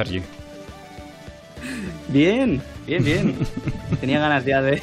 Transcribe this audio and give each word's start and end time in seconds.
Sergi? 0.00 0.22
Bien, 2.08 2.62
bien, 2.86 3.04
bien. 3.04 3.38
Tenía 4.00 4.18
ganas 4.18 4.46
ya 4.46 4.62
de. 4.62 4.80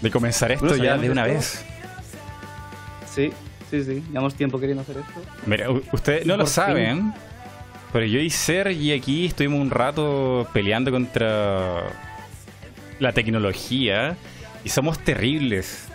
de 0.00 0.10
comenzar 0.10 0.50
esto 0.50 0.76
ya 0.76 0.98
de 0.98 1.08
una 1.08 1.24
vez. 1.24 1.64
Sí, 3.08 3.30
sí, 3.70 3.84
sí. 3.84 4.02
Llevamos 4.08 4.34
tiempo 4.34 4.58
queriendo 4.58 4.82
hacer 4.82 4.96
esto. 4.96 5.22
Mira, 5.46 5.70
ustedes 5.92 6.26
no 6.26 6.36
lo 6.36 6.46
saben, 6.46 7.14
pero 7.92 8.04
yo 8.04 8.18
y 8.18 8.30
Sergi 8.30 8.92
aquí 8.92 9.26
estuvimos 9.26 9.60
un 9.60 9.70
rato 9.70 10.48
peleando 10.52 10.90
contra 10.90 11.84
la 12.98 13.12
tecnología 13.12 14.16
y 14.64 14.70
somos 14.70 14.98
terribles. 14.98 15.86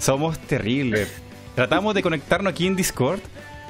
Somos 0.00 0.36
terribles. 0.40 1.12
Tratamos 1.54 1.94
de 1.94 2.02
conectarnos 2.02 2.52
aquí 2.52 2.66
en 2.66 2.74
Discord 2.74 3.20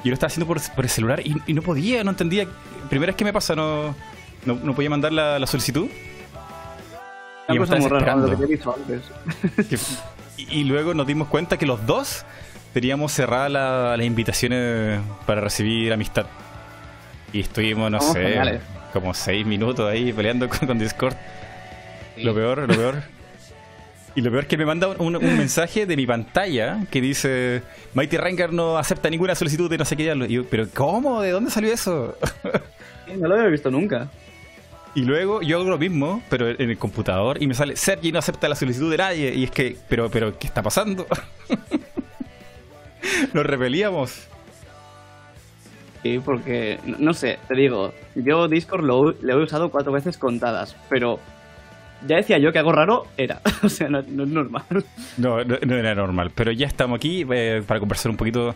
y 0.05 0.09
lo 0.09 0.13
estaba 0.13 0.27
haciendo 0.27 0.45
por, 0.45 0.61
el 0.83 0.89
celular 0.89 1.19
y, 1.25 1.51
no 1.51 1.63
podía, 1.63 2.03
no 2.03 2.11
entendía. 2.11 2.45
Primera 2.89 3.09
vez 3.09 3.15
que 3.15 3.25
me 3.25 3.33
pasa, 3.33 3.55
no, 3.55 3.95
no, 4.45 4.75
podía 4.75 4.91
mandar 4.91 5.11
la, 5.11 5.47
solicitud. 5.47 5.87
y, 7.49 7.57
cosa 7.57 7.77
muy 7.77 7.89
rara, 7.89 8.15
y, 10.37 10.63
luego 10.65 10.93
nos 10.93 11.07
dimos 11.07 11.27
cuenta 11.27 11.57
que 11.57 11.65
los 11.65 11.87
dos 11.87 12.23
teníamos 12.71 13.13
cerradas 13.13 13.97
las 13.97 14.05
invitaciones 14.05 15.01
para 15.25 15.41
recibir 15.41 15.91
amistad. 15.91 16.27
Y 17.33 17.39
estuvimos, 17.39 17.89
no 17.89 17.99
sé, 17.99 18.59
como 18.93 19.15
seis 19.15 19.43
minutos 19.43 19.89
ahí 19.89 20.13
peleando 20.13 20.47
con, 20.47 20.77
Discord. 20.77 21.15
Lo 22.17 22.35
peor, 22.35 22.59
lo 22.59 22.75
peor. 22.75 23.03
Y 24.15 24.21
lo 24.21 24.31
peor 24.31 24.43
es 24.43 24.47
que 24.47 24.57
me 24.57 24.65
manda 24.65 24.87
un, 24.87 25.13
mensaje 25.13 25.85
de 25.85 25.97
mi 25.97 26.07
pantalla 26.07 26.85
que 26.89 27.01
dice 27.01 27.61
Mighty 27.93 28.15
Ranger 28.17 28.53
no 28.53 28.77
acepta 28.77 29.09
ninguna 29.09 29.35
solicitud 29.35 29.69
de 29.69 29.77
no 29.77 29.83
sé 29.83 29.97
qué. 29.97 30.15
Y 30.29 30.33
yo, 30.33 30.45
pero 30.45 30.67
¿cómo? 30.73 31.21
¿De 31.21 31.31
dónde 31.31 31.51
salió 31.51 31.73
eso? 31.73 32.17
no 33.17 33.27
lo 33.27 33.35
había 33.35 33.47
visto 33.47 33.69
nunca. 33.69 34.09
Y 34.95 35.01
luego 35.01 35.41
yo 35.41 35.59
hago 35.59 35.69
lo 35.69 35.77
mismo, 35.77 36.23
pero 36.29 36.47
en 36.47 36.69
el 36.69 36.77
computador, 36.77 37.41
y 37.43 37.47
me 37.47 37.53
sale 37.53 37.75
Sergi 37.75 38.13
no 38.13 38.19
acepta 38.19 38.47
la 38.47 38.55
solicitud 38.55 38.89
de 38.89 38.97
nadie. 38.97 39.35
Y 39.35 39.43
es 39.43 39.51
que, 39.51 39.75
pero, 39.89 40.09
pero, 40.09 40.39
¿qué 40.39 40.47
está 40.47 40.63
pasando? 40.63 41.05
Nos 43.33 43.45
repelíamos. 43.45 44.27
Sí, 46.01 46.21
porque, 46.23 46.79
no 46.85 47.13
sé, 47.13 47.39
te 47.47 47.55
digo, 47.55 47.93
yo 48.15 48.47
Discord 48.47 48.85
lo, 48.85 49.11
he 49.11 49.35
usado 49.35 49.69
cuatro 49.69 49.91
veces 49.91 50.17
contadas, 50.17 50.77
pero 50.87 51.19
ya 52.07 52.17
decía 52.17 52.37
yo 52.37 52.51
que 52.51 52.59
algo 52.59 52.71
raro 52.71 53.07
era. 53.17 53.41
o 53.63 53.69
sea, 53.69 53.89
no, 53.89 53.99
es 53.99 54.07
normal. 54.07 54.63
No, 55.17 55.43
no, 55.43 55.75
era 55.75 55.95
normal. 55.95 56.31
Pero 56.33 56.51
ya 56.51 56.67
estamos 56.67 56.97
aquí 56.97 57.25
eh, 57.29 57.63
para 57.65 57.79
conversar 57.79 58.09
un 58.11 58.17
poquito 58.17 58.55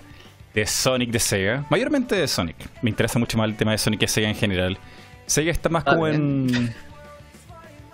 de 0.53 0.65
Sonic 0.65 1.11
de 1.11 1.19
Sega. 1.19 1.65
Mayormente 1.69 2.15
de 2.15 2.27
Sonic. 2.27 2.57
Me 2.81 2.89
interesa 2.89 3.19
mucho 3.19 3.37
más 3.37 3.49
el 3.49 3.55
tema 3.55 3.71
de 3.71 3.77
Sonic 3.77 4.01
que 4.01 4.07
Sega 4.07 4.29
en 4.29 4.35
general. 4.35 4.77
Sega 5.25 5.51
está 5.51 5.69
más 5.69 5.83
como 5.83 6.07
en. 6.07 6.73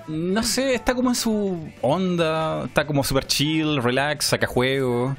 No 0.07 0.43
sé, 0.43 0.75
está 0.75 0.93
como 0.93 1.09
en 1.09 1.15
su 1.15 1.69
onda. 1.81 2.65
Está 2.65 2.85
como 2.85 3.03
super 3.03 3.25
chill, 3.25 3.81
relax, 3.81 4.25
saca 4.25 4.47
juego. 4.47 5.15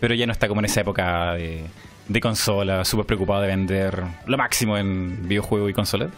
Pero 0.00 0.14
ya 0.14 0.26
no 0.26 0.32
está 0.32 0.46
como 0.46 0.60
en 0.60 0.66
esa 0.66 0.82
época 0.82 1.34
de 1.34 1.64
de 2.08 2.20
consola, 2.20 2.84
súper 2.84 3.06
preocupado 3.06 3.42
de 3.42 3.48
vender 3.48 4.02
lo 4.26 4.36
máximo 4.36 4.76
en 4.76 5.28
videojuegos 5.28 5.70
y 5.70 5.72
consolas. 5.72 6.10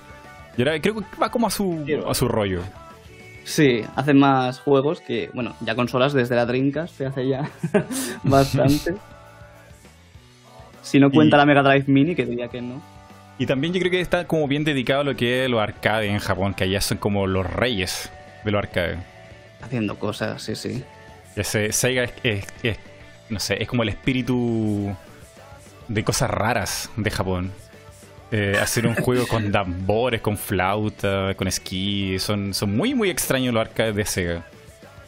Y 0.57 0.63
ahora 0.63 0.81
creo 0.81 0.97
que 0.97 1.05
va 1.21 1.31
como 1.31 1.47
a 1.47 1.51
su, 1.51 1.85
a 2.07 2.15
su 2.15 2.29
rollo. 2.29 2.63
Sí, 3.49 3.83
hace 3.97 4.13
más 4.13 4.61
juegos 4.61 5.01
que, 5.01 5.31
bueno, 5.33 5.57
ya 5.63 5.75
consolas 5.75 6.13
desde 6.13 6.37
la 6.37 6.45
Dreamcast 6.45 6.95
se 6.95 7.07
hace 7.07 7.27
ya 7.27 7.51
bastante. 8.23 8.95
si 10.83 11.01
no 11.01 11.11
cuenta 11.11 11.39
la 11.39 11.47
Mega 11.47 11.63
Drive 11.63 11.85
Mini, 11.87 12.15
que 12.15 12.27
diría 12.27 12.49
que 12.49 12.61
no. 12.61 12.83
Y 13.39 13.47
también 13.47 13.73
yo 13.73 13.81
creo 13.81 13.91
que 13.91 14.03
está 14.03 14.27
como 14.27 14.47
bien 14.49 14.65
dedicado 14.65 15.01
a 15.01 15.05
lo 15.05 15.17
que 15.17 15.45
es 15.45 15.51
los 15.51 15.61
arcade 15.63 16.09
en 16.09 16.19
Japón, 16.19 16.53
que 16.53 16.65
allá 16.65 16.83
son 16.83 16.99
como 16.99 17.27
los 17.27 17.51
reyes 17.51 18.11
de 18.45 18.51
los 18.51 18.59
arcade. 18.59 18.99
Haciendo 19.63 19.99
cosas, 19.99 20.43
sí, 20.43 20.55
sí. 20.55 20.85
Ese 21.35 21.73
Sega 21.73 22.05
es, 22.23 22.45
no 23.31 23.41
sé, 23.41 23.63
es 23.63 23.67
como 23.67 23.83
el 23.83 23.89
espíritu 23.89 24.95
de 25.89 26.05
cosas 26.05 26.29
raras 26.29 26.91
de 26.99 27.11
Japón. 27.11 27.51
Eh, 28.31 28.59
hacer 28.61 28.87
un 28.87 28.95
juego 28.95 29.27
con 29.27 29.51
tambores, 29.53 30.21
con 30.21 30.37
flauta, 30.37 31.35
con 31.35 31.49
esquí. 31.49 32.19
Son, 32.19 32.53
son 32.55 32.77
muy, 32.77 32.95
muy 32.95 33.11
extraños 33.11 33.55
los 33.55 33.61
arcades 33.61 33.95
de 33.95 34.05
Sega. 34.05 34.47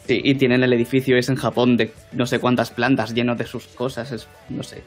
Sí, 0.07 0.21
y 0.23 0.35
tienen 0.35 0.63
el 0.63 0.73
edificio 0.73 1.15
ese 1.17 1.31
en 1.31 1.37
Japón 1.37 1.77
de 1.77 1.93
no 2.11 2.25
sé 2.25 2.39
cuántas 2.39 2.71
plantas 2.71 3.13
lleno 3.13 3.35
de 3.35 3.45
sus 3.45 3.67
cosas. 3.67 4.11
Es, 4.11 4.27
no 4.49 4.63
sé. 4.63 4.83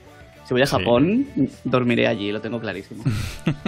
Si 0.47 0.53
voy 0.53 0.63
a 0.63 0.67
Japón, 0.67 1.27
dormiré 1.65 2.07
allí, 2.07 2.31
lo 2.31 2.41
tengo 2.41 2.61
clarísimo. 2.61 3.03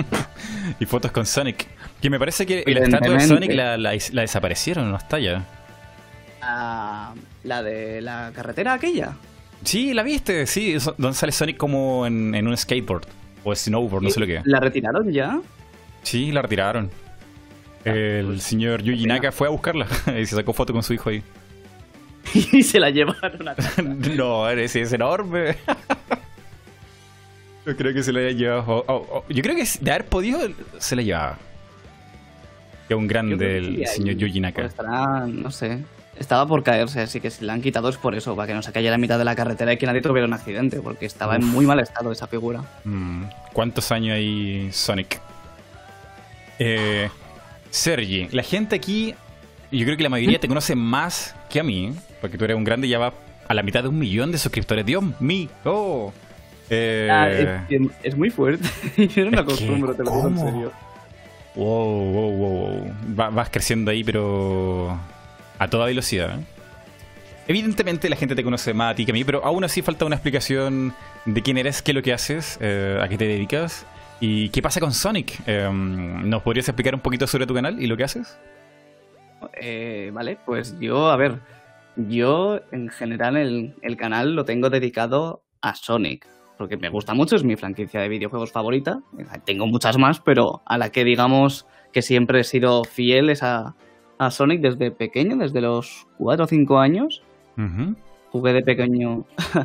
y 0.80 0.84
fotos 0.84 1.10
con 1.10 1.24
Sonic. 1.24 1.66
Que 2.02 2.10
me 2.10 2.18
parece 2.18 2.44
que 2.44 2.64
la 2.66 2.80
estatua 2.80 3.14
de 3.14 3.20
Sonic 3.20 3.52
la, 3.54 3.78
la, 3.78 3.92
desaparecieron, 3.92 4.90
no 4.90 4.96
está 4.98 5.18
ya. 5.18 5.42
Ah, 6.42 7.14
la 7.44 7.62
de 7.62 8.02
la 8.02 8.30
carretera 8.34 8.74
aquella. 8.74 9.16
Sí, 9.64 9.94
la 9.94 10.02
viste, 10.02 10.46
sí, 10.46 10.76
donde 10.98 11.14
sale 11.14 11.32
Sonic 11.32 11.56
como 11.56 12.06
en, 12.06 12.46
un 12.46 12.56
skateboard 12.56 13.06
o 13.46 13.54
snowboard, 13.54 14.02
no 14.02 14.10
sé 14.10 14.20
lo 14.20 14.26
que. 14.26 14.42
¿La 14.44 14.58
retiraron 14.58 15.10
ya? 15.10 15.40
Sí, 16.02 16.32
la 16.32 16.42
retiraron. 16.42 16.90
Ah, 17.84 17.90
el 17.90 18.26
pues, 18.26 18.42
señor 18.42 18.82
Yuji 18.82 19.06
Naka 19.06 19.30
fue 19.30 19.46
a 19.46 19.50
buscarla 19.50 19.86
y 20.20 20.26
se 20.26 20.34
sacó 20.34 20.52
foto 20.52 20.72
con 20.72 20.82
su 20.82 20.94
hijo 20.94 21.10
ahí. 21.10 21.22
y 22.34 22.62
se 22.64 22.80
la 22.80 22.90
llevaron 22.90 23.48
a 23.48 23.54
no, 24.16 24.48
ese 24.50 24.82
es 24.82 24.92
enorme. 24.92 25.56
Yo 27.64 27.76
creo 27.76 27.94
que 27.94 28.02
se 28.02 28.12
la 28.12 28.20
haya 28.20 28.30
llevado. 28.30 29.24
yo 29.28 29.42
creo 29.42 29.54
que 29.54 29.64
de 29.80 29.90
haber 29.90 30.06
podido, 30.06 30.40
se 30.78 30.96
la 30.96 31.02
llevaba. 31.02 31.38
Que 32.88 32.94
un 32.94 33.06
grande 33.06 33.58
el 33.58 33.86
señor 33.86 34.16
Yuji 34.16 34.40
Naka. 34.40 34.64
estará, 34.64 35.26
no 35.26 35.50
sé. 35.52 35.84
Estaba 36.18 36.46
por 36.46 36.62
caerse, 36.62 37.02
así 37.02 37.20
que 37.20 37.30
si 37.30 37.44
la 37.44 37.52
han 37.52 37.60
quitado 37.60 37.88
es 37.88 37.96
por 37.96 38.14
eso, 38.14 38.34
para 38.34 38.48
que 38.48 38.54
no 38.54 38.62
se 38.62 38.72
cayera 38.72 38.94
a 38.94 38.98
mitad 38.98 39.18
de 39.18 39.24
la 39.24 39.36
carretera 39.36 39.72
y 39.72 39.76
que 39.76 39.86
nadie 39.86 40.00
tuviera 40.00 40.26
un 40.26 40.32
accidente, 40.32 40.80
porque 40.80 41.04
estaba 41.04 41.36
en 41.36 41.46
muy 41.46 41.66
mal 41.66 41.78
estado 41.80 42.10
esa 42.10 42.26
figura. 42.26 42.62
Mm, 42.84 43.24
¿Cuántos 43.52 43.92
años 43.92 44.14
hay 44.14 44.70
Sonic? 44.72 45.20
Eh, 46.58 47.10
Sergi, 47.70 48.28
la 48.32 48.42
gente 48.42 48.76
aquí, 48.76 49.14
yo 49.70 49.84
creo 49.84 49.96
que 49.96 50.02
la 50.02 50.08
mayoría 50.08 50.38
te 50.38 50.48
conoce 50.48 50.74
más 50.74 51.34
que 51.50 51.60
a 51.60 51.62
mí, 51.62 51.94
porque 52.20 52.38
tú 52.38 52.44
eres 52.44 52.56
un 52.56 52.64
grande 52.64 52.86
y 52.86 52.90
ya 52.90 52.98
va 52.98 53.12
a 53.46 53.54
la 53.54 53.62
mitad 53.62 53.82
de 53.82 53.90
un 53.90 53.98
millón 53.98 54.32
de 54.32 54.38
suscriptores. 54.38 54.84
Dios 54.86 55.04
mío. 55.20 55.48
Oh. 55.64 56.12
Eh, 56.70 57.08
ah, 57.10 57.66
es, 58.02 58.16
muy 58.16 58.30
fuerte. 58.30 58.66
yo 59.14 59.24
no 59.26 59.30
me 59.30 59.38
acostumbro, 59.38 59.94
te 59.94 60.02
lo 60.02 60.10
digo 60.10 60.28
en 60.28 60.38
serio. 60.38 60.72
Wow, 61.54 62.12
wow, 62.12 62.30
wow. 62.32 63.32
vas 63.32 63.50
creciendo 63.50 63.90
ahí, 63.90 64.02
pero 64.02 64.98
a 65.58 65.68
toda 65.68 65.86
velocidad. 65.86 66.38
Evidentemente 67.48 68.08
la 68.08 68.16
gente 68.16 68.34
te 68.34 68.42
conoce 68.42 68.74
más 68.74 68.92
a 68.92 68.94
ti 68.96 69.04
que 69.04 69.12
a 69.12 69.14
mí, 69.14 69.22
pero 69.24 69.44
aún 69.44 69.62
así 69.62 69.80
falta 69.80 70.04
una 70.04 70.16
explicación 70.16 70.92
de 71.24 71.42
quién 71.42 71.58
eres, 71.58 71.80
qué 71.80 71.92
es 71.92 71.94
lo 71.94 72.02
que 72.02 72.12
haces, 72.12 72.58
eh, 72.60 72.98
a 73.00 73.08
qué 73.08 73.16
te 73.16 73.26
dedicas 73.26 73.86
y 74.20 74.48
qué 74.48 74.62
pasa 74.62 74.80
con 74.80 74.92
Sonic. 74.92 75.38
Eh, 75.46 75.70
¿Nos 75.72 76.42
podrías 76.42 76.68
explicar 76.68 76.94
un 76.94 77.00
poquito 77.00 77.26
sobre 77.26 77.46
tu 77.46 77.54
canal 77.54 77.80
y 77.80 77.86
lo 77.86 77.96
que 77.96 78.02
haces? 78.02 78.36
Eh, 79.60 80.10
vale, 80.12 80.38
pues 80.44 80.76
yo, 80.80 81.08
a 81.08 81.16
ver, 81.16 81.38
yo 81.96 82.60
en 82.72 82.88
general 82.88 83.36
el, 83.36 83.74
el, 83.80 83.96
canal 83.96 84.34
lo 84.34 84.44
tengo 84.44 84.68
dedicado 84.68 85.42
a 85.60 85.76
Sonic, 85.76 86.26
porque 86.58 86.76
me 86.76 86.88
gusta 86.88 87.14
mucho, 87.14 87.36
es 87.36 87.44
mi 87.44 87.54
franquicia 87.54 88.00
de 88.00 88.08
videojuegos 88.08 88.50
favorita. 88.50 88.98
Tengo 89.44 89.66
muchas 89.68 89.98
más, 89.98 90.18
pero 90.18 90.62
a 90.66 90.78
la 90.78 90.90
que 90.90 91.04
digamos 91.04 91.64
que 91.92 92.02
siempre 92.02 92.40
he 92.40 92.44
sido 92.44 92.82
fiel 92.82 93.30
es 93.30 93.44
a, 93.44 93.76
a 94.18 94.30
Sonic 94.30 94.60
desde 94.60 94.90
pequeño, 94.90 95.36
desde 95.36 95.60
los 95.60 96.06
4 96.18 96.44
o 96.44 96.48
5 96.48 96.78
años. 96.78 97.22
Jugué 98.30 98.52
de 98.52 98.62
pequeño 98.62 99.24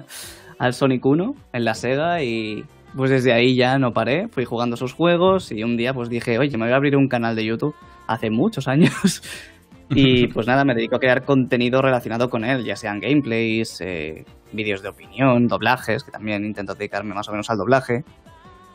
al 0.60 0.74
Sonic 0.74 1.06
1 1.06 1.36
en 1.54 1.66
la 1.66 1.74
Sega 1.74 2.24
y 2.24 2.64
pues 2.96 3.10
desde 3.10 3.34
ahí 3.34 3.56
ya 3.56 3.80
no 3.80 3.94
paré, 3.94 4.28
fui 4.28 4.46
jugando 4.46 4.76
esos 4.76 4.94
juegos 4.94 5.52
y 5.52 5.64
un 5.64 5.78
día 5.78 5.94
pues 5.94 6.10
dije, 6.10 6.38
oye, 6.40 6.58
me 6.58 6.66
voy 6.66 6.74
a 6.74 6.76
abrir 6.76 6.96
un 6.96 7.08
canal 7.08 7.36
de 7.36 7.46
YouTube 7.46 7.76
hace 8.08 8.30
muchos 8.30 8.68
años 8.68 9.24
y 9.90 10.28
pues 10.28 10.48
nada, 10.48 10.64
me 10.66 10.76
dedico 10.76 10.98
a 10.98 11.00
crear 11.00 11.24
contenido 11.24 11.82
relacionado 11.82 12.30
con 12.30 12.44
él, 12.44 12.64
ya 12.64 12.76
sean 12.76 13.00
gameplays, 13.00 13.82
eh, 13.82 14.26
vídeos 14.52 14.82
de 14.82 14.90
opinión, 14.90 15.48
doblajes, 15.48 16.04
que 16.04 16.12
también 16.12 16.46
intento 16.46 16.76
dedicarme 16.76 17.14
más 17.14 17.28
o 17.28 17.32
menos 17.32 17.50
al 17.50 17.58
doblaje. 17.58 18.04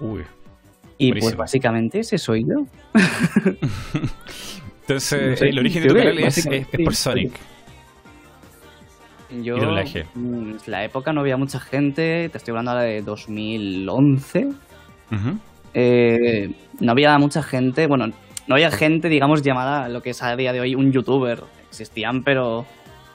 Uy. 0.00 0.24
Y 0.98 1.12
pues 1.12 1.36
básicamente 1.36 2.00
ese 2.00 2.16
soy 2.16 2.46
yo. 2.46 2.66
Entonces, 4.88 5.42
el 5.42 5.58
origen 5.58 5.82
de 5.82 5.88
tu 5.88 5.94
canal 5.96 6.18
es, 6.18 6.48
por 6.84 6.94
Sonic. 6.94 7.32
Yo, 9.42 9.56
mm, 9.56 10.14
en 10.14 10.58
la 10.66 10.84
época 10.84 11.12
no 11.12 11.22
había 11.22 11.36
mucha 11.36 11.58
gente, 11.58 12.28
te 12.28 12.38
estoy 12.38 12.52
hablando 12.52 12.70
ahora 12.70 12.84
de 12.84 13.02
2011. 13.02 14.48
Eh, 15.74 16.50
no 16.78 16.92
había 16.92 17.18
mucha 17.18 17.42
gente, 17.42 17.88
bueno, 17.88 18.06
no 18.46 18.54
había 18.54 18.70
gente, 18.70 19.08
digamos, 19.08 19.42
llamada 19.42 19.88
lo 19.88 20.02
que 20.02 20.10
es 20.10 20.22
a 20.22 20.36
día 20.36 20.52
de 20.52 20.60
hoy 20.60 20.76
un 20.76 20.92
youtuber. 20.92 21.42
Existían, 21.68 22.22
pero 22.22 22.64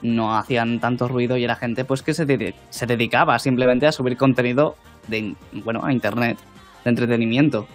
no 0.02 0.36
hacían 0.36 0.78
tanto 0.78 1.08
ruido 1.08 1.38
y 1.38 1.44
era 1.44 1.56
gente 1.56 1.84
pues 1.86 2.02
que 2.02 2.12
se, 2.12 2.26
se 2.68 2.86
dedicaba 2.86 3.38
simplemente 3.38 3.86
a 3.86 3.92
subir 3.92 4.18
contenido 4.18 4.76
de, 5.08 5.34
bueno, 5.64 5.80
a 5.84 5.92
internet, 5.92 6.36
de 6.84 6.90
entretenimiento. 6.90 7.66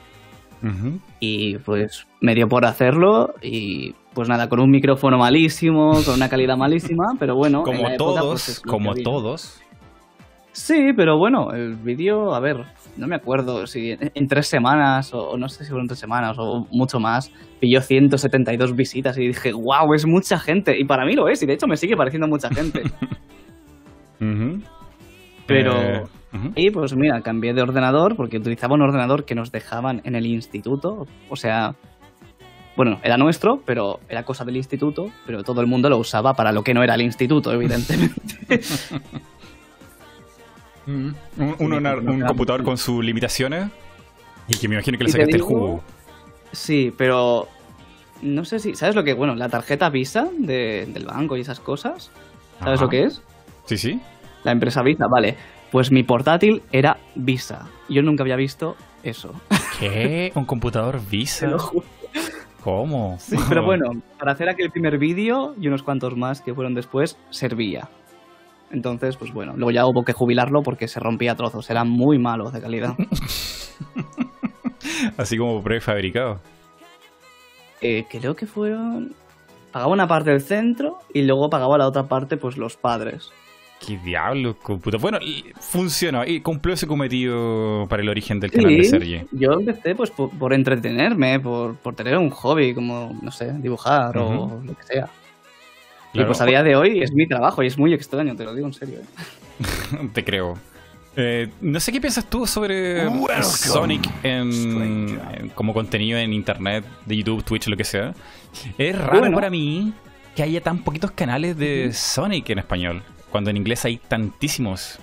Y 1.19 1.57
pues 1.59 2.07
me 2.21 2.33
dio 2.35 2.47
por 2.47 2.65
hacerlo 2.65 3.33
y 3.41 3.93
pues 4.13 4.27
nada, 4.27 4.49
con 4.49 4.59
un 4.59 4.71
micrófono 4.71 5.19
malísimo, 5.19 5.91
con 6.03 6.15
una 6.15 6.27
calidad 6.27 6.57
malísima, 6.57 7.05
pero 7.19 7.35
bueno. 7.35 7.61
Como 7.63 7.83
pues, 7.83 7.97
todos, 7.97 8.61
como 8.65 8.95
todos. 8.95 9.61
Sí, 10.51 10.91
pero 10.95 11.19
bueno, 11.19 11.51
el 11.53 11.75
vídeo, 11.75 12.33
a 12.33 12.39
ver, 12.39 12.57
no 12.97 13.05
me 13.05 13.15
acuerdo 13.15 13.67
si 13.67 13.91
en, 13.91 14.27
tres 14.27 14.47
semanas, 14.47 15.13
o, 15.13 15.37
no 15.37 15.47
sé 15.49 15.63
si 15.63 15.69
fueron 15.69 15.87
tres 15.87 15.99
semanas, 15.99 16.35
o 16.39 16.65
mucho 16.71 16.99
más, 16.99 17.31
pilló 17.59 17.79
172 17.79 18.75
visitas 18.75 19.19
y 19.19 19.27
dije, 19.27 19.53
wow, 19.53 19.93
es 19.93 20.07
mucha 20.07 20.39
gente. 20.39 20.75
Y 20.79 20.83
para 20.83 21.05
mí 21.05 21.13
lo 21.13 21.29
es, 21.29 21.43
y 21.43 21.45
de 21.45 21.53
hecho 21.53 21.67
me 21.67 21.77
sigue 21.77 21.95
pareciendo 21.95 22.27
mucha 22.27 22.49
gente. 22.49 22.81
Pero... 25.45 25.73
Eh, 25.79 26.03
y 26.55 26.71
pues 26.71 26.95
mira, 26.95 27.21
cambié 27.21 27.53
de 27.53 27.61
ordenador 27.61 28.15
porque 28.15 28.37
utilizaba 28.37 28.75
un 28.75 28.81
ordenador 28.81 29.25
que 29.25 29.35
nos 29.35 29.51
dejaban 29.51 30.01
en 30.03 30.15
el 30.15 30.25
instituto. 30.25 31.07
O 31.29 31.35
sea, 31.35 31.75
bueno, 32.75 32.99
era 33.03 33.17
nuestro, 33.17 33.61
pero 33.65 33.99
era 34.09 34.23
cosa 34.23 34.45
del 34.45 34.57
instituto, 34.57 35.09
pero 35.25 35.43
todo 35.43 35.61
el 35.61 35.67
mundo 35.67 35.89
lo 35.89 35.97
usaba 35.97 36.33
para 36.33 36.51
lo 36.51 36.63
que 36.63 36.73
no 36.73 36.83
era 36.83 36.95
el 36.95 37.01
instituto, 37.01 37.51
evidentemente. 37.51 38.15
un, 40.87 41.15
un, 41.37 42.21
computador 42.21 42.63
con 42.63 42.77
sus 42.77 43.03
limitaciones 43.03 43.69
y 44.47 44.57
que 44.57 44.67
me 44.67 44.75
imagino 44.75 44.97
que 44.97 45.03
le 45.03 45.09
sacaste 45.09 45.35
el 45.35 45.41
jugo. 45.41 45.81
Sí, 46.51 46.93
pero 46.97 47.47
no 48.21 48.45
sé 48.45 48.59
si. 48.59 48.75
¿Sabes 48.75 48.95
lo 48.95 49.03
que? 49.03 49.13
Bueno, 49.13 49.35
la 49.35 49.49
tarjeta 49.49 49.89
Visa 49.89 50.27
del 50.37 51.05
banco 51.05 51.37
y 51.37 51.41
esas 51.41 51.59
cosas. 51.59 52.11
¿Sabes 52.59 52.81
lo 52.81 52.89
que 52.89 53.03
es? 53.03 53.21
Sí, 53.65 53.77
sí. 53.77 53.99
La 54.43 54.51
empresa 54.51 54.81
Visa, 54.81 55.07
vale. 55.07 55.35
Pues 55.71 55.91
mi 55.91 56.03
portátil 56.03 56.61
era 56.71 56.97
Visa. 57.15 57.67
Yo 57.89 58.01
nunca 58.01 58.23
había 58.23 58.35
visto 58.35 58.75
eso. 59.03 59.33
¿Qué? 59.79 60.31
¿Un 60.35 60.45
computador 60.45 60.99
Visa? 61.09 61.55
¿Cómo? 62.63 63.17
Sí, 63.19 63.37
pero 63.47 63.63
bueno, 63.63 63.91
para 64.19 64.33
hacer 64.33 64.49
aquel 64.49 64.71
primer 64.71 64.97
vídeo 64.97 65.55
y 65.59 65.67
unos 65.67 65.83
cuantos 65.83 66.17
más 66.17 66.41
que 66.41 66.53
fueron 66.53 66.73
después, 66.73 67.17
servía. 67.29 67.89
Entonces, 68.71 69.15
pues 69.15 69.31
bueno, 69.31 69.53
luego 69.55 69.71
ya 69.71 69.85
hubo 69.85 70.03
que 70.03 70.13
jubilarlo 70.13 70.63
porque 70.63 70.87
se 70.87 70.99
rompía 70.99 71.33
a 71.33 71.35
trozos. 71.35 71.69
Era 71.69 71.83
muy 71.83 72.19
malo 72.19 72.51
de 72.51 72.61
calidad. 72.61 72.95
Así 75.17 75.37
como 75.37 75.63
prefabricado. 75.63 76.39
Eh, 77.81 78.05
creo 78.09 78.35
que 78.35 78.45
fueron. 78.45 79.15
Pagaba 79.71 79.93
una 79.93 80.07
parte 80.07 80.31
del 80.31 80.41
centro 80.41 80.99
y 81.13 81.21
luego 81.21 81.49
pagaba 81.49 81.77
la 81.77 81.87
otra 81.87 82.03
parte, 82.03 82.37
pues 82.37 82.57
los 82.57 82.75
padres. 82.75 83.31
¿Qué 83.85 83.97
diablos, 83.97 84.55
computa? 84.61 84.97
Bueno, 84.97 85.19
funcionó 85.59 86.25
y 86.25 86.41
cumplió 86.41 86.73
ese 86.73 86.87
cometido 86.87 87.85
para 87.87 88.01
el 88.01 88.09
origen 88.09 88.39
del 88.39 88.51
canal 88.51 88.75
de 88.75 88.83
Sergi. 88.83 89.21
Yo 89.31 89.53
empecé 89.53 89.95
pues 89.95 90.11
por, 90.11 90.53
entretenerme, 90.53 91.39
por, 91.39 91.77
tener 91.95 92.17
un 92.17 92.29
hobby 92.29 92.73
como, 92.73 93.17
no 93.21 93.31
sé, 93.31 93.53
dibujar 93.53 94.17
o 94.17 94.61
lo 94.63 94.75
que 94.75 94.83
sea. 94.83 95.09
Y 96.13 96.23
pues 96.23 96.41
a 96.41 96.45
día 96.45 96.63
de 96.63 96.75
hoy 96.75 97.01
es 97.01 97.13
mi 97.13 97.27
trabajo 97.27 97.61
y 97.61 97.67
es 97.67 97.77
muy 97.77 97.93
extraño, 97.93 98.35
te 98.35 98.43
lo 98.43 98.55
digo 98.55 98.67
en 98.67 98.73
serio. 98.73 98.99
¿eh? 98.99 100.09
te 100.13 100.23
creo. 100.23 100.57
Eh, 101.15 101.49
no 101.61 101.79
sé 101.79 101.91
qué 101.91 101.99
piensas 101.99 102.25
tú 102.25 102.45
sobre 102.45 103.07
Sonic 103.41 104.07
en, 104.23 105.51
como 105.55 105.73
contenido 105.73 106.19
en 106.19 106.31
internet, 106.31 106.85
de 107.05 107.17
YouTube, 107.17 107.43
Twitch, 107.43 107.67
lo 107.67 107.77
que 107.77 107.83
sea. 107.83 108.13
Es 108.77 108.97
raro 108.97 109.31
para 109.31 109.49
mí 109.49 109.93
que 110.35 110.43
haya 110.43 110.61
tan 110.61 110.83
poquitos 110.83 111.11
canales 111.11 111.57
de 111.57 111.91
Sonic 111.91 112.51
en 112.51 112.59
español, 112.59 113.01
cuando 113.31 113.49
en 113.49 113.57
inglés 113.57 113.85
hay 113.85 113.97
tantísimos. 113.97 114.99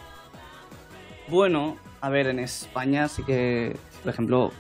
Bueno, 1.29 1.76
a 2.00 2.11
ver, 2.11 2.26
en 2.26 2.38
España 2.38 3.09
sí 3.09 3.23
que, 3.25 3.76
por 4.03 4.12
ejemplo, 4.12 4.50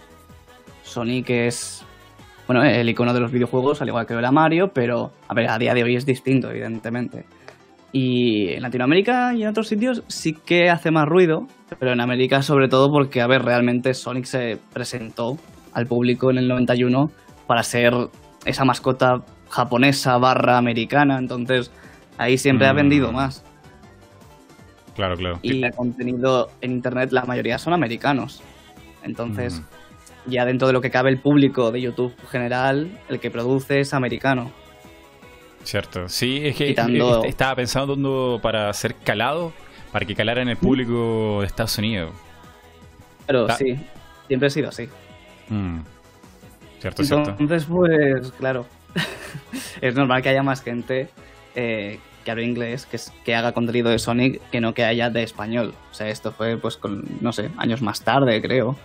Sonic 0.82 1.30
es 1.30 1.84
bueno, 2.46 2.62
el 2.62 2.88
icono 2.88 3.14
de 3.14 3.20
los 3.20 3.32
videojuegos, 3.32 3.80
al 3.80 3.88
igual 3.88 4.06
que 4.06 4.14
era 4.14 4.30
Mario, 4.30 4.68
pero 4.74 5.12
a 5.28 5.34
ver, 5.34 5.48
a 5.48 5.58
día 5.58 5.72
de 5.72 5.82
hoy 5.82 5.96
es 5.96 6.04
distinto, 6.04 6.50
evidentemente. 6.50 7.24
Y 7.92 8.48
en 8.48 8.62
Latinoamérica 8.62 9.34
y 9.34 9.42
en 9.42 9.48
otros 9.48 9.68
sitios 9.68 10.02
sí 10.08 10.34
que 10.34 10.68
hace 10.68 10.90
más 10.90 11.06
ruido, 11.06 11.46
pero 11.78 11.92
en 11.92 12.00
América 12.00 12.42
sobre 12.42 12.68
todo 12.68 12.90
porque, 12.90 13.22
a 13.22 13.26
ver, 13.26 13.42
realmente 13.42 13.94
Sonic 13.94 14.24
se 14.24 14.58
presentó 14.72 15.38
al 15.72 15.86
público 15.86 16.30
en 16.30 16.38
el 16.38 16.48
91 16.48 17.10
para 17.46 17.62
ser 17.62 17.92
esa 18.44 18.64
mascota 18.64 19.24
japonesa 19.48 20.18
barra 20.18 20.58
americana, 20.58 21.18
entonces 21.18 21.70
ahí 22.18 22.36
siempre 22.36 22.66
ha 22.66 22.72
mm. 22.72 22.76
vendido 22.76 23.12
más. 23.12 23.44
Claro, 24.94 25.16
claro. 25.16 25.38
Y 25.42 25.62
el 25.62 25.74
contenido 25.74 26.50
en 26.60 26.72
Internet 26.72 27.10
la 27.12 27.24
mayoría 27.24 27.58
son 27.58 27.72
americanos. 27.72 28.42
Entonces, 29.02 29.60
mm 29.60 29.84
ya 30.26 30.44
dentro 30.44 30.66
de 30.66 30.72
lo 30.72 30.80
que 30.80 30.90
cabe 30.90 31.10
el 31.10 31.18
público 31.18 31.70
de 31.70 31.80
YouTube 31.80 32.14
general, 32.30 32.90
el 33.08 33.20
que 33.20 33.30
produce 33.30 33.80
es 33.80 33.94
americano. 33.94 34.50
Cierto, 35.62 36.08
sí, 36.08 36.40
es 36.44 36.56
que 36.56 36.74
estaba 37.26 37.56
pensando 37.56 38.38
para 38.42 38.72
ser 38.72 38.94
calado, 38.96 39.52
para 39.92 40.04
que 40.04 40.14
calara 40.14 40.42
en 40.42 40.48
el 40.48 40.56
público 40.56 41.38
de 41.40 41.46
Estados 41.46 41.78
Unidos. 41.78 42.12
Claro, 43.26 43.48
sí, 43.56 43.78
siempre 44.26 44.46
ha 44.46 44.50
sido 44.50 44.68
así. 44.68 44.88
Mm. 45.48 45.78
Cierto, 46.80 47.02
cierto. 47.02 47.30
Entonces, 47.30 47.64
pues, 47.64 48.30
claro, 48.32 48.66
es 49.80 49.94
normal 49.94 50.22
que 50.22 50.28
haya 50.28 50.42
más 50.42 50.62
gente 50.62 51.08
eh, 51.54 51.98
que 52.24 52.30
hable 52.30 52.44
inglés, 52.44 52.86
que, 52.86 52.98
que 53.24 53.34
haga 53.34 53.52
contenido 53.52 53.90
de 53.90 53.98
Sonic, 53.98 54.40
que 54.50 54.60
no 54.60 54.74
que 54.74 54.84
haya 54.84 55.10
de 55.10 55.22
español. 55.22 55.74
O 55.90 55.94
sea, 55.94 56.08
esto 56.08 56.32
fue, 56.32 56.56
pues, 56.56 56.76
con, 56.76 57.04
no 57.20 57.32
sé, 57.32 57.50
años 57.56 57.82
más 57.82 58.02
tarde, 58.02 58.40
creo. 58.42 58.76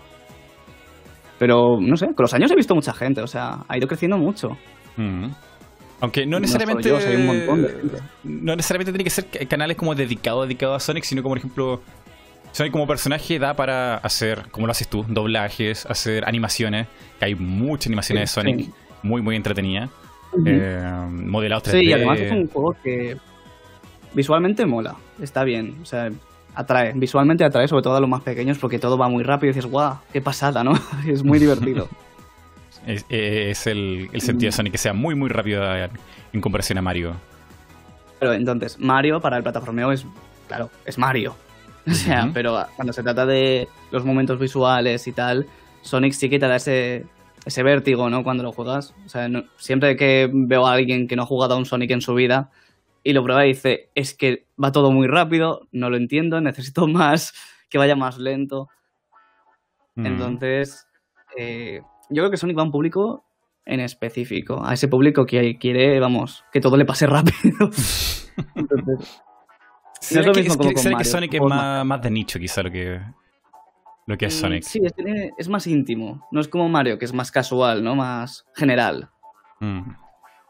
Pero, 1.39 1.79
no 1.79 1.95
sé, 1.95 2.07
con 2.07 2.23
los 2.23 2.33
años 2.33 2.51
he 2.51 2.55
visto 2.55 2.75
mucha 2.75 2.93
gente, 2.93 3.21
o 3.21 3.27
sea, 3.27 3.63
ha 3.67 3.77
ido 3.77 3.87
creciendo 3.87 4.17
mucho. 4.17 4.49
Mm. 4.97 5.29
Aunque 6.01 6.25
no 6.25 6.39
necesariamente. 6.39 6.89
No 8.23 8.55
necesariamente 8.55 8.91
tiene 8.91 9.03
que 9.03 9.09
ser 9.09 9.25
canales 9.47 9.75
como 9.77 9.95
dedicados 9.95 10.47
dedicados 10.47 10.83
a 10.83 10.85
Sonic, 10.85 11.03
sino 11.03 11.21
como, 11.21 11.33
por 11.33 11.39
ejemplo, 11.39 11.81
Sonic 12.51 12.71
como 12.71 12.87
personaje 12.87 13.39
da 13.39 13.53
para 13.53 13.95
hacer, 13.95 14.49
como 14.51 14.65
lo 14.65 14.71
haces 14.71 14.87
tú, 14.87 15.05
doblajes, 15.07 15.85
hacer 15.85 16.25
animaciones. 16.27 16.87
Que 17.19 17.25
hay 17.25 17.35
muchas 17.35 17.87
animaciones 17.87 18.23
de 18.23 18.27
Sonic 18.27 18.69
muy, 19.03 19.21
muy 19.21 19.35
entretenidas. 19.35 19.89
Eh, 20.45 20.81
modelados 21.09 21.63
3D. 21.63 21.79
Sí, 21.79 21.85
y 21.85 21.93
además 21.93 22.19
es 22.19 22.31
un 22.31 22.47
juego 22.47 22.75
que 22.83 23.17
visualmente 24.13 24.65
mola, 24.65 24.95
está 25.21 25.43
bien. 25.43 25.77
O 25.81 25.85
sea, 25.85 26.09
atrae, 26.55 26.93
visualmente 26.95 27.43
atrae, 27.43 27.67
sobre 27.67 27.83
todo 27.83 27.95
a 27.95 27.99
los 27.99 28.09
más 28.09 28.21
pequeños, 28.21 28.57
porque 28.57 28.79
todo 28.79 28.97
va 28.97 29.09
muy 29.09 29.23
rápido 29.23 29.51
y 29.51 29.53
dices, 29.53 29.69
guau, 29.69 29.97
qué 30.11 30.21
pasada, 30.21 30.63
¿no? 30.63 30.73
es 31.07 31.23
muy 31.23 31.39
divertido. 31.39 31.87
es, 32.85 33.67
el, 33.67 34.09
sentido 34.17 34.49
de 34.49 34.51
Sonic 34.51 34.73
que 34.73 34.77
sea 34.77 34.93
muy, 34.93 35.15
muy 35.15 35.29
rápido 35.29 35.63
en 36.33 36.41
comparación 36.41 36.77
a 36.77 36.81
Mario. 36.81 37.13
Pero 38.19 38.33
entonces, 38.33 38.79
Mario 38.79 39.21
para 39.21 39.37
el 39.37 39.43
plataformeo 39.43 39.91
es, 39.91 40.05
claro, 40.47 40.69
es 40.85 40.97
Mario. 40.97 41.35
O 41.89 41.93
sea, 41.93 42.29
pero 42.33 42.55
cuando 42.75 42.93
se 42.93 43.01
trata 43.01 43.25
de 43.25 43.67
los 43.89 44.05
momentos 44.05 44.37
visuales 44.37 45.07
y 45.07 45.11
tal, 45.11 45.47
Sonic 45.81 46.13
sí 46.13 46.29
que 46.29 46.37
te 46.37 46.47
da 46.47 46.57
ese, 46.57 47.05
ese 47.45 47.63
vértigo, 47.63 48.11
¿no? 48.11 48.21
Cuando 48.21 48.43
lo 48.43 48.51
juegas. 48.51 48.93
O 49.05 49.09
sea, 49.09 49.27
siempre 49.57 49.95
que 49.95 50.29
veo 50.31 50.67
a 50.67 50.73
alguien 50.73 51.07
que 51.07 51.15
no 51.15 51.23
ha 51.23 51.25
jugado 51.25 51.55
a 51.55 51.57
un 51.57 51.65
Sonic 51.65 51.89
en 51.89 52.01
su 52.01 52.13
vida, 52.13 52.51
y 53.03 53.13
lo 53.13 53.23
prueba 53.23 53.45
y 53.45 53.49
dice, 53.49 53.89
es 53.95 54.13
que 54.13 54.47
va 54.61 54.71
todo 54.71 54.91
muy 54.91 55.07
rápido, 55.07 55.67
no 55.71 55.89
lo 55.89 55.97
entiendo, 55.97 56.41
necesito 56.41 56.87
más, 56.87 57.33
que 57.69 57.77
vaya 57.77 57.95
más 57.95 58.17
lento. 58.17 58.67
Mm. 59.95 60.05
Entonces, 60.05 60.87
eh, 61.37 61.81
yo 62.09 62.23
creo 62.23 62.31
que 62.31 62.37
Sonic 62.37 62.57
va 62.57 62.61
a 62.61 62.65
un 62.65 62.71
público 62.71 63.25
en 63.65 63.81
específico, 63.81 64.63
a 64.65 64.73
ese 64.73 64.87
público 64.87 65.25
que 65.25 65.57
quiere, 65.59 65.99
vamos, 65.99 66.43
que 66.51 66.59
todo 66.59 66.75
le 66.75 66.85
pase 66.85 67.05
rápido. 67.07 67.69
Entonces, 68.55 69.21
es 70.01 70.25
lo 70.25 70.33
mismo 70.33 70.57
que, 70.57 70.73
que, 70.73 71.05
Sonic 71.05 71.33
es 71.35 71.41
más, 71.41 72.01
de 72.01 72.09
nicho, 72.09 72.39
quizá 72.39 72.63
lo 72.63 72.71
que, 72.71 72.99
lo 74.07 74.17
que 74.17 74.25
es 74.25 74.35
mm, 74.35 74.39
Sonic. 74.39 74.63
Sí, 74.63 74.81
es, 75.37 75.49
más 75.49 75.67
íntimo. 75.67 76.27
No 76.31 76.41
es 76.41 76.47
como 76.47 76.67
Mario, 76.67 76.97
que 76.97 77.05
es 77.05 77.13
más 77.13 77.31
casual, 77.31 77.83
¿no? 77.83 77.95
Más 77.95 78.45
general. 78.55 79.09
Mm. 79.59 79.91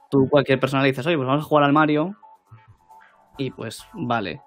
Tú, 0.09 0.27
cualquier 0.29 0.59
persona 0.59 0.81
le 0.81 0.89
dices, 0.89 1.05
oye, 1.05 1.17
pues 1.17 1.27
vamos 1.27 1.43
a 1.43 1.47
jugar 1.47 1.65
al 1.65 1.73
Mario 1.73 2.15
y 3.39 3.49
pues 3.49 3.85
vale. 3.93 4.41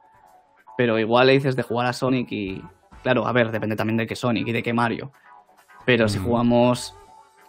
Pero 0.77 0.99
igual 0.99 1.27
le 1.27 1.33
dices 1.33 1.57
de 1.57 1.63
jugar 1.63 1.87
a 1.87 1.93
Sonic 1.93 2.31
y. 2.31 2.63
Claro, 3.03 3.27
a 3.27 3.33
ver, 3.33 3.51
depende 3.51 3.75
también 3.75 3.97
de 3.97 4.07
qué 4.07 4.15
Sonic 4.15 4.47
y 4.47 4.53
de 4.53 4.63
qué 4.63 4.73
Mario. 4.73 5.11
Pero 5.85 6.09
si 6.09 6.19
jugamos 6.19 6.95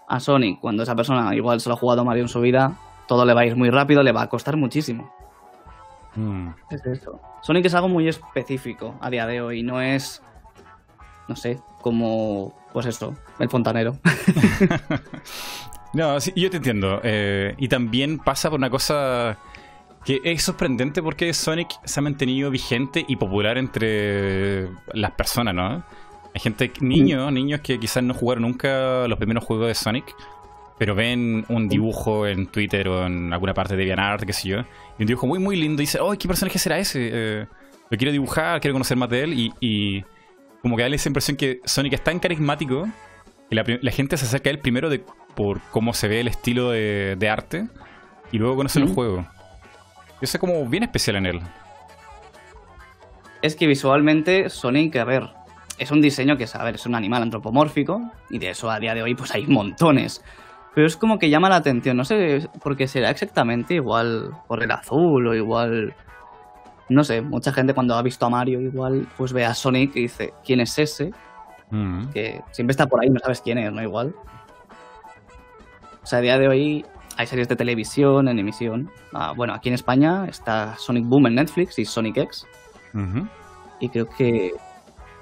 a 0.08 0.20
Sonic 0.20 0.60
cuando 0.60 0.82
esa 0.82 0.96
persona 0.96 1.36
igual 1.36 1.62
solo 1.62 1.76
ha 1.76 1.78
jugado 1.78 2.02
a 2.02 2.04
Mario 2.04 2.24
en 2.24 2.30
su 2.30 2.42
vida, 2.42 2.76
todo 3.08 3.26
le 3.26 3.34
va 3.34 3.42
a 3.42 3.46
ir 3.46 3.56
muy 3.56 3.70
rápido, 3.70 4.02
le 4.02 4.12
va 4.12 4.24
a 4.24 4.30
costar 4.30 4.58
muchísimo. 4.58 5.14
Mm. 6.16 6.50
Es 6.72 6.86
eso. 6.86 7.20
Sonic 7.42 7.66
es 7.66 7.74
algo 7.76 7.90
muy 7.90 8.08
específico 8.08 8.96
a 9.02 9.10
día 9.10 9.28
de 9.28 9.42
hoy, 9.42 9.62
no 9.62 9.82
es. 9.82 10.24
No 11.28 11.36
sé, 11.36 11.60
como. 11.82 12.54
Pues 12.74 12.88
esto, 12.88 13.14
el 13.38 13.50
fontanero. 13.50 13.98
no, 15.94 16.20
sí, 16.20 16.34
yo 16.36 16.50
te 16.50 16.58
entiendo. 16.58 17.00
Eh, 17.04 17.54
y 17.60 17.68
también 17.68 18.18
pasa 18.18 18.50
por 18.50 18.58
una 18.58 18.72
cosa 18.72 19.38
que 20.06 20.22
es 20.24 20.44
sorprendente 20.44 21.02
porque 21.02 21.34
Sonic 21.34 21.70
se 21.86 22.00
ha 22.00 22.04
mantenido 22.04 22.52
vigente 22.52 23.06
y 23.08 23.16
popular 23.16 23.58
entre 23.58 24.70
las 24.94 25.12
personas, 25.12 25.54
¿no? 25.54 25.84
Hay 26.34 26.42
gente, 26.42 26.72
niños, 26.82 27.32
niños 27.32 27.62
que 27.62 27.80
quizás 27.80 28.04
no 28.04 28.14
jugaron 28.14 28.44
nunca 28.44 29.08
los 29.08 29.18
primeros 29.18 29.44
juegos 29.44 29.68
de 29.68 29.76
Sonic, 29.76 30.16
pero 30.80 30.96
ven 30.96 31.46
un 31.48 31.70
dibujo 31.70 32.28
en 32.28 32.48
Twitter 32.48 32.88
o 32.88 33.06
en 33.06 33.32
alguna 33.32 33.54
parte 33.54 33.76
de 33.76 33.80
DeviantArt, 33.80 34.24
qué 34.26 34.34
sé 34.34 34.50
yo, 34.50 34.60
y 34.98 35.04
un 35.04 35.06
dibujo 35.08 35.28
muy, 35.28 35.40
muy 35.40 35.56
lindo 35.56 35.82
y 35.82 35.86
dice, 35.86 36.00
oh, 36.00 36.14
¿qué 36.18 36.28
personaje 36.28 36.58
será 36.58 36.80
ese? 36.80 37.10
Eh, 37.14 37.46
lo 37.90 37.98
quiero 37.98 38.12
dibujar, 38.12 38.60
quiero 38.60 38.74
conocer 38.74 38.98
más 38.98 39.10
de 39.10 39.24
él 39.24 39.34
y, 39.34 39.54
y 39.60 40.04
como 40.64 40.76
que 40.76 40.84
da 40.84 40.90
esa 40.90 41.10
impresión 41.10 41.38
que 41.38 41.62
Sonic 41.66 41.94
es 41.94 42.04
tan 42.04 42.20
carismático 42.20 42.88
que 43.50 43.80
la, 43.82 43.92
gente 43.92 44.18
se 44.18 44.26
acerca 44.26 44.50
a 44.50 44.54
él 44.54 44.60
primero 44.60 44.90
de, 44.90 45.04
por 45.36 45.62
cómo 45.72 45.94
se 45.94 46.08
ve 46.08 46.22
el 46.22 46.28
estilo 46.28 46.72
de, 46.72 47.30
arte 47.30 47.68
y 48.32 48.38
luego 48.38 48.56
conoce 48.56 48.80
el 48.80 48.88
juego. 48.88 49.28
Eso 50.24 50.38
es 50.38 50.40
como 50.40 50.66
bien 50.66 50.84
especial 50.84 51.18
en 51.18 51.26
él. 51.26 51.42
Es 53.42 53.58
que 53.58 53.68
visualmente 53.68 54.50
Sonic, 54.50 54.96
a 54.96 55.04
ver, 55.04 55.30
es 55.78 55.92
un 55.92 56.02
diseño 56.02 56.38
que 56.38 56.46
es, 56.46 56.56
a 56.56 56.64
ver, 56.64 56.76
es 56.76 56.86
un 56.86 56.96
animal 56.96 57.24
antropomórfico 57.24 58.10
y 58.30 58.40
de 58.40 58.52
eso 58.52 58.72
a 58.72 58.80
día 58.80 58.96
de 58.96 59.04
hoy 59.04 59.16
pues 59.16 59.36
hay 59.36 59.46
montones. 59.46 60.24
Pero 60.74 60.88
es 60.88 60.96
como 60.96 61.20
que 61.20 61.30
llama 61.30 61.50
la 61.50 61.58
atención, 61.58 61.98
no 61.98 62.06
sé 62.06 62.48
por 62.64 62.78
qué 62.78 62.88
será 62.88 63.10
exactamente 63.10 63.74
igual 63.74 64.32
por 64.48 64.64
el 64.64 64.72
azul 64.72 65.28
o 65.28 65.36
igual... 65.36 65.94
No 66.88 67.04
sé, 67.04 67.22
mucha 67.22 67.52
gente 67.52 67.74
cuando 67.74 67.96
ha 67.96 68.02
visto 68.02 68.26
a 68.26 68.30
Mario 68.30 68.62
igual 68.62 69.06
pues 69.18 69.34
ve 69.34 69.44
a 69.44 69.54
Sonic 69.54 69.94
y 69.98 70.04
dice, 70.04 70.34
¿quién 70.46 70.62
es 70.62 70.80
ese? 70.80 71.12
Mm. 71.70 72.12
Que 72.12 72.42
siempre 72.52 72.72
está 72.72 72.88
por 72.88 73.02
ahí, 73.02 73.10
no 73.10 73.20
sabes 73.20 73.42
quién 73.42 73.58
es, 73.58 73.74
¿no? 73.74 73.82
Igual. 73.84 74.16
O 76.02 76.06
sea, 76.06 76.20
a 76.20 76.22
día 76.22 76.38
de 76.38 76.48
hoy 76.48 76.86
hay 77.18 77.28
series 77.28 77.48
de 77.48 77.56
televisión 77.56 78.28
en 78.28 78.40
emisión. 78.40 78.90
Ah, 79.14 79.34
bueno, 79.36 79.54
aquí 79.54 79.70
en 79.70 79.76
España 79.76 80.26
está 80.28 80.76
Sonic 80.78 81.06
Boom 81.06 81.28
en 81.28 81.36
Netflix 81.36 81.80
y 81.80 81.86
Sonic 81.86 82.18
X. 82.18 82.48
Y 83.80 83.90
creo 83.90 84.08
que. 84.10 84.54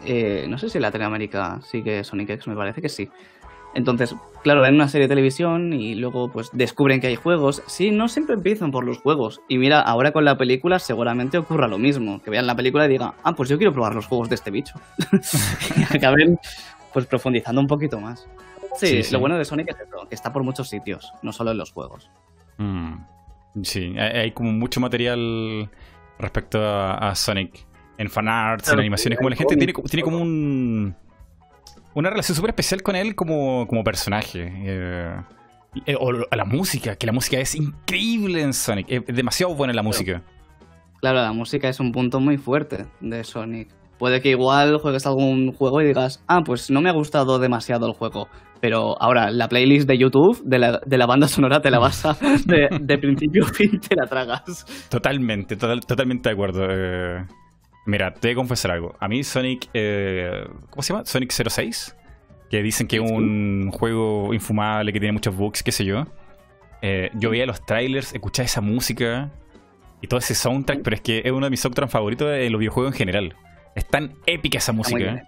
Eh, 0.04 0.48
no 0.50 0.58
sé 0.58 0.70
si 0.70 0.78
en 0.78 0.82
Latinoamérica 0.82 1.60
sigue 1.62 2.04
Sonic 2.04 2.32
X, 2.32 2.48
me 2.48 2.56
parece 2.56 2.82
que 2.82 2.90
sí. 2.90 3.10
Entonces, 3.74 4.16
claro, 4.44 4.62
ven 4.62 4.76
una 4.76 4.90
serie 4.90 5.08
de 5.08 5.12
televisión 5.12 5.72
y 5.74 5.96
luego 5.96 6.30
pues 6.30 6.50
descubren 6.52 7.00
que 7.00 7.08
hay 7.08 7.16
juegos. 7.16 7.64
Sí, 7.68 7.92
no 7.92 8.10
siempre 8.10 8.36
empiezan 8.36 8.72
por 8.72 8.84
los 8.84 9.00
juegos. 9.00 9.42
Y 9.48 9.58
mira, 9.58 9.80
ahora 9.80 10.12
con 10.12 10.26
la 10.26 10.38
película 10.38 10.80
seguramente 10.80 11.38
ocurra 11.38 11.68
lo 11.68 11.78
mismo. 11.78 12.22
Que 12.22 12.32
vean 12.32 12.48
la 12.48 12.56
película 12.56 12.86
y 12.86 12.90
digan, 12.90 13.12
ah, 13.24 13.34
pues 13.34 13.50
yo 13.50 13.58
quiero 13.58 13.72
probar 13.74 13.96
los 13.96 14.08
juegos 14.08 14.30
de 14.30 14.36
este 14.36 14.52
bicho. 14.52 14.76
y 15.78 15.96
acaben 15.96 16.38
pues 16.94 17.06
profundizando 17.06 17.62
un 17.62 17.68
poquito 17.68 18.00
más. 18.00 18.28
Sí, 18.76 19.02
lo 19.12 19.20
bueno 19.20 19.38
de 19.38 19.46
Sonic 19.46 19.70
es 19.70 19.76
eso, 19.76 20.08
que 20.08 20.16
está 20.16 20.32
por 20.32 20.44
muchos 20.44 20.70
sitios, 20.70 21.14
no 21.22 21.32
solo 21.34 21.52
en 21.52 21.58
los 21.58 21.72
juegos. 21.72 22.10
Mm. 22.58 22.96
Sí, 23.64 23.98
hay 23.98 24.32
como 24.32 24.52
mucho 24.52 24.80
material 24.80 25.70
respecto 26.18 26.60
a, 26.64 27.14
Sonic 27.16 27.66
en 27.98 28.10
fanarts, 28.10 28.72
en 28.72 28.80
animaciones. 28.80 29.18
Como 29.18 29.30
la 29.30 29.36
gente 29.36 29.58
tiene, 29.58 29.74
tiene 29.74 30.04
como 30.04 30.20
un 30.20 30.96
una 31.94 32.10
relación 32.10 32.36
súper 32.36 32.52
especial 32.52 32.82
con 32.82 32.96
él 32.96 33.16
como, 33.16 33.68
como 33.68 33.84
personaje. 33.84 34.52
Eh, 34.66 35.16
eh, 35.86 35.96
o 36.00 36.12
a 36.30 36.36
la 36.36 36.46
música, 36.46 36.96
que 36.96 37.06
la 37.06 37.14
música 37.14 37.38
es 37.40 37.56
increíble 37.56 38.42
en 38.42 38.54
Sonic. 38.54 38.88
Es 38.90 39.16
demasiado 39.16 39.54
buena 39.56 39.74
la 39.74 39.84
música. 39.84 40.22
Claro, 41.00 41.22
la 41.22 41.34
música 41.34 41.70
es 41.70 41.80
un 41.80 41.92
punto 41.92 42.20
muy 42.20 42.38
fuerte 42.38 42.86
de 43.00 43.24
Sonic. 43.24 43.70
Puede 43.98 44.22
que 44.22 44.30
igual 44.30 44.78
juegues 44.78 45.06
algún 45.06 45.54
juego 45.54 45.82
y 45.82 45.86
digas, 45.86 46.24
ah, 46.28 46.44
pues 46.44 46.70
no 46.72 46.82
me 46.82 46.90
ha 46.90 46.94
gustado 46.94 47.40
demasiado 47.40 47.88
el 47.88 47.94
juego. 47.94 48.28
Pero 48.62 49.02
ahora, 49.02 49.32
la 49.32 49.48
playlist 49.48 49.88
de 49.88 49.98
YouTube 49.98 50.42
de 50.44 50.60
la, 50.60 50.82
de 50.86 50.98
la 50.98 51.08
banda 51.08 51.28
sonora 51.28 51.62
te 51.62 51.72
la 51.72 51.80
vas 51.80 52.06
a. 52.06 52.16
De, 52.46 52.70
de 52.80 52.98
principio 52.98 53.46
a 53.46 53.48
fin 53.48 53.80
te 53.80 53.96
la 53.96 54.08
tragas. 54.08 54.66
Totalmente, 54.90 55.56
totalmente 55.56 56.30
de 56.30 56.34
acuerdo. 56.34 56.68
Eh, 56.70 57.26
Mira, 57.86 58.14
te 58.14 58.28
voy 58.28 58.34
a 58.34 58.36
confesar 58.36 58.72
algo. 58.72 58.96
A 59.00 59.08
mí 59.08 59.24
Sonic... 59.24 59.70
Eh, 59.74 60.46
¿Cómo 60.70 60.84
se 60.84 60.94
llama? 60.94 61.06
Sonic 61.06 61.32
06. 61.32 61.96
Que 62.50 62.62
dicen 62.62 62.88
que 62.88 62.98
es 62.98 63.02
un 63.02 63.72
juego 63.72 64.34
infumable, 64.34 64.92
que 64.94 65.00
tiene 65.00 65.14
muchos 65.14 65.36
bugs, 65.36 65.64
qué 65.64 65.72
sé 65.72 65.86
yo. 65.86 66.06
Eh, 66.82 67.10
yo 67.16 67.30
veía 67.30 67.46
los 67.46 67.66
trailers, 67.66 68.14
escuchaba 68.14 68.46
esa 68.46 68.62
música 68.62 69.32
y 70.02 70.08
todo 70.08 70.20
ese 70.20 70.36
soundtrack, 70.36 70.82
pero 70.84 70.96
es 70.96 71.02
que 71.02 71.22
es 71.24 71.32
uno 71.32 71.46
de 71.46 71.50
mis 71.50 71.60
soundtracks 71.60 71.92
favoritos 71.92 72.30
de 72.30 72.50
los 72.50 72.60
videojuegos 72.60 72.94
en 72.94 72.98
general. 72.98 73.36
Es 73.76 73.88
tan 73.88 74.16
épica 74.26 74.58
esa 74.58 74.74
música. 74.74 75.24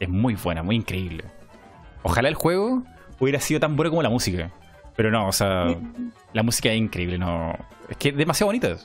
Es 0.00 0.08
muy 0.08 0.34
buena, 0.34 0.62
muy 0.62 0.76
increíble. 0.76 1.24
Ojalá 2.06 2.28
el 2.28 2.36
juego 2.36 2.84
hubiera 3.18 3.40
sido 3.40 3.58
tan 3.58 3.74
bueno 3.74 3.90
como 3.90 4.00
la 4.00 4.10
música. 4.10 4.52
Pero 4.94 5.10
no, 5.10 5.26
o 5.26 5.32
sea, 5.32 5.64
la 6.32 6.42
música 6.44 6.70
es 6.70 6.78
increíble, 6.78 7.18
no. 7.18 7.52
Es 7.88 7.96
que 7.96 8.10
es 8.10 8.16
demasiado 8.16 8.46
bonita. 8.46 8.76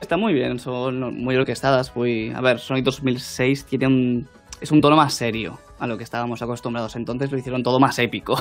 Está 0.00 0.16
muy 0.16 0.34
bien, 0.34 0.58
son 0.58 1.22
muy 1.22 1.36
orquestadas. 1.36 1.94
Muy... 1.94 2.32
A 2.34 2.40
ver, 2.40 2.58
Sonic 2.58 2.84
2006 2.84 3.66
tiene 3.66 3.86
un... 3.86 4.28
es 4.60 4.72
un 4.72 4.80
tono 4.80 4.96
más 4.96 5.14
serio 5.14 5.60
a 5.78 5.86
lo 5.86 5.96
que 5.96 6.02
estábamos 6.02 6.42
acostumbrados. 6.42 6.96
Entonces 6.96 7.30
lo 7.30 7.38
hicieron 7.38 7.62
todo 7.62 7.78
más 7.78 8.00
épico. 8.00 8.34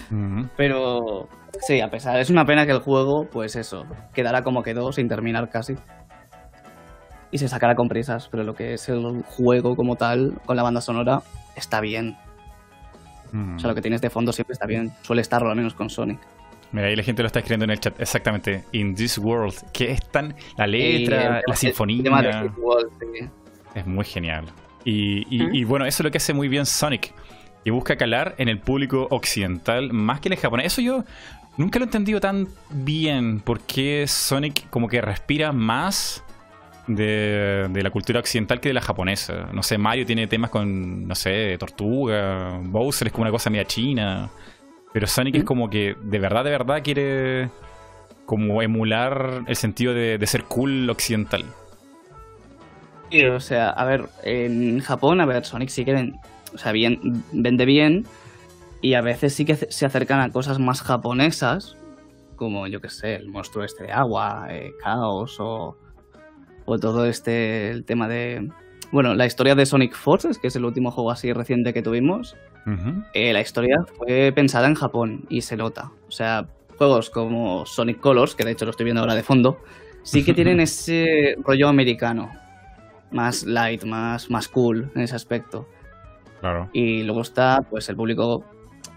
Pero 0.56 1.28
sí, 1.60 1.82
a 1.82 1.90
pesar, 1.90 2.18
es 2.18 2.30
una 2.30 2.46
pena 2.46 2.64
que 2.64 2.72
el 2.72 2.80
juego, 2.80 3.26
pues 3.30 3.56
eso, 3.56 3.84
quedara 4.14 4.42
como 4.42 4.62
quedó, 4.62 4.90
sin 4.92 5.06
terminar 5.06 5.50
casi. 5.50 5.74
Y 7.30 7.36
se 7.36 7.48
sacara 7.48 7.74
con 7.74 7.88
prisas, 7.88 8.30
pero 8.30 8.42
lo 8.42 8.54
que 8.54 8.72
es 8.72 8.88
el 8.88 9.22
juego 9.26 9.76
como 9.76 9.96
tal, 9.96 10.40
con 10.46 10.56
la 10.56 10.62
banda 10.62 10.80
sonora, 10.80 11.20
está 11.56 11.82
bien. 11.82 12.16
O 13.32 13.58
sea, 13.58 13.68
lo 13.68 13.74
que 13.74 13.82
tienes 13.82 14.00
de 14.00 14.10
fondo 14.10 14.32
siempre 14.32 14.52
está 14.52 14.66
bien. 14.66 14.92
Suele 15.02 15.22
estarlo, 15.22 15.50
al 15.50 15.56
menos 15.56 15.74
con 15.74 15.90
Sonic. 15.90 16.18
Mira, 16.70 16.88
ahí 16.88 16.96
la 16.96 17.02
gente 17.02 17.22
lo 17.22 17.26
está 17.26 17.38
escribiendo 17.38 17.64
en 17.64 17.70
el 17.70 17.80
chat. 17.80 17.98
Exactamente. 18.00 18.64
In 18.72 18.94
this 18.94 19.16
world. 19.18 19.54
Que 19.72 19.90
es 19.90 20.06
tan. 20.10 20.34
La 20.56 20.66
letra, 20.66 21.40
la 21.46 21.56
sinfonía. 21.56 22.50
Es 23.74 23.86
muy 23.86 24.04
genial. 24.04 24.44
Y, 24.84 25.64
bueno, 25.64 25.86
eso 25.86 26.02
es 26.02 26.04
lo 26.04 26.10
que 26.10 26.18
hace 26.18 26.34
muy 26.34 26.48
bien 26.48 26.66
Sonic. 26.66 27.14
Y 27.64 27.70
busca 27.70 27.96
calar 27.96 28.34
en 28.38 28.48
el 28.48 28.58
público 28.58 29.08
occidental 29.10 29.92
más 29.92 30.20
que 30.20 30.28
en 30.28 30.34
el 30.34 30.38
japonés. 30.38 30.66
Eso 30.66 30.80
yo 30.80 31.04
nunca 31.56 31.78
lo 31.78 31.84
he 31.84 31.88
entendido 31.88 32.20
tan 32.20 32.48
bien. 32.70 33.40
Porque 33.40 34.06
Sonic 34.06 34.68
como 34.70 34.88
que 34.88 35.00
respira 35.00 35.52
más 35.52 36.22
de, 36.88 37.68
de, 37.70 37.82
la 37.82 37.90
cultura 37.90 38.18
occidental 38.18 38.60
que 38.60 38.70
de 38.70 38.74
la 38.74 38.80
japonesa. 38.80 39.48
No 39.52 39.62
sé, 39.62 39.78
Mario 39.78 40.04
tiene 40.04 40.26
temas 40.26 40.50
con, 40.50 41.06
no 41.06 41.14
sé, 41.14 41.56
tortuga. 41.58 42.58
Bowser 42.62 43.08
es 43.08 43.12
como 43.12 43.22
una 43.22 43.30
cosa 43.30 43.50
media 43.50 43.66
china. 43.66 44.30
Pero 44.92 45.06
Sonic 45.06 45.36
es 45.36 45.44
como 45.44 45.70
que 45.70 45.96
de 46.02 46.18
verdad, 46.18 46.44
de 46.44 46.50
verdad 46.50 46.82
quiere 46.82 47.50
como 48.26 48.62
emular 48.62 49.42
el 49.46 49.56
sentido 49.56 49.94
de, 49.94 50.18
ser 50.26 50.44
cool 50.44 50.88
occidental. 50.90 51.44
Sí, 53.10 53.24
o 53.24 53.40
sea, 53.40 53.70
a 53.70 53.84
ver, 53.84 54.06
en 54.22 54.80
Japón, 54.80 55.20
a 55.20 55.26
ver, 55.26 55.44
Sonic 55.44 55.70
sí 55.70 55.84
que 55.84 56.12
o 56.54 56.58
sea, 56.58 56.72
bien, 56.72 57.22
vende 57.32 57.64
bien 57.64 58.06
y 58.80 58.94
a 58.94 59.00
veces 59.00 59.34
sí 59.34 59.44
que 59.44 59.56
se 59.56 59.86
acercan 59.86 60.20
a 60.20 60.30
cosas 60.30 60.58
más 60.58 60.82
japonesas, 60.82 61.76
como 62.36 62.66
yo 62.66 62.80
que 62.80 62.90
sé, 62.90 63.16
el 63.16 63.28
monstruo 63.28 63.64
este 63.64 63.84
de 63.84 63.92
agua, 63.92 64.46
eh, 64.50 64.72
Caos 64.82 65.36
o, 65.40 65.76
o 66.68 66.78
todo 66.78 67.06
este, 67.06 67.70
el 67.70 67.84
tema 67.84 68.08
de... 68.08 68.50
Bueno, 68.92 69.14
la 69.14 69.26
historia 69.26 69.54
de 69.54 69.66
Sonic 69.66 69.94
Forces, 69.94 70.38
que 70.38 70.48
es 70.48 70.56
el 70.56 70.64
último 70.64 70.90
juego 70.90 71.10
así 71.10 71.32
reciente 71.32 71.72
que 71.72 71.82
tuvimos, 71.82 72.36
eh, 73.14 73.32
la 73.32 73.40
historia 73.40 73.78
fue 73.96 74.32
pensada 74.34 74.66
en 74.66 74.74
Japón 74.74 75.24
y 75.28 75.40
se 75.40 75.56
nota. 75.56 75.90
O 76.06 76.10
sea, 76.10 76.46
juegos 76.76 77.10
como 77.10 77.64
Sonic 77.66 78.00
Colors, 78.00 78.34
que 78.34 78.44
de 78.44 78.52
hecho 78.52 78.64
lo 78.64 78.70
estoy 78.70 78.84
viendo 78.84 79.00
ahora 79.00 79.14
de 79.14 79.22
fondo, 79.22 79.62
sí 80.02 80.24
que 80.24 80.34
tienen 80.34 80.60
ese 80.60 81.36
rollo 81.44 81.68
americano. 81.68 82.30
Más 83.10 83.44
light, 83.44 83.84
más, 83.84 84.30
más 84.30 84.48
cool 84.48 84.90
en 84.94 85.02
ese 85.02 85.16
aspecto. 85.16 85.66
Claro. 86.40 86.68
Y 86.72 87.02
luego 87.02 87.22
está 87.22 87.60
pues 87.68 87.88
el 87.88 87.96
público 87.96 88.44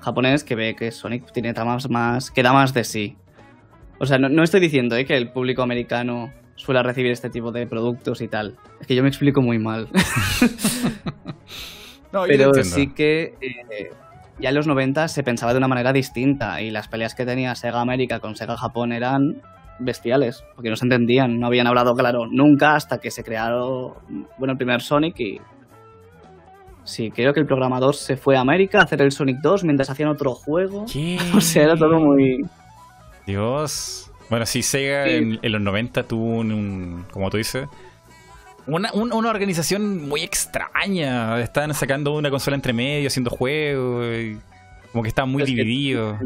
japonés 0.02 0.44
que 0.44 0.56
ve 0.56 0.76
que 0.76 0.92
Sonic 0.92 1.32
tiene 1.32 1.54
tramas 1.54 1.90
más. 1.90 2.32
que 2.32 2.44
da 2.44 2.54
más 2.54 2.74
de 2.74 2.84
sí. 2.84 3.18
O 4.00 4.06
sea, 4.06 4.18
no, 4.18 4.44
estoy 4.44 4.60
diciendo 4.60 4.96
eh, 4.96 5.06
que 5.06 5.16
el 5.16 5.32
público 5.32 5.62
americano 5.62 6.34
suele 6.62 6.84
recibir 6.84 7.12
este 7.12 7.30
tipo 7.30 7.52
de 7.52 7.66
productos 7.66 8.22
y 8.22 8.28
tal. 8.28 8.56
Es 8.80 8.88
que 8.88 8.96
yo 8.96 9.02
me 9.02 9.10
explico 9.10 9.42
muy 9.42 9.58
mal. 9.58 9.90
pero 12.12 12.54
sí 12.64 12.94
que 12.94 13.36
eh, 13.42 13.92
ya 14.40 14.50
en 14.50 14.56
los 14.56 14.68
90 14.68 15.08
se 15.08 15.24
pensaba 15.24 15.54
de 15.54 15.58
una 15.58 15.68
manera 15.68 15.92
distinta 15.92 16.62
y 16.62 16.70
las 16.70 16.88
peleas 16.88 17.16
que 17.16 17.26
tenía 17.26 17.56
Sega 17.56 17.82
América 17.82 18.20
con 18.20 18.36
Sega 18.36 18.58
Japón 18.58 18.92
eran 18.92 19.42
bestiales, 19.80 20.44
porque 20.56 20.70
no 20.70 20.76
se 20.76 20.86
entendían, 20.86 21.40
no 21.40 21.48
habían 21.48 21.66
hablado 21.66 21.96
claro 21.96 22.28
nunca 22.28 22.76
hasta 22.76 23.00
que 23.00 23.10
se 23.10 23.24
crearon, 23.24 23.94
bueno, 24.38 24.52
el 24.52 24.58
primer 24.58 24.82
Sonic 24.82 25.20
y... 25.20 25.42
Sí, 26.84 27.12
creo 27.12 27.34
que 27.34 27.40
el 27.40 27.46
programador 27.46 27.96
se 27.96 28.18
fue 28.18 28.38
a 28.38 28.42
América 28.42 28.80
a 28.80 28.84
hacer 28.84 29.02
el 29.02 29.12
Sonic 29.12 29.38
2 29.42 29.64
mientras 29.64 29.90
hacían 29.90 30.10
otro 30.10 30.36
juego. 30.36 30.86
O 31.36 31.42
sea, 31.42 31.64
era 31.64 31.76
todo 31.76 32.00
muy... 32.00 32.46
Dios. 33.26 34.11
Bueno, 34.32 34.46
sí, 34.46 34.64
Sega 34.64 35.08
En, 35.08 35.40
los 35.44 35.62
90 35.62 36.04
tuvo 36.04 36.38
un, 36.38 37.06
como 37.12 37.30
tú 37.30 37.36
dices, 37.36 37.68
una, 38.66 38.90
una, 38.94 39.30
organización 39.30 40.08
muy 40.08 40.22
extraña. 40.22 41.38
Estaban 41.42 41.74
sacando 41.74 42.14
una 42.14 42.30
consola 42.30 42.56
entre 42.56 42.72
medio, 42.72 43.08
haciendo 43.08 43.30
juegos. 43.30 44.06
como 44.94 45.04
que 45.04 45.10
estaban 45.10 45.30
muy 45.30 45.44
divididos. 45.44 46.18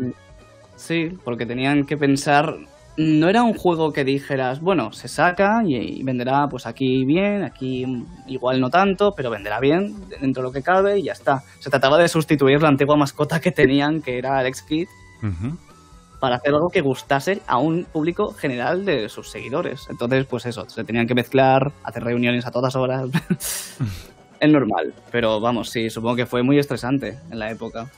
sí, 0.75 1.17
porque 1.23 1.47
tenían 1.47 1.83
que 1.87 1.97
pensar 1.97 2.55
no 2.97 3.27
era 3.27 3.43
un 3.43 3.55
juego 3.55 3.91
que 3.91 4.03
dijeras, 4.03 4.61
bueno, 4.61 4.93
se 4.93 5.07
saca 5.07 5.63
y, 5.65 6.01
venderá 6.03 6.47
pues 6.47 6.65
aquí 6.65 7.05
bien, 7.05 7.43
aquí 7.43 7.85
igual 8.27 8.61
no 8.61 8.69
tanto, 8.69 9.13
pero 9.15 9.31
venderá 9.31 9.59
bien 9.59 9.95
dentro 10.21 10.43
de 10.43 10.49
lo 10.49 10.53
que 10.53 10.61
cabe 10.61 10.99
y 10.99 11.03
ya 11.03 11.13
está. 11.13 11.41
Se 11.59 11.71
trataba 11.71 11.97
de 11.97 12.07
sustituir 12.07 12.61
la 12.61 12.69
antigua 12.69 12.95
mascota 12.95 13.41
que 13.41 13.51
tenían, 13.51 14.01
que 14.01 14.17
era 14.19 14.37
Alex 14.37 14.61
Kidd, 14.61 14.87
para 16.25 16.37
hacer 16.37 16.53
algo 16.53 16.69
que 16.69 16.81
gustase 16.81 17.41
a 17.45 17.57
un 17.57 17.85
público 17.85 18.33
general 18.33 18.83
de 18.83 19.09
sus 19.09 19.29
seguidores. 19.29 19.87
Entonces, 19.89 20.25
pues 20.25 20.45
eso, 20.47 20.67
se 20.67 20.83
tenían 20.83 21.05
que 21.05 21.13
mezclar, 21.13 21.71
hacer 21.83 22.03
reuniones 22.03 22.45
a 22.47 22.51
todas 22.51 22.75
horas. 22.75 23.07
es 24.39 24.49
normal, 24.49 24.93
pero 25.11 25.39
vamos, 25.39 25.69
sí, 25.69 25.89
supongo 25.91 26.15
que 26.15 26.25
fue 26.25 26.41
muy 26.41 26.57
estresante 26.57 27.19
en 27.29 27.37
la 27.37 27.51
época. 27.51 27.91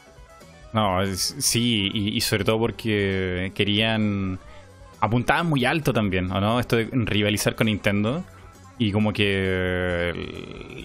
No, 0.73 0.99
sí, 1.15 1.89
y 1.93 2.19
sobre 2.19 2.43
todo 2.43 2.59
porque 2.59 3.53
querían 3.55 4.37
apuntaban 4.99 5.47
muy 5.47 5.65
alto 5.65 5.93
también, 5.93 6.31
¿o 6.31 6.41
no? 6.41 6.59
Esto 6.59 6.75
de 6.75 6.89
rivalizar 6.91 7.55
con 7.55 7.67
Nintendo. 7.67 8.23
Y 8.79 8.91
como 8.91 9.11
que 9.11 10.13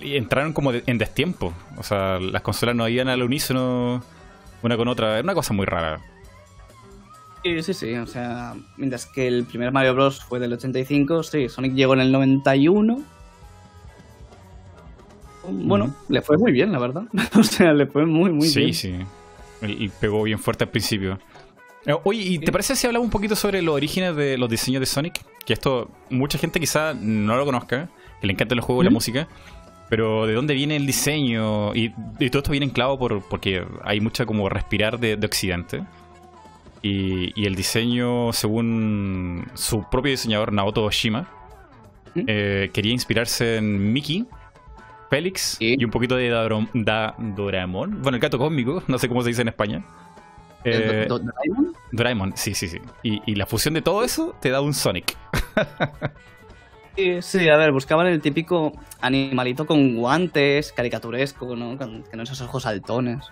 entraron 0.03 0.55
como 0.55 0.73
en 0.73 0.97
destiempo. 0.97 1.53
O 1.77 1.83
sea, 1.83 2.19
las 2.19 2.41
consolas 2.41 2.75
no 2.75 2.89
iban 2.89 3.09
al 3.09 3.23
unísono 3.23 4.03
una 4.63 4.77
con 4.79 4.89
otra. 4.89 5.15
Era 5.15 5.23
una 5.23 5.35
cosa 5.35 5.53
muy 5.53 5.67
rara. 5.67 6.01
Sí, 7.43 7.63
sí, 7.63 7.75
sí. 7.75 7.95
O 7.95 8.07
sea, 8.07 8.55
mientras 8.77 9.07
que 9.07 9.27
el 9.27 9.45
primer 9.45 9.73
Mario 9.73 9.95
Bros. 9.95 10.23
fue 10.23 10.39
del 10.39 10.53
85, 10.53 11.23
sí, 11.23 11.49
Sonic 11.49 11.75
llegó 11.75 11.95
en 11.95 12.01
el 12.01 12.13
91. 12.13 13.03
Bueno, 15.49 15.95
le 16.09 16.23
fue 16.23 16.39
muy 16.39 16.53
bien, 16.53 16.71
la 16.73 16.79
verdad. 16.79 17.05
o 17.39 17.43
sea, 17.43 17.73
le 17.73 17.87
fue 17.87 18.07
muy, 18.07 18.31
muy 18.31 18.49
bien. 18.49 18.73
Sí, 18.73 18.75
sí. 18.75 18.95
Y 19.67 19.89
pegó 19.89 20.23
bien 20.23 20.39
fuerte 20.39 20.65
al 20.65 20.71
principio. 20.71 21.19
Eh, 21.87 21.95
oye, 22.05 22.23
¿y 22.23 22.39
te 22.39 22.53
parece 22.53 22.77
si 22.77 22.87
hablamos 22.87 23.07
un 23.07 23.11
poquito 23.11 23.35
sobre 23.35 23.61
los 23.61 23.75
orígenes 23.75 24.15
de 24.15 24.39
los 24.39 24.49
diseños 24.49 24.81
de 24.81 24.87
Sonic? 24.87 25.21
Que 25.45 25.53
esto 25.53 25.91
mucha 26.11 26.39
gente 26.39 26.61
quizá 26.61 26.95
no 26.95 27.37
lo 27.37 27.45
conozca, 27.45 27.89
que 28.21 28.27
le 28.27 28.33
encantan 28.33 28.57
los 28.57 28.65
juegos 28.65 28.85
y 28.85 28.87
la 28.87 28.91
música, 28.91 29.29
pero 29.89 30.27
¿de 30.27 30.35
dónde 30.35 30.55
viene 30.55 30.77
el 30.77 30.87
diseño? 30.87 31.75
Y, 31.75 31.91
todo 32.31 32.39
esto 32.39 32.51
viene 32.51 32.67
en 32.67 32.73
clavo 32.73 32.99
por, 32.99 33.23
porque 33.29 33.65
hay 33.85 34.01
mucha 34.01 34.27
como 34.27 34.49
respirar 34.49 34.99
de, 34.99 35.19
Occidente. 35.25 35.85
Y, 36.83 37.47
el 37.47 37.55
diseño, 37.55 38.33
según 38.33 39.47
su 39.55 39.89
propio 39.89 40.11
diseñador, 40.11 40.53
Naoto 40.53 40.85
Oshima, 40.85 41.29
eh, 42.15 42.71
quería 42.73 42.93
inspirarse 42.93 43.59
en 43.59 43.93
Mickey, 43.93 44.27
Félix 45.09 45.57
y 45.61 45.85
un 45.85 45.91
poquito 45.91 46.17
de 46.17 46.29
Doraemon. 46.31 48.03
Bueno, 48.03 48.17
el 48.17 48.21
gato 48.21 48.39
cósmico, 48.39 48.83
no 48.89 48.99
sé 48.99 49.09
cómo 49.09 49.23
se 49.23 49.29
dice 49.29 49.43
en 49.43 49.49
España. 49.49 49.85
Eh, 50.65 51.07
¿Doraemon? 51.09 51.73
Doraemon, 51.93 52.33
sí, 52.37 52.55
sí, 52.55 52.69
sí. 52.69 52.79
Y, 53.03 53.35
la 53.37 53.47
fusión 53.47 53.75
de 53.75 53.83
todo 53.83 54.03
eso 54.03 54.35
te 54.41 54.51
da 54.51 54.61
un 54.61 54.75
Sonic. 54.75 55.17
sí, 57.21 57.49
a 57.49 57.57
ver, 57.57 57.71
buscaban 57.71 58.09
el 58.09 58.21
típico 58.21 58.73
animalito 59.01 59.67
con 59.67 59.97
guantes, 59.97 60.73
caricaturesco, 60.73 61.55
¿no? 61.55 61.79
Con, 61.79 62.05
esos 62.21 62.41
ojos 62.41 62.65
saltones. 62.65 63.31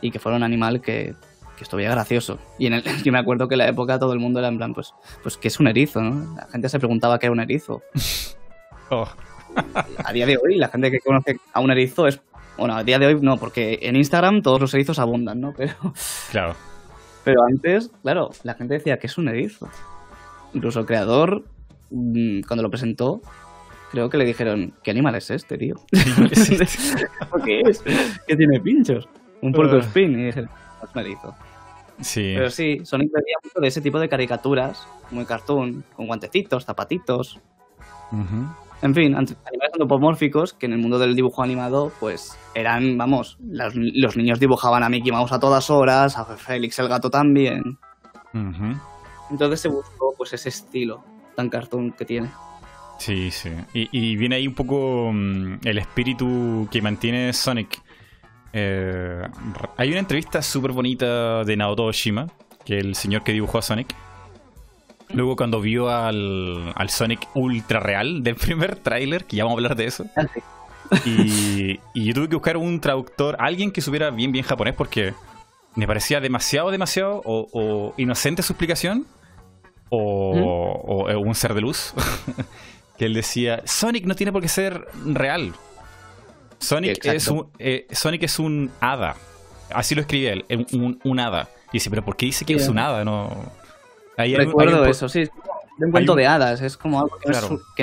Y 0.00 0.10
que 0.10 0.18
fuera 0.18 0.36
un 0.36 0.42
animal 0.42 0.80
que, 0.80 1.14
que 1.56 1.64
estuviera 1.64 1.92
gracioso. 1.92 2.38
Y 2.58 2.66
en 2.66 2.74
el, 2.74 2.82
yo 3.04 3.12
me 3.12 3.18
acuerdo 3.18 3.48
que 3.48 3.54
en 3.54 3.58
la 3.58 3.68
época 3.68 3.98
todo 3.98 4.12
el 4.12 4.18
mundo 4.18 4.38
era 4.38 4.48
en 4.48 4.56
plan, 4.56 4.74
pues, 4.74 4.94
pues 5.22 5.36
que 5.36 5.48
es 5.48 5.60
un 5.60 5.68
erizo, 5.68 6.00
¿no? 6.00 6.36
La 6.36 6.46
gente 6.46 6.68
se 6.68 6.78
preguntaba 6.78 7.18
qué 7.18 7.26
era 7.26 7.32
un 7.32 7.40
erizo. 7.40 7.82
oh. 8.90 9.08
A 10.04 10.12
día 10.12 10.26
de 10.26 10.36
hoy, 10.36 10.56
la 10.56 10.68
gente 10.68 10.90
que 10.90 10.98
conoce 10.98 11.38
a 11.52 11.60
un 11.60 11.70
erizo 11.70 12.08
es 12.08 12.20
bueno, 12.56 12.76
a 12.76 12.84
día 12.84 12.98
de 12.98 13.06
hoy 13.06 13.18
no, 13.20 13.36
porque 13.36 13.80
en 13.82 13.96
Instagram 13.96 14.42
todos 14.42 14.60
los 14.60 14.72
erizos 14.74 14.98
abundan, 14.98 15.40
¿no? 15.40 15.52
Pero, 15.56 15.74
claro. 16.30 16.54
Pero 17.24 17.42
antes, 17.42 17.90
claro, 18.02 18.30
la 18.42 18.54
gente 18.54 18.74
decía 18.74 18.98
que 18.98 19.06
es 19.06 19.18
un 19.18 19.28
erizo. 19.28 19.68
Incluso 20.52 20.80
el 20.80 20.86
creador, 20.86 21.44
mm, 21.90 22.42
cuando 22.46 22.62
lo 22.62 22.70
presentó, 22.70 23.22
creo 23.90 24.08
que 24.08 24.18
le 24.18 24.24
dijeron, 24.24 24.72
¿qué 24.82 24.92
animal 24.92 25.16
es 25.16 25.30
este, 25.30 25.58
tío? 25.58 25.76
¿Qué 27.44 27.60
es? 27.66 27.82
¿Qué 28.26 28.36
tiene 28.36 28.60
pinchos? 28.60 29.08
Un 29.40 29.52
puerco 29.52 29.78
spin. 29.78 30.18
Y 30.18 30.26
dije, 30.26 30.44
Sí. 32.00 32.32
Pero 32.34 32.50
sí, 32.50 32.80
Sonic 32.84 33.10
bebía 33.12 33.36
mucho 33.42 33.60
de 33.60 33.68
ese 33.68 33.80
tipo 33.80 33.98
de 33.98 34.08
caricaturas, 34.08 34.86
muy 35.10 35.24
cartoon, 35.24 35.84
con 35.94 36.06
guantecitos, 36.06 36.64
zapatitos. 36.64 37.40
En 38.82 38.94
fin, 38.94 39.14
animales 39.14 39.70
antropomórficos 39.72 40.52
que 40.52 40.66
en 40.66 40.72
el 40.72 40.78
mundo 40.78 40.98
del 40.98 41.16
dibujo 41.16 41.42
animado, 41.42 41.90
pues 42.00 42.38
eran, 42.54 42.98
vamos, 42.98 43.38
los, 43.40 44.16
niños 44.16 44.38
dibujaban 44.38 44.82
a 44.82 44.88
Mickey 44.88 45.10
Mouse 45.10 45.32
a 45.32 45.40
todas 45.40 45.70
horas, 45.70 46.18
a 46.18 46.24
Félix 46.36 46.78
el 46.78 46.88
gato 46.88 47.10
también. 47.10 47.78
Entonces 49.30 49.60
se 49.60 49.68
buscó 49.68 50.14
pues 50.16 50.32
ese 50.32 50.48
estilo 50.48 51.02
tan 51.34 51.48
cartoon 51.48 51.92
que 51.92 52.04
tiene. 52.04 52.30
Sí, 52.98 53.30
sí. 53.30 53.50
Y, 53.72 54.16
viene 54.16 54.36
ahí 54.36 54.46
un 54.46 54.54
poco 54.54 55.10
mm, 55.12 55.60
el 55.64 55.78
espíritu 55.78 56.68
que 56.70 56.80
mantiene 56.80 57.32
Sonic. 57.32 57.80
Eh, 58.54 59.22
hay 59.76 59.90
una 59.90 59.98
entrevista 59.98 60.40
súper 60.40 60.72
bonita 60.72 61.44
de 61.44 61.56
Naoto 61.56 61.84
Oshima, 61.84 62.28
que 62.64 62.78
es 62.78 62.84
el 62.84 62.94
señor 62.94 63.24
que 63.24 63.32
dibujó 63.32 63.58
a 63.58 63.62
Sonic, 63.62 63.94
Luego 65.14 65.36
cuando 65.36 65.60
vio 65.60 65.90
al, 65.90 66.74
Sonic 66.88 67.28
ultra 67.34 67.80
real 67.80 68.22
del 68.22 68.34
primer 68.36 68.76
tráiler, 68.76 69.24
que 69.24 69.36
ya 69.36 69.44
vamos 69.44 69.56
a 69.56 69.58
hablar 69.58 69.76
de 69.76 69.86
eso. 69.86 70.06
Ah, 70.16 70.26
y, 71.04 71.78
yo 71.94 72.14
tuve 72.14 72.28
que 72.28 72.36
buscar 72.36 72.56
un 72.56 72.80
traductor, 72.80 73.36
alguien 73.38 73.70
que 73.70 73.80
supiera 73.80 74.10
bien 74.10 74.32
bien 74.32 74.44
japonés 74.44 74.74
porque 74.74 75.14
me 75.76 75.86
parecía 75.86 76.20
demasiado, 76.20 76.70
demasiado 76.70 77.22
o, 77.24 77.94
inocente 77.96 78.42
su 78.42 78.52
explicación 78.52 79.06
o, 79.88 81.06
un 81.18 81.34
ser 81.34 81.54
de 81.54 81.60
luz. 81.60 81.94
que 82.98 83.06
él 83.06 83.14
decía, 83.14 83.62
Sonic 83.64 84.04
no 84.04 84.14
tiene 84.14 84.32
por 84.32 84.42
qué 84.42 84.48
ser 84.48 84.86
real. 85.04 85.54
Sonic, 86.58 87.04
es 87.04 87.28
un, 87.28 87.48
eh, 87.58 87.86
Sonic 87.90 88.22
es 88.22 88.38
un 88.38 88.70
hada. 88.80 89.16
Así 89.72 89.94
lo 89.94 90.02
escribe 90.02 90.44
él, 90.48 90.66
un, 90.72 91.00
un 91.02 91.20
hada. 91.20 91.48
Y 91.70 91.78
dice, 91.78 91.90
pero 91.90 92.04
¿por 92.04 92.16
qué 92.16 92.26
dice 92.26 92.44
que 92.44 92.54
es 92.54 92.68
un 92.68 92.78
hada? 92.78 93.04
No... 93.04 93.52
Recuerdo 94.16 94.84
eso, 94.86 95.08
sí. 95.08 95.28
un 95.78 95.90
cuento 95.90 96.14
de 96.14 96.26
hadas, 96.26 96.60
es 96.60 96.76
como 96.76 97.00
algo 97.00 97.18
que, 97.18 97.30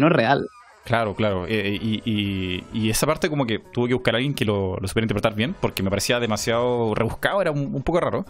no, 0.01 0.07
es, 0.07 0.13
real. 0.13 0.47
Claro, 0.85 1.13
claro. 1.13 1.45
Eh, 1.47 1.77
y, 1.81 2.89
esa 2.89 3.05
parte 3.05 3.29
como 3.29 3.45
que 3.45 3.59
tuve 3.59 3.89
que 3.89 3.93
buscar 3.93 4.15
a 4.15 4.17
alguien 4.17 4.33
que 4.33 4.45
lo, 4.45 4.77
lo 4.77 4.87
supiera 4.87 5.05
interpretar 5.05 5.35
bien, 5.35 5.55
porque 5.59 5.83
me 5.83 5.89
parecía 5.89 6.19
demasiado 6.19 6.95
rebuscado, 6.95 7.41
era 7.41 7.51
un, 7.51 7.83
poco 7.83 7.99
raro. 7.99 8.25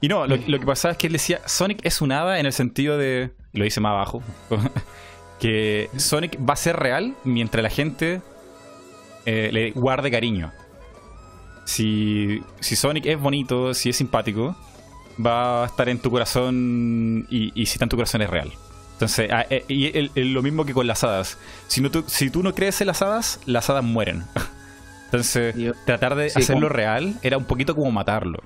Y 0.00 0.08
no, 0.08 0.26
lo, 0.26 0.38
que 0.38 0.66
pasaba 0.66 0.92
es 0.92 0.98
que 0.98 1.06
él 1.06 1.12
decía, 1.12 1.40
Sonic 1.46 1.84
es 1.84 2.00
un 2.00 2.12
hada 2.12 2.38
en 2.38 2.46
el 2.46 2.52
sentido 2.52 2.96
de, 2.96 3.30
lo 3.52 3.64
dice 3.64 3.80
más 3.80 3.90
abajo, 3.90 4.22
que 5.38 5.90
Sonic 5.96 6.38
va 6.38 6.54
a 6.54 6.56
ser 6.56 6.76
real 6.76 7.14
mientras 7.24 7.62
la 7.62 7.70
gente 7.70 8.22
eh, 9.26 9.50
le 9.52 9.70
guarde 9.72 10.10
cariño. 10.10 10.52
Si, 11.64 12.42
si 12.60 12.76
Sonic 12.76 13.06
es 13.06 13.18
bonito, 13.18 13.72
si 13.74 13.90
es 13.90 13.96
simpático, 13.96 14.56
va 15.24 15.64
a 15.64 15.66
estar 15.66 15.88
en 15.88 15.98
tu 15.98 16.10
corazón 16.10 17.26
y, 17.30 17.50
si 17.66 17.72
está 17.72 17.84
en 17.84 17.88
tu 17.88 17.96
corazón 17.96 18.22
es 18.22 18.30
real. 18.30 18.52
Entonces, 18.92 19.30
ah, 19.32 19.44
eh, 19.50 19.64
y 19.68 20.08
lo 20.32 20.42
mismo 20.42 20.64
que 20.64 20.72
con 20.72 20.86
las 20.86 21.02
hadas. 21.02 21.38
Si, 21.66 21.80
no, 21.80 21.90
tú, 21.90 22.04
si 22.06 22.30
tú 22.30 22.42
no 22.42 22.54
crees 22.54 22.80
en 22.80 22.86
las 22.86 23.02
hadas, 23.02 23.40
las 23.46 23.68
hadas 23.70 23.82
mueren. 23.82 24.24
Entonces, 25.06 25.54
tratar 25.86 26.16
de 26.16 26.26
hacerlo 26.26 26.68
real 26.68 27.14
era 27.22 27.38
un 27.38 27.44
poquito 27.44 27.74
como 27.74 27.90
matarlo. 27.90 28.40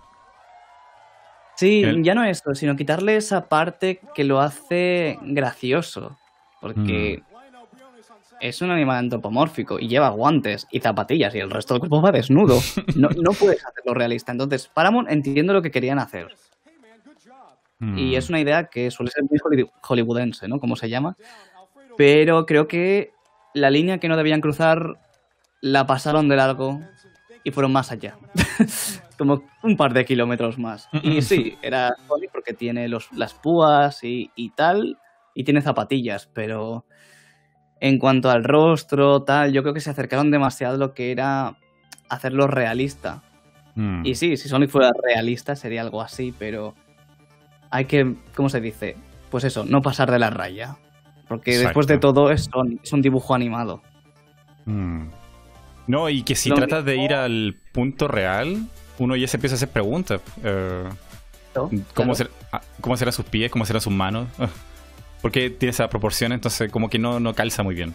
Sí, 1.56 1.82
ya 2.02 2.14
no 2.14 2.22
eso, 2.22 2.54
sino 2.54 2.76
quitarle 2.76 3.16
esa 3.16 3.48
parte 3.48 4.00
que 4.14 4.22
lo 4.22 4.40
hace 4.40 5.18
gracioso. 5.22 6.16
Porque 6.60 7.22
mm. 7.22 7.37
Es 8.40 8.62
un 8.62 8.70
animal 8.70 8.98
antropomórfico 8.98 9.78
y 9.78 9.88
lleva 9.88 10.10
guantes 10.10 10.66
y 10.70 10.80
zapatillas 10.80 11.34
y 11.34 11.38
el 11.38 11.50
resto 11.50 11.74
del 11.74 11.80
cuerpo 11.80 12.02
va 12.02 12.12
desnudo. 12.12 12.60
No, 12.96 13.08
no 13.08 13.32
puedes 13.32 13.64
hacerlo 13.64 13.94
realista. 13.94 14.32
Entonces, 14.32 14.68
Paramount 14.68 15.10
entiendo 15.10 15.52
lo 15.52 15.62
que 15.62 15.70
querían 15.70 15.98
hacer. 15.98 16.28
Y 17.80 18.16
es 18.16 18.28
una 18.28 18.40
idea 18.40 18.64
que 18.64 18.90
suele 18.90 19.12
ser 19.12 19.22
muy 19.22 19.38
hollywoodense, 19.82 20.48
¿no? 20.48 20.58
Como 20.58 20.74
se 20.74 20.88
llama. 20.88 21.16
Pero 21.96 22.44
creo 22.44 22.66
que 22.66 23.12
la 23.54 23.70
línea 23.70 23.98
que 23.98 24.08
no 24.08 24.16
debían 24.16 24.40
cruzar 24.40 24.98
la 25.60 25.86
pasaron 25.86 26.28
de 26.28 26.36
largo 26.36 26.80
y 27.44 27.50
fueron 27.50 27.72
más 27.72 27.92
allá. 27.92 28.18
Como 29.18 29.42
un 29.62 29.76
par 29.76 29.92
de 29.92 30.04
kilómetros 30.04 30.58
más. 30.58 30.88
Y 31.02 31.22
sí, 31.22 31.56
era 31.62 31.94
Sonic 32.06 32.30
porque 32.30 32.52
tiene 32.52 32.88
los, 32.88 33.12
las 33.12 33.34
púas 33.34 34.00
y, 34.02 34.52
tal, 34.56 34.98
y 35.34 35.44
tiene 35.44 35.60
zapatillas, 35.60 36.28
pero 36.32 36.84
en 37.80 37.98
cuanto 37.98 38.30
al 38.30 38.44
rostro, 38.44 39.22
tal, 39.22 39.52
yo 39.52 39.62
creo 39.62 39.74
que 39.74 39.80
se 39.80 39.90
acercaron 39.90 40.30
demasiado 40.30 40.74
a 40.74 40.78
lo 40.78 40.94
que 40.94 41.12
era 41.12 41.56
hacerlo 42.08 42.46
realista. 42.46 43.22
Mm. 43.74 44.04
Y 44.04 44.14
sí, 44.14 44.36
si 44.36 44.48
Sonic 44.48 44.70
fuera 44.70 44.90
realista 45.02 45.54
sería 45.54 45.82
algo 45.82 46.02
así, 46.02 46.34
pero 46.36 46.74
hay 47.70 47.84
que, 47.84 48.14
¿cómo 48.34 48.48
se 48.48 48.60
dice? 48.60 48.96
Pues 49.30 49.44
eso, 49.44 49.64
no 49.64 49.82
pasar 49.82 50.10
de 50.10 50.18
la 50.18 50.30
raya. 50.30 50.76
Porque 51.28 51.58
después 51.58 51.86
de 51.86 51.98
todo 51.98 52.30
es, 52.30 52.48
un 52.54 53.02
dibujo 53.02 53.34
animado. 53.34 53.82
Mm. 54.64 55.08
No, 55.86 56.08
y 56.08 56.22
que 56.22 56.34
si 56.34 56.50
tratas 56.50 56.84
de 56.84 56.96
ir 56.96 57.14
al 57.14 57.56
punto 57.72 58.08
real, 58.08 58.66
uno 58.98 59.16
ya 59.16 59.26
se 59.28 59.36
empieza 59.36 59.54
a 59.54 59.56
hacer 59.56 59.68
preguntas. 59.68 60.20
Eh, 60.42 60.88
¿Cómo 61.94 62.14
ser? 62.14 62.30
cómo 62.80 62.96
serán 62.96 63.12
sus 63.12 63.24
pies, 63.24 63.50
cómo 63.50 63.64
serán 63.64 63.82
sus 63.82 63.92
manos. 63.92 64.28
Porque 65.22 65.50
tiene 65.50 65.70
esa 65.70 65.88
proporción, 65.88 66.32
entonces 66.32 66.70
como 66.70 66.88
que 66.88 66.98
no, 66.98 67.18
no 67.20 67.34
calza 67.34 67.62
muy 67.62 67.74
bien. 67.74 67.94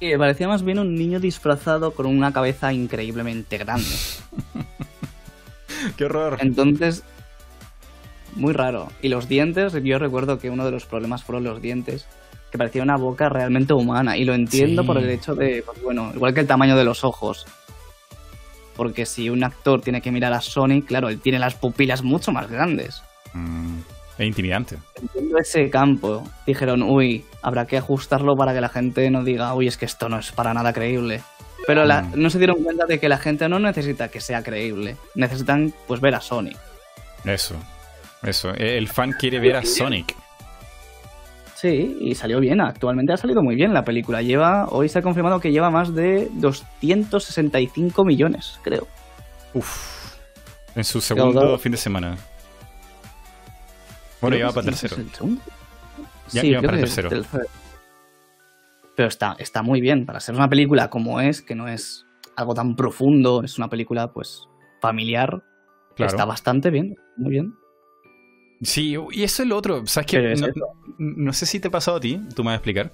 Y 0.00 0.16
parecía 0.16 0.48
más 0.48 0.62
bien 0.62 0.78
un 0.78 0.94
niño 0.94 1.20
disfrazado 1.20 1.92
con 1.92 2.06
una 2.06 2.32
cabeza 2.32 2.72
increíblemente 2.72 3.58
grande. 3.58 3.88
¡Qué 5.96 6.04
horror! 6.04 6.38
Entonces, 6.40 7.04
muy 8.34 8.52
raro. 8.52 8.88
Y 9.00 9.08
los 9.08 9.28
dientes, 9.28 9.72
yo 9.82 9.98
recuerdo 9.98 10.38
que 10.38 10.50
uno 10.50 10.64
de 10.64 10.72
los 10.72 10.86
problemas 10.86 11.22
fueron 11.22 11.44
los 11.44 11.62
dientes, 11.62 12.06
que 12.50 12.58
parecía 12.58 12.82
una 12.82 12.96
boca 12.96 13.28
realmente 13.28 13.74
humana. 13.74 14.16
Y 14.16 14.24
lo 14.24 14.34
entiendo 14.34 14.84
por 14.84 14.98
el 14.98 15.08
hecho 15.08 15.34
de, 15.34 15.62
pues, 15.64 15.80
bueno, 15.82 16.12
igual 16.14 16.34
que 16.34 16.40
el 16.40 16.46
tamaño 16.46 16.76
de 16.76 16.84
los 16.84 17.04
ojos. 17.04 17.46
Porque 18.76 19.06
si 19.06 19.30
un 19.30 19.44
actor 19.44 19.80
tiene 19.80 20.00
que 20.00 20.10
mirar 20.10 20.32
a 20.32 20.40
Sonic, 20.40 20.86
claro, 20.86 21.08
él 21.08 21.20
tiene 21.20 21.38
las 21.38 21.54
pupilas 21.54 22.02
mucho 22.02 22.32
más 22.32 22.50
grandes. 22.50 23.02
Mm, 23.32 23.78
es 24.18 24.26
intimidante. 24.26 24.76
Entiendo 25.00 25.38
ese 25.38 25.68
campo. 25.70 26.22
Dijeron, 26.46 26.82
uy, 26.82 27.24
habrá 27.42 27.66
que 27.66 27.76
ajustarlo 27.76 28.34
para 28.36 28.54
que 28.54 28.60
la 28.60 28.68
gente 28.68 29.10
no 29.10 29.24
diga, 29.24 29.54
uy, 29.54 29.66
es 29.66 29.76
que 29.76 29.84
esto 29.84 30.08
no 30.08 30.18
es 30.18 30.32
para 30.32 30.54
nada 30.54 30.72
creíble. 30.72 31.20
Pero 31.66 31.84
mm. 31.84 32.12
no 32.14 32.30
se 32.30 32.38
dieron 32.38 32.62
cuenta 32.62 32.84
de 32.86 32.98
que 32.98 33.08
la 33.08 33.18
gente 33.18 33.48
no 33.48 33.58
necesita 33.58 34.08
que 34.08 34.20
sea 34.20 34.42
creíble. 34.42 34.96
Necesitan, 35.14 35.72
pues, 35.86 36.00
ver 36.00 36.14
a 36.14 36.20
Sonic. 36.20 36.56
Eso, 37.24 37.56
eso. 38.22 38.50
El 38.50 38.88
fan 38.88 39.12
quiere 39.12 39.40
ver 39.40 39.56
a 39.56 39.62
Sonic. 39.62 40.14
Sí, 41.54 41.96
y 42.00 42.14
salió 42.14 42.40
bien. 42.40 42.60
Actualmente 42.60 43.14
ha 43.14 43.16
salido 43.16 43.42
muy 43.42 43.56
bien 43.56 43.72
la 43.72 43.82
película. 43.82 44.20
Lleva, 44.20 44.66
hoy 44.68 44.88
se 44.88 44.98
ha 44.98 45.02
confirmado 45.02 45.40
que 45.40 45.50
lleva 45.50 45.70
más 45.70 45.94
de 45.94 46.28
265 46.34 48.04
millones, 48.04 48.60
creo. 48.62 48.86
Uf. 49.54 50.14
En 50.74 50.84
su 50.84 51.00
segundo 51.00 51.56
fin 51.56 51.72
de 51.72 51.78
semana. 51.78 52.16
Bueno, 54.24 54.36
lleva 54.36 54.52
para 54.52 54.64
tercero. 54.64 54.96
Ya 56.32 56.42
lleva 56.42 56.62
para 56.62 56.78
tercero. 56.78 57.10
Pero 58.96 59.08
está, 59.08 59.36
está 59.38 59.62
muy 59.62 59.80
bien. 59.80 60.06
Para 60.06 60.20
ser 60.20 60.34
una 60.34 60.48
película 60.48 60.88
como 60.88 61.20
es, 61.20 61.42
que 61.42 61.54
no 61.54 61.68
es 61.68 62.06
algo 62.36 62.54
tan 62.54 62.76
profundo, 62.76 63.42
es 63.42 63.58
una 63.58 63.68
película, 63.68 64.12
pues, 64.12 64.48
familiar. 64.80 65.42
Está 65.96 66.24
bastante 66.24 66.70
bien, 66.70 66.96
muy 67.16 67.30
bien. 67.30 67.54
Sí, 68.62 68.96
y 69.12 69.22
eso 69.22 69.42
es 69.42 69.48
lo 69.48 69.56
otro. 69.56 69.86
¿Sabes 69.86 70.06
qué? 70.06 70.34
No, 70.98 71.32
sé 71.32 71.46
si 71.46 71.60
te 71.60 71.68
ha 71.68 71.70
pasado 71.70 71.98
a 71.98 72.00
ti, 72.00 72.20
tú 72.34 72.42
me 72.42 72.48
vas 72.48 72.54
a 72.54 72.56
explicar. 72.56 72.92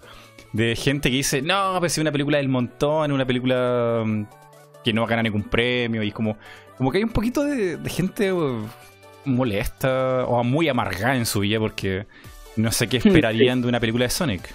De 0.53 0.75
gente 0.75 1.11
que 1.11 1.17
dice, 1.17 1.43
no, 1.43 1.77
pues 1.79 1.93
es 1.93 1.99
una 1.99 2.11
película 2.11 2.39
del 2.39 2.49
montón, 2.49 3.13
una 3.13 3.27
película 3.27 4.03
mm, 4.05 4.25
que 4.83 4.93
no 4.93 5.03
va 5.03 5.07
a 5.07 5.11
ganar 5.11 5.25
ningún 5.25 5.45
premio. 5.45 6.03
Y 6.03 6.09
es 6.09 6.15
como, 6.15 6.37
como 6.77 6.91
que 6.91 6.99
hay 6.99 7.05
un 7.05 7.11
poquito 7.11 7.45
de, 7.45 7.79
gente 7.89 8.33
molesta 9.25 10.25
o 10.27 10.43
muy 10.45 10.69
amargada 10.69 11.17
en 11.17 11.27
su 11.27 11.41
vida 11.41 11.59
porque 11.59 12.07
no 12.57 12.73
sé 12.73 12.89
qué 12.89 12.97
esperarían 13.05 13.63
de 13.63 13.69
una 13.69 13.81
película 13.81 14.05
de 14.05 14.11
Sonic. 14.11 14.55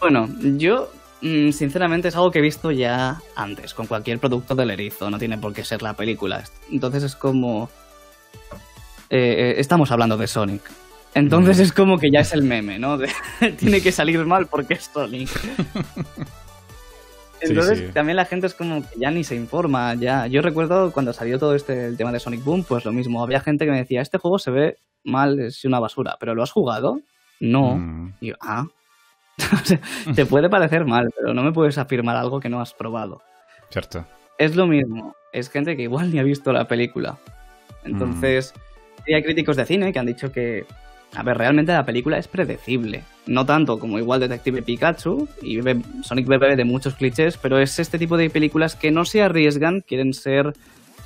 Bueno, 0.00 0.28
yo 0.56 0.90
mm, 1.22 1.50
sinceramente 1.50 2.08
es 2.08 2.16
algo 2.16 2.30
que 2.30 2.38
he 2.38 2.42
visto 2.42 2.70
ya 2.70 3.20
antes, 3.34 3.74
con 3.74 3.86
cualquier 3.86 4.18
producto 4.18 4.54
del 4.54 4.70
erizo, 4.70 5.10
no 5.10 5.18
tiene 5.18 5.38
por 5.38 5.52
qué 5.52 5.64
ser 5.64 5.82
la 5.82 5.94
película. 5.94 6.44
Entonces 6.70 7.02
es 7.02 7.16
como 7.16 7.68
eh, 9.10 9.54
estamos 9.58 9.90
hablando 9.90 10.16
de 10.16 10.26
Sonic. 10.26 10.62
Entonces 11.14 11.58
es 11.58 11.72
como 11.72 11.98
que 11.98 12.10
ya 12.10 12.20
es 12.20 12.32
el 12.32 12.42
meme, 12.42 12.78
¿no? 12.78 12.98
tiene 13.58 13.80
que 13.80 13.92
salir 13.92 14.24
mal 14.24 14.46
porque 14.46 14.74
es 14.74 14.90
Sonic. 14.92 15.30
Entonces 17.40 17.92
también 17.92 18.16
la 18.16 18.24
gente 18.24 18.46
es 18.46 18.54
como 18.54 18.82
que 18.82 18.98
ya 18.98 19.10
ni 19.10 19.24
se 19.24 19.36
informa, 19.36 19.94
ya. 19.94 20.26
Yo 20.26 20.42
recuerdo 20.42 20.92
cuando 20.92 21.12
salió 21.12 21.38
todo 21.38 21.54
este 21.54 21.86
el 21.86 21.96
tema 21.96 22.12
de 22.12 22.20
Sonic 22.20 22.44
Boom, 22.44 22.64
pues 22.64 22.84
lo 22.84 22.92
mismo, 22.92 23.22
había 23.22 23.40
gente 23.40 23.64
que 23.64 23.70
me 23.70 23.78
decía, 23.78 24.00
este 24.00 24.18
juego 24.18 24.38
se 24.38 24.50
ve 24.50 24.78
mal, 25.04 25.38
es 25.40 25.64
una 25.64 25.80
basura, 25.80 26.16
pero 26.18 26.34
¿lo 26.34 26.42
has 26.42 26.52
jugado? 26.52 27.00
No. 27.40 27.76
Mm. 27.76 28.14
Y 28.20 28.28
yo, 28.28 28.34
ah. 28.40 28.66
te 30.14 30.26
puede 30.26 30.48
parecer 30.48 30.84
mal, 30.84 31.10
pero 31.16 31.32
no 31.32 31.42
me 31.42 31.52
puedes 31.52 31.78
afirmar 31.78 32.16
algo 32.16 32.40
que 32.40 32.48
no 32.48 32.60
has 32.60 32.74
probado. 32.74 33.22
Cierto. 33.70 34.04
Es 34.36 34.56
lo 34.56 34.66
mismo, 34.66 35.14
es 35.32 35.50
gente 35.50 35.76
que 35.76 35.82
igual 35.82 36.12
ni 36.12 36.18
ha 36.18 36.22
visto 36.22 36.52
la 36.52 36.66
película. 36.66 37.18
Entonces, 37.84 38.54
hay 39.06 39.22
críticos 39.22 39.56
de 39.56 39.64
cine 39.64 39.92
que 39.92 39.98
han 39.98 40.06
dicho 40.06 40.32
que, 40.32 40.66
a 41.14 41.22
ver, 41.22 41.38
realmente 41.38 41.72
la 41.72 41.84
película 41.84 42.18
es 42.18 42.28
predecible. 42.28 43.04
No 43.26 43.46
tanto 43.46 43.78
como 43.78 43.98
igual 43.98 44.20
Detective 44.20 44.62
Pikachu 44.62 45.28
y 45.42 45.60
Sonic 46.02 46.26
bebe 46.26 46.56
de 46.56 46.64
muchos 46.64 46.94
clichés, 46.94 47.38
pero 47.38 47.58
es 47.58 47.78
este 47.78 47.98
tipo 47.98 48.16
de 48.16 48.30
películas 48.30 48.74
que 48.76 48.90
no 48.90 49.04
se 49.04 49.22
arriesgan, 49.22 49.80
quieren 49.80 50.12
ser 50.14 50.52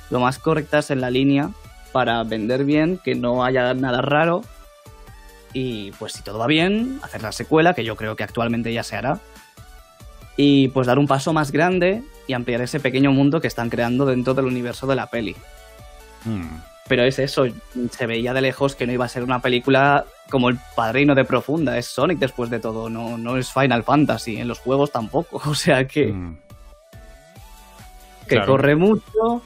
lo 0.09 0.19
más 0.19 0.39
correctas 0.39 0.91
en 0.91 1.01
la 1.01 1.09
línea 1.09 1.51
para 1.91 2.23
vender 2.23 2.65
bien, 2.65 2.99
que 3.03 3.15
no 3.15 3.43
haya 3.43 3.73
nada 3.73 4.01
raro. 4.01 4.41
Y 5.53 5.91
pues 5.93 6.13
si 6.13 6.23
todo 6.23 6.39
va 6.39 6.47
bien, 6.47 6.99
hacer 7.01 7.21
la 7.21 7.31
secuela, 7.31 7.73
que 7.73 7.83
yo 7.83 7.95
creo 7.95 8.15
que 8.15 8.23
actualmente 8.23 8.73
ya 8.73 8.83
se 8.83 8.95
hará. 8.95 9.19
Y 10.35 10.69
pues 10.69 10.87
dar 10.87 10.97
un 10.97 11.07
paso 11.07 11.31
más 11.31 11.51
grande 11.51 12.03
y 12.27 12.33
ampliar 12.33 12.61
ese 12.61 12.79
pequeño 12.79 13.11
mundo 13.11 13.39
que 13.39 13.47
están 13.47 13.69
creando 13.69 14.05
dentro 14.05 14.33
del 14.33 14.45
universo 14.45 14.87
de 14.87 14.95
la 14.95 15.07
peli. 15.07 15.35
Hmm. 16.25 16.72
Pero 16.87 17.03
es 17.03 17.17
eso, 17.19 17.45
se 17.91 18.07
veía 18.07 18.33
de 18.33 18.41
lejos 18.41 18.75
que 18.75 18.85
no 18.85 18.93
iba 18.93 19.05
a 19.05 19.09
ser 19.09 19.23
una 19.23 19.39
película 19.39 20.05
como 20.29 20.49
el 20.49 20.57
padrino 20.75 21.15
de 21.15 21.23
profunda, 21.23 21.77
es 21.77 21.85
Sonic 21.87 22.19
después 22.19 22.49
de 22.49 22.59
todo, 22.59 22.89
no, 22.89 23.17
no 23.17 23.37
es 23.37 23.51
Final 23.51 23.83
Fantasy, 23.83 24.37
en 24.37 24.47
los 24.47 24.59
juegos 24.59 24.91
tampoco, 24.91 25.41
o 25.49 25.55
sea 25.55 25.85
que... 25.87 26.07
Mm. 26.07 26.37
Que 28.27 28.39
corre 28.45 28.75
mucho, 28.75 29.43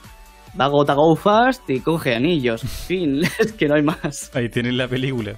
va 0.59 0.67
gota 0.67 0.93
go 0.93 1.15
fast 1.15 1.67
y 1.69 1.79
coge 1.79 2.15
anillos, 2.15 2.61
fin, 2.61 3.23
es 3.39 3.53
que 3.53 3.67
no 3.67 3.75
hay 3.75 3.81
más. 3.81 4.31
Ahí 4.35 4.49
tienen 4.49 4.77
la 4.77 4.87
película. 4.87 5.35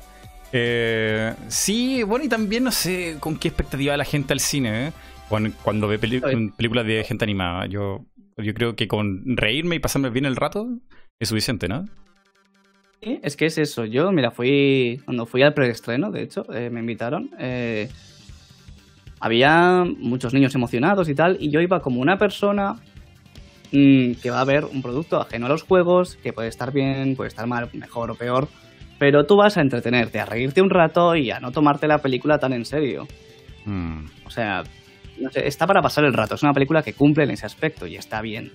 Eh, 0.52 1.34
sí, 1.48 2.04
bueno, 2.04 2.26
y 2.26 2.30
también 2.30 2.64
no 2.64 2.72
sé 2.72 3.18
con 3.20 3.38
qué 3.38 3.48
expectativa 3.48 3.96
la 3.96 4.06
gente 4.06 4.34
al 4.34 4.40
cine, 4.40 4.88
¿eh? 4.88 4.92
cuando, 5.30 5.52
cuando, 5.64 5.88
ve 5.88 6.00
películas 6.00 6.86
de 6.86 7.04
gente 7.04 7.24
animada. 7.24 7.68
Yo, 7.68 8.06
yo 8.38 8.54
creo 8.54 8.76
que 8.76 8.88
con 8.88 9.24
reírme 9.38 9.76
y 9.76 9.80
pasarme 9.80 10.10
bien 10.10 10.26
el 10.26 10.36
rato, 10.36 10.68
es 11.20 11.30
suficiente, 11.30 11.68
¿no? 11.68 11.86
Sí, 13.02 13.20
es 13.24 13.36
que 13.36 13.46
es 13.46 13.58
eso. 13.58 13.86
Yo, 13.86 14.12
mira, 14.12 14.32
fui. 14.32 15.02
Cuando 15.06 15.26
fui 15.26 15.42
al 15.42 15.54
preestreno, 15.54 16.12
de 16.12 16.24
hecho, 16.24 16.46
eh, 16.54 16.70
me 16.70 16.80
invitaron. 16.80 17.30
Eh, 17.40 17.90
había 19.20 19.84
muchos 19.86 20.34
niños 20.34 20.56
emocionados 20.56 21.10
y 21.10 21.16
tal, 21.16 21.38
y 21.40 21.52
yo 21.52 21.60
iba 21.60 21.82
como 21.82 22.00
una 22.02 22.18
persona 22.18 22.76
mm, 23.72 24.14
que 24.22 24.30
va 24.30 24.40
a 24.40 24.46
ver 24.46 24.66
un 24.66 24.82
producto 24.82 25.20
ajeno 25.20 25.48
a 25.48 25.50
los 25.50 25.64
juegos, 25.64 26.16
que 26.18 26.32
puede 26.32 26.48
estar 26.48 26.72
bien, 26.72 27.16
puede 27.16 27.28
estar 27.28 27.46
mal, 27.46 27.70
mejor 27.74 28.12
o 28.12 28.16
peor, 28.16 28.48
pero 28.98 29.26
tú 29.26 29.36
vas 29.36 29.58
a 29.58 29.62
entretenerte, 29.62 30.20
a 30.20 30.26
reírte 30.26 30.62
un 30.62 30.70
rato 30.70 31.16
y 31.16 31.32
a 31.32 31.40
no 31.42 31.52
tomarte 31.52 31.88
la 31.88 31.98
película 31.98 32.40
tan 32.40 32.54
en 32.54 32.64
serio. 32.64 33.08
Mm. 33.66 34.06
O 34.26 34.30
sea, 34.30 34.64
no 35.20 35.30
sé, 35.32 35.46
está 35.48 35.68
para 35.68 35.82
pasar 35.82 36.06
el 36.06 36.14
rato. 36.14 36.36
Es 36.36 36.44
una 36.44 36.54
película 36.54 36.82
que 36.82 36.94
cumple 36.94 37.26
en 37.26 37.32
ese 37.32 37.46
aspecto 37.46 37.88
y 37.88 37.98
está 37.98 38.22
bien. 38.22 38.52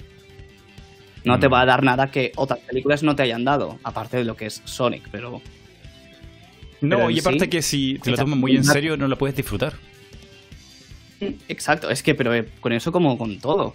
No 1.25 1.39
te 1.39 1.49
mm. 1.49 1.53
va 1.53 1.61
a 1.63 1.67
dar 1.67 1.83
nada 1.83 2.11
que 2.11 2.33
otras 2.37 2.61
películas 2.61 3.03
no 3.03 3.17
te 3.17 3.23
hayan 3.23 3.45
dado, 3.45 3.79
aparte 3.83 4.19
de 4.19 4.25
lo 4.25 4.37
que 4.37 4.47
es 4.47 4.63
Sonic, 4.65 5.09
pero. 5.11 5.41
No, 6.81 7.09
y 7.09 7.19
aparte 7.19 7.49
que 7.49 7.63
si 7.63 7.99
te 8.03 8.11
lo 8.11 8.17
tomas 8.17 8.39
muy 8.39 8.57
en 8.57 8.65
serio, 8.65 8.97
no 8.97 9.09
lo 9.09 9.17
puedes 9.17 9.37
disfrutar. 9.37 9.75
Exacto, 11.49 11.89
es 11.89 12.03
que, 12.03 12.15
pero 12.15 12.35
eh, 12.35 12.47
con 12.61 12.73
eso 12.73 12.93
como 12.93 13.17
con 13.17 13.39
todo. 13.39 13.75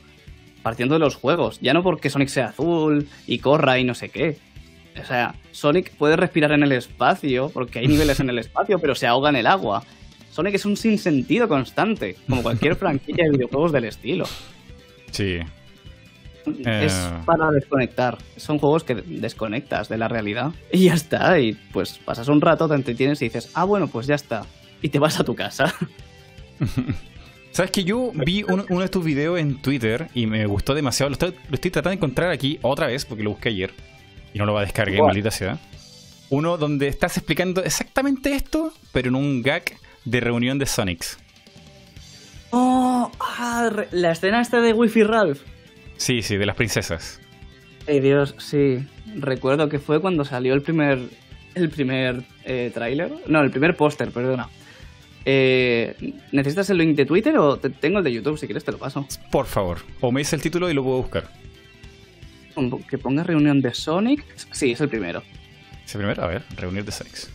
Partiendo 0.62 0.95
de 0.95 0.99
los 0.99 1.15
juegos. 1.15 1.59
Ya 1.62 1.73
no 1.73 1.81
porque 1.83 2.09
Sonic 2.09 2.29
sea 2.29 2.47
azul 2.47 3.07
y 3.25 3.39
corra 3.39 3.79
y 3.79 3.83
no 3.83 3.95
sé 3.95 4.09
qué. 4.09 4.38
O 5.01 5.05
sea, 5.05 5.33
Sonic 5.51 5.91
puede 5.91 6.17
respirar 6.17 6.51
en 6.51 6.63
el 6.63 6.71
espacio, 6.73 7.49
porque 7.49 7.79
hay 7.79 7.88
niveles 7.88 8.19
en 8.19 8.29
el 8.29 8.38
espacio, 8.39 8.77
pero 8.77 8.93
se 8.93 9.07
ahoga 9.07 9.29
en 9.29 9.38
el 9.38 9.47
agua. 9.47 9.83
Sonic 10.31 10.55
es 10.55 10.65
un 10.65 10.77
sinsentido 10.77 11.47
constante, 11.47 12.17
como 12.27 12.43
cualquier 12.43 12.75
franquicia 12.77 13.23
de 13.23 13.31
videojuegos 13.31 13.71
del 13.71 13.85
estilo. 13.85 14.25
Sí, 15.12 15.39
es 16.59 16.93
eh. 16.93 17.21
para 17.25 17.51
desconectar. 17.51 18.17
Son 18.38 18.57
juegos 18.57 18.83
que 18.83 18.95
desconectas 18.95 19.89
de 19.89 19.97
la 19.97 20.07
realidad 20.07 20.51
y 20.71 20.85
ya 20.85 20.93
está. 20.93 21.39
Y 21.39 21.53
pues 21.71 21.99
pasas 21.99 22.27
un 22.27 22.41
rato, 22.41 22.67
te 22.67 22.75
entretienes 22.75 23.21
y 23.21 23.25
dices, 23.25 23.51
ah, 23.53 23.63
bueno, 23.63 23.88
pues 23.88 24.07
ya 24.07 24.15
está. 24.15 24.45
Y 24.81 24.89
te 24.89 24.99
vas 24.99 25.19
a 25.19 25.23
tu 25.23 25.35
casa. 25.35 25.73
Sabes 27.51 27.71
que 27.71 27.83
yo 27.83 28.12
vi 28.13 28.43
uno, 28.43 28.63
de 28.63 28.89
tus 28.89 29.03
videos 29.03 29.39
en 29.39 29.62
Twitter 29.62 30.07
y 30.13 30.27
me 30.27 30.45
gustó 30.45 30.73
demasiado. 30.73 31.09
Lo 31.09 31.13
estoy, 31.13 31.71
tratando 31.71 31.89
de 31.89 31.95
encontrar 31.95 32.31
aquí 32.31 32.59
otra 32.62 32.88
vez 32.88 33.05
porque 33.05 33.23
lo 33.23 33.31
busqué 33.31 33.49
ayer 33.49 33.73
y 34.33 34.38
no 34.38 34.45
lo 34.45 34.53
va 34.53 34.62
a 34.62 34.63
descargar, 34.63 35.01
maldita 35.01 35.31
sea. 35.31 35.57
Uno 36.29 36.57
donde 36.57 36.88
estás 36.88 37.17
explicando 37.17 37.63
exactamente 37.63 38.35
esto, 38.35 38.71
pero 38.93 39.09
en 39.09 39.15
un 39.15 39.41
gag 39.41 39.63
de 40.05 40.19
reunión 40.19 40.59
de 40.59 40.67
Sonics. 40.67 41.17
Oh, 42.51 43.12
ah, 43.19 43.69
la 43.91 44.12
escena 44.12 44.41
esta 44.41 44.62
de 44.62 44.73
Wi-Fi 44.73 45.03
Ralph. 45.03 45.41
Sí, 45.99 46.21
sí, 46.21 46.38
de 46.38 46.45
las 46.45 46.55
princesas. 46.55 47.19
Ay 47.85 47.99
Dios, 47.99 48.33
sí. 48.38 48.79
Recuerdo 49.17 49.67
que 49.67 49.79
fue 49.79 49.99
cuando 49.99 50.23
salió 50.23 50.53
el 50.53 50.62
primer, 50.62 50.97
el 51.55 51.69
primer 51.69 52.23
eh, 52.45 52.71
tráiler. 52.73 53.12
No, 53.27 53.41
el 53.41 53.51
primer 53.51 53.75
póster, 53.75 54.09
perdona. 54.09 54.47
Eh, 55.25 56.13
¿Necesitas 56.31 56.69
el 56.69 56.77
link 56.77 56.95
de 56.95 57.05
Twitter 57.05 57.38
o 57.38 57.57
tengo 57.59 57.97
el 57.97 58.03
de 58.05 58.13
YouTube? 58.13 58.39
Si 58.39 58.45
quieres 58.47 58.63
te 58.63 58.71
lo 58.71 58.77
paso. 58.77 59.05
Por 59.29 59.45
favor. 59.45 59.79
O 59.99 60.12
me 60.12 60.21
dice 60.21 60.38
el 60.38 60.41
título 60.41 60.69
y 60.69 60.73
lo 60.73 60.83
puedo 60.83 60.97
buscar. 60.97 61.29
Que 62.89 62.97
ponga 62.97 63.23
reunión 63.23 63.62
de 63.62 63.73
Sonic. 63.73 64.23
Sí, 64.51 64.71
es 64.71 64.79
el 64.79 64.88
primero. 64.88 65.21
Ese 65.85 65.97
primero, 65.97 66.23
a 66.23 66.27
ver, 66.27 66.43
reunir 66.55 66.85
de 66.85 66.93
Sonics. 66.93 67.29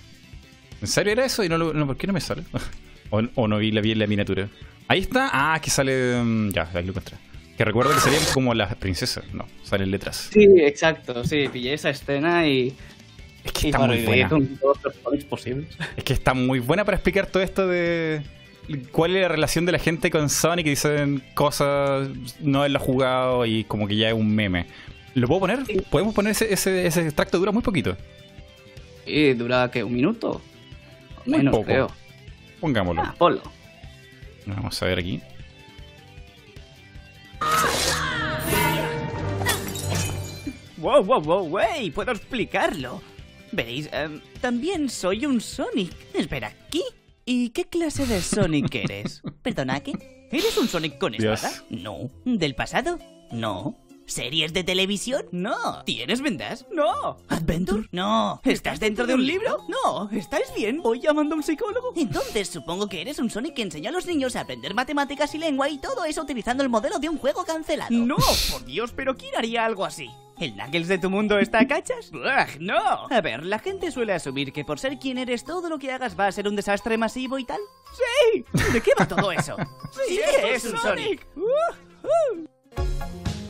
¿En 0.80 0.88
serio 0.88 1.12
era 1.12 1.26
eso? 1.26 1.44
¿Y 1.44 1.50
no, 1.50 1.58
no 1.58 1.86
por 1.86 1.98
qué 1.98 2.06
no 2.06 2.14
me 2.14 2.20
sale? 2.20 2.44
o, 3.10 3.46
no 3.46 3.58
vi 3.58 3.72
la, 3.72 3.82
vi 3.82 3.94
la 3.94 4.06
miniatura. 4.06 4.48
Ahí 4.88 5.00
está. 5.00 5.28
Ah, 5.32 5.60
que 5.60 5.68
sale. 5.68 6.22
Mm, 6.22 6.50
ya, 6.50 6.70
ahí 6.72 6.84
lo 6.84 6.92
encontré. 6.92 7.18
Que 7.56 7.64
recuerdo 7.64 7.94
que 7.94 8.00
salían 8.00 8.22
como 8.32 8.52
las 8.54 8.74
princesas. 8.74 9.24
No, 9.32 9.46
salen 9.62 9.90
letras. 9.90 10.30
Sí, 10.32 10.46
exacto. 10.58 11.24
Sí, 11.24 11.48
pillé 11.52 11.74
esa 11.74 11.90
escena 11.90 12.48
y. 12.48 12.74
Es 13.44 13.52
que 13.52 13.68
está 13.68 13.86
muy 13.86 14.04
buena. 14.04 14.28
Con 14.28 14.56
todos 14.56 14.78
los 15.12 15.24
posibles. 15.24 15.68
Es 15.96 16.04
que 16.04 16.12
está 16.12 16.34
muy 16.34 16.58
buena 16.58 16.84
para 16.84 16.96
explicar 16.96 17.26
todo 17.26 17.42
esto 17.42 17.68
de. 17.68 18.22
¿Cuál 18.92 19.14
es 19.14 19.22
la 19.22 19.28
relación 19.28 19.66
de 19.66 19.72
la 19.72 19.78
gente 19.78 20.10
con 20.10 20.30
Sonic? 20.30 20.64
Que 20.64 20.70
dicen 20.70 21.22
cosas, 21.34 22.08
no 22.40 22.60
haberla 22.60 22.78
jugado 22.78 23.44
y 23.44 23.64
como 23.64 23.86
que 23.86 23.96
ya 23.96 24.08
es 24.08 24.14
un 24.14 24.34
meme. 24.34 24.66
¿Lo 25.14 25.28
puedo 25.28 25.40
poner? 25.40 25.60
¿Podemos 25.90 26.14
poner 26.14 26.32
ese, 26.32 26.52
ese, 26.52 26.86
ese 26.86 27.02
extracto? 27.02 27.38
Dura 27.38 27.52
muy 27.52 27.62
poquito. 27.62 27.96
Y 29.06 29.34
dura, 29.34 29.70
¿qué? 29.70 29.84
¿Un 29.84 29.94
minuto? 29.94 30.40
Menos, 31.26 31.64
creo. 31.64 31.90
Pongámoslo. 32.60 33.02
Ah, 33.02 33.14
ponlo. 33.16 33.42
Vamos 34.46 34.82
a 34.82 34.86
ver 34.86 34.98
aquí. 34.98 35.20
Wow, 40.84 41.02
wow, 41.02 41.20
wow, 41.22 41.44
wey, 41.46 41.90
puedo 41.90 42.12
explicarlo. 42.12 43.00
Veréis, 43.52 43.88
em, 43.92 44.20
también 44.40 44.90
soy 44.90 45.24
un 45.24 45.40
Sonic. 45.40 45.92
Espera, 46.12 46.52
¿qué? 46.70 46.82
¿Y 47.24 47.50
qué 47.50 47.64
clase 47.64 48.04
de 48.04 48.20
Sonic 48.20 48.74
eres? 48.74 49.22
¿Perdona, 49.42 49.80
qué? 49.80 49.92
¿Eres 50.30 50.58
un 50.58 50.68
Sonic 50.68 50.98
con 50.98 51.14
espada? 51.14 51.50
No. 51.70 52.10
¿Del 52.26 52.54
pasado? 52.54 52.98
No. 53.30 53.78
¿Series 54.06 54.52
de 54.52 54.64
televisión? 54.64 55.24
No. 55.32 55.82
¿Tienes 55.84 56.20
vendas? 56.20 56.66
No. 56.70 57.16
¿Adventure? 57.28 57.88
No. 57.90 58.40
¿Estás 58.44 58.78
dentro 58.78 59.06
de 59.06 59.14
un 59.14 59.26
libro? 59.26 59.58
No. 59.68 60.10
¿Estáis 60.10 60.52
bien? 60.54 60.82
¿Voy 60.82 61.00
llamando 61.00 61.34
a 61.34 61.38
un 61.38 61.42
psicólogo? 61.42 61.92
Entonces 61.96 62.48
supongo 62.48 62.88
que 62.88 63.00
eres 63.00 63.18
un 63.18 63.30
Sonic 63.30 63.54
que 63.54 63.62
enseña 63.62 63.88
a 63.88 63.92
los 63.92 64.06
niños 64.06 64.36
a 64.36 64.40
aprender 64.40 64.74
matemáticas 64.74 65.34
y 65.34 65.38
lengua 65.38 65.68
y 65.68 65.78
todo 65.78 66.04
eso 66.04 66.22
utilizando 66.22 66.62
el 66.62 66.68
modelo 66.68 66.98
de 66.98 67.08
un 67.08 67.18
juego 67.18 67.44
cancelado. 67.44 67.90
No, 67.90 68.16
por 68.50 68.64
Dios, 68.64 68.92
pero 68.94 69.16
¿quién 69.16 69.34
haría 69.36 69.64
algo 69.64 69.84
así? 69.84 70.10
¿El 70.38 70.52
Knuckles 70.54 70.88
de 70.88 70.98
tu 70.98 71.10
mundo 71.10 71.38
está 71.38 71.60
a 71.60 71.68
cachas? 71.68 72.10
¡Ugh, 72.12 72.60
¡No! 72.60 73.06
A 73.08 73.20
ver, 73.20 73.44
la 73.44 73.58
gente 73.58 73.90
suele 73.90 74.12
asumir 74.12 74.52
que 74.52 74.64
por 74.64 74.80
ser 74.80 74.98
quien 74.98 75.16
eres 75.16 75.44
todo 75.44 75.68
lo 75.68 75.78
que 75.78 75.92
hagas 75.92 76.18
va 76.18 76.26
a 76.26 76.32
ser 76.32 76.48
un 76.48 76.56
desastre 76.56 76.98
masivo 76.98 77.38
y 77.38 77.44
tal. 77.44 77.60
¡Sí! 78.32 78.44
¿De 78.72 78.80
qué 78.80 78.90
va 78.98 79.06
todo 79.06 79.32
eso? 79.32 79.56
¡Sí, 80.06 80.20
es 80.42 80.64
un 80.64 80.76
Sonic! 80.76 81.26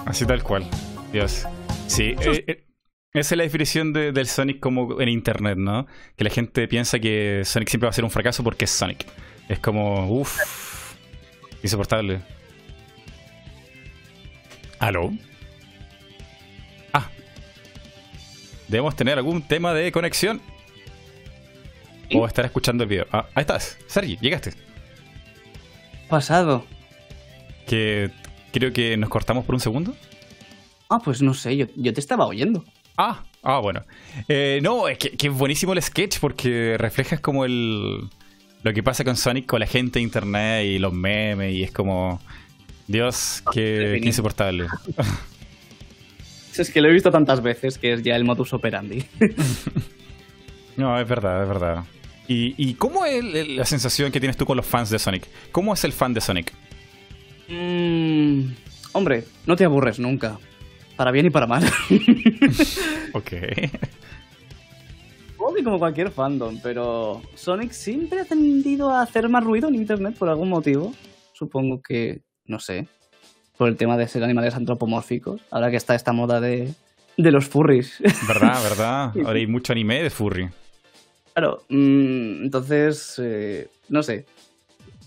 Así 0.06 0.26
tal 0.26 0.42
cual. 0.42 0.68
Dios. 1.12 1.46
Sí, 1.86 2.14
eh, 2.20 2.44
eh, 2.46 2.64
esa 3.12 3.34
es 3.34 3.38
la 3.38 3.44
definición 3.44 3.92
del 3.92 4.26
Sonic 4.26 4.60
como 4.60 5.00
en 5.00 5.08
internet, 5.08 5.56
¿no? 5.56 5.86
Que 6.16 6.24
la 6.24 6.30
gente 6.30 6.66
piensa 6.66 6.98
que 6.98 7.42
Sonic 7.44 7.68
siempre 7.68 7.86
va 7.86 7.90
a 7.90 7.94
ser 7.94 8.04
un 8.04 8.10
fracaso 8.10 8.42
porque 8.42 8.64
es 8.64 8.70
Sonic. 8.70 9.06
Es 9.48 9.58
como, 9.60 10.08
uff, 10.08 10.96
insoportable. 11.62 12.20
¿Aló? 14.78 15.12
Ah. 16.92 17.08
Debemos 18.68 18.96
tener 18.96 19.16
algún 19.16 19.42
tema 19.42 19.72
de 19.72 19.92
conexión. 19.92 20.40
O 22.12 22.26
estar 22.26 22.44
escuchando 22.44 22.82
el 22.84 22.88
video. 22.88 23.06
Ah, 23.12 23.26
ahí 23.34 23.42
estás. 23.42 23.78
Sergi, 23.86 24.18
llegaste. 24.20 24.52
Pasado. 26.08 26.66
Que 27.66 28.10
creo 28.54 28.72
que 28.72 28.96
nos 28.96 29.10
cortamos 29.10 29.44
por 29.44 29.56
un 29.56 29.60
segundo. 29.60 29.94
Ah, 30.88 31.00
pues 31.04 31.20
no 31.20 31.34
sé, 31.34 31.56
yo, 31.56 31.66
te 31.66 32.00
estaba 32.00 32.26
oyendo. 32.26 32.64
Ah, 32.96 33.24
ah, 33.42 33.58
bueno. 33.58 33.82
Eh, 34.28 34.60
no, 34.62 34.86
es 34.86 34.98
que, 34.98 35.26
es 35.26 35.32
buenísimo 35.32 35.72
el 35.72 35.82
sketch 35.82 36.20
porque 36.20 36.76
reflejas 36.78 37.18
como 37.18 37.44
el 37.44 38.08
lo 38.62 38.72
que 38.72 38.82
pasa 38.82 39.04
con 39.04 39.16
Sonic 39.16 39.46
con 39.46 39.60
la 39.60 39.66
gente 39.66 39.98
de 39.98 40.04
internet 40.04 40.64
y 40.64 40.78
los 40.78 40.92
memes 40.92 41.52
y 41.52 41.64
es 41.64 41.72
como 41.72 42.20
Dios, 42.86 43.42
qué, 43.52 44.00
insoportable. 44.02 44.68
es 46.56 46.70
que 46.70 46.80
lo 46.80 46.88
he 46.88 46.92
visto 46.92 47.10
tantas 47.10 47.42
veces 47.42 47.76
que 47.76 47.94
es 47.94 48.02
ya 48.02 48.14
el 48.14 48.24
modus 48.24 48.52
operandi. 48.52 49.04
no, 50.76 50.98
es 50.98 51.08
verdad, 51.08 51.42
es 51.42 51.48
verdad. 51.48 51.84
¿Y, 52.28 52.54
y 52.56 52.74
cómo 52.74 53.04
es 53.04 53.22
la 53.48 53.64
sensación 53.66 54.12
que 54.12 54.20
tienes 54.20 54.36
tú 54.36 54.46
con 54.46 54.56
los 54.56 54.64
fans 54.64 54.88
de 54.90 54.98
Sonic? 54.98 55.26
¿Cómo 55.50 55.74
es 55.74 55.84
el 55.84 55.92
fan 55.92 56.14
de 56.14 56.20
Sonic? 56.20 56.52
Mmm, 57.48 58.52
hombre, 58.92 59.24
no 59.46 59.56
te 59.56 59.64
aburres 59.64 59.98
nunca. 59.98 60.38
Para 60.96 61.10
bien 61.10 61.26
y 61.26 61.30
para 61.30 61.46
mal. 61.46 61.64
ok. 63.12 63.32
como 65.64 65.78
cualquier 65.78 66.10
fandom, 66.10 66.58
pero 66.62 67.22
Sonic 67.34 67.72
siempre 67.72 68.20
ha 68.20 68.24
tendido 68.24 68.90
a 68.90 69.02
hacer 69.02 69.28
más 69.28 69.42
ruido 69.42 69.68
en 69.68 69.74
internet 69.74 70.14
por 70.16 70.28
algún 70.28 70.50
motivo. 70.50 70.92
Supongo 71.32 71.80
que, 71.80 72.20
no 72.44 72.60
sé, 72.60 72.86
por 73.56 73.68
el 73.68 73.76
tema 73.76 73.96
de 73.96 74.06
ser 74.06 74.22
animales 74.22 74.54
antropomórficos. 74.54 75.40
Ahora 75.50 75.70
que 75.70 75.76
está 75.76 75.94
esta 75.94 76.12
moda 76.12 76.40
de, 76.40 76.72
de 77.16 77.30
los 77.32 77.46
furries. 77.48 77.98
¿Verdad, 78.28 78.62
verdad? 78.62 79.12
Ahora 79.24 79.38
hay 79.38 79.46
mucho 79.46 79.72
anime 79.72 80.02
de 80.02 80.10
furry. 80.10 80.50
Claro, 81.32 81.64
mm, 81.68 82.44
entonces, 82.44 83.14
eh, 83.18 83.68
no 83.88 84.02
sé. 84.02 84.26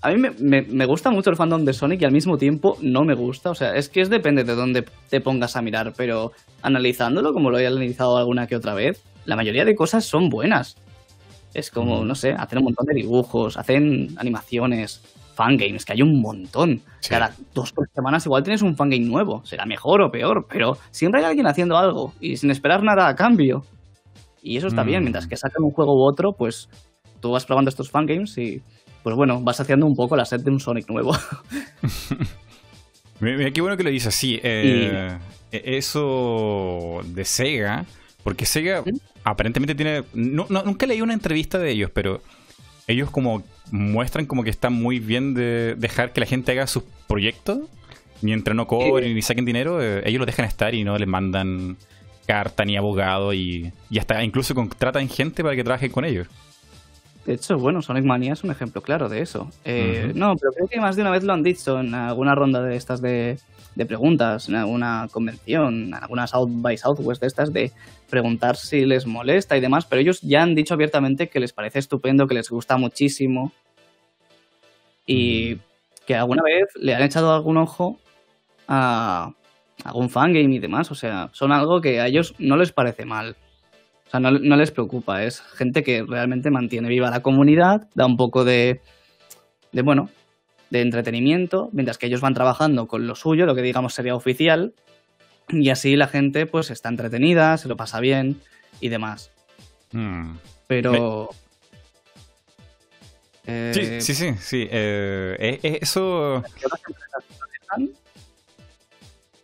A 0.07 0.11
mí 0.11 0.21
me, 0.39 0.85
gusta 0.85 1.11
mucho 1.11 1.29
el 1.29 1.35
fandom 1.35 1.65
de 1.65 1.73
Sonic 1.73 2.01
y 2.01 2.05
al 2.05 2.13
mismo 2.13 2.37
tiempo 2.37 2.77
no 2.81 3.03
me 3.03 3.13
gusta. 3.13 3.49
O 3.49 3.55
sea, 3.55 3.75
es 3.75 3.89
que 3.89 3.99
es 3.99 4.09
depende 4.09 4.45
de 4.45 4.55
dónde 4.55 4.85
te 5.09 5.19
pongas 5.19 5.57
a 5.57 5.61
mirar, 5.61 5.91
pero 5.97 6.31
analizándolo, 6.61 7.33
como 7.33 7.51
lo 7.51 7.59
he 7.59 7.67
analizado 7.67 8.15
alguna 8.15 8.47
que 8.47 8.55
otra 8.55 8.73
vez, 8.73 9.03
la 9.25 9.35
mayoría 9.35 9.65
de 9.65 9.75
cosas 9.75 10.05
son 10.05 10.29
buenas. 10.29 10.77
Es 11.53 11.71
como, 11.71 12.05
no 12.05 12.15
sé, 12.15 12.31
hacen 12.31 12.59
un 12.59 12.65
montón 12.65 12.85
de 12.85 12.93
dibujos, 12.93 13.57
hacen 13.57 14.15
animaciones, 14.17 15.01
fangames, 15.35 15.83
que 15.83 15.91
hay 15.91 16.01
un 16.01 16.21
montón. 16.21 16.81
Cada 17.09 17.33
dos 17.53 17.73
por 17.73 17.89
semanas 17.93 18.25
igual 18.25 18.43
tienes 18.43 18.61
un 18.61 18.77
fangame 18.77 19.03
nuevo. 19.03 19.41
Será 19.43 19.65
mejor 19.65 20.01
o 20.01 20.09
peor, 20.09 20.47
pero 20.49 20.77
siempre 20.91 21.19
hay 21.19 21.25
alguien 21.25 21.47
haciendo 21.47 21.77
algo 21.77 22.13
y 22.21 22.37
sin 22.37 22.49
esperar 22.49 22.81
nada 22.81 23.09
a 23.09 23.15
cambio. 23.15 23.65
Y 24.41 24.55
eso 24.55 24.67
está 24.67 24.83
bien, 24.83 25.01
mientras 25.01 25.25
mm. 25.25 25.29
que 25.29 25.35
sacan 25.35 25.63
un 25.63 25.71
juego 25.71 25.95
u 25.95 26.07
otro, 26.07 26.31
pues 26.31 26.69
tú 27.19 27.31
vas 27.31 27.45
probando 27.45 27.67
estos 27.67 27.91
fangames 27.91 28.37
y 28.37 28.61
pues 29.03 29.15
bueno, 29.15 29.41
vas 29.41 29.60
haciendo 29.60 29.86
un 29.86 29.95
poco 29.95 30.15
la 30.15 30.25
set 30.25 30.41
de 30.41 30.51
un 30.51 30.60
Sonic 30.60 30.89
nuevo. 30.89 31.15
Mira, 33.19 33.51
qué 33.51 33.62
bueno 33.62 33.77
que 33.77 33.83
lo 33.83 33.89
dices 33.89 34.15
así. 34.15 34.39
Eh, 34.43 35.17
e-, 35.51 35.77
eso 35.77 37.01
de 37.05 37.25
Sega, 37.25 37.86
porque 38.23 38.45
Sega 38.45 38.83
aparentemente 39.23 39.75
tiene... 39.75 40.03
No, 40.13 40.45
nunca 40.49 40.86
leí 40.86 41.01
una 41.01 41.13
entrevista 41.13 41.57
de 41.57 41.71
ellos, 41.71 41.91
pero 41.93 42.21
ellos 42.88 43.10
como 43.10 43.43
muestran 43.71 44.25
como 44.25 44.43
que 44.43 44.49
están 44.49 44.73
muy 44.73 44.99
bien 44.99 45.33
de 45.33 45.75
dejar 45.75 46.13
que 46.13 46.21
la 46.21 46.25
gente 46.25 46.51
haga 46.51 46.67
sus 46.67 46.83
proyectos 47.07 47.60
mientras 48.21 48.55
no 48.55 48.67
cobren 48.67 49.13
ni 49.13 49.21
saquen 49.21 49.45
dinero, 49.45 49.81
eh, 49.81 50.01
ellos 50.05 50.19
lo 50.19 50.25
dejan 50.25 50.45
estar 50.45 50.73
y 50.73 50.83
no 50.83 50.97
les 50.97 51.07
mandan 51.07 51.77
carta 52.25 52.65
ni 52.65 52.75
abogado 52.75 53.33
y, 53.33 53.71
y 53.89 53.99
hasta 53.99 54.23
incluso 54.23 54.53
contratan 54.55 55.07
gente 55.07 55.43
para 55.43 55.55
que 55.55 55.63
trabajen 55.63 55.91
con 55.91 56.05
ellos. 56.05 56.27
De 57.27 57.33
hecho, 57.33 57.57
bueno, 57.57 57.81
Sonic 57.81 58.05
Mania 58.05 58.31
es 58.31 58.45
un 58.45 58.51
ejemplo 58.51 58.81
claro 58.81 59.09
de 59.09 59.21
eso. 59.21 59.51
Eh, 59.65 60.13
no, 60.15 60.37
pero 60.37 60.53
creo 60.53 60.67
que 60.69 60.79
más 60.79 60.95
de 60.95 61.01
una 61.01 61.11
vez 61.11 61.25
lo 61.25 61.33
han 61.33 61.43
dicho 61.43 61.77
en 61.77 61.93
alguna 61.93 62.33
ronda 62.35 62.61
de 62.61 62.77
estas 62.77 63.01
de, 63.01 63.37
preguntas, 63.85 64.47
en 64.47 64.55
alguna 64.55 65.09
convención, 65.11 65.87
en 65.87 65.93
alguna 65.93 66.25
South 66.25 66.47
by 66.49 66.77
Southwest 66.77 67.19
de 67.19 67.27
estas, 67.27 67.51
de 67.51 67.73
preguntar 68.09 68.55
si 68.55 68.85
les 68.85 69.05
molesta 69.05 69.57
y 69.57 69.59
demás, 69.59 69.85
pero 69.85 69.99
ellos 69.99 70.21
ya 70.21 70.41
han 70.41 70.55
dicho 70.55 70.73
abiertamente 70.73 71.27
que 71.27 71.41
les 71.41 71.51
parece 71.51 71.79
estupendo, 71.79 72.27
que 72.27 72.33
les 72.33 72.49
gusta 72.49 72.77
muchísimo 72.77 73.51
y 75.05 75.57
que 76.05 76.15
alguna 76.15 76.43
vez 76.43 76.69
le 76.75 76.95
han 76.95 77.03
echado 77.03 77.33
algún 77.33 77.57
ojo 77.57 77.99
a 78.69 79.33
algún 79.83 80.09
fangame 80.09 80.55
y 80.55 80.59
demás. 80.59 80.91
O 80.91 80.95
sea, 80.95 81.29
son 81.33 81.51
algo 81.51 81.81
que 81.81 81.99
a 81.99 82.07
ellos 82.07 82.35
no 82.39 82.55
les 82.55 82.71
parece 82.71 83.03
mal. 83.03 83.35
O 84.07 84.09
sea, 84.09 84.19
no, 84.21 84.31
les 84.31 84.71
preocupa, 84.71 85.23
es 85.23 85.41
gente 85.41 85.83
que 85.83 86.03
realmente 86.03 86.49
mantiene 86.49 86.87
viva 86.87 87.09
la 87.09 87.21
comunidad, 87.21 87.89
da 87.93 88.05
un 88.05 88.15
poco 88.15 88.45
de, 88.45 88.81
de, 89.73 89.81
bueno, 89.81 90.09
de 90.69 90.81
entretenimiento, 90.81 91.69
mientras 91.73 91.97
que 91.97 92.05
ellos 92.05 92.21
van 92.21 92.33
trabajando 92.33 92.87
con 92.87 93.05
lo 93.05 93.15
suyo, 93.15 93.45
lo 93.45 93.53
que 93.53 93.61
digamos 93.61 93.93
sería 93.93 94.15
oficial, 94.15 94.73
y 95.49 95.69
así 95.69 95.97
la 95.97 96.07
gente 96.07 96.45
pues 96.45 96.71
está 96.71 96.87
entretenida, 96.87 97.57
se 97.57 97.67
lo 97.67 97.75
pasa 97.75 97.99
bien 97.99 98.39
y 98.79 98.87
demás. 98.87 99.31
Hmm. 99.91 100.37
Pero... 100.67 101.29
sí, 103.45 104.01
sí, 104.01 104.13
sí, 104.13 104.33
sí. 104.39 104.67
Eh, 104.71 105.59
eh, 105.63 105.79
eso 105.81 106.43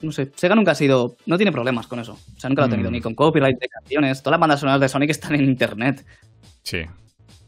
no 0.04 0.12
sé, 0.12 0.32
Sega 0.36 0.56
nunca 0.56 0.72
ha 0.72 0.76
sido, 0.76 1.18
no 1.26 1.38
tiene 1.38 1.52
problemas 1.52 1.88
con 1.88 2.00
eso. 2.00 2.14
O 2.14 2.40
sea, 2.40 2.50
nunca 2.50 2.62
lo 2.62 2.68
ha 2.68 2.70
tenido, 2.70 2.90
mm. 2.90 2.94
ni 2.94 3.02
con 3.02 3.16
copyright 3.16 3.60
de 3.60 3.68
canciones. 3.68 4.22
Todas 4.22 4.34
las 4.34 4.40
bandas 4.40 4.60
sonoras 4.60 4.82
de 4.82 4.90
Sonic 4.90 5.10
están 5.10 5.36
en 5.36 5.46
internet. 5.46 6.06
Sí. 6.64 6.82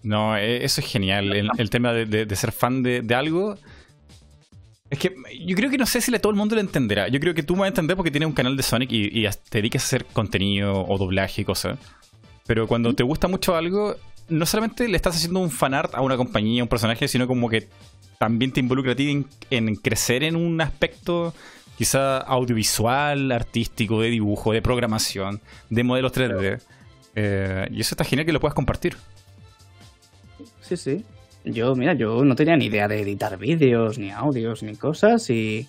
No, 0.04 0.38
e, 0.38 0.64
eso 0.64 0.82
es 0.82 0.88
genial. 0.88 1.34
El, 1.58 1.70
tema 1.70 1.94
de, 1.94 2.36
ser 2.36 2.52
fan 2.52 2.84
de, 2.84 3.16
algo. 3.16 3.58
Es 4.90 5.00
que 5.00 5.16
yo 5.46 5.56
creo 5.56 5.70
que 5.70 5.78
no 5.78 5.86
sé 5.86 6.00
si 6.00 6.12
todo 6.20 6.32
el 6.32 6.38
mundo 6.38 6.56
lo 6.56 6.62
entenderá. 6.62 7.08
Yo 7.08 7.20
creo 7.20 7.34
que 7.34 7.44
tú 7.44 7.54
me 7.56 7.62
vas 7.62 7.68
a 7.68 7.70
entender 7.70 7.98
porque 7.98 8.12
tienes 8.12 8.28
un 8.28 8.34
canal 8.34 8.56
de 8.56 8.64
Sonic 8.64 8.92
y, 8.92 9.28
te 9.50 9.58
dedicas 9.58 9.84
a 9.84 9.86
hacer 9.86 10.06
contenido 10.06 10.86
o 10.86 10.98
doblaje 10.98 11.42
y 11.42 11.46
cosas. 11.46 11.80
Pero 12.46 12.68
cuando 12.68 12.94
te 12.94 13.04
gusta 13.04 13.28
mucho 13.28 13.56
algo, 13.56 13.96
no 14.30 14.46
solamente 14.46 14.88
le 14.88 14.96
estás 14.96 15.16
haciendo 15.16 15.40
un 15.40 15.50
fanart 15.50 15.96
a 15.96 16.02
una 16.02 16.18
compañía, 16.18 16.62
a 16.62 16.66
un 16.66 16.70
personaje, 16.70 17.08
sino 17.08 17.28
como 17.28 17.50
que 17.50 17.68
también 18.20 18.52
te 18.52 18.60
involucra 18.60 18.94
a 18.94 18.96
ti 18.96 19.26
en, 19.50 19.76
crecer 19.76 20.24
en 20.24 20.36
un 20.36 20.62
aspecto 20.62 21.34
quizá 21.78 22.18
audiovisual, 22.18 23.32
artístico, 23.32 24.02
de 24.02 24.10
dibujo, 24.10 24.54
de 24.54 24.62
programación, 24.62 25.42
de 25.70 25.84
modelos 25.84 26.14
3D. 26.14 26.62
Eh, 27.16 27.68
y 27.72 27.82
eso 27.82 27.96
está 27.96 28.04
genial 28.04 28.26
que 28.26 28.34
lo 28.34 28.40
puedas 28.40 28.56
compartir. 28.56 28.96
Sí, 30.62 30.78
sí. 30.78 31.06
Yo, 31.44 31.74
mira, 31.76 31.94
yo 31.96 32.24
no 32.24 32.36
tenía 32.36 32.56
ni 32.56 32.66
idea 32.66 32.88
de 32.88 33.02
editar 33.02 33.38
vídeos, 33.38 34.00
ni 34.00 34.12
audios, 34.12 34.64
ni 34.64 34.76
cosas, 34.76 35.30
y 35.30 35.68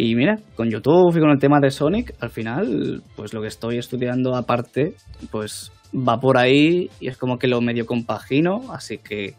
y 0.00 0.14
mira, 0.14 0.38
con 0.54 0.70
YouTube 0.70 1.16
y 1.16 1.18
con 1.18 1.30
el 1.30 1.40
tema 1.40 1.58
de 1.58 1.72
Sonic, 1.72 2.14
al 2.20 2.30
final, 2.30 3.02
pues 3.16 3.34
lo 3.34 3.42
que 3.42 3.48
estoy 3.48 3.78
estudiando 3.78 4.36
aparte, 4.36 4.94
pues 5.32 5.72
va 5.92 6.20
por 6.20 6.38
ahí 6.38 6.88
y 7.00 7.08
es 7.08 7.16
como 7.16 7.36
que 7.36 7.48
lo 7.48 7.60
medio 7.60 7.84
compagino, 7.84 8.72
así 8.72 8.98
que 8.98 9.34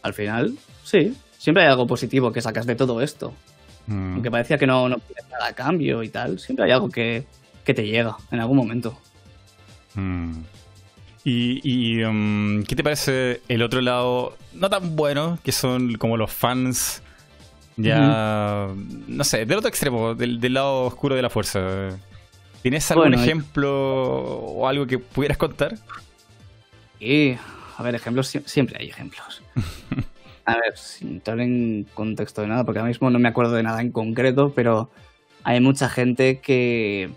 al 0.00 0.14
final, 0.14 0.54
sí, 0.84 1.12
siempre 1.44 1.62
hay 1.62 1.68
algo 1.68 1.86
positivo 1.86 2.32
que 2.32 2.40
sacas 2.40 2.64
de 2.64 2.74
todo 2.74 3.02
esto. 3.02 3.34
Mm. 3.86 4.14
Aunque 4.14 4.30
parecía 4.30 4.56
que 4.56 4.66
no, 4.66 4.88
no 4.88 4.96
nada 5.30 5.48
a 5.48 5.52
cambio 5.52 6.02
y 6.02 6.08
tal, 6.08 6.38
siempre 6.38 6.64
hay 6.64 6.70
algo 6.70 6.88
que, 6.88 7.26
te 7.64 7.86
llega 7.86 8.16
en 8.30 8.40
algún 8.40 8.56
momento. 8.56 8.98
Mm. 9.94 10.38
¿Y, 11.22 12.02
um, 12.02 12.62
qué 12.64 12.74
te 12.74 12.82
parece 12.82 13.42
el 13.48 13.62
otro 13.62 13.82
lado, 13.82 14.38
no 14.54 14.70
tan 14.70 14.96
bueno, 14.96 15.38
que 15.44 15.52
son 15.52 15.94
como 15.96 16.16
los 16.16 16.32
fans 16.32 17.02
ya, 17.76 18.68
no 19.08 19.24
sé, 19.24 19.44
del 19.44 19.58
otro 19.58 19.68
extremo, 19.68 20.14
del, 20.14 20.54
lado 20.54 20.84
oscuro 20.84 21.14
de 21.14 21.22
la 21.22 21.28
fuerza. 21.28 21.90
¿Tienes 22.62 22.90
algún 22.90 23.12
ejemplo 23.12 23.70
o 23.72 24.66
algo 24.66 24.86
que 24.86 24.98
pudieras 24.98 25.36
contar? 25.36 25.76
Sí, 26.98 27.36
a 27.76 27.82
ver, 27.82 27.96
ejemplos, 27.96 28.28
siempre 28.46 28.78
hay 28.80 28.88
ejemplos. 28.88 29.42
a 30.44 30.56
ver, 30.56 30.76
sin 30.76 31.08
entrar 31.08 31.40
en 31.40 31.86
contexto 31.94 32.42
de 32.42 32.48
nada, 32.48 32.64
porque 32.64 32.78
ahora 32.78 32.88
mismo 32.88 33.10
no 33.10 33.18
me 33.18 33.28
acuerdo 33.28 33.54
de 33.54 33.62
nada 33.62 33.80
en 33.80 33.90
concreto, 33.90 34.52
pero 34.54 34.90
hay 35.42 35.60
mucha 35.60 35.88
gente 35.88 36.40
que, 36.40 37.10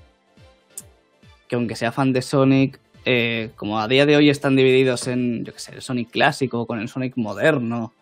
que 1.47 1.55
aunque 1.55 1.75
sea 1.75 1.91
fan 1.91 2.13
de 2.13 2.21
Sonic, 2.21 2.79
eh, 3.05 3.51
como 3.55 3.79
a 3.79 3.87
día 3.87 4.05
de 4.05 4.17
hoy 4.17 4.29
están 4.29 4.55
divididos 4.55 5.07
en, 5.07 5.45
yo 5.45 5.53
qué 5.53 5.59
sé, 5.59 5.73
el 5.73 5.81
Sonic 5.81 6.11
clásico 6.11 6.65
con 6.65 6.79
el 6.79 6.89
Sonic 6.89 7.15
moderno, 7.17 7.93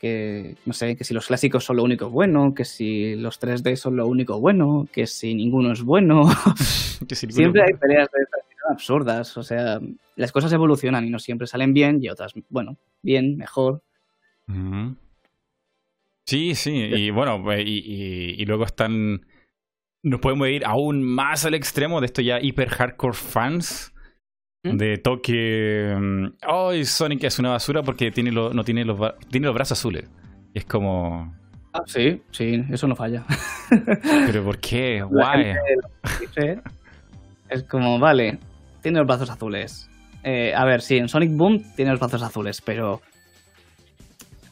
que 0.00 0.56
no 0.66 0.72
sé, 0.72 0.96
que 0.96 1.04
si 1.04 1.14
los 1.14 1.26
clásicos 1.26 1.64
son 1.64 1.76
lo 1.76 1.84
único 1.84 2.10
bueno, 2.10 2.54
que 2.54 2.64
si 2.64 3.14
los 3.16 3.40
3D 3.40 3.76
son 3.76 3.96
lo 3.96 4.06
único 4.06 4.38
bueno, 4.38 4.86
que 4.92 5.06
si 5.06 5.34
ninguno 5.34 5.72
es 5.72 5.82
bueno. 5.82 6.28
siempre 7.14 7.62
hay 7.62 7.74
peleas 7.74 8.08
de 8.12 8.22
estas 8.22 8.42
absurdas, 8.68 9.36
o 9.36 9.42
sea, 9.42 9.80
las 10.16 10.32
cosas 10.32 10.52
evolucionan 10.52 11.06
y 11.06 11.10
no 11.10 11.18
siempre 11.18 11.46
salen 11.46 11.72
bien 11.72 12.02
y 12.02 12.08
otras, 12.08 12.34
bueno, 12.50 12.76
bien, 13.02 13.36
mejor. 13.36 13.82
Sí, 16.26 16.54
sí, 16.54 16.72
y 16.72 17.10
bueno, 17.10 17.42
pues, 17.42 17.64
y, 17.64 18.34
y, 18.38 18.44
luego 18.46 18.64
están... 18.64 19.26
Nos 20.02 20.20
podemos 20.20 20.48
ir 20.48 20.64
aún 20.64 21.02
más 21.02 21.44
al 21.44 21.54
extremo 21.54 22.00
de 22.00 22.06
esto 22.06 22.22
ya 22.22 22.40
hiper 22.40 22.68
hardcore 22.68 23.14
fans 23.14 23.92
¿Mm? 24.72 24.76
de 24.76 24.98
toque. 24.98 26.30
Ay, 26.42 26.84
Sonic 26.84 27.24
es 27.24 27.38
una 27.38 27.50
basura 27.50 27.82
porque 27.82 28.10
tiene 28.10 28.30
no 28.30 28.64
tiene 28.64 28.84
los, 28.84 28.98
tiene 29.30 29.46
los 29.46 29.54
brazos 29.54 29.78
azules. 29.78 30.08
es 30.54 30.64
como. 30.64 31.34
Ah, 31.72 31.82
sí, 31.86 32.22
sí, 32.30 32.64
eso 32.70 32.86
no 32.86 32.96
falla. 32.96 33.24
¿Pero 34.26 34.44
por 34.44 34.58
qué? 34.58 35.02
Guay. 35.02 35.54
Es 37.48 37.62
como, 37.64 37.98
vale, 37.98 38.38
tiene 38.82 38.98
los 38.98 39.06
brazos 39.06 39.30
azules. 39.30 39.88
Eh, 40.24 40.52
a 40.54 40.64
ver, 40.64 40.80
sí, 40.80 40.96
en 40.96 41.08
Sonic 41.08 41.30
Boom 41.36 41.62
tiene 41.76 41.90
los 41.92 42.00
brazos 42.00 42.22
azules, 42.22 42.60
pero. 42.60 43.02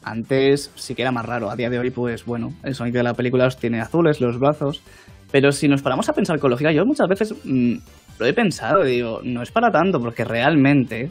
Antes 0.05 0.71
sí 0.75 0.93
que 0.93 1.01
era 1.01 1.11
más 1.11 1.25
raro. 1.25 1.49
A 1.49 1.55
día 1.55 1.71
de 1.71 1.79
hoy, 1.79 1.89
pues 1.89 2.25
bueno, 2.25 2.53
el 2.61 2.75
Sonic 2.75 2.93
de 2.93 3.01
la 3.01 3.15
película 3.15 3.49
tiene 3.49 3.81
azules 3.81 4.21
los 4.21 4.39
brazos. 4.39 4.83
Pero 5.31 5.51
si 5.51 5.67
nos 5.67 5.81
paramos 5.81 6.07
a 6.07 6.13
pensar 6.13 6.39
con 6.39 6.51
lógica, 6.51 6.71
yo 6.71 6.85
muchas 6.85 7.07
veces 7.07 7.33
mm, 7.43 7.77
lo 8.19 8.25
he 8.27 8.33
pensado, 8.33 8.83
digo, 8.83 9.21
no 9.23 9.41
es 9.41 9.49
para 9.51 9.71
tanto, 9.71 9.99
porque 9.99 10.23
realmente 10.23 11.09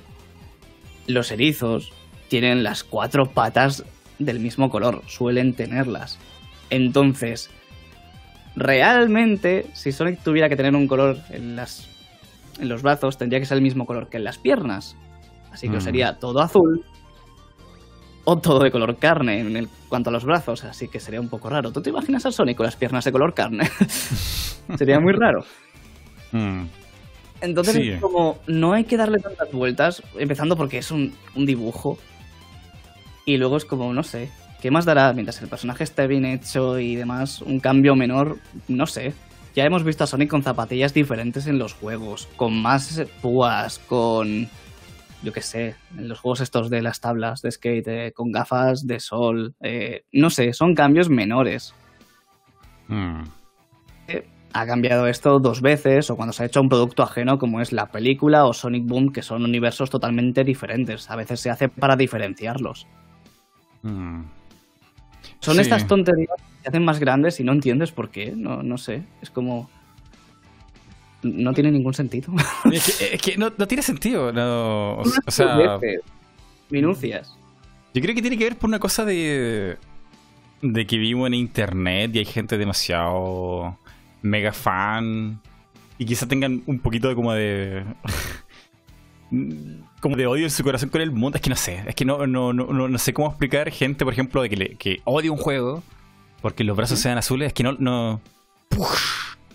los 1.09 1.33
erizos 1.33 1.93
tienen 2.29 2.63
las 2.63 2.85
cuatro 2.85 3.27
patas 3.27 3.85
del 4.21 4.39
mismo 4.39 4.71
color, 4.71 5.03
suelen 5.09 5.55
tenerlas. 5.55 6.21
Entonces, 6.71 7.51
realmente, 8.55 9.67
si 9.75 9.91
Sonic 9.91 10.23
tuviera 10.23 10.49
que 10.49 10.57
tener 10.57 10.77
un 10.77 10.87
color 10.87 11.19
en, 11.31 11.57
las, 11.57 11.89
en 12.61 12.69
los 12.69 12.83
brazos, 12.83 13.19
tendría 13.19 13.41
que 13.41 13.47
ser 13.47 13.57
el 13.57 13.63
mismo 13.63 13.87
color 13.87 14.09
que 14.09 14.19
en 14.19 14.25
las 14.25 14.39
piernas. 14.39 14.97
Así 15.51 15.69
que 15.69 15.79
mm. 15.79 15.81
sería 15.81 16.19
todo 16.21 16.41
azul 16.41 16.85
o 18.25 18.39
todo 18.39 18.61
de 18.61 18.71
color 18.71 18.97
carne 18.97 19.41
en 19.41 19.57
el, 19.57 19.69
cuanto 19.89 20.11
a 20.11 20.13
los 20.13 20.25
brazos, 20.25 20.65
así 20.65 20.89
que 20.89 21.01
sería 21.01 21.21
un 21.21 21.29
poco 21.29 21.49
raro. 21.49 21.73
¿Tú 21.73 21.83
te 21.83 21.91
imaginas 21.91 22.25
a 22.27 22.33
Sonic 22.33 22.57
con 22.57 22.67
las 22.67 22.77
piernas 22.77 23.05
de 23.05 23.13
color 23.13 23.35
carne? 23.35 23.69
sería 24.79 24.99
muy 24.99 25.13
raro. 25.13 25.45
Mm. 26.33 26.65
Entonces 27.41 27.77
es 27.77 28.01
como, 28.01 28.39
no 28.47 28.73
hay 28.73 28.85
que 28.85 28.97
darle 28.97 29.19
tantas 29.19 29.53
vueltas, 29.53 30.03
empezando 30.19 30.57
porque 30.57 30.79
es 30.79 30.91
un, 30.91 31.15
dibujo. 31.37 31.99
Y 33.27 33.37
luego 33.37 33.57
es 33.57 33.65
como, 33.65 33.93
no 33.93 34.03
sé, 34.03 34.31
¿qué 34.63 34.71
más 34.71 34.85
dará 34.85 35.13
mientras 35.13 35.41
el 35.43 35.49
personaje 35.49 35.85
esté 35.85 36.07
bien 36.07 36.25
hecho 36.25 36.79
y 36.79 36.97
demás? 36.97 37.43
Un 37.43 37.61
cambio 37.61 37.95
menor, 37.97 38.39
no 38.69 38.87
sé. 38.87 39.13
Ya 39.55 39.65
hemos 39.65 39.85
visto 39.85 40.05
a 40.05 40.07
Sonic 40.07 40.31
con 40.31 40.43
zapatillas 40.43 40.95
diferentes 40.95 41.47
en 41.47 41.59
los 41.59 41.75
juegos, 41.75 42.29
con 42.37 42.61
más 42.61 43.03
púas, 43.21 43.79
con 43.79 44.49
yo 45.25 45.33
qué 45.33 45.41
sé, 45.41 45.75
en 45.97 46.09
los 46.09 46.21
juegos 46.21 46.41
estos 46.41 46.71
de 46.71 46.83
las 46.83 47.01
tablas 47.01 47.41
de 47.43 47.51
skate, 47.51 47.89
eh, 47.89 48.13
con 48.13 48.31
gafas 48.31 48.87
de 48.87 49.01
sol, 49.01 49.55
eh, 49.61 50.05
no 50.13 50.31
sé, 50.31 50.53
son 50.53 50.75
cambios 50.75 51.09
menores. 51.09 51.75
Hmm. 52.89 53.23
Eh, 54.07 54.29
ha 54.53 54.67
cambiado 54.67 55.07
esto 55.07 55.41
dos 55.41 55.63
veces, 55.63 56.11
o 56.11 56.17
cuando 56.17 56.33
se 56.33 56.43
ha 56.43 56.47
hecho 56.47 56.61
un 56.61 56.69
producto 56.69 57.03
ajeno 57.03 57.39
como 57.39 57.61
es 57.61 57.73
la 57.73 57.87
película 57.87 58.45
o 58.45 58.53
Sonic 58.53 58.87
Boom, 58.87 59.13
que 59.13 59.23
son 59.23 59.45
universos 59.45 59.89
totalmente 59.89 60.45
diferentes. 60.45 61.11
A 61.11 61.17
veces 61.17 61.41
se 61.41 61.51
hace 61.51 61.69
para 61.69 61.97
diferenciarlos. 61.97 62.87
Hmm. 63.83 64.25
Son 65.41 65.59
estas 65.59 65.87
tonterías 65.87 66.37
que 66.37 66.63
se 66.63 66.69
hacen 66.69 66.85
más 66.85 67.01
grandes 67.01 67.41
y 67.41 67.45
no 67.45 67.53
entiendes 67.53 67.93
por 67.93 68.11
qué, 68.11 68.33
no, 68.37 68.63
no 68.63 68.79
sé, 68.79 69.05
es 69.21 69.31
como 69.31 69.71
no 71.25 71.53
tiene 71.53 71.71
ningún 71.71 71.95
sentido. 71.95 72.33
Es 72.73 73.21
que, 73.21 73.37
no, 73.37 73.51
tiene 73.51 73.83
sentido. 73.83 74.33
No, 74.33 74.99
o, 74.99 75.31
sea, 75.31 75.79
minucias. 76.71 77.37
Yo 77.93 78.03
creo 78.03 78.15
que 78.15 78.23
tiene 78.23 78.39
que 78.39 78.45
ver 78.45 78.57
por 78.57 78.69
una 78.69 78.79
cosa 78.79 79.05
de, 79.05 79.77
de 80.63 80.87
que 80.87 80.99
vivo 80.99 81.27
en 81.27 81.35
internet 81.35 82.15
y 82.15 82.19
hay 82.19 82.25
gente 82.25 82.59
demasiado 82.59 83.79
mega 84.23 84.53
fan 84.53 85.41
y 85.99 86.07
quizá 86.07 86.27
tengan 86.27 86.63
un 86.67 86.81
poquito 86.81 87.09
de 87.09 87.15
como 87.15 87.33
de 87.35 87.85
como 90.01 90.17
de 90.17 90.27
odio 90.27 90.45
en 90.45 90.51
su 90.51 90.65
corazón 90.65 90.89
con 90.89 91.01
el 91.01 91.11
mundo. 91.11 91.37
Es 91.37 91.43
que 91.43 91.51
no 91.51 91.57
sé, 91.57 91.85
es 91.87 91.95
que 91.95 92.05
no, 92.05 92.27
no, 92.27 92.53
no, 92.53 92.89
no 92.89 92.99
sé 92.99 93.13
cómo 93.13 93.29
explicar 93.29 93.71
gente, 93.71 94.05
por 94.05 94.13
ejemplo, 94.13 94.43
de 94.43 94.51
que, 94.51 94.57
le, 94.57 94.75
que 94.77 95.01
odia 95.05 95.31
un 95.31 95.39
juego 95.39 95.83
porque 96.45 96.63
los 96.63 96.77
brazos 96.77 96.99
sean 96.99 97.17
azules. 97.17 97.49
Es 97.49 97.53
que 97.55 97.63
no, 97.63 97.73
no. 97.79 98.21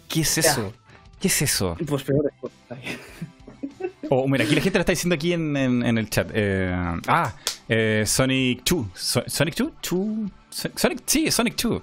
¿Qué 0.07 0.21
es 0.21 0.37
eso? 0.39 0.73
¿Qué 1.19 1.27
es 1.27 1.41
eso? 1.41 1.75
Pues 1.85 2.03
peor 2.03 2.31
Oh, 4.11 4.27
mira, 4.27 4.43
aquí 4.43 4.55
la 4.55 4.61
gente 4.61 4.79
lo 4.79 4.81
está 4.81 4.91
diciendo 4.91 5.15
aquí 5.15 5.33
en, 5.33 5.55
el 5.55 6.09
chat. 6.09 6.31
Eh, 6.33 6.73
ah, 7.07 7.31
eh, 7.67 8.03
Sonic 8.07 8.63
2. 8.63 8.87
¿Sonic 9.27 9.55
2? 9.55 9.71
Sonic, 10.49 11.03
sí, 11.05 11.29
Sonic 11.29 11.55
2. 11.61 11.81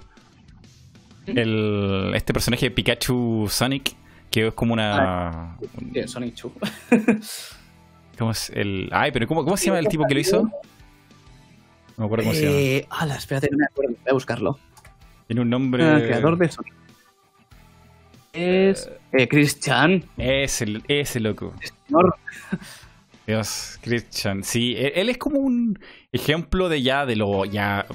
El, 1.27 2.11
este 2.15 2.33
personaje 2.33 2.65
de 2.65 2.71
Pikachu 2.71 3.47
Sonic, 3.49 3.95
que 4.29 4.47
es 4.47 4.53
como 4.53 4.73
una. 4.73 5.53
Ah, 5.53 5.57
Sonic 6.05 6.35
2. 6.35 6.51
¿Cómo 8.17 8.31
es 8.31 8.49
el.? 8.49 8.89
Ay, 8.91 9.11
pero 9.13 9.25
¿cómo, 9.25 9.45
cómo 9.45 9.55
se 9.55 9.67
llama 9.67 9.79
el 9.79 9.87
tipo 9.87 10.03
que 10.05 10.13
lo 10.13 10.19
hizo? 10.19 10.41
No 10.41 10.51
me 11.97 12.05
acuerdo 12.05 12.25
cómo 12.25 12.35
se 12.35 12.41
llama. 12.41 12.57
Eh, 12.57 12.87
ala, 12.89 13.15
espérate, 13.15 13.47
no 13.51 13.57
me 13.57 13.65
acuerdo. 13.65 13.93
Voy 13.93 14.09
a 14.09 14.13
buscarlo. 14.13 14.59
Tiene 15.27 15.43
un 15.43 15.49
nombre. 15.49 15.83
El 15.83 15.95
ah, 15.95 15.99
creador 15.99 16.37
de 16.37 16.51
Sonic 16.51 16.73
es 18.37 18.89
eh, 19.11 19.27
Christian. 19.27 20.03
Ese, 20.17 20.81
ese 20.87 21.19
loco. 21.19 21.53
Dios, 23.25 23.79
Christian. 23.81 24.43
Sí, 24.43 24.75
e, 24.77 24.93
él 24.95 25.09
es 25.09 25.17
como 25.17 25.39
un 25.39 25.79
ejemplo 26.11 26.69
de 26.69 26.81
ya 26.81 27.05
de 27.05 27.15
lo 27.15 27.45
ya 27.45 27.85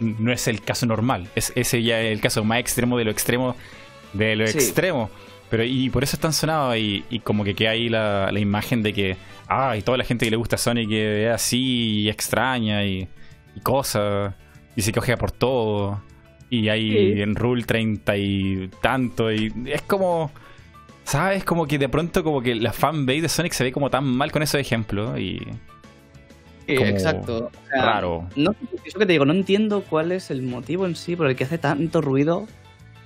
no 0.00 0.32
es 0.32 0.48
el 0.48 0.62
caso 0.62 0.86
normal. 0.86 1.28
Es 1.34 1.52
ese 1.54 1.82
ya 1.82 2.00
es 2.00 2.12
el 2.12 2.20
caso 2.20 2.44
más 2.44 2.58
extremo 2.60 2.98
de 2.98 3.04
lo 3.04 3.10
extremo 3.10 3.56
de 4.14 4.36
lo 4.36 4.44
extremo. 4.44 5.10
Pero 5.50 5.62
y 5.62 5.90
por 5.90 6.02
eso 6.02 6.16
es 6.16 6.20
tan 6.20 6.32
sonado 6.32 6.74
y, 6.76 7.04
y 7.10 7.20
como 7.20 7.44
que 7.44 7.54
queda 7.54 7.70
ahí 7.70 7.88
la, 7.88 8.32
la, 8.32 8.40
imagen 8.40 8.82
de 8.82 8.92
que 8.92 9.16
ah, 9.46 9.76
y 9.76 9.82
toda 9.82 9.98
la 9.98 10.04
gente 10.04 10.24
que 10.24 10.30
le 10.30 10.36
gusta 10.36 10.56
Sonic 10.56 10.90
es 10.90 11.30
así 11.30 12.00
y 12.00 12.08
extraña 12.08 12.84
y, 12.84 13.06
y 13.54 13.60
cosas 13.60 14.34
y 14.74 14.82
se 14.82 14.92
cogea 14.92 15.16
por 15.16 15.30
todo 15.30 16.02
y 16.60 16.68
hay 16.68 17.20
en 17.20 17.34
Rule 17.34 17.64
30 17.64 18.16
y 18.16 18.70
tanto. 18.80 19.32
Y 19.32 19.52
es 19.66 19.82
como. 19.82 20.30
¿Sabes? 21.04 21.44
Como 21.44 21.66
que 21.66 21.78
de 21.78 21.88
pronto 21.88 22.24
como 22.24 22.40
que 22.40 22.54
la 22.54 22.72
fanbase 22.72 23.20
de 23.20 23.28
Sonic 23.28 23.52
se 23.52 23.64
ve 23.64 23.72
como 23.72 23.90
tan 23.90 24.04
mal 24.04 24.32
con 24.32 24.42
esos 24.42 24.58
ejemplos 24.58 25.18
y... 25.18 25.38
Eh, 26.66 26.88
exacto. 26.88 27.50
O 27.52 27.68
sea, 27.68 27.84
Raro. 27.84 28.26
No, 28.36 28.54
eso 28.86 28.98
que 28.98 29.04
te 29.04 29.12
digo, 29.12 29.26
no 29.26 29.34
entiendo 29.34 29.82
cuál 29.82 30.12
es 30.12 30.30
el 30.30 30.40
motivo 30.40 30.86
en 30.86 30.96
sí 30.96 31.14
por 31.14 31.26
el 31.26 31.36
que 31.36 31.44
hace 31.44 31.58
tanto 31.58 32.00
ruido 32.00 32.46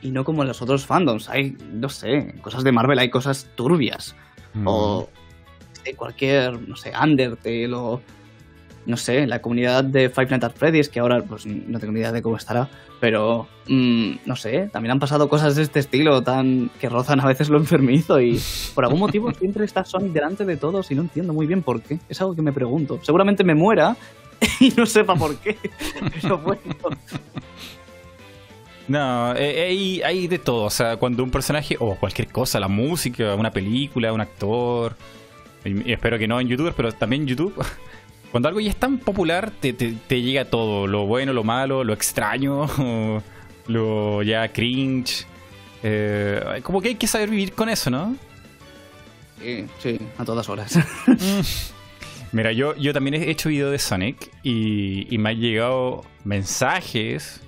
y 0.01 0.11
no 0.13 0.25
como 0.25 0.43
en 0.43 0.49
los 0.49 0.63
otros 0.63 0.87
fandoms. 0.87 1.29
Hay, 1.29 1.57
no 1.73 1.89
sé, 1.89 2.35
cosas 2.41 2.63
de 2.63 2.73
Marvel, 2.73 3.01
hay 3.01 3.11
cosas 3.11 3.51
turbias. 3.57 4.15
Mm. 4.55 4.67
O 4.67 5.09
de 5.85 5.95
cualquier, 5.95 6.61
no 6.69 6.77
sé, 6.77 6.93
Undertale 7.01 7.75
o. 7.75 8.01
No 8.89 8.97
sé, 8.97 9.27
la 9.27 9.43
comunidad 9.43 9.85
de 9.85 10.09
Five 10.09 10.29
Nights 10.31 10.45
at 10.45 10.55
Freddy's, 10.57 10.89
que 10.89 10.99
ahora 10.99 11.23
pues 11.23 11.45
no 11.45 11.79
tengo 11.79 11.93
ni 11.93 12.01
idea 12.01 12.11
de 12.11 12.23
cómo 12.23 12.37
estará, 12.37 12.71
pero 13.01 13.47
mm, 13.69 14.13
no 14.25 14.35
sé, 14.35 14.71
también 14.73 14.93
han 14.93 14.99
pasado 14.99 15.29
cosas 15.29 15.55
de 15.57 15.63
este 15.63 15.79
estilo 15.79 16.23
tan 16.23 16.71
que 16.81 16.89
rozan 16.89 17.21
a 17.21 17.27
veces 17.27 17.51
lo 17.51 17.59
enfermizo 17.59 18.19
y 18.19 18.41
por 18.75 18.85
algún 18.85 19.01
motivo 19.01 19.31
siempre 19.39 19.67
está 19.67 19.85
Sonic 19.85 20.13
delante 20.13 20.47
de 20.47 20.57
todos 20.57 20.91
y 20.91 20.95
no 20.95 21.03
entiendo 21.03 21.35
muy 21.35 21.47
bien 21.47 21.63
por 21.63 21.83
qué. 21.83 21.99
Es 22.09 22.21
algo 22.23 22.35
que 22.35 22.41
me 22.41 22.51
pregunto. 22.51 22.99
Seguramente 23.03 23.45
me 23.45 23.55
muera 23.55 23.95
y 24.61 24.71
no 24.71 24.87
sepa 24.87 25.15
por 25.15 25.37
qué, 25.37 25.59
pero 26.23 26.39
bueno. 26.39 26.63
No, 28.89 29.37
eh, 29.37 29.67
hay, 29.69 30.03
hay 30.03 30.29
de 30.29 30.39
todo. 30.39 30.65
O 30.65 30.71
sea, 30.71 30.97
cuando 30.97 31.23
un 31.23 31.31
personaje, 31.31 31.77
o 31.79 31.95
cualquier 31.97 32.29
cosa, 32.29 32.59
la 32.59 32.69
música, 32.69 33.35
una 33.35 33.51
película, 33.51 34.15
un 34.15 34.23
actor, 34.23 34.97
y, 35.63 35.91
y 35.91 35.93
espero 35.93 36.19
que 36.19 36.27
no 36.27 36.41
en 36.41 36.49
YouTube, 36.49 36.73
pero 36.75 36.91
también 36.93 37.23
en 37.23 37.29
YouTube, 37.29 37.55
cuando 38.31 38.49
algo 38.49 38.61
ya 38.61 38.71
es 38.71 38.77
tan 38.77 38.99
popular, 38.99 39.51
te, 39.51 39.73
te, 39.73 39.93
te 39.93 40.23
llega 40.23 40.45
todo: 40.47 40.87
lo 40.87 41.07
bueno, 41.07 41.33
lo 41.33 41.45
malo, 41.45 41.85
lo 41.85 41.93
extraño, 41.93 42.67
lo 43.67 44.23
ya 44.23 44.49
cringe. 44.53 45.27
Eh, 45.83 46.61
como 46.63 46.81
que 46.81 46.89
hay 46.89 46.95
que 46.97 47.07
saber 47.07 47.31
vivir 47.31 47.53
con 47.53 47.69
eso, 47.69 47.91
¿no? 47.91 48.17
Sí, 49.41 49.67
sí, 49.79 49.99
a 50.19 50.25
todas 50.25 50.49
horas. 50.49 50.79
Mira, 52.33 52.53
yo, 52.53 52.75
yo 52.77 52.93
también 52.93 53.15
he 53.15 53.31
hecho 53.31 53.49
video 53.49 53.71
de 53.71 53.79
Sonic 53.79 54.31
y, 54.43 55.07
y 55.15 55.19
me 55.19 55.31
han 55.31 55.41
llegado 55.41 56.05
mensajes 56.25 57.41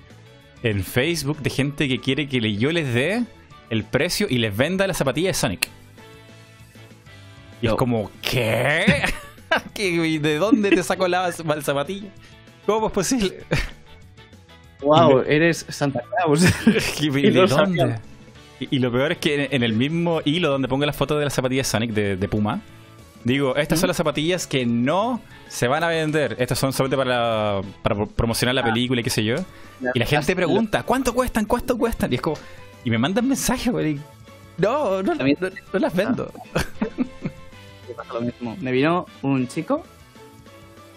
en 0.63 0.83
Facebook 0.83 1.39
de 1.39 1.49
gente 1.49 1.87
que 1.87 1.99
quiere 1.99 2.27
que 2.27 2.55
yo 2.55 2.71
les 2.71 2.93
dé 2.93 3.23
el 3.69 3.83
precio 3.83 4.27
y 4.29 4.37
les 4.37 4.55
venda 4.55 4.87
la 4.87 4.93
zapatilla 4.93 5.27
de 5.27 5.33
Sonic. 5.33 5.67
Y 7.61 7.67
es 7.67 7.73
como, 7.75 8.09
¿qué? 8.21 9.03
¿Qué- 9.73 10.19
¿De 10.19 10.37
dónde 10.37 10.69
te 10.69 10.83
saco 10.83 11.07
la, 11.07 11.29
la 11.45 11.61
zapatilla? 11.61 12.09
¿Cómo 12.65 12.87
es 12.87 12.93
posible? 12.93 13.43
wow, 14.81 15.21
eres 15.27 15.65
Santa 15.69 16.01
Claus. 16.01 16.43
¿Y 17.01 17.07
Y 17.07 17.29
de 17.31 17.45
dónde? 17.47 17.99
Y, 18.59 18.75
y 18.75 18.79
lo 18.79 18.91
peor 18.91 19.13
es 19.13 19.17
que 19.17 19.45
en, 19.45 19.53
en 19.55 19.63
el 19.63 19.73
mismo 19.73 20.21
hilo 20.25 20.49
donde 20.49 20.67
pongo 20.67 20.85
las 20.85 20.95
fotos 20.95 21.17
de 21.19 21.25
las 21.25 21.33
zapatillas 21.33 21.67
Sonic 21.67 21.91
de, 21.91 22.15
de 22.15 22.27
Puma, 22.27 22.61
digo, 23.23 23.55
estas 23.55 23.79
son 23.79 23.87
las 23.87 23.97
zapatillas 23.97 24.45
que 24.47 24.65
no 24.65 25.21
se 25.47 25.67
van 25.67 25.83
a 25.83 25.87
vender. 25.87 26.35
Estas 26.39 26.59
son 26.59 26.71
solamente 26.71 26.97
para, 26.97 27.61
para 27.81 27.95
pro- 27.95 28.07
promocionar 28.07 28.53
la 28.55 28.63
película 28.63 29.01
y 29.01 29.03
qué 29.03 29.09
sé 29.09 29.23
yo. 29.23 29.35
Y 29.93 29.99
la 29.99 30.05
gente 30.05 30.35
pregunta, 30.35 30.83
¿cuánto 30.83 31.13
cuestan? 31.13 31.45
¿Cuánto 31.45 31.77
cuestan? 31.77 32.11
Y 32.11 32.15
es 32.15 32.21
como, 32.21 32.37
y 32.83 32.89
me 32.91 32.97
mandan 32.99 33.27
mensajes, 33.27 33.71
güey. 33.71 33.99
No, 34.57 35.01
no, 35.01 35.15
no, 35.15 35.23
no 35.73 35.79
las 35.79 35.95
vendo. 35.95 36.31
Pasa 38.01 38.13
lo 38.15 38.21
mismo. 38.21 38.57
Me 38.59 38.71
vino 38.71 39.05
un 39.21 39.47
chico 39.47 39.83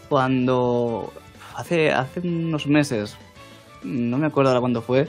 cuando 0.08 1.12
hace, 1.54 1.90
hace 1.90 2.20
unos 2.20 2.66
meses, 2.66 3.16
no 3.82 4.16
me 4.16 4.26
acuerdo 4.26 4.50
ahora 4.50 4.60
cuándo 4.60 4.80
fue, 4.80 5.08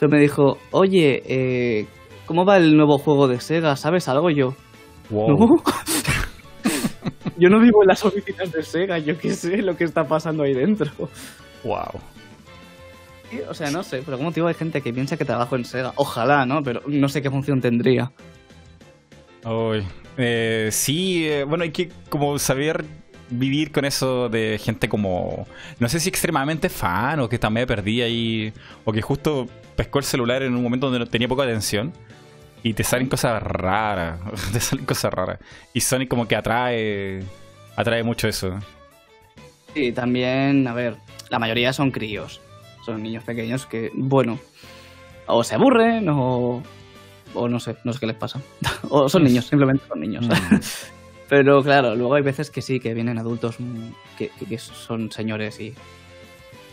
pero 0.00 0.10
me 0.10 0.18
dijo, 0.20 0.58
oye, 0.72 1.22
eh, 1.26 1.86
¿cómo 2.26 2.44
va 2.44 2.56
el 2.56 2.76
nuevo 2.76 2.98
juego 2.98 3.28
de 3.28 3.40
Sega? 3.40 3.76
¿Sabes 3.76 4.08
algo? 4.08 4.30
Yo, 4.30 4.54
Wow. 5.10 5.38
"No". 5.38 5.62
yo 7.36 7.48
no 7.48 7.60
vivo 7.60 7.82
en 7.82 7.88
las 7.88 8.04
oficinas 8.04 8.50
de 8.50 8.62
Sega, 8.64 8.98
yo 8.98 9.16
qué 9.16 9.30
sé 9.32 9.58
lo 9.58 9.76
que 9.76 9.84
está 9.84 10.02
pasando 10.04 10.42
ahí 10.42 10.52
dentro. 10.54 10.90
Wow. 11.62 12.00
O 13.48 13.54
sea, 13.54 13.70
no 13.70 13.84
sé, 13.84 14.02
por 14.02 14.14
algún 14.14 14.26
motivo 14.26 14.48
hay 14.48 14.54
gente 14.54 14.80
que 14.80 14.92
piensa 14.92 15.16
que 15.16 15.24
trabajo 15.24 15.54
en 15.54 15.64
Sega. 15.64 15.92
Ojalá, 15.96 16.44
¿no? 16.44 16.62
Pero 16.62 16.80
no 16.88 17.08
sé 17.08 17.22
qué 17.22 17.30
función 17.30 17.60
tendría. 17.60 18.10
Ay, 19.44 19.86
eh, 20.16 20.68
sí, 20.72 21.28
eh, 21.28 21.44
bueno, 21.44 21.64
hay 21.64 21.70
que 21.70 21.90
como 22.08 22.38
saber 22.38 22.84
vivir 23.28 23.72
con 23.72 23.84
eso 23.84 24.28
de 24.28 24.58
gente 24.62 24.88
como, 24.88 25.46
no 25.80 25.88
sé 25.88 25.98
si 25.98 26.08
extremadamente 26.08 26.68
fan 26.68 27.20
o 27.20 27.28
que 27.28 27.36
está 27.36 27.50
medio 27.50 28.04
ahí, 28.04 28.52
o 28.84 28.92
que 28.92 29.02
justo 29.02 29.48
pescó 29.74 29.98
el 29.98 30.04
celular 30.04 30.42
en 30.42 30.54
un 30.54 30.62
momento 30.62 30.86
donde 30.86 31.00
no 31.00 31.06
tenía 31.06 31.28
poca 31.28 31.42
atención 31.42 31.92
y 32.62 32.74
te 32.74 32.84
salen 32.84 33.08
cosas 33.08 33.42
raras, 33.42 34.20
te 34.52 34.60
salen 34.60 34.84
cosas 34.86 35.12
raras. 35.12 35.38
Y 35.72 35.80
Sonic 35.80 36.08
como 36.08 36.26
que 36.26 36.36
atrae, 36.36 37.22
atrae 37.76 38.02
mucho 38.02 38.28
eso. 38.28 38.58
Sí, 39.74 39.92
también, 39.92 40.66
a 40.66 40.72
ver, 40.72 40.96
la 41.28 41.38
mayoría 41.38 41.72
son 41.72 41.90
críos. 41.90 42.40
Son 42.84 43.02
niños 43.02 43.24
pequeños 43.24 43.66
que, 43.66 43.90
bueno, 43.94 44.38
o 45.26 45.44
se 45.44 45.54
aburren 45.54 46.08
o, 46.08 46.62
o 47.36 47.48
no 47.48 47.60
sé, 47.60 47.76
no 47.84 47.92
sé 47.92 48.00
qué 48.00 48.06
les 48.06 48.16
pasa. 48.16 48.40
o 48.88 49.08
son 49.08 49.24
niños, 49.24 49.46
simplemente 49.46 49.84
son 49.88 50.00
niños. 50.00 50.26
Pero 51.28 51.62
claro, 51.62 51.94
luego 51.96 52.14
hay 52.14 52.22
veces 52.22 52.50
que 52.50 52.62
sí, 52.62 52.78
que 52.78 52.94
vienen 52.94 53.18
adultos 53.18 53.56
mm, 53.58 53.88
que, 54.16 54.58
son 54.58 55.10
señores 55.10 55.58
y, 55.60 55.74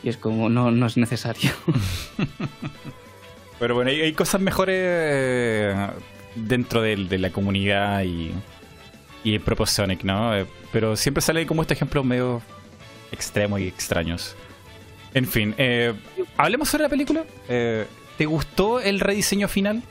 y 0.04 0.10
es 0.10 0.18
como, 0.18 0.50
no, 0.50 0.72
no 0.72 0.86
es 0.86 0.98
necesario. 0.98 1.52
Pero 3.60 3.76
bueno, 3.76 3.90
hay, 3.92 4.14
cosas 4.14 4.42
mejores 4.42 4.76
eh, 4.80 5.88
dentro 6.36 6.82
del- 6.82 7.08
de, 7.08 7.18
la 7.18 7.32
comunidad 7.32 8.04
y, 8.04 8.32
y 9.24 9.34
el 9.34 9.42
propio 9.42 9.66
Sonic, 9.66 10.04
¿no? 10.04 10.36
Eh, 10.36 10.46
pero 10.72 10.96
siempre 10.96 11.22
salen 11.22 11.48
como 11.48 11.62
estos 11.62 11.78
ejemplos 11.78 12.04
medio 12.04 12.42
extremos 13.12 13.60
y 13.60 13.68
extraños. 13.68 14.36
En 15.14 15.28
fin, 15.28 15.54
eh, 15.58 15.94
hablemos 16.38 16.70
sobre 16.70 16.84
la 16.84 16.90
película. 16.90 17.24
Eh, 17.48 17.86
¿Te 18.18 18.26
gustó 18.26 18.80
el 18.80 19.00
rediseño 19.00 19.48
final? 19.48 19.84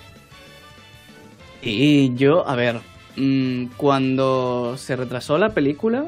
Y 1.63 2.15
yo, 2.17 2.47
a 2.49 2.57
ver, 2.57 2.81
mm, 3.17 3.67
cuando 3.77 4.77
se 4.77 4.97
retrasó 4.97 5.39
la 5.39 5.51
película, 5.51 6.07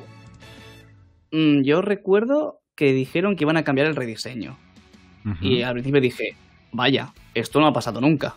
mm, 1.32 1.62
yo 1.62 1.80
recuerdo 1.82 2.60
que 2.74 2.92
dijeron 2.92 3.36
que 3.36 3.44
iban 3.44 3.56
a 3.56 3.62
cambiar 3.64 3.86
el 3.86 3.96
rediseño. 3.96 4.58
Y 5.40 5.62
al 5.62 5.72
principio 5.72 6.02
dije, 6.02 6.36
vaya, 6.70 7.14
esto 7.34 7.58
no 7.58 7.66
ha 7.66 7.72
pasado 7.72 7.98
nunca. 8.00 8.34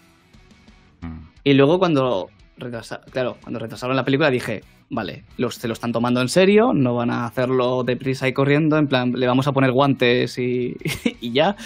Mm. 1.02 1.18
Y 1.44 1.54
luego 1.54 1.80
cuando 1.80 2.30
retrasa- 2.58 3.02
claro, 3.12 3.36
cuando 3.42 3.60
retrasaron 3.60 3.96
la 3.98 4.06
película 4.06 4.30
dije, 4.32 4.64
vale, 4.90 5.26
los, 5.36 5.56
se 5.56 5.68
lo 5.68 5.74
están 5.74 5.92
tomando 5.92 6.22
en 6.22 6.30
serio, 6.30 6.72
no 6.74 6.96
van 6.96 7.10
a 7.10 7.26
hacerlo 7.26 7.84
deprisa 7.84 8.28
y 8.30 8.34
corriendo, 8.34 8.78
en 8.78 8.88
plan, 8.88 9.12
le 9.12 9.28
vamos 9.28 9.48
a 9.48 9.52
poner 9.52 9.72
guantes 9.74 10.38
y, 10.38 10.78
y 11.20 11.32
ya. 11.32 11.56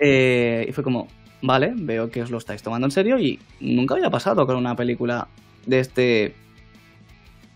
Eh, 0.00 0.66
y 0.68 0.72
fue 0.72 0.82
como, 0.84 1.06
vale, 1.44 1.72
veo 1.76 2.10
que 2.10 2.22
os 2.22 2.30
lo 2.30 2.38
estáis 2.38 2.62
tomando 2.62 2.86
en 2.86 2.90
serio 2.90 3.18
y 3.18 3.38
nunca 3.60 3.94
había 3.94 4.10
pasado 4.10 4.46
con 4.46 4.56
una 4.56 4.74
película 4.74 5.28
de 5.66 5.78
este 5.80 6.34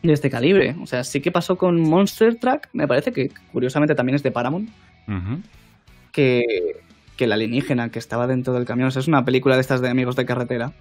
de 0.03 0.13
este 0.13 0.31
calibre. 0.31 0.77
O 0.83 0.87
sea, 0.87 1.05
sí 1.05 1.21
que 1.21 1.33
pasó 1.33 1.57
con 1.57 1.81
Monster 1.81 2.37
Truck, 2.37 2.69
me 2.73 2.87
parece 2.87 3.13
que 3.13 3.31
curiosamente 3.53 3.95
también 3.95 4.17
es 4.17 4.23
de 4.23 4.31
Paramount 4.31 4.69
que, 6.13 6.45
que 7.17 7.25
el 7.25 7.33
alienígena 7.33 7.91
que 7.91 7.99
estaba 7.99 8.27
dentro 8.27 8.53
del 8.53 8.67
camión. 8.67 8.89
O 8.89 8.91
sea, 8.91 9.01
es 9.01 9.09
una 9.09 9.25
película 9.25 9.55
de 9.55 9.63
estas 9.63 9.81
de 9.81 9.89
amigos 9.89 10.17
de 10.17 10.27
carretera. 10.27 10.73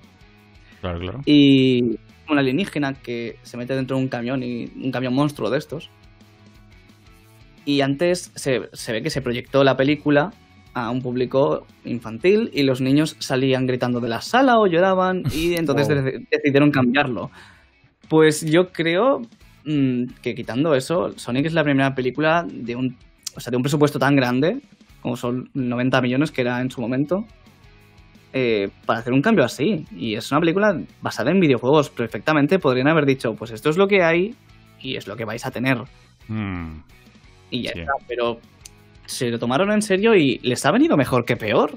Claro, 0.82 1.00
claro. 1.00 1.22
Y 1.26 1.98
un 2.30 2.38
alienígena 2.38 2.94
que 2.94 3.38
se 3.44 3.56
mete 3.56 3.74
dentro 3.74 3.96
de 3.96 4.04
un 4.04 4.10
camión 4.10 4.44
y 4.44 4.72
un 4.76 4.92
camión 4.92 5.14
monstruo 5.14 5.50
de 5.50 5.58
estos. 5.58 5.90
Y 7.66 7.82
antes 7.82 8.32
se, 8.36 8.70
se 8.74 8.92
ve 8.92 9.02
que 9.02 9.10
se 9.10 9.22
proyectó 9.22 9.64
la 9.64 9.78
película 9.78 10.34
a 10.86 10.90
un 10.92 11.02
público 11.02 11.66
infantil 11.86 12.50
y 12.54 12.64
los 12.64 12.82
niños 12.82 13.16
salían 13.20 13.66
gritando 13.68 14.00
de 14.00 14.10
la 14.10 14.22
sala 14.22 14.58
o 14.60 14.68
lloraban 14.68 15.24
y 15.34 15.56
entonces 15.58 15.88
Wow. 15.88 16.12
decidieron 16.32 16.72
cambiarlo. 16.72 17.32
Pues 18.10 18.46
yo 18.46 18.72
creo 18.72 19.22
mm, 19.66 20.04
que 20.22 20.36
quitando 20.36 20.74
eso, 20.76 21.12
Sonic 21.18 21.46
es 21.48 21.54
la 21.54 21.64
primera 21.64 21.94
película 21.96 22.46
de 22.50 22.76
un, 22.76 22.96
o 23.36 23.40
sea, 23.40 23.52
de 23.52 23.58
un 23.58 23.64
presupuesto 23.64 24.00
tan 24.00 24.16
grande, 24.16 24.60
como 25.02 25.16
son 25.18 25.50
90 25.54 26.02
millones 26.02 26.32
que 26.32 26.42
era 26.42 26.62
en 26.62 26.70
su 26.72 26.80
momento, 26.82 27.26
eh, 28.34 28.70
para 28.86 29.00
hacer 29.00 29.14
un 29.14 29.22
cambio 29.22 29.44
así. 29.44 29.86
Y 29.96 30.16
es 30.16 30.32
una 30.32 30.40
película 30.40 30.80
basada 31.02 31.32
en 31.32 31.40
videojuegos. 31.40 31.90
Perfectamente 31.90 32.60
podrían 32.60 32.88
haber 32.88 33.06
dicho, 33.06 33.34
pues 33.36 33.52
esto 33.52 33.70
es 33.70 33.78
lo 33.78 33.88
que 33.88 34.04
hay 34.04 34.36
y 34.82 34.96
es 34.96 35.08
lo 35.08 35.16
que 35.16 35.26
vais 35.26 35.46
a 35.46 35.52
tener. 35.52 35.78
Mm. 36.28 36.80
Y 37.50 37.62
ya 37.64 37.72
Sí. 37.74 37.80
está. 37.80 37.92
Pero 38.08 38.40
se 39.08 39.30
lo 39.32 39.40
tomaron 39.40 39.72
en 39.72 39.82
serio 39.82 40.16
y 40.16 40.38
les 40.44 40.64
ha 40.66 40.72
venido 40.72 40.96
mejor 40.96 41.26
que 41.26 41.36
peor, 41.36 41.76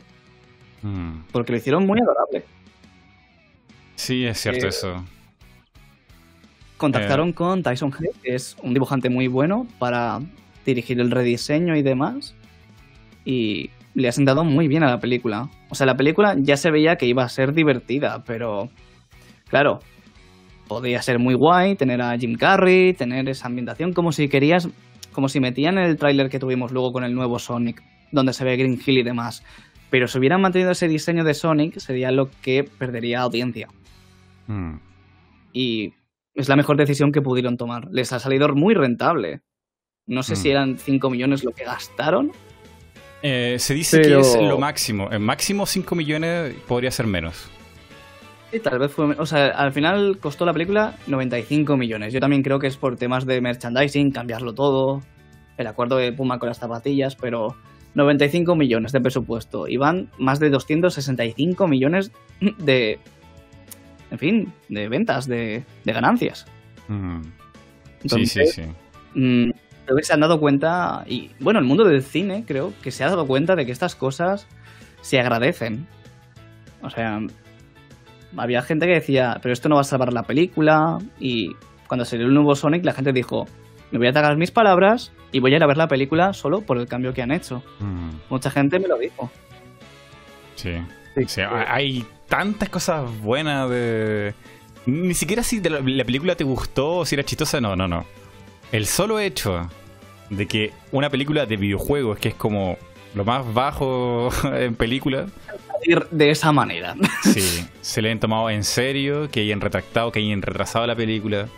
Mm. 0.83 1.23
porque 1.33 1.53
lo 1.53 1.59
hicieron 1.59 1.87
muy 1.87 1.99
adorable. 2.01 2.45
Sí, 3.97 4.25
es 4.27 4.39
cierto 4.41 4.67
Eh, 4.67 4.69
eso. 4.71 5.05
Contactaron 6.77 7.33
con 7.35 7.63
Tyson 7.63 7.93
Head, 7.93 8.15
que 8.23 8.35
es 8.35 8.57
un 8.63 8.73
dibujante 8.73 9.11
muy 9.11 9.27
bueno 9.29 9.67
para 9.79 10.21
dirigir 10.65 10.99
el 11.01 11.11
rediseño 11.11 11.77
y 11.77 11.83
demás. 11.83 12.35
Y 13.27 13.69
le 13.95 14.09
ha 14.09 14.13
sentado 14.13 14.45
muy 14.45 14.67
bien 14.69 14.83
a 14.83 14.89
la 14.91 14.99
película. 15.01 15.51
O 15.69 15.75
sea, 15.75 15.85
la 15.87 15.97
película 15.97 16.35
ya 16.39 16.57
se 16.57 16.71
veía 16.71 16.97
que 16.97 17.05
iba 17.07 17.23
a 17.23 17.29
ser 17.29 17.53
divertida, 17.53 18.25
pero 18.25 18.71
claro, 19.49 19.81
podía 20.69 21.03
ser 21.03 21.19
muy 21.19 21.35
guay 21.35 21.75
tener 21.77 22.01
a 22.01 22.17
Jim 22.17 22.35
Carrey, 22.37 22.95
tener 22.95 23.29
esa 23.29 23.49
ambientación, 23.49 23.93
como 23.93 24.13
si 24.13 24.29
querías, 24.31 24.69
como 25.13 25.29
si 25.29 25.41
metían 25.41 25.79
el 25.79 25.97
tráiler 25.97 26.29
que 26.31 26.39
tuvimos 26.39 26.73
luego 26.73 26.93
con 26.93 27.05
el 27.05 27.15
nuevo 27.15 27.39
Sonic, 27.39 27.83
donde 28.13 28.33
se 28.33 28.45
ve 28.45 28.57
Green 28.57 28.81
Hill 28.85 28.99
y 28.99 29.03
demás. 29.03 29.43
Pero 29.91 30.07
si 30.09 30.19
hubieran 30.19 30.41
mantenido 30.41 30.71
ese 30.71 30.87
diseño 30.89 31.25
de 31.25 31.35
Sonic, 31.35 31.79
sería 31.79 32.11
lo 32.13 32.31
que 32.43 32.65
perdería 32.65 33.21
audiencia. 33.23 33.69
Mm. 34.47 34.75
Y 35.53 35.95
es 36.35 36.49
la 36.49 36.57
mejor 36.57 36.77
decisión 36.77 37.11
que 37.13 37.23
pudieron 37.23 37.57
tomar. 37.57 37.89
Les 37.91 38.13
ha 38.13 38.21
salido 38.21 38.49
muy 38.55 38.75
rentable. 38.75 39.41
No 40.07 40.23
sé 40.23 40.35
Mm. 40.35 40.37
si 40.37 40.51
eran 40.51 40.79
5 40.79 41.11
millones 41.11 41.45
lo 41.45 41.51
que 41.53 41.65
gastaron. 41.65 42.31
Eh, 43.23 43.57
se 43.59 43.75
dice 43.75 43.99
Pero- 44.01 44.23
que 44.23 44.29
es 44.29 44.37
lo 44.37 44.59
máximo. 44.59 45.11
En 45.13 45.23
máximo 45.23 45.67
5 45.67 45.95
millones 45.95 46.55
podría 46.67 46.91
ser 46.91 47.07
menos. 47.07 47.51
Sí, 48.51 48.61
tal 48.61 48.79
vez 48.79 48.93
fue. 48.93 49.15
O 49.19 49.27
sea, 49.27 49.49
al 49.49 49.73
final 49.73 50.19
costó 50.19 50.45
la 50.45 50.53
película 50.53 50.97
95 51.07 51.77
millones. 51.77 52.13
Yo 52.13 52.21
también 52.21 52.43
creo 52.43 52.59
que 52.59 52.67
es 52.67 52.77
por 52.77 52.97
temas 52.97 53.27
de 53.27 53.41
merchandising, 53.41 54.11
cambiarlo 54.11 54.55
todo, 54.55 55.03
el 55.57 55.67
acuerdo 55.67 55.97
de 55.97 56.13
Puma 56.13 56.39
con 56.39 56.49
las 56.49 56.59
zapatillas, 56.59 57.15
pero 57.15 57.57
95 57.95 58.57
millones 58.57 58.93
de 58.93 59.01
presupuesto. 59.01 59.69
Y 59.69 59.77
van 59.77 60.11
más 60.19 60.41
de 60.41 60.51
265 60.51 61.69
millones 61.69 62.11
de. 62.59 62.99
En 64.11 64.19
fin, 64.19 64.53
de 64.69 64.89
ventas, 64.89 65.29
de, 65.29 65.65
de 65.85 65.93
ganancias. 65.93 66.47
Mm. 66.89 67.23
Sí, 67.23 67.29
Entonces, 68.03 68.53
sí, 68.53 68.63
sí. 68.63 68.69
Mm, 69.15 69.51
creo 69.85 69.97
que 69.97 70.03
se 70.03 70.13
han 70.13 70.21
dado 70.21 70.41
cuenta, 70.41 71.05
y 71.07 71.31
bueno, 71.39 71.59
el 71.59 71.65
mundo 71.65 71.85
del 71.85 72.03
cine 72.03 72.45
creo 72.47 72.73
que 72.83 72.91
se 72.91 73.05
ha 73.05 73.09
dado 73.09 73.27
cuenta 73.27 73.55
de 73.55 73.67
que 73.67 73.73
estas 73.73 73.95
cosas 73.95 74.49
se 75.01 75.21
agradecen. 75.21 75.87
O 76.83 76.91
sea, 76.91 77.21
había 78.37 78.63
gente 78.63 78.87
que 78.87 78.95
decía, 78.95 79.39
pero 79.43 79.53
esto 79.53 79.69
no 79.69 79.77
va 79.77 79.81
a 79.83 79.85
salvar 79.85 80.13
la 80.13 80.23
película, 80.23 80.99
y 81.19 81.55
cuando 81.87 82.05
salió 82.05 82.27
el 82.27 82.35
nuevo 82.35 82.55
Sonic 82.55 82.85
la 82.85 82.93
gente 82.93 83.13
dijo, 83.13 83.47
me 83.91 83.99
voy 83.99 84.07
a 84.07 84.13
tragar 84.13 84.37
mis 84.37 84.51
palabras 84.51 85.13
y 85.33 85.41
voy 85.41 85.53
a 85.53 85.57
ir 85.57 85.63
a 85.63 85.67
ver 85.67 85.77
la 85.77 85.89
película 85.89 86.33
solo 86.33 86.61
por 86.61 86.79
el 86.79 86.87
cambio 86.87 87.13
que 87.13 87.23
han 87.23 87.33
hecho. 87.33 87.63
Mm. 87.81 88.11
Mucha 88.29 88.51
gente 88.51 88.79
me 88.79 88.89
lo 88.89 88.99
dijo. 88.99 89.31
Sí. 90.55 90.77
O 91.17 91.29
sea, 91.29 91.73
hay 91.73 92.05
tantas 92.29 92.69
cosas 92.69 93.11
buenas 93.21 93.69
de. 93.69 94.35
Ni 94.87 95.15
siquiera 95.15 95.43
si 95.43 95.61
la 95.61 96.05
película 96.05 96.37
te 96.37 96.45
gustó 96.45 96.99
o 96.99 97.05
si 97.05 97.15
era 97.15 97.25
chistosa, 97.25 97.61
no, 97.61 97.77
no, 97.77 97.87
no. 97.87 98.07
El 98.73 98.87
solo 98.87 99.19
hecho 99.19 99.69
de 100.31 100.47
que 100.47 100.73
una 100.93 101.11
película 101.11 101.47
de 101.47 101.57
videojuegos, 101.57 102.19
que 102.19 102.29
es 102.29 102.35
como 102.35 102.79
lo 103.15 103.25
más 103.25 103.53
bajo 103.53 104.31
en 104.45 104.75
película, 104.77 105.27
De 106.11 106.31
esa 106.31 106.53
manera. 106.53 106.95
sí, 107.23 107.67
se 107.81 108.03
le 108.03 108.09
hayan 108.09 108.21
tomado 108.21 108.51
en 108.51 108.65
serio, 108.65 109.31
que 109.31 109.41
hayan 109.41 109.61
retractado, 109.61 110.13
que 110.13 110.19
hayan 110.21 110.43
retrasado 110.43 110.87
la 110.87 110.95
película, 110.97 111.49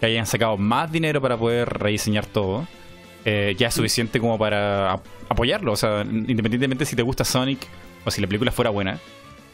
que 0.00 0.06
hayan 0.06 0.26
sacado 0.26 0.56
más 0.56 0.90
dinero 0.90 1.20
para 1.20 1.36
poder 1.36 1.68
rediseñar 1.68 2.26
todo, 2.26 2.66
eh, 3.24 3.54
ya 3.58 3.68
es 3.68 3.74
suficiente 3.74 4.18
como 4.20 4.38
para 4.38 4.92
ap- 4.92 5.06
apoyarlo. 5.28 5.72
O 5.72 5.76
sea, 5.76 6.02
independientemente 6.02 6.84
si 6.84 6.96
te 6.96 7.02
gusta 7.02 7.24
Sonic 7.24 7.60
o 8.04 8.10
si 8.10 8.20
la 8.20 8.26
película 8.26 8.50
fuera 8.52 8.70
buena, 8.70 8.98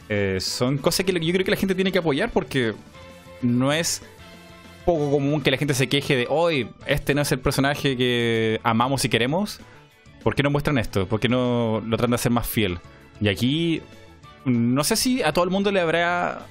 eh, 0.09 0.37
son 0.39 0.77
cosas 0.77 1.05
que 1.05 1.13
yo 1.13 1.33
creo 1.33 1.45
que 1.45 1.51
la 1.51 1.57
gente 1.57 1.75
tiene 1.75 1.91
que 1.91 1.99
apoyar 1.99 2.31
porque 2.31 2.73
no 3.41 3.71
es 3.71 4.01
poco 4.85 5.11
común 5.11 5.41
que 5.41 5.51
la 5.51 5.57
gente 5.57 5.73
se 5.75 5.87
queje 5.87 6.15
de 6.15 6.25
hoy, 6.29 6.67
este 6.87 7.13
no 7.13 7.21
es 7.21 7.31
el 7.31 7.39
personaje 7.39 7.95
que 7.95 8.59
amamos 8.63 9.05
y 9.05 9.09
queremos. 9.09 9.59
¿Por 10.23 10.35
qué 10.35 10.41
no 10.43 10.49
muestran 10.49 10.77
esto? 10.77 11.07
¿Por 11.07 11.19
qué 11.19 11.29
no 11.29 11.81
lo 11.85 11.95
tratan 11.95 12.09
de 12.11 12.15
hacer 12.15 12.31
más 12.31 12.47
fiel? 12.47 12.79
Y 13.21 13.27
aquí, 13.29 13.81
no 14.49 14.83
sé 14.83 14.95
si 14.95 15.21
a 15.23 15.31
todo 15.33 15.45
el 15.45 15.51
mundo 15.51 15.71
le 15.71 15.79
habrá 15.81 16.45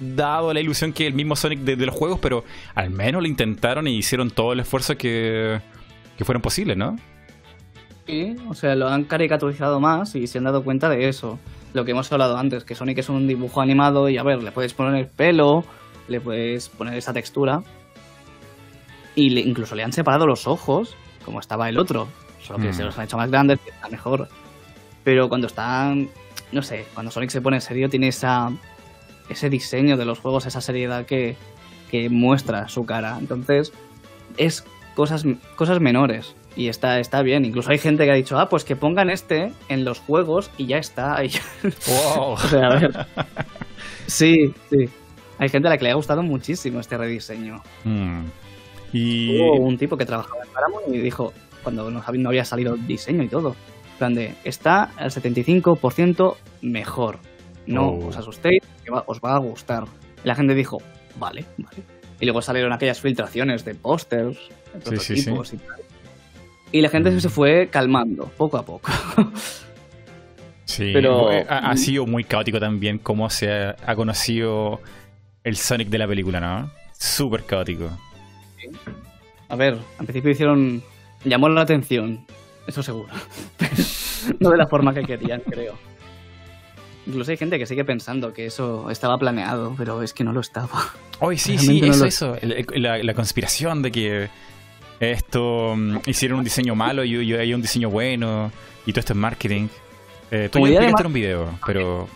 dado 0.00 0.52
la 0.52 0.60
ilusión 0.60 0.92
que 0.92 1.06
el 1.06 1.14
mismo 1.14 1.36
Sonic 1.36 1.60
de, 1.60 1.76
de 1.76 1.86
los 1.86 1.94
juegos, 1.94 2.18
pero 2.20 2.44
al 2.74 2.90
menos 2.90 3.22
lo 3.22 3.28
intentaron 3.28 3.86
y 3.86 3.96
hicieron 3.96 4.30
todo 4.30 4.52
el 4.52 4.60
esfuerzo 4.60 4.96
que, 4.96 5.60
que 6.18 6.24
fueron 6.24 6.42
posibles, 6.42 6.76
¿no? 6.76 6.96
Sí, 8.06 8.36
o 8.48 8.54
sea, 8.54 8.74
lo 8.74 8.88
han 8.88 9.04
caricaturizado 9.04 9.80
más 9.80 10.14
y 10.14 10.26
se 10.26 10.38
han 10.38 10.44
dado 10.44 10.62
cuenta 10.64 10.88
de 10.90 11.08
eso. 11.08 11.38
Lo 11.72 11.84
que 11.84 11.92
hemos 11.92 12.10
hablado 12.12 12.36
antes, 12.36 12.64
que 12.64 12.74
Sonic 12.74 12.98
es 12.98 13.08
un 13.08 13.26
dibujo 13.26 13.60
animado 13.60 14.08
y 14.08 14.18
a 14.18 14.22
ver, 14.22 14.42
le 14.42 14.52
puedes 14.52 14.74
poner 14.74 14.94
el 14.96 15.06
pelo, 15.06 15.64
le 16.08 16.20
puedes 16.20 16.68
poner 16.68 16.94
esa 16.94 17.12
textura. 17.14 17.62
Y 19.14 19.30
le- 19.30 19.40
incluso 19.40 19.74
le 19.74 19.82
han 19.84 19.92
separado 19.92 20.26
los 20.26 20.46
ojos, 20.46 20.96
como 21.24 21.40
estaba 21.40 21.68
el 21.68 21.78
otro. 21.78 22.08
Solo 22.42 22.58
que 22.58 22.68
Mm. 22.70 22.74
se 22.74 22.82
los 22.84 22.98
han 22.98 23.04
hecho 23.06 23.16
más 23.16 23.30
grandes, 23.30 23.58
que 23.60 23.70
está 23.70 23.88
mejor. 23.88 24.28
Pero 25.02 25.28
cuando 25.28 25.46
están, 25.46 26.10
no 26.54 26.62
sé, 26.62 26.86
cuando 26.94 27.10
Sonic 27.12 27.30
se 27.30 27.40
pone 27.42 27.60
serio, 27.60 27.88
tiene 27.90 28.08
esa 28.08 28.50
ese 29.28 29.50
diseño 29.50 29.96
de 29.96 30.04
los 30.04 30.20
juegos, 30.20 30.46
esa 30.46 30.60
seriedad 30.60 31.04
que, 31.06 31.36
que 31.90 32.08
muestra 32.10 32.68
su 32.68 32.84
cara. 32.86 33.16
Entonces, 33.18 33.72
es 34.36 34.64
cosas, 34.94 35.24
cosas 35.56 35.80
menores. 35.80 36.34
Y 36.56 36.68
está, 36.68 37.00
está 37.00 37.22
bien. 37.22 37.44
Incluso 37.44 37.70
hay 37.70 37.78
gente 37.78 38.04
que 38.04 38.10
ha 38.12 38.14
dicho, 38.14 38.38
ah, 38.38 38.48
pues 38.48 38.64
que 38.64 38.76
pongan 38.76 39.10
este 39.10 39.50
en 39.68 39.84
los 39.84 39.98
juegos 40.00 40.50
y 40.58 40.66
ya 40.66 40.76
está. 40.78 41.16
Y 41.24 41.28
ya- 41.28 41.40
¡Wow! 42.16 42.32
o 42.32 42.38
sea, 42.38 42.66
a 42.68 42.78
ver. 42.78 43.06
Sí, 44.06 44.54
sí. 44.70 44.88
Hay 45.38 45.48
gente 45.48 45.68
a 45.68 45.70
la 45.72 45.78
que 45.78 45.84
le 45.84 45.90
ha 45.90 45.94
gustado 45.94 46.22
muchísimo 46.22 46.78
este 46.80 46.96
rediseño. 46.96 47.62
Mm. 47.84 48.24
Y. 48.92 49.40
Hubo 49.40 49.54
un 49.66 49.76
tipo 49.78 49.96
que 49.96 50.04
trabajaba 50.06 50.44
en 50.44 50.52
Paramount 50.52 50.88
y 50.94 50.98
dijo, 50.98 51.32
cuando 51.62 51.90
no 51.90 52.00
hab- 52.02 52.18
no 52.18 52.28
había 52.28 52.44
salido 52.44 52.74
el 52.74 52.86
diseño 52.86 53.22
y 53.24 53.28
todo, 53.28 53.56
en 53.73 53.73
plan 54.04 54.14
de, 54.14 54.34
está 54.44 54.90
al 54.96 55.10
75% 55.10 56.36
mejor. 56.62 57.18
No 57.66 57.88
Oh. 57.88 58.08
os 58.08 58.16
asustéis, 58.16 58.60
que 58.84 58.90
va- 58.90 59.04
os 59.06 59.18
va 59.20 59.34
a 59.34 59.38
gustar. 59.38 59.84
Y 60.22 60.28
la 60.28 60.34
gente 60.34 60.54
dijo, 60.54 60.78
vale, 61.16 61.44
vale. 61.56 61.78
Y 62.20 62.26
luego 62.26 62.42
salieron 62.42 62.72
aquellas 62.72 63.00
filtraciones 63.00 63.64
de 63.64 63.74
pósters, 63.74 64.36
de 64.74 64.96
Sí, 64.98 65.16
sí, 65.16 65.16
sí. 65.16 65.30
prototipos 65.30 65.52
y 65.54 65.56
tal. 65.58 65.80
Y 66.72 66.80
la 66.82 66.88
gente 66.90 67.10
Mm. 67.10 67.20
se 67.20 67.28
fue 67.28 67.68
calmando, 67.70 68.30
poco 68.36 68.58
a 68.58 68.62
poco. 68.64 68.90
Sí, 70.66 70.90
Pero- 70.92 71.30
eh, 71.30 71.46
ha, 71.48 71.70
ha 71.70 71.76
sido 71.76 72.04
muy 72.06 72.24
caótico 72.24 72.58
también 72.58 72.98
cómo 72.98 73.28
se 73.30 73.50
ha, 73.52 73.76
ha 73.86 73.94
conocido 73.94 74.80
el 75.44 75.56
Sonic 75.56 75.88
de 75.88 75.98
la 75.98 76.08
película, 76.08 76.40
¿no? 76.40 76.70
Súper 76.98 77.44
caótico. 77.44 77.90
A 79.48 79.56
ver, 79.56 79.74
al 79.98 80.06
principio 80.06 80.30
hicieron. 80.30 80.82
llamó 81.24 81.48
la 81.48 81.60
atención, 81.62 82.26
eso 82.66 82.82
seguro. 82.82 83.08
No 84.40 84.50
de 84.50 84.56
la 84.56 84.66
forma 84.66 84.92
que 84.94 85.02
querían, 85.02 85.40
creo. 85.48 85.74
Incluso 87.06 87.30
hay 87.30 87.36
gente 87.36 87.58
que 87.58 87.66
sigue 87.66 87.84
pensando 87.84 88.32
que 88.32 88.46
eso 88.46 88.90
estaba 88.90 89.18
planeado, 89.18 89.74
pero 89.76 90.02
es 90.02 90.14
que 90.14 90.24
no 90.24 90.32
lo 90.32 90.40
estaba. 90.40 90.70
Oye, 91.20 91.36
sí, 91.38 91.56
Realmente 91.56 91.92
sí, 91.92 92.00
no 92.00 92.06
eso, 92.06 92.28
lo- 92.28 92.34
eso. 92.36 92.68
La, 92.76 92.98
la 93.02 93.14
conspiración 93.14 93.82
de 93.82 93.92
que 93.92 94.28
esto 95.00 95.74
mm, 95.76 95.98
hicieron 96.06 96.38
un 96.38 96.44
diseño 96.44 96.74
malo 96.74 97.04
y, 97.04 97.14
y 97.16 97.34
hay 97.34 97.52
un 97.52 97.60
diseño 97.60 97.90
bueno 97.90 98.50
y 98.86 98.92
todo 98.92 99.00
esto 99.00 99.12
es 99.12 99.18
marketing. 99.18 99.68
Eh, 100.30 100.48
tú 100.50 100.60
ya 100.60 100.66
explicaste 100.72 101.02
en 101.02 101.06
un 101.06 101.12
video, 101.12 101.58
pero 101.66 102.08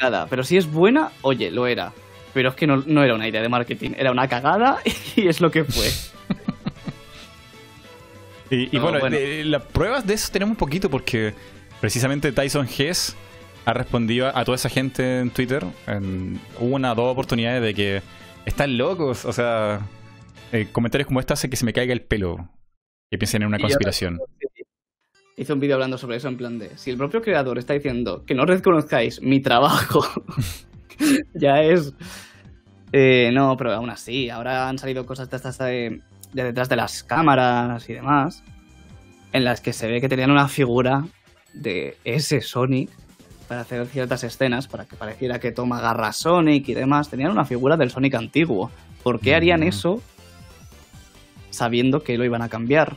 Nada, 0.00 0.26
pero 0.28 0.44
si 0.44 0.56
es 0.56 0.70
buena, 0.70 1.10
oye, 1.22 1.50
lo 1.50 1.66
era. 1.66 1.92
Pero 2.32 2.50
es 2.50 2.54
que 2.56 2.66
no, 2.66 2.82
no 2.86 3.02
era 3.04 3.14
una 3.14 3.28
idea 3.28 3.40
de 3.42 3.48
marketing, 3.48 3.90
era 3.96 4.10
una 4.10 4.28
cagada 4.28 4.78
y 5.16 5.26
es 5.28 5.40
lo 5.40 5.50
que 5.50 5.64
fue. 5.64 5.86
Y, 8.54 8.68
y 8.70 8.78
No, 8.78 8.82
bueno, 8.84 9.00
bueno. 9.00 9.16
de- 9.16 9.44
las 9.44 9.62
pruebas 9.62 10.06
de 10.06 10.14
eso 10.14 10.30
tenemos 10.32 10.52
un 10.52 10.56
poquito 10.56 10.88
porque 10.90 11.34
precisamente 11.80 12.32
Tyson 12.32 12.66
Hess 12.66 13.16
ha 13.64 13.72
respondido 13.72 14.26
a, 14.28 14.38
a 14.38 14.44
toda 14.44 14.56
esa 14.56 14.68
gente 14.68 15.20
en 15.20 15.30
Twitter 15.30 15.64
en 15.86 16.40
una 16.58 16.92
o 16.92 16.94
dos 16.94 17.12
oportunidades 17.12 17.62
de 17.62 17.74
que 17.74 18.02
están 18.44 18.76
locos. 18.78 19.24
O 19.24 19.32
sea, 19.32 19.80
eh, 20.52 20.68
comentarios 20.70 21.06
como 21.06 21.20
este 21.20 21.32
hacen 21.32 21.50
que 21.50 21.56
se 21.56 21.64
me 21.64 21.72
caiga 21.72 21.92
el 21.92 22.02
pelo. 22.02 22.48
Que 23.10 23.18
piensen 23.18 23.42
en 23.42 23.48
una 23.48 23.58
conspiración. 23.58 24.18
Hice 25.36 25.52
un 25.52 25.60
vídeo 25.60 25.74
hablando 25.74 25.98
sobre 25.98 26.16
eso 26.16 26.28
en 26.28 26.36
plan 26.36 26.58
de, 26.60 26.76
si 26.78 26.90
el 26.90 26.96
propio 26.96 27.20
creador 27.20 27.58
está 27.58 27.74
diciendo 27.74 28.24
que 28.24 28.34
no 28.34 28.46
reconozcáis 28.46 29.20
mi 29.20 29.40
trabajo, 29.40 30.04
ya 31.34 31.60
es... 31.62 31.92
Eh, 32.92 33.30
no, 33.32 33.56
pero 33.56 33.72
aún 33.72 33.90
así, 33.90 34.30
ahora 34.30 34.68
han 34.68 34.78
salido 34.78 35.04
cosas 35.06 35.28
de 35.28 35.36
estas 35.36 35.58
de, 35.58 36.00
de 36.34 36.44
detrás 36.44 36.68
de 36.68 36.76
las 36.76 37.02
cámaras 37.02 37.88
y 37.88 37.94
demás, 37.94 38.42
en 39.32 39.44
las 39.44 39.60
que 39.62 39.72
se 39.72 39.86
ve 39.88 40.00
que 40.02 40.08
tenían 40.08 40.30
una 40.30 40.48
figura 40.48 41.04
de 41.54 41.96
ese 42.04 42.40
Sonic 42.42 42.90
para 43.48 43.62
hacer 43.62 43.86
ciertas 43.86 44.22
escenas, 44.24 44.68
para 44.68 44.84
que 44.84 44.96
pareciera 44.96 45.38
que 45.38 45.52
toma 45.52 45.80
garra 45.80 46.12
Sonic 46.12 46.68
y 46.68 46.74
demás, 46.74 47.08
tenían 47.08 47.30
una 47.30 47.44
figura 47.44 47.76
del 47.76 47.90
Sonic 47.90 48.14
antiguo. 48.14 48.70
¿Por 49.02 49.20
qué 49.20 49.34
harían 49.34 49.60
Mm. 49.60 49.68
eso 49.68 50.02
sabiendo 51.50 52.02
que 52.02 52.18
lo 52.18 52.24
iban 52.24 52.42
a 52.42 52.48
cambiar? 52.48 52.96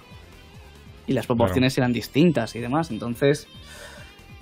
y 1.09 1.13
las 1.13 1.25
proporciones 1.25 1.77
eran 1.77 1.93
distintas 1.93 2.53
y 2.57 2.59
demás. 2.59 2.91
Entonces, 2.91 3.47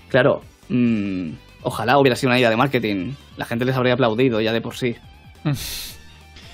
claro, 0.09 0.41
mm, 0.69 1.29
ojalá 1.61 1.99
hubiera 1.99 2.15
sido 2.15 2.31
una 2.31 2.39
idea 2.39 2.49
de 2.49 2.55
marketing. 2.57 3.13
La 3.37 3.45
gente 3.45 3.65
les 3.65 3.75
habría 3.75 3.93
aplaudido 3.93 4.41
ya 4.41 4.51
de 4.51 4.61
por 4.61 4.75
sí. 4.75 4.95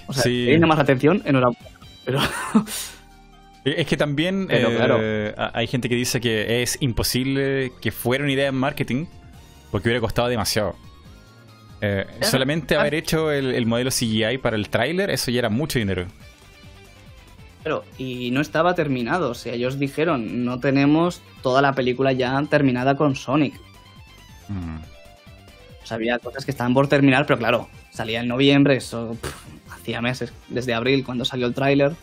O 0.07 0.11
sea, 0.13 0.23
Sí. 0.23 0.47
si 0.47 0.51
llama 0.51 0.67
más 0.67 0.79
la 0.79 0.83
atención, 0.83 1.21
enhorabuena. 1.23 1.70
Pero 2.05 2.19
Es 3.63 3.85
que 3.85 3.95
también 3.95 4.47
Pero, 4.47 4.71
eh, 4.71 4.75
claro. 4.75 5.51
hay 5.53 5.67
gente 5.67 5.87
que 5.87 5.95
dice 5.95 6.19
que 6.19 6.63
es 6.63 6.77
imposible 6.81 7.71
que 7.79 7.91
fuera 7.91 8.23
una 8.23 8.33
idea 8.33 8.47
en 8.47 8.55
marketing 8.55 9.05
porque 9.69 9.87
hubiera 9.87 10.01
costado 10.01 10.27
demasiado. 10.27 10.75
Eh, 11.79 12.05
solamente 12.21 12.75
haber 12.75 12.95
hecho 12.95 13.31
el, 13.31 13.53
el 13.53 13.65
modelo 13.65 13.89
CGI 13.91 14.37
para 14.39 14.55
el 14.55 14.69
tráiler, 14.69 15.09
eso 15.09 15.31
ya 15.31 15.39
era 15.39 15.49
mucho 15.49 15.79
dinero. 15.79 16.07
Pero, 17.63 17.83
y 17.97 18.31
no 18.31 18.41
estaba 18.41 18.73
terminado. 18.73 19.29
O 19.29 19.33
sea, 19.35 19.53
ellos 19.53 19.77
dijeron, 19.79 20.43
no 20.43 20.59
tenemos 20.59 21.21
toda 21.43 21.61
la 21.61 21.73
película 21.73 22.11
ya 22.11 22.41
terminada 22.49 22.97
con 22.97 23.15
Sonic. 23.15 23.53
Mm. 24.47 24.77
O 25.83 25.85
sea, 25.85 25.95
había 25.95 26.19
cosas 26.19 26.45
que 26.45 26.51
estaban 26.51 26.73
por 26.73 26.87
terminar, 26.87 27.25
pero 27.25 27.39
claro, 27.39 27.69
salía 27.91 28.21
en 28.21 28.27
noviembre, 28.27 28.77
eso 28.77 29.15
pff, 29.21 29.33
hacía 29.72 30.01
meses, 30.01 30.34
desde 30.49 30.74
abril 30.74 31.03
cuando 31.05 31.26
salió 31.26 31.47
el 31.47 31.53
tráiler, 31.53 31.93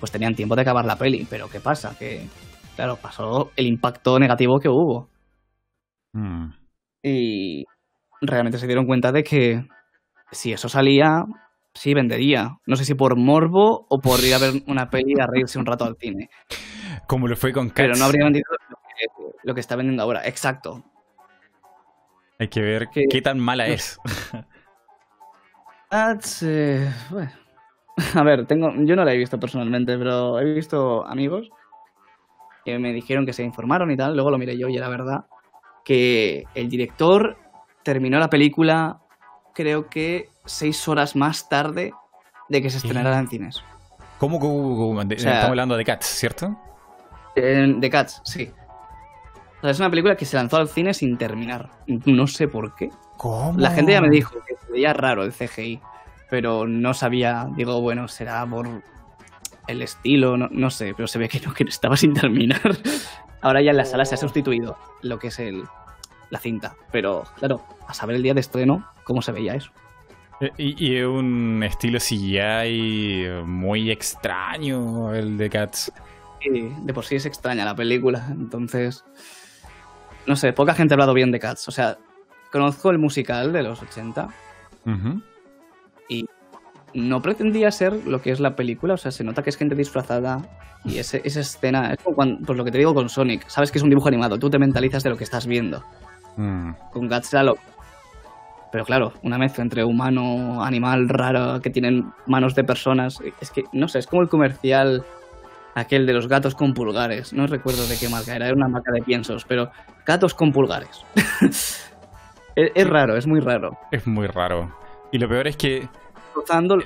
pues 0.00 0.10
tenían 0.12 0.34
tiempo 0.34 0.56
de 0.56 0.62
acabar 0.62 0.84
la 0.84 0.96
peli. 0.96 1.26
Pero 1.28 1.48
¿qué 1.48 1.60
pasa? 1.60 1.96
Que, 1.98 2.26
claro, 2.76 2.96
pasó 2.96 3.50
el 3.56 3.66
impacto 3.66 4.18
negativo 4.18 4.58
que 4.60 4.68
hubo. 4.68 5.08
Mm. 6.12 6.50
Y 7.02 7.64
realmente 8.20 8.58
se 8.58 8.66
dieron 8.66 8.86
cuenta 8.86 9.12
de 9.12 9.22
que 9.24 9.66
si 10.30 10.52
eso 10.52 10.68
salía, 10.68 11.24
sí 11.74 11.94
vendería. 11.94 12.58
No 12.66 12.76
sé 12.76 12.84
si 12.84 12.94
por 12.94 13.16
morbo 13.16 13.86
o 13.88 13.98
por 14.00 14.20
ir 14.20 14.34
a 14.34 14.38
ver 14.38 14.62
una 14.66 14.90
peli 14.90 15.14
a 15.20 15.26
reírse 15.26 15.58
un 15.58 15.66
rato 15.66 15.84
al 15.84 15.96
cine. 15.96 16.28
Como 17.06 17.28
lo 17.28 17.36
fue 17.36 17.52
con 17.52 17.68
Cats. 17.68 17.76
Pero 17.76 17.94
no 17.96 18.04
habría 18.04 18.24
vendido 18.24 18.44
lo 18.68 18.76
que, 18.76 19.36
lo 19.42 19.54
que 19.54 19.60
está 19.60 19.76
vendiendo 19.76 20.02
ahora. 20.02 20.26
Exacto. 20.26 20.84
Hay 22.38 22.48
que 22.48 22.60
ver 22.60 22.88
que- 22.92 23.04
qué 23.10 23.22
tan 23.22 23.38
mala 23.38 23.66
no 23.66 23.72
es. 23.74 23.98
Eh, 26.42 26.90
bueno. 27.10 27.30
A 28.14 28.22
ver, 28.22 28.46
tengo, 28.46 28.72
yo 28.76 28.96
no 28.96 29.04
la 29.04 29.12
he 29.12 29.16
visto 29.18 29.38
personalmente, 29.38 29.98
pero 29.98 30.40
he 30.40 30.54
visto 30.54 31.06
amigos 31.06 31.50
que 32.64 32.78
me 32.78 32.92
dijeron 32.92 33.26
que 33.26 33.32
se 33.32 33.42
informaron 33.42 33.90
y 33.90 33.96
tal. 33.96 34.14
Luego 34.14 34.30
lo 34.30 34.38
miré 34.38 34.56
yo 34.56 34.68
y 34.68 34.76
era 34.76 34.88
verdad 34.88 35.26
que 35.84 36.44
el 36.54 36.68
director 36.68 37.36
terminó 37.82 38.18
la 38.18 38.30
película, 38.30 39.00
creo 39.54 39.88
que 39.88 40.28
seis 40.46 40.86
horas 40.88 41.16
más 41.16 41.48
tarde 41.48 41.92
de 42.48 42.62
que 42.62 42.70
se 42.70 42.78
estrenara 42.78 43.18
en 43.18 43.28
cines. 43.28 43.62
¿Cómo, 44.18 44.38
cómo- 44.38 44.76
cómo- 44.76 45.04
de- 45.04 45.16
O 45.16 45.18
sea- 45.18 45.32
estamos 45.32 45.50
hablando 45.50 45.76
de 45.76 45.84
Cats, 45.84 46.06
¿cierto? 46.06 46.56
De 47.34 47.90
Cats, 47.90 48.22
sí. 48.24 48.50
O 49.58 49.60
sea, 49.62 49.70
es 49.70 49.78
una 49.80 49.90
película 49.90 50.16
que 50.16 50.24
se 50.24 50.36
lanzó 50.36 50.56
al 50.58 50.68
cine 50.68 50.94
sin 50.94 51.18
terminar. 51.18 51.70
No 51.86 52.26
sé 52.28 52.46
por 52.48 52.74
qué. 52.76 52.90
¿Cómo? 53.16 53.58
La 53.58 53.70
gente 53.70 53.92
ya 53.92 54.00
me 54.00 54.10
dijo 54.10 54.34
que 54.46 54.54
se 54.64 54.72
veía 54.72 54.92
raro 54.92 55.22
el 55.24 55.32
CGI, 55.32 55.80
pero 56.30 56.66
no 56.66 56.94
sabía, 56.94 57.48
digo, 57.56 57.80
bueno, 57.80 58.08
será 58.08 58.44
por 58.46 58.68
el 59.68 59.82
estilo, 59.82 60.36
no, 60.36 60.48
no 60.50 60.70
sé, 60.70 60.92
pero 60.96 61.06
se 61.06 61.18
ve 61.18 61.28
que 61.28 61.40
no, 61.40 61.54
que 61.54 61.64
estaba 61.64 61.96
sin 61.96 62.14
terminar. 62.14 62.60
Ahora 63.42 63.60
ya 63.60 63.70
en 63.70 63.76
la 63.76 63.84
sala 63.84 64.04
se 64.04 64.14
ha 64.14 64.18
sustituido 64.18 64.76
lo 65.02 65.18
que 65.18 65.28
es 65.28 65.38
el, 65.38 65.64
la 66.30 66.38
cinta, 66.38 66.74
pero 66.90 67.24
claro, 67.36 67.62
a 67.86 67.94
saber 67.94 68.16
el 68.16 68.22
día 68.22 68.34
de 68.34 68.40
estreno 68.40 68.86
cómo 69.04 69.22
se 69.22 69.32
veía 69.32 69.54
eso. 69.54 69.70
Eh, 70.40 70.50
Y, 70.58 70.86
y 70.86 70.96
es 70.96 71.06
un 71.06 71.62
estilo 71.62 71.98
CGI 71.98 73.44
muy 73.44 73.90
extraño 73.90 75.14
el 75.14 75.36
de 75.38 75.50
Cats. 75.50 75.92
Y 76.40 76.60
de 76.60 76.94
por 76.94 77.04
sí 77.04 77.16
es 77.16 77.26
extraña 77.26 77.64
la 77.64 77.74
película, 77.74 78.26
entonces, 78.30 79.04
no 80.26 80.34
sé, 80.34 80.52
poca 80.52 80.74
gente 80.74 80.94
ha 80.94 80.96
hablado 80.96 81.14
bien 81.14 81.30
de 81.30 81.38
Cats, 81.38 81.68
o 81.68 81.70
sea, 81.70 81.98
conozco 82.52 82.90
el 82.90 82.98
musical 82.98 83.52
de 83.52 83.62
los 83.64 83.82
80, 83.82 84.28
Ujú. 84.86 85.20
no 86.94 87.22
pretendía 87.22 87.70
ser 87.70 87.94
lo 88.06 88.20
que 88.20 88.30
es 88.32 88.38
la 88.40 88.54
película, 88.54 88.94
o 88.94 88.96
sea, 88.98 89.10
se 89.10 89.24
nota 89.24 89.42
que 89.42 89.50
es 89.50 89.56
gente 89.56 89.74
disfrazada 89.74 90.42
y 90.84 90.98
ese- 90.98 91.22
esa 91.24 91.40
escena, 91.40 91.92
es 91.92 91.98
como 92.02 92.14
cuando, 92.16 92.44
pues 92.44 92.58
lo 92.58 92.64
que 92.64 92.70
te 92.70 92.78
digo 92.78 92.94
con 92.94 93.08
Sonic, 93.08 93.48
sabes 93.48 93.72
que 93.72 93.78
es 93.78 93.82
un 93.84 93.88
dibujo 93.88 94.08
animado, 94.08 94.38
tú 94.38 94.50
te 94.50 94.58
mentalizas 94.58 95.02
de 95.02 95.10
lo 95.10 95.16
que 95.16 95.24
estás 95.24 95.46
viendo. 95.46 95.82
Mm. 96.36 96.72
Con 96.92 97.08
era 97.08 97.42
lo... 97.42 97.56
Pero 98.70 98.84
claro, 98.84 99.12
una 99.22 99.38
mezcla 99.38 99.62
entre 99.62 99.84
humano, 99.84 100.62
animal 100.64 101.08
raro, 101.08 101.60
que 101.60 101.70
tienen 101.70 102.10
manos 102.26 102.54
de 102.54 102.64
personas, 102.64 103.18
es 103.40 103.50
que, 103.50 103.64
no 103.72 103.86
sé, 103.88 103.98
es 103.98 104.06
como 104.06 104.22
el 104.22 104.28
comercial 104.28 105.04
aquel 105.74 106.04
de 106.06 106.12
los 106.14 106.26
gatos 106.28 106.54
con 106.54 106.74
pulgares, 106.74 107.32
no 107.32 107.46
recuerdo 107.46 107.86
de 107.86 107.96
qué 107.98 108.08
marca 108.10 108.34
era, 108.36 108.46
era 108.46 108.54
una 108.56 108.68
marca 108.68 108.92
de 108.92 109.02
piensos, 109.02 109.44
pero 109.46 109.70
gatos 110.04 110.34
con 110.34 110.52
pulgares. 110.52 111.04
es, 112.56 112.72
es 112.74 112.88
raro, 112.88 113.16
es 113.16 113.26
muy 113.26 113.40
raro. 113.40 113.76
Es 113.90 114.06
muy 114.06 114.26
raro. 114.26 114.74
Y 115.10 115.18
lo 115.18 115.28
peor 115.28 115.46
es 115.48 115.56
que 115.56 115.88
Rozando... 116.34 116.78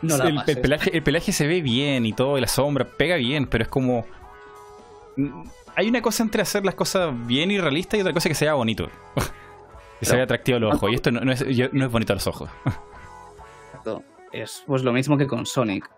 No 0.00 0.16
la 0.16 0.28
el, 0.28 0.40
el 0.46 0.60
pelaje, 0.60 0.96
el 0.96 1.02
pelaje 1.02 1.32
se 1.32 1.46
ve 1.48 1.60
bien 1.60 2.06
y 2.06 2.12
todo, 2.12 2.38
y 2.38 2.40
la 2.40 2.46
sombra 2.46 2.84
pega 2.84 3.16
bien, 3.16 3.46
pero 3.46 3.64
es 3.64 3.68
como. 3.68 4.06
Hay 5.74 5.88
una 5.88 6.02
cosa 6.02 6.22
entre 6.22 6.42
hacer 6.42 6.64
las 6.64 6.74
cosas 6.76 7.12
bien 7.26 7.50
y 7.50 7.58
realistas 7.58 7.98
y 7.98 8.00
otra 8.02 8.12
cosa 8.12 8.28
que 8.28 8.34
sea 8.36 8.54
bonito. 8.54 8.88
que 9.98 10.06
se 10.06 10.10
Pero- 10.10 10.14
vea 10.18 10.24
atractivo 10.24 10.56
a 10.58 10.60
los 10.60 10.74
ojos. 10.76 10.92
Y 10.92 10.94
esto 10.94 11.10
no, 11.10 11.20
no 11.20 11.32
es, 11.32 11.44
yo- 11.48 11.68
no 11.72 11.84
es 11.86 11.90
bonito 11.90 12.12
a 12.12 12.16
los 12.16 12.26
ojos. 12.28 12.48
Exacto. 13.66 14.02
Es 14.32 14.62
pues 14.66 14.82
lo 14.82 14.92
mismo 14.92 15.16
que 15.16 15.26
con 15.26 15.46
Sonic. 15.46 15.88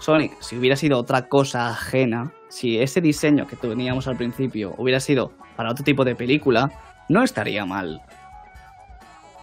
Sonic, 0.00 0.40
si 0.40 0.56
hubiera 0.56 0.74
sido 0.76 0.98
otra 0.98 1.28
cosa 1.28 1.68
ajena, 1.68 2.32
si 2.48 2.78
ese 2.80 3.00
diseño 3.00 3.46
que 3.46 3.56
teníamos 3.56 4.08
al 4.08 4.16
principio 4.16 4.74
hubiera 4.78 5.00
sido 5.00 5.32
para 5.56 5.70
otro 5.70 5.84
tipo 5.84 6.04
de 6.04 6.14
película, 6.14 6.70
no 7.08 7.22
estaría 7.22 7.64
mal. 7.64 8.00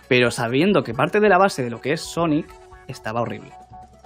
Pero 0.08 0.32
sabiendo 0.32 0.84
que 0.84 0.93
parte 0.93 1.20
de 1.20 1.30
la 1.30 1.38
base 1.38 1.64
de 1.64 1.70
lo 1.70 1.82
que 1.82 1.93
es 1.93 2.01
Sonic 2.01 2.47
estaba 2.88 3.22
horrible. 3.22 3.51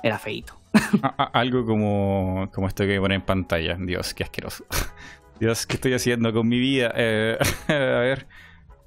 Era 0.04 0.18
feito. 0.18 0.56
Algo 1.34 1.66
como, 1.66 2.50
como 2.54 2.68
esto 2.68 2.86
que 2.86 3.00
pone 3.00 3.16
en 3.16 3.22
pantalla. 3.22 3.76
Dios, 3.80 4.14
qué 4.14 4.24
asqueroso. 4.24 4.66
Dios, 5.39 5.66
¿qué 5.66 5.76
estoy 5.76 5.93
haciendo 5.93 6.34
con 6.34 6.47
mi 6.47 6.60
vida? 6.60 6.91
Eh, 6.95 7.38
a 7.68 7.74
ver, 7.74 8.28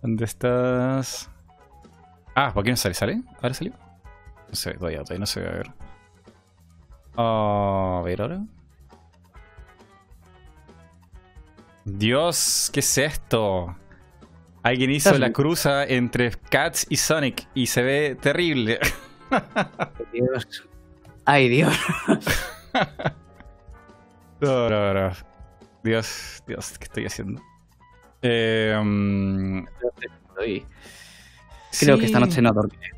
¿dónde 0.01 0.25
estás? 0.25 1.31
Ah, 2.35 2.53
¿por 2.53 2.65
qué 2.65 2.71
no 2.71 2.77
sale? 2.77 2.95
¿Sale? 2.95 3.23
¿Ahora 3.41 3.55
salió? 3.55 3.73
No 3.73 4.71
ve 4.71 4.75
todavía, 4.75 4.99
todavía 5.01 5.19
no 5.19 5.27
se. 5.27 5.41
A 5.41 5.51
ver. 5.51 5.71
A 7.17 8.03
ver 8.05 8.23
ahora. 8.23 8.41
Dios, 11.85 12.71
¿qué 12.73 12.81
es 12.81 12.99
esto? 12.99 13.75
Alguien 14.63 14.91
hizo 14.91 15.09
¿Estás 15.11 15.21
la 15.21 15.27
bien? 15.27 15.33
cruza 15.33 15.85
entre 15.85 16.31
Cats 16.31 16.87
y 16.89 16.97
Sonic 16.97 17.49
y 17.55 17.67
se 17.67 17.83
ve 17.83 18.17
terrible. 18.21 18.79
Dios. 20.13 20.65
Ay, 21.25 21.49
Dios. 21.49 21.75
No, 24.41 24.69
no, 24.69 24.93
no. 24.93 25.13
Dios, 25.85 26.43
Dios, 26.49 26.77
¿qué 26.77 26.85
estoy 26.87 27.07
haciendo? 27.07 27.41
Eh, 28.23 28.75
Estoy- 30.01 30.67
Creo 31.79 31.97
que 31.99 32.07
esta 32.07 32.19
noche 32.19 32.43
no 32.43 32.53
dormiré. 32.53 32.91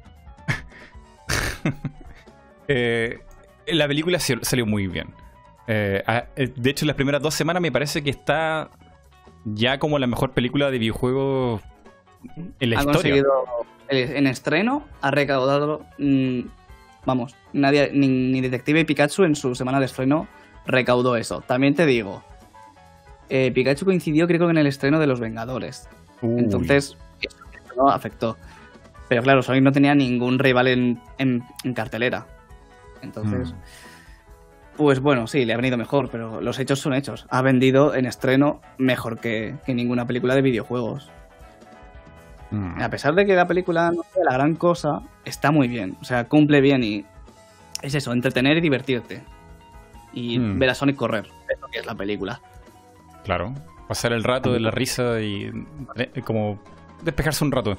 Eh, 2.67 3.19
la 3.67 3.87
película 3.87 4.19
sal- 4.19 4.41
salió 4.43 4.65
muy 4.65 4.87
bien. 4.87 5.09
Eh, 5.67 6.03
ah, 6.07 6.25
eh, 6.35 6.51
de 6.57 6.71
hecho, 6.71 6.87
las 6.87 6.97
primeras 6.97 7.21
dos 7.21 7.35
semanas 7.35 7.61
me 7.61 7.71
parece 7.71 8.03
que 8.03 8.09
está 8.09 8.71
ya 9.45 9.79
como 9.79 9.99
la 9.99 10.07
mejor 10.07 10.33
película 10.33 10.71
de 10.71 10.79
videojuegos 10.79 11.61
en 12.61 12.71
la 12.71 12.79
ha 12.79 12.83
historia. 12.83 13.23
en 13.91 14.27
estreno 14.27 14.85
ha 15.03 15.11
recaudado 15.11 15.85
mm, 15.99 16.41
vamos 17.05 17.37
nadie 17.53 17.91
ni, 17.93 18.09
ni 18.09 18.41
Detective 18.41 18.85
Pikachu 18.85 19.25
en 19.25 19.37
su 19.37 19.55
semana 19.55 19.79
de 19.81 19.87
estreno 19.87 20.27
recaudó 20.67 21.17
eso. 21.17 21.43
También 21.43 21.75
te 21.75 21.85
digo 21.87 22.23
eh, 23.29 23.51
Pikachu 23.55 23.85
coincidió 23.85 24.27
creo 24.27 24.41
que 24.47 24.51
en 24.51 24.59
el 24.59 24.67
estreno 24.67 24.99
de 24.99 25.07
Los 25.07 25.21
Vengadores. 25.21 25.89
Uy, 26.23 26.39
entonces 26.41 26.97
eso 27.21 27.37
no 27.77 27.89
afectó. 27.91 28.37
Pero 29.09 29.23
claro 29.23 29.43
Sonic 29.43 29.63
no 29.63 29.73
tenía 29.73 29.95
ningún 29.95 30.39
rival 30.39 30.69
en, 30.69 31.01
en- 31.19 31.43
en 31.65 31.75
cartelera. 31.75 32.27
Entonces 33.03 33.53
Mm. 33.53 33.57
Pues 34.77 35.01
bueno 35.01 35.27
sí 35.27 35.45
le 35.45 35.53
ha 35.53 35.57
venido 35.57 35.77
mejor 35.77 36.09
pero 36.11 36.41
los 36.41 36.59
hechos 36.59 36.81
son 36.81 36.95
hechos 36.95 37.27
ha 37.31 37.43
vendido 37.43 37.95
en 37.95 38.07
estreno 38.07 38.61
mejor 38.79 39.19
que, 39.21 39.55
que 39.65 39.75
ninguna 39.75 40.07
película 40.07 40.35
de 40.35 40.43
videojuegos 40.43 41.11
mm. 42.51 42.81
a 42.83 42.89
pesar 42.89 43.15
de 43.15 43.27
que 43.27 43.35
la 43.35 43.47
película 43.47 43.91
no 43.91 44.03
sea 44.13 44.25
la 44.25 44.33
gran 44.35 44.55
cosa, 44.55 45.03
está 45.25 45.51
muy 45.51 45.69
bien. 45.69 45.97
O 46.01 46.05
sea, 46.05 46.25
cumple 46.29 46.61
bien 46.61 46.83
y 46.83 47.05
es 47.83 47.95
eso, 47.95 48.13
entretener 48.13 48.57
y 48.59 48.61
divertirte. 48.61 49.23
Y 50.13 50.39
Hmm. 50.39 50.59
ver 50.59 50.71
a 50.71 50.75
Sonic 50.75 50.97
correr, 50.97 51.27
es 51.53 51.61
lo 51.61 51.69
que 51.69 51.81
es 51.81 51.87
la 51.87 51.95
película. 51.95 52.41
Claro, 53.25 53.53
pasar 53.89 54.13
el 54.13 54.23
rato 54.23 54.53
de 54.53 54.61
la 54.61 54.71
risa 54.71 55.21
y 55.21 55.51
eh, 55.97 56.23
como 56.25 56.59
despejarse 57.03 57.45
un 57.45 57.53
rato. 57.53 57.77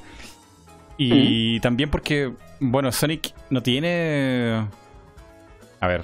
Y 0.97 1.59
también 1.59 1.89
porque, 1.89 2.33
bueno, 2.59 2.91
Sonic 2.91 3.33
no 3.49 3.61
tiene... 3.61 4.65
A 5.81 5.87
ver. 5.87 6.03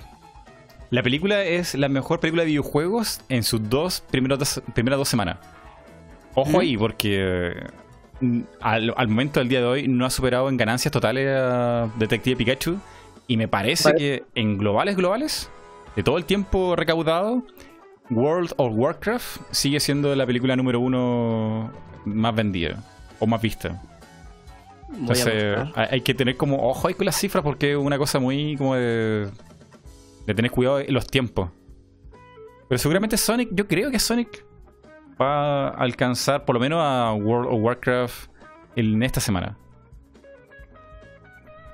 La 0.92 1.02
película 1.02 1.44
es 1.44 1.74
la 1.76 1.90
mejor 1.90 2.20
película 2.20 2.44
de 2.44 2.48
videojuegos 2.50 3.22
en 3.30 3.44
sus 3.44 3.68
dos 3.70 4.04
primeros 4.12 4.38
dos- 4.40 4.62
primeras 4.74 5.00
dos 5.00 5.10
semanas. 5.10 5.38
Ojo 6.36 6.60
ahí, 6.60 6.78
porque 6.78 7.56
mm, 8.20 8.42
al, 8.62 8.94
al 8.96 9.08
momento 9.08 9.40
del 9.40 9.50
día 9.50 9.60
de 9.62 9.66
hoy 9.66 9.88
no 9.88 10.06
ha 10.06 10.10
superado 10.10 10.48
en 10.50 10.58
ganancias 10.58 10.92
totales 10.92 11.28
a 11.30 11.90
Detective 11.98 12.36
Pikachu. 12.36 12.78
Y 13.28 13.38
me 13.38 13.48
parece 13.48 13.86
Vale. 13.90 13.98
que 13.98 14.24
en 14.36 14.58
globales, 14.58 14.96
globales, 14.98 15.50
de 15.96 16.04
todo 16.04 16.18
el 16.18 16.26
tiempo 16.26 16.76
recaudado, 16.76 17.42
World 18.10 18.54
of 18.58 18.74
Warcraft 18.76 19.42
sigue 19.52 19.80
siendo 19.80 20.14
la 20.16 20.26
película 20.26 20.56
número 20.58 20.82
uno 20.82 21.72
más 22.04 22.36
vendida 22.36 22.84
o 23.20 23.28
más 23.28 23.42
vista. 23.42 23.82
Entonces, 24.94 25.58
hay 25.76 26.02
que 26.02 26.14
tener 26.14 26.36
como 26.36 26.68
ojo 26.68 26.90
ahí 26.90 26.94
con 26.94 27.06
las 27.06 27.16
cifras 27.16 27.42
porque 27.44 27.72
es 27.72 27.78
una 27.78 27.98
cosa 27.98 28.20
muy 28.20 28.58
como 28.58 28.76
de, 28.76 29.30
de 30.26 30.34
tener 30.34 30.52
cuidado 30.52 30.80
en 30.80 30.94
los 30.94 31.08
tiempos. 31.08 31.50
Pero 32.68 32.80
seguramente 32.80 33.18
Sonic, 33.18 33.50
yo 33.52 33.68
creo 33.68 33.92
que 33.92 34.00
Sonic 34.00 34.46
va 35.22 35.70
a 35.70 35.72
alcanzar 35.72 36.46
por 36.46 36.56
lo 36.56 36.60
menos 36.62 36.80
a 36.82 37.14
World 37.14 37.54
of 37.54 37.62
Warcraft 37.62 38.30
en 38.76 39.04
esta 39.04 39.20
semana. 39.20 39.58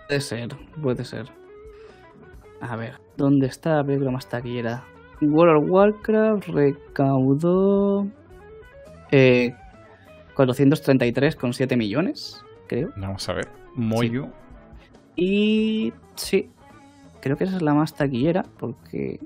Puede 0.08 0.22
ser, 0.22 0.50
puede 0.82 1.06
ser. 1.06 1.26
A 2.62 2.76
ver, 2.76 2.96
¿dónde 3.18 3.48
está 3.48 3.76
la 3.76 3.84
película 3.84 4.12
más 4.12 4.28
taquillera? 4.28 4.84
World 5.22 5.64
of 5.64 5.70
Warcraft 5.70 6.48
recaudó 6.48 8.08
eh, 9.12 9.54
433,7 10.36 11.78
millones, 11.78 12.44
creo. 12.68 12.90
Vamos 12.96 13.28
a 13.30 13.34
ver. 13.34 13.48
Muy 13.76 14.10
Sí. 14.10 14.22
Y 15.16 15.94
sí, 16.16 16.52
creo 17.28 17.38
que 17.38 17.44
esa 17.44 17.58
es 17.58 17.62
la 17.62 17.74
más 17.74 17.94
taquillera 17.94 18.44
porque 18.58 19.20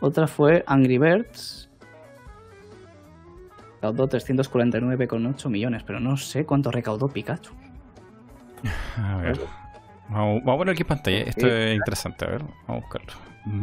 otra 0.00 0.26
fue 0.26 0.62
Angry 0.66 0.98
Birds. 0.98 1.70
Recaudó 3.76 4.08
349,8 4.08 5.48
millones, 5.48 5.82
pero 5.84 6.00
no 6.00 6.16
sé 6.16 6.44
cuánto 6.44 6.70
recaudó 6.70 7.08
Pikachu. 7.08 7.52
A 8.96 9.16
ver. 9.18 9.40
Vamos, 10.08 10.40
vamos 10.44 10.54
a 10.54 10.58
poner 10.58 10.72
aquí 10.72 10.84
pantalla. 10.84 11.18
Esto 11.18 11.46
es 11.46 11.76
interesante. 11.76 12.24
A 12.24 12.28
ver, 12.28 12.42
vamos 12.66 12.68
a 12.68 12.74
buscarlo. 12.74 13.12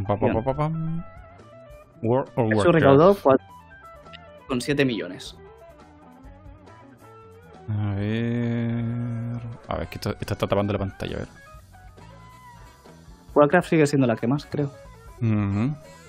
Pa, 0.07 0.18
pa, 0.18 0.55
pa. 0.55 0.72
World 2.01 2.32
of 2.36 2.49
Pikachu 2.49 2.72
recaudó 2.72 3.16
4,7 3.16 4.86
millones. 4.86 5.38
A 7.70 7.95
ver. 7.95 9.41
A 9.68 9.78
ver, 9.78 9.88
que 9.88 9.95
esto 9.95 10.16
está 10.20 10.36
tapando 10.36 10.74
la 10.74 10.80
pantalla. 10.80 11.16
A 11.16 11.20
ver. 11.20 11.45
Warcraft 13.36 13.70
sigue 13.70 13.86
siendo 13.88 14.08
la 14.08 14.16
que 14.16 14.28
más, 14.28 14.46
creo. 14.46 14.72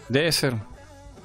Debe 0.09 0.33
ser. 0.33 0.55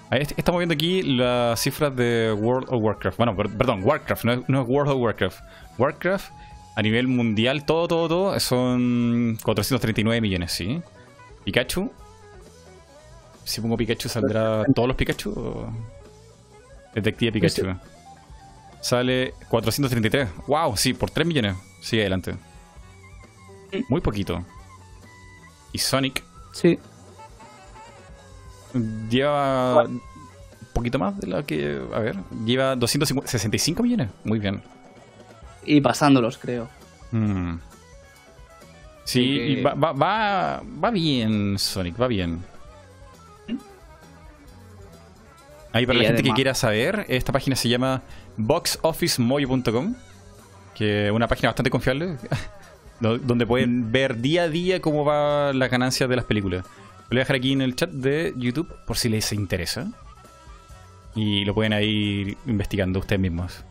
Ahí 0.09 0.21
est- 0.21 0.33
estamos 0.37 0.59
viendo 0.59 0.73
aquí 0.73 1.01
las 1.03 1.59
cifras 1.61 1.95
de 1.95 2.35
World 2.37 2.67
of 2.69 2.81
Warcraft. 2.83 3.17
Bueno, 3.17 3.35
per- 3.35 3.49
perdón, 3.49 3.81
Warcraft, 3.83 4.23
no 4.25 4.33
es, 4.33 4.49
no 4.49 4.61
es 4.63 4.67
World 4.67 4.91
of 4.91 4.97
Warcraft. 4.99 5.39
Warcraft 5.77 6.31
a 6.75 6.81
nivel 6.81 7.07
mundial, 7.07 7.65
todo, 7.65 7.87
todo, 7.87 8.07
todo, 8.09 8.39
son 8.39 9.37
439 9.43 10.19
millones, 10.21 10.51
¿sí? 10.51 10.81
Pikachu. 11.45 11.91
Si 13.43 13.61
pongo 13.61 13.77
Pikachu, 13.77 14.09
¿saldrá 14.09 14.63
todos 14.75 14.87
los 14.87 14.97
Pikachu? 14.97 15.31
o- 15.31 15.69
Detective 16.93 17.31
Pikachu. 17.31 17.75
Sale 18.81 19.33
433. 19.49 20.27
¡Wow! 20.47 20.75
Sí, 20.75 20.93
por 20.93 21.09
3 21.11 21.25
millones. 21.27 21.55
Sigue 21.81 22.01
adelante. 22.03 22.35
Muy 23.89 24.01
poquito. 24.01 24.43
Y 25.71 25.77
Sonic 25.77 26.23
Sí. 26.53 26.77
Lleva 29.09 29.83
un 29.83 30.01
poquito 30.73 30.97
más 30.99 31.17
de 31.19 31.27
la 31.27 31.43
que. 31.43 31.81
A 31.93 31.99
ver, 31.99 32.15
lleva 32.45 32.75
265 32.75 33.83
millones. 33.83 34.09
Muy 34.23 34.39
bien. 34.39 34.61
Y 35.65 35.81
pasándolos, 35.81 36.37
creo. 36.37 36.69
Mm. 37.11 37.55
Sí, 39.03 39.55
que- 39.55 39.61
va, 39.63 39.73
va, 39.73 39.91
va, 39.91 40.63
va 40.83 40.91
bien, 40.91 41.57
Sonic, 41.59 41.99
va 42.01 42.07
bien. 42.07 42.43
Ahí 45.73 45.85
para 45.85 45.99
Y 45.99 46.01
la 46.01 46.07
gente 46.09 46.23
que 46.23 46.31
quiera 46.33 46.53
saber, 46.53 47.05
esta 47.07 47.31
página 47.31 47.55
se 47.55 47.69
llama 47.69 48.01
boxofficemoyo.com, 48.37 49.95
que 50.75 51.07
es 51.07 51.11
una 51.11 51.27
página 51.27 51.49
bastante 51.49 51.69
confiable, 51.69 52.17
donde 53.01 53.45
pueden 53.45 53.91
ver 53.91 54.21
día 54.21 54.43
a 54.43 54.49
día 54.49 54.79
cómo 54.79 55.03
va 55.03 55.53
las 55.53 55.69
ganancias 55.69 56.09
de 56.09 56.15
las 56.15 56.25
películas. 56.25 56.63
Lo 56.63 57.09
voy 57.09 57.17
a 57.17 57.21
dejar 57.21 57.35
aquí 57.35 57.51
en 57.51 57.61
el 57.61 57.75
chat 57.75 57.89
de 57.89 58.33
YouTube 58.37 58.73
por 58.85 58.97
si 58.97 59.09
les 59.09 59.33
interesa. 59.33 59.91
Y 61.13 61.43
lo 61.43 61.53
pueden 61.53 61.73
ir 61.83 62.37
investigando 62.45 62.99
ustedes 62.99 63.19
mismos. 63.19 63.65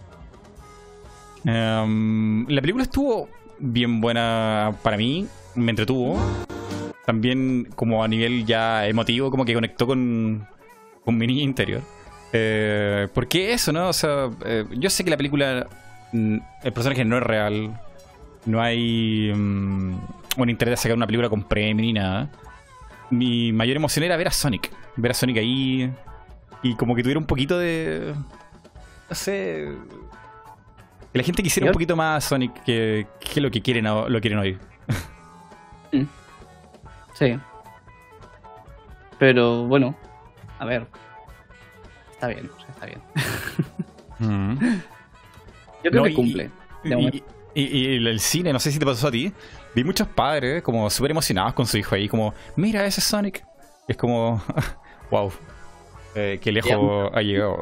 Em, 1.45 2.47
la 2.49 2.61
película 2.61 2.85
estuvo 2.85 3.29
bien 3.59 4.01
buena 4.01 4.75
para 4.83 4.97
mí, 4.97 5.27
me 5.55 5.71
entretuvo. 5.71 6.19
También 7.07 7.69
como 7.75 8.05
a 8.05 8.09
nivel 8.09 8.45
ya 8.45 8.87
emotivo, 8.87 9.31
como 9.31 9.45
que 9.45 9.55
conectó 9.55 9.87
con, 9.87 10.47
con 11.05 11.17
mi 11.17 11.27
niña 11.27 11.43
interior. 11.43 11.81
Eh, 12.33 13.09
¿Por 13.13 13.27
qué 13.27 13.53
eso, 13.53 13.73
no? 13.73 13.89
O 13.89 13.93
sea, 13.93 14.31
eh, 14.45 14.65
yo 14.73 14.91
sé 14.91 15.03
que 15.05 15.11
la 15.11 15.17
película, 15.17 15.67
mm, 16.13 16.39
el 16.63 16.73
personaje 16.73 17.05
no 17.05 17.17
es 17.17 17.23
real. 17.23 17.81
No 18.47 18.61
hay 18.63 19.33
mm, 19.35 19.99
un 20.39 20.51
interés 20.51 20.73
de 20.73 20.77
sacar 20.77 20.97
una 20.97 21.07
película 21.07 21.29
con 21.29 21.43
premio 21.43 21.83
ni 21.85 21.93
nada. 21.93 22.31
Mi 23.11 23.53
mayor 23.53 23.77
emoción 23.77 24.05
era 24.05 24.17
ver 24.17 24.29
a 24.29 24.31
Sonic. 24.31 24.71
Ver 24.97 25.11
a 25.11 25.15
Sonic 25.15 25.39
ahí. 25.39 25.93
Y 26.63 26.75
como 26.77 26.95
que 26.95 27.03
tuviera 27.03 27.19
un 27.21 27.27
poquito 27.27 27.59
de. 27.59 28.15
No 29.09 29.15
sé. 29.15 29.69
Que 31.13 31.19
la 31.19 31.25
gente 31.25 31.43
quisiera 31.43 31.67
un 31.67 31.73
poquito 31.73 31.97
más 31.97 32.25
a 32.25 32.29
Sonic 32.29 32.63
que, 32.63 33.07
que 33.19 33.41
lo 33.41 33.51
que 33.51 33.61
quieren, 33.61 33.85
lo 33.85 34.21
quieren 34.21 34.39
hoy. 34.39 34.59
Sí. 37.15 37.37
Pero 39.19 39.67
bueno, 39.67 39.95
a 40.59 40.65
ver. 40.65 40.87
Está 42.13 42.29
bien, 42.29 42.49
o 42.57 42.61
sea, 42.61 42.69
está 42.71 42.87
bien. 42.87 43.01
Yo 45.85 45.91
creo 45.91 46.03
No, 46.03 46.05
que 46.05 46.11
y- 46.11 46.15
cumple. 46.15 46.51
de 46.85 47.01
Y. 47.01 47.25
y- 47.55 47.63
y 47.65 47.97
el, 48.07 48.21
cine, 48.21 48.53
no 48.53 48.59
sé 48.61 48.71
si 48.73 48.79
te 48.79 48.87
pasó 48.87 49.09
a 49.09 49.11
ti, 49.11 49.33
vi 49.75 49.85
muchos 49.85 50.07
padres 50.09 50.63
como 50.63 50.89
súper 50.91 51.11
emocionados 51.13 51.53
con 51.55 51.67
su 51.67 51.77
hijo 51.79 51.95
ahí, 51.95 52.09
como, 52.09 52.35
mira 52.57 52.85
ese 52.87 53.01
Sonic. 53.01 53.45
Es 53.89 53.97
como, 53.97 54.43
wow, 55.11 55.33
eh, 56.15 56.39
qué 56.41 56.53
lejos 56.53 57.11
ha 57.15 57.23
llegado. 57.23 57.59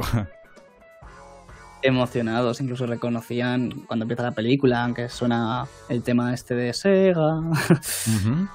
Emocionados, 1.81 2.61
incluso 2.61 2.87
reconocían 2.87 3.71
cuando 3.87 4.03
empieza 4.05 4.25
la 4.25 4.33
película, 4.33 4.83
aunque 4.83 5.09
suena 5.09 5.67
el 5.89 6.03
tema 6.03 6.35
este 6.35 6.55
de 6.55 6.73
Sega. 6.73 7.41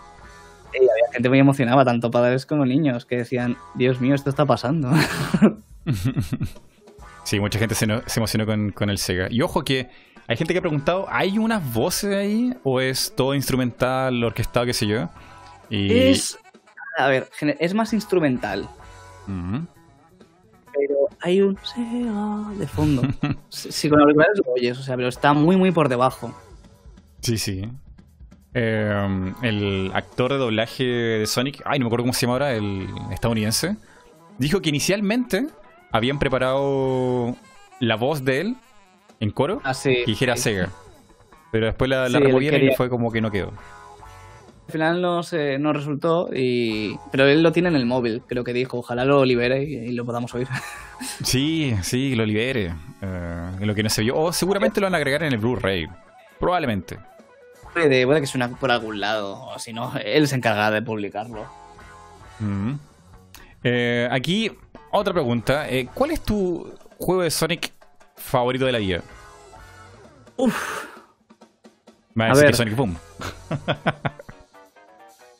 Y 0.75 0.77
había 0.77 1.13
gente 1.13 1.29
muy 1.29 1.37
emocionada, 1.37 1.85
tanto 1.85 2.09
padres 2.09 2.47
como 2.47 2.65
niños, 2.65 3.05
que 3.05 3.17
decían, 3.17 3.57
Dios 3.75 4.01
mío, 4.01 4.15
esto 4.15 4.31
está 4.31 4.45
pasando. 4.47 4.89
Sí, 7.23 7.39
mucha 7.39 7.57
gente 7.57 7.73
se, 7.75 7.87
no- 7.87 8.01
se 8.05 8.19
emocionó 8.19 8.45
con, 8.45 8.71
con 8.71 8.89
el 8.89 8.97
Sega. 8.97 9.27
Y 9.29 9.41
ojo 9.41 9.63
que 9.63 9.89
hay 10.27 10.37
gente 10.37 10.53
que 10.53 10.59
ha 10.59 10.61
preguntado, 10.61 11.05
¿hay 11.09 11.37
unas 11.37 11.73
voces 11.73 12.15
ahí? 12.15 12.53
¿O 12.63 12.79
es 12.79 13.13
todo 13.15 13.35
instrumental, 13.35 14.23
orquestado, 14.23 14.65
qué 14.65 14.73
sé 14.73 14.87
yo? 14.87 15.09
Y... 15.69 15.91
Es, 15.91 16.37
a 16.97 17.07
ver, 17.07 17.29
es 17.59 17.73
más 17.73 17.93
instrumental, 17.93 18.69
pero 19.25 20.95
hay 21.21 21.41
un 21.41 21.57
de 22.57 22.67
fondo. 22.67 23.01
Si 23.49 23.71
si 23.71 23.89
con 23.89 23.99
auriculares 24.01 24.39
lo 24.45 24.53
oyes, 24.53 24.77
o 24.77 24.83
sea, 24.83 24.95
pero 24.95 25.07
está 25.07 25.33
muy, 25.33 25.55
muy 25.55 25.71
por 25.71 25.89
debajo. 25.89 26.33
Sí, 27.21 27.37
sí. 27.37 27.69
Eh, 28.53 29.33
el 29.41 29.91
actor 29.93 30.31
de 30.31 30.37
doblaje 30.37 30.83
de 30.83 31.25
Sonic, 31.25 31.61
ay, 31.65 31.79
no 31.79 31.85
me 31.85 31.87
acuerdo 31.87 32.03
cómo 32.03 32.13
se 32.13 32.21
llama 32.21 32.33
ahora, 32.33 32.53
el 32.53 32.87
estadounidense, 33.11 33.77
dijo 34.37 34.61
que 34.61 34.69
inicialmente 34.69 35.47
habían 35.91 36.19
preparado 36.19 37.35
la 37.79 37.95
voz 37.95 38.23
de 38.23 38.41
él 38.41 38.57
en 39.23 39.31
coro 39.31 39.61
Así. 39.63 39.89
que 39.89 40.05
dijera 40.05 40.37
Sega. 40.37 40.69
Pero 41.51 41.67
después 41.67 41.89
la, 41.89 42.09
la 42.09 42.17
Sí, 42.19 42.23
removieron 42.23 42.61
y 42.63 42.75
fue 42.75 42.89
como 42.89 43.11
que 43.11 43.21
no 43.21 43.31
quedó. 43.31 43.51
Al 44.67 44.71
final 44.71 45.01
no, 45.01 45.23
se, 45.23 45.59
no 45.59 45.73
resultó, 45.73 46.29
y... 46.33 46.97
pero 47.11 47.27
él 47.27 47.43
lo 47.43 47.51
tiene 47.51 47.67
en 47.69 47.75
el 47.75 47.85
móvil, 47.85 48.21
creo 48.25 48.43
que 48.43 48.53
dijo. 48.53 48.77
Ojalá 48.79 49.03
lo 49.05 49.25
libere 49.25 49.63
y, 49.63 49.73
y 49.75 49.91
lo 49.91 50.05
podamos 50.05 50.33
oír. 50.33 50.47
Sí, 51.23 51.75
sí, 51.81 52.15
lo 52.15 52.25
libere. 52.25 52.73
en 53.01 53.67
lo 53.67 53.75
que 53.75 53.83
no 53.83 53.89
se 53.89 54.03
vio. 54.03 54.17
O 54.17 54.31
seguramente 54.31 54.79
lo 54.79 54.85
van 54.85 54.93
a 54.93 54.97
agregar 54.97 55.23
en 55.23 55.33
el 55.33 55.37
Blu-ray. 55.39 55.87
Probablemente. 56.39 56.97
puede, 57.73 58.05
puede 58.05 58.21
que 58.21 58.27
suene 58.27 58.47
por 58.49 58.71
algún 58.71 58.99
lado, 59.01 59.33
o 59.43 59.59
si 59.59 59.73
no, 59.73 59.93
él 60.03 60.27
se 60.29 60.35
encarga 60.35 60.71
de 60.71 60.81
publicarlo. 60.81 61.45
Mm. 62.39 62.73
Eh, 63.65 64.07
aquí, 64.11 64.51
otra 64.91 65.13
pregunta. 65.13 65.69
Eh, 65.69 65.87
¿Cuál 65.93 66.11
es 66.11 66.21
tu 66.21 66.73
juego 66.97 67.21
de 67.23 67.31
Sonic 67.31 67.73
favorito 68.15 68.65
de 68.65 68.71
la 68.71 68.79
vida? 68.79 69.01
Uf. 70.37 70.87
Me 72.13 72.25
a 72.25 72.33
ver. 72.33 72.47
que 72.47 72.53
Sonic 72.53 72.75
Boom. 72.77 72.97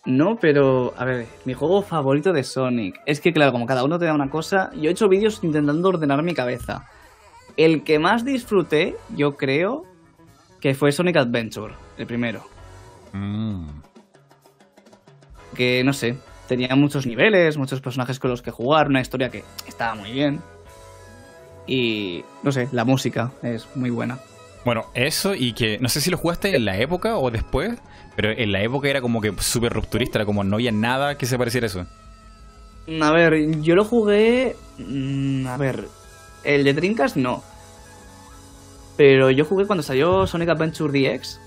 No, 0.05 0.37
pero, 0.37 0.93
a 0.97 1.05
ver, 1.05 1.27
mi 1.45 1.53
juego 1.53 1.81
favorito 1.81 2.33
de 2.33 2.43
Sonic. 2.43 2.99
Es 3.05 3.21
que, 3.21 3.31
claro, 3.31 3.53
como 3.53 3.65
cada 3.65 3.83
uno 3.83 3.97
te 3.99 4.05
da 4.05 4.13
una 4.13 4.29
cosa, 4.29 4.69
yo 4.75 4.89
he 4.89 4.91
hecho 4.91 5.07
vídeos 5.07 5.39
intentando 5.43 5.89
ordenar 5.89 6.23
mi 6.23 6.33
cabeza. 6.33 6.85
El 7.55 7.83
que 7.83 7.99
más 7.99 8.25
disfruté, 8.25 8.97
yo 9.15 9.37
creo, 9.37 9.85
que 10.59 10.75
fue 10.75 10.91
Sonic 10.91 11.17
Adventure, 11.17 11.73
el 11.97 12.05
primero. 12.05 12.43
Mm. 13.13 13.67
Que, 15.55 15.83
no 15.85 15.93
sé, 15.93 16.17
tenía 16.47 16.75
muchos 16.75 17.05
niveles, 17.05 17.57
muchos 17.57 17.79
personajes 17.79 18.19
con 18.19 18.29
los 18.31 18.41
que 18.41 18.51
jugar, 18.51 18.87
una 18.87 18.99
historia 18.99 19.29
que 19.29 19.45
estaba 19.67 19.95
muy 19.95 20.11
bien. 20.11 20.41
Y, 21.65 22.25
no 22.41 22.51
sé, 22.51 22.67
la 22.73 22.83
música 22.83 23.31
es 23.41 23.73
muy 23.75 23.89
buena. 23.89 24.19
Bueno, 24.65 24.85
eso 24.93 25.35
y 25.35 25.53
que 25.53 25.77
no 25.79 25.89
sé 25.89 25.99
si 25.99 26.09
lo 26.09 26.17
jugaste 26.17 26.55
en 26.55 26.65
la 26.65 26.77
época 26.77 27.17
o 27.17 27.29
después, 27.31 27.77
pero 28.15 28.31
en 28.31 28.51
la 28.51 28.61
época 28.61 28.87
era 28.89 29.01
como 29.01 29.19
que 29.19 29.33
súper 29.39 29.73
rupturista, 29.73 30.19
era 30.19 30.25
como 30.25 30.43
no 30.43 30.55
había 30.55 30.71
nada 30.71 31.17
que 31.17 31.25
se 31.25 31.37
pareciera 31.37 31.65
a 31.65 31.67
eso. 31.69 31.85
A 33.01 33.11
ver, 33.11 33.61
yo 33.61 33.75
lo 33.75 33.85
jugué. 33.85 34.55
mm, 34.77 35.47
A 35.47 35.57
ver, 35.57 35.87
el 36.43 36.63
de 36.63 36.73
Dreamcast 36.73 37.15
no. 37.17 37.43
Pero 38.95 39.31
yo 39.31 39.43
jugué 39.45 39.65
cuando 39.65 39.83
salió 39.83 40.27
Sonic 40.27 40.49
Adventure 40.49 40.91
DX, 40.91 41.39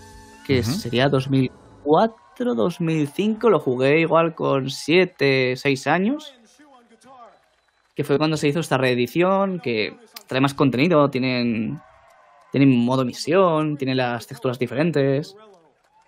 que 0.46 0.60
Ujú. 0.60 0.70
sería 0.72 1.08
2004, 1.08 2.54
2005. 2.54 3.50
Lo 3.50 3.60
jugué 3.60 4.00
igual 4.00 4.34
con 4.34 4.68
7, 4.70 5.54
6 5.56 5.86
años. 5.86 6.34
Que 7.94 8.04
fue 8.04 8.18
cuando 8.18 8.36
se 8.36 8.48
hizo 8.48 8.60
esta 8.60 8.76
reedición, 8.76 9.60
que 9.60 9.96
trae 10.26 10.40
más 10.40 10.52
contenido, 10.54 11.08
tienen, 11.08 11.80
tienen 12.56 12.74
modo 12.74 13.04
misión, 13.04 13.76
tienen 13.76 13.98
las 13.98 14.26
texturas 14.26 14.58
diferentes. 14.58 15.36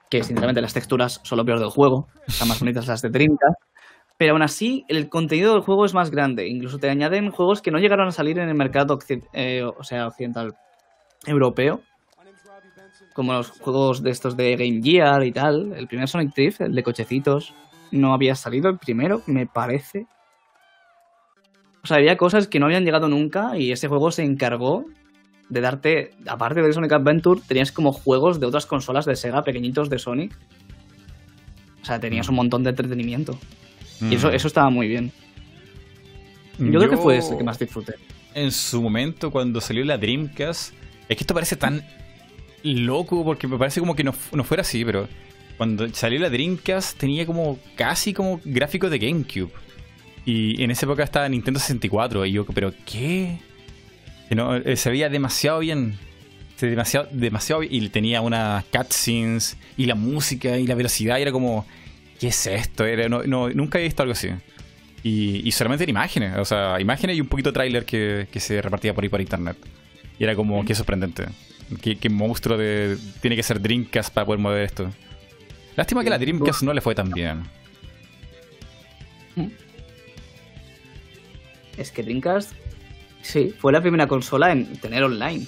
Que 0.08 0.22
sinceramente 0.22 0.62
las 0.62 0.72
texturas 0.72 1.20
son 1.22 1.36
lo 1.36 1.44
peor 1.44 1.58
del 1.58 1.68
juego. 1.68 2.08
Están 2.26 2.48
más 2.48 2.58
bonitas 2.58 2.86
las 2.86 3.02
de 3.02 3.10
Dreamcast. 3.10 3.60
Pero 4.16 4.32
aún 4.32 4.40
así, 4.40 4.82
el 4.88 5.10
contenido 5.10 5.52
del 5.52 5.60
juego 5.60 5.84
es 5.84 5.92
más 5.92 6.10
grande. 6.10 6.48
Incluso 6.48 6.78
te 6.78 6.88
añaden 6.88 7.32
juegos 7.32 7.60
que 7.60 7.70
no 7.70 7.78
llegaron 7.78 8.08
a 8.08 8.12
salir 8.12 8.38
en 8.38 8.48
el 8.48 8.54
mercado 8.54 8.98
eh, 9.34 9.62
o 9.62 9.84
sea, 9.84 10.06
occidental 10.06 10.56
europeo. 11.26 11.82
Como 13.14 13.34
los 13.34 13.50
juegos 13.50 14.02
de 14.02 14.08
estos 14.08 14.34
de 14.34 14.56
Game 14.56 14.80
Gear 14.82 15.24
y 15.24 15.32
tal. 15.32 15.74
El 15.74 15.86
primer 15.86 16.08
Sonic 16.08 16.34
Drift, 16.34 16.62
el 16.62 16.74
de 16.74 16.82
cochecitos, 16.82 17.52
no 17.90 18.14
había 18.14 18.34
salido 18.34 18.70
el 18.70 18.78
primero, 18.78 19.20
me 19.26 19.46
parece. 19.46 20.06
O 21.84 21.86
sea, 21.86 21.98
había 21.98 22.16
cosas 22.16 22.48
que 22.48 22.58
no 22.58 22.64
habían 22.64 22.86
llegado 22.86 23.06
nunca 23.06 23.58
y 23.58 23.70
ese 23.70 23.86
juego 23.86 24.10
se 24.10 24.22
encargó 24.22 24.86
de 25.48 25.60
darte, 25.60 26.10
aparte 26.26 26.60
del 26.62 26.72
Sonic 26.74 26.92
Adventure, 26.92 27.40
tenías 27.46 27.72
como 27.72 27.92
juegos 27.92 28.38
de 28.40 28.46
otras 28.46 28.66
consolas 28.66 29.06
de 29.06 29.16
Sega 29.16 29.42
pequeñitos 29.44 29.88
de 29.90 29.98
Sonic. 29.98 30.36
O 31.82 31.84
sea, 31.84 31.98
tenías 32.00 32.28
un 32.28 32.34
montón 32.36 32.62
de 32.64 32.70
entretenimiento. 32.70 33.38
Y 34.00 34.14
eso, 34.14 34.30
Mm. 34.30 34.34
eso 34.34 34.46
estaba 34.48 34.70
muy 34.70 34.88
bien. 34.88 35.10
Yo, 36.58 36.78
creo 36.80 36.90
que 36.90 36.96
fue 36.96 37.16
ese 37.18 37.36
que 37.36 37.44
más 37.44 37.58
disfruté. 37.58 37.94
En 38.34 38.50
su 38.52 38.82
momento, 38.82 39.30
cuando 39.30 39.60
salió 39.60 39.84
la 39.84 39.96
Dreamcast, 39.96 40.74
es 41.08 41.16
que 41.16 41.22
esto 41.22 41.34
parece 41.34 41.56
tan 41.56 41.82
loco 42.62 43.24
porque 43.24 43.46
me 43.46 43.56
parece 43.56 43.80
como 43.80 43.94
que 43.94 44.04
no, 44.04 44.12
no 44.32 44.44
fuera 44.44 44.62
así, 44.62 44.84
pero 44.84 45.08
cuando 45.56 45.88
salió 45.94 46.18
la 46.18 46.28
Dreamcast 46.30 46.98
tenía 46.98 47.24
como 47.26 47.58
casi 47.76 48.12
como 48.12 48.40
gráficos 48.44 48.90
de 48.90 48.98
GameCube. 48.98 49.50
Y 50.24 50.62
en 50.62 50.70
esa 50.70 50.84
época 50.84 51.04
estaba 51.04 51.28
Nintendo 51.28 51.58
64 51.58 52.26
y 52.26 52.32
yo, 52.32 52.44
pero 52.44 52.72
¿qué? 52.84 53.38
Eh, 54.30 54.76
se 54.76 54.90
veía 54.90 55.08
demasiado 55.08 55.60
bien. 55.60 55.98
Demasiado, 56.60 57.08
demasiado 57.12 57.60
bien. 57.60 57.84
Y 57.84 57.88
tenía 57.88 58.20
unas 58.20 58.64
cutscenes 58.64 59.56
y 59.76 59.86
la 59.86 59.94
música 59.94 60.58
y 60.58 60.66
la 60.66 60.74
velocidad 60.74 61.18
y 61.18 61.22
era 61.22 61.32
como, 61.32 61.66
¿qué 62.18 62.28
es 62.28 62.46
esto? 62.46 62.84
Era, 62.84 63.08
no, 63.08 63.48
nunca 63.50 63.78
he 63.78 63.82
visto 63.82 64.02
algo 64.02 64.12
así. 64.12 64.28
Y, 65.02 65.50
solamente 65.52 65.84
en 65.84 65.90
imágenes, 65.90 66.36
o 66.36 66.44
sea, 66.44 66.80
imágenes 66.80 67.16
y 67.16 67.20
un 67.20 67.28
poquito 67.28 67.52
tráiler 67.52 67.86
que, 67.86 68.26
que 68.30 68.40
se 68.40 68.60
repartía 68.60 68.92
por 68.92 69.04
ahí 69.04 69.08
por 69.08 69.20
internet. 69.20 69.56
Y 70.18 70.24
era 70.24 70.34
como, 70.34 70.64
qué 70.64 70.74
sorprendente. 70.74 71.26
Qué, 71.80 71.96
qué 71.96 72.10
monstruo 72.10 72.58
de, 72.58 72.98
tiene 73.20 73.36
que 73.36 73.42
ser 73.42 73.60
Dreamcast 73.60 74.12
para 74.12 74.26
poder 74.26 74.40
mover 74.40 74.64
esto. 74.64 74.90
Lástima 75.76 76.02
que 76.02 76.10
la 76.10 76.18
Dreamcast 76.18 76.62
no 76.62 76.74
le 76.74 76.80
fue 76.80 76.94
tan 76.94 77.10
bien. 77.10 77.44
Es 81.76 81.92
que 81.92 82.02
Dreamcast, 82.02 82.52
sí, 83.22 83.54
fue 83.58 83.72
la 83.72 83.80
primera 83.80 84.06
consola 84.06 84.52
en 84.52 84.76
tener 84.78 85.02
online. 85.02 85.46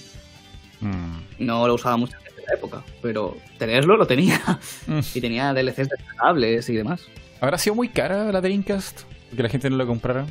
Mm. 0.80 1.44
No 1.44 1.66
lo 1.66 1.74
usaba 1.74 1.96
mucha 1.96 2.18
gente 2.18 2.40
en 2.40 2.46
la 2.46 2.54
época, 2.54 2.82
pero 3.02 3.36
tenerlo 3.58 3.96
lo 3.96 4.06
tenía. 4.06 4.40
Mm. 4.86 5.00
Y 5.14 5.20
tenía 5.20 5.52
DLCs 5.52 5.88
descargables 5.88 6.68
y 6.68 6.74
demás. 6.74 7.02
¿Habrá 7.40 7.58
sido 7.58 7.74
muy 7.74 7.88
cara 7.88 8.30
la 8.32 8.40
Dreamcast? 8.40 9.02
Que 9.34 9.42
la 9.42 9.48
gente 9.48 9.70
no 9.70 9.76
la 9.76 9.86
comprara. 9.86 10.26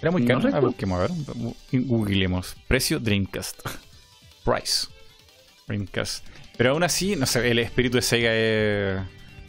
¿Era 0.00 0.10
muy 0.10 0.22
No 0.22 0.28
cara? 0.28 0.38
a 0.38 0.42
recuerdo. 0.42 0.66
busquemos, 0.68 0.98
a 0.98 1.02
ver. 1.02 1.84
Googleemos. 1.84 2.56
Precio 2.68 3.00
Dreamcast. 3.00 3.60
Price. 4.44 4.86
Dreamcast. 5.66 6.24
Pero 6.56 6.70
aún 6.70 6.82
así, 6.82 7.16
no 7.16 7.26
sé, 7.26 7.50
el 7.50 7.58
espíritu 7.58 7.96
de 7.96 8.02
Sega 8.02 8.34
es... 8.34 9.00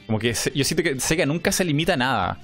Como 0.05 0.17
que 0.17 0.33
yo 0.33 0.63
siento 0.63 0.83
que 0.83 0.99
Sega 0.99 1.25
nunca 1.25 1.51
se 1.51 1.63
limita 1.63 1.93
a 1.93 1.97
nada. 1.97 2.41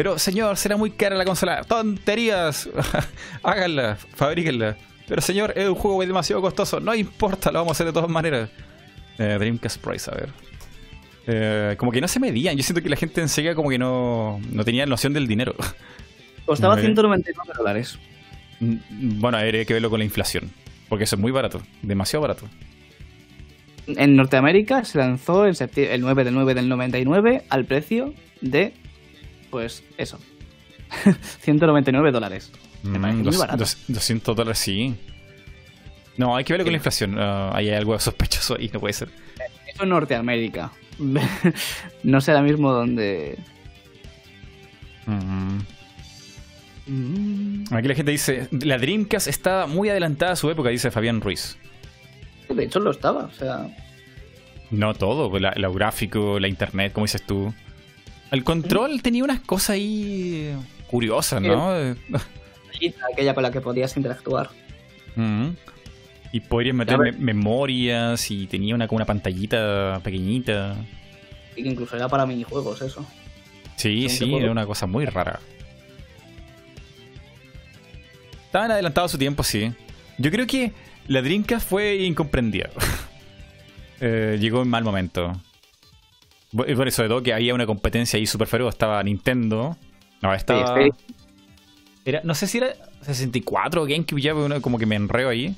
Pero, 0.00 0.18
señor, 0.18 0.56
será 0.56 0.78
muy 0.78 0.92
cara 0.92 1.14
la 1.14 1.26
consola. 1.26 1.62
¡Tonterías! 1.62 2.70
Háganla, 3.42 3.96
fabríquenla. 4.14 4.74
Pero, 5.06 5.20
señor, 5.20 5.52
es 5.54 5.68
un 5.68 5.74
juego 5.74 6.00
demasiado 6.00 6.40
costoso. 6.40 6.80
No 6.80 6.94
importa, 6.94 7.52
lo 7.52 7.58
vamos 7.58 7.72
a 7.72 7.74
hacer 7.74 7.86
de 7.88 7.92
todas 7.92 8.08
maneras. 8.08 8.48
Eh, 9.18 9.36
Dreamcast 9.38 9.76
Price, 9.84 10.10
a 10.10 10.14
ver. 10.14 10.30
Eh, 11.26 11.74
como 11.76 11.92
que 11.92 12.00
no 12.00 12.08
se 12.08 12.18
medían. 12.18 12.56
Yo 12.56 12.62
siento 12.62 12.82
que 12.82 12.88
la 12.88 12.96
gente 12.96 13.20
en 13.20 13.28
Sega 13.28 13.54
como 13.54 13.68
que 13.68 13.76
no, 13.76 14.40
no 14.50 14.64
tenía 14.64 14.86
noción 14.86 15.12
del 15.12 15.26
dinero. 15.26 15.54
Costaba 16.46 16.76
Muy 16.76 16.80
bien. 16.84 16.94
199 16.94 17.52
dólares. 17.58 17.98
Mm, 18.60 19.20
bueno, 19.20 19.36
habría 19.36 19.66
que 19.66 19.74
verlo 19.74 19.90
con 19.90 19.98
la 19.98 20.06
inflación. 20.06 20.50
Porque 20.88 21.04
eso 21.04 21.16
es 21.16 21.20
muy 21.20 21.30
barato. 21.30 21.60
Demasiado 21.82 22.22
barato. 22.22 22.46
En 23.86 24.16
Norteamérica 24.16 24.82
se 24.82 24.96
lanzó 24.96 25.44
septi- 25.48 25.88
el 25.90 26.00
9 26.00 26.24
del 26.24 26.32
9 26.32 26.54
del 26.54 26.70
99 26.70 27.42
al 27.50 27.66
precio 27.66 28.14
de, 28.40 28.72
pues 29.50 29.82
eso, 29.98 30.18
199 31.40 32.10
dólares. 32.12 32.50
Me 32.82 32.98
Mm, 32.98 33.02
parece 33.02 33.16
muy 33.18 33.24
dos- 33.26 33.38
barato. 33.38 33.58
dos- 33.58 33.76
200 33.88 34.36
dólares, 34.36 34.58
sí. 34.58 34.94
No, 36.16 36.36
hay 36.36 36.44
que 36.44 36.52
verlo 36.52 36.64
con 36.64 36.72
la 36.72 36.76
inflación. 36.78 37.16
Ah, 37.18 37.50
ahí 37.54 37.68
hay 37.68 37.74
algo 37.76 37.98
sospechoso 38.00 38.56
ahí, 38.58 38.70
no 38.72 38.80
puede 38.80 38.92
ser. 38.94 39.08
Eso 39.72 39.82
en 39.84 39.88
Norteamérica. 39.90 40.70
no 42.02 42.20
sé 42.20 42.30
ahora 42.32 42.42
mismo 42.42 42.72
dónde... 42.72 43.38
Mm. 45.06 45.58
Mm, 46.86 47.64
Aquí 47.74 47.88
la 47.88 47.94
gente 47.94 48.10
dice, 48.12 48.48
la 48.50 48.78
Dreamcast 48.78 49.28
está 49.28 49.66
muy 49.66 49.88
adelantada 49.88 50.32
a 50.32 50.36
su 50.36 50.50
época, 50.50 50.70
dice 50.70 50.90
Fabián 50.90 51.20
Ruiz. 51.20 51.56
De 52.48 52.64
hecho 52.64 52.80
lo 52.80 52.90
estaba, 52.90 53.24
o 53.24 53.30
sea... 53.32 53.68
No 54.70 54.94
todo, 54.94 55.36
la, 55.38 55.52
lo 55.56 55.72
gráfico, 55.72 56.38
la 56.38 56.48
internet, 56.48 56.92
como 56.92 57.04
dices 57.06 57.22
tú. 57.26 57.52
El 58.30 58.44
control 58.44 59.02
tenía 59.02 59.24
unas 59.24 59.40
cosas 59.40 59.70
ahí 59.70 60.54
curiosas, 60.88 61.42
¿no? 61.42 61.76
Eh, 61.76 61.94
Aquella 63.12 63.34
con 63.34 63.42
la 63.42 63.50
que 63.50 63.60
podías 63.60 63.96
interactuar. 63.96 64.50
Mm. 65.16 65.48
Y 66.32 66.40
podrías 66.40 66.74
meter 66.76 66.96
me- 66.98 67.12
memorias 67.12 68.30
y 68.30 68.46
tenía 68.46 68.74
una 68.74 68.86
como 68.86 68.96
una 68.98 69.04
pantallita 69.06 70.00
pequeñita. 70.04 70.76
Y 71.56 71.62
que 71.64 71.68
incluso 71.68 71.96
era 71.96 72.08
para 72.08 72.24
minijuegos 72.26 72.80
eso. 72.82 73.04
Sí, 73.76 74.08
sí, 74.08 74.32
era 74.34 74.50
una 74.52 74.66
cosa 74.66 74.86
muy 74.86 75.04
rara. 75.06 75.40
Estaban 78.46 78.70
adelantados 78.70 79.10
su 79.12 79.18
tiempo, 79.18 79.42
sí. 79.42 79.72
Yo 80.18 80.30
creo 80.30 80.46
que 80.46 80.72
la 81.08 81.22
Dreamcast 81.22 81.68
fue 81.68 81.96
incomprendida. 81.96 82.70
Eh, 84.02 84.38
llegó 84.40 84.62
en 84.62 84.68
mal 84.68 84.82
momento. 84.82 85.38
Y 86.52 86.74
Por 86.74 86.88
eso, 86.88 87.02
de 87.02 87.08
todo, 87.08 87.22
que 87.22 87.32
había 87.32 87.54
una 87.54 87.66
competencia 87.66 88.18
ahí 88.18 88.26
súper 88.26 88.48
feroz. 88.48 88.74
Estaba 88.74 89.02
Nintendo. 89.02 89.76
No, 90.22 90.34
estaba... 90.34 90.76
Sí, 90.82 90.90
Era, 92.04 92.20
no 92.24 92.34
sé 92.34 92.46
si 92.46 92.58
era 92.58 92.72
64 93.02 93.82
o 93.82 93.86
GameCube, 93.86 94.20
ya 94.20 94.34
uno 94.34 94.60
como 94.60 94.78
que 94.78 94.86
me 94.86 94.96
enreo 94.96 95.28
ahí. 95.28 95.54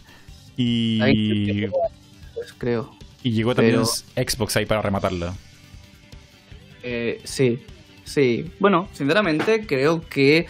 Y, 0.56 1.00
Ahí, 1.00 1.66
Pues 2.34 2.52
creo. 2.58 2.94
y 3.22 3.30
llegó 3.32 3.54
también 3.54 3.80
pero- 4.14 4.28
Xbox 4.30 4.56
ahí 4.56 4.66
para 4.66 4.82
rematarla. 4.82 5.34
Eh, 6.82 7.20
sí, 7.24 7.60
sí. 8.04 8.50
Bueno, 8.60 8.88
sinceramente 8.92 9.66
creo 9.66 10.00
que 10.06 10.46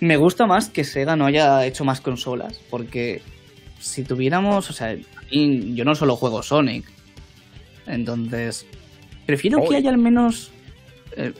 me 0.00 0.16
gusta 0.16 0.46
más 0.46 0.68
que 0.68 0.84
Sega 0.84 1.16
no 1.16 1.26
haya 1.26 1.64
hecho 1.66 1.84
más 1.84 2.00
consolas, 2.00 2.60
porque 2.70 3.22
si 3.80 4.04
tuviéramos, 4.04 4.70
o 4.70 4.72
sea, 4.72 4.96
yo 5.30 5.84
no 5.84 5.94
solo 5.94 6.16
juego 6.16 6.42
Sonic, 6.42 6.84
entonces 7.86 8.66
prefiero 9.26 9.58
Oye. 9.58 9.68
que 9.68 9.76
haya 9.76 9.90
al 9.90 9.98
menos, 9.98 10.50
eh, 11.16 11.32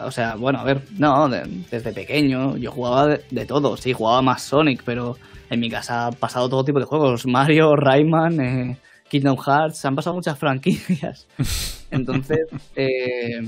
o 0.00 0.10
sea, 0.10 0.34
bueno, 0.36 0.58
a 0.60 0.64
ver, 0.64 0.82
no, 0.98 1.28
de- 1.28 1.44
desde 1.70 1.92
pequeño 1.92 2.56
yo 2.56 2.70
jugaba 2.70 3.06
de, 3.06 3.24
de 3.30 3.46
todo, 3.46 3.76
sí, 3.76 3.92
jugaba 3.92 4.22
más 4.22 4.42
Sonic, 4.42 4.82
pero 4.84 5.16
en 5.50 5.60
mi 5.60 5.70
casa 5.70 6.08
ha 6.08 6.12
pasado 6.12 6.48
todo 6.48 6.64
tipo 6.64 6.78
de 6.80 6.84
juegos, 6.86 7.26
Mario, 7.26 7.76
Rayman, 7.76 8.40
eh, 8.40 8.76
Kingdom 9.08 9.36
Hearts, 9.38 9.84
han 9.84 9.94
pasado 9.94 10.16
muchas 10.16 10.38
franquicias. 10.38 11.26
Entonces, 11.90 12.40
eh, 12.74 13.46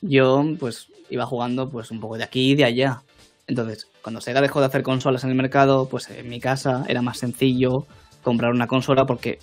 yo 0.00 0.44
pues 0.58 0.88
iba 1.10 1.26
jugando 1.26 1.68
pues 1.68 1.90
un 1.90 2.00
poco 2.00 2.16
de 2.18 2.24
aquí 2.24 2.52
y 2.52 2.54
de 2.54 2.64
allá. 2.64 3.02
Entonces, 3.46 3.88
cuando 4.02 4.20
Sega 4.20 4.40
dejó 4.40 4.60
de 4.60 4.66
hacer 4.66 4.82
consolas 4.82 5.24
en 5.24 5.30
el 5.30 5.36
mercado, 5.36 5.88
pues 5.88 6.08
en 6.10 6.28
mi 6.28 6.40
casa 6.40 6.84
era 6.88 7.02
más 7.02 7.18
sencillo 7.18 7.86
comprar 8.22 8.52
una 8.52 8.66
consola 8.66 9.06
porque 9.06 9.38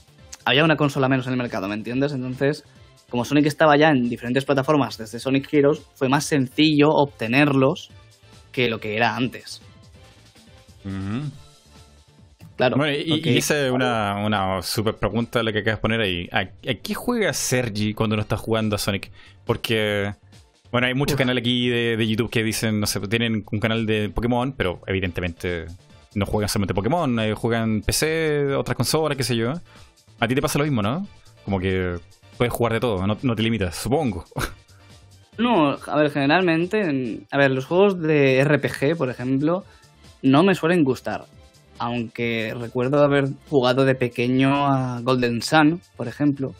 había 0.45 0.63
una 0.63 0.77
consola 0.77 1.09
menos 1.09 1.27
en 1.27 1.33
el 1.33 1.37
mercado, 1.37 1.67
¿me 1.67 1.73
entiendes? 1.75 2.13
Entonces, 2.13 2.63
como 3.09 3.23
Sonic 3.25 3.45
estaba 3.45 3.77
ya 3.77 3.89
en 3.89 4.09
diferentes 4.09 4.43
plataformas 4.45 4.97
desde 4.97 5.19
Sonic 5.19 5.51
Heroes, 5.53 5.81
fue 5.95 6.09
más 6.09 6.25
sencillo 6.25 6.89
obtenerlos 6.89 7.89
que 8.51 8.69
lo 8.69 8.79
que 8.79 8.95
era 8.95 9.15
antes. 9.15 9.61
Claro. 12.55 12.77
Bueno, 12.77 12.93
y, 12.97 13.09
porque- 13.09 13.33
y 13.33 13.37
esa 13.37 13.65
es 13.67 13.71
una, 13.71 14.15
una 14.25 14.61
super 14.63 14.95
pregunta 14.95 15.43
la 15.43 15.51
que 15.53 15.59
acabas 15.59 15.77
de 15.77 15.81
poner 15.81 16.01
ahí. 16.01 16.27
¿A, 16.31 16.39
a 16.39 16.73
qué 16.81 16.93
juega 16.95 17.31
Sergi 17.33 17.93
cuando 17.93 18.15
no 18.15 18.21
está 18.23 18.35
jugando 18.35 18.75
a 18.75 18.79
Sonic? 18.79 19.11
Porque, 19.45 20.13
bueno, 20.71 20.87
hay 20.87 20.95
muchos 20.95 21.13
Uf. 21.13 21.19
canales 21.19 21.41
aquí 21.41 21.69
de, 21.69 21.97
de 21.97 22.07
YouTube 22.07 22.31
que 22.31 22.43
dicen, 22.43 22.79
no 22.79 22.87
sé, 22.87 22.99
tienen 23.01 23.43
un 23.51 23.59
canal 23.59 23.85
de 23.85 24.09
Pokémon, 24.09 24.53
pero 24.53 24.81
evidentemente 24.87 25.65
no 26.15 26.25
juegan 26.25 26.49
solamente 26.49 26.73
Pokémon, 26.73 27.19
eh, 27.19 27.33
juegan 27.35 27.81
PC, 27.81 28.55
otras 28.55 28.75
consolas, 28.75 29.15
qué 29.17 29.23
sé 29.23 29.35
yo. 29.35 29.53
A 30.19 30.27
ti 30.27 30.33
te 30.33 30.41
pasa 30.41 30.57
lo 30.57 30.65
mismo, 30.65 30.81
¿no? 30.81 31.05
Como 31.45 31.59
que 31.59 31.95
puedes 32.37 32.53
jugar 32.53 32.73
de 32.73 32.79
todo, 32.79 33.05
no, 33.07 33.17
no 33.21 33.35
te 33.35 33.41
limitas, 33.43 33.75
supongo. 33.75 34.25
No, 35.39 35.77
a 35.85 35.95
ver, 35.97 36.09
generalmente, 36.09 36.81
en- 36.81 37.27
a 37.29 37.37
ver, 37.37 37.51
los 37.51 37.65
juegos 37.67 38.01
de 38.01 38.43
RPG, 38.43 38.97
por 38.97 39.11
ejemplo, 39.11 39.63
no 40.23 40.41
me 40.41 40.55
suelen 40.55 40.83
gustar. 40.83 41.25
Aunque 41.77 42.55
recuerdo 42.59 43.03
haber 43.03 43.27
jugado 43.47 43.85
de 43.85 43.93
pequeño 43.93 44.65
a 44.65 44.99
Golden 45.01 45.43
Sun, 45.43 45.79
por 45.95 46.07
ejemplo. 46.07 46.55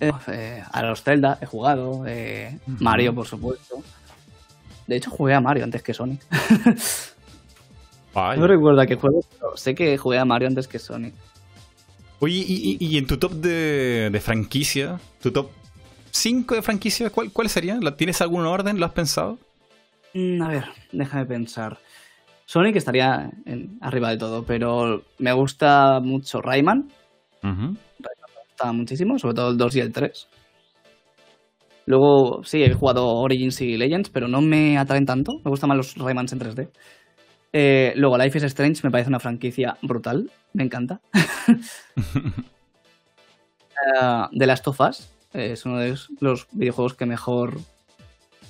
Eh, 0.00 0.62
a 0.72 0.82
los 0.82 1.02
Zelda 1.02 1.36
he 1.42 1.44
jugado, 1.44 2.04
eh. 2.06 2.58
Mario, 2.80 3.14
por 3.14 3.26
supuesto. 3.26 3.82
De 4.86 4.96
hecho, 4.96 5.10
jugué 5.10 5.34
a 5.34 5.40
Mario 5.42 5.64
antes 5.64 5.82
que 5.82 5.92
Sonic. 5.92 6.22
No 8.14 8.46
recuerdo 8.46 8.80
a 8.80 8.86
qué 8.86 8.96
juego, 8.96 9.20
pero 9.38 9.56
sé 9.56 9.74
que 9.74 9.96
jugué 9.98 10.18
a 10.18 10.24
Mario 10.24 10.48
antes 10.48 10.66
que 10.68 10.78
Sonic. 10.78 11.14
Oye, 12.24 12.36
y, 12.46 12.76
y- 12.80 12.86
y 12.86 12.98
en 12.98 13.06
tu 13.08 13.16
top 13.16 13.32
de, 13.32 14.08
de 14.10 14.20
franquicia, 14.20 15.00
tu 15.20 15.32
top 15.32 15.50
5 16.12 16.54
de 16.54 16.62
franquicia, 16.62 17.10
¿cuál, 17.10 17.32
¿cuál 17.32 17.48
sería? 17.48 17.78
¿La- 17.80 17.96
¿Tienes 17.96 18.20
algún 18.22 18.46
orden? 18.46 18.78
¿Lo 18.78 18.86
has 18.86 18.92
pensado? 18.92 19.38
Mm, 20.14 20.40
A 20.40 20.48
ver, 20.48 20.64
déjame 20.92 21.26
pensar. 21.26 21.78
Sonic 22.46 22.76
estaría 22.76 23.28
en- 23.44 23.76
arriba 23.80 24.10
de 24.10 24.18
todo, 24.18 24.44
pero 24.44 25.02
me 25.18 25.32
gusta 25.32 25.98
mucho 26.00 26.40
Rayman. 26.40 26.88
Ujú. 27.42 27.72
Me 27.72 28.08
gusta 28.48 28.72
muchísimo, 28.72 29.18
sobre 29.18 29.34
todo 29.34 29.50
el 29.50 29.56
2 29.56 29.74
y 29.74 29.80
el 29.80 29.92
3. 29.92 30.28
Luego, 31.86 32.44
sí, 32.44 32.62
he 32.62 32.72
jugado 32.72 33.08
Origins 33.08 33.60
y 33.62 33.76
Legends, 33.76 34.10
pero 34.10 34.28
no 34.28 34.40
me 34.40 34.78
atraen 34.78 35.06
tanto. 35.06 35.32
Me 35.44 35.50
gustan 35.50 35.68
más 35.68 35.76
los 35.76 35.96
Raymans 35.96 36.32
en 36.32 36.38
3D. 36.38 36.68
Eh, 37.52 37.92
luego, 37.96 38.16
Life 38.16 38.38
is 38.38 38.44
Strange 38.44 38.80
me 38.82 38.90
parece 38.90 39.08
una 39.08 39.20
franquicia 39.20 39.76
brutal. 39.82 40.30
Me 40.52 40.64
encanta. 40.64 41.00
Eh, 43.84 44.26
The 44.38 44.46
Last 44.46 44.68
of 44.68 44.78
Us 44.80 45.08
eh, 45.34 45.52
es 45.52 45.64
uno 45.64 45.78
de 45.78 45.96
los 46.20 46.46
videojuegos 46.52 46.94
que 46.94 47.06
mejor. 47.06 47.58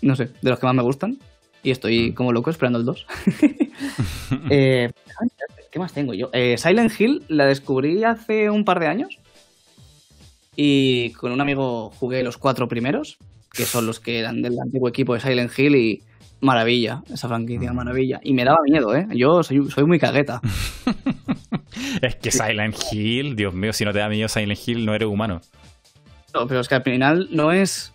No 0.03 0.17
sé, 0.17 0.31
de 0.43 0.51
los 0.51 0.59
que 0.59 0.67
más 0.67 0.75
me 0.75 0.83
gustan. 0.83 1.19
Y 1.63 1.71
estoy 1.71 2.13
como 2.13 2.33
loco 2.33 2.51
esperando 2.51 2.79
el 2.79 2.85
2. 2.85 3.07
Eh, 4.51 4.91
¿Qué 5.71 5.79
más 5.79 5.93
tengo 5.93 6.15
yo? 6.15 6.31
Eh, 6.33 6.57
Silent 6.57 6.99
Hill 6.99 7.23
la 7.29 7.47
descubrí 7.47 8.03
hace 8.05 8.51
un 8.51 8.65
par 8.65 8.81
de 8.81 8.87
años. 8.87 9.19
Y 10.57 11.11
con 11.13 11.33
un 11.33 11.41
amigo 11.41 11.91
jugué 11.91 12.23
los 12.23 12.39
cuatro 12.39 12.69
primeros, 12.69 13.19
que 13.53 13.65
son 13.65 13.87
los 13.87 14.01
que 14.01 14.19
eran 14.19 14.43
del 14.43 14.59
antiguo 14.59 14.89
equipo 14.89 15.15
de 15.15 15.21
Silent 15.21 15.59
Hill. 15.59 15.77
Y 15.77 16.03
maravilla, 16.43 17.03
esa 17.13 17.29
franquicia, 17.29 17.73
maravilla. 17.73 18.21
Y 18.23 18.35
me 18.35 18.45
daba 18.45 18.59
miedo, 18.69 18.95
¿eh? 18.95 19.07
Yo 19.15 19.43
soy, 19.43 19.71
soy 19.71 19.85
muy 19.85 19.99
cagueta. 19.99 20.41
Es 22.03 22.17
que 22.17 22.31
Silent 22.31 22.77
Hill, 22.91 23.35
Dios 23.35 23.55
mío, 23.55 23.73
si 23.73 23.85
no 23.85 23.93
te 23.93 23.99
da 23.99 24.09
miedo 24.09 24.29
Silent 24.29 24.59
Hill, 24.67 24.85
no 24.85 24.95
eres 24.95 25.09
humano. 25.09 25.41
No, 26.35 26.47
pero 26.47 26.61
es 26.61 26.69
que 26.69 26.75
al 26.75 26.83
final 26.83 27.29
no 27.31 27.51
es. 27.53 27.93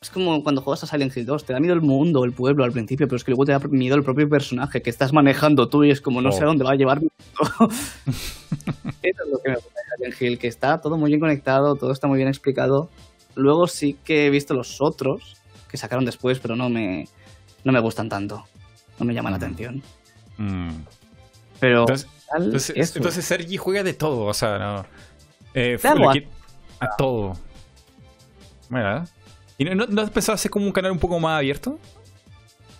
Es 0.00 0.10
como 0.10 0.42
cuando 0.42 0.62
juegas 0.62 0.84
a 0.84 0.86
Silent 0.86 1.16
Hill 1.16 1.26
2, 1.26 1.44
te 1.44 1.52
da 1.52 1.60
miedo 1.60 1.74
el 1.74 1.80
mundo, 1.80 2.24
el 2.24 2.32
pueblo 2.32 2.64
al 2.64 2.72
principio, 2.72 3.06
pero 3.08 3.16
es 3.16 3.24
que 3.24 3.32
luego 3.32 3.44
te 3.44 3.52
da 3.52 3.58
miedo 3.68 3.96
el 3.96 4.04
propio 4.04 4.28
personaje 4.28 4.80
que 4.80 4.90
estás 4.90 5.12
manejando 5.12 5.68
tú 5.68 5.84
y 5.84 5.90
es 5.90 6.00
como 6.00 6.20
no 6.22 6.30
sé 6.32 6.40
Oh. 6.40 6.44
a 6.44 6.46
dónde 6.46 6.64
va 6.64 6.72
a 6.72 6.76
llevar. 6.76 7.00
Eso 9.02 9.24
es 9.24 9.30
lo 9.30 9.38
que 9.38 9.50
me 9.50 9.56
gusta 9.56 9.70
de 9.70 9.96
Silent 9.96 10.22
Hill, 10.22 10.38
que 10.38 10.48
está 10.48 10.80
todo 10.80 10.96
muy 10.96 11.08
bien 11.10 11.20
conectado, 11.20 11.74
todo 11.76 11.92
está 11.92 12.06
muy 12.06 12.16
bien 12.18 12.28
explicado. 12.28 12.88
Luego 13.34 13.66
sí 13.66 13.96
que 14.04 14.26
he 14.26 14.30
visto 14.30 14.54
los 14.54 14.80
otros 14.80 15.36
que 15.68 15.76
sacaron 15.76 16.04
después, 16.04 16.38
pero 16.38 16.56
no 16.56 16.68
me, 16.70 17.08
no 17.64 17.72
me 17.72 17.80
gustan 17.80 18.08
tanto. 18.08 18.44
No 18.98 19.04
me 19.06 19.14
llaman 19.14 19.32
la 19.32 19.38
Mm. 19.38 19.42
atención. 19.42 19.82
Mm. 20.38 20.70
Pero 21.60 21.80
Entonces, 21.82 22.72
entonces, 22.94 23.24
Sergi 23.24 23.56
juega 23.56 23.82
de 23.82 23.94
todo, 23.94 24.24
o 24.26 24.34
sea, 24.34 24.58
no. 24.58 24.86
Eh, 25.54 25.78
a 26.80 26.96
todo. 26.96 27.32
Mira. 28.68 29.04
¿Y 29.56 29.64
no, 29.64 29.74
no, 29.74 29.86
no 29.86 30.02
has 30.02 30.10
pensado 30.10 30.34
hacer 30.34 30.50
como 30.50 30.66
un 30.66 30.72
canal 30.72 30.92
un 30.92 30.98
poco 30.98 31.18
más 31.18 31.38
abierto? 31.38 31.78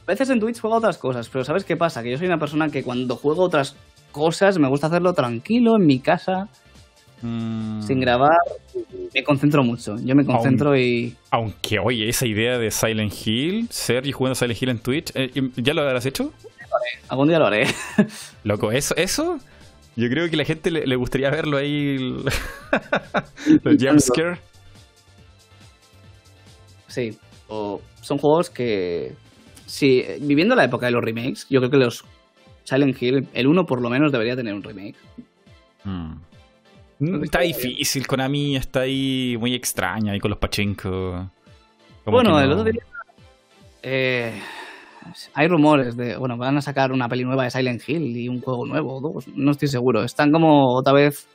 A 0.06 0.10
veces 0.12 0.30
en 0.30 0.38
Twitch 0.40 0.60
juego 0.60 0.76
a 0.76 0.78
otras 0.78 0.96
cosas, 0.98 1.28
pero 1.28 1.44
¿sabes 1.44 1.64
qué 1.64 1.76
pasa? 1.76 2.02
Que 2.02 2.10
yo 2.12 2.18
soy 2.18 2.26
una 2.26 2.38
persona 2.38 2.68
que 2.68 2.82
cuando 2.84 3.16
juego 3.16 3.42
otras 3.42 3.74
cosas 4.12 4.58
me 4.58 4.68
gusta 4.68 4.86
hacerlo 4.86 5.12
tranquilo, 5.12 5.76
en 5.76 5.86
mi 5.86 5.98
casa, 5.98 6.48
Mm. 7.22 7.82
sin 7.82 8.00
grabar. 8.00 8.38
Me 9.14 9.24
concentro 9.24 9.64
mucho. 9.64 9.96
Yo 10.04 10.14
me 10.14 10.24
concentro 10.24 10.76
y. 10.76 11.16
Aunque, 11.30 11.78
oye, 11.78 12.08
esa 12.08 12.26
idea 12.26 12.58
de 12.58 12.70
Silent 12.70 13.12
Hill, 13.24 13.68
Sergi 13.70 14.12
jugando 14.12 14.34
Silent 14.34 14.62
Hill 14.62 14.68
en 14.68 14.78
Twitch, 14.78 15.12
eh, 15.14 15.30
¿ya 15.56 15.74
lo 15.74 15.82
habrás 15.82 16.06
hecho? 16.06 16.32
Algún 17.08 17.28
día 17.28 17.38
lo 17.38 17.46
haré. 17.46 17.66
Loco, 18.44 18.70
eso, 18.70 18.94
eso, 18.96 19.38
yo 19.96 20.08
creo 20.08 20.28
que 20.28 20.36
a 20.36 20.38
la 20.38 20.44
gente 20.44 20.70
le, 20.70 20.86
le 20.86 20.96
gustaría 20.96 21.30
verlo 21.30 21.56
ahí. 21.56 21.98
Los 23.62 23.76
jumpscare. 23.82 24.38
Sí. 26.86 27.18
O 27.48 27.80
son 28.00 28.18
juegos 28.18 28.50
que. 28.50 29.12
Sí, 29.66 30.02
viviendo 30.20 30.54
la 30.54 30.64
época 30.64 30.86
de 30.86 30.92
los 30.92 31.04
remakes, 31.04 31.46
yo 31.50 31.60
creo 31.60 31.70
que 31.70 31.76
los 31.76 32.04
Silent 32.64 33.00
Hill, 33.02 33.28
el 33.34 33.46
1 33.46 33.66
por 33.66 33.82
lo 33.82 33.90
menos 33.90 34.12
debería 34.12 34.34
tener 34.34 34.54
un 34.54 34.62
remake. 34.62 34.96
Mm. 35.84 36.14
Está 37.00 37.40
difícil, 37.40 38.06
Konami 38.06 38.56
está 38.56 38.80
ahí 38.80 39.36
muy 39.38 39.54
extraña 39.54 40.12
ahí 40.12 40.18
con 40.20 40.30
los 40.30 40.38
pachinko. 40.38 41.30
Como 42.04 42.16
bueno, 42.16 42.36
que 42.38 42.44
el 42.44 42.52
otro 42.52 42.64
día. 42.64 42.82
eh, 43.82 44.32
hay 45.34 45.48
rumores 45.48 45.96
de. 45.96 46.16
Bueno, 46.16 46.36
van 46.36 46.56
a 46.56 46.60
sacar 46.60 46.92
una 46.92 47.08
peli 47.08 47.24
nueva 47.24 47.44
de 47.44 47.50
Silent 47.50 47.82
Hill 47.88 48.16
y 48.16 48.28
un 48.28 48.40
juego 48.40 48.66
nuevo 48.66 48.96
o 48.96 49.00
dos. 49.00 49.28
No 49.34 49.52
estoy 49.52 49.68
seguro. 49.68 50.02
Están 50.02 50.32
como 50.32 50.74
otra 50.74 50.92
vez 50.92 51.28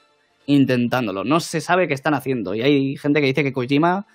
intentándolo. 0.47 1.24
No 1.24 1.39
se 1.39 1.61
sabe 1.61 1.88
qué 1.88 1.93
están 1.93 2.14
haciendo. 2.14 2.53
Y 2.53 2.61
hay 2.61 2.97
gente 2.97 3.22
que 3.22 3.28
dice 3.28 3.43
que 3.43 3.53
Kojima 3.53 4.05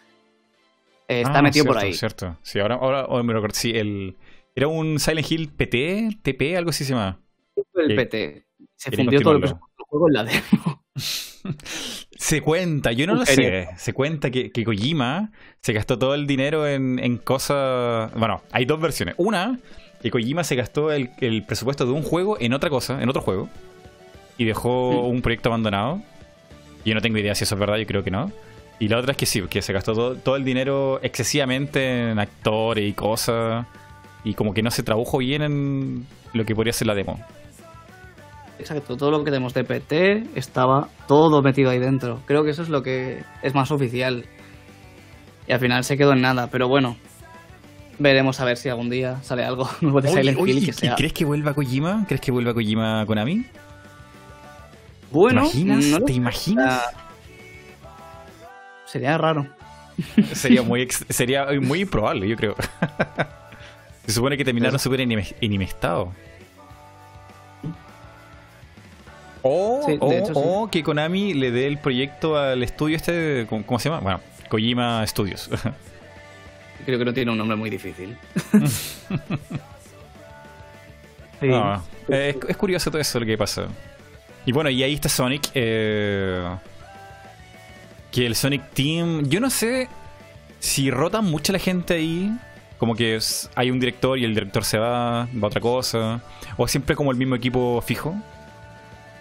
eh, 1.08 1.22
está 1.22 1.38
Ah, 1.38 1.42
metido 1.42 1.64
cierto, 1.64 1.72
por 1.74 1.82
ahí. 1.82 1.92
Cierto, 1.94 2.36
sí, 2.42 2.60
ahora, 2.60 2.76
ahora 2.76 3.00
ahora 3.02 3.22
me 3.22 3.32
recuerdo. 3.32 3.54
Sí, 3.54 3.70
el, 3.70 4.16
era 4.54 4.68
un 4.68 4.98
Silent 4.98 5.30
Hill 5.32 5.48
PT, 5.56 6.08
TP, 6.22 6.56
algo 6.56 6.70
así 6.70 6.84
se 6.84 6.92
llama. 6.92 7.18
El. 7.74 7.96
PT. 7.96 8.44
Se 8.76 8.90
fundió 8.92 9.20
todo 9.20 9.34
el 9.36 9.40
continuarlo. 9.40 9.67
Juego 9.88 10.08
en 10.08 10.14
la 10.14 10.24
demo. 10.24 10.84
Se 12.18 12.42
cuenta, 12.42 12.92
yo 12.92 13.06
no 13.06 13.14
lo 13.14 13.24
sé. 13.24 13.68
Se 13.76 13.92
cuenta 13.92 14.30
que, 14.30 14.50
que 14.50 14.64
Kojima 14.64 15.30
se 15.62 15.72
gastó 15.72 15.98
todo 15.98 16.14
el 16.14 16.26
dinero 16.26 16.66
en, 16.66 16.98
en 16.98 17.16
cosas. 17.16 18.12
Bueno, 18.14 18.42
hay 18.50 18.64
dos 18.64 18.80
versiones. 18.80 19.14
Una, 19.18 19.58
que 20.02 20.10
Kojima 20.10 20.44
se 20.44 20.56
gastó 20.56 20.92
el, 20.92 21.10
el 21.20 21.44
presupuesto 21.44 21.86
de 21.86 21.92
un 21.92 22.02
juego 22.02 22.36
en 22.40 22.52
otra 22.52 22.70
cosa, 22.70 23.00
en 23.02 23.08
otro 23.08 23.22
juego. 23.22 23.48
Y 24.36 24.44
dejó 24.44 25.06
un 25.06 25.22
proyecto 25.22 25.48
abandonado. 25.48 26.02
Yo 26.84 26.94
no 26.94 27.00
tengo 27.00 27.18
idea 27.18 27.34
si 27.34 27.44
eso 27.44 27.54
es 27.54 27.58
verdad, 27.60 27.76
yo 27.76 27.86
creo 27.86 28.04
que 28.04 28.10
no. 28.10 28.30
Y 28.78 28.88
la 28.88 28.98
otra 28.98 29.12
es 29.12 29.16
que 29.16 29.26
sí, 29.26 29.40
que 29.42 29.62
se 29.62 29.72
gastó 29.72 29.94
todo, 29.94 30.16
todo 30.16 30.36
el 30.36 30.44
dinero 30.44 31.00
excesivamente 31.02 32.10
en 32.10 32.18
actores 32.18 32.88
y 32.88 32.92
cosas. 32.92 33.66
Y 34.24 34.34
como 34.34 34.52
que 34.52 34.62
no 34.62 34.70
se 34.70 34.82
tradujo 34.82 35.18
bien 35.18 35.42
en 35.42 36.06
lo 36.32 36.44
que 36.44 36.54
podría 36.54 36.72
ser 36.72 36.88
la 36.88 36.94
demo. 36.94 37.18
Exacto, 38.58 38.96
todo 38.96 39.10
lo 39.12 39.18
que 39.24 39.30
tenemos 39.30 39.54
de 39.54 39.62
PT 39.64 40.24
estaba 40.34 40.88
todo 41.06 41.42
metido 41.42 41.70
ahí 41.70 41.78
dentro. 41.78 42.20
Creo 42.26 42.42
que 42.44 42.50
eso 42.50 42.62
es 42.62 42.68
lo 42.68 42.82
que 42.82 43.22
es 43.42 43.54
más 43.54 43.70
oficial. 43.70 44.24
Y 45.46 45.52
al 45.52 45.60
final 45.60 45.84
se 45.84 45.96
quedó 45.96 46.12
en 46.12 46.20
nada, 46.22 46.48
pero 46.50 46.68
bueno. 46.68 46.96
Veremos 48.00 48.38
a 48.40 48.44
ver 48.44 48.56
si 48.56 48.68
algún 48.68 48.90
día 48.90 49.20
sale 49.22 49.44
algo 49.44 49.68
nuevo 49.80 50.00
de 50.00 50.08
Silent 50.10 50.38
Hill 50.40 50.58
¿y- 50.58 50.64
que 50.66 50.70
y 50.70 50.72
sea. 50.72 50.94
¿Crees 50.96 51.12
que 51.12 51.24
vuelva 51.24 51.54
Kojima? 51.54 52.04
¿Crees 52.06 52.20
que 52.20 52.30
vuelva 52.30 52.54
Kojima 52.54 53.04
Konami? 53.06 53.44
Bueno, 55.10 55.48
¿Te 55.50 55.58
imaginas? 55.58 55.84
no 55.86 56.00
¿Te 56.04 56.12
imaginas? 56.12 56.82
Ah, 56.94 56.98
Sería 58.86 59.18
raro. 59.18 59.46
Sería 60.32 60.62
muy 60.62 60.86
sería 61.08 61.46
muy 61.60 61.80
improbable, 61.80 62.28
yo 62.28 62.36
creo. 62.36 62.54
Se 64.06 64.12
supone 64.12 64.36
que 64.36 64.44
terminaron 64.44 64.78
súper 64.78 65.00
enime- 65.00 65.34
O, 69.42 69.82
Sí, 69.86 69.96
o- 70.00 70.12
hecho, 70.12 70.26
sí. 70.26 70.32
o 70.34 70.68
que 70.70 70.82
Konami 70.82 71.34
le 71.34 71.50
dé 71.50 71.66
el 71.66 71.78
proyecto 71.78 72.36
al 72.38 72.62
estudio 72.62 72.96
este, 72.96 73.46
¿cómo, 73.48 73.64
cómo 73.64 73.78
se 73.78 73.88
llama? 73.88 74.00
Bueno, 74.00 74.20
Kojima 74.48 75.06
Studios. 75.06 75.48
Creo 76.86 76.98
que 76.98 77.04
no 77.04 77.12
tiene 77.12 77.30
un 77.30 77.38
nombre 77.38 77.56
muy 77.56 77.70
difícil. 77.70 78.16
Sí. 81.40 81.46
No, 81.46 81.80
es, 82.08 82.36
es 82.48 82.56
curioso 82.56 82.90
todo 82.90 83.00
eso 83.00 83.20
lo 83.20 83.26
que 83.26 83.38
pasa. 83.38 83.68
Y 84.44 84.50
bueno, 84.50 84.70
y 84.70 84.82
ahí 84.82 84.94
está 84.94 85.08
Sonic. 85.08 85.50
eh, 85.54 86.48
que 88.10 88.26
el 88.26 88.34
Sonic 88.34 88.70
Team. 88.72 89.28
Yo 89.28 89.38
no 89.38 89.48
sé 89.50 89.88
si 90.58 90.90
rotan 90.90 91.24
mucha 91.26 91.52
la 91.52 91.58
gente 91.60 91.94
ahí. 91.94 92.32
Como 92.78 92.94
que 92.96 93.14
es- 93.16 93.48
hay 93.54 93.70
un 93.70 93.78
director 93.78 94.18
y 94.18 94.24
el 94.24 94.34
director 94.34 94.64
se 94.64 94.78
va, 94.78 95.26
va 95.26 95.42
a 95.42 95.46
otra 95.46 95.60
cosa. 95.60 96.20
O 96.56 96.66
siempre 96.66 96.96
como 96.96 97.12
el 97.12 97.16
mismo 97.16 97.36
equipo 97.36 97.80
fijo. 97.86 98.16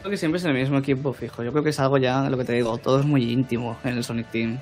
Creo 0.07 0.13
que 0.13 0.19
siempre 0.19 0.39
es 0.39 0.45
el 0.45 0.53
mismo 0.53 0.77
equipo 0.77 1.11
fijo. 1.11 1.43
Yo 1.43 1.51
creo 1.51 1.65
que 1.65 1.71
es 1.71 1.79
algo 1.81 1.97
ya, 1.97 2.29
lo 2.29 2.37
que 2.37 2.45
te 2.45 2.53
digo, 2.53 2.77
todo 2.77 3.01
es 3.01 3.05
muy 3.05 3.29
íntimo 3.29 3.75
en 3.83 3.97
el 3.97 4.05
Sonic 4.05 4.27
Team. 4.31 4.57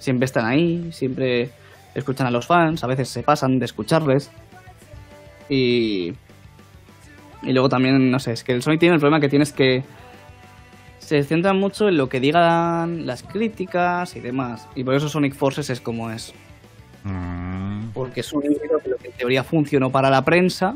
Siempre 0.00 0.24
están 0.24 0.44
ahí, 0.44 0.90
siempre 0.90 1.52
escuchan 1.94 2.26
a 2.26 2.32
los 2.32 2.48
fans, 2.48 2.82
a 2.82 2.88
veces 2.88 3.08
se 3.08 3.22
pasan 3.22 3.60
de 3.60 3.66
escucharles. 3.66 4.28
Y. 5.48 6.14
Y 7.44 7.52
luego 7.52 7.68
también, 7.68 8.10
no 8.10 8.18
sé, 8.18 8.32
es 8.32 8.42
que 8.42 8.50
el 8.50 8.60
Sonic 8.60 8.80
Team 8.80 8.94
el 8.94 8.98
problema 8.98 9.20
que 9.20 9.28
tiene 9.28 9.44
es 9.44 9.52
que 9.52 9.84
se 10.98 11.22
centra 11.22 11.52
mucho 11.52 11.88
en 11.88 11.96
lo 11.96 12.08
que 12.08 12.18
digan 12.18 13.06
las 13.06 13.22
críticas 13.22 14.16
y 14.16 14.20
demás. 14.20 14.66
Y 14.74 14.82
por 14.82 14.94
eso 14.94 15.08
Sonic 15.08 15.36
Forces 15.36 15.70
es 15.70 15.80
como 15.80 16.10
es. 16.10 16.34
Mm. 17.04 17.90
Porque 17.94 18.18
es 18.18 18.32
un 18.32 18.42
que 18.42 18.48
lo 18.90 18.96
que 18.96 19.06
en 19.06 19.12
teoría 19.12 19.44
funcionó 19.44 19.92
para 19.92 20.10
la 20.10 20.24
prensa, 20.24 20.74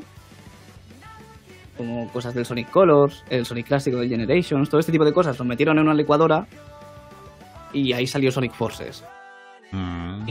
como 1.76 2.08
cosas 2.08 2.34
del 2.34 2.44
Sonic 2.44 2.70
Colors, 2.70 3.24
el 3.30 3.46
Sonic 3.46 3.66
clásico 3.66 3.98
del 3.98 4.08
Generations, 4.08 4.68
todo 4.68 4.80
este 4.80 4.92
tipo 4.92 5.04
de 5.04 5.12
cosas, 5.12 5.38
lo 5.38 5.44
metieron 5.44 5.78
en 5.78 5.84
una 5.84 5.94
licuadora 5.94 6.46
y 7.72 7.92
ahí 7.92 8.06
salió 8.06 8.30
Sonic 8.30 8.52
Forces. 8.52 9.04
Mm. 9.70 10.30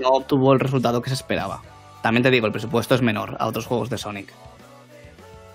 No 0.00 0.08
obtuvo 0.08 0.52
el 0.52 0.60
resultado 0.60 1.02
que 1.02 1.10
se 1.10 1.14
esperaba. 1.14 1.62
También 2.02 2.22
te 2.22 2.30
digo, 2.30 2.46
el 2.46 2.52
presupuesto 2.52 2.94
es 2.94 3.02
menor 3.02 3.36
a 3.38 3.46
otros 3.46 3.66
juegos 3.66 3.90
de 3.90 3.98
Sonic. 3.98 4.32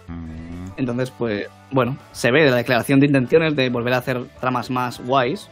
Mm. 0.07 0.71
Entonces, 0.77 1.11
pues, 1.11 1.47
bueno, 1.71 1.97
se 2.11 2.31
ve 2.31 2.43
de 2.43 2.51
la 2.51 2.57
declaración 2.57 2.99
de 2.99 3.05
intenciones 3.05 3.55
de 3.55 3.69
volver 3.69 3.93
a 3.93 3.97
hacer 3.97 4.25
tramas 4.39 4.69
más 4.69 4.99
guays. 4.99 5.49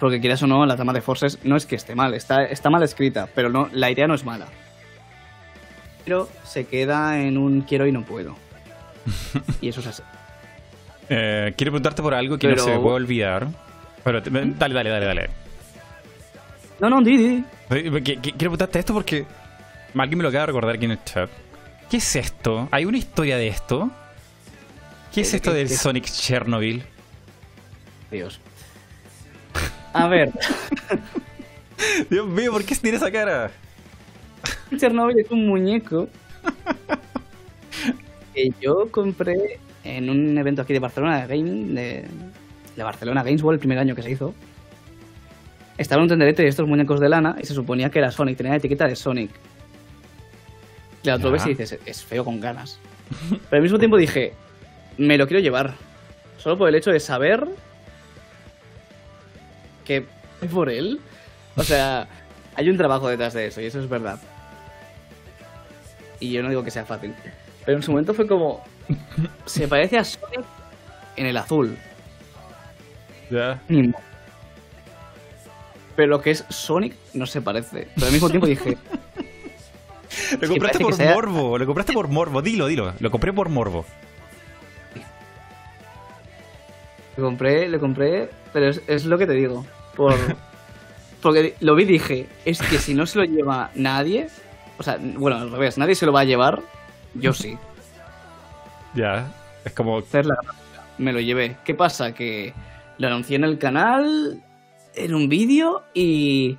Porque 0.00 0.20
quieras 0.20 0.42
o 0.42 0.46
no, 0.46 0.66
la 0.66 0.76
trama 0.76 0.92
de 0.92 1.00
Forces 1.00 1.38
no 1.44 1.56
es 1.56 1.66
que 1.66 1.76
esté 1.76 1.94
mal, 1.94 2.14
está, 2.14 2.44
está 2.44 2.68
mal 2.68 2.82
escrita, 2.82 3.28
pero 3.34 3.48
no, 3.48 3.68
la 3.72 3.90
idea 3.90 4.06
no 4.06 4.14
es 4.14 4.24
mala. 4.24 4.46
Pero 6.04 6.28
se 6.44 6.66
queda 6.66 7.20
en 7.20 7.38
un 7.38 7.62
quiero 7.62 7.86
y 7.86 7.92
no 7.92 8.02
puedo. 8.04 8.36
Y 9.60 9.68
eso 9.68 9.80
es 9.80 9.86
así. 9.86 10.02
Eh, 11.08 11.52
quiero 11.56 11.72
preguntarte 11.72 12.02
por 12.02 12.14
algo 12.14 12.38
que 12.38 12.48
no 12.48 12.56
se 12.58 12.70
me 12.70 12.78
puede 12.78 12.96
olvidar. 12.96 13.48
Pero, 14.02 14.22
te- 14.22 14.30
dale, 14.30 14.74
dale, 14.74 14.90
dale, 14.90 15.06
dale. 15.06 15.30
No, 16.80 16.90
no, 16.90 17.00
di, 17.02 17.16
di. 17.16 17.44
Quiero 18.02 18.36
preguntarte 18.38 18.78
esto 18.78 18.92
porque 18.94 19.24
alguien 19.96 20.18
me 20.18 20.22
lo 20.22 20.28
acaba 20.28 20.42
de 20.42 20.46
recordar 20.46 20.74
aquí 20.76 20.84
en 20.86 20.92
el 20.92 21.04
chat. 21.04 21.30
¿Qué 21.90 21.98
es 21.98 22.16
esto? 22.16 22.68
¿Hay 22.70 22.84
una 22.84 22.98
historia 22.98 23.36
de 23.36 23.48
esto? 23.48 23.90
¿Qué 25.12 25.20
es 25.22 25.30
¿Qué- 25.30 25.36
esto 25.36 25.52
del? 25.52 25.68
Sonic 25.68 26.04
Chernobyl? 26.06 26.82
Dios. 28.10 28.40
A 29.92 30.08
ver, 30.08 30.30
Dios 32.10 32.26
mío, 32.26 32.50
¿por 32.52 32.64
qué 32.64 32.74
tiene 32.76 32.96
esa 32.96 33.10
cara? 33.12 33.50
Chernobyl 34.76 35.18
es 35.18 35.30
un 35.30 35.46
muñeco 35.46 36.08
que 38.34 38.50
yo 38.60 38.88
compré 38.90 39.58
en 39.84 40.10
un 40.10 40.36
evento 40.36 40.62
aquí 40.62 40.72
de 40.72 40.78
Barcelona 40.78 41.20
de 41.20 41.26
gaming, 41.26 41.74
de, 41.74 42.04
de 42.76 42.82
Barcelona 42.82 43.22
Games 43.22 43.42
World, 43.42 43.56
el 43.56 43.60
primer 43.60 43.78
año 43.78 43.94
que 43.94 44.02
se 44.02 44.10
hizo. 44.10 44.34
Estaba 45.76 46.00
en 46.00 46.04
un 46.04 46.08
tenderete 46.08 46.42
de 46.42 46.48
estos 46.48 46.66
muñecos 46.66 47.00
de 47.00 47.08
lana 47.08 47.36
y 47.40 47.46
se 47.46 47.54
suponía 47.54 47.90
que 47.90 47.98
era 47.98 48.10
Sonic, 48.10 48.36
tenía 48.36 48.52
la 48.52 48.58
etiqueta 48.58 48.86
de 48.86 48.96
Sonic. 48.96 49.30
Claro, 51.02 51.18
tú 51.18 51.26
lo 51.26 51.32
ves 51.32 51.46
y 51.46 51.50
dices, 51.50 51.78
es 51.84 52.02
feo 52.02 52.24
con 52.24 52.40
ganas. 52.40 52.78
Pero 53.28 53.56
al 53.56 53.62
mismo 53.62 53.78
tiempo 53.78 53.96
dije, 53.96 54.32
me 54.96 55.18
lo 55.18 55.26
quiero 55.26 55.42
llevar. 55.42 55.74
Solo 56.38 56.56
por 56.56 56.68
el 56.68 56.74
hecho 56.74 56.90
de 56.90 57.00
saber 57.00 57.46
que 59.84 60.06
por 60.52 60.70
él. 60.70 61.00
O 61.56 61.62
sea, 61.62 62.08
hay 62.54 62.68
un 62.70 62.76
trabajo 62.76 63.08
detrás 63.08 63.34
de 63.34 63.46
eso 63.46 63.60
y 63.60 63.66
eso 63.66 63.80
es 63.80 63.88
verdad. 63.88 64.20
Y 66.20 66.30
yo 66.32 66.42
no 66.42 66.48
digo 66.48 66.62
que 66.64 66.70
sea 66.70 66.84
fácil. 66.84 67.14
Pero 67.64 67.76
en 67.78 67.82
su 67.82 67.90
momento 67.92 68.14
fue 68.14 68.26
como. 68.26 68.62
Se 69.46 69.66
parece 69.68 69.98
a 69.98 70.04
Sonic 70.04 70.44
en 71.16 71.26
el 71.26 71.36
azul. 71.36 71.76
Ya. 73.30 73.60
Pero 75.96 76.08
lo 76.08 76.20
que 76.20 76.30
es 76.32 76.44
Sonic 76.48 76.94
no 77.14 77.26
se 77.26 77.40
parece. 77.40 77.88
Pero 77.94 78.06
al 78.06 78.12
mismo 78.12 78.28
tiempo 78.28 78.46
dije. 78.46 78.76
Lo 80.40 80.48
compraste 80.48 80.78
por 80.78 80.94
sea- 80.94 81.12
morbo, 81.12 81.58
lo 81.58 81.66
compraste 81.66 81.92
por 81.92 82.06
morbo, 82.06 82.40
dilo, 82.40 82.68
dilo. 82.68 82.92
Lo 83.00 83.10
compré 83.10 83.32
por 83.32 83.48
morbo. 83.48 83.84
Le 87.16 87.22
compré, 87.22 87.68
le 87.68 87.78
compré. 87.80 88.30
Pero 88.52 88.68
es, 88.68 88.80
es 88.86 89.04
lo 89.06 89.18
que 89.18 89.26
te 89.26 89.32
digo. 89.32 89.66
Por. 89.96 90.14
Porque 91.20 91.54
lo 91.60 91.74
vi 91.74 91.82
y 91.84 91.86
dije, 91.86 92.26
es 92.44 92.60
que 92.60 92.78
si 92.78 92.94
no 92.94 93.06
se 93.06 93.18
lo 93.18 93.24
lleva 93.24 93.70
nadie. 93.74 94.28
O 94.78 94.82
sea, 94.82 94.98
bueno, 95.00 95.36
al 95.38 95.50
revés, 95.50 95.78
nadie 95.78 95.94
se 95.94 96.06
lo 96.06 96.12
va 96.12 96.20
a 96.20 96.24
llevar. 96.24 96.62
Yo 97.14 97.32
sí. 97.32 97.56
Ya. 98.94 99.32
Es 99.64 99.72
como. 99.72 100.02
Me 100.98 101.12
lo 101.12 101.20
llevé. 101.20 101.56
¿Qué 101.64 101.74
pasa? 101.74 102.14
Que 102.14 102.52
lo 102.98 103.08
anuncié 103.08 103.36
en 103.36 103.44
el 103.44 103.58
canal, 103.58 104.42
en 104.94 105.14
un 105.14 105.28
vídeo, 105.28 105.82
y 105.94 106.58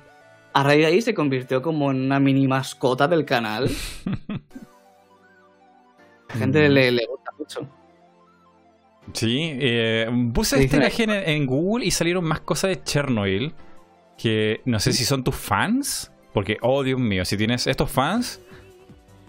a 0.52 0.62
raíz 0.62 0.80
de 0.80 0.86
ahí 0.86 1.02
se 1.02 1.14
convirtió 1.14 1.62
como 1.62 1.90
en 1.90 2.02
una 2.02 2.20
mini 2.20 2.46
mascota 2.46 3.08
del 3.08 3.24
canal. 3.24 3.70
La 6.28 6.34
gente 6.34 6.68
le, 6.68 6.90
le 6.90 7.06
gusta 7.06 7.30
mucho. 7.38 7.68
Sí, 9.12 9.52
eh, 9.60 10.08
puse 10.34 10.62
esta 10.62 10.76
imagen 10.76 11.10
en, 11.10 11.28
en 11.28 11.46
Google 11.46 11.86
y 11.86 11.90
salieron 11.90 12.24
más 12.24 12.40
cosas 12.40 12.70
de 12.70 12.82
Chernobyl. 12.82 13.54
Que 14.18 14.60
no 14.64 14.80
sé 14.80 14.92
si 14.92 15.04
son 15.04 15.22
tus 15.22 15.36
fans. 15.36 16.10
Porque, 16.36 16.58
oh 16.60 16.82
Dios 16.82 17.00
mío, 17.00 17.24
si 17.24 17.34
tienes 17.38 17.66
estos 17.66 17.90
fans. 17.90 18.42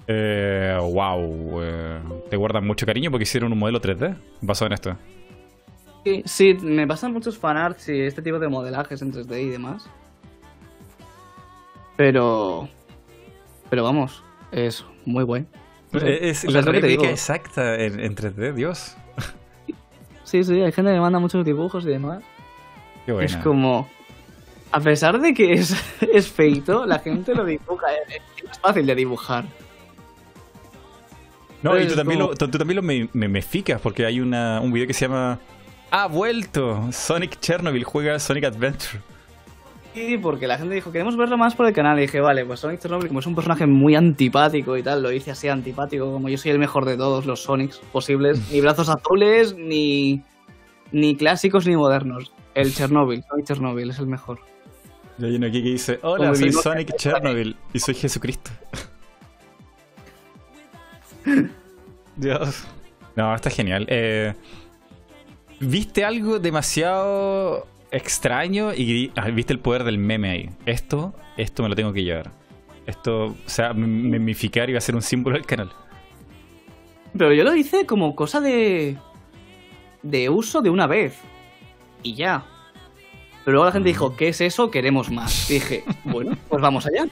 Eh, 0.10 0.78
wow, 0.78 1.62
eh, 1.64 2.00
te 2.30 2.36
guardan 2.36 2.68
mucho 2.68 2.86
cariño 2.86 3.10
porque 3.12 3.24
hicieron 3.24 3.54
un 3.54 3.60
modelo 3.60 3.80
3D 3.80 4.18
basado 4.42 4.68
en 4.68 4.74
esto. 4.74 4.98
Sí, 6.04 6.22
sí, 6.26 6.54
me 6.62 6.86
pasan 6.86 7.14
muchos 7.14 7.38
fanarts 7.38 7.88
y 7.88 8.02
este 8.02 8.22
tipo 8.22 8.40
de 8.40 8.50
modelajes 8.50 9.02
en 9.02 9.14
3D 9.14 9.42
y 9.42 9.48
demás. 9.48 9.90
Pero. 11.96 12.68
Pero 13.70 13.86
vamos, 13.86 14.22
es 14.52 14.84
muy 15.06 15.24
bueno. 15.24 15.48
Es 15.94 16.44
O 16.44 16.52
sea, 16.52 16.56
la 16.56 16.60
es 16.60 16.66
lo 16.66 16.72
que 16.74 16.82
te 16.82 16.88
réplica 16.88 17.02
digo. 17.04 17.06
exacta 17.06 17.76
en, 17.76 18.02
en 18.02 18.16
3D, 18.18 18.54
Dios. 18.54 18.98
Sí, 20.26 20.44
sí, 20.44 20.62
hay 20.62 20.74
gente 20.74 20.92
que 20.92 20.96
me 20.96 21.00
manda 21.00 21.20
muchos 21.20 21.46
dibujos 21.46 21.86
y 21.86 21.88
demás. 21.88 22.22
Qué 23.06 23.14
buena. 23.14 23.26
Es 23.26 23.38
como. 23.38 23.88
A 24.72 24.80
pesar 24.80 25.20
de 25.20 25.34
que 25.34 25.54
es, 25.54 25.76
es 26.14 26.28
feito, 26.30 26.86
la 26.86 27.00
gente 27.00 27.34
lo 27.34 27.46
dibuja. 27.46 27.88
Es, 28.08 28.22
es 28.52 28.60
fácil 28.60 28.86
de 28.86 28.96
dibujar. 28.96 29.46
No, 31.64 31.78
y 31.80 31.88
tú 31.88 31.96
también, 31.96 32.20
como- 32.20 32.32
lo, 32.32 32.38
tú, 32.38 32.48
tú 32.50 32.58
también 32.58 32.76
lo 32.76 32.82
me, 32.84 33.10
me, 33.14 33.28
me 33.28 33.42
ficas 33.42 33.82
porque 33.82 34.06
hay 34.06 34.20
una, 34.20 34.62
un 34.62 34.72
video 34.72 34.88
que 34.88 34.94
se 34.94 35.08
llama 35.08 35.40
Ha 35.90 36.08
vuelto 36.08 36.88
Sonic 36.92 37.40
Chernobyl 37.40 37.84
juega 37.84 38.20
Sonic 38.20 38.44
Adventure. 38.46 39.00
Sí, 39.96 40.20
porque 40.22 40.46
la 40.46 40.60
gente 40.60 40.76
dijo, 40.76 40.92
queremos 40.92 41.18
verlo 41.18 41.38
más 41.40 41.56
por 41.56 41.66
el 41.66 41.74
canal. 41.74 41.98
Y 41.98 42.02
dije, 42.02 42.22
vale, 42.22 42.46
pues 42.46 42.60
Sonic 42.60 42.80
Chernobyl, 42.80 43.08
como 43.08 43.20
es 43.22 43.26
un 43.26 43.34
personaje 43.34 43.66
muy 43.66 43.96
antipático 43.96 44.78
y 44.78 44.84
tal, 44.84 45.02
lo 45.02 45.12
hice 45.12 45.32
así 45.32 45.48
antipático, 45.48 46.12
como 46.12 46.30
yo 46.30 46.38
soy 46.38 46.52
el 46.52 46.60
mejor 46.60 46.86
de 46.86 46.96
todos 46.98 47.26
los 47.26 47.42
Sonics 47.42 47.80
posibles. 47.92 48.40
Ni 48.52 48.62
brazos 48.62 48.90
azules, 48.90 49.56
ni, 49.58 50.22
ni 50.92 51.16
clásicos, 51.16 51.66
ni 51.66 51.76
modernos. 51.76 52.32
El 52.54 52.72
Chernobyl, 52.76 53.24
Sonic 53.28 53.48
Chernobyl 53.48 53.90
es 53.90 53.98
el 53.98 54.06
mejor. 54.06 54.40
Y 55.20 55.26
hay 55.26 55.36
uno 55.36 55.48
aquí 55.48 55.64
que 55.64 55.70
dice, 55.70 56.00
hola, 56.04 56.36
soy 56.36 56.52
Sonic 56.54 56.96
Chernobyl 56.98 57.56
y 57.74 57.80
soy 57.80 57.96
Jesucristo. 57.96 58.52
Dios. 62.16 62.68
No, 63.16 63.34
está 63.34 63.50
genial. 63.50 63.86
Eh, 63.90 64.34
¿Viste 65.60 66.06
algo 66.06 66.40
demasiado 66.40 67.68
extraño 67.92 68.74
y 68.74 69.12
ah, 69.16 69.30
viste 69.30 69.54
el 69.54 69.60
poder 69.60 69.84
del 69.84 69.98
meme 69.98 70.30
ahí? 70.30 70.50
Esto, 70.66 71.14
esto 71.36 71.64
me 71.64 71.70
lo 71.70 71.76
tengo 71.76 71.94
que 71.94 72.04
llevar. 72.04 72.32
Esto, 72.86 73.26
o 73.26 73.36
sea, 73.50 73.74
mem- 73.74 74.10
memificar 74.10 74.70
y 74.70 74.74
va 74.74 74.78
a 74.78 74.82
ser 74.82 74.96
un 74.96 75.02
símbolo 75.02 75.36
del 75.36 75.46
canal. 75.46 75.72
Pero 77.18 77.34
yo 77.34 77.44
lo 77.44 77.56
hice 77.56 77.86
como 77.86 78.16
cosa 78.16 78.40
de. 78.40 78.98
de 80.04 80.30
uso 80.30 80.62
de 80.62 80.70
una 80.70 80.86
vez. 80.86 81.16
Y 82.04 82.14
ya. 82.14 82.46
Pero 83.48 83.56
luego 83.56 83.66
la 83.68 83.72
gente 83.72 83.88
dijo, 83.88 84.14
¿qué 84.18 84.28
es 84.28 84.42
eso? 84.42 84.70
Queremos 84.70 85.10
más. 85.10 85.48
Dije, 85.48 85.86
bueno, 86.04 86.36
pues 86.50 86.62
vamos 86.62 86.86
allá. 86.86 87.08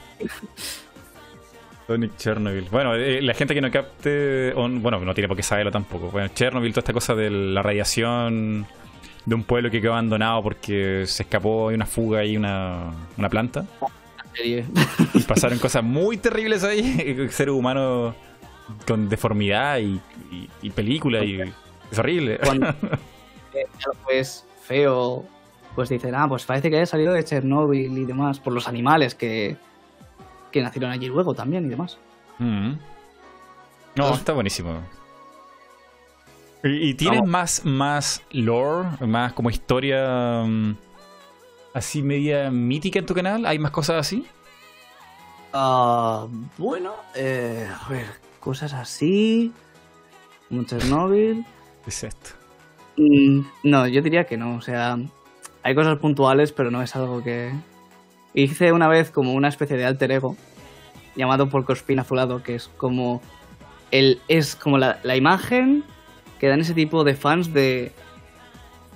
Sonic 1.86 2.14
Chernobyl. 2.18 2.68
Bueno, 2.70 2.94
eh, 2.94 3.22
la 3.22 3.32
gente 3.32 3.54
que 3.54 3.62
no 3.62 3.70
capte, 3.70 4.52
bueno, 4.52 5.00
no 5.00 5.14
tiene 5.14 5.28
por 5.28 5.36
qué 5.38 5.42
saberlo 5.42 5.72
tampoco. 5.72 6.10
Bueno, 6.10 6.28
Chernobyl, 6.34 6.74
toda 6.74 6.80
esta 6.80 6.92
cosa 6.92 7.14
de 7.14 7.30
la 7.30 7.62
radiación 7.62 8.66
de 9.24 9.34
un 9.34 9.44
pueblo 9.44 9.70
que 9.70 9.80
quedó 9.80 9.92
abandonado 9.92 10.42
porque 10.42 11.04
se 11.06 11.22
escapó, 11.22 11.70
hay 11.70 11.74
una 11.74 11.86
fuga 11.86 12.22
y 12.22 12.36
una, 12.36 12.92
una 13.16 13.30
planta. 13.30 13.64
Y 14.44 14.60
pasaron 15.26 15.58
cosas 15.58 15.82
muy 15.82 16.18
terribles 16.18 16.64
ahí. 16.64 17.28
Seres 17.30 17.54
humanos 17.54 18.14
con 18.86 19.08
deformidad 19.08 19.78
y, 19.78 19.98
y, 20.30 20.50
y 20.60 20.68
película 20.68 21.24
y 21.24 21.40
es 21.90 21.98
horrible. 21.98 22.38
Cuando 22.44 22.68
eh, 23.54 23.66
ves 24.06 24.44
feo, 24.66 25.24
pues 25.76 25.90
dicen, 25.90 26.14
ah, 26.14 26.26
pues 26.28 26.44
parece 26.44 26.70
que 26.70 26.76
haya 26.76 26.86
salido 26.86 27.12
de 27.12 27.22
Chernóbil 27.22 27.96
y 27.96 28.04
demás, 28.06 28.40
por 28.40 28.52
los 28.54 28.66
animales 28.66 29.14
que, 29.14 29.56
que 30.50 30.62
nacieron 30.62 30.90
allí 30.90 31.06
luego 31.06 31.34
también 31.34 31.66
y 31.66 31.68
demás. 31.68 31.98
Mm. 32.38 32.72
No, 33.94 34.14
está 34.14 34.32
buenísimo. 34.32 34.80
¿Y, 36.64 36.88
y 36.88 36.94
tienes 36.94 37.20
Vamos. 37.20 37.30
más, 37.30 37.64
más 37.64 38.22
lore, 38.30 39.06
más 39.06 39.34
como 39.34 39.50
historia 39.50 40.42
mm, 40.44 40.76
así 41.74 42.02
media 42.02 42.50
mítica 42.50 42.98
en 42.98 43.06
tu 43.06 43.14
canal? 43.14 43.44
¿Hay 43.44 43.58
más 43.58 43.70
cosas 43.70 43.96
así? 43.98 44.26
Ah, 45.52 46.26
bueno, 46.56 46.94
eh, 47.14 47.68
a 47.70 47.88
ver, 47.88 48.06
cosas 48.40 48.72
así. 48.72 49.52
Un 50.50 50.64
Chernobyl. 50.64 51.44
¿Qué 51.84 51.90
es 51.90 52.04
esto? 52.04 52.30
Mm, 52.96 53.40
no, 53.64 53.86
yo 53.86 54.00
diría 54.00 54.24
que 54.24 54.36
no. 54.36 54.56
O 54.56 54.60
sea, 54.62 54.98
hay 55.66 55.74
cosas 55.74 55.98
puntuales, 55.98 56.52
pero 56.52 56.70
no 56.70 56.80
es 56.80 56.94
algo 56.94 57.24
que. 57.24 57.52
Hice 58.34 58.70
una 58.70 58.86
vez 58.86 59.10
como 59.10 59.32
una 59.32 59.48
especie 59.48 59.76
de 59.76 59.84
alter 59.84 60.12
ego 60.12 60.36
llamado 61.16 61.48
Porcospin 61.48 61.98
Azulado, 61.98 62.40
que 62.44 62.54
es 62.54 62.68
como. 62.76 63.20
El, 63.90 64.20
es 64.28 64.54
como 64.54 64.78
la, 64.78 65.00
la 65.02 65.16
imagen 65.16 65.82
que 66.38 66.46
dan 66.46 66.60
ese 66.60 66.72
tipo 66.72 67.02
de 67.02 67.16
fans 67.16 67.52
de. 67.52 67.90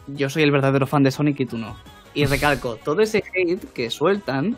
Yo 0.06 0.30
soy 0.30 0.44
el 0.44 0.52
verdadero 0.52 0.86
fan 0.86 1.02
de 1.02 1.10
Sonic 1.10 1.40
y 1.40 1.46
tú 1.46 1.58
no. 1.58 1.76
Y 2.14 2.26
recalco, 2.26 2.76
todo 2.76 3.00
ese 3.02 3.24
hate 3.34 3.64
que 3.72 3.90
sueltan 3.90 4.56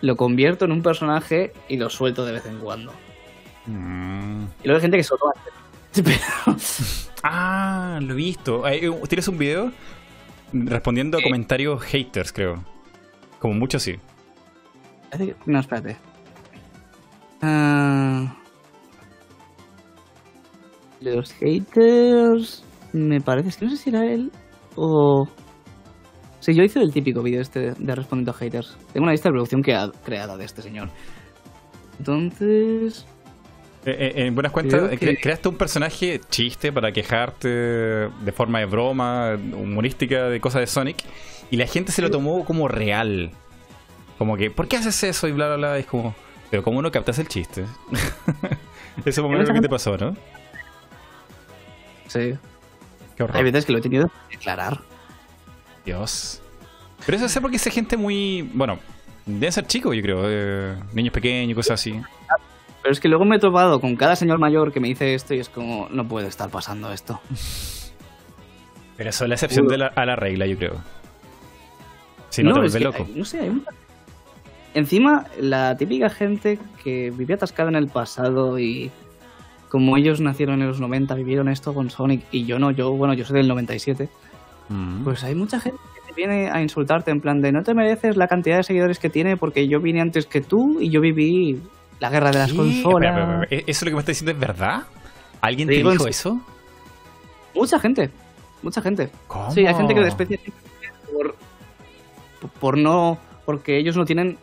lo 0.00 0.16
convierto 0.16 0.64
en 0.64 0.72
un 0.72 0.82
personaje 0.82 1.52
y 1.68 1.76
lo 1.76 1.90
suelto 1.90 2.24
de 2.24 2.32
vez 2.32 2.46
en 2.46 2.58
cuando. 2.58 2.92
Mm. 3.66 4.46
Y 4.64 4.66
luego 4.66 4.78
hay 4.78 4.82
gente 4.82 4.96
que 4.96 5.04
solo 5.04 5.22
hace. 5.32 6.02
Pero, 6.02 6.58
Ah, 7.22 7.98
lo 8.02 8.14
he 8.14 8.16
visto. 8.16 8.66
Eh, 8.68 8.90
¿Tienes 9.08 9.28
un 9.28 9.38
video 9.38 9.72
respondiendo 10.52 11.18
a 11.18 11.22
comentarios 11.22 11.82
haters, 11.82 12.32
creo? 12.32 12.64
Como 13.38 13.54
mucho 13.54 13.78
sí. 13.78 13.94
No, 15.46 15.60
espérate. 15.60 15.96
Ah, 17.42 18.36
los 21.00 21.32
haters. 21.34 22.64
Me 22.92 23.20
parece, 23.20 23.48
es 23.50 23.56
que 23.56 23.64
no 23.66 23.70
sé 23.70 23.76
si 23.76 23.90
era 23.90 24.06
él 24.06 24.32
o. 24.74 25.28
Sí, 26.40 26.54
yo 26.54 26.62
hice 26.62 26.80
el 26.80 26.92
típico 26.92 27.22
vídeo 27.22 27.40
este 27.40 27.60
de, 27.60 27.72
de 27.72 27.94
respondiendo 27.94 28.30
a 28.30 28.34
haters. 28.34 28.76
Tengo 28.92 29.04
una 29.04 29.12
lista 29.12 29.28
de 29.28 29.32
producción 29.32 29.62
que 29.62 29.74
ha 29.74 29.90
creada 30.04 30.36
de 30.36 30.44
este 30.44 30.62
señor. 30.62 30.88
Entonces. 31.98 33.06
Eh, 33.88 34.12
eh, 34.16 34.26
en 34.26 34.34
buenas 34.34 34.50
cuentas, 34.52 34.90
que- 34.98 35.16
creaste 35.16 35.48
un 35.48 35.56
personaje 35.56 36.20
chiste 36.28 36.72
para 36.72 36.90
quejarte 36.92 37.48
de 37.48 38.32
forma 38.34 38.58
de 38.58 38.64
broma, 38.66 39.38
humorística, 39.52 40.24
de 40.24 40.40
cosas 40.40 40.60
de 40.62 40.66
Sonic, 40.66 41.04
y 41.52 41.56
la 41.56 41.66
gente 41.68 41.92
se 41.92 42.02
lo 42.02 42.10
tomó 42.10 42.44
como 42.44 42.66
real. 42.66 43.30
Como 44.18 44.36
que, 44.36 44.50
¿por 44.50 44.66
qué 44.66 44.76
haces 44.78 45.02
eso? 45.04 45.28
Y 45.28 45.32
bla, 45.32 45.46
bla, 45.46 45.56
bla. 45.56 45.78
Es 45.78 45.86
como, 45.86 46.14
pero 46.50 46.62
¿cómo 46.64 46.82
no 46.82 46.90
captas 46.90 47.18
el 47.20 47.28
chiste? 47.28 47.64
Ese 49.04 49.22
momento 49.22 49.52
que 49.52 49.60
te 49.60 49.68
pasó, 49.68 49.96
¿no? 49.96 50.16
Sí. 52.08 52.34
Qué 53.16 53.22
horror. 53.22 53.36
Hay 53.36 53.44
veces 53.44 53.64
que 53.66 53.72
lo 53.72 53.78
he 53.78 53.82
tenido 53.82 54.08
que 54.28 54.36
declarar. 54.36 54.80
Dios. 55.84 56.40
Pero 57.04 57.16
eso 57.18 57.26
es 57.26 57.38
porque 57.38 57.56
es 57.56 57.64
gente 57.64 57.96
muy. 57.96 58.42
Bueno, 58.54 58.78
deben 59.26 59.52
ser 59.52 59.66
chicos, 59.66 59.94
yo 59.94 60.02
creo. 60.02 60.22
eh, 60.24 60.74
niños 60.92 61.12
pequeños, 61.12 61.54
cosas 61.54 61.80
así. 61.80 62.00
Pero 62.86 62.92
es 62.92 63.00
que 63.00 63.08
luego 63.08 63.24
me 63.24 63.34
he 63.34 63.38
topado 63.40 63.80
con 63.80 63.96
cada 63.96 64.14
señor 64.14 64.38
mayor 64.38 64.72
que 64.72 64.78
me 64.78 64.86
dice 64.86 65.12
esto 65.14 65.34
y 65.34 65.40
es 65.40 65.48
como, 65.48 65.88
no 65.90 66.06
puede 66.06 66.28
estar 66.28 66.48
pasando 66.50 66.92
esto. 66.92 67.18
Pero 68.96 69.10
eso 69.10 69.24
es 69.24 69.28
la 69.28 69.34
excepción 69.34 69.66
de 69.66 69.76
la- 69.76 69.88
a 69.88 70.06
la 70.06 70.14
regla, 70.14 70.46
yo 70.46 70.56
creo. 70.56 70.74
Si 72.28 72.44
no, 72.44 72.50
No, 72.50 72.60
te 72.60 72.66
es 72.66 72.72
vuelves 72.74 72.92
que 72.94 72.98
loco. 73.00 73.10
hay- 73.12 73.18
no 73.18 73.24
sé, 73.24 73.40
hay 73.40 73.50
mucha- 73.50 73.70
Encima, 74.74 75.24
la 75.40 75.76
típica 75.76 76.08
gente 76.10 76.60
que 76.84 77.10
vivía 77.10 77.34
atascada 77.34 77.70
en 77.70 77.74
el 77.74 77.88
pasado 77.88 78.56
y 78.60 78.92
como 79.68 79.96
ellos 79.96 80.20
nacieron 80.20 80.62
en 80.62 80.68
los 80.68 80.78
90, 80.80 81.16
vivieron 81.16 81.48
esto 81.48 81.74
con 81.74 81.90
Sonic 81.90 82.22
y 82.30 82.44
yo 82.44 82.60
no, 82.60 82.70
yo, 82.70 82.92
bueno, 82.92 83.14
yo 83.14 83.24
soy 83.24 83.38
del 83.38 83.48
97, 83.48 84.08
Mm. 84.68 85.02
pues 85.02 85.24
hay 85.24 85.34
mucha 85.34 85.58
gente 85.58 85.80
que 85.92 86.06
te 86.06 86.14
viene 86.14 86.50
a 86.52 86.62
insultarte 86.62 87.10
en 87.10 87.20
plan 87.20 87.40
de 87.40 87.50
no 87.50 87.64
te 87.64 87.74
mereces 87.74 88.16
la 88.16 88.28
cantidad 88.28 88.58
de 88.58 88.62
seguidores 88.62 89.00
que 89.00 89.10
tiene 89.10 89.36
porque 89.36 89.66
yo 89.66 89.80
vine 89.80 90.00
antes 90.00 90.26
que 90.26 90.40
tú 90.40 90.78
y 90.80 90.88
yo 90.90 91.00
viví 91.00 91.60
la 92.00 92.10
guerra 92.10 92.30
de 92.30 92.38
las 92.38 92.50
¿Qué? 92.50 92.56
consolas. 92.56 93.10
Espera, 93.10 93.22
espera, 93.22 93.42
espera. 93.42 93.62
¿Eso 93.66 93.70
es 93.70 93.82
lo 93.82 93.88
que 93.88 93.94
me 93.94 94.00
está 94.00 94.12
diciendo 94.12 94.32
es 94.32 94.38
verdad? 94.38 94.82
¿Alguien 95.40 95.68
te 95.68 95.74
dijo 95.74 96.06
eso? 96.06 96.40
Mucha 97.54 97.78
gente, 97.78 98.10
mucha 98.62 98.82
gente. 98.82 99.10
¿Cómo? 99.26 99.50
Sí, 99.50 99.66
hay 99.66 99.74
gente 99.74 99.94
que 99.94 100.00
desprecia 100.00 100.38
por, 101.12 101.34
por 102.60 102.78
no. 102.78 103.18
porque 103.44 103.78
ellos 103.78 103.96
no 103.96 104.04
tienen 104.04 104.38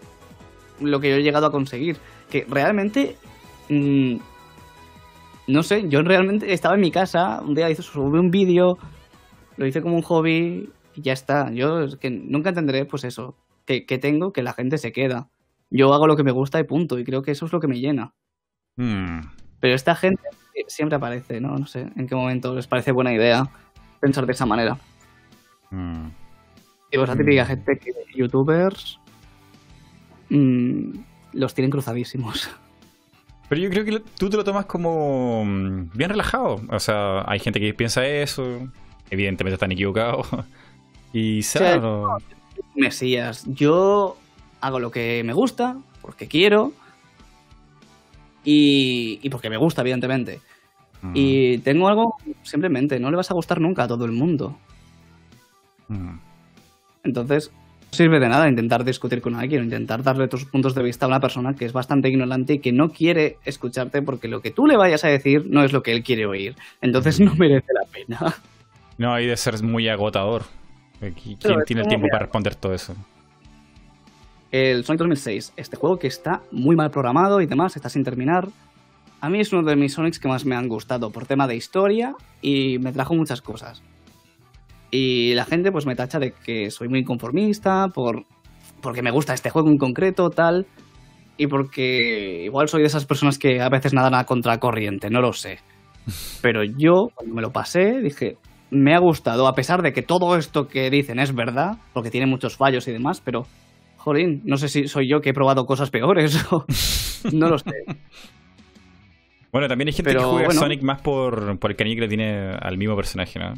lo 0.80 1.00
que 1.00 1.10
yo 1.10 1.16
he 1.18 1.24
llegado 1.24 1.48
a 1.48 1.52
conseguir. 1.52 1.98
Que 2.30 2.46
realmente. 2.50 3.18
mm, 3.70 4.16
no 5.46 5.62
sé, 5.62 5.90
yo 5.90 6.02
realmente 6.02 6.54
estaba 6.54 6.76
en 6.76 6.82
mi 6.82 6.90
casa, 6.90 7.42
un 7.42 7.54
día 7.54 7.70
hice, 7.70 7.82
subí 7.82 8.18
un 8.18 8.32
vídeo, 8.32 8.78
lo 9.58 9.68
hice 9.68 9.82
como 9.82 9.96
un 9.96 10.02
hobby 10.02 10.70
y 10.96 11.02
ya 11.02 11.14
está. 11.14 11.52
Yo 11.52 11.82
es 11.82 11.98
que 11.98 12.10
nunca 12.10 12.50
entenderé, 12.50 12.86
pues 12.86 13.04
eso, 13.04 13.36
que, 13.66 13.86
que 13.86 13.98
tengo, 13.98 14.32
que 14.32 14.42
la 14.42 14.54
gente 14.54 14.78
se 14.78 14.92
queda. 14.94 15.28
Yo 15.76 15.92
hago 15.92 16.06
lo 16.06 16.16
que 16.16 16.24
me 16.24 16.32
gusta 16.32 16.60
y 16.60 16.64
punto, 16.66 17.00
y 17.00 17.04
creo 17.04 17.24
que 17.24 17.32
eso 17.32 17.48
es 17.48 17.52
lo 17.52 17.60
que 17.60 17.68
me 17.68 17.80
llena. 17.80 18.14
Mm. 18.76 19.22
Pero 19.60 19.74
esta 19.74 19.96
gente 19.96 20.22
siempre 20.68 20.98
aparece, 20.98 21.42
¿no? 21.42 21.58
No 21.58 21.66
sé 21.66 21.90
en 21.96 22.08
qué 22.08 22.14
momento 22.16 22.54
les 22.54 22.68
parece 22.68 22.92
buena 22.92 23.12
idea 23.12 23.50
pensar 24.00 24.28
de 24.28 24.34
esa 24.34 24.46
manera. 24.46 24.78
Mm. 25.72 26.10
Digo, 26.92 27.04
esa 27.06 27.16
típica 27.16 27.44
Mm. 27.44 27.48
gente 27.48 27.80
que 27.80 27.92
youtubers 28.16 29.00
mm, 30.30 30.92
los 31.34 31.56
tienen 31.56 31.72
cruzadísimos. 31.72 32.52
Pero 33.50 33.62
yo 33.62 33.70
creo 33.72 33.84
que 33.84 34.00
tú 34.20 34.30
te 34.30 34.38
lo 34.38 34.44
tomas 34.44 34.66
como 34.66 35.44
mm, 35.44 35.90
bien 35.96 36.12
relajado. 36.12 36.62
O 36.70 36.80
sea, 36.80 37.24
hay 37.28 37.40
gente 37.40 37.60
que 37.60 37.74
piensa 37.74 38.06
eso. 38.06 38.44
Evidentemente 39.10 39.56
están 39.56 39.72
equivocados. 39.72 40.28
Y 41.16 41.44
sea, 41.44 41.78
claro. 41.78 42.18
Mesías, 42.74 43.46
yo 43.46 44.18
hago 44.64 44.80
lo 44.80 44.92
que 44.92 45.22
me 45.26 45.34
gusta, 45.34 45.78
porque 46.02 46.28
quiero, 46.28 46.72
y, 48.46 49.20
y 49.22 49.30
porque 49.30 49.50
me 49.50 49.58
gusta, 49.58 49.82
evidentemente. 49.82 50.40
Mm. 51.02 51.12
Y 51.14 51.58
tengo 51.60 51.90
algo, 51.90 52.16
simplemente, 52.44 52.98
no 52.98 53.12
le 53.12 53.18
vas 53.18 53.30
a 53.30 53.34
gustar 53.34 53.60
nunca 53.60 53.84
a 53.84 53.88
todo 53.90 54.06
el 54.06 54.14
mundo. 54.14 54.58
Mm. 55.90 56.18
Entonces, 57.04 57.52
no 57.52 57.64
sirve 57.92 58.22
de 58.22 58.30
nada 58.30 58.48
intentar 58.48 58.86
discutir 58.86 59.22
con 59.22 59.36
alguien 59.36 59.62
o 59.62 59.64
intentar 59.66 60.02
darle 60.02 60.30
tus 60.30 60.46
puntos 60.46 60.74
de 60.76 60.82
vista 60.82 61.06
a 61.06 61.10
una 61.10 61.20
persona 61.20 61.56
que 61.56 61.66
es 61.66 61.74
bastante 61.74 62.08
ignorante 62.08 62.54
y 62.54 62.60
que 62.60 62.72
no 62.72 62.90
quiere 62.90 63.38
escucharte 63.44 64.02
porque 64.02 64.30
lo 64.30 64.42
que 64.42 64.52
tú 64.52 64.66
le 64.66 64.78
vayas 64.78 65.04
a 65.04 65.10
decir 65.10 65.46
no 65.50 65.64
es 65.64 65.74
lo 65.74 65.84
que 65.84 65.92
él 65.92 66.04
quiere 66.04 66.26
oír. 66.26 66.56
Entonces 66.82 67.20
no 67.20 67.36
merece 67.36 67.68
la 67.74 67.86
pena. 67.92 68.36
No, 68.98 69.14
hay 69.14 69.28
de 69.28 69.36
ser 69.36 69.62
muy 69.62 69.90
agotador. 69.90 70.44
Pero 71.00 71.14
¿Quién 71.16 71.38
tiene 71.66 71.82
el 71.82 71.88
tiempo 71.88 72.08
para 72.08 72.20
responder 72.20 72.56
todo 72.56 72.74
eso? 72.74 72.96
El 74.54 74.86
Sonic 74.86 75.00
2006, 75.00 75.54
este 75.58 75.78
juego 75.78 75.98
que 75.98 76.06
está 76.06 76.44
muy 76.52 76.76
mal 76.76 76.92
programado 76.92 77.42
y 77.42 77.48
demás, 77.48 77.76
está 77.76 77.90
sin 77.90 78.04
terminar. 78.04 78.50
A 79.20 79.28
mí 79.28 79.40
es 79.40 79.52
uno 79.52 79.64
de 79.64 79.76
mis 79.76 79.94
Sonics 79.94 80.20
que 80.20 80.28
más 80.28 80.46
me 80.46 80.56
han 80.56 80.68
gustado 80.68 81.10
por 81.10 81.26
tema 81.26 81.48
de 81.48 81.56
historia 81.56 82.14
y 82.40 82.78
me 82.78 82.92
trajo 82.92 83.16
muchas 83.16 83.42
cosas. 83.42 83.82
Y 84.92 85.34
la 85.34 85.46
gente 85.46 85.72
pues 85.72 85.88
me 85.88 85.96
tacha 85.96 86.20
de 86.20 86.34
que 86.34 86.70
soy 86.70 86.88
muy 86.88 87.04
conformista, 87.04 87.88
por, 87.88 88.26
porque 88.80 89.02
me 89.02 89.10
gusta 89.10 89.34
este 89.34 89.50
juego 89.50 89.70
en 89.70 89.78
concreto, 89.78 90.30
tal. 90.30 90.68
Y 91.36 91.48
porque 91.48 92.44
igual 92.44 92.68
soy 92.68 92.82
de 92.82 92.88
esas 92.90 93.08
personas 93.08 93.40
que 93.40 93.60
a 93.60 93.70
veces 93.70 93.96
nadan 93.96 94.14
a 94.14 94.26
contracorriente, 94.26 95.10
no 95.10 95.20
lo 95.20 95.34
sé. 95.34 95.62
Pero 96.44 96.64
yo, 96.64 97.08
cuando 97.16 97.34
me 97.34 97.42
lo 97.42 97.52
pasé, 97.52 98.02
dije, 98.04 98.38
me 98.70 98.94
ha 98.94 99.00
gustado, 99.00 99.48
a 99.48 99.56
pesar 99.56 99.82
de 99.82 99.94
que 99.94 100.04
todo 100.04 100.38
esto 100.38 100.68
que 100.68 100.92
dicen 100.92 101.18
es 101.18 101.34
verdad, 101.34 101.80
porque 101.92 102.12
tiene 102.12 102.28
muchos 102.28 102.56
fallos 102.56 102.88
y 102.88 102.92
demás, 102.92 103.20
pero, 103.20 103.48
jolín, 104.04 104.42
no 104.44 104.58
sé 104.58 104.68
si 104.68 104.90
soy 104.90 105.08
yo 105.08 105.22
que 105.22 105.30
he 105.30 105.34
probado 105.34 105.66
cosas 105.66 105.90
peores 105.90 106.38
o 106.52 106.66
no 107.32 107.48
lo 107.48 107.58
sé. 107.58 107.86
Bueno, 109.52 109.68
también 109.70 109.88
hay 109.88 109.94
gente 109.94 110.10
Pero, 110.10 110.22
que 110.22 110.26
juega 110.26 110.46
bueno. 110.48 110.60
Sonic 110.60 110.82
más 110.82 111.00
por, 111.02 111.58
por 111.58 111.72
el 111.72 111.78
cariño 111.78 111.96
que 111.96 112.02
le 112.02 112.08
tiene 112.10 112.50
al 112.60 112.78
mismo 112.78 112.96
personaje, 112.98 113.40
¿no? 113.40 113.54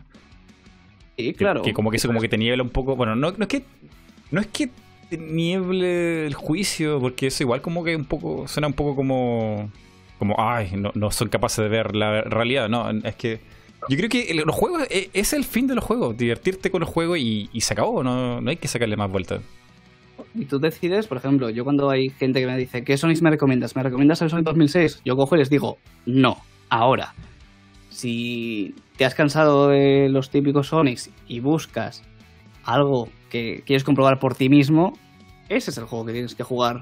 Sí, 1.18 1.34
claro. 1.34 1.64
Que, 1.64 1.74
como 1.74 1.90
que 1.90 1.98
eso 1.98 2.08
como 2.08 2.20
que 2.20 2.30
te 2.30 2.38
niebla 2.38 2.62
un 2.62 2.70
poco. 2.70 2.96
Bueno, 2.96 3.16
no, 3.16 3.32
no 3.32 3.44
es 3.44 3.48
que. 3.48 3.64
No 4.30 4.42
es 4.42 4.48
que 4.48 4.70
te 5.10 5.18
nieble 5.18 6.28
el 6.28 6.34
juicio, 6.34 7.00
porque 7.00 7.28
eso 7.28 7.44
igual 7.44 7.62
como 7.62 7.84
que 7.84 7.96
un 7.96 8.06
poco. 8.06 8.48
suena 8.48 8.68
un 8.68 8.74
poco 8.74 8.96
como. 8.96 9.72
como, 10.20 10.36
ay, 10.38 10.72
no, 10.76 10.92
no 10.94 11.10
son 11.12 11.30
capaces 11.30 11.64
de 11.64 11.70
ver 11.70 11.96
la 11.96 12.22
realidad. 12.22 12.70
No, 12.70 12.90
es 12.92 13.16
que. 13.16 13.40
Yo 13.88 13.98
creo 13.98 14.10
que 14.10 14.34
los 14.34 14.56
juegos 14.56 14.84
e- 14.90 15.10
es 15.14 15.32
el 15.34 15.44
fin 15.46 15.66
de 15.68 15.76
los 15.76 15.84
juegos, 15.84 16.18
divertirte 16.18 16.70
con 16.72 16.82
los 16.82 16.90
juegos 16.90 17.20
y, 17.20 17.50
y 17.54 17.62
se 17.62 17.74
acabó, 17.74 18.04
no, 18.04 18.42
no 18.42 18.50
hay 18.50 18.58
que 18.58 18.68
sacarle 18.68 18.98
más 18.98 19.10
vueltas. 19.10 19.42
Y 20.36 20.46
tú 20.46 20.60
decides, 20.60 21.08
por 21.08 21.18
ejemplo, 21.18 21.50
yo 21.50 21.64
cuando 21.64 21.90
hay 21.90 22.10
gente 22.10 22.42
que 22.42 22.46
me 22.48 22.58
dice, 22.58 22.84
¿qué 22.84 22.98
Sonic 22.98 23.22
me 23.22 23.30
recomiendas? 23.32 23.76
¿Me 23.76 23.84
recomiendas 23.84 24.22
el 24.22 24.30
Sonic 24.30 24.46
2006? 24.46 25.02
Yo 25.06 25.16
cojo 25.16 25.36
y 25.36 25.40
les 25.40 25.50
digo, 25.50 25.78
no, 26.06 26.38
ahora. 26.70 27.14
Si 27.90 28.76
te 28.98 29.06
has 29.06 29.16
cansado 29.16 29.70
de 29.70 30.10
los 30.10 30.30
típicos 30.30 30.68
Sonics 30.68 31.10
y 31.28 31.40
buscas 31.40 32.04
algo 32.66 33.08
que 33.30 33.62
quieres 33.66 33.84
comprobar 33.86 34.20
por 34.20 34.36
ti 34.36 34.50
mismo, 34.50 34.94
ese 35.48 35.72
es 35.72 35.78
el 35.78 35.86
juego 35.86 36.06
que 36.06 36.12
tienes 36.14 36.36
que 36.36 36.44
jugar. 36.44 36.82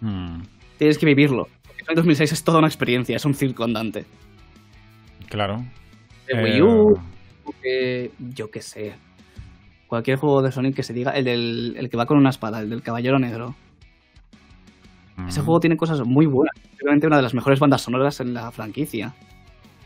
Mm, 0.00 0.42
Tienes 0.78 0.98
que 0.98 1.06
vivirlo. 1.06 1.44
Porque 1.64 1.84
Sonic 1.84 1.96
2006 1.98 2.32
es 2.32 2.42
toda 2.42 2.58
una 2.58 2.66
experiencia, 2.66 3.14
es 3.14 3.24
un 3.24 3.34
circo 3.34 3.62
andante. 3.64 4.04
claro. 5.28 5.58
De 6.26 6.34
Eh, 6.38 6.42
Wii 6.42 6.62
U, 6.62 6.94
que- 7.62 8.10
yo 8.34 8.50
qué 8.50 8.60
sé. 8.62 8.94
Cualquier 9.92 10.16
juego 10.16 10.40
de 10.40 10.50
Sonic 10.50 10.74
que 10.74 10.82
se 10.82 10.94
diga, 10.94 11.10
el, 11.10 11.26
del, 11.26 11.74
el 11.76 11.90
que 11.90 11.98
va 11.98 12.06
con 12.06 12.16
una 12.16 12.30
espada, 12.30 12.60
el 12.60 12.70
del 12.70 12.80
caballero 12.80 13.18
negro. 13.18 13.54
Ese 15.28 15.42
mm, 15.42 15.44
juego 15.44 15.60
tiene 15.60 15.76
cosas 15.76 16.00
muy 16.06 16.24
buenas. 16.24 16.54
Simplemente 16.62 17.06
una 17.06 17.16
de 17.16 17.22
las 17.22 17.34
mejores 17.34 17.60
bandas 17.60 17.82
sonoras 17.82 18.18
en 18.20 18.32
la 18.32 18.50
franquicia. 18.52 19.12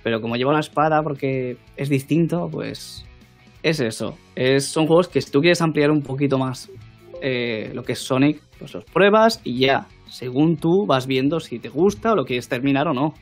Pero 0.05 0.21
como 0.21 0.37
lleva 0.37 0.53
una 0.53 0.61
espada 0.61 1.03
porque 1.03 1.57
es 1.77 1.89
distinto, 1.89 2.49
pues 2.53 3.05
es 3.65 3.81
eso. 3.81 4.17
Es, 4.37 4.67
son 4.69 4.87
juegos 4.87 5.09
que 5.09 5.21
si 5.21 5.33
tú 5.33 5.41
quieres 5.41 5.61
ampliar 5.61 5.91
un 5.91 6.03
poquito 6.03 6.39
más 6.39 6.71
eh, 7.21 7.73
lo 7.75 7.83
que 7.83 7.95
es 7.95 7.99
Sonic, 7.99 8.41
pues 8.61 8.75
los 8.75 8.85
pruebas 8.85 9.41
y 9.43 9.59
ya. 9.67 9.89
Según 10.07 10.57
tú 10.57 10.87
vas 10.87 11.09
viendo 11.09 11.41
si 11.41 11.59
te 11.59 11.69
gusta 11.69 12.13
o 12.13 12.15
lo 12.15 12.25
quieres 12.25 12.49
terminar 12.49 12.87
o 12.87 12.95
no. 12.95 13.13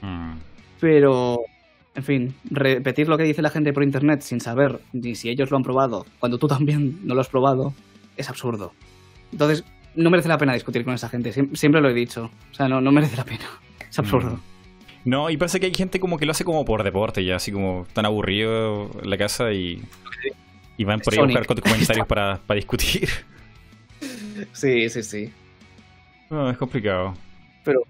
mm. 0.00 0.38
Pero, 0.80 1.36
en 1.94 2.04
fin, 2.04 2.34
repetir 2.50 3.08
lo 3.08 3.16
que 3.18 3.24
dice 3.24 3.42
la 3.42 3.50
gente 3.50 3.72
por 3.72 3.82
internet 3.82 4.20
sin 4.22 4.40
saber 4.40 4.80
ni 4.92 5.14
si 5.14 5.28
ellos 5.28 5.50
lo 5.50 5.56
han 5.56 5.62
probado, 5.62 6.06
cuando 6.18 6.38
tú 6.38 6.46
también 6.48 7.00
no 7.06 7.14
lo 7.14 7.20
has 7.20 7.28
probado, 7.28 7.74
es 8.16 8.28
absurdo. 8.28 8.72
Entonces, 9.32 9.64
no 9.94 10.08
merece 10.10 10.28
la 10.28 10.38
pena 10.38 10.54
discutir 10.54 10.84
con 10.84 10.94
esa 10.94 11.08
gente. 11.08 11.32
Siem- 11.32 11.54
Siempre, 11.56 11.80
lo 11.80 11.88
he 11.90 11.94
dicho. 11.94 12.30
O 12.50 12.54
sea, 12.54 12.68
no, 12.68 12.80
no 12.80 12.92
merece 12.92 13.16
la 13.16 13.24
pena. 13.24 13.44
Es 13.90 13.98
absurdo. 13.98 14.36
Mm. 14.36 14.40
No, 15.04 15.30
y 15.30 15.36
parece 15.36 15.58
que 15.60 15.66
hay 15.66 15.74
gente 15.74 15.98
como 15.98 16.18
que 16.18 16.26
lo 16.26 16.32
hace 16.32 16.44
como 16.44 16.64
por 16.64 16.82
deporte 16.84 17.24
ya, 17.24 17.36
así 17.36 17.50
como 17.50 17.86
tan 17.92 18.04
aburrido 18.06 18.90
en 19.02 19.08
la 19.10 19.16
casa 19.16 19.50
y, 19.52 19.82
y 20.76 20.84
van 20.84 21.00
por 21.00 21.14
ahí 21.14 21.18
a 21.18 21.22
Sonic. 21.22 21.38
buscar 21.38 21.60
comentarios 21.62 22.06
para, 22.08 22.38
para 22.46 22.56
discutir. 22.56 23.08
Sí, 24.52 24.88
sí, 24.90 25.02
sí. 25.02 25.32
No, 26.28 26.50
es 26.50 26.56
complicado. 26.58 27.14
Pero, 27.64 27.80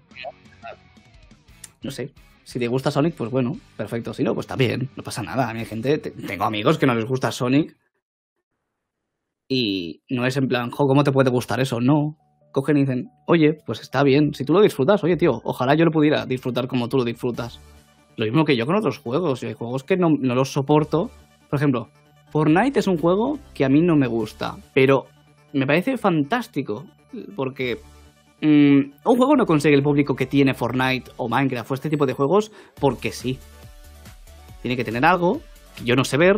no 1.83 1.91
sé. 1.91 2.11
Si 2.51 2.59
te 2.59 2.67
gusta 2.67 2.91
Sonic, 2.91 3.15
pues 3.15 3.31
bueno, 3.31 3.57
perfecto. 3.77 4.13
Si 4.13 4.25
no, 4.25 4.35
pues 4.35 4.43
está 4.45 4.57
bien. 4.57 4.91
No 4.97 5.05
pasa 5.05 5.23
nada. 5.23 5.49
A 5.49 5.53
mí 5.55 5.61
hay 5.61 5.67
gente, 5.67 5.99
te- 5.99 6.11
tengo 6.11 6.45
amigos 6.45 6.79
que 6.79 6.87
no 6.87 6.97
les 6.97 7.05
gusta 7.05 7.31
Sonic. 7.31 7.77
Y 9.49 10.03
no 10.09 10.27
es 10.27 10.37
en 10.37 10.49
plan, 10.49 10.71
jo, 10.71 10.87
¿cómo 10.87 11.05
te 11.05 11.13
puede 11.13 11.31
gustar 11.31 11.61
eso? 11.61 11.81
No. 11.81 12.17
Cogen 12.53 12.77
y 12.77 12.81
dicen, 12.81 13.09
oye, 13.29 13.55
pues 13.67 13.81
está 13.81 14.03
bien. 14.03 14.35
Si 14.35 14.45
tú 14.45 14.53
lo 14.53 14.61
disfrutas, 14.61 15.05
oye, 15.05 15.17
tío, 15.17 15.41
ojalá 15.45 15.75
yo 15.75 15.85
lo 15.85 15.93
pudiera 15.93 16.27
disfrutar 16.27 16.67
como 16.67 16.89
tú 16.89 16.97
lo 16.99 17.05
disfrutas. 17.05 17.61
Lo 18.17 18.25
mismo 18.25 18.45
que 18.45 18.57
yo 18.57 18.67
con 18.67 18.75
otros 18.75 18.99
juegos. 18.99 19.43
y 19.43 19.47
Hay 19.47 19.55
juegos 19.55 19.85
que 19.85 19.97
no 19.97 20.11
los 20.11 20.53
soporto. 20.53 21.11
Por 21.49 21.57
ejemplo, 21.57 21.89
Fortnite 22.33 22.81
es 22.81 22.89
un 22.89 22.99
juego 22.99 23.39
que 23.55 23.65
a 23.65 23.69
mí 23.69 23.81
no 23.81 23.95
me 23.95 24.09
gusta, 24.09 24.57
pero 24.75 25.07
me 25.53 25.67
parece 25.67 25.97
fantástico. 25.99 26.85
Porque 27.37 27.79
mm, 28.41 28.79
un 29.05 29.17
juego 29.17 29.37
no 29.37 29.47
consigue 29.47 29.75
el 29.75 29.83
público 29.83 30.15
que 30.15 30.27
tiene 30.27 30.55
Fortnite 30.55 31.11
o 31.17 31.29
Minecraft 31.29 31.71
o 31.71 31.75
este 31.75 31.91
tipo 31.91 32.07
de 32.07 32.15
juegos 32.15 32.51
porque 32.79 33.13
sí. 33.13 33.39
Tiene 34.63 34.77
que 34.77 34.85
tener 34.85 35.05
algo 35.05 35.41
que 35.77 35.85
yo 35.85 35.97
no 35.97 36.05
sé 36.05 36.17
ver 36.17 36.37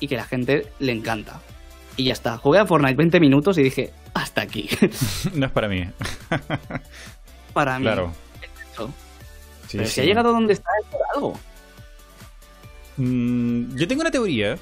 y 0.00 0.08
que 0.08 0.16
la 0.16 0.24
gente 0.24 0.66
le 0.78 0.92
encanta. 0.92 1.40
Y 1.96 2.04
ya 2.04 2.12
está. 2.12 2.38
Jugué 2.38 2.58
a 2.58 2.66
Fortnite 2.66 2.96
20 2.96 3.20
minutos 3.20 3.58
y 3.58 3.62
dije, 3.62 3.92
hasta 4.14 4.42
aquí. 4.42 4.68
no 5.34 5.46
es 5.46 5.52
para 5.52 5.68
mí. 5.68 5.84
Para 7.52 7.78
mí. 7.78 7.84
Claro. 7.84 8.12
eso. 8.72 8.90
Sí, 9.68 9.78
Pero 9.78 9.86
sí. 9.86 9.94
si 9.94 10.00
ha 10.00 10.04
llegado 10.04 10.32
donde 10.32 10.54
está 10.54 10.70
es 10.82 10.88
por 10.88 11.00
algo. 11.14 11.38
Mm, 12.96 13.76
yo 13.76 13.88
tengo 13.88 14.02
una 14.02 14.10
teoría, 14.10 14.56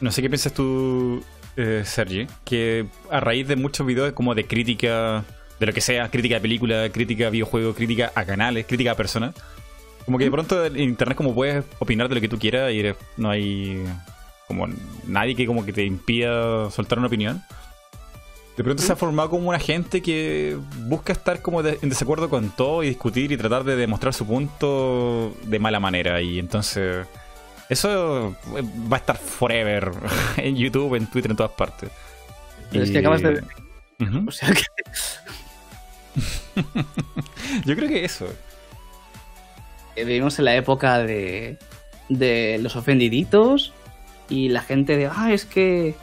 no 0.00 0.10
sé 0.10 0.22
qué 0.22 0.28
piensas 0.28 0.52
tú, 0.52 1.22
eh, 1.56 1.82
Sergi, 1.84 2.26
que 2.44 2.86
a 3.10 3.20
raíz 3.20 3.46
de 3.46 3.56
muchos 3.56 3.86
videos 3.86 4.12
como 4.12 4.34
de 4.34 4.46
crítica, 4.46 5.24
de 5.60 5.66
lo 5.66 5.72
que 5.72 5.80
sea, 5.80 6.08
crítica 6.10 6.36
de 6.36 6.40
película, 6.40 6.88
crítica 6.90 7.26
a 7.28 7.30
videojuegos, 7.30 7.74
crítica 7.76 8.12
a 8.14 8.24
canales, 8.24 8.66
crítica 8.66 8.92
a 8.92 8.94
personas, 8.94 9.34
como 10.04 10.18
que 10.18 10.24
de 10.24 10.30
pronto 10.30 10.64
en 10.64 10.78
internet 10.78 11.16
como 11.16 11.34
puedes 11.34 11.64
opinar 11.78 12.08
de 12.08 12.14
lo 12.16 12.20
que 12.20 12.28
tú 12.28 12.38
quieras 12.38 12.72
y 12.72 12.82
no 13.16 13.30
hay 13.30 13.84
como 14.46 14.68
nadie 15.06 15.34
que 15.34 15.46
como 15.46 15.64
que 15.64 15.72
te 15.72 15.84
impida 15.84 16.70
soltar 16.70 16.98
una 16.98 17.08
opinión. 17.08 17.42
De 18.56 18.64
pronto 18.64 18.82
se 18.82 18.90
ha 18.92 18.96
formado 18.96 19.28
como 19.30 19.48
una 19.50 19.58
gente 19.58 20.00
que 20.00 20.56
busca 20.86 21.12
estar 21.12 21.42
como 21.42 21.62
de- 21.62 21.78
en 21.82 21.88
desacuerdo 21.90 22.30
con 22.30 22.50
todo 22.50 22.82
y 22.82 22.88
discutir 22.88 23.30
y 23.32 23.36
tratar 23.36 23.64
de 23.64 23.76
demostrar 23.76 24.14
su 24.14 24.26
punto 24.26 25.34
de 25.42 25.58
mala 25.58 25.78
manera. 25.80 26.22
Y 26.22 26.38
entonces 26.38 27.06
eso 27.68 28.28
eh, 28.56 28.62
va 28.90 28.96
a 28.96 29.00
estar 29.00 29.16
forever 29.18 29.90
en 30.38 30.56
YouTube, 30.56 30.94
en 30.94 31.06
Twitter, 31.06 31.32
en 31.32 31.36
todas 31.36 31.52
partes. 31.52 31.90
Pero 32.70 32.84
es 32.84 32.90
Y- 32.90 32.92
que 32.94 32.98
acabas 33.00 33.22
de... 33.22 33.42
Ujú. 34.00 34.24
O 34.28 34.30
sea 34.30 34.50
que... 34.52 34.62
Yo 37.64 37.74
creo 37.76 37.88
que 37.88 38.04
eso. 38.04 38.26
Eh, 39.96 40.04
Vivimos 40.04 40.38
en 40.38 40.44
la 40.46 40.56
época 40.56 40.98
de, 40.98 41.58
de 42.08 42.58
los 42.62 42.76
ofendiditos 42.76 43.72
y 44.28 44.48
la 44.48 44.60
gente 44.62 44.96
de, 44.96 45.06
ah, 45.06 45.32
es 45.32 45.44
que 45.44 45.94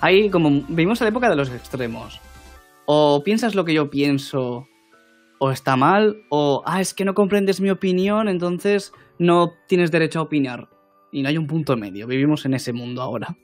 hay 0.00 0.30
como, 0.30 0.50
vivimos 0.68 1.00
en 1.00 1.06
la 1.06 1.10
época 1.10 1.28
de 1.30 1.36
los 1.36 1.50
extremos. 1.50 2.20
O 2.86 3.22
piensas 3.24 3.54
lo 3.54 3.64
que 3.64 3.74
yo 3.74 3.90
pienso 3.90 4.66
o 5.38 5.50
está 5.50 5.76
mal, 5.76 6.22
o, 6.28 6.62
ah, 6.66 6.80
es 6.80 6.94
que 6.94 7.04
no 7.04 7.14
comprendes 7.14 7.60
mi 7.60 7.70
opinión, 7.70 8.28
entonces 8.28 8.92
no 9.18 9.52
tienes 9.66 9.90
derecho 9.90 10.20
a 10.20 10.22
opinar. 10.22 10.68
Y 11.10 11.22
no 11.22 11.28
hay 11.28 11.36
un 11.36 11.46
punto 11.46 11.76
medio, 11.76 12.06
vivimos 12.06 12.44
en 12.46 12.54
ese 12.54 12.72
mundo 12.72 13.02
ahora. 13.02 13.36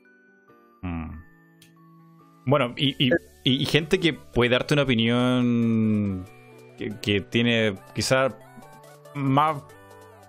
Mm. 0.82 1.10
Bueno, 2.46 2.72
y, 2.76 2.94
y- 3.04 3.10
y- 3.48 3.62
y 3.62 3.66
gente 3.66 3.98
que 4.00 4.12
puede 4.12 4.50
darte 4.50 4.74
una 4.74 4.82
opinión 4.84 6.24
que, 6.76 6.92
que 7.00 7.20
tiene 7.20 7.74
quizá 7.94 8.28
más, 9.14 9.62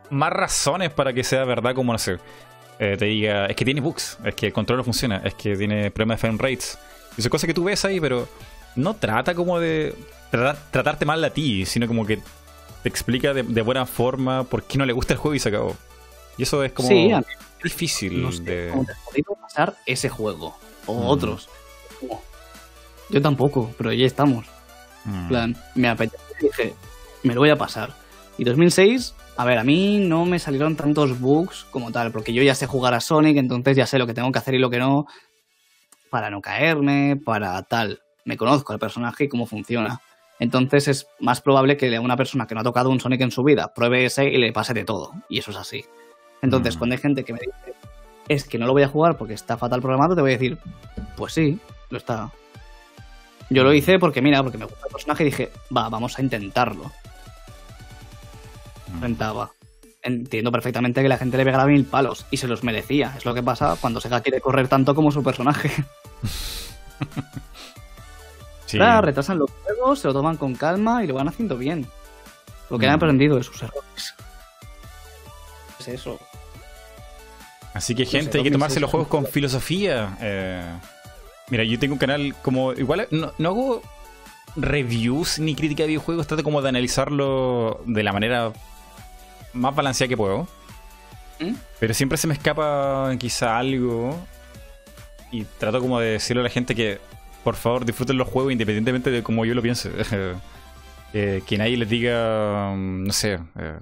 más 0.10 0.32
razones 0.32 0.92
para 0.92 1.14
que 1.14 1.24
sea 1.24 1.44
verdad, 1.46 1.76
como 1.76 1.92
no 1.94 2.00
sé, 2.00 2.18
eh, 2.80 2.96
te 2.98 3.06
diga, 3.06 3.46
es 3.48 3.56
que 3.56 3.66
tiene 3.66 3.82
bugs, 3.82 4.18
es 4.24 4.36
que 4.36 4.48
el 4.48 4.54
control 4.54 4.78
no 4.80 4.84
funciona, 4.84 5.22
es 5.24 5.34
que 5.36 5.56
tiene 5.56 5.92
problemas 5.92 6.18
de 6.18 6.22
frame 6.22 6.38
rates. 6.42 6.78
Y 7.18 7.22
son 7.22 7.30
cosas 7.30 7.48
que 7.48 7.54
tú 7.54 7.64
ves 7.66 7.84
ahí, 7.86 8.00
pero 8.00 8.28
no 8.76 8.96
trata 8.96 9.36
como 9.36 9.60
de 9.60 9.94
tratar- 10.32 10.58
tratarte 10.72 11.06
mal 11.06 11.24
a 11.24 11.30
ti, 11.32 11.66
sino 11.66 11.88
como 11.88 12.06
que 12.06 12.18
te 12.84 12.88
explica 12.90 13.34
de, 13.34 13.44
de 13.44 13.62
buena 13.62 13.86
forma 13.86 14.44
por 14.46 14.64
qué 14.64 14.78
no 14.78 14.86
le 14.86 14.94
gusta 14.94 15.14
el 15.14 15.20
juego 15.20 15.36
y 15.36 15.40
se 15.40 15.50
acabó. 15.50 15.76
Y 16.38 16.44
eso 16.44 16.64
es 16.64 16.72
como 16.72 16.88
Sí, 16.88 17.12
difícil 17.62 18.22
no 18.22 18.32
sé 18.32 18.44
de... 18.44 18.70
cómo 18.72 18.86
te 18.86 18.94
has 18.94 19.00
podido 19.00 19.36
pasar 19.36 19.76
ese 19.86 20.08
juego. 20.08 20.56
O 20.86 20.94
Mm. 20.94 21.06
otros. 21.08 21.50
Como, 22.00 22.22
Yo 23.10 23.22
tampoco, 23.22 23.74
pero 23.78 23.92
ya 23.92 24.06
estamos. 24.06 24.46
Mm. 25.06 25.28
Plan, 25.28 25.58
me 25.76 25.90
apetece 25.90 26.24
y 26.42 26.46
dije, 26.46 26.74
me 27.24 27.34
lo 27.34 27.42
voy 27.42 27.50
a 27.50 27.58
pasar. 27.58 27.94
Y 28.38 28.44
2006, 28.44 29.16
a 29.38 29.46
ver, 29.46 29.58
a 29.58 29.64
mí 29.64 29.98
no 30.00 30.26
me 30.26 30.40
salieron 30.40 30.76
tantos 30.76 31.20
bugs 31.20 31.66
como 31.72 31.92
tal, 31.92 32.12
porque 32.12 32.34
yo 32.34 32.44
ya 32.44 32.56
sé 32.56 32.68
jugar 32.68 32.94
a 32.94 33.00
Sonic, 33.00 33.38
entonces 33.38 33.76
ya 33.76 33.86
sé 33.86 33.98
lo 34.00 34.08
que 34.08 34.14
tengo 34.14 34.32
que 34.32 34.40
hacer 34.40 34.54
y 34.54 34.60
lo 34.60 34.70
que 34.70 34.80
no, 34.80 35.08
para 36.10 36.30
no 36.30 36.42
caerme, 36.42 37.18
para 37.24 37.62
tal. 37.64 38.02
Me 38.26 38.38
conozco 38.38 38.74
al 38.74 38.80
personaje 38.80 39.26
y 39.26 39.28
cómo 39.30 39.46
funciona. 39.46 40.02
Entonces 40.40 40.88
es 40.88 41.08
más 41.20 41.42
probable 41.42 41.76
que 41.76 42.00
una 42.00 42.16
persona 42.16 42.48
que 42.48 42.56
no 42.56 42.62
ha 42.62 42.64
tocado 42.64 42.90
un 42.90 43.00
Sonic 43.00 43.22
en 43.22 43.32
su 43.32 43.44
vida 43.44 43.74
pruebe 43.74 44.06
ese 44.06 44.26
y 44.30 44.38
le 44.38 44.54
pase 44.54 44.74
de 44.74 44.86
todo. 44.86 45.12
Y 45.28 45.40
eso 45.40 45.52
es 45.52 45.58
así. 45.58 45.84
Entonces, 46.42 46.76
Mm. 46.76 46.80
cuando 46.80 46.96
hay 46.96 47.02
gente 47.02 47.26
que 47.26 47.34
me 47.34 47.40
dice, 47.40 47.74
es 48.30 48.46
que 48.46 48.58
no 48.58 48.66
lo 48.66 48.72
voy 48.72 48.84
a 48.84 48.88
jugar 48.88 49.18
porque 49.18 49.34
está 49.34 49.58
fatal 49.58 49.82
programado, 49.82 50.16
te 50.16 50.22
voy 50.22 50.32
a 50.32 50.38
decir, 50.38 50.58
pues 51.18 51.34
sí, 51.34 51.60
lo 51.90 51.98
está. 51.98 52.32
Yo 53.50 53.64
lo 53.64 53.74
hice 53.74 53.98
porque, 54.00 54.22
mira, 54.22 54.44
porque 54.44 54.58
me 54.58 54.66
gusta 54.66 54.86
el 54.86 54.92
personaje 54.92 55.24
y 55.24 55.26
dije, 55.28 55.52
va, 55.76 55.90
vamos 55.90 56.18
a 56.18 56.22
intentarlo. 56.22 56.92
Intentaba. 58.94 59.52
Entiendo 60.02 60.52
perfectamente 60.52 61.02
que 61.02 61.10
la 61.10 61.18
gente 61.18 61.38
le 61.38 61.46
pegara 61.46 61.66
mil 61.66 61.86
palos 61.86 62.26
y 62.32 62.38
se 62.38 62.48
los 62.48 62.64
merecía. 62.64 63.14
Es 63.18 63.26
lo 63.26 63.34
que 63.34 63.44
pasa 63.44 63.76
cuando 63.82 64.00
Sega 64.02 64.22
quiere 64.22 64.40
correr 64.42 64.68
tanto 64.68 64.94
como 64.96 65.12
su 65.12 65.24
personaje. 65.24 65.72
Sí. 68.66 68.78
Claro, 68.78 69.02
retrasan 69.02 69.40
los 69.40 69.50
juegos, 69.64 69.98
se 70.00 70.08
lo 70.08 70.14
toman 70.14 70.38
con 70.38 70.54
calma 70.54 71.04
y 71.04 71.08
lo 71.08 71.16
van 71.16 71.28
haciendo 71.28 71.58
bien. 71.58 71.88
Porque 72.68 72.86
han 72.86 72.92
Mm. 72.94 72.96
aprendido 72.98 73.36
de 73.38 73.42
sus 73.44 73.64
errores. 73.64 74.14
Es 75.80 75.88
eso. 75.88 76.20
Así 77.74 77.96
que, 77.96 78.06
sé, 78.06 78.20
gente, 78.20 78.38
hay 78.38 78.44
que 78.44 78.52
2006 78.52 78.54
tomarse 78.54 78.80
los 78.80 78.92
juegos 78.92 79.08
con 79.08 79.26
filosofía. 79.26 80.16
Eh, 80.22 80.72
mira, 81.50 81.64
yo 81.64 81.80
tengo 81.80 81.94
un 81.94 82.00
canal 82.00 82.36
como. 82.42 82.74
Igual 82.74 83.08
no, 83.12 83.34
no 83.38 83.50
hago 83.50 83.82
reviews 84.56 85.40
ni 85.40 85.56
crítica 85.56 85.84
de 85.84 85.88
videojuegos, 85.88 86.28
trato 86.28 86.44
como 86.44 86.62
de 86.62 86.70
analizarlo 86.70 87.82
de 87.86 88.04
la 88.04 88.14
manera 88.14 88.52
más 89.54 89.76
balanceada 89.76 90.10
que 90.10 90.18
puedo. 90.18 90.48
¿Mm? 91.40 91.54
Pero 91.80 91.94
siempre 91.94 92.18
se 92.18 92.28
me 92.28 92.34
escapa 92.34 93.12
quizá 93.18 93.58
algo. 93.58 94.18
Y 95.32 95.44
trato 95.60 95.80
como 95.80 96.00
de 96.00 96.12
decirle 96.12 96.42
a 96.42 96.44
la 96.44 96.50
gente 96.50 96.74
que, 96.74 97.00
por 97.44 97.56
favor, 97.56 97.86
disfruten 97.86 98.18
los 98.18 98.28
juegos 98.28 98.52
independientemente 98.52 99.12
de 99.12 99.24
cómo 99.24 99.46
yo 99.46 99.54
lo 99.54 99.62
piense. 99.62 99.92
Eh, 101.12 101.42
que 101.48 101.58
nadie 101.58 101.76
les 101.76 101.90
diga, 101.90 102.72
mm, 102.76 103.06
no 103.06 103.14
sé, 103.14 103.40
eh, 103.58 103.80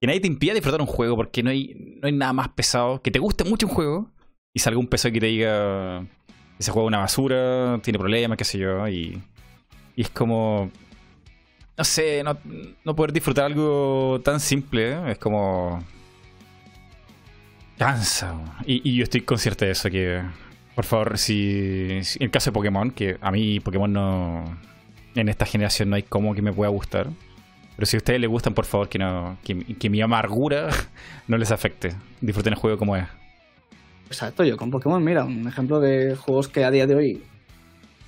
que 0.00 0.06
nadie 0.06 0.20
te 0.20 0.26
impida 0.26 0.54
disfrutar 0.54 0.80
un 0.80 0.86
juego 0.86 1.16
porque 1.16 1.42
no 1.42 1.50
hay, 1.50 1.98
no 2.00 2.06
hay 2.06 2.12
nada 2.12 2.32
más 2.32 2.48
pesado. 2.48 3.02
Que 3.02 3.10
te 3.10 3.18
guste 3.18 3.44
mucho 3.44 3.66
un 3.66 3.74
juego 3.74 4.10
y 4.54 4.60
salga 4.60 4.78
un 4.78 4.86
peso 4.86 5.10
que 5.12 5.20
te 5.20 5.26
diga 5.26 6.06
ese 6.58 6.70
juego 6.70 6.88
es 6.88 6.90
una 6.90 6.98
basura, 6.98 7.80
tiene 7.82 7.98
problemas, 7.98 8.38
qué 8.38 8.44
sé 8.44 8.58
yo. 8.58 8.86
Y, 8.88 9.20
Y 9.96 10.02
es 10.02 10.10
como. 10.10 10.70
No 11.76 11.84
sé, 11.84 12.22
no, 12.22 12.94
poder 12.94 13.12
disfrutar 13.12 13.46
algo 13.46 14.20
tan 14.24 14.40
simple. 14.40 14.92
¿eh? 14.92 15.12
Es 15.12 15.18
como. 15.18 15.84
Cansa. 17.78 18.34
Y, 18.66 18.96
yo 18.96 19.02
estoy 19.02 19.22
consciente 19.22 19.66
de 19.66 19.72
eso, 19.72 19.90
que. 19.90 20.22
Por 20.74 20.84
favor, 20.84 21.18
si. 21.18 21.88
En 21.90 22.22
el 22.22 22.30
caso 22.30 22.50
de 22.50 22.54
Pokémon, 22.54 22.90
que 22.90 23.18
a 23.20 23.30
mí 23.30 23.60
Pokémon 23.60 23.92
no. 23.92 24.58
En 25.14 25.28
esta 25.28 25.46
generación 25.46 25.90
no 25.90 25.96
hay 25.96 26.02
como 26.02 26.34
que 26.34 26.42
me 26.42 26.52
pueda 26.52 26.70
gustar. 26.70 27.08
Pero 27.76 27.86
si 27.86 27.96
a 27.96 27.98
ustedes 27.98 28.20
les 28.20 28.30
gustan, 28.30 28.54
por 28.54 28.64
favor, 28.64 28.88
que 28.88 28.98
no 28.98 29.36
que 29.42 29.90
mi 29.90 30.00
amargura 30.00 30.70
no 31.28 31.36
les 31.36 31.50
afecte. 31.50 31.94
Disfruten 32.20 32.52
el 32.52 32.58
juego 32.58 32.78
como 32.78 32.96
es. 32.96 33.06
Exacto, 34.14 34.44
yo 34.44 34.56
con 34.56 34.70
Pokémon, 34.70 35.02
mira, 35.02 35.24
un 35.24 35.48
ejemplo 35.48 35.80
de 35.80 36.14
juegos 36.14 36.46
que 36.46 36.64
a 36.64 36.70
día 36.70 36.86
de 36.86 36.94
hoy 36.94 37.22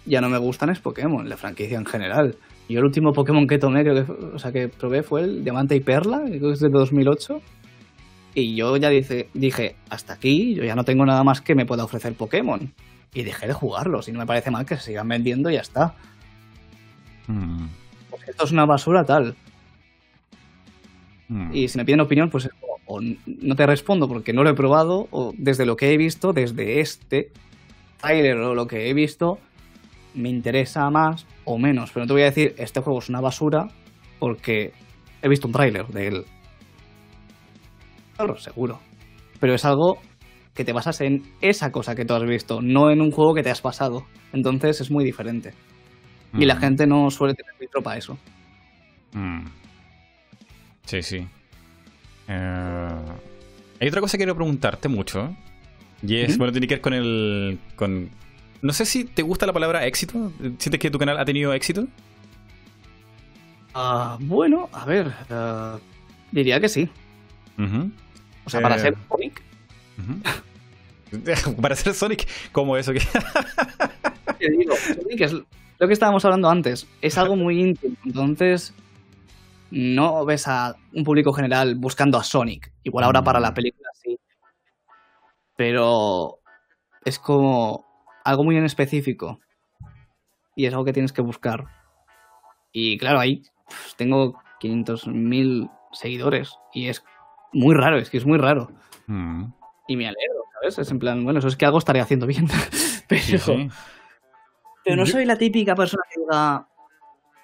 ya 0.04 0.20
no 0.20 0.28
me 0.28 0.38
gustan 0.38 0.70
es 0.70 0.78
Pokémon, 0.78 1.28
la 1.28 1.36
franquicia 1.36 1.76
en 1.76 1.84
general. 1.84 2.36
Yo 2.68 2.78
el 2.78 2.84
último 2.84 3.12
Pokémon 3.12 3.48
que 3.48 3.58
tomé, 3.58 3.82
creo 3.82 4.06
que, 4.06 4.12
o 4.12 4.38
sea, 4.38 4.52
que 4.52 4.68
probé 4.68 5.02
fue 5.02 5.22
el 5.22 5.42
Diamante 5.42 5.74
y 5.74 5.80
Perla, 5.80 6.22
creo 6.24 6.40
que 6.40 6.52
es 6.52 6.60
de 6.60 6.68
2008. 6.68 7.40
Y 8.36 8.54
yo 8.54 8.76
ya 8.76 8.88
dice, 8.88 9.30
dije, 9.34 9.74
hasta 9.90 10.12
aquí, 10.12 10.54
yo 10.54 10.62
ya 10.62 10.76
no 10.76 10.84
tengo 10.84 11.04
nada 11.04 11.24
más 11.24 11.40
que 11.40 11.56
me 11.56 11.66
pueda 11.66 11.82
ofrecer 11.82 12.14
Pokémon. 12.14 12.72
Y 13.12 13.24
dejé 13.24 13.48
de 13.48 13.52
jugarlos, 13.52 14.06
y 14.06 14.12
no 14.12 14.20
me 14.20 14.26
parece 14.26 14.52
mal 14.52 14.64
que 14.64 14.76
se 14.76 14.82
sigan 14.82 15.08
vendiendo 15.08 15.50
y 15.50 15.54
ya 15.54 15.60
está. 15.62 15.94
Mm. 17.26 17.66
Pues 18.10 18.28
esto 18.28 18.44
es 18.44 18.52
una 18.52 18.64
basura 18.64 19.02
tal. 19.02 19.34
Mm. 21.28 21.52
Y 21.52 21.66
si 21.66 21.78
me 21.78 21.84
piden 21.84 22.00
opinión, 22.00 22.30
pues 22.30 22.48
o, 22.86 23.00
no 23.00 23.54
te 23.56 23.66
respondo 23.66 24.08
porque 24.08 24.32
no 24.32 24.42
lo 24.42 24.50
he 24.50 24.54
probado, 24.54 25.06
o 25.10 25.32
desde 25.36 25.66
lo 25.66 25.76
que 25.76 25.92
he 25.92 25.96
visto, 25.96 26.32
desde 26.32 26.80
este 26.80 27.30
trailer 28.00 28.36
o 28.38 28.54
lo 28.54 28.66
que 28.66 28.88
he 28.88 28.94
visto, 28.94 29.38
me 30.14 30.28
interesa 30.28 30.88
más 30.90 31.26
o 31.44 31.58
menos. 31.58 31.90
Pero 31.92 32.04
no 32.04 32.08
te 32.08 32.12
voy 32.14 32.22
a 32.22 32.26
decir, 32.26 32.54
este 32.58 32.80
juego 32.80 32.98
es 33.00 33.08
una 33.08 33.20
basura 33.20 33.68
porque 34.18 34.72
he 35.22 35.28
visto 35.28 35.46
un 35.46 35.52
tráiler 35.52 35.86
de 35.88 36.06
él. 36.08 36.24
Claro, 38.16 38.36
seguro. 38.36 38.78
Pero 39.40 39.54
es 39.54 39.64
algo 39.64 39.98
que 40.54 40.64
te 40.64 40.72
basas 40.72 41.02
en 41.02 41.22
esa 41.42 41.70
cosa 41.70 41.94
que 41.94 42.04
tú 42.06 42.14
has 42.14 42.22
visto, 42.24 42.60
no 42.62 42.90
en 42.90 43.02
un 43.02 43.10
juego 43.10 43.34
que 43.34 43.42
te 43.42 43.50
has 43.50 43.60
pasado. 43.60 44.04
Entonces 44.32 44.80
es 44.80 44.90
muy 44.90 45.04
diferente. 45.04 45.52
Y 46.32 46.46
la 46.46 46.54
Mm. 46.54 46.60
gente 46.60 46.86
no 46.86 47.10
suele 47.10 47.34
tener 47.34 47.54
filtro 47.58 47.82
para 47.82 47.98
eso. 47.98 48.16
Mm. 49.12 49.44
Sí, 50.84 51.02
sí. 51.02 51.26
Eh, 52.28 52.88
hay 53.80 53.88
otra 53.88 54.00
cosa 54.00 54.12
que 54.16 54.18
quiero 54.24 54.34
preguntarte 54.34 54.88
mucho. 54.88 55.34
Y 56.02 56.16
es, 56.16 56.36
bueno, 56.38 56.52
tiene 56.52 56.66
que 56.66 56.74
ver 56.74 56.82
con 56.82 56.92
el. 56.94 57.58
con. 57.76 58.10
No 58.62 58.72
sé 58.72 58.84
si 58.86 59.04
te 59.04 59.22
gusta 59.22 59.46
la 59.46 59.52
palabra 59.52 59.86
éxito. 59.86 60.32
¿Sientes 60.58 60.78
que 60.80 60.90
tu 60.90 60.98
canal 60.98 61.18
ha 61.18 61.24
tenido 61.24 61.52
éxito? 61.52 61.86
Ah, 63.74 64.16
bueno, 64.20 64.68
a 64.72 64.84
ver, 64.86 65.12
ah, 65.30 65.78
diría 66.32 66.58
que 66.60 66.68
sí. 66.68 66.88
O 68.44 68.50
sea, 68.50 68.60
para 68.60 68.76
Eh, 68.76 68.80
ser 68.80 68.94
Sonic. 69.08 69.42
Para 71.60 71.76
ser 71.76 71.94
Sonic, 71.94 72.26
como 72.52 72.76
eso 72.76 72.92
que. 72.92 73.00
te 74.38 74.50
digo, 74.50 74.74
Sonic 74.76 75.20
es 75.20 75.32
lo 75.32 75.86
que 75.86 75.92
estábamos 75.92 76.24
hablando 76.24 76.50
antes. 76.50 76.86
Es 77.00 77.16
algo 77.18 77.36
muy 77.36 77.60
íntimo. 77.60 77.94
Entonces, 78.04 78.74
no 79.70 80.24
ves 80.24 80.46
a 80.48 80.76
un 80.92 81.04
público 81.04 81.32
general 81.32 81.74
buscando 81.76 82.18
a 82.18 82.24
Sonic. 82.24 82.72
Igual 82.82 83.04
ahora 83.04 83.22
para 83.22 83.40
la 83.40 83.50
Mm. 83.50 83.54
película 83.54 83.88
sí. 83.94 84.18
Pero 85.56 86.40
es 87.04 87.18
como 87.18 87.86
algo 88.24 88.44
muy 88.44 88.56
en 88.56 88.64
específico. 88.64 89.40
Y 90.54 90.66
es 90.66 90.72
algo 90.72 90.84
que 90.84 90.92
tienes 90.92 91.12
que 91.12 91.22
buscar. 91.22 91.64
Y 92.72 92.98
claro, 92.98 93.18
ahí 93.20 93.42
pues, 93.66 93.94
tengo 93.96 94.38
500.000 94.60 95.70
seguidores. 95.92 96.54
Y 96.72 96.88
es 96.88 97.04
muy 97.52 97.74
raro, 97.74 97.98
es 97.98 98.10
que 98.10 98.18
es 98.18 98.26
muy 98.26 98.38
raro. 98.38 98.70
Mm, 99.06 99.44
Y 99.88 99.96
me 99.96 100.06
alegro, 100.08 100.44
¿sabes? 100.54 100.78
Es 100.78 100.90
en 100.90 100.98
plan, 100.98 101.24
bueno, 101.24 101.38
eso 101.38 101.48
es 101.48 101.56
que 101.56 101.64
algo 101.66 101.78
estaré 101.78 102.00
haciendo 102.00 102.26
bien. 102.26 102.46
Pero, 103.08 103.22
sí, 103.22 103.38
sí. 103.38 103.68
pero 104.82 104.96
no 104.96 105.06
soy 105.06 105.24
la 105.26 105.36
típica 105.38 105.76
persona 105.76 106.02
que 106.12 106.20
diga. 106.20 106.68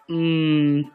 mm, 0.08 0.90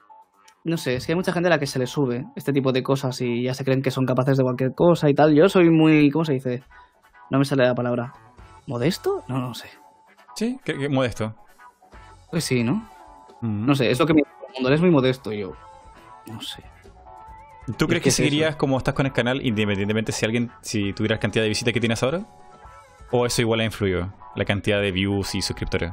no 0.67 0.77
sé, 0.77 0.95
es 0.95 1.05
que 1.05 1.13
hay 1.13 1.15
mucha 1.15 1.31
gente 1.31 1.47
a 1.47 1.51
la 1.51 1.59
que 1.59 1.65
se 1.65 1.79
le 1.79 1.87
sube 1.87 2.25
este 2.35 2.51
tipo 2.51 2.71
de 2.71 2.83
cosas 2.83 3.19
y 3.21 3.43
ya 3.43 3.53
se 3.53 3.63
creen 3.63 3.81
que 3.81 3.89
son 3.89 4.05
capaces 4.05 4.37
de 4.37 4.43
cualquier 4.43 4.73
cosa 4.75 5.09
y 5.09 5.13
tal. 5.13 5.33
Yo 5.33 5.47
soy 5.47 5.69
muy. 5.69 6.11
¿Cómo 6.11 6.25
se 6.25 6.33
dice? 6.33 6.61
No 7.31 7.39
me 7.39 7.45
sale 7.45 7.65
la 7.65 7.73
palabra. 7.73 8.13
¿Modesto? 8.67 9.23
No, 9.29 9.39
no 9.39 9.53
sé. 9.53 9.69
Sí, 10.35 10.59
qué, 10.63 10.77
qué 10.77 10.89
modesto. 10.89 11.33
Pues 12.29 12.43
sí, 12.43 12.63
¿no? 12.63 12.87
Mm. 13.41 13.65
No 13.65 13.75
sé, 13.75 13.89
es 13.89 13.99
lo 13.99 14.05
que 14.05 14.13
me 14.13 14.17
dice 14.19 14.31
todo 14.37 14.47
el 14.47 14.53
mundo. 14.55 14.69
Eres 14.69 14.81
muy 14.81 14.91
modesto 14.91 15.31
yo. 15.31 15.53
No 16.27 16.41
sé. 16.41 16.63
¿Tú 17.77 17.87
crees 17.87 17.99
¿Qué 17.99 18.03
que 18.03 18.09
es 18.09 18.15
eso? 18.15 18.23
seguirías 18.23 18.55
como 18.55 18.77
estás 18.77 18.93
con 18.93 19.05
el 19.05 19.13
canal 19.13 19.45
independientemente 19.45 20.11
si 20.11 20.25
alguien, 20.25 20.51
si 20.61 20.93
tuvieras 20.93 21.19
cantidad 21.19 21.43
de 21.43 21.49
visitas 21.49 21.73
que 21.73 21.79
tienes 21.79 22.01
ahora? 22.03 22.21
¿O 23.11 23.25
eso 23.25 23.41
igual 23.41 23.61
ha 23.61 23.65
influido? 23.65 24.13
La 24.35 24.45
cantidad 24.45 24.81
de 24.81 24.91
views 24.91 25.35
y 25.35 25.41
suscriptores. 25.41 25.91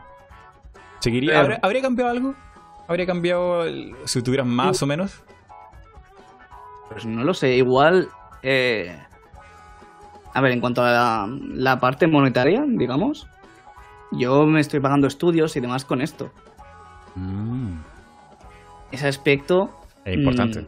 ¿Seguiría? 0.98 1.34
Eh, 1.34 1.36
¿Habría, 1.36 1.58
habría 1.62 1.82
cambiado 1.82 2.10
algo? 2.10 2.34
¿Habría 2.88 3.06
cambiado 3.06 3.64
el- 3.64 3.94
si 4.04 4.22
tuvieras 4.22 4.46
más 4.46 4.82
o 4.82 4.86
menos? 4.86 5.22
Pues 6.90 7.06
no 7.06 7.24
lo 7.24 7.34
sé, 7.34 7.54
igual. 7.56 8.08
eh, 8.42 8.96
A 10.34 10.40
ver, 10.40 10.50
en 10.52 10.60
cuanto 10.60 10.82
a 10.82 10.90
la, 10.90 11.28
la 11.54 11.78
parte 11.80 12.06
monetaria, 12.08 12.64
digamos, 12.66 13.26
yo 14.12 14.44
me 14.46 14.60
estoy 14.60 14.80
pagando 14.80 15.06
estudios 15.06 15.54
y 15.56 15.60
demás 15.60 15.84
con 15.84 16.02
esto. 16.02 16.32
Mm, 17.14 17.74
Ese 18.90 19.06
aspecto. 19.08 19.70
es 20.04 20.16
importante. 20.18 20.62
mm, 20.62 20.66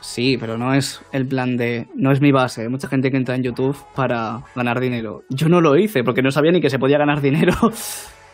sí, 0.00 0.36
pero 0.38 0.56
no 0.56 0.72
es 0.72 1.02
el 1.12 1.26
plan 1.26 1.56
de. 1.56 1.88
No 1.96 2.12
es 2.12 2.20
mi 2.20 2.30
base. 2.32 2.62
Hay 2.62 2.68
mucha 2.68 2.86
gente 2.88 3.10
que 3.10 3.16
entra 3.16 3.34
en 3.34 3.42
YouTube 3.42 3.76
para 3.96 4.42
ganar 4.54 4.78
dinero. 4.80 5.24
Yo 5.28 5.48
no 5.48 5.60
lo 5.60 5.76
hice 5.76 6.04
porque 6.04 6.22
no 6.22 6.30
sabía 6.30 6.52
ni 6.52 6.60
que 6.60 6.70
se 6.70 6.78
podía 6.78 6.98
ganar 6.98 7.20
dinero. 7.20 7.52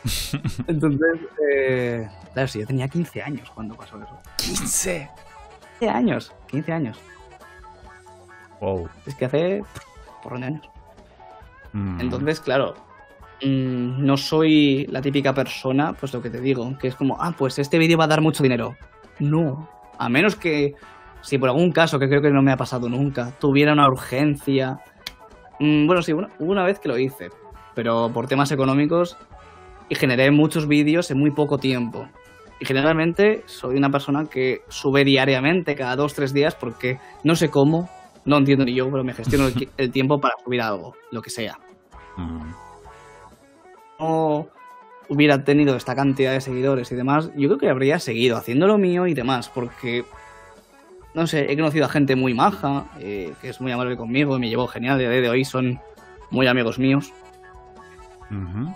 Entonces, 0.67 1.21
eh, 1.51 2.09
claro, 2.33 2.49
si 2.49 2.61
yo 2.61 2.67
tenía 2.67 2.89
15 2.89 3.23
años 3.23 3.51
cuando 3.51 3.75
pasó 3.75 3.97
eso. 4.03 4.19
15. 4.37 5.11
15 5.79 5.89
años, 5.95 6.33
15 6.49 6.73
años. 6.73 6.99
Wow. 8.61 8.89
Es 9.07 9.15
que 9.15 9.25
hace 9.25 9.39
de 9.39 10.45
años. 10.45 10.69
Mm. 11.73 12.01
Entonces, 12.01 12.41
claro, 12.41 12.75
mm, 13.43 14.05
no 14.05 14.17
soy 14.17 14.87
la 14.87 15.01
típica 15.03 15.35
persona, 15.35 15.93
pues 15.95 16.13
lo 16.13 16.23
que 16.23 16.31
te 16.31 16.41
digo, 16.41 16.77
que 16.79 16.89
es 16.89 16.95
como, 16.95 17.17
ah, 17.21 17.35
pues 17.37 17.59
este 17.59 17.79
vídeo 17.79 17.99
va 17.99 18.05
a 18.05 18.09
dar 18.09 18.21
mucho 18.21 18.43
dinero. 18.43 18.77
No, 19.19 19.69
a 19.99 20.09
menos 20.09 20.37
que, 20.37 20.75
si 21.23 21.39
por 21.39 21.49
algún 21.49 21.73
caso, 21.73 21.99
que 21.99 22.09
creo 22.09 22.23
que 22.23 22.31
no 22.31 22.43
me 22.43 22.53
ha 22.53 22.57
pasado 22.57 22.89
nunca, 22.89 23.33
tuviera 23.41 23.73
una 23.73 23.89
urgencia. 23.89 24.79
Mm, 25.59 25.87
bueno, 25.87 26.03
sí, 26.03 26.13
una- 26.13 26.29
hubo 26.39 26.53
una 26.53 26.65
vez 26.65 26.79
que 26.79 26.89
lo 26.89 26.99
hice, 26.99 27.31
pero 27.75 28.11
por 28.13 28.27
temas 28.27 28.53
económicos 28.53 29.17
y 29.93 29.95
generé 29.95 30.31
muchos 30.31 30.67
vídeos 30.67 31.11
en 31.11 31.19
muy 31.19 31.33
poco 31.33 31.59
tiempo. 31.59 32.09
Y 32.59 32.65
generalmente 32.65 33.43
soy 33.45 33.77
una 33.77 33.91
persona 33.91 34.25
que 34.25 34.63
sube 34.69 35.05
diariamente, 35.05 35.75
cada 35.75 35.97
dos, 35.97 36.15
tres 36.15 36.33
días, 36.33 36.55
porque 36.55 36.99
no 37.25 37.37
sé 37.37 37.51
cómo, 37.51 37.91
no 38.25 38.39
entiendo 38.39 38.65
ni 38.65 38.73
yo, 38.73 38.91
pero 38.91 39.05
me 39.05 39.13
gestiono 39.13 39.49
el, 39.77 39.93
tiempo 39.93 40.19
para 40.19 40.35
subir 40.43 40.63
algo, 40.63 40.95
lo 41.11 41.21
que 41.21 41.29
sea. 41.29 41.59
Mm. 42.17 42.53
No 44.01 44.49
hubiera 45.11 45.45
tenido 45.45 45.77
esta 45.77 45.95
cantidad 45.95 46.33
de 46.33 46.41
seguidores 46.41 46.91
y 46.91 46.95
demás, 46.95 47.31
yo 47.37 47.49
creo 47.49 47.59
que 47.59 47.69
habría 47.69 47.99
seguido 47.99 48.39
haciendo 48.39 48.67
lo 48.67 48.79
mío 48.79 49.07
y 49.07 49.13
demás, 49.13 49.51
porque, 49.51 50.07
no 51.13 51.27
sé, 51.27 51.53
he 51.53 51.57
conocido 51.57 51.85
a 51.85 51.91
gente 51.91 52.17
muy 52.17 52.33
maja, 52.33 52.87
eh, 52.99 53.35
que 53.43 53.51
es 53.51 53.61
muy 53.61 53.73
amable 53.73 53.99
conmigo 53.99 54.39
y 54.39 54.41
me 54.41 54.49
llevó 54.49 54.69
genial, 54.69 55.03
y 55.03 55.05
a 55.05 55.11
día 55.11 55.21
de 55.21 55.29
hoy 55.29 55.45
son 55.45 55.81
muy 56.31 56.47
amigos 56.47 56.79
míos, 56.79 57.13
Ujú. 58.31 58.75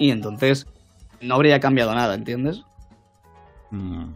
Y 0.00 0.10
entonces 0.10 0.66
no 1.20 1.36
habría 1.36 1.60
cambiado 1.60 1.94
nada, 1.94 2.14
¿entiendes? 2.14 2.64
Mm. 3.70 4.06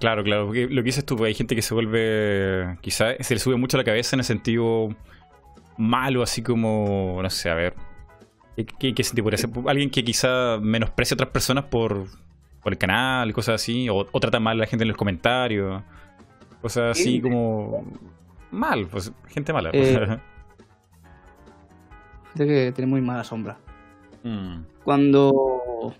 Claro, 0.00 0.24
claro, 0.24 0.46
porque 0.46 0.68
lo 0.68 0.76
que 0.82 0.86
dices 0.86 1.04
tú, 1.04 1.16
pues, 1.16 1.28
hay 1.28 1.34
gente 1.34 1.54
que 1.54 1.60
se 1.60 1.74
vuelve, 1.74 2.78
quizás 2.80 3.16
se 3.20 3.34
le 3.34 3.40
sube 3.40 3.56
mucho 3.56 3.76
la 3.76 3.84
cabeza 3.84 4.16
en 4.16 4.20
el 4.20 4.24
sentido 4.24 4.88
malo, 5.76 6.22
así 6.22 6.42
como, 6.42 7.18
no 7.22 7.28
sé, 7.28 7.50
a 7.50 7.54
ver, 7.54 7.74
¿qué, 8.56 8.64
qué, 8.64 8.94
qué 8.94 9.04
sentido 9.04 9.24
podría 9.24 9.36
ser? 9.38 9.50
Alguien 9.66 9.90
que 9.90 10.02
quizá 10.02 10.56
menosprecia 10.62 11.14
a 11.14 11.16
otras 11.16 11.28
personas 11.30 11.64
por, 11.64 12.06
por 12.62 12.72
el 12.72 12.78
canal 12.78 13.28
y 13.28 13.32
cosas 13.34 13.56
así, 13.56 13.90
o, 13.90 14.06
o 14.10 14.20
trata 14.20 14.40
mal 14.40 14.56
a 14.56 14.60
la 14.60 14.66
gente 14.66 14.84
en 14.84 14.88
los 14.88 14.96
comentarios, 14.96 15.82
cosas 16.62 16.92
así 16.92 17.16
Sí. 17.16 17.20
como 17.20 17.84
mal, 18.50 18.86
pues 18.86 19.12
gente 19.28 19.52
mala. 19.52 19.70
Eh. 19.74 20.18
Gente 22.34 22.46
que 22.46 22.72
tiene 22.72 22.90
muy 22.90 23.02
mala 23.02 23.24
sombra. 23.24 23.58
Mm. 24.24 24.62
Cuando 24.84 25.94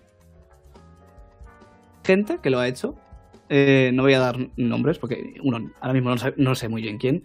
gente 2.05 2.39
que 2.43 2.51
lo 2.51 2.59
ha 2.59 2.69
hecho, 2.69 2.95
eh, 3.49 3.91
no 3.95 4.03
voy 4.03 4.15
a 4.15 4.21
dar 4.21 4.37
nombres 4.57 4.99
porque 4.99 5.35
uno 5.43 5.71
ahora 5.81 5.93
mismo 5.93 6.15
no 6.15 6.17
no 6.37 6.55
sé 6.55 6.69
muy 6.69 6.83
bien 6.83 6.99
quién, 6.99 7.23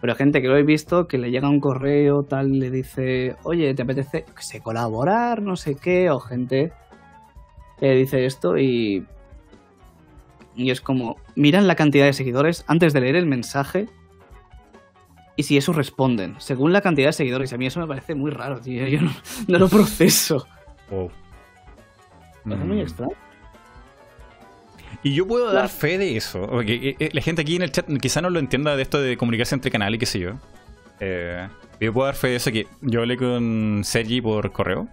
pero 0.00 0.14
gente 0.14 0.40
que 0.40 0.48
lo 0.48 0.56
he 0.56 0.62
visto 0.62 1.06
que 1.06 1.18
le 1.18 1.30
llega 1.30 1.48
un 1.48 1.60
correo 1.60 2.22
tal 2.22 2.58
le 2.58 2.70
dice, 2.70 3.36
oye, 3.42 3.74
¿te 3.74 3.82
apetece 3.82 4.24
que 4.24 4.42
sé, 4.42 4.60
colaborar? 4.60 5.42
No 5.42 5.56
sé 5.56 5.74
qué, 5.76 6.10
o 6.10 6.20
gente 6.20 6.72
eh, 7.80 7.94
dice 7.94 8.26
esto 8.26 8.58
y. 8.58 9.06
Y 10.56 10.70
es 10.70 10.80
como, 10.80 11.16
miran 11.36 11.68
la 11.68 11.76
cantidad 11.76 12.04
de 12.06 12.12
seguidores 12.12 12.64
antes 12.66 12.92
de 12.92 13.00
leer 13.00 13.16
el 13.16 13.26
mensaje 13.26 13.88
y 15.36 15.42
si 15.44 15.56
eso 15.56 15.72
responden, 15.72 16.34
según 16.38 16.72
la 16.72 16.80
cantidad 16.80 17.08
de 17.08 17.12
seguidores. 17.12 17.52
A 17.52 17.56
mí 17.58 17.66
eso 17.66 17.80
me 17.80 17.86
parece 17.86 18.14
muy 18.14 18.30
raro, 18.30 18.60
tío. 18.60 18.86
Yo 18.86 19.00
no, 19.00 19.12
no 19.48 19.58
lo 19.58 19.68
proceso. 19.68 20.46
Wow. 20.90 21.10
Me 22.44 22.54
parece 22.56 22.66
muy 22.68 22.76
Mm. 22.78 22.80
extraño. 22.80 23.12
Y 25.02 25.14
yo 25.14 25.26
puedo 25.26 25.50
dar 25.52 25.68
fe 25.68 25.96
de 25.98 26.16
eso. 26.16 26.46
Porque 26.46 26.74
eh, 26.74 26.96
eh, 26.98 27.08
la 27.12 27.22
gente 27.22 27.42
aquí 27.42 27.56
en 27.56 27.62
el 27.62 27.72
chat 27.72 27.86
quizá 28.00 28.20
no 28.20 28.28
lo 28.28 28.38
entienda 28.38 28.76
de 28.76 28.82
esto 28.82 29.00
de 29.00 29.16
comunicarse 29.16 29.54
entre 29.54 29.70
canales 29.70 29.96
y 29.96 29.98
qué 29.98 30.06
sé 30.06 30.18
yo. 30.18 30.32
Eh, 31.00 31.48
yo 31.80 31.92
puedo 31.94 32.06
dar 32.06 32.16
fe 32.16 32.28
de 32.28 32.36
eso 32.36 32.50
que 32.52 32.66
yo 32.82 33.00
hablé 33.00 33.16
con 33.16 33.80
Sergi 33.84 34.20
por 34.20 34.52
correo. 34.52 34.88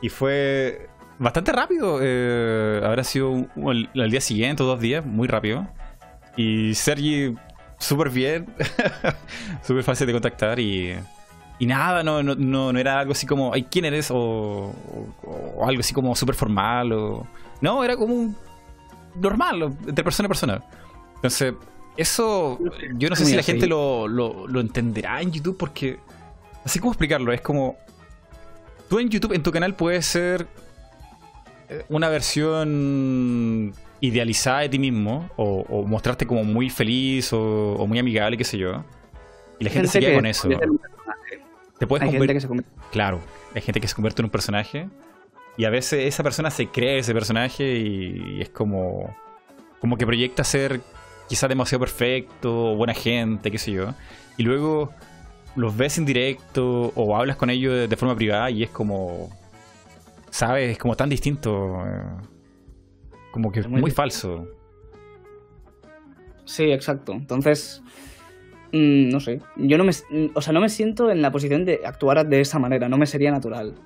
Y 0.00 0.08
fue 0.08 0.88
bastante 1.18 1.52
rápido. 1.52 1.98
eh, 2.00 2.80
habrá 2.82 3.04
sido 3.04 3.46
al 3.94 4.10
día 4.10 4.20
siguiente 4.20 4.62
o 4.62 4.66
dos 4.66 4.80
días, 4.80 5.04
muy 5.04 5.28
rápido. 5.28 5.66
Y 6.36 6.72
Sergi, 6.74 7.34
súper 7.78 8.10
bien. 8.10 8.46
súper 9.62 9.82
fácil 9.84 10.06
de 10.06 10.12
contactar 10.12 10.58
y... 10.58 10.94
Y 11.60 11.66
nada, 11.66 12.04
no, 12.04 12.22
no, 12.22 12.36
no, 12.36 12.72
no 12.72 12.78
era 12.78 13.00
algo 13.00 13.12
así 13.12 13.26
como, 13.26 13.52
ay, 13.52 13.64
¿quién 13.64 13.84
eres? 13.84 14.12
O, 14.12 14.72
o- 15.24 15.66
algo 15.66 15.80
así 15.80 15.92
como 15.92 16.14
súper 16.14 16.36
formal. 16.36 16.92
O... 16.92 17.26
No, 17.60 17.82
era 17.82 17.96
como 17.96 18.14
un 18.14 18.36
normal, 19.16 19.74
entre 19.86 20.04
persona 20.04 20.26
a 20.26 20.28
persona. 20.28 20.62
Entonces, 21.16 21.54
eso 21.96 22.60
yo 22.94 23.08
no 23.10 23.16
sé 23.16 23.24
si 23.24 23.34
la 23.34 23.42
gente 23.42 23.66
lo, 23.66 24.06
lo, 24.06 24.46
lo 24.46 24.60
entenderá 24.60 25.20
en 25.20 25.32
YouTube 25.32 25.56
porque... 25.58 25.98
Así 26.64 26.78
como 26.78 26.92
explicarlo, 26.92 27.32
es 27.32 27.40
como... 27.40 27.76
Tú 28.88 29.00
en 29.00 29.08
YouTube, 29.08 29.32
en 29.32 29.42
tu 29.42 29.50
canal 29.50 29.74
puedes 29.74 30.06
ser 30.06 30.46
eh, 31.68 31.84
una 31.88 32.08
versión 32.08 33.74
idealizada 34.00 34.60
de 34.60 34.68
ti 34.68 34.78
mismo 34.78 35.28
o, 35.36 35.64
o 35.68 35.86
mostrarte 35.86 36.26
como 36.26 36.44
muy 36.44 36.70
feliz 36.70 37.32
o, 37.32 37.74
o 37.74 37.86
muy 37.86 37.98
amigable, 37.98 38.36
qué 38.36 38.44
sé 38.44 38.58
yo. 38.58 38.84
Y 39.58 39.64
la 39.64 39.70
gente, 39.70 39.88
se 39.88 40.00
queda 40.00 40.10
que 40.10 40.16
con 40.16 40.26
eso. 40.26 40.48
Te 41.78 41.86
puedes 41.86 42.06
Hay 42.06 42.12
gente 42.12 42.34
que 42.34 42.40
se 42.40 42.48
convierte. 42.48 42.72
Claro, 42.90 43.20
hay 43.54 43.62
gente 43.62 43.80
que 43.80 43.88
se 43.88 43.94
convierte 43.94 44.22
en 44.22 44.26
un 44.26 44.30
personaje 44.30 44.88
y 45.56 45.64
a 45.64 45.70
veces 45.70 46.06
esa 46.06 46.22
persona 46.22 46.50
se 46.50 46.68
cree 46.68 46.98
ese 46.98 47.12
personaje 47.12 47.78
y, 47.78 48.40
es 48.40 48.48
como 48.48 49.14
como 49.80 49.96
que 49.96 50.06
proyecta 50.06 50.42
ser 50.42 50.80
quizás 51.28 51.48
demasiado 51.48 51.80
perfecto, 51.80 52.72
o 52.72 52.76
buena 52.76 52.94
gente, 52.94 53.50
qué 53.50 53.58
sé 53.58 53.70
yo, 53.70 53.94
y 54.36 54.42
luego 54.42 54.92
los 55.54 55.76
ves 55.76 55.98
en 55.98 56.06
directo 56.06 56.92
o 56.94 57.16
hablas 57.16 57.36
con 57.36 57.50
ellos 57.50 57.74
de, 57.74 57.88
de 57.88 57.96
forma 57.96 58.16
privada 58.16 58.50
y 58.50 58.62
es 58.62 58.70
como 58.70 59.30
sabes, 60.30 60.70
es 60.70 60.78
como 60.78 60.96
tan 60.96 61.08
distinto, 61.08 61.84
eh, 61.86 62.02
como 63.38 63.52
que 63.52 63.60
Es 63.60 63.68
muy 63.68 63.92
falso. 63.92 64.48
Sí, 66.44 66.72
exacto. 66.72 67.12
Entonces, 67.12 67.84
mm, 68.72 69.10
no 69.10 69.20
sé. 69.20 69.40
Yo 69.56 69.78
no 69.78 69.84
me, 69.84 69.92
mm, 69.92 70.30
o 70.34 70.40
sea, 70.42 70.52
no 70.52 70.60
me 70.60 70.68
siento 70.68 71.08
en 71.08 71.22
la 71.22 71.30
posición 71.30 71.64
de 71.64 71.82
actuar 71.84 72.26
de 72.26 72.40
esa 72.40 72.58
manera. 72.58 72.88
No 72.88 72.98
me 72.98 73.06
sería 73.06 73.30
natural. 73.30 73.76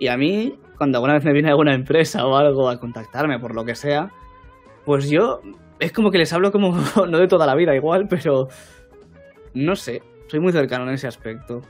Y 0.00 0.08
a 0.08 0.16
mí, 0.16 0.58
cuando 0.76 0.98
alguna 0.98 1.14
vez 1.14 1.24
me 1.24 1.32
viene 1.32 1.50
alguna 1.50 1.72
empresa 1.72 2.26
o 2.26 2.36
algo 2.36 2.68
a 2.68 2.80
contactarme 2.80 3.38
por 3.38 3.54
lo 3.54 3.64
que 3.64 3.76
sea, 3.76 4.10
pues 4.84 5.08
yo 5.08 5.40
es 5.78 5.92
como 5.92 6.10
que 6.10 6.18
les 6.18 6.32
hablo 6.32 6.50
como 6.50 6.76
no 7.08 7.18
de 7.18 7.28
toda 7.28 7.46
la 7.46 7.54
vida 7.54 7.76
igual, 7.76 8.08
pero 8.08 8.48
no 9.54 9.76
sé. 9.76 10.02
Soy 10.26 10.40
muy 10.40 10.50
cercano 10.50 10.88
en 10.88 10.94
ese 10.94 11.06
aspecto. 11.06 11.62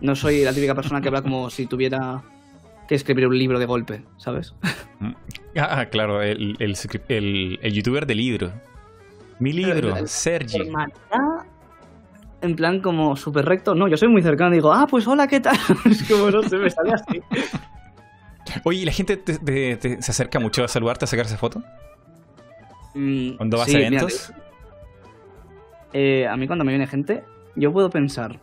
No 0.00 0.14
soy 0.14 0.44
la 0.44 0.52
típica 0.52 0.76
persona 0.76 1.00
que 1.00 1.08
habla 1.08 1.22
como 1.22 1.50
si 1.50 1.66
tuviera 1.66 2.22
que 2.88 2.94
escribir 2.94 3.26
un 3.26 3.38
libro 3.38 3.58
de 3.58 3.66
golpe, 3.66 4.04
¿sabes? 4.16 4.54
Ah, 5.56 5.86
claro, 5.86 6.22
el, 6.22 6.56
el, 6.58 6.76
el- 7.08 7.58
el 7.62 7.72
youtuber 7.72 8.06
de 8.06 8.14
libro. 8.14 8.52
Mi 9.38 9.52
libro, 9.52 10.06
Sergi. 10.06 10.70
En 12.40 12.56
plan 12.56 12.80
como 12.80 13.16
súper 13.16 13.44
recto. 13.46 13.74
No, 13.74 13.88
yo 13.88 13.96
soy 13.96 14.08
muy 14.08 14.22
cercano 14.22 14.50
y 14.52 14.56
digo, 14.58 14.72
ah, 14.72 14.86
pues 14.88 15.06
hola, 15.06 15.26
¿qué 15.26 15.40
tal? 15.40 15.56
es 15.90 16.02
como, 16.04 16.30
no 16.30 16.42
sé, 16.42 16.56
me 16.58 16.68
sale 16.70 16.92
así. 16.92 17.20
Oye, 18.64 18.80
¿y 18.80 18.84
la 18.84 18.92
gente 18.92 19.16
te- 19.16 19.38
te- 19.38 19.76
te- 19.76 20.02
se 20.02 20.10
acerca 20.10 20.38
mucho 20.38 20.62
a 20.62 20.68
saludarte, 20.68 21.06
a 21.06 21.08
sacarse 21.08 21.36
foto? 21.38 21.62
Mm, 22.94 23.36
¿Cuando 23.36 23.56
vas 23.58 23.66
sí, 23.66 23.76
a 23.76 23.78
mira, 23.78 23.88
eventos? 23.88 24.32
eh, 25.92 26.26
a 26.28 26.36
mí 26.36 26.46
cuando 26.46 26.64
me 26.64 26.72
viene 26.72 26.86
gente, 26.86 27.24
yo 27.56 27.72
puedo 27.72 27.88
pensar 27.90 28.38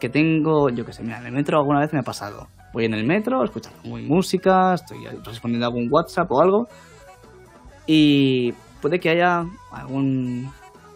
que 0.00 0.08
tengo, 0.08 0.70
yo 0.70 0.86
qué 0.86 0.92
sé, 0.92 1.02
mira, 1.02 1.18
en 1.18 1.26
el 1.26 1.32
metro 1.32 1.58
alguna 1.58 1.80
vez 1.80 1.92
me 1.92 1.98
ha 1.98 2.02
pasado. 2.04 2.48
Voy 2.72 2.84
en 2.84 2.94
el 2.94 3.04
metro, 3.04 3.42
escuchando 3.44 3.78
muy 3.84 4.02
música, 4.02 4.74
estoy 4.74 4.98
respondiendo 5.24 5.66
a 5.66 5.68
algún 5.68 5.88
WhatsApp 5.90 6.30
o 6.30 6.40
algo. 6.42 6.68
Y 7.86 8.52
puede 8.82 9.00
que 9.00 9.10
haya 9.10 9.44
algún, 9.72 10.50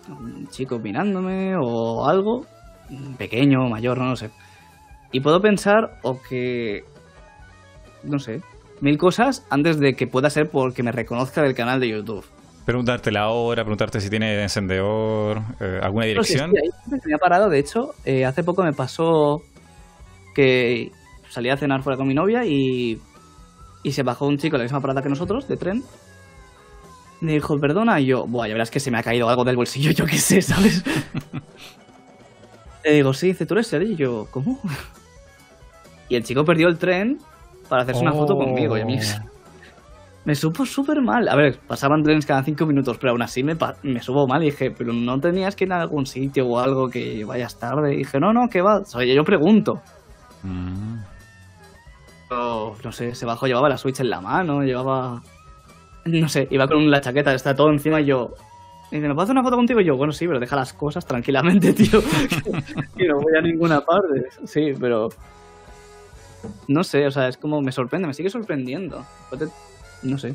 algún 0.08 0.48
chico 0.48 0.78
mirándome 0.78 1.56
o 1.58 2.06
algo, 2.06 2.44
pequeño 3.16 3.64
o 3.64 3.68
mayor, 3.68 3.98
no 3.98 4.10
lo 4.10 4.16
sé. 4.16 4.30
Y 5.10 5.20
puedo 5.20 5.40
pensar 5.40 5.98
o 6.02 6.20
que, 6.20 6.84
no 8.02 8.18
sé, 8.18 8.42
mil 8.80 8.98
cosas 8.98 9.46
antes 9.50 9.78
de 9.78 9.94
que 9.94 10.06
pueda 10.06 10.28
ser 10.30 10.50
porque 10.50 10.82
me 10.82 10.92
reconozca 10.92 11.42
del 11.42 11.54
canal 11.54 11.80
de 11.80 11.88
YouTube. 11.88 12.24
Preguntarte 12.66 13.10
la 13.10 13.28
hora, 13.28 13.64
preguntarte 13.64 14.00
si 14.00 14.08
tiene 14.08 14.40
encendedor, 14.42 15.42
eh, 15.60 15.80
alguna 15.82 16.04
No, 16.06 16.22
sí, 16.22 16.34
dirección. 16.34 16.50
sí, 16.52 16.58
ahí 16.92 17.00
me 17.06 17.14
ha 17.14 17.18
parado, 17.18 17.48
de 17.48 17.58
hecho, 17.58 17.94
eh, 18.04 18.24
hace 18.24 18.44
poco 18.44 18.62
me 18.62 18.72
pasó 18.72 19.42
que 20.34 20.92
salí 21.32 21.48
a 21.48 21.56
cenar 21.56 21.82
fuera 21.82 21.96
con 21.96 22.06
mi 22.06 22.14
novia 22.14 22.44
y, 22.44 23.00
y 23.82 23.92
se 23.92 24.02
bajó 24.02 24.26
un 24.26 24.36
chico 24.36 24.56
en 24.56 24.60
la 24.60 24.64
misma 24.64 24.80
parada 24.80 25.02
que 25.02 25.08
nosotros, 25.08 25.48
de 25.48 25.56
tren. 25.56 25.82
Y 27.20 27.24
me 27.24 27.32
dijo, 27.32 27.58
perdona, 27.58 28.00
y 28.00 28.06
yo, 28.06 28.26
buah, 28.26 28.48
ya 28.48 28.54
verás 28.54 28.70
que 28.70 28.80
se 28.80 28.90
me 28.90 28.98
ha 28.98 29.02
caído 29.02 29.28
algo 29.28 29.44
del 29.44 29.56
bolsillo, 29.56 29.92
yo 29.92 30.04
qué 30.04 30.18
sé, 30.18 30.42
¿sabes? 30.42 30.84
Le 32.84 32.92
digo, 32.94 33.12
sí, 33.12 33.28
dice, 33.28 33.46
tú 33.46 33.54
eres 33.54 33.68
Sergi, 33.68 33.92
y 33.92 33.96
yo, 33.96 34.26
¿cómo? 34.30 34.58
Y 36.08 36.16
el 36.16 36.24
chico 36.24 36.44
perdió 36.44 36.68
el 36.68 36.78
tren 36.78 37.18
para 37.68 37.82
hacerse 37.82 38.02
una 38.02 38.12
foto 38.12 38.34
Oh. 38.34 38.38
conmigo, 38.38 38.76
y 38.76 38.80
a 38.80 38.84
mí 38.84 38.98
me 40.24 40.34
supo 40.34 40.66
súper 40.66 41.00
mal. 41.00 41.28
A 41.28 41.36
ver, 41.36 41.60
pasaban 41.66 42.02
trenes 42.02 42.26
cada 42.26 42.42
cinco 42.42 42.66
minutos, 42.66 42.98
pero 42.98 43.12
aún 43.12 43.22
así 43.22 43.42
me, 43.42 43.56
me 43.82 44.00
subo 44.00 44.26
mal. 44.26 44.42
Y 44.42 44.46
dije, 44.46 44.70
pero 44.76 44.92
no 44.92 45.18
tenías 45.20 45.56
que 45.56 45.64
ir 45.64 45.72
a 45.72 45.80
algún 45.80 46.06
sitio 46.06 46.46
o 46.46 46.58
algo 46.58 46.88
que 46.88 47.24
vayas 47.24 47.58
tarde. 47.58 47.94
Y 47.94 47.98
dije, 47.98 48.18
no, 48.20 48.32
no, 48.32 48.48
que 48.48 48.60
va. 48.62 48.78
O 48.80 48.84
sea, 48.84 49.04
yo 49.04 49.24
pregunto. 49.24 49.80
Mm. 50.42 50.98
No 52.82 52.92
sé, 52.92 53.14
se 53.14 53.26
bajó, 53.26 53.46
llevaba 53.46 53.68
la 53.68 53.78
Switch 53.78 54.00
en 54.00 54.10
la 54.10 54.20
mano, 54.20 54.62
llevaba. 54.62 55.22
No 56.04 56.28
sé, 56.28 56.48
iba 56.50 56.66
con 56.66 56.90
la 56.90 57.00
chaqueta, 57.00 57.32
está 57.34 57.54
todo 57.54 57.70
encima 57.70 58.00
y 58.00 58.06
yo. 58.06 58.34
Y 58.90 58.96
dice, 58.96 59.08
¿me 59.08 59.14
puedo 59.14 59.24
hacer 59.24 59.34
una 59.34 59.42
foto 59.42 59.56
contigo? 59.56 59.80
Y 59.80 59.84
yo, 59.84 59.96
bueno, 59.96 60.12
sí, 60.12 60.26
pero 60.26 60.38
deja 60.38 60.56
las 60.56 60.72
cosas 60.72 61.06
tranquilamente, 61.06 61.72
tío. 61.74 62.02
que 62.96 63.08
no 63.08 63.20
voy 63.20 63.36
a 63.36 63.40
ninguna 63.40 63.80
parte. 63.80 64.28
Sí, 64.44 64.72
pero. 64.78 65.08
No 66.66 66.82
sé, 66.82 67.06
o 67.06 67.10
sea, 67.10 67.28
es 67.28 67.36
como 67.36 67.62
me 67.62 67.72
sorprende, 67.72 68.08
me 68.08 68.14
sigue 68.14 68.28
sorprendiendo. 68.28 69.04
No 70.02 70.18
sé. 70.18 70.34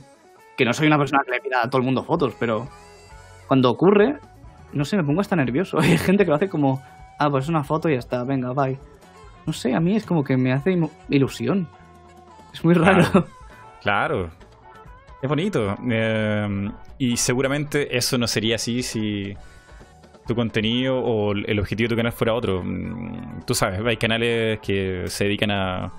Que 0.56 0.65
no 0.65 0.74
soy 0.74 0.88
una 0.88 0.98
persona 0.98 1.22
que 1.26 1.32
le 1.32 1.41
pida 1.41 1.61
a 1.64 1.69
todo 1.69 1.80
el 1.80 1.86
mundo 1.86 2.03
fotos, 2.03 2.34
pero. 2.40 2.68
Cuando 3.48 3.69
ocurre, 3.69 4.18
no 4.74 4.86
sé, 4.86 4.98
me 4.98 5.03
pongo 5.03 5.22
hasta 5.22 5.36
nervioso. 5.36 5.80
Hay 5.82 5.98
gente 5.98 6.24
que 6.24 6.30
lo 6.30 6.36
hace 6.36 6.49
como, 6.49 6.82
ah, 7.19 7.30
pues 7.30 7.49
una 7.49 7.64
foto 7.64 7.90
y 7.90 7.94
ya 7.94 7.99
está, 7.99 8.24
venga, 8.24 8.53
bye. 8.53 8.80
No 9.45 9.53
sé, 9.53 9.74
a 9.74 9.80
mí 9.80 9.95
es 9.95 10.06
como 10.06 10.24
que 10.24 10.36
me 10.36 10.52
hace 10.52 10.78
ilusión. 11.10 11.68
Es 12.57 12.63
muy 12.63 12.73
raro. 12.73 13.03
Claro. 13.11 13.27
Claro. 13.81 14.29
Es 15.21 15.29
bonito. 15.29 15.75
Eh, 15.89 16.69
y 16.97 17.17
seguramente 17.17 17.95
eso 17.95 18.17
no 18.17 18.27
sería 18.27 18.55
así 18.55 18.84
si 18.84 19.35
tu 20.27 20.35
contenido 20.35 20.99
o 20.99 21.31
el 21.31 21.59
objetivo 21.59 21.85
de 21.88 21.89
tu 21.89 21.97
canal 21.97 22.11
fuera 22.11 22.34
otro. 22.34 22.61
Mm, 22.63 23.43
Tú 23.45 23.53
sabes, 23.55 23.79
hay 23.85 23.97
canales 23.97 24.59
que 24.59 25.05
se 25.07 25.23
dedican 25.23 25.51
a 25.51 25.91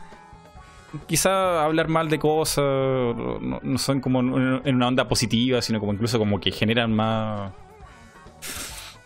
quizá 1.07 1.65
hablar 1.65 1.89
mal 1.89 2.09
de 2.09 2.19
cosas, 2.19 2.65
no, 2.65 3.61
no 3.63 3.79
son 3.79 4.01
como 4.01 4.21
en 4.21 4.61
en 4.65 4.77
una 4.77 4.89
onda 4.89 5.09
positiva, 5.09 5.63
sino 5.63 5.81
como 5.81 5.93
incluso 5.93 6.19
como 6.19 6.41
que 6.41 6.51
generan 6.51 6.93
más, 6.95 7.53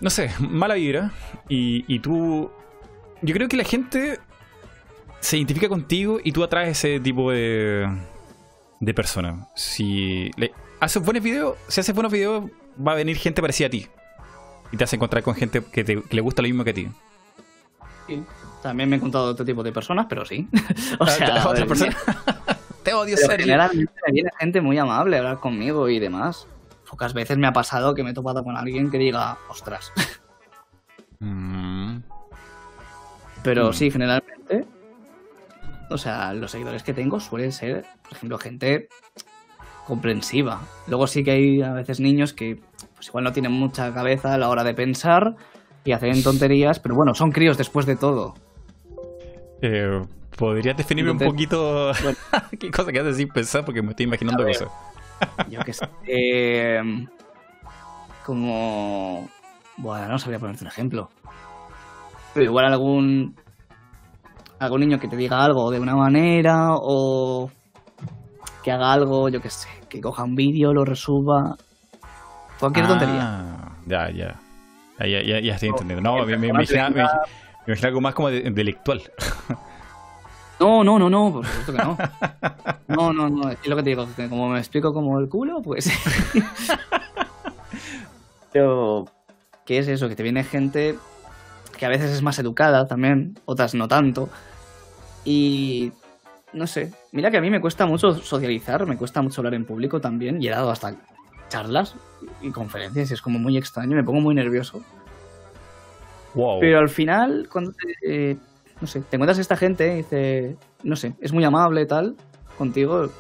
no 0.01 0.11
sé, 0.11 0.31
mala 0.41 0.75
vibra. 0.75 1.13
Y, 1.49 1.85
y 1.93 1.99
tú, 2.01 2.51
yo 3.21 3.35
creo 3.35 3.49
que 3.49 3.57
la 3.57 3.65
gente 3.65 4.19
se 5.23 5.37
identifica 5.39 5.69
contigo 5.69 6.19
y 6.23 6.33
tú 6.33 6.45
atraes 6.45 6.71
ese 6.79 7.01
tipo 7.01 7.31
de, 7.31 7.89
de 8.81 8.95
persona. 8.95 9.49
Si 9.57 10.31
le 10.37 10.53
haces 10.81 11.03
buenos 11.03 11.23
videos, 11.23 11.57
si 11.69 11.81
haces 11.81 11.95
buenos 11.95 12.13
videos, 12.13 12.45
va 12.87 12.93
a 12.93 12.97
venir 12.97 13.17
gente 13.17 13.41
parecida 13.41 13.69
a 13.69 13.71
ti. 13.71 13.87
Y 14.73 14.77
te 14.77 14.85
vas 14.85 14.93
a 14.93 14.97
encontrar 14.97 15.23
con 15.23 15.35
gente 15.35 15.63
que, 15.63 15.85
te- 15.85 16.03
que 16.03 16.15
le 16.17 16.21
gusta 16.23 16.43
lo 16.43 16.49
mismo 16.49 16.65
que 16.65 16.71
a 16.71 16.75
ti. 16.75 16.89
Sí. 18.09 18.23
También 18.63 18.89
me 18.89 18.97
he 18.97 18.99
encontrado 18.99 19.27
otro 19.27 19.45
tipo 19.45 19.63
de 19.63 19.73
personas, 19.73 20.07
pero 20.09 20.25
sí. 20.25 20.49
o 20.99 21.05
Ah, 21.05 21.09
sea, 21.11 21.49
otra 21.49 21.67
persona. 21.67 21.97
te 22.83 22.93
odio, 22.95 23.15
pero 23.17 23.29
Sergio. 23.29 23.45
generalmente 23.47 23.93
me 24.07 24.13
viene 24.13 24.31
gente 24.39 24.61
muy 24.61 24.79
amable 24.79 25.17
a 25.17 25.21
hablar 25.21 25.39
conmigo 25.41 25.89
y 25.89 25.99
demás. 25.99 26.47
Pocas 26.91 27.15
veces 27.15 27.39
me 27.39 27.47
ha 27.47 27.53
pasado 27.53 27.95
que 27.95 28.03
me 28.03 28.11
he 28.11 28.15
topado 28.15 28.43
con 28.45 28.57
alguien 28.57 28.91
que 28.91 28.99
diga, 28.99 29.39
ostras. 29.49 29.93
Mm. 31.21 31.99
Pero 33.43 33.71
Mm. 33.71 33.73
sí, 33.73 33.91
generalmente. 33.91 34.65
O 35.93 35.99
sea, 35.99 36.33
los 36.35 36.51
seguidores 36.51 36.83
que 36.83 36.95
tengo 36.95 37.21
suelen 37.21 37.53
ser, 37.53 37.85
por 38.03 38.13
ejemplo, 38.13 38.39
gente 38.39 38.89
comprensiva. 39.87 40.61
Luego 40.87 41.07
sí 41.07 41.25
que 41.25 41.33
hay 41.33 41.63
a 41.63 41.73
veces 41.73 42.01
niños 42.01 42.33
que 42.33 42.61
pues 42.95 43.09
igual 43.09 43.25
no 43.25 43.33
tienen 43.33 43.53
mucha 43.53 43.93
cabeza 43.93 44.35
a 44.35 44.39
la 44.39 44.49
hora 44.49 44.65
de 44.65 44.75
pensar 44.75 45.35
y 45.85 45.93
hacen 45.93 46.23
tonterías, 46.23 46.79
pero 46.79 46.95
bueno, 46.95 47.15
son 47.15 47.33
críos 47.33 47.59
después 47.59 47.87
de 47.87 47.97
todo. 47.97 48.35
Eh, 49.61 50.01
¿Podrías 50.37 50.77
definirme 50.77 51.13
un 51.13 51.19
poquito 51.19 51.93
qué 52.61 52.71
cosa 52.71 52.93
que 52.93 53.01
haces 53.01 53.17
sin 53.17 53.29
pensar? 53.29 53.65
Porque 53.65 53.83
me 53.83 53.91
estoy 53.91 54.05
imaginando 54.05 54.45
ver. 54.45 54.57
cosas. 54.59 54.73
Yo 55.49 55.61
qué 55.61 55.73
sé. 55.73 55.89
Eh, 56.07 57.07
como. 58.25 59.29
Bueno, 59.77 60.09
no 60.09 60.19
sabría 60.19 60.39
ponerte 60.39 60.65
un 60.65 60.69
ejemplo. 60.69 61.11
Pero 62.35 62.47
igual 62.47 62.67
algún. 62.67 63.37
Algún 64.63 64.81
niño 64.81 65.01
que 65.01 65.09
te 65.09 65.17
diga 65.17 65.43
algo 65.45 65.71
de 65.71 65.81
una 65.81 65.97
manera 65.97 66.69
o. 66.77 67.51
Que 68.63 68.71
haga 68.71 68.93
algo, 68.93 69.29
yo 69.29 69.41
qué 69.41 69.51
sé. 69.51 69.69
Que 69.89 70.01
coja 70.01 70.23
un 70.25 70.35
vídeo, 70.37 70.73
lo 70.73 70.85
resuba. 70.85 71.57
Cualquier 72.61 72.87
tontería. 72.87 73.21
Ah, 73.23 73.73
Ya, 73.87 74.11
ya. 74.11 74.35
Ya, 75.01 75.07
ya, 75.07 75.23
ya, 75.23 75.41
ya 75.41 75.55
estoy 75.55 75.71
entendiendo. 75.71 76.03
No, 76.03 76.25
me, 76.25 76.37
me, 76.37 76.53
me 76.53 76.65
me, 77.67 77.75
algo 77.83 78.01
más 78.01 78.15
como 78.15 78.29
de- 78.31 78.39
intelectual. 78.47 79.03
No, 80.61 80.85
no, 80.85 80.97
no, 80.97 81.11
no, 81.11 81.33
por 81.33 81.45
supuesto 81.47 81.73
que 81.73 81.79
no. 81.79 81.99
No, 82.87 83.13
no, 83.13 83.29
no. 83.29 83.51
Es 83.51 83.67
lo 83.67 83.75
que 83.75 83.83
te 83.83 83.91
digo, 83.91 84.07
que 84.15 84.29
como 84.29 84.49
me 84.49 84.59
explico 84.59 84.93
como 84.93 85.19
el 85.19 85.29
culo, 85.29 85.61
pues. 85.61 85.91
Pero. 88.53 89.07
¿Qué 89.65 89.79
es 89.79 89.89
eso? 89.89 90.09
Que 90.09 90.17
te 90.17 90.23
viene 90.23 90.45
gente 90.45 90.97
que 91.79 91.87
a 91.87 91.89
veces 91.89 92.11
es 92.13 92.23
más 92.23 92.39
educada 92.39 92.87
también, 92.87 93.39
otras 93.45 93.75
no 93.75 93.89
tanto. 93.89 94.29
Y. 95.25 95.93
No 96.53 96.67
sé. 96.67 96.93
Mira 97.13 97.31
que 97.31 97.39
a 97.39 97.41
mí 97.41 97.51
me 97.51 97.61
cuesta 97.61 97.87
mucho 97.87 98.15
socializar, 98.15 98.87
me 98.87 98.97
cuesta 98.97 99.23
mucho 99.23 99.41
hablar 99.41 99.55
en 99.55 99.65
público 99.65 100.01
también. 100.01 100.43
Y 100.43 100.49
he 100.49 100.51
dado 100.51 100.71
hasta 100.71 100.95
charlas 101.49 101.95
y 102.41 102.51
conferencias 102.51 103.11
y 103.11 103.15
es 103.15 103.23
como 103.23 103.39
muy 103.39 103.57
extraño, 103.59 103.95
me 103.95 104.05
pongo 104.05 104.21
muy 104.21 104.35
nervioso. 104.35 104.83
Wow. 106.35 106.61
Pero 106.61 106.79
al 106.79 106.89
final, 106.89 107.49
cuando 107.51 107.73
te, 107.73 108.31
eh, 108.31 108.37
no 108.81 108.87
sé, 108.87 109.01
te 109.03 109.17
encuentras 109.17 109.39
esta 109.39 109.57
gente 109.57 109.93
y 109.93 109.97
dice, 109.99 110.57
no 110.83 110.97
sé, 110.97 111.15
es 111.21 111.33
muy 111.33 111.45
amable 111.45 111.85
tal, 111.85 112.17
contigo, 112.57 113.11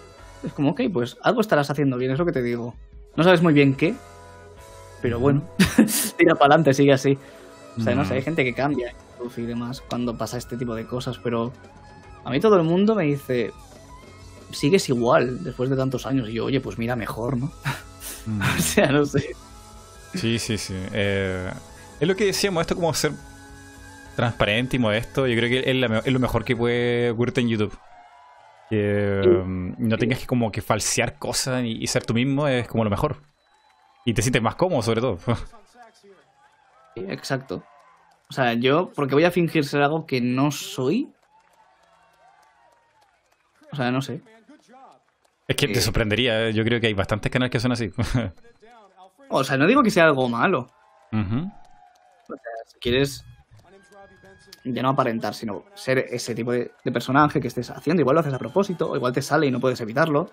es 0.45 0.53
como, 0.55 0.71
ok, 0.71 0.83
pues 0.93 1.19
algo 1.23 1.43
estarás 1.43 1.71
haciendo 1.71 1.99
bien, 1.99 2.13
es 2.13 2.19
lo 2.19 2.25
que 2.25 2.33
te 2.33 2.43
digo. 2.43 2.75
No 3.17 3.23
sabes 3.23 3.43
muy 3.43 3.53
bien 3.53 3.75
qué, 3.75 3.95
pero 5.03 5.21
bueno, 5.21 5.43
tira 6.17 6.35
para 6.35 6.55
adelante, 6.55 6.73
sigue 6.73 6.95
así. 6.95 7.19
O 7.77 7.81
sea, 7.81 7.95
no 7.95 8.05
sé, 8.05 8.15
hay 8.15 8.23
gente 8.23 8.45
que 8.45 8.55
cambia 8.55 8.95
y 9.37 9.43
demás 9.43 9.81
cuando 9.81 10.17
pasa 10.19 10.37
este 10.37 10.57
tipo 10.57 10.75
de 10.75 10.87
cosas, 10.87 11.19
pero 11.23 11.53
a 12.25 12.31
mí 12.31 12.41
todo 12.41 12.57
el 12.57 12.63
mundo 12.65 12.95
me 12.95 13.05
dice, 13.05 13.53
sigues 14.51 14.89
igual 14.89 15.43
después 15.45 15.71
de 15.71 15.77
tantos 15.77 16.07
años. 16.07 16.29
Y 16.29 16.35
yo, 16.35 16.45
oye, 16.47 16.61
pues 16.61 16.79
mira, 16.79 16.97
mejor, 16.97 17.37
¿no? 17.37 17.53
Mm. 18.27 18.41
o 18.59 18.63
sea, 18.63 18.91
no 18.93 19.05
sé. 19.07 19.35
Sí, 20.15 20.39
sí, 20.39 20.59
sí. 20.59 20.75
Eh, 20.93 21.51
es 22.01 22.09
lo 22.09 22.15
que 22.17 22.27
decíamos, 22.27 22.61
esto 22.63 22.75
como 22.75 22.93
ser 22.95 23.13
transparente 24.17 24.77
y 24.77 24.79
modesto, 24.79 25.27
yo 25.27 25.37
creo 25.37 25.49
que 25.49 25.71
es, 25.71 25.77
la 25.77 25.89
me- 25.89 25.99
es 25.99 26.13
lo 26.13 26.19
mejor 26.21 26.45
que 26.45 26.55
puede 26.57 27.11
ocurrirte 27.11 27.41
en 27.41 27.49
YouTube. 27.49 27.77
Que 28.69 29.21
um, 29.27 29.75
no 29.79 29.99
tengas 29.99 30.19
que 30.19 30.27
como 30.27 30.51
que 30.51 30.63
falsear 30.63 31.19
cosas 31.19 31.63
y, 31.65 31.83
y 31.83 31.87
ser 31.87 32.05
tú 32.07 32.15
mismo 32.15 32.49
es 32.49 32.67
como 32.69 32.85
lo 32.85 32.91
mejor. 32.91 33.17
Y 34.05 34.15
te 34.15 34.23
sientes 34.23 34.43
más 34.43 34.55
cómodo 34.57 34.83
sobre 34.83 35.01
todo. 35.01 35.19
Sí, 36.95 37.05
Exacto. 37.09 37.63
O 38.31 38.33
sea, 38.33 38.55
yo, 38.55 38.91
porque 38.95 39.15
voy 39.15 39.25
a 39.25 39.31
fingir 39.31 39.65
ser 39.65 39.83
algo 39.83 40.07
que 40.07 40.21
no 40.21 40.51
soy. 40.51 41.09
O 43.73 43.77
sea, 43.77 43.91
no 43.91 44.03
sé. 44.03 44.21
es 45.49 45.57
que 45.57 45.67
te 45.69 45.79
Eh. 45.79 45.83
sorprendería, 45.83 46.49
eh, 46.49 46.53
yo 46.53 46.63
creo 46.65 46.81
que 46.81 46.87
hay 46.87 46.95
bastantes 46.95 47.31
canales 47.31 47.51
que 47.51 47.61
son 47.61 47.73
así. 47.73 47.91
O 49.35 49.43
sea, 49.45 49.57
no 49.57 49.67
digo 49.67 49.83
que 49.83 49.91
sea 49.91 50.05
algo 50.05 50.29
malo. 50.29 50.69
Ujú. 51.11 51.51
Si 52.67 52.79
quieres 52.81 53.25
ya 54.63 54.83
no 54.83 54.91
aparentar, 54.91 55.33
sino 55.33 55.65
ser 55.75 56.01
ese 56.11 56.35
tipo 56.35 56.53
de, 56.53 56.71
de 56.85 56.93
personaje 56.93 57.41
que 57.41 57.49
estés 57.49 57.71
haciendo. 57.71 58.03
Igual 58.03 58.15
lo 58.17 58.21
haces 58.21 58.35
a 58.35 58.39
propósito, 58.39 58.91
o 58.91 58.97
igual 58.97 59.15
te 59.15 59.23
sale 59.23 59.47
y 59.47 59.51
no 59.51 59.59
puedes 59.59 59.81
evitarlo. 59.81 60.31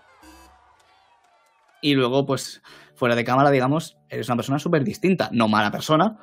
Y 1.81 1.93
luego, 1.95 2.25
pues, 2.25 2.61
fuera 2.95 3.15
de 3.15 3.23
cámara, 3.23 3.51
digamos, 3.51 3.97
eres 4.09 4.27
una 4.27 4.35
persona 4.35 4.59
súper 4.59 4.83
distinta. 4.83 5.29
No 5.31 5.47
mala 5.47 5.71
persona, 5.71 6.17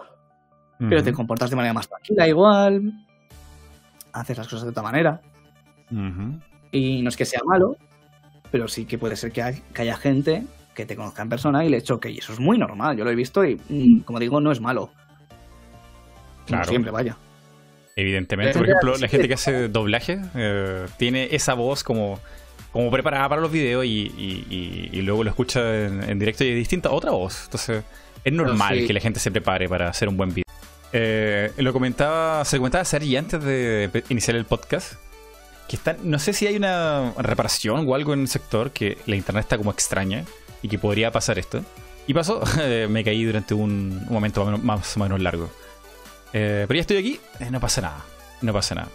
pero 0.79 1.03
te 1.03 1.15
comportas 1.15 1.49
de 1.49 1.57
manera 1.57 1.73
más 1.73 1.89
tranquila 1.89 2.29
igual. 2.29 2.93
Haces 4.13 4.37
las 4.37 4.49
cosas 4.49 4.65
de 4.65 4.71
otra 4.71 4.83
manera. 4.83 5.23
Ujú. 5.91 6.39
Y 6.77 7.03
no 7.03 7.09
es 7.09 7.17
que 7.17 7.25
sea 7.25 7.41
malo, 7.47 7.77
pero 8.51 8.69
sí 8.69 8.85
que 8.85 8.99
puede 8.99 9.17
ser 9.17 9.33
que, 9.33 9.43
hay- 9.43 9.63
que 9.73 9.83
haya 9.83 9.97
gente 9.97 10.45
que 10.75 10.85
te 10.85 10.95
conozca 10.97 11.23
en 11.23 11.29
persona 11.31 11.65
y 11.65 11.69
le 11.71 11.81
choque. 11.83 12.11
Y 12.11 12.19
eso 12.19 12.33
es 12.33 12.39
muy 12.41 12.59
normal. 12.59 12.97
Yo 12.97 13.05
lo 13.05 13.11
he 13.11 13.15
visto 13.15 13.45
y, 13.45 13.59
mm, 13.69 14.01
como 14.01 14.19
digo, 14.19 14.41
no 14.41 14.53
es 14.53 14.61
malo. 14.61 14.91
Como 15.29 16.47
Claro. 16.47 16.69
siempre, 16.69 16.91
vaya. 16.91 17.17
Evidentemente. 17.97 18.53
Por 18.59 18.69
ejemplo, 18.69 18.97
la 18.99 19.09
gente 19.09 19.27
que 19.27 19.35
hace 19.35 19.69
doblaje 19.69 20.21
eh, 20.35 20.85
tiene 20.99 21.29
esa 21.33 21.55
voz 21.55 21.83
como, 21.83 22.21
como 22.73 22.91
preparada 22.91 23.27
para 23.29 23.41
los 23.41 23.51
videos 23.51 23.87
y, 23.87 24.13
y- 24.19 24.47
y- 24.51 24.91
y 24.99 25.03
luego 25.03 25.25
lo 25.25 25.31
escucha 25.31 25.87
en, 25.87 26.03
en 26.03 26.19
directo 26.19 26.45
y 26.45 26.49
es 26.51 26.57
distinta 26.57 26.91
a 26.91 26.93
otra 26.93 27.11
voz. 27.13 27.45
Entonces, 27.45 27.83
es 28.23 28.33
normal 28.33 28.81
sí. 28.81 28.87
que 28.87 28.93
la 28.93 29.01
gente 29.01 29.19
se 29.19 29.31
prepare 29.31 29.69
para 29.69 29.89
hacer 29.89 30.09
un 30.11 30.17
buen 30.19 30.29
video. 30.35 30.45
Eh, 30.93 31.51
lo 31.57 31.73
comentaba, 31.73 32.45
se 32.45 32.57
lo 32.57 32.61
comentaba 32.61 32.85
Sergi 32.85 33.17
antes 33.17 33.43
de 33.43 33.91
iniciar 34.11 34.37
el 34.37 34.45
podcast. 34.45 34.95
Que 35.69 35.77
están, 35.77 35.97
no 36.03 36.19
sé 36.19 36.33
si 36.33 36.47
hay 36.47 36.57
una 36.57 37.13
reparación 37.19 37.85
o 37.89 37.95
algo 37.95 38.13
en 38.15 38.21
el 38.21 38.29
sector 38.29 38.71
que 38.71 38.99
la 39.07 39.17
internet 39.17 39.45
está 39.45 39.59
como 39.59 39.71
extraña 39.73 40.25
y 40.63 40.69
que 40.69 40.79
podría 40.79 41.11
pasar 41.11 41.39
esto. 41.39 41.65
Y 42.07 42.15
pasó, 42.15 42.43
me 42.89 43.03
caí 43.05 43.25
durante 43.25 43.55
un, 43.55 44.05
momento 44.09 44.45
más 44.59 44.97
o 44.97 45.01
menos- 45.01 45.21
largo. 45.21 45.51
Eh, 46.33 46.65
pero 46.69 46.77
ya 46.77 46.81
estoy 46.83 46.97
aquí, 46.99 47.21
eh, 47.41 47.51
no 47.51 47.61
pasa 47.61 47.81
nada. 47.81 48.05
No 48.43 48.53
pasa 48.53 48.75
nada. 48.75 48.89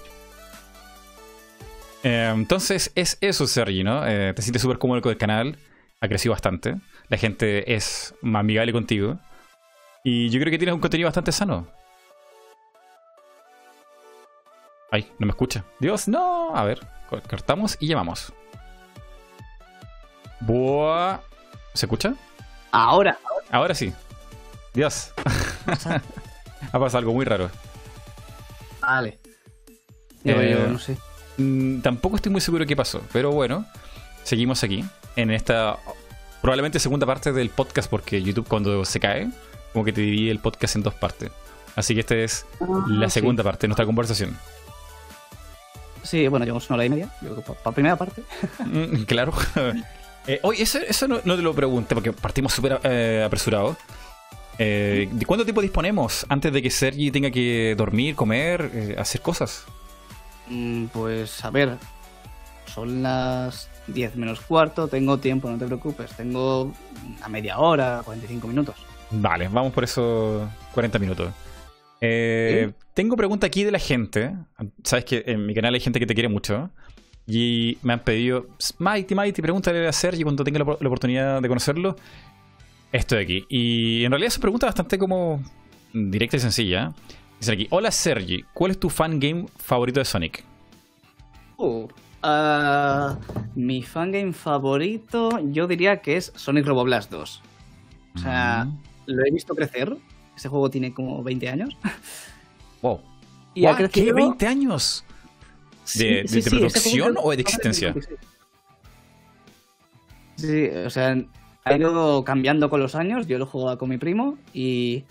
Eh, 2.03 2.31
entonces, 2.33 2.91
es 2.95 3.17
eso, 3.21 3.47
Sergi, 3.47 3.83
¿no? 3.83 4.07
Eh, 4.07 4.33
te 4.33 4.41
sientes 4.41 4.61
súper 4.61 4.77
cómodo 4.77 5.01
con 5.01 5.11
el 5.11 5.17
canal. 5.17 5.57
Ha 5.99 6.07
crecido 6.07 6.31
bastante. 6.31 6.75
La 7.09 7.17
gente 7.17 7.73
es 7.73 8.15
más 8.21 8.41
amigable 8.41 8.71
contigo. 8.71 9.19
Y 10.03 10.29
yo 10.29 10.39
creo 10.39 10.51
que 10.51 10.57
tienes 10.57 10.73
un 10.73 10.81
contenido 10.81 11.07
bastante 11.07 11.31
sano. 11.31 11.67
Ay, 14.91 15.09
no 15.19 15.25
me 15.25 15.31
escucha. 15.31 15.63
Dios, 15.79 16.07
no. 16.07 16.55
A 16.55 16.63
ver, 16.65 16.79
co- 17.09 17.21
cortamos 17.29 17.77
y 17.79 17.87
llamamos. 17.87 18.33
Buah. 20.41 21.19
¿Se 21.73 21.85
escucha? 21.85 22.13
Ahora, 22.71 23.17
Ahora 23.49 23.75
sí. 23.75 23.93
Dios. 24.73 25.11
ha 26.71 26.79
pasado 26.79 26.97
algo 26.99 27.13
muy 27.13 27.25
raro. 27.25 27.49
vale. 28.81 29.19
Eh, 30.23 30.57
yo, 30.57 30.67
no 30.67 30.77
sé. 30.79 30.97
Mm, 31.37 31.81
tampoco 31.81 32.15
estoy 32.17 32.31
muy 32.31 32.41
seguro 32.41 32.65
qué 32.65 32.75
pasó, 32.75 33.01
pero 33.11 33.31
bueno, 33.31 33.65
seguimos 34.23 34.63
aquí 34.63 34.85
en 35.15 35.31
esta 35.31 35.77
probablemente 36.41 36.79
segunda 36.79 37.05
parte 37.05 37.31
del 37.31 37.49
podcast 37.49 37.89
porque 37.89 38.21
YouTube 38.21 38.47
cuando 38.47 38.83
se 38.85 38.99
cae 38.99 39.29
como 39.73 39.83
que 39.85 39.93
te 39.93 40.01
divide 40.01 40.31
el 40.31 40.39
podcast 40.39 40.75
en 40.75 40.83
dos 40.83 40.93
partes. 40.93 41.31
Así 41.75 41.93
que 41.93 42.01
esta 42.01 42.15
es 42.15 42.45
la 42.87 43.05
Ah, 43.07 43.09
sí. 43.09 43.13
segunda 43.19 43.43
parte 43.43 43.61
de 43.61 43.69
nuestra 43.69 43.85
conversación. 43.85 44.37
Sí, 46.03 46.27
bueno, 46.27 46.45
llevamos 46.45 46.69
una 46.69 46.75
hora 46.75 46.85
y 46.85 46.89
media. 46.89 47.09
Para 47.63 47.73
primera 47.75 47.95
parte. 47.95 48.23
Mm, 48.65 49.03
claro. 49.03 49.33
Eh, 50.27 50.39
oye, 50.43 50.61
eso, 50.61 50.77
eso 50.77 51.07
no, 51.07 51.19
no 51.25 51.35
te 51.35 51.41
lo 51.41 51.51
pregunté 51.51 51.95
porque 51.95 52.13
partimos 52.13 52.53
súper 52.53 52.79
eh, 52.83 53.23
apresurados. 53.25 53.75
Eh, 54.59 55.09
¿De 55.11 55.25
cuánto 55.25 55.45
tiempo 55.45 55.63
disponemos 55.63 56.27
antes 56.29 56.53
de 56.53 56.61
que 56.61 56.69
Sergi 56.69 57.09
tenga 57.09 57.31
que 57.31 57.73
dormir, 57.75 58.15
comer, 58.15 58.69
eh, 58.71 58.95
hacer 58.99 59.21
cosas? 59.21 59.63
Mm, 60.47 60.85
Pues 60.93 61.43
a 61.43 61.49
ver, 61.49 61.75
son 62.67 63.01
las 63.01 63.67
10 63.87 64.15
menos 64.15 64.41
cuarto, 64.41 64.87
tengo 64.87 65.17
tiempo, 65.17 65.49
no 65.49 65.57
te 65.57 65.65
preocupes. 65.65 66.11
Tengo 66.11 66.71
a 67.23 67.27
media 67.27 67.57
hora, 67.57 68.01
45 68.05 68.47
minutos. 68.47 68.75
Vale, 69.09 69.47
vamos 69.47 69.73
por 69.73 69.83
esos 69.83 70.47
40 70.73 70.99
minutos. 70.99 71.31
Eh, 72.01 72.71
Tengo 72.93 73.15
pregunta 73.15 73.47
aquí 73.47 73.63
de 73.63 73.71
la 73.71 73.79
gente. 73.79 74.33
Sabes 74.83 75.05
que 75.05 75.23
en 75.27 75.45
mi 75.45 75.53
canal 75.53 75.73
hay 75.73 75.79
gente 75.79 75.99
que 75.99 76.05
te 76.05 76.13
quiere 76.13 76.29
mucho. 76.29 76.69
Y 77.27 77.77
me 77.83 77.93
han 77.93 77.99
pedido, 78.03 78.47
Mighty, 78.79 79.13
Mighty, 79.15 79.41
pregúntale 79.41 79.87
a 79.87 79.91
Sergi 79.93 80.23
cuando 80.23 80.43
tenga 80.43 80.59
la, 80.59 80.65
la 80.65 80.87
oportunidad 80.87 81.41
de 81.41 81.47
conocerlo. 81.47 81.95
Estoy 82.91 83.23
aquí. 83.23 83.45
Y 83.47 84.03
en 84.03 84.11
realidad 84.11 84.27
es 84.29 84.37
una 84.37 84.41
pregunta 84.41 84.65
bastante 84.65 84.97
como 84.97 85.41
directa 85.93 86.37
y 86.37 86.39
sencilla. 86.39 86.93
Dice 87.39 87.53
aquí, 87.53 87.67
hola 87.69 87.91
Sergi, 87.91 88.43
¿cuál 88.53 88.71
es 88.71 88.79
tu 88.79 88.89
fan 88.89 89.19
game 89.19 89.45
favorito 89.57 89.99
de 89.99 90.05
Sonic? 90.05 90.43
Uh, 91.57 91.87
ah, 92.23 93.17
mi 93.55 93.81
fangame 93.83 94.33
favorito, 94.33 95.39
yo 95.51 95.67
diría 95.67 96.01
que 96.01 96.17
es 96.17 96.33
Sonic 96.35 96.65
Roboblast 96.65 97.11
2. 97.11 97.41
O 98.15 98.19
sea, 98.19 98.65
Mm. 98.65 98.79
lo 99.07 99.25
he 99.25 99.31
visto 99.31 99.55
crecer. 99.55 99.95
Ese 100.35 100.49
juego 100.49 100.69
tiene 100.69 100.93
como 100.93 101.23
20 101.23 101.49
años. 101.49 101.77
Wow. 102.81 103.01
Y? 103.53 103.63
¿Qué? 103.63 103.75
crecido. 103.75 104.15
¿20 104.15 104.47
años? 104.47 105.03
¿De, 105.95 106.23
Sí, 106.25 106.27
sí, 106.27 106.41
sí, 106.41 106.49
producción 106.49 107.15
o 107.21 107.31
de 107.31 107.41
existencia? 107.41 107.93
Sí, 110.37 110.67
o 110.67 110.89
sea, 110.89 111.17
ha 111.65 111.75
ido 111.75 112.23
cambiando 112.23 112.69
con 112.69 112.79
los 112.79 112.95
años. 112.95 113.27
Yo 113.27 113.37
lo 113.37 113.45
jugaba 113.45 113.77
con 113.77 113.89
mi 113.89 113.97
primo 113.97 114.37
y 114.53 115.03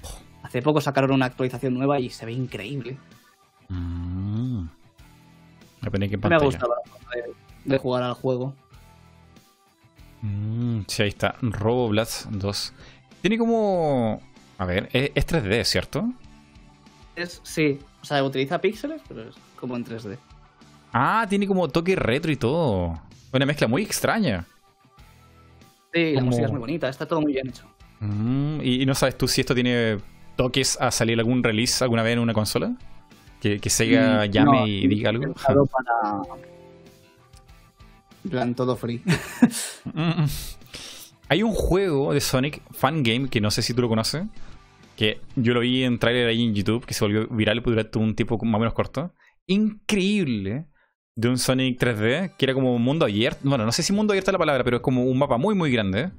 hace 0.43 0.63
poco 0.63 0.81
sacaron 0.81 1.13
una 1.13 1.27
actualización 1.27 1.75
nueva 1.75 2.01
y 2.01 2.09
se 2.09 2.25
ve 2.25 2.33
increíble. 2.33 2.97
Mm. 3.69 4.65
Aquí 5.83 6.15
en 6.15 6.21
Me 6.29 6.35
ha 6.35 6.39
gustado 6.39 6.75
la 6.75 6.91
forma 6.91 7.11
de, 7.15 7.35
de 7.65 7.79
jugar 7.79 8.03
al 8.03 8.15
juego. 8.15 8.55
Mm, 10.23 10.81
sí, 10.87 11.03
ahí 11.03 11.09
está. 11.09 11.37
Roboblast 11.41 12.27
2. 12.27 12.73
Tiene 13.23 13.39
como. 13.39 14.21
A 14.61 14.67
ver, 14.67 14.91
es, 14.93 15.11
es 15.15 15.27
3D, 15.27 15.65
¿cierto? 15.65 16.13
Es, 17.17 17.41
sí, 17.43 17.79
o 18.03 18.05
sea, 18.05 18.23
utiliza 18.23 18.61
píxeles, 18.61 19.01
pero 19.09 19.23
es 19.23 19.35
como 19.57 19.75
en 19.77 19.85
3D. 19.85 20.19
Ah, 20.93 21.27
tiene 21.29 21.47
como 21.47 21.69
toque 21.69 21.97
retro 21.97 22.31
y 22.31 22.37
todo. 22.37 23.01
Una 23.33 23.47
mezcla 23.47 23.67
muy 23.69 23.83
extraña. 23.83 24.47
Sí, 25.95 26.13
la 26.15 26.23
música 26.23 26.47
es 26.47 26.53
muy 26.53 26.61
bonita, 26.61 26.89
está 26.89 27.07
todo 27.07 27.23
muy 27.23 27.33
bien 27.33 27.49
hecho. 27.49 27.65
Mm, 28.01 28.61
y, 28.63 28.83
y 28.83 28.87
no 28.87 28.95
sabes 28.95 29.17
tú 29.17 29.27
si 29.29 29.41
esto 29.41 29.55
tiene 29.55 29.99
toques 30.37 30.79
a 30.81 30.91
salir 30.91 31.19
algún 31.19 31.43
release 31.43 31.83
alguna 31.83 32.03
vez 32.03 32.15
en 32.15 32.19
una 32.19 32.35
consola? 32.35 32.75
Que, 33.41 33.61
que 33.61 33.71
Sega 33.71 34.27
Mm, 34.27 34.31
llame 34.31 34.59
no, 34.61 34.67
y 34.67 34.87
diga 34.89 35.11
algo. 35.11 35.35
para. 35.35 36.23
En 38.25 38.31
plan, 38.31 38.55
todo 38.55 38.77
free. 38.77 39.03
Mm. 39.95 40.27
Hay 41.29 41.43
un 41.43 41.53
juego 41.55 42.13
de 42.13 42.21
Sonic, 42.21 42.61
Fan 42.73 43.03
Game, 43.03 43.29
que 43.29 43.41
no 43.41 43.51
sé 43.51 43.63
si 43.63 43.73
tú 43.73 43.83
lo 43.83 43.89
conoces. 43.89 44.25
Que 45.01 45.19
yo 45.35 45.55
lo 45.55 45.61
vi 45.61 45.83
en 45.83 45.99
trailer 45.99 46.29
ahí 46.29 46.45
en 46.45 46.55
YouTube, 46.55 46.85
que 46.85 46.93
se 46.93 47.03
volvió 47.03 47.27
viral 47.29 47.63
durante 47.63 47.99
un 47.99 48.15
tiempo 48.15 48.37
más 48.45 48.57
o 48.57 48.59
menos 48.59 48.75
corto. 48.75 49.15
Increíble. 49.47 50.67
De 51.17 51.27
un 51.29 51.39
Sonic 51.39 51.81
3D, 51.81 52.37
que 52.37 52.45
era 52.45 52.53
como 52.53 52.75
un 52.77 52.83
mundo 52.83 53.07
abierto. 53.07 53.41
Bueno, 53.45 53.65
no 53.65 53.73
sé 53.73 53.83
si 53.83 53.95
mundo 53.95 54.13
abierto 54.13 54.31
es 54.31 54.35
la 54.35 54.39
palabra, 54.39 54.63
pero 54.63 54.77
es 54.77 54.83
como 54.83 55.05
un 55.05 55.17
mapa 55.19 55.39
muy, 55.39 55.55
muy 55.55 55.73
grande. 55.73 56.11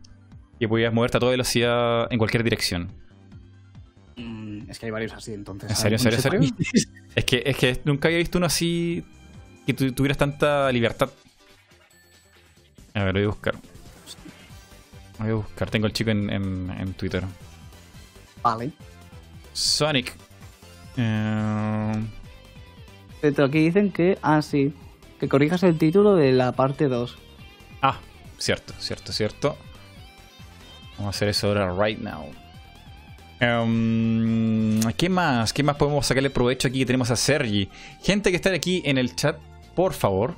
Que 0.60 0.68
podías 0.68 0.92
moverte 0.92 1.18
a 1.18 1.20
toda 1.20 1.30
velocidad 1.30 2.08
en 2.12 2.18
cualquier 2.18 2.44
dirección. 2.44 2.90
Mm, 4.18 4.68
es 4.68 4.80
que 4.80 4.88
hay 4.88 4.92
varios 4.92 5.14
así, 5.14 5.36
entonces. 5.36 5.70
¿En 5.70 5.76
serio, 5.76 5.98
en 5.98 6.00
serio, 6.00 6.20
serio? 6.20 6.40
es. 7.16 7.26
Que, 7.26 7.44
es 7.46 7.58
que 7.58 7.80
nunca 7.86 8.08
había 8.08 8.18
visto 8.18 8.40
uno 8.40 8.48
así 8.48 9.04
que 9.68 9.76
tu- 9.76 9.92
tuvieras 9.92 10.18
tanta 10.18 10.72
libertad. 10.72 11.12
A 12.96 13.04
ver, 13.04 13.14
voy 13.14 13.24
a 13.24 13.28
buscar. 13.28 13.56
Voy 15.20 15.30
a 15.30 15.34
buscar. 15.36 15.70
Tengo 15.70 15.86
el 15.86 15.94
chico 15.94 16.10
en, 16.10 16.32
en- 16.32 16.72
en 16.72 16.94
Twitter. 16.94 17.24
Vale. 18.42 18.72
Sonic. 19.54 20.14
Eh, 20.98 21.94
Pero 23.22 23.46
aquí 23.46 23.60
dicen 23.60 23.92
que. 23.92 24.18
Ah, 24.22 24.42
sí. 24.42 24.74
Que 25.20 25.28
corrijas 25.30 25.64
el 25.64 25.78
título 25.78 26.16
de 26.16 26.32
la 26.32 26.52
parte 26.54 26.88
2. 26.88 27.18
Ah, 27.82 27.98
cierto, 28.38 28.74
cierto, 28.80 29.12
cierto. 29.14 29.58
Vamos 30.98 31.08
a 31.08 31.18
hacer 31.18 31.30
eso 31.30 31.48
ahora 31.48 31.74
right 31.74 32.00
now. 32.00 32.26
Em, 33.40 34.80
¿Qué 34.94 35.10
más? 35.10 35.52
¿Qué 35.52 35.64
más 35.64 35.76
podemos 35.76 36.06
sacarle 36.06 36.30
provecho 36.30 36.68
aquí 36.68 36.80
que 36.80 36.86
tenemos 36.86 37.10
a 37.10 37.16
Sergi? 37.16 37.70
Gente 38.04 38.30
que 38.30 38.36
está 38.36 38.52
aquí 38.54 38.84
en 38.86 38.98
el 39.00 39.16
chat, 39.16 39.38
por 39.76 39.94
favor, 39.94 40.36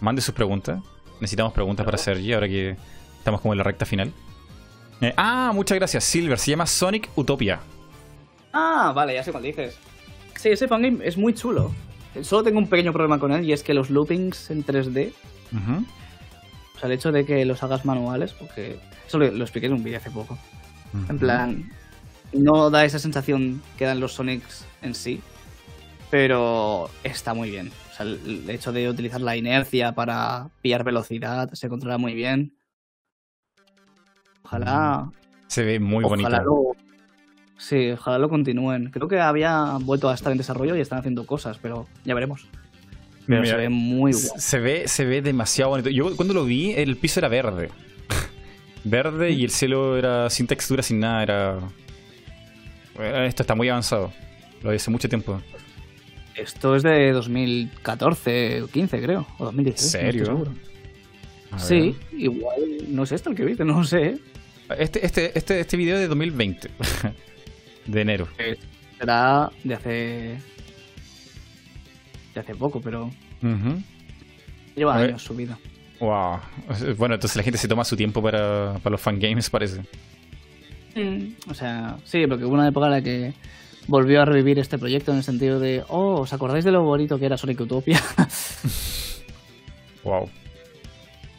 mande 0.00 0.22
sus 0.22 0.34
preguntas. 0.34 0.80
Necesitamos 1.20 1.52
preguntas 1.52 1.84
para 1.84 1.98
Sergi 1.98 2.32
ahora 2.32 2.48
que 2.48 2.76
estamos 3.18 3.40
como 3.42 3.52
en 3.52 3.58
la 3.58 3.64
recta 3.64 3.84
final. 3.84 4.12
Eh, 5.00 5.14
ah, 5.16 5.52
muchas 5.54 5.78
gracias, 5.78 6.04
Silver. 6.04 6.38
Se 6.38 6.50
llama 6.50 6.66
Sonic 6.66 7.08
Utopia. 7.16 7.60
Ah, 8.52 8.92
vale, 8.94 9.14
ya 9.14 9.22
sé 9.22 9.30
cuál 9.30 9.44
dices. 9.44 9.76
Sí, 10.36 10.48
ese 10.50 10.68
fangame 10.68 11.06
es 11.06 11.16
muy 11.16 11.34
chulo. 11.34 11.72
Solo 12.22 12.42
tengo 12.42 12.58
un 12.58 12.68
pequeño 12.68 12.92
problema 12.92 13.18
con 13.18 13.32
él 13.32 13.44
y 13.44 13.52
es 13.52 13.62
que 13.62 13.74
los 13.74 13.90
loopings 13.90 14.50
en 14.50 14.64
3D, 14.64 15.12
Ujú. 15.52 15.84
o 16.76 16.78
sea, 16.80 16.86
el 16.88 16.92
hecho 16.92 17.12
de 17.12 17.24
que 17.24 17.44
los 17.44 17.62
hagas 17.62 17.84
manuales, 17.84 18.32
porque 18.32 18.80
eso 19.06 19.18
lo, 19.18 19.30
lo 19.30 19.44
expliqué 19.44 19.66
en 19.66 19.74
un 19.74 19.84
vídeo 19.84 19.98
hace 19.98 20.10
poco. 20.10 20.38
En 21.08 21.18
plan, 21.18 21.70
no 22.32 22.70
da 22.70 22.84
esa 22.84 22.98
sensación 22.98 23.62
que 23.76 23.84
dan 23.84 24.00
los 24.00 24.14
Sonics 24.14 24.64
en 24.80 24.94
sí, 24.94 25.20
pero 26.10 26.88
está 27.04 27.34
muy 27.34 27.50
bien. 27.50 27.70
O 27.92 27.94
sea, 27.94 28.06
el, 28.06 28.20
el 28.24 28.50
hecho 28.50 28.72
de 28.72 28.88
utilizar 28.88 29.20
la 29.20 29.36
inercia 29.36 29.92
para 29.92 30.48
pillar 30.62 30.82
velocidad 30.82 31.52
se 31.52 31.68
controla 31.68 31.98
muy 31.98 32.14
bien. 32.14 32.54
Ojalá, 34.48 35.10
Se 35.46 35.62
ve 35.62 35.78
muy 35.78 36.04
ojalá 36.04 36.38
bonito. 36.38 36.42
lo, 36.42 36.76
sí, 37.58 37.90
ojalá 37.90 38.18
lo 38.18 38.30
continúen. 38.30 38.90
Creo 38.90 39.06
que 39.06 39.20
había 39.20 39.76
vuelto 39.82 40.08
a 40.08 40.14
estar 40.14 40.32
en 40.32 40.38
desarrollo 40.38 40.74
y 40.74 40.80
están 40.80 41.00
haciendo 41.00 41.26
cosas, 41.26 41.58
pero 41.60 41.86
ya 42.06 42.14
veremos. 42.14 42.46
Pero 43.26 43.42
Mira, 43.42 43.56
se 43.56 43.60
ve 43.60 43.68
muy 43.68 44.12
guay. 44.12 44.24
Se 44.38 44.58
ve, 44.58 44.88
se 44.88 45.04
ve 45.04 45.20
demasiado 45.20 45.70
bonito. 45.72 45.90
Yo 45.90 46.16
cuando 46.16 46.32
lo 46.32 46.46
vi, 46.46 46.72
el 46.72 46.96
piso 46.96 47.20
era 47.20 47.28
verde. 47.28 47.68
verde 48.84 49.32
y 49.32 49.44
el 49.44 49.50
cielo 49.50 49.98
era 49.98 50.30
sin 50.30 50.46
textura, 50.46 50.82
sin 50.82 51.00
nada. 51.00 51.22
Era. 51.22 51.58
Esto 53.26 53.42
está 53.42 53.54
muy 53.54 53.68
avanzado. 53.68 54.10
Lo 54.62 54.70
vi 54.70 54.76
hace 54.76 54.90
mucho 54.90 55.10
tiempo. 55.10 55.42
Esto 56.36 56.74
es 56.74 56.82
de 56.82 57.12
2014 57.12 58.62
o 58.62 58.68
15, 58.68 59.02
creo, 59.02 59.26
o 59.38 59.44
2016. 59.44 60.02
no 60.02 60.08
estoy 60.08 60.22
¿Serio? 60.22 60.54
Sí, 61.56 61.96
igual, 62.16 62.60
no 62.88 63.02
es 63.02 63.12
este 63.12 63.28
el 63.30 63.36
que 63.36 63.44
viste, 63.44 63.64
no 63.64 63.78
lo 63.78 63.84
sé. 63.84 64.18
¿Eh? 64.70 64.76
Este, 64.78 65.04
este, 65.04 65.38
este, 65.38 65.60
este 65.60 65.76
video 65.76 65.96
es 65.96 66.02
de 66.02 66.08
2020. 66.08 66.70
de 67.86 68.00
enero. 68.00 68.28
Será 68.98 69.50
de 69.64 69.74
hace. 69.74 70.38
de 72.34 72.40
hace 72.40 72.54
poco, 72.54 72.80
pero 72.80 73.10
lleva 74.74 74.94
A 74.94 74.98
años 74.98 75.22
subida. 75.22 75.58
Wow. 76.00 76.38
Bueno, 76.96 77.14
entonces 77.14 77.36
la 77.36 77.42
gente 77.42 77.58
se 77.58 77.68
toma 77.68 77.84
su 77.84 77.96
tiempo 77.96 78.22
para, 78.22 78.74
para 78.82 78.92
los 78.92 79.00
fangames, 79.00 79.50
parece. 79.50 79.82
O 81.48 81.54
sea, 81.54 81.96
sí, 82.04 82.26
porque 82.26 82.44
hubo 82.44 82.54
una 82.54 82.68
época 82.68 82.86
en 82.86 82.92
la 82.92 83.02
que 83.02 83.32
volvió 83.86 84.22
a 84.22 84.24
revivir 84.24 84.58
este 84.58 84.78
proyecto 84.78 85.12
en 85.12 85.18
el 85.18 85.24
sentido 85.24 85.60
de, 85.60 85.84
oh, 85.88 86.20
¿os 86.20 86.32
acordáis 86.32 86.64
de 86.64 86.72
lo 86.72 86.82
bonito 86.82 87.18
que 87.18 87.26
era 87.26 87.36
Sonic 87.36 87.60
Utopia? 87.60 88.00
Wow. 90.04 90.30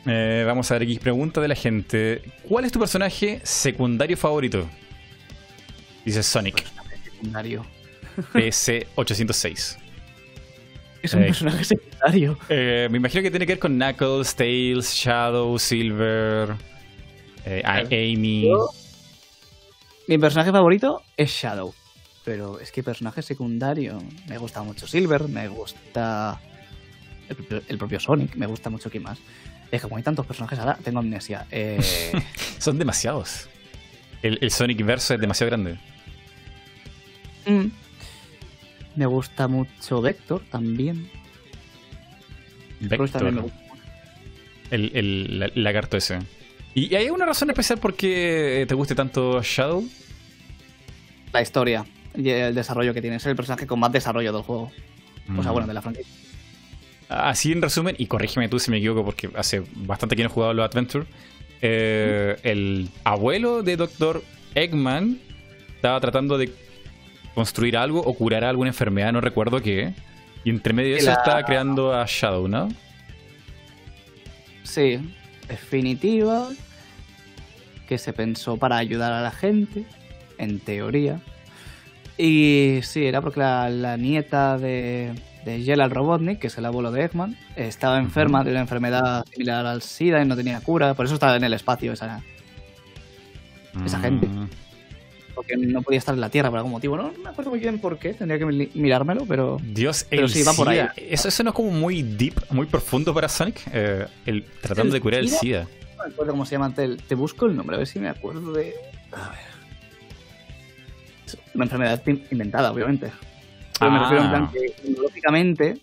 Eh, 0.05 0.43
vamos 0.45 0.69
a 0.71 0.75
ver 0.75 0.83
aquí. 0.83 0.97
Pregunta 0.99 1.41
de 1.41 1.47
la 1.47 1.55
gente. 1.55 2.21
¿Cuál 2.47 2.65
es 2.65 2.71
tu 2.71 2.79
personaje 2.79 3.41
secundario 3.43 4.17
favorito? 4.17 4.67
Dice 6.05 6.23
Sonic. 6.23 6.63
secundario. 7.03 7.65
PS806. 8.33 9.77
Es 11.01 11.13
un 11.13 11.23
Eh. 11.23 11.27
personaje 11.27 11.63
secundario. 11.63 12.37
Eh, 12.49 12.87
me 12.91 12.97
imagino 12.97 13.21
que 13.23 13.29
tiene 13.29 13.45
que 13.45 13.53
ver 13.53 13.59
con 13.59 13.73
Knuckles, 13.77 14.35
Tails, 14.35 14.93
Shadow, 14.93 15.57
Silver, 15.59 16.55
eh, 17.45 17.61
Amy. 17.65 18.47
Yo- 18.47 18.69
Mi 20.07 20.17
personaje 20.17 20.51
favorito 20.51 21.03
es 21.17 21.29
Shadow. 21.31 21.73
Pero 22.25 22.59
es 22.59 22.71
que 22.71 22.83
personaje 22.83 23.21
secundario. 23.21 24.01
Me 24.27 24.37
gusta 24.37 24.61
mucho 24.63 24.87
Silver, 24.87 25.27
me 25.27 25.47
gusta 25.47 26.39
el 27.29 27.63
el 27.67 27.77
propio 27.77 27.99
Sonic, 27.99 28.35
me 28.35 28.45
gusta 28.47 28.69
mucho 28.69 28.89
quién 28.89 29.03
más. 29.03 29.19
Es 29.71 29.81
que 29.81 29.87
como 29.87 29.97
hay 29.97 30.03
tantos 30.03 30.25
personajes 30.25 30.57
ahora, 30.59 30.77
tengo 30.83 30.99
amnesia. 30.99 31.45
Eh, 31.51 31.79
Son 32.59 32.77
demasiados. 32.79 33.47
El, 34.21 34.37
el 34.41 34.51
Sonic 34.51 34.83
verso 34.83 35.13
es 35.13 35.19
demasiado 35.21 35.49
grande. 35.49 35.77
mm, 37.45 37.65
me 38.95 39.05
gusta 39.05 39.47
mucho 39.47 40.01
Vector 40.01 40.41
también. 40.49 41.09
Cruz 42.89 43.11
también 43.11 43.35
me 43.35 43.41
Vector, 43.41 43.41
gusta 43.43 43.63
mucho. 43.63 43.79
el, 44.71 44.91
el 44.95 45.39
la- 45.39 45.51
lagarto 45.55 45.97
ese. 45.97 46.19
¿Y 46.73 46.93
hay 46.95 47.05
alguna 47.05 47.25
razón 47.25 47.49
especial 47.49 47.79
por 47.79 47.95
qué 47.95 48.65
te 48.67 48.75
guste 48.75 48.95
tanto 48.95 49.41
Shadow? 49.43 49.87
La 51.33 51.41
historia 51.41 51.85
y 52.15 52.29
el 52.29 52.55
desarrollo 52.55 52.93
que 52.93 53.01
tiene. 53.01 53.17
Es 53.17 53.25
el 53.25 53.35
personaje 53.35 53.67
con 53.67 53.79
más 53.79 53.91
desarrollo 53.91 54.33
del 54.33 54.41
juego. 54.43 54.71
O 55.37 55.43
sea, 55.43 55.51
Mm. 55.51 55.53
bueno, 55.53 55.67
de 55.67 55.73
la 55.75 55.81
franquicia. 55.81 56.13
Así 57.09 57.51
en 57.51 57.61
resumen, 57.61 57.95
y 57.97 58.05
corrígeme 58.05 58.47
tú 58.49 58.59
si 58.59 58.69
me 58.71 58.77
equivoco 58.77 59.03
porque 59.03 59.29
hace 59.35 59.63
bastante 59.75 60.15
que 60.15 60.23
no 60.23 60.29
he 60.29 60.31
jugado 60.31 60.53
los 60.53 60.63
Adventure, 60.65 61.05
eh, 61.61 62.37
el 62.43 62.89
abuelo 63.03 63.63
de 63.63 63.75
Dr. 63.77 64.23
Eggman 64.55 65.17
estaba 65.75 65.99
tratando 65.99 66.37
de 66.37 66.51
construir 67.33 67.77
algo 67.77 67.99
o 68.01 68.13
curar 68.13 68.43
alguna 68.43 68.69
enfermedad, 68.69 69.11
no 69.11 69.21
recuerdo 69.21 69.59
qué, 69.61 69.93
y 70.43 70.49
entre 70.51 70.71
medio 70.73 70.91
de 70.93 70.97
eso 70.99 71.07
la- 71.07 71.13
estaba 71.13 71.43
creando 71.43 71.93
a 71.93 72.05
Shadow, 72.07 72.47
¿no? 72.47 72.69
Sí, 74.63 74.99
definitiva. 75.47 76.49
Que 77.87 77.97
se 77.97 78.13
pensó 78.13 78.57
para 78.57 78.77
ayudar 78.77 79.11
a 79.13 79.21
la 79.21 79.31
gente, 79.31 79.83
en 80.37 80.59
teoría. 80.59 81.19
Y 82.19 82.79
sí, 82.83 83.05
era 83.05 83.19
porque 83.21 83.39
la, 83.39 83.67
la 83.69 83.97
nieta 83.97 84.59
de, 84.59 85.11
de 85.45 85.61
Jelal 85.63 85.89
Robotnik, 85.91 86.39
que 86.39 86.47
es 86.47 86.57
el 86.57 86.65
abuelo 86.65 86.91
de 86.91 87.03
Eggman, 87.05 87.37
estaba 87.55 87.97
enferma 87.97 88.43
de 88.43 88.51
una 88.51 88.59
enfermedad 88.61 89.25
similar 89.31 89.65
al 89.65 89.81
SIDA 89.81 90.21
y 90.21 90.25
no 90.25 90.35
tenía 90.35 90.59
cura. 90.61 90.93
Por 90.93 91.05
eso 91.05 91.13
estaba 91.15 91.35
en 91.35 91.43
el 91.43 91.53
espacio 91.53 91.93
esa, 91.93 92.21
Esa 93.85 93.99
gente. 93.99 94.27
Mm. 94.27 94.49
porque 95.35 95.55
no 95.55 95.81
podía 95.81 95.99
estar 95.99 96.13
en 96.13 96.19
la 96.21 96.29
Tierra 96.29 96.49
por 96.49 96.57
algún 96.57 96.73
motivo. 96.73 96.97
No, 96.97 97.03
no 97.11 97.17
me 97.23 97.29
acuerdo 97.29 97.51
muy 97.51 97.59
bien 97.59 97.79
por 97.79 97.97
qué, 97.97 98.13
tendría 98.13 98.37
que 98.39 98.45
mi- 98.45 98.69
mirármelo, 98.73 99.25
pero... 99.25 99.57
Dios, 99.63 100.05
Pero 100.09 100.23
el 100.25 100.29
sí, 100.29 100.43
va 100.43 100.51
por 100.53 100.67
ahí. 100.67 100.85
Eso, 100.97 101.29
eso 101.29 101.43
no 101.43 101.51
es 101.51 101.55
como 101.55 101.71
muy 101.71 102.03
deep, 102.03 102.33
muy 102.51 102.65
profundo 102.65 103.13
para 103.13 103.29
Sonic. 103.29 103.61
Eh, 103.71 104.05
el, 104.25 104.43
tratando 104.61 104.89
¿El 104.89 104.91
de 104.91 105.01
curar 105.01 105.19
el 105.21 105.29
SIDA? 105.29 105.67
No 105.97 106.03
me 106.05 106.11
acuerdo 106.13 106.31
cómo 106.33 106.45
se 106.45 106.51
llama. 106.55 106.73
Te, 106.73 106.97
te 106.97 107.15
busco 107.15 107.45
el 107.45 107.55
nombre, 107.55 107.75
a 107.75 107.79
ver 107.79 107.87
si 107.87 107.99
me 107.99 108.09
acuerdo 108.09 108.51
de... 108.51 108.73
A 109.13 109.29
ver... 109.29 109.49
Una 111.53 111.63
enfermedad 111.65 112.01
in- 112.07 112.25
inventada, 112.31 112.71
obviamente. 112.71 113.11
Pero 113.79 113.91
me 113.91 113.99
refiero 113.99 114.23
en 114.23 114.29
plan 114.29 114.43
Ah. 114.43 114.51
que, 114.51 114.91
lógicamente, 115.01 115.81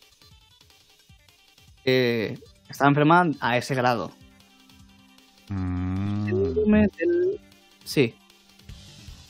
eh, 1.85 2.39
estaba 2.69 2.89
enferma 2.91 3.27
a 3.41 3.57
ese 3.57 3.75
grado. 3.75 4.13
Mm. 5.49 6.27
Síndrome 6.27 6.89
del... 6.99 7.41
Sí. 7.85 8.15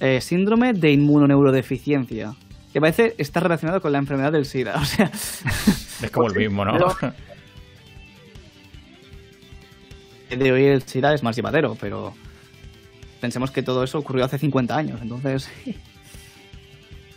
Eh, 0.01 0.21
síndrome 0.21 0.73
de 0.73 0.93
inmunoneurodeficiencia. 0.93 2.35
Que 2.73 2.81
parece 2.81 3.15
estar 3.19 3.43
relacionado 3.43 3.81
con 3.81 3.93
la 3.93 3.99
enfermedad 3.99 4.33
del 4.33 4.45
SIDA. 4.47 4.75
O 4.81 4.85
sea, 4.85 5.11
Es 5.13 6.11
como 6.13 6.27
el 6.29 6.35
mismo, 6.35 6.65
¿no? 6.65 6.73
Pero- 7.01 7.15
de 10.45 10.53
hoy 10.53 10.65
el 10.65 10.83
SIDA 10.83 11.15
es 11.15 11.23
más 11.23 11.37
llevadero, 11.37 11.77
pero 11.81 12.13
pensemos 13.21 13.51
que 13.51 13.63
todo 13.63 13.85
eso 13.85 13.99
ocurrió 13.99 14.25
hace 14.25 14.39
50 14.39 14.77
años. 14.77 15.01
Entonces, 15.01 15.49
que 15.65 15.73
se 15.73 15.79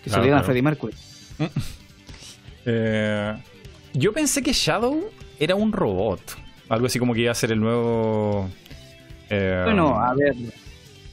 Claro, 0.09 0.17
lo 0.19 0.23
digan 0.23 0.38
a 0.38 0.41
claro. 0.41 0.45
Freddie 0.45 0.61
Mercury. 0.61 0.93
Eh, 2.65 3.35
yo 3.93 4.13
pensé 4.13 4.43
que 4.43 4.53
Shadow 4.53 5.09
era 5.39 5.55
un 5.55 5.71
robot. 5.71 6.19
Algo 6.67 6.85
así 6.85 6.99
como 6.99 7.13
que 7.15 7.21
iba 7.21 7.31
a 7.31 7.35
ser 7.35 7.51
el 7.51 7.59
nuevo. 7.59 8.47
eh, 9.29 9.61
Bueno, 9.63 9.97
a 9.99 10.13
ver, 10.13 10.35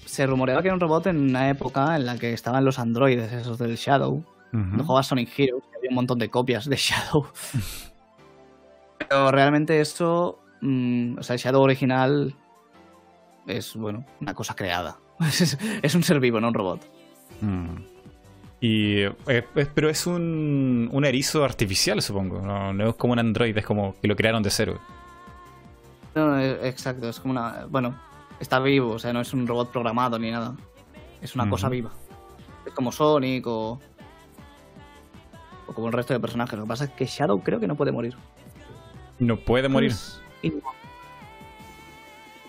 se 0.04 0.26
rumoreaba 0.26 0.60
que 0.60 0.68
era 0.68 0.74
un 0.74 0.80
robot 0.80 1.06
en 1.06 1.16
una 1.18 1.48
época 1.48 1.96
en 1.96 2.04
la 2.04 2.18
que 2.18 2.32
estaban 2.34 2.64
los 2.64 2.78
androides, 2.78 3.32
esos 3.32 3.56
del 3.58 3.76
Shadow. 3.76 4.16
ujú. 4.16 4.24
Cuando 4.50 4.84
jugabas 4.84 5.06
Sonic 5.06 5.30
Heroes, 5.38 5.62
que 5.70 5.76
había 5.78 5.90
un 5.90 5.94
montón 5.94 6.18
de 6.18 6.28
copias 6.28 6.68
de 6.68 6.76
Shadow. 6.76 7.26
Pero 8.98 9.30
realmente 9.30 9.80
eso, 9.80 10.40
mm, 10.60 11.18
o 11.18 11.22
sea, 11.22 11.34
el 11.34 11.40
Shadow 11.40 11.62
original 11.62 12.34
es, 13.46 13.74
bueno, 13.76 14.04
una 14.20 14.34
cosa 14.34 14.54
creada. 14.54 14.98
Es, 15.20 15.56
es 15.82 15.94
un 15.94 16.02
ser 16.02 16.20
vivo, 16.20 16.38
no 16.40 16.48
un 16.48 16.54
robot. 16.54 16.82
Mm. 17.40 17.76
Y, 18.60 19.00
eh, 19.02 19.12
es- 19.54 19.68
pero 19.74 19.88
es 19.90 20.06
un, 20.06 20.88
un 20.92 21.04
erizo 21.04 21.44
artificial, 21.44 22.00
supongo. 22.02 22.40
No, 22.40 22.72
no 22.72 22.88
es 22.90 22.94
como 22.96 23.12
un 23.12 23.18
android, 23.18 23.56
es 23.56 23.64
como 23.66 23.94
que 24.00 24.08
lo 24.08 24.16
crearon 24.16 24.42
de 24.42 24.50
cero. 24.50 24.78
No, 26.14 26.28
no, 26.30 26.38
es- 26.38 26.64
exacto, 26.64 27.08
es 27.08 27.20
como 27.20 27.32
una, 27.32 27.66
bueno, 27.68 27.94
está 28.40 28.58
vivo, 28.60 28.92
o 28.92 28.98
sea, 28.98 29.12
no 29.12 29.20
es 29.20 29.32
un 29.34 29.46
robot 29.46 29.70
programado 29.70 30.18
ni 30.18 30.30
nada. 30.30 30.54
Es 31.20 31.34
una 31.34 31.48
cosa 31.48 31.68
viva. 31.68 31.90
Es 32.66 32.72
como 32.72 32.92
Sonic 32.92 33.46
o... 33.46 33.78
O 35.68 35.72
como 35.74 35.88
el 35.88 35.92
resto 35.92 36.14
de 36.14 36.20
personajes. 36.20 36.56
Lo 36.58 36.64
que 36.64 36.68
pasa 36.68 36.84
es 36.84 36.90
que 36.90 37.06
Shadow 37.06 37.42
creo 37.42 37.58
que 37.58 37.66
no 37.66 37.74
puede 37.74 37.90
morir. 37.92 38.14
No 39.18 39.36
puede 39.36 39.68
morir. 39.68 39.90
Es, 39.90 40.20
in- 40.42 40.62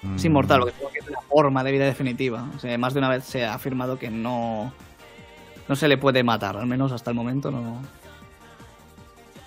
Mm. 0.03 0.15
es 0.15 0.25
inmortal, 0.25 0.59
lo 0.59 0.67
que 0.67 0.73
tengo 0.73 0.91
que 0.91 0.99
es 0.99 1.07
una 1.09 1.21
forma 1.21 1.63
de 1.63 1.71
vida 1.71 1.85
definitiva. 1.85 2.47
O 2.55 2.59
sea, 2.59 2.77
más 2.77 2.93
de 2.93 2.99
una 2.99 3.09
vez 3.09 3.23
se 3.23 3.43
ha 3.45 3.55
afirmado 3.55 3.97
que 3.97 4.11
no, 4.11 4.71
no 5.67 5.75
se 5.75 5.87
le 5.87 5.97
puede 5.97 6.23
matar, 6.23 6.57
al 6.57 6.65
menos 6.67 6.91
hasta 6.91 7.11
el 7.11 7.15
momento 7.15 7.51
no. 7.51 7.81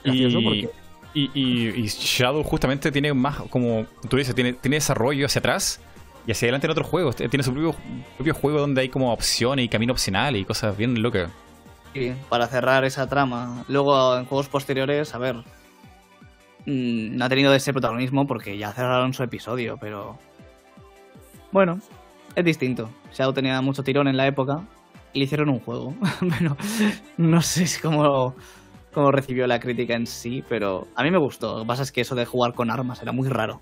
Gracioso 0.04 0.38
Y, 0.38 0.44
porque- 0.44 0.70
y, 1.14 1.30
y- 1.34 1.68
y 1.80 1.86
Shadow 1.86 2.42
justamente 2.44 2.92
tiene 2.92 3.12
más, 3.14 3.36
como 3.50 3.84
tú 4.08 4.16
dices, 4.16 4.34
tiene, 4.34 4.52
tiene 4.54 4.76
desarrollo 4.76 5.26
hacia 5.26 5.40
atrás 5.40 5.80
y 6.26 6.32
hacia 6.32 6.46
adelante 6.46 6.66
en 6.66 6.70
otros 6.72 6.86
juegos. 6.86 7.16
Tiene 7.16 7.42
su 7.42 7.52
propio, 7.52 7.74
propio 8.16 8.34
juego 8.34 8.60
donde 8.60 8.82
hay 8.82 8.88
como 8.88 9.12
opciones 9.12 9.64
y 9.64 9.68
camino 9.68 9.92
opcional 9.92 10.36
y 10.36 10.44
cosas 10.44 10.76
bien 10.76 11.02
locas. 11.02 11.30
Sí, 11.94 12.12
para 12.28 12.46
cerrar 12.46 12.84
esa 12.84 13.08
trama. 13.08 13.64
Luego, 13.68 14.16
en 14.16 14.24
juegos 14.24 14.48
posteriores, 14.48 15.12
a 15.14 15.18
ver. 15.18 15.36
mm, 16.66 17.16
No 17.16 17.24
ha 17.24 17.28
tenido 17.28 17.52
ese 17.54 17.72
protagonismo 17.72 18.26
porque 18.26 18.56
ya 18.56 18.72
cerraron 18.72 19.12
su 19.12 19.22
episodio, 19.24 19.76
pero. 19.80 20.16
Bueno, 21.50 21.80
es 22.36 22.44
distinto. 22.44 22.88
Shadow 23.12 23.32
tenía 23.32 23.60
mucho 23.60 23.82
tirón 23.82 24.06
en 24.06 24.16
la 24.16 24.28
época 24.28 24.62
y 25.12 25.18
le 25.18 25.24
hicieron 25.24 25.48
un 25.48 25.60
juego. 25.60 25.94
pero 26.38 26.56
no 27.16 27.42
sé 27.42 27.66
cómo, 27.82 28.34
cómo 28.92 29.10
recibió 29.12 29.46
la 29.46 29.60
crítica 29.60 29.94
en 29.94 30.06
sí, 30.06 30.42
pero 30.48 30.88
a 30.94 31.02
mí 31.02 31.10
me 31.10 31.18
gustó. 31.18 31.56
Lo 31.58 31.62
que 31.64 31.68
pasa 31.68 31.82
es 31.82 31.92
que 31.92 32.00
eso 32.02 32.14
de 32.14 32.26
jugar 32.26 32.54
con 32.54 32.70
armas 32.70 33.02
era 33.02 33.12
muy 33.12 33.28
raro. 33.28 33.60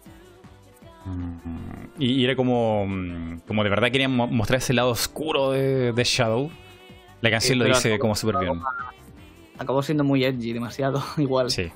Y, 1.98 2.12
y 2.12 2.24
era 2.24 2.36
como, 2.36 2.86
mm, 2.86 3.40
como 3.46 3.64
de 3.64 3.70
verdad 3.70 3.90
querían 3.90 4.14
mo- 4.14 4.26
mostrar 4.26 4.58
ese 4.58 4.72
lado 4.74 4.90
oscuro 4.90 5.52
de, 5.52 5.92
de 5.92 6.04
Shadow. 6.04 6.50
La 7.20 7.30
canción 7.30 7.54
Sí, 7.54 7.58
lo 7.58 7.64
dice 7.64 7.88
acabó- 7.94 7.98
como 8.00 8.14
súper 8.14 8.36
bien. 8.38 8.60
Acabó 9.58 9.82
siendo 9.82 10.04
muy 10.04 10.24
edgy, 10.24 10.52
demasiado 10.52 11.02
igual. 11.16 11.50
Sí. 11.50 11.70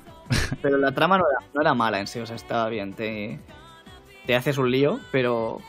Pero 0.60 0.78
la 0.78 0.92
trama 0.92 1.18
no 1.18 1.24
era, 1.28 1.46
no 1.54 1.60
era 1.60 1.74
mala 1.74 1.98
en 2.00 2.06
sí, 2.06 2.20
o 2.20 2.26
sea, 2.26 2.36
estaba 2.36 2.68
bien. 2.68 2.92
Te, 2.94 3.40
te 4.26 4.36
haces 4.36 4.58
un 4.58 4.70
lío, 4.70 5.00
pero 5.10 5.60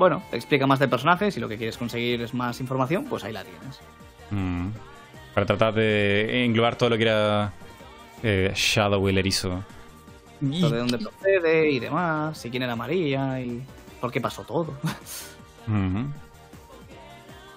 bueno, 0.00 0.22
te 0.30 0.36
explica 0.36 0.66
más 0.66 0.78
del 0.78 0.88
personaje. 0.88 1.30
Si 1.30 1.38
lo 1.38 1.48
que 1.48 1.58
quieres 1.58 1.76
conseguir 1.76 2.22
es 2.22 2.32
más 2.32 2.58
información, 2.58 3.04
pues 3.04 3.22
ahí 3.22 3.32
la 3.32 3.44
tienes. 3.44 3.78
Mm. 4.30 4.68
Para 5.34 5.46
tratar 5.46 5.74
de 5.74 6.44
englobar 6.44 6.76
todo 6.76 6.88
lo 6.90 6.96
que 6.96 7.02
era 7.02 7.52
eh, 8.22 8.50
Shadow, 8.54 9.06
el 9.08 9.18
erizo. 9.18 9.62
Y- 10.40 10.60
Lo 10.60 10.70
de 10.70 10.78
dónde 10.78 10.98
procede 10.98 11.70
y 11.70 11.78
demás, 11.78 12.42
y 12.46 12.50
quién 12.50 12.62
era 12.62 12.74
María 12.74 13.40
y 13.42 13.62
por 14.00 14.10
qué 14.10 14.20
pasó 14.20 14.42
todo. 14.42 14.74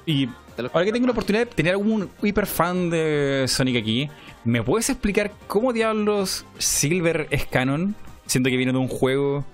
Y 0.05 0.27
ahora 0.57 0.83
que 0.83 0.91
tengo 0.91 1.05
la 1.07 1.13
oportunidad 1.13 1.45
de 1.47 1.51
tener 1.53 1.71
algún 1.71 2.09
hiper 2.21 2.45
fan 2.45 2.89
de 2.89 3.45
Sonic 3.47 3.77
aquí, 3.77 4.09
¿me 4.43 4.61
puedes 4.61 4.89
explicar 4.89 5.31
cómo 5.47 5.71
diablos 5.71 6.45
Silver 6.57 7.27
es 7.31 7.45
canon? 7.45 7.95
Siendo 8.25 8.49
que 8.49 8.57
viene 8.57 8.73
de 8.73 8.77
un 8.77 8.89
juego 8.89 9.45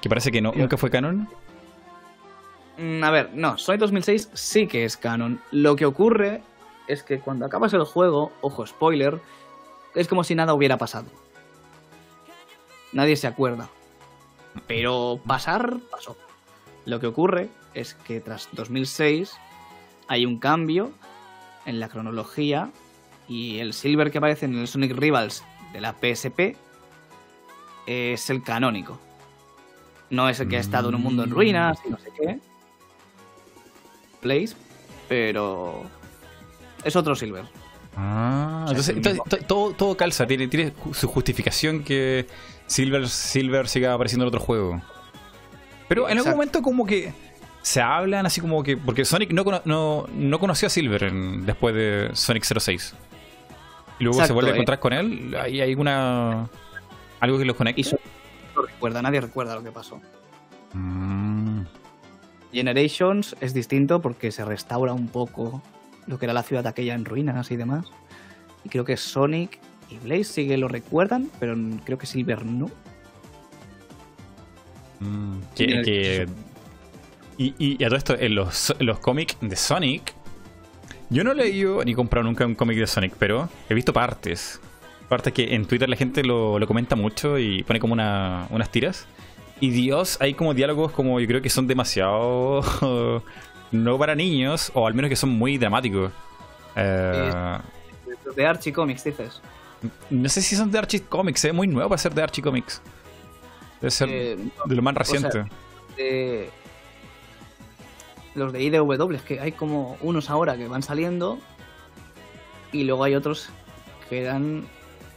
que 0.00 0.08
parece 0.08 0.32
que 0.32 0.42
no, 0.42 0.52
nunca 0.56 0.76
fue 0.76 0.90
canon. 0.90 1.28
Mm, 2.78 3.04
A 3.04 3.10
ver, 3.10 3.30
no, 3.34 3.58
Sonic 3.58 3.80
2006 3.80 4.30
sí 4.32 4.66
que 4.66 4.84
es 4.84 4.96
canon. 4.96 5.40
Lo 5.50 5.76
que 5.76 5.86
ocurre 5.86 6.42
es 6.88 7.02
que 7.02 7.20
cuando 7.20 7.46
acabas 7.46 7.72
el 7.74 7.84
juego, 7.84 8.32
ojo, 8.40 8.66
spoiler, 8.66 9.20
es 9.94 10.08
como 10.08 10.24
si 10.24 10.34
nada 10.34 10.54
hubiera 10.54 10.78
pasado. 10.78 11.06
Nadie 12.92 13.16
se 13.16 13.26
acuerda. 13.26 13.68
Pero 14.66 15.20
pasar, 15.26 15.78
pasó. 15.90 16.16
Lo 16.84 17.00
que 17.00 17.06
ocurre 17.06 17.48
es 17.74 17.94
que 17.94 18.20
tras 18.20 18.48
2006 18.52 19.32
hay 20.08 20.26
un 20.26 20.38
cambio 20.38 20.92
en 21.64 21.80
la 21.80 21.88
cronología 21.88 22.70
y 23.28 23.58
el 23.60 23.72
Silver 23.72 24.10
que 24.10 24.18
aparece 24.18 24.46
en 24.46 24.58
el 24.58 24.68
Sonic 24.68 24.92
Rivals 24.92 25.44
de 25.72 25.80
la 25.80 25.92
PSP 25.94 26.56
es 27.86 28.28
el 28.30 28.42
canónico. 28.42 28.98
No 30.10 30.28
es 30.28 30.40
el 30.40 30.48
que 30.48 30.56
ha 30.58 30.60
estado 30.60 30.90
en 30.90 30.96
un 30.96 31.02
mundo 31.02 31.24
en 31.24 31.30
ruinas 31.30 31.78
y 31.86 31.90
no 31.90 31.98
sé 31.98 32.10
qué. 32.20 32.38
Place, 34.22 34.54
pero 35.08 35.82
es 36.84 36.96
otro 36.96 37.14
Silver. 37.14 37.44
Ah, 37.96 38.64
O 38.70 38.82
sea, 38.82 38.94
entonces, 38.94 39.20
todo, 39.46 39.72
todo 39.74 39.96
calza, 39.98 40.26
tiene, 40.26 40.48
tiene 40.48 40.72
su 40.94 41.08
justificación 41.08 41.84
que 41.84 42.26
Silver, 42.66 43.06
Silver 43.08 43.68
siga 43.68 43.92
apareciendo 43.92 44.24
en 44.24 44.28
otro 44.28 44.40
juego. 44.40 44.80
Pero 45.88 46.08
en 46.08 46.16
algún 46.16 46.32
momento 46.32 46.62
como 46.62 46.86
que 46.86 47.12
se 47.60 47.82
hablan 47.82 48.24
así 48.24 48.40
como 48.40 48.62
que... 48.62 48.78
Porque 48.78 49.04
Sonic 49.04 49.30
no, 49.32 49.44
cono- 49.44 49.60
no, 49.66 50.06
no 50.14 50.38
conoció 50.38 50.68
a 50.68 50.70
Silver 50.70 51.04
en- 51.04 51.44
después 51.44 51.74
de 51.74 52.10
Sonic 52.14 52.44
06. 52.44 52.94
Y 53.98 54.04
luego 54.04 54.24
se 54.24 54.32
vuelve 54.32 54.50
a 54.50 54.52
eh. 54.54 54.56
encontrar 54.56 54.80
con 54.80 54.94
él. 54.94 55.36
¿Hay 55.38 55.60
alguna... 55.60 56.48
algo 57.20 57.38
que 57.38 57.44
los 57.44 57.56
conecte? 57.56 57.82
Y 57.82 57.84
no 58.56 58.62
recuerda, 58.62 59.02
nadie 59.02 59.20
recuerda 59.20 59.54
lo 59.54 59.62
que 59.62 59.70
pasó. 59.70 60.00
Mm, 60.72 61.31
Generations 62.52 63.34
es 63.40 63.54
distinto 63.54 64.00
porque 64.02 64.30
se 64.32 64.44
restaura 64.44 64.92
un 64.92 65.08
poco 65.08 65.62
lo 66.06 66.18
que 66.18 66.26
era 66.26 66.32
la 66.34 66.42
ciudad 66.42 66.66
aquella 66.66 66.94
en 66.94 67.04
ruinas 67.04 67.50
y 67.50 67.56
demás. 67.56 67.86
Y 68.64 68.68
creo 68.68 68.84
que 68.84 68.96
Sonic 68.96 69.58
y 69.90 69.98
Blaze 69.98 70.24
sí 70.24 70.48
que 70.48 70.56
lo 70.56 70.68
recuerdan, 70.68 71.28
pero 71.40 71.56
creo 71.84 71.98
que 71.98 72.06
Silver 72.06 72.44
no. 72.44 72.70
mm, 75.00 75.38
que, 75.56 76.26
y, 77.38 77.54
y 77.58 77.84
a 77.84 77.88
todo 77.88 77.96
esto, 77.98 78.14
en 78.18 78.34
los, 78.34 78.74
en 78.78 78.86
los 78.86 78.98
cómics 79.00 79.36
de 79.40 79.56
Sonic, 79.56 80.14
yo 81.10 81.24
no 81.24 81.32
he 81.32 81.34
leído 81.34 81.84
ni 81.84 81.94
comprado 81.94 82.24
nunca 82.26 82.46
un 82.46 82.54
cómic 82.54 82.78
de 82.78 82.86
Sonic, 82.86 83.14
pero 83.18 83.48
he 83.68 83.74
visto 83.74 83.92
partes. 83.92 84.60
Partes 85.08 85.32
que 85.32 85.54
en 85.54 85.66
Twitter 85.66 85.88
la 85.88 85.96
gente 85.96 86.22
lo, 86.22 86.58
lo 86.58 86.66
comenta 86.66 86.96
mucho 86.96 87.38
y 87.38 87.62
pone 87.64 87.80
como 87.80 87.92
una- 87.94 88.46
unas 88.50 88.70
tiras. 88.70 89.06
Y 89.60 89.70
Dios, 89.70 90.16
hay 90.20 90.34
como 90.34 90.54
diálogos 90.54 90.92
como 90.92 91.20
yo 91.20 91.26
creo 91.26 91.40
que 91.42 91.48
son 91.50 91.66
demasiado 91.66 92.62
no 93.72 93.98
para 93.98 94.14
niños, 94.14 94.70
o 94.74 94.86
al 94.86 94.94
menos 94.94 95.08
que 95.08 95.16
son 95.16 95.30
muy 95.30 95.56
dramáticos. 95.58 96.10
Eh, 96.76 97.58
de 98.36 98.46
Archie 98.46 98.72
Comics, 98.72 99.04
dices. 99.04 99.40
no 100.10 100.28
sé 100.28 100.42
si 100.42 100.56
son 100.56 100.70
de 100.70 100.78
Archie 100.78 101.02
Comics, 101.02 101.44
es 101.44 101.54
muy 101.54 101.66
nuevo 101.68 101.88
para 101.90 101.98
ser 101.98 102.14
de 102.14 102.22
Archie 102.22 102.42
Comics. 102.42 102.80
Debe 103.80 103.90
ser 103.90 104.08
Eh, 104.10 104.36
de 104.66 104.74
lo 104.74 104.82
más 104.82 104.94
sea, 104.94 104.98
reciente. 105.20 105.44
de- 105.96 106.50
los 108.34 108.52
de 108.52 108.62
IDW, 108.62 109.18
que 109.26 109.40
hay 109.40 109.52
como 109.52 109.96
unos 110.00 110.30
ahora 110.30 110.56
que 110.56 110.66
van 110.66 110.82
saliendo 110.82 111.38
y 112.72 112.84
luego 112.84 113.04
hay 113.04 113.14
otros 113.14 113.50
que 114.08 114.22
eran 114.22 114.64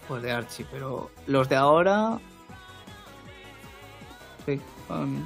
pues 0.08 0.22
de 0.22 0.32
Archie, 0.34 0.66
pero 0.72 1.10
los 1.26 1.48
de 1.48 1.56
ahora 1.56 2.20
sí, 4.46 4.60
son 4.88 5.26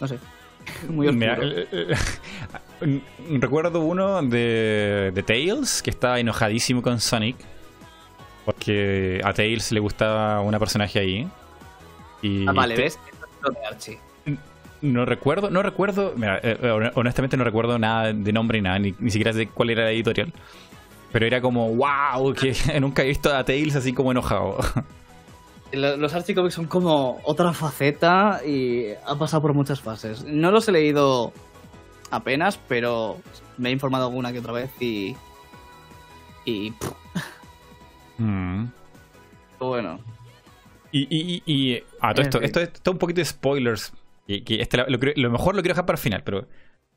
no 0.00 0.08
sé, 0.08 0.18
muy 0.88 1.08
oscuro. 1.08 1.12
Mira, 1.18 1.38
eh, 1.42 1.94
eh, 2.80 3.00
recuerdo 3.38 3.80
uno 3.80 4.22
de, 4.22 5.12
de 5.14 5.22
Tails 5.22 5.82
que 5.82 5.90
estaba 5.90 6.18
enojadísimo 6.20 6.82
con 6.82 7.00
Sonic 7.00 7.36
porque 8.44 9.20
a 9.24 9.32
Tails 9.32 9.72
le 9.72 9.80
gustaba 9.80 10.40
una 10.40 10.58
personaje 10.58 10.98
ahí. 10.98 11.28
Y 12.22 12.48
ah, 12.48 12.52
vale, 12.52 12.76
¿ves? 12.76 12.98
No 14.82 15.04
recuerdo, 15.04 15.50
no 15.50 15.62
recuerdo, 15.62 16.14
mira, 16.16 16.40
eh, 16.42 16.90
honestamente 16.94 17.36
no 17.36 17.44
recuerdo 17.44 17.78
nada 17.78 18.12
de 18.12 18.32
nombre 18.32 18.58
ni 18.58 18.62
nada, 18.62 18.78
ni, 18.78 18.94
ni 18.98 19.10
siquiera 19.10 19.32
de 19.32 19.46
cuál 19.46 19.70
era 19.70 19.84
la 19.84 19.90
editorial. 19.90 20.32
Pero 21.12 21.26
era 21.26 21.40
como, 21.40 21.74
wow, 21.74 22.32
que 22.34 22.54
nunca 22.80 23.02
he 23.02 23.08
visto 23.08 23.34
a 23.34 23.44
Tails 23.44 23.76
así 23.76 23.92
como 23.92 24.10
enojado. 24.10 24.58
Lo- 25.72 25.96
Los 25.96 26.14
Archie 26.14 26.34
Comics 26.34 26.54
son 26.54 26.66
como 26.66 27.20
otra 27.24 27.52
faceta 27.52 28.40
y 28.46 28.86
ha 29.06 29.16
pasado 29.18 29.42
por 29.42 29.54
muchas 29.54 29.80
fases. 29.80 30.24
No 30.24 30.50
los 30.50 30.66
he 30.68 30.72
leído 30.72 31.32
apenas, 32.10 32.58
pero 32.68 33.18
me 33.58 33.68
he 33.68 33.72
informado 33.72 34.06
alguna 34.06 34.32
que 34.32 34.40
otra 34.40 34.52
vez 34.52 34.70
y. 34.80 35.14
Y. 36.44 36.72
Mm. 38.18 38.66
bueno. 39.58 40.00
Y, 40.92 41.02
y, 41.02 41.42
y, 41.46 41.52
y- 41.74 41.82
ah, 42.00 42.12
todo 42.12 42.22
En 42.22 42.26
esto, 42.28 42.38
fin. 42.38 42.44
esto 42.46 42.60
es 42.60 42.72
todo 42.82 42.92
un 42.92 42.98
poquito 42.98 43.20
de 43.20 43.24
spoilers. 43.24 43.92
Y, 44.26 44.42
que 44.42 44.60
este, 44.60 44.76
lo, 44.76 44.86
lo 44.88 44.98
creo- 44.98 45.14
lo 45.16 45.30
mejor 45.30 45.54
lo 45.54 45.62
quiero 45.62 45.74
dejar 45.74 45.86
para 45.86 45.96
el 45.96 46.02
final, 46.02 46.22
pero 46.24 46.46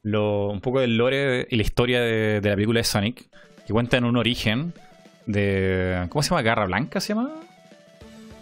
lo, 0.02 0.50
un 0.50 0.62
poco 0.62 0.80
del 0.80 0.98
lore 0.98 1.48
y 1.50 1.56
la 1.56 1.62
historia 1.62 2.02
de, 2.02 2.42
de 2.42 2.50
la 2.50 2.56
película 2.56 2.80
de 2.80 2.84
Sonic, 2.84 3.28
que 3.68 3.74
cuentan 3.74 4.04
un 4.04 4.18
origen 4.18 4.74
de. 5.28 6.08
¿Cómo 6.10 6.24
se 6.24 6.30
llama? 6.32 6.42
¿Garra 6.42 6.66
Blanca 6.66 7.00
se 7.00 7.14
llama? 7.14 7.30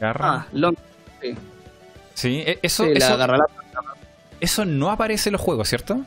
Garra. 0.02 0.34
Ah, 0.34 0.48
Long. 0.52 0.76
Sí, 1.22 1.36
sí, 2.16 2.44
e- 2.46 2.60
eso, 2.64 2.84
sí, 2.86 2.90
la 2.96 3.06
eso, 3.06 3.14
agarra 3.14 3.38
la 3.38 3.46
eso 4.40 4.66
no 4.66 4.90
aparece 4.90 5.30
en 5.30 5.34
los 5.34 5.42
juegos, 5.42 5.70
¿cierto? 5.70 6.02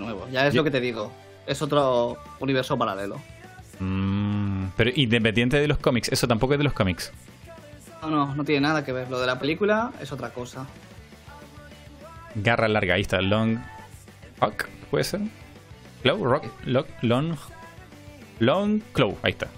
nuevo. 0.00 0.26
Ya 0.32 0.46
es 0.46 0.54
Yo- 0.54 0.60
lo 0.60 0.64
que 0.64 0.70
te 0.70 0.80
digo. 0.80 1.12
Es 1.46 1.62
otro 1.62 2.16
universo 2.40 2.76
paralelo. 2.76 3.20
Mm, 3.78 4.68
pero 4.76 4.90
independiente 4.94 5.58
de 5.60 5.68
los 5.68 5.78
cómics, 5.78 6.08
eso 6.10 6.26
tampoco 6.26 6.54
es 6.54 6.58
de 6.58 6.64
los 6.64 6.72
cómics. 6.72 7.12
No, 8.02 8.10
no, 8.10 8.34
no 8.34 8.44
tiene 8.44 8.62
nada 8.62 8.84
que 8.84 8.92
ver. 8.92 9.08
Lo 9.10 9.20
de 9.20 9.26
la 9.26 9.38
película 9.38 9.92
es 10.00 10.10
otra 10.12 10.30
cosa. 10.30 10.66
Garra 12.34 12.68
larga, 12.68 12.94
ahí 12.94 13.02
está. 13.02 13.20
Long. 13.20 13.58
Hawk, 14.40 14.66
¿puede 14.90 15.04
ser? 15.04 15.20
Claw, 16.02 16.22
Rock, 16.24 16.46
Lock, 16.64 16.86
Long. 17.02 17.36
Long 18.40 18.80
Claw, 18.92 19.16
ahí 19.22 19.32
está. 19.32 19.48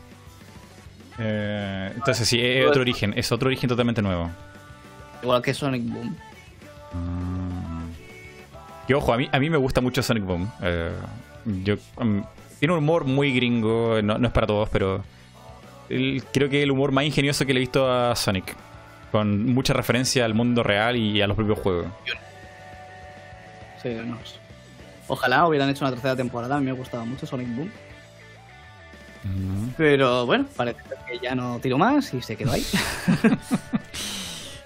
Eh, 1.21 1.93
entonces 1.95 2.27
sí, 2.27 2.41
es 2.41 2.67
otro 2.67 2.81
origen, 2.81 3.13
es 3.17 3.31
otro 3.31 3.49
origen 3.49 3.69
totalmente 3.69 4.01
nuevo. 4.03 4.31
Igual 5.23 5.43
que 5.43 5.53
Sonic 5.53 5.83
Boom. 5.85 6.17
Mm. 6.95 7.91
Y 8.89 8.93
ojo, 8.95 9.13
a 9.13 9.17
mí, 9.19 9.29
a 9.31 9.39
mí 9.39 9.51
me 9.51 9.57
gusta 9.59 9.81
mucho 9.81 10.03
Sonic 10.03 10.25
Boom. 10.25 10.51
Eh, 10.63 10.91
yo, 11.65 11.77
mm, 11.99 12.21
tiene 12.59 12.73
un 12.75 12.79
humor 12.79 13.05
muy 13.05 13.33
gringo, 13.35 14.01
no, 14.03 14.19
no 14.19 14.27
es 14.27 14.33
para 14.33 14.47
todos, 14.47 14.69
pero 14.71 15.05
el- 15.89 16.25
creo 16.33 16.49
que 16.49 16.63
el 16.63 16.71
humor 16.71 16.91
más 16.93 17.05
ingenioso 17.05 17.45
que 17.47 17.53
le 17.53 17.61
he 17.61 17.63
visto 17.63 17.91
a 17.91 18.17
Sonic. 18.17 18.57
Con 19.13 19.53
mucha 19.55 19.73
referencia 19.75 20.25
al 20.25 20.35
mundo 20.35 20.63
real 20.63 20.97
y 20.97 21.21
a 21.21 21.27
los 21.27 21.37
propios 21.37 21.59
juegos. 21.59 21.87
Sí, 23.83 23.89
no. 24.05 24.17
Ojalá 25.09 25.47
hubieran 25.49 25.69
hecho 25.69 25.85
una 25.85 25.91
tercera 25.93 26.15
temporada. 26.15 26.57
A 26.57 26.61
mí 26.61 26.67
me 26.67 26.73
gustaba 26.73 27.05
mucho 27.05 27.27
Sonic 27.27 27.49
Boom. 27.57 27.71
Pero 29.77 30.25
bueno, 30.27 30.47
parece 30.57 30.81
que 31.09 31.19
ya 31.19 31.35
no 31.35 31.59
tiro 31.61 31.77
más 31.79 32.13
y 32.15 32.23
se 32.23 32.37
quedó 32.37 32.53
ahí. 32.53 32.65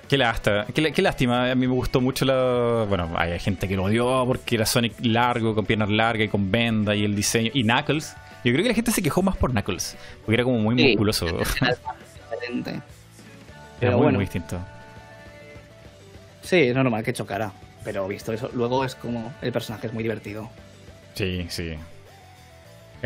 Qué 0.09 0.19
lástima, 0.19 0.67
qué, 0.73 0.93
qué 0.93 1.03
lástima. 1.03 1.51
A 1.51 1.55
mí 1.55 1.67
me 1.67 1.73
gustó 1.75 2.01
mucho 2.01 2.25
la. 2.27 2.85
Bueno, 2.87 3.11
hay 3.17 3.39
gente 3.41 3.67
que 3.67 3.75
lo 3.75 3.85
odió 3.85 4.25
porque 4.27 4.57
era 4.57 4.67
Sonic 4.67 4.93
largo, 5.01 5.55
con 5.55 5.65
piernas 5.65 5.89
largas 5.89 6.27
y 6.27 6.29
con 6.29 6.51
venda 6.53 6.95
y 6.95 7.05
el 7.05 7.17
diseño. 7.17 7.51
Y 7.55 7.63
Knuckles. 7.65 8.15
Yo 8.45 8.53
creo 8.53 8.63
que 8.63 8.69
la 8.69 8.75
gente 8.75 8.91
se 8.93 9.03
quejó 9.03 9.23
más 9.23 9.37
por 9.37 9.51
Knuckles. 9.53 9.97
Porque 10.21 10.35
era 10.35 10.45
como 10.45 10.59
muy 10.59 10.77
Sí. 10.77 10.89
musculoso. 10.89 11.27
Diferente. 12.31 12.71
Era 12.71 12.83
Pero 13.81 13.93
muy, 13.93 14.03
bueno. 14.03 14.19
muy 14.19 14.25
distinto. 14.27 14.61
Sí, 16.43 16.57
es 16.57 16.75
normal 16.77 17.03
que 17.03 17.13
chocara. 17.15 17.51
Pero 17.83 18.07
visto 18.07 18.33
eso, 18.33 18.51
luego 18.55 18.85
es 18.85 18.95
como 18.95 19.33
el 19.41 19.53
personaje 19.53 19.87
es 19.87 19.93
muy 19.95 20.03
divertido. 20.03 20.51
Sí, 21.15 21.47
sí. 21.49 21.75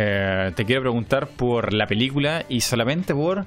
Eh, 0.00 0.52
te 0.54 0.64
quiero 0.64 0.82
preguntar 0.82 1.26
por 1.26 1.72
la 1.72 1.88
película 1.88 2.44
y 2.48 2.60
solamente 2.60 3.12
por 3.12 3.46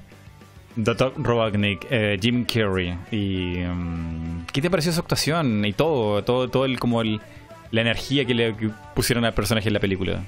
Dr. 0.76 1.14
Robotnik, 1.16 1.86
eh, 1.88 2.18
Jim 2.20 2.44
Carrey. 2.44 2.94
Y, 3.10 3.64
mm, 3.64 4.44
¿Qué 4.52 4.60
te 4.60 4.68
pareció 4.68 4.92
su 4.92 5.00
actuación 5.00 5.64
y 5.64 5.72
todo? 5.72 6.22
Todo, 6.24 6.48
todo 6.48 6.66
el, 6.66 6.78
como 6.78 7.00
el, 7.00 7.22
la 7.70 7.80
energía 7.80 8.26
que 8.26 8.34
le 8.34 8.54
pusieron 8.94 9.24
al 9.24 9.32
personaje 9.32 9.68
en 9.68 9.72
la 9.72 9.80
película. 9.80 10.20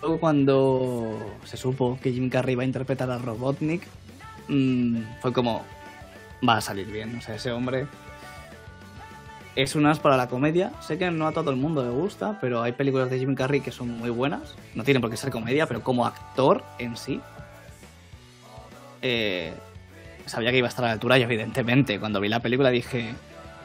Luego 0.00 0.18
cuando 0.18 1.18
se 1.44 1.58
supo 1.58 1.98
que 2.02 2.10
Jim 2.10 2.30
Carrey 2.30 2.54
iba 2.54 2.62
a 2.62 2.66
interpretar 2.66 3.10
a 3.10 3.18
Robotnik, 3.18 3.82
mm, 4.48 4.96
fue 5.20 5.34
como, 5.34 5.62
va 6.48 6.56
a 6.56 6.60
salir 6.62 6.86
bien. 6.86 7.16
O 7.16 7.20
sea, 7.20 7.34
ese 7.34 7.52
hombre 7.52 7.86
es 9.56 9.74
un 9.74 9.86
as 9.86 9.98
para 9.98 10.16
la 10.16 10.28
comedia. 10.28 10.72
Sé 10.80 10.98
que 10.98 11.10
no 11.10 11.26
a 11.26 11.32
todo 11.32 11.50
el 11.50 11.56
mundo 11.56 11.82
le 11.82 11.90
gusta, 11.90 12.38
pero 12.40 12.62
hay 12.62 12.72
películas 12.72 13.10
de 13.10 13.18
Jim 13.18 13.34
Carrey 13.34 13.60
que 13.60 13.70
son 13.70 13.98
muy 13.98 14.10
buenas. 14.10 14.54
No 14.74 14.84
tienen 14.84 15.00
por 15.00 15.10
qué 15.10 15.16
ser 15.16 15.30
comedia, 15.30 15.66
pero 15.66 15.82
como 15.82 16.06
actor 16.06 16.64
en 16.78 16.96
sí, 16.96 17.20
eh, 19.02 19.52
sabía 20.26 20.50
que 20.50 20.58
iba 20.58 20.68
a 20.68 20.70
estar 20.70 20.84
a 20.84 20.88
la 20.88 20.94
altura 20.94 21.18
y 21.18 21.22
evidentemente 21.22 21.98
cuando 21.98 22.20
vi 22.20 22.28
la 22.28 22.40
película 22.40 22.70
dije, 22.70 23.14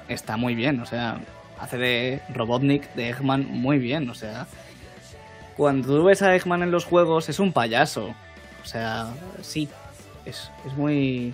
está 0.09 0.35
muy 0.35 0.55
bien. 0.55 0.79
O 0.81 0.85
sea, 0.85 1.19
hace 1.59 1.77
de 1.77 2.21
Robotnik, 2.33 2.93
de 2.93 3.09
Eggman, 3.09 3.47
muy 3.49 3.77
bien. 3.77 4.09
O 4.09 4.15
sea, 4.15 4.47
cuando 5.55 5.87
tú 5.87 6.03
ves 6.03 6.21
a 6.21 6.35
Eggman 6.35 6.63
en 6.63 6.71
los 6.71 6.85
juegos 6.85 7.29
es 7.29 7.39
un 7.39 7.53
payaso. 7.53 8.13
O 8.61 8.65
sea, 8.65 9.13
sí, 9.41 9.69
es, 10.25 10.51
es 10.65 10.73
muy... 10.73 11.33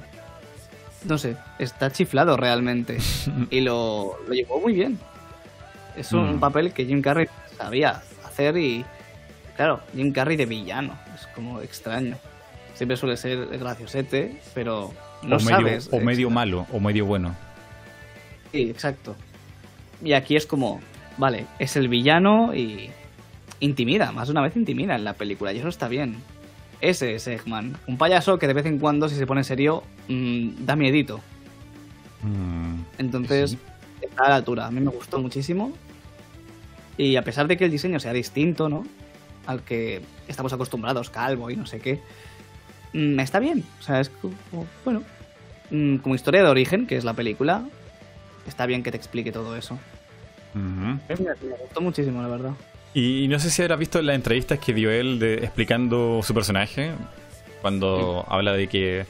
No 1.05 1.17
sé, 1.17 1.35
está 1.59 1.91
chiflado 1.91 2.37
realmente. 2.37 2.97
y 3.49 3.61
lo, 3.61 4.15
lo 4.27 4.33
llevó 4.33 4.59
muy 4.59 4.73
bien. 4.73 4.99
Es 5.95 6.11
un 6.13 6.37
Mm. 6.37 6.39
papel 6.39 6.73
que 6.73 6.85
Jim 6.85 7.01
Carrey 7.01 7.27
sabía 7.57 8.01
hacer 8.25 8.57
y... 8.57 8.83
Claro, 9.55 9.81
Jim 9.95 10.11
Carrey 10.11 10.35
de 10.37 10.45
villano. 10.47 10.97
Es 11.13 11.27
como 11.35 11.61
extraño. 11.61 12.17
Siempre 12.73 12.97
suele 12.97 13.17
ser 13.17 13.45
graciosete, 13.59 14.39
pero 14.55 14.91
no 15.21 15.35
o 15.37 15.39
medio, 15.39 15.57
sabes. 15.57 15.89
o 15.91 15.99
medio 15.99 16.29
malo, 16.31 16.65
o 16.73 16.79
medio 16.79 17.05
bueno. 17.05 17.35
Sí, 18.51 18.69
exacto. 18.69 19.15
Y 20.03 20.13
aquí 20.13 20.35
es 20.35 20.47
como, 20.47 20.81
vale, 21.17 21.45
es 21.59 21.75
el 21.75 21.87
villano 21.87 22.55
y 22.55 22.89
intimida, 23.59 24.11
más 24.11 24.27
de 24.27 24.31
una 24.31 24.41
vez 24.41 24.55
intimida 24.57 24.95
en 24.95 25.03
la 25.03 25.13
película, 25.13 25.53
y 25.53 25.59
eso 25.59 25.67
está 25.69 25.87
bien. 25.87 26.15
Ese 26.83 27.15
es 27.15 27.25
Eggman, 27.27 27.77
un 27.87 27.97
payaso 27.97 28.37
que 28.37 28.45
de 28.45 28.53
vez 28.53 28.65
en 28.65 28.77
cuando, 28.77 29.07
si 29.07 29.15
se 29.15 29.25
pone 29.25 29.45
serio, 29.45 29.83
mm, 30.09 30.65
da 30.65 30.75
miedito. 30.75 31.21
Mm, 32.23 32.81
Entonces, 32.97 33.51
Sí. 33.51 33.57
está 34.01 34.25
a 34.25 34.29
la 34.29 34.35
altura. 34.35 34.67
A 34.67 34.71
mí 34.71 34.81
me 34.81 34.91
gustó 34.91 35.17
muchísimo. 35.17 35.71
Y 36.97 37.15
a 37.15 37.21
pesar 37.23 37.47
de 37.47 37.55
que 37.55 37.63
el 37.65 37.71
diseño 37.71 38.01
sea 38.01 38.11
distinto, 38.11 38.67
¿no? 38.67 38.85
Al 39.45 39.61
que 39.61 40.01
estamos 40.27 40.51
acostumbrados, 40.51 41.09
calvo 41.09 41.49
y 41.49 41.55
no 41.55 41.65
sé 41.65 41.79
qué, 41.79 42.01
mm, 42.91 43.17
está 43.21 43.39
bien. 43.39 43.63
O 43.79 43.81
sea, 43.81 44.01
es 44.01 44.09
como, 44.09 44.35
bueno, 44.83 45.03
como 46.01 46.15
historia 46.15 46.43
de 46.43 46.49
origen, 46.49 46.85
que 46.85 46.97
es 46.97 47.05
la 47.05 47.13
película, 47.13 47.63
está 48.45 48.65
bien 48.65 48.83
que 48.83 48.91
te 48.91 48.97
explique 48.97 49.31
todo 49.31 49.55
eso. 49.55 49.79
Me 50.53 50.99
gustó 51.61 51.79
muchísimo, 51.79 52.21
la 52.21 52.27
verdad. 52.27 52.51
Y 52.93 53.27
no 53.27 53.39
sé 53.39 53.49
si 53.49 53.61
habrás 53.61 53.79
visto 53.79 54.01
las 54.01 54.15
entrevistas 54.15 54.59
que 54.59 54.73
dio 54.73 54.91
él 54.91 55.17
de, 55.17 55.35
explicando 55.35 56.21
su 56.21 56.33
personaje, 56.33 56.91
cuando 57.61 58.23
habla 58.27 58.53
de 58.53 58.67
que 58.67 59.05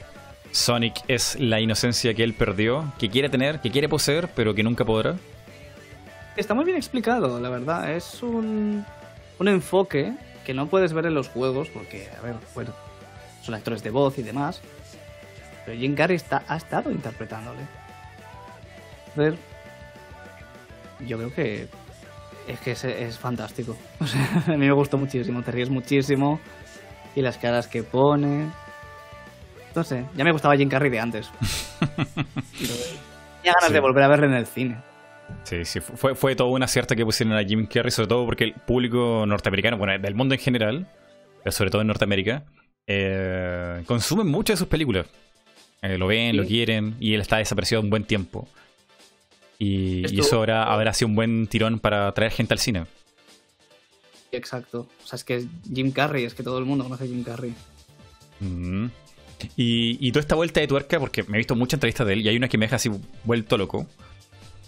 Sonic 0.52 1.02
es 1.06 1.38
la 1.38 1.60
inocencia 1.60 2.14
que 2.14 2.24
él 2.24 2.32
perdió, 2.32 2.92
que 2.98 3.10
quiere 3.10 3.28
tener, 3.28 3.60
que 3.60 3.70
quiere 3.70 3.88
poseer, 3.88 4.28
pero 4.34 4.54
que 4.54 4.62
nunca 4.62 4.84
podrá. 4.84 5.16
Está 6.36 6.54
muy 6.54 6.64
bien 6.64 6.76
explicado, 6.76 7.38
la 7.40 7.48
verdad. 7.50 7.92
Es 7.92 8.22
un, 8.22 8.84
un 9.38 9.48
enfoque 9.48 10.14
que 10.46 10.54
no 10.54 10.66
puedes 10.66 10.92
ver 10.92 11.06
en 11.06 11.14
los 11.14 11.28
juegos, 11.28 11.68
porque, 11.68 12.08
a 12.18 12.22
ver, 12.22 12.36
bueno, 12.54 12.72
son 13.42 13.54
actores 13.54 13.82
de 13.82 13.90
voz 13.90 14.18
y 14.18 14.22
demás. 14.22 14.62
Pero 15.66 15.78
Jim 15.78 15.94
Carrey 15.94 16.16
está, 16.16 16.42
ha 16.48 16.56
estado 16.56 16.90
interpretándole. 16.90 17.60
A 19.14 19.20
ver, 19.20 19.36
yo 21.06 21.18
creo 21.18 21.34
que 21.34 21.68
es 22.48 22.60
que 22.60 22.72
es, 22.72 22.84
es 22.84 23.18
fantástico. 23.18 23.76
O 24.00 24.06
sea, 24.06 24.42
a 24.46 24.50
mí 24.50 24.66
me 24.66 24.72
gustó 24.72 24.98
muchísimo, 24.98 25.42
te 25.42 25.50
ríes 25.52 25.70
muchísimo. 25.70 26.40
Y 27.16 27.22
las 27.22 27.38
caras 27.38 27.68
que 27.68 27.82
pone. 27.82 28.50
No 29.74 29.84
sé, 29.84 30.04
ya 30.16 30.24
me 30.24 30.32
gustaba 30.32 30.56
Jim 30.56 30.68
Carrey 30.68 30.90
de 30.90 31.00
antes. 31.00 31.30
Tenía 32.58 33.52
ganas 33.54 33.68
Sí. 33.68 33.72
de 33.72 33.80
volver 33.80 34.04
a 34.04 34.08
verle 34.08 34.26
en 34.26 34.34
el 34.34 34.46
cine. 34.46 34.76
Sí, 35.44 35.64
sí, 35.64 35.80
fue, 35.80 36.14
fue 36.14 36.36
todo 36.36 36.48
un 36.48 36.62
acierto 36.62 36.94
que 36.94 37.04
pusieron 37.04 37.36
a 37.36 37.42
Jim 37.44 37.66
Carrey, 37.66 37.90
sobre 37.90 38.08
todo 38.08 38.24
porque 38.26 38.44
el 38.44 38.52
público 38.54 39.24
norteamericano, 39.26 39.76
bueno, 39.78 39.98
del 39.98 40.14
mundo 40.14 40.34
en 40.34 40.40
general, 40.40 40.86
pero 41.42 41.52
sobre 41.52 41.70
todo 41.70 41.80
en 41.80 41.88
Norteamérica, 41.88 42.44
eh, 42.86 43.82
consumen 43.86 44.26
muchas 44.28 44.54
de 44.54 44.58
sus 44.58 44.68
películas. 44.68 45.06
Eh, 45.82 45.98
lo 45.98 46.06
ven, 46.06 46.36
lo 46.36 46.44
quieren, 46.44 46.96
y 47.00 47.14
él 47.14 47.20
está 47.20 47.38
desaparecido 47.38 47.80
un 47.80 47.90
buen 47.90 48.04
tiempo. 48.04 48.48
Y, 49.58 50.12
y 50.14 50.20
eso 50.20 50.38
habrá, 50.38 50.64
habrá 50.64 50.92
sido 50.92 51.08
un 51.08 51.14
buen 51.14 51.46
tirón 51.46 51.78
para 51.78 52.12
traer 52.12 52.32
gente 52.32 52.54
al 52.54 52.58
cine. 52.58 52.86
Exacto. 54.32 54.88
O 55.02 55.06
sea, 55.06 55.16
es 55.16 55.24
que 55.24 55.46
Jim 55.72 55.92
Carrey, 55.92 56.24
es 56.24 56.34
que 56.34 56.42
todo 56.42 56.58
el 56.58 56.64
mundo 56.64 56.84
conoce 56.84 57.04
a 57.04 57.06
Jim 57.06 57.22
Carrey. 57.22 57.54
Mm. 58.40 58.86
Y, 59.56 60.06
y, 60.06 60.12
toda 60.12 60.20
esta 60.20 60.34
vuelta 60.34 60.60
de 60.60 60.66
tuerca, 60.66 60.98
porque 60.98 61.22
me 61.24 61.36
he 61.36 61.38
visto 61.38 61.54
muchas 61.54 61.74
entrevistas 61.74 62.06
de 62.06 62.14
él 62.14 62.20
y 62.22 62.28
hay 62.28 62.36
una 62.36 62.48
que 62.48 62.56
me 62.56 62.66
deja 62.66 62.76
así 62.76 62.90
vuelto 63.24 63.58
loco. 63.58 63.86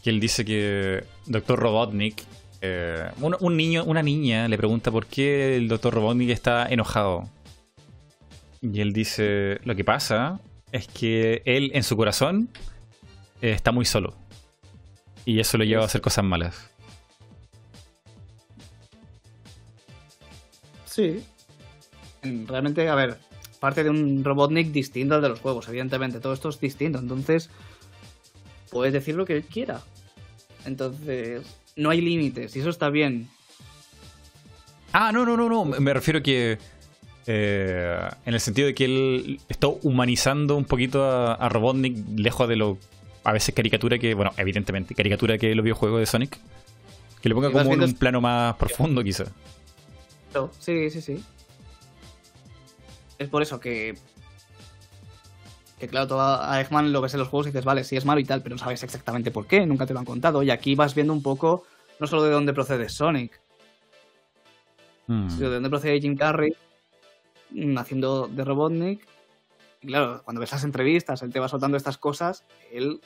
Que 0.03 0.11
él 0.11 0.21
dice 0.21 0.45
que 0.45 1.05
Dr. 1.27 1.59
Robotnik, 1.59 2.23
eh, 2.61 3.11
un, 3.21 3.57
niño, 3.57 3.85
una 3.85 4.03
niña 4.03 4.49
le 4.49 4.57
pregunta 4.57 4.91
por 4.91 5.07
qué 5.07 5.57
el 5.57 5.69
Dr. 5.69 5.95
Robotnik 5.95 6.31
está 6.31 6.67
enojado. 6.67 7.29
Y 8.61 8.81
él 8.81 8.93
dice, 8.93 9.61
lo 9.65 9.75
que 9.75 9.85
pasa 9.85 10.41
es 10.73 10.87
que 10.89 11.43
él 11.45 11.71
en 11.75 11.83
su 11.83 11.97
corazón 11.97 12.49
eh, 13.41 13.51
está 13.51 13.73
muy 13.73 13.85
solo. 13.85 14.15
Y 15.27 15.39
eso 15.41 15.59
lo 15.59 15.65
lleva 15.65 15.83
a 15.83 15.87
hacer 15.87 16.01
cosas 16.01 16.25
malas. 16.25 16.71
Sí. 20.87 21.23
Realmente, 22.23 22.89
a 22.89 22.95
ver, 22.95 23.19
parte 23.61 23.85
de 23.85 23.91
un 23.91 24.25
Robotnik 24.25 24.69
distinto 24.69 25.17
al 25.17 25.23
de 25.23 25.29
los 25.29 25.41
juegos, 25.41 25.69
evidentemente. 25.69 26.21
Todo 26.21 26.33
esto 26.33 26.49
es 26.49 26.59
distinto, 26.59 26.99
entonces 26.99 27.51
puedes 28.71 28.95
decir 28.95 29.15
lo 29.15 29.27
que 29.27 29.35
él 29.37 29.45
quiera. 29.45 29.83
Entonces, 30.65 31.43
no 31.77 31.91
hay 31.91 32.01
límites, 32.01 32.57
y 32.57 32.61
eso 32.61 32.71
está 32.71 32.89
bien. 32.89 33.29
Ah, 34.93 35.13
no, 35.13 35.27
no, 35.27 35.37
no, 35.37 35.49
no. 35.49 35.65
Me 35.65 35.93
refiero 35.93 36.23
que. 36.23 36.59
Eh, 37.27 38.09
en 38.25 38.35
el 38.35 38.41
sentido 38.41 38.69
de 38.69 38.75
que 38.75 38.85
él 38.85 39.41
está 39.49 39.67
humanizando 39.67 40.57
un 40.57 40.65
poquito 40.65 41.05
a, 41.05 41.49
Robotnik, 41.49 41.97
lejos 42.17 42.49
de 42.49 42.57
lo. 42.57 42.79
A 43.27 43.33
veces 43.33 43.53
caricatura 43.53 43.99
que. 43.99 44.15
Bueno, 44.15 44.31
evidentemente, 44.37 44.95
caricatura 44.95 45.37
que 45.37 45.53
los 45.57 45.65
videojuegos 45.65 45.99
de 45.99 46.07
Sonic. 46.07 46.39
Que 47.21 47.29
le 47.29 47.35
ponga 47.35 47.51
como 47.51 47.75
en 47.75 47.83
un 47.83 47.95
plano 47.95 48.21
más 48.21 48.55
profundo, 48.55 49.03
quizá. 49.03 49.25
Sí, 50.61 50.91
sí, 50.91 51.01
sí. 51.01 51.25
Es 53.19 53.29
por 53.29 53.43
eso 53.43 53.59
que. 53.59 53.99
Que 55.81 55.89
claro, 55.89 56.21
a 56.21 56.61
Eggman 56.61 56.93
lo 56.93 57.01
ves 57.01 57.15
en 57.15 57.21
los 57.21 57.29
juegos 57.29 57.49
y 57.49 57.51
dices, 57.51 57.65
vale, 57.65 57.83
sí 57.83 57.97
es 57.97 58.05
malo 58.05 58.21
y 58.21 58.25
tal, 58.25 58.43
pero 58.43 58.55
no 58.55 58.61
sabes 58.61 58.85
exactamente 58.85 59.33
por 59.33 59.49
qué, 59.49 59.67
nunca 59.67 59.87
te 59.87 59.93
lo 59.93 59.99
han 59.99 60.05
contado. 60.05 60.45
Y 60.45 60.51
aquí 60.51 60.77
vas 60.77 60.95
viendo 60.95 61.13
un 61.13 61.23
poco, 61.23 61.65
no 61.99 62.07
solo 62.07 62.23
de 62.23 62.31
dónde 62.31 62.53
procede 62.53 62.89
Sonic, 62.89 63.41
hmm. 65.09 65.31
sino 65.31 65.49
de 65.49 65.55
dónde 65.55 65.69
procede 65.69 66.01
Jim 66.01 66.17
Carrey, 66.17 66.55
mm, 67.51 67.77
haciendo 67.77 68.29
de 68.29 68.45
Robotnik. 68.45 69.05
Y 69.83 69.89
claro, 69.89 70.23
cuando 70.25 70.41
ves 70.41 70.53
las 70.53 70.63
entrevistas, 70.63 71.23
él 71.23 71.33
te 71.33 71.41
va 71.41 71.49
soltando 71.49 71.77
estas 71.77 71.99
cosas, 71.99 72.45
él 72.71 73.01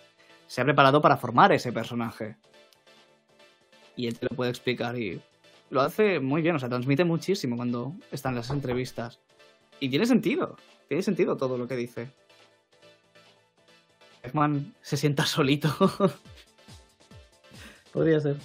se 0.51 0.61
ha 0.61 0.65
preparado 0.65 1.01
para 1.01 1.17
formar 1.17 1.53
ese 1.53 1.73
personaje. 1.73 2.35
Y 3.95 4.09
él 4.09 4.19
te 4.19 4.27
lo 4.29 4.35
puede 4.35 4.51
explicar 4.51 4.99
y 4.99 5.23
lo 5.71 5.81
hace 5.81 6.19
muy 6.19 6.43
bien, 6.43 6.57
o 6.57 6.59
sea, 6.59 6.69
transmite 6.69 7.05
muchísimo 7.05 7.55
cuando 7.55 7.95
están 8.11 8.35
las 8.35 8.51
entrevistas. 8.51 9.21
Y 9.79 9.89
tiene 9.91 10.07
sentido, 10.07 10.57
tiene 10.89 11.05
sentido 11.05 11.37
todo 11.37 11.57
lo 11.57 11.69
que 11.69 11.77
dice. 11.77 12.11
Eggman 14.25 14.75
se 14.83 14.97
sienta 14.97 15.25
solito. 15.25 15.73
Podría 17.93 18.19
ser. 18.19 18.37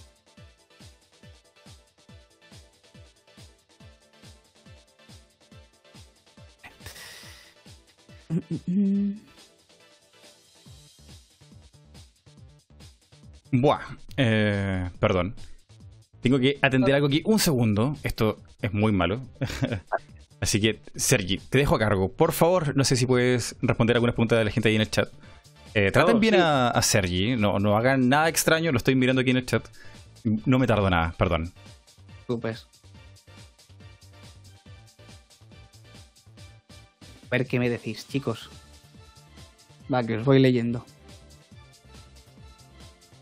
Buah, 13.61 13.81
eh, 14.17 14.89
perdón. 14.99 15.35
Tengo 16.21 16.39
que 16.39 16.57
atender 16.61 16.95
algo 16.95 17.07
aquí 17.07 17.21
un 17.25 17.39
segundo. 17.39 17.95
Esto 18.03 18.39
es 18.61 18.73
muy 18.73 18.91
malo. 18.91 19.21
Así 20.41 20.59
que, 20.59 20.79
Sergi, 20.95 21.37
te 21.37 21.57
dejo 21.57 21.75
a 21.75 21.79
cargo. 21.79 22.11
Por 22.11 22.31
favor, 22.31 22.75
no 22.75 22.83
sé 22.83 22.95
si 22.95 23.05
puedes 23.05 23.55
responder 23.61 23.95
algunas 23.95 24.15
preguntas 24.15 24.39
de 24.39 24.45
la 24.45 24.51
gente 24.51 24.69
ahí 24.69 24.75
en 24.75 24.81
el 24.81 24.89
chat. 24.89 25.09
Eh, 25.73 25.91
traten 25.91 26.17
oh, 26.17 26.19
bien 26.19 26.35
a, 26.35 26.81
Sergi, 26.81 27.35
no, 27.35 27.59
no 27.59 27.77
hagan 27.77 28.07
nada 28.07 28.29
extraño, 28.29 28.71
lo 28.71 28.77
estoy 28.77 28.95
mirando 28.95 29.21
aquí 29.21 29.31
en 29.31 29.37
el 29.37 29.45
chat. 29.45 29.67
No 30.45 30.57
me 30.57 30.67
tardo 30.67 30.89
nada, 30.89 31.13
perdón. 31.17 31.51
Supes. 32.27 32.67
A 37.25 37.29
ver 37.29 37.45
qué 37.45 37.59
me 37.59 37.69
decís, 37.69 38.07
chicos. 38.07 38.49
Va, 39.93 40.03
que 40.03 40.17
os 40.17 40.25
voy 40.25 40.39
leyendo. 40.39 40.85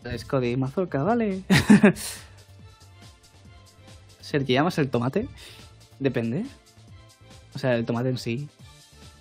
Es 0.04 0.24
Cody 0.24 0.56
Mazorca, 0.56 1.02
vale. 1.02 1.42
Sergi, 4.20 4.52
¿llamas 4.52 4.78
el 4.78 4.90
tomate? 4.90 5.28
Depende. 5.98 6.44
O 7.54 7.58
sea, 7.58 7.74
el 7.74 7.84
tomate 7.84 8.10
en 8.10 8.18
sí. 8.18 8.48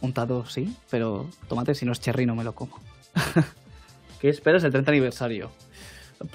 Untado 0.01 0.45
sí, 0.45 0.75
pero 0.89 1.29
tomate 1.47 1.75
si 1.75 1.85
no 1.85 1.93
es 1.93 2.01
cherry 2.01 2.25
no 2.25 2.35
me 2.35 2.43
lo 2.43 2.53
como. 2.53 2.79
¿Qué 4.19 4.29
esperas 4.29 4.63
el 4.63 4.71
30 4.71 4.91
aniversario? 4.91 5.51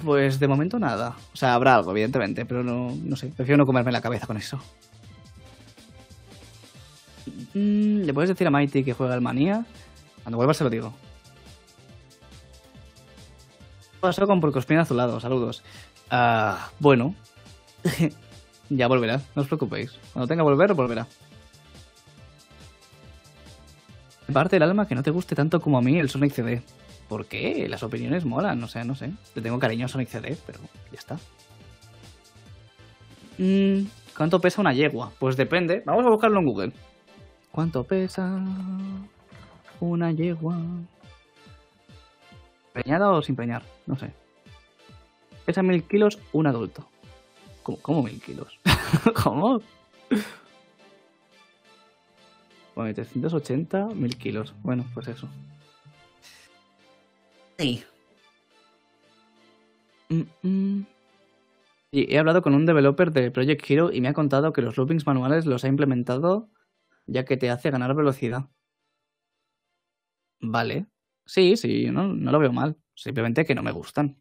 Pues 0.05 0.39
de 0.39 0.49
momento 0.49 0.79
nada. 0.79 1.16
O 1.33 1.37
sea, 1.37 1.55
habrá 1.55 1.75
algo, 1.75 1.91
evidentemente, 1.91 2.47
pero 2.47 2.62
no, 2.62 2.95
no 3.03 3.16
sé. 3.16 3.29
Prefiero 3.29 3.59
no 3.59 3.66
comerme 3.66 3.93
la 3.93 4.01
cabeza 4.01 4.27
con 4.27 4.37
eso. 4.37 4.59
Mm, 7.55 8.05
¿Le 8.05 8.15
puedes 8.15 8.31
decir 8.31 8.47
a 8.47 8.51
Mighty 8.51 8.85
que 8.85 8.95
juega 8.95 9.15
al 9.15 9.20
manía? 9.20 9.65
Cuando 10.23 10.37
vuelva 10.37 10.55
se 10.55 10.65
lo 10.65 10.70
digo. 10.70 10.95
¿Qué 13.99 14.03
pasó 14.03 14.29
con 14.29 14.41
Porcospina 14.41 14.83
Azulado? 14.83 15.19
Saludos. 15.19 15.65
Ah, 16.09 16.70
bueno. 16.79 17.16
Ya 18.70 18.87
volverá, 18.87 19.23
no 19.35 19.41
os 19.41 19.49
preocupéis. 19.49 19.99
Cuando 20.12 20.29
tenga 20.29 20.41
que 20.41 20.51
volver, 20.51 20.75
volverá. 20.75 21.07
Parte 24.31 24.57
del 24.57 24.62
alma 24.65 24.87
que 24.87 24.95
no 24.95 25.03
te 25.03 25.11
guste 25.11 25.35
tanto 25.35 25.59
como 25.59 25.79
a 25.79 25.81
mí 25.81 25.99
el 25.99 26.11
Sonic 26.11 26.33
CD. 26.33 26.62
¿Por 27.09 27.25
qué? 27.25 27.66
Las 27.66 27.83
opiniones 27.83 28.27
molan, 28.27 28.61
no 28.61 28.69
sé, 28.69 28.85
no 28.85 28.95
sé. 28.95 29.11
Le 29.35 29.41
tengo 29.41 29.59
cariño 29.59 29.87
a 29.87 29.89
Sonic 29.89 30.11
CD, 30.11 30.37
pero 30.45 30.59
ya 30.93 30.99
está. 30.99 31.19
Mm, 33.39 33.87
¿Cuánto 34.15 34.39
pesa 34.39 34.61
una 34.61 34.75
yegua? 34.75 35.12
Pues 35.19 35.39
depende. 35.39 35.83
Vamos 35.87 36.05
a 36.05 36.11
buscarlo 36.11 36.39
en 36.39 36.45
Google. 36.45 36.73
¿Cuánto 37.51 37.85
pesa 37.85 38.39
una 39.81 40.12
yegua? 40.12 40.59
¿Preñada 42.75 43.11
o 43.12 43.23
sin 43.23 43.35
preñar? 43.35 43.77
No 43.89 43.97
sé. 43.97 44.12
Pesa 45.47 45.62
mil 45.62 45.82
kilos 45.82 46.19
un 46.32 46.47
adulto. 46.47 46.86
¿Cómo, 47.62 48.02
mil 48.02 48.20
kilos? 48.20 48.59
¿Cómo? 49.24 49.62
Bueno, 52.74 52.94
380, 52.94 53.86
mil 53.94 54.16
kilos. 54.19 54.55
Bueno, 54.62 54.85
pues 54.93 55.09
eso. 55.09 55.27
Sí. 57.59 57.82
Mm, 60.10 60.23
mm. 60.43 60.86
Y 61.93 62.15
he 62.15 62.19
hablado 62.19 62.43
con 62.43 62.55
un 62.55 62.66
developer 62.66 63.10
de 63.10 63.31
Project 63.31 63.70
Hero 63.70 63.90
y 63.90 64.02
me 64.02 64.09
ha 64.09 64.12
contado 64.12 64.52
que 64.52 64.60
los 64.60 64.77
loopings 64.77 65.06
manuales 65.06 65.47
los 65.47 65.65
ha 65.65 65.69
implementado 65.69 66.51
ya 67.06 67.24
que 67.24 67.39
te 67.39 67.48
hace 67.48 67.70
ganar 67.70 67.94
velocidad. 67.94 68.51
Vale. 70.40 70.86
Sí, 71.28 71.56
sí, 71.56 71.90
no, 71.92 72.09
no 72.09 72.32
lo 72.32 72.38
veo 72.38 72.52
mal. 72.52 72.76
Simplemente 72.94 73.44
que 73.44 73.55
no 73.55 73.62
me 73.62 73.70
gustan. 73.70 74.16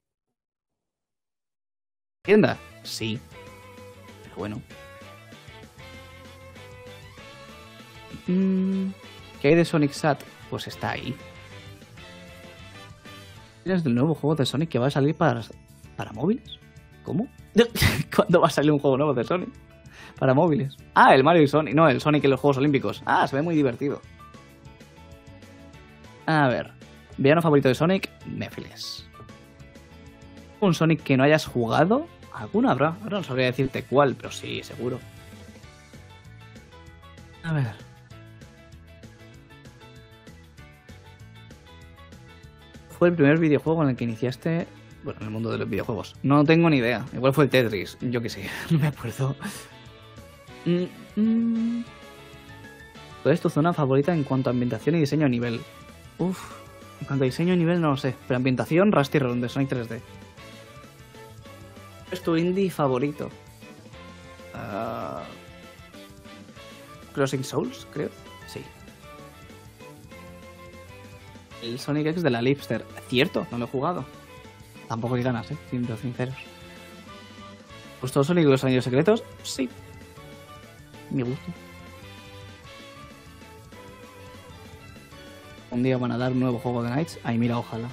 ¿Tienda? 2.21 2.57
Sí, 2.83 3.19
bueno. 4.37 4.61
Mm, 8.27 8.89
¿Qué 9.41 9.49
hay 9.49 9.55
de 9.55 9.65
Sonic 9.65 9.91
Sat? 9.91 10.21
Pues 10.49 10.67
está 10.67 10.91
ahí. 10.91 11.15
¿Tienes 13.63 13.83
del 13.83 13.95
nuevo 13.95 14.13
juego 14.13 14.35
de 14.35 14.45
Sonic 14.45 14.69
que 14.69 14.79
va 14.79 14.87
a 14.87 14.91
salir 14.91 15.15
para, 15.15 15.41
para 15.97 16.13
móviles? 16.13 16.59
¿Cómo? 17.03 17.27
¿Cuándo 18.15 18.41
va 18.41 18.47
a 18.47 18.51
salir 18.51 18.71
un 18.71 18.79
juego 18.79 18.97
nuevo 18.97 19.13
de 19.13 19.23
Sonic? 19.23 19.49
Para 20.19 20.33
móviles. 20.33 20.77
Ah, 20.93 21.13
el 21.15 21.23
Mario 21.23 21.43
y 21.43 21.47
Sonic. 21.47 21.73
No, 21.73 21.89
el 21.89 21.99
Sonic 21.99 22.23
en 22.23 22.31
los 22.31 22.39
Juegos 22.39 22.57
Olímpicos. 22.57 23.01
Ah, 23.05 23.27
se 23.27 23.35
ve 23.35 23.41
muy 23.41 23.55
divertido. 23.55 24.01
A 26.25 26.47
ver. 26.47 26.76
Villano 27.17 27.41
favorito 27.41 27.67
de 27.67 27.75
Sonic, 27.75 28.09
Néfiles. 28.25 29.07
¿Un 30.59 30.73
Sonic 30.73 31.03
que 31.03 31.17
no 31.17 31.23
hayas 31.23 31.45
jugado? 31.45 32.07
Alguna 32.33 32.71
habrá. 32.71 32.95
Ahora 33.03 33.17
no 33.17 33.23
sabría 33.23 33.47
decirte 33.47 33.83
cuál, 33.83 34.15
pero 34.15 34.31
sí, 34.31 34.61
seguro. 34.63 34.99
A 37.43 37.53
ver. 37.53 37.87
Fue 42.97 43.09
el 43.09 43.15
primer 43.15 43.37
videojuego 43.37 43.83
en 43.83 43.89
el 43.89 43.95
que 43.95 44.03
iniciaste 44.05 44.67
Bueno, 45.03 45.19
en 45.21 45.27
el 45.27 45.31
mundo 45.31 45.51
de 45.51 45.59
los 45.59 45.69
videojuegos. 45.69 46.15
No 46.23 46.43
tengo 46.43 46.69
ni 46.69 46.77
idea. 46.77 47.05
Igual 47.13 47.33
fue 47.33 47.45
el 47.45 47.49
Tetris. 47.49 47.97
Yo 48.01 48.21
qué 48.21 48.29
sé. 48.29 48.49
No 48.71 48.79
me 48.79 48.87
acuerdo. 48.87 49.35
Mm, 50.65 50.85
mm. 51.15 51.85
¿Cuál 53.23 53.33
es 53.33 53.41
tu 53.41 53.49
zona 53.49 53.73
favorita 53.73 54.13
en 54.13 54.23
cuanto 54.23 54.49
a 54.49 54.53
ambientación 54.53 54.95
y 54.95 54.99
diseño 54.99 55.25
a 55.25 55.29
nivel? 55.29 55.61
Uf. 56.17 56.66
En 56.99 57.07
cuanto 57.07 57.23
a 57.23 57.25
diseño 57.25 57.53
a 57.53 57.55
nivel 57.55 57.81
no 57.81 57.91
lo 57.91 57.97
sé. 57.97 58.15
Pero 58.27 58.37
ambientación, 58.37 58.91
Rusty 58.91 59.19
Run 59.19 59.41
de 59.41 59.49
Sonic 59.49 59.69
3D. 59.69 60.01
¿Es 62.11 62.21
tu 62.21 62.37
indie 62.37 62.69
favorito? 62.69 63.29
Ah, 64.53 65.23
Crossing 67.13 67.43
Souls, 67.43 67.87
creo. 67.93 68.09
Sí. 68.47 68.61
El 71.61 71.79
Sonic 71.79 72.07
X 72.07 72.23
de 72.23 72.29
la 72.29 72.41
Lipster. 72.41 72.85
Cierto, 73.09 73.45
no 73.51 73.57
lo 73.57 73.65
he 73.65 73.67
jugado. 73.67 74.05
Tampoco 74.87 75.15
hay 75.15 75.23
ganas, 75.23 75.51
eh, 75.51 75.57
siendo 75.69 75.97
sinceros. 75.97 76.35
¿Gustó 78.01 78.23
Sonic 78.23 78.45
y 78.45 78.47
los 78.47 78.63
Anillos 78.63 78.83
Secretos? 78.83 79.23
Sí. 79.43 79.69
Me 81.11 81.23
gusta. 81.23 81.51
Un 85.77 85.83
día 85.83 85.95
van 85.99 86.11
a 86.11 86.17
dar 86.17 86.31
un 86.31 86.39
nuevo 86.39 86.57
juego 86.57 86.81
de 86.81 86.89
Knights. 86.89 87.19
Ay, 87.23 87.37
mira, 87.37 87.59
ojalá. 87.59 87.87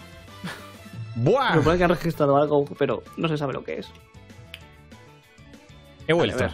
¡Buah! 1.17 1.57
Me 1.57 1.61
parece 1.61 1.79
que 1.79 1.85
han 1.85 1.91
registrado 1.91 2.35
algo, 2.39 2.65
pero 2.79 3.03
no 3.19 3.29
se 3.29 3.37
sabe 3.37 3.53
lo 3.53 3.63
que 3.63 3.81
es. 3.81 3.89
He 6.09 6.15
vuelto. 6.15 6.47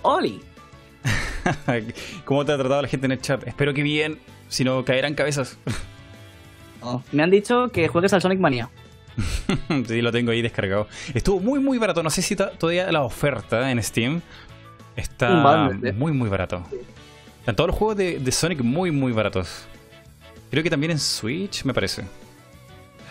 ¡Oli! 0.00 0.40
¿Cómo 2.24 2.46
te 2.46 2.52
ha 2.52 2.56
tratado 2.56 2.80
la 2.80 2.88
gente 2.88 3.04
en 3.04 3.12
el 3.12 3.20
chat? 3.20 3.46
Espero 3.46 3.74
que 3.74 3.82
bien, 3.82 4.18
si 4.48 4.64
no 4.64 4.82
caerán 4.84 5.14
cabezas. 5.14 5.58
Oh, 6.82 7.02
Me 7.12 7.22
han 7.22 7.30
dicho 7.30 7.68
que 7.68 7.88
juegues 7.88 8.10
al 8.14 8.22
Sonic 8.22 8.40
Mania. 8.40 8.70
sí, 9.86 10.00
lo 10.00 10.10
tengo 10.10 10.30
ahí 10.30 10.40
descargado. 10.40 10.88
Estuvo 11.12 11.38
muy, 11.38 11.60
muy 11.60 11.76
barato. 11.76 12.02
No 12.02 12.08
sé 12.08 12.22
si 12.22 12.34
todavía 12.34 12.90
la 12.90 13.02
oferta 13.02 13.70
en 13.70 13.82
Steam 13.82 14.22
está 14.96 15.68
¿eh? 15.82 15.92
muy, 15.92 16.12
muy 16.12 16.30
barato. 16.30 16.64
Están 17.40 17.54
todos 17.54 17.68
los 17.68 17.76
juegos 17.76 17.98
de, 17.98 18.18
de 18.18 18.32
Sonic 18.32 18.62
muy, 18.62 18.90
muy 18.90 19.12
baratos. 19.12 19.66
Creo 20.50 20.62
que 20.62 20.70
también 20.70 20.90
en 20.92 20.98
Switch, 20.98 21.64
me 21.64 21.72
parece. 21.72 22.02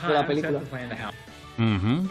De 0.07 0.13
la 0.13 0.25
película. 0.27 0.59
Ujú. 1.57 2.09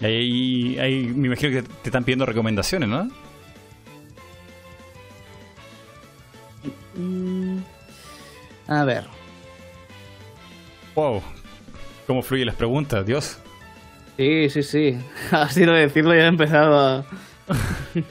Y 0.00 0.04
ahí, 0.04 0.78
ahí 0.78 1.04
me 1.06 1.28
imagino 1.28 1.52
que 1.52 1.62
te 1.62 1.88
están 1.88 2.04
pidiendo 2.04 2.26
recomendaciones, 2.26 2.88
¿no? 2.88 3.08
Mm, 6.96 7.58
A 8.68 8.84
ver. 8.84 9.04
Wow. 10.94 11.22
¿Cómo 12.06 12.22
fluyen 12.22 12.46
las 12.46 12.56
preguntas? 12.56 13.04
Dios. 13.04 13.38
Sí, 14.16 14.48
sí, 14.50 14.62
sí. 14.62 14.98
Así 15.30 15.60
de 15.60 15.72
decirlo 15.72 16.14
ya 16.14 16.22
he 16.24 16.26
empezado 16.26 16.78
a... 16.78 17.04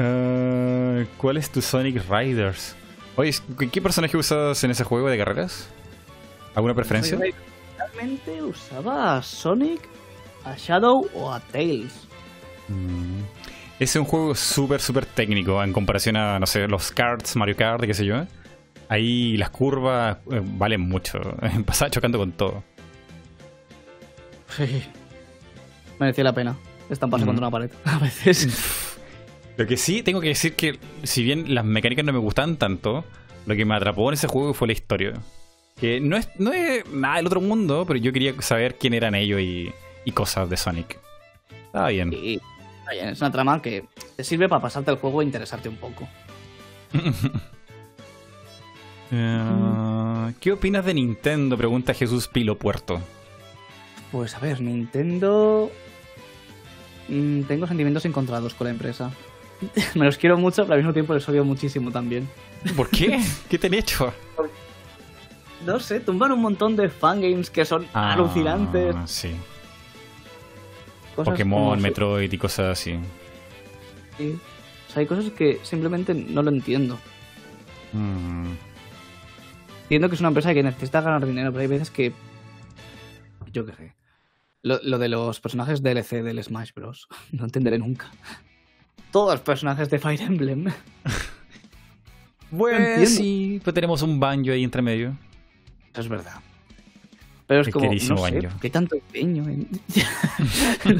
Ah, 0.00 1.02
¿Cuál 1.16 1.38
es 1.38 1.50
tu 1.50 1.60
Sonic 1.60 2.08
Riders? 2.08 2.76
Oye, 3.18 3.34
¿qué- 3.58 3.68
¿qué 3.68 3.82
personaje 3.82 4.16
usas 4.16 4.62
en 4.62 4.70
ese 4.70 4.84
juego 4.84 5.08
de 5.10 5.18
carreras? 5.18 5.68
¿Alguna 6.54 6.72
preferencia? 6.74 7.18
Realmente 7.76 8.42
usaba 8.42 9.16
a 9.16 9.22
Sonic, 9.22 9.80
a 10.44 10.54
Shadow 10.56 11.08
o 11.14 11.32
a 11.32 11.40
Tails. 11.40 12.06
Mm. 12.68 13.22
Es 13.80 13.96
un 13.96 14.04
juego 14.04 14.34
súper, 14.36 14.80
súper 14.80 15.04
técnico 15.04 15.60
en 15.64 15.72
comparación 15.72 16.16
a, 16.16 16.38
no 16.38 16.46
sé, 16.46 16.68
los 16.68 16.92
karts, 16.92 17.34
Mario 17.34 17.56
Kart, 17.56 17.82
qué 17.84 17.94
sé 17.94 18.04
yo. 18.04 18.24
Ahí 18.88 19.36
las 19.36 19.50
curvas 19.50 20.18
eh, 20.30 20.40
valen 20.42 20.80
mucho. 20.82 21.18
Pasaba 21.66 21.90
chocando 21.90 22.18
con 22.18 22.30
todo. 22.32 22.62
Sí. 24.56 24.84
Merecía 25.98 26.22
la 26.24 26.32
pena 26.32 26.56
estamparse 26.88 27.24
Ujú. 27.24 27.30
contra 27.34 27.48
una 27.48 27.50
pared. 27.50 27.70
A 27.84 27.98
veces. 27.98 28.87
Lo 29.58 29.66
que 29.66 29.76
sí, 29.76 30.04
tengo 30.04 30.20
que 30.20 30.28
decir 30.28 30.54
que 30.54 30.78
si 31.02 31.24
bien 31.24 31.52
las 31.52 31.64
mecánicas 31.64 32.04
no 32.04 32.12
me 32.12 32.20
gustaban 32.20 32.58
tanto, 32.58 33.04
lo 33.44 33.56
que 33.56 33.64
me 33.64 33.74
atrapó 33.74 34.08
en 34.08 34.14
ese 34.14 34.28
juego 34.28 34.54
fue 34.54 34.68
la 34.68 34.72
historia. 34.72 35.14
Que 35.80 36.00
no 36.00 36.16
es, 36.16 36.28
no 36.38 36.52
es 36.52 36.88
nada 36.92 37.16
del 37.16 37.26
otro 37.26 37.40
mundo, 37.40 37.84
pero 37.84 37.98
yo 37.98 38.12
quería 38.12 38.40
saber 38.40 38.76
quién 38.76 38.94
eran 38.94 39.16
ellos 39.16 39.40
y, 39.40 39.72
y 40.04 40.12
cosas 40.12 40.48
de 40.48 40.56
Sonic. 40.56 41.00
Estaba 41.66 41.88
bien. 41.88 42.12
Y, 42.12 42.40
vaya, 42.86 43.10
es 43.10 43.20
una 43.20 43.32
trama 43.32 43.60
que 43.60 43.84
te 44.14 44.22
sirve 44.22 44.48
para 44.48 44.62
pasarte 44.62 44.92
el 44.92 44.98
juego 44.98 45.22
e 45.22 45.24
interesarte 45.24 45.68
un 45.68 45.76
poco. 45.76 46.08
Eh, 49.10 50.34
¿Qué 50.38 50.52
opinas 50.52 50.84
de 50.84 50.92
Nintendo? 50.92 51.56
Pregunta 51.56 51.94
Jesús 51.94 52.28
Pilo 52.28 52.58
Puerto. 52.58 53.00
Pues 54.12 54.34
a 54.34 54.38
ver, 54.38 54.60
Nintendo. 54.60 55.70
Mm, 57.08 57.44
tengo 57.44 57.66
sentimientos 57.66 58.04
encontrados 58.04 58.52
con 58.52 58.66
la 58.66 58.70
empresa. 58.70 59.10
Me 59.94 60.04
los 60.06 60.18
quiero 60.18 60.36
mucho, 60.38 60.62
pero 60.62 60.74
al 60.74 60.80
mismo 60.80 60.92
tiempo 60.92 61.14
les 61.14 61.28
odio 61.28 61.44
muchísimo 61.44 61.90
también. 61.90 62.28
¿Por 62.76 62.88
qué? 62.90 63.20
¿Qué 63.48 63.58
te 63.58 63.66
han 63.68 63.74
hecho? 63.74 64.12
No 65.66 65.80
sé, 65.80 66.00
tumban 66.00 66.32
un 66.32 66.40
montón 66.40 66.76
de 66.76 66.88
fangames 66.88 67.50
que 67.50 67.64
son 67.64 67.86
Ah, 67.92 68.12
alucinantes. 68.14 68.94
Sí. 69.06 69.32
Cosas 71.16 71.32
Pokémon, 71.32 71.80
Metroid 71.80 72.32
y 72.32 72.38
cosas 72.38 72.78
así. 72.78 72.98
sí. 74.16 74.38
O 74.88 74.90
sea, 74.92 75.00
hay 75.00 75.06
cosas 75.06 75.30
que 75.32 75.60
simplemente 75.64 76.14
no 76.14 76.42
lo 76.42 76.50
entiendo. 76.50 76.98
Mm. 77.92 78.52
Entiendo 79.82 80.08
que 80.08 80.14
es 80.14 80.20
una 80.20 80.28
empresa 80.28 80.54
que 80.54 80.62
necesita 80.62 81.00
ganar 81.00 81.26
dinero, 81.26 81.50
pero 81.50 81.62
hay 81.62 81.66
veces 81.66 81.90
que. 81.90 82.12
Yo 83.52 83.66
qué 83.66 83.72
sé. 83.72 83.94
Lo, 84.62 84.78
lo 84.82 84.98
de 84.98 85.08
los 85.08 85.40
personajes 85.40 85.82
DLC 85.82 86.22
del 86.22 86.42
Smash 86.42 86.72
Bros. 86.74 87.08
No 87.32 87.44
entenderé 87.44 87.78
nunca. 87.78 88.10
Todos 89.10 89.32
los 89.34 89.40
personajes 89.40 89.88
de 89.90 89.98
Fire 89.98 90.20
Emblem. 90.22 90.66
Bueno, 92.50 92.78
entiendo. 92.78 93.10
sí, 93.10 93.60
pues 93.62 93.74
tenemos 93.74 94.00
un 94.00 94.18
banjo 94.18 94.52
ahí 94.52 94.64
entre 94.64 94.80
medio. 94.80 95.14
Eso 95.92 96.00
es 96.00 96.08
verdad. 96.08 96.36
Pero 97.46 97.60
es 97.60 97.66
El 97.66 97.72
como. 97.74 97.92
No 97.92 98.26
sé. 98.26 98.48
¿qué 98.58 98.70
tanto 98.70 98.94
empeño? 98.96 99.46
en- 99.50 99.68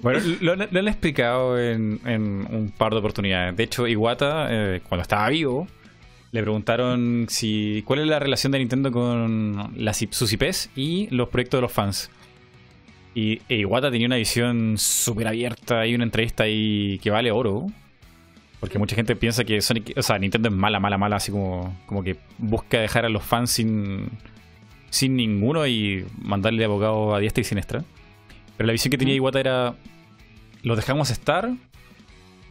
Bueno, 0.00 0.20
lo, 0.40 0.56
lo 0.56 0.78
han 0.80 0.88
explicado 0.88 1.60
en, 1.60 2.00
en 2.06 2.22
un 2.50 2.72
par 2.76 2.92
de 2.92 2.98
oportunidades. 2.98 3.56
De 3.56 3.62
hecho, 3.64 3.86
Iwata, 3.86 4.46
eh, 4.50 4.80
cuando 4.88 5.02
estaba 5.02 5.28
vivo, 5.28 5.68
le 6.32 6.40
preguntaron 6.42 7.26
si 7.28 7.82
cuál 7.86 8.00
es 8.00 8.06
la 8.06 8.18
relación 8.18 8.52
de 8.52 8.58
Nintendo 8.58 8.90
con 8.90 9.70
las, 9.76 9.98
sus 10.10 10.32
IPs 10.32 10.70
y 10.74 11.08
los 11.14 11.28
proyectos 11.28 11.58
de 11.58 11.62
los 11.62 11.72
fans. 11.72 12.10
Y 13.14 13.42
e 13.48 13.56
Iwata 13.56 13.90
tenía 13.90 14.06
una 14.06 14.16
visión 14.16 14.78
súper 14.78 15.28
abierta 15.28 15.86
y 15.86 15.94
una 15.94 16.04
entrevista 16.04 16.44
ahí 16.44 16.98
que 17.02 17.10
vale 17.10 17.30
oro. 17.30 17.66
Porque 18.58 18.78
mucha 18.78 18.94
gente 18.94 19.16
piensa 19.16 19.44
que 19.44 19.60
Sonic, 19.60 19.92
o 19.96 20.02
sea, 20.02 20.18
Nintendo 20.18 20.48
es 20.48 20.54
mala, 20.54 20.78
mala, 20.78 20.96
mala, 20.96 21.16
así 21.16 21.32
como, 21.32 21.76
como 21.86 22.02
que 22.02 22.16
busca 22.38 22.78
dejar 22.78 23.04
a 23.04 23.08
los 23.08 23.24
fans 23.24 23.50
sin, 23.50 24.08
sin 24.88 25.16
ninguno 25.16 25.66
y 25.66 26.06
mandarle 26.20 26.64
abogado 26.64 27.14
a 27.14 27.18
diestra 27.18 27.40
y 27.40 27.44
siniestra. 27.44 27.84
Pero 28.56 28.66
la 28.66 28.72
visión 28.72 28.90
que 28.90 28.98
tenía 28.98 29.14
Iwata 29.14 29.40
era. 29.40 29.74
Los 30.62 30.76
dejamos 30.76 31.10
estar. 31.10 31.50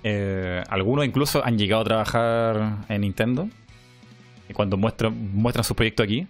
eh, 0.03 0.63
algunos 0.69 1.05
incluso 1.05 1.45
han 1.45 1.57
llegado 1.57 1.81
a 1.83 1.85
trabajar 1.85 2.77
en 2.89 3.01
Nintendo. 3.01 3.47
Y 4.49 4.53
cuando 4.53 4.75
muestran, 4.75 5.33
muestran 5.33 5.63
su 5.63 5.75
proyecto 5.75 6.03
aquí. 6.03 6.27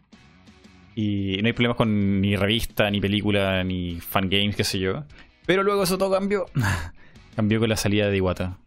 Y 0.95 1.37
no 1.41 1.47
hay 1.47 1.53
problemas 1.53 1.77
con 1.77 2.19
ni 2.21 2.35
revista, 2.35 2.89
ni 2.91 2.99
película, 2.99 3.63
ni 3.63 3.99
fangames, 4.01 4.55
qué 4.55 4.63
sé 4.63 4.79
yo. 4.79 5.03
Pero 5.45 5.63
luego 5.63 5.83
eso 5.83 5.97
todo 5.97 6.11
cambió. 6.11 6.45
cambió 7.35 7.59
con 7.59 7.69
la 7.69 7.77
salida 7.77 8.09
de 8.09 8.17
Iwata. 8.17 8.57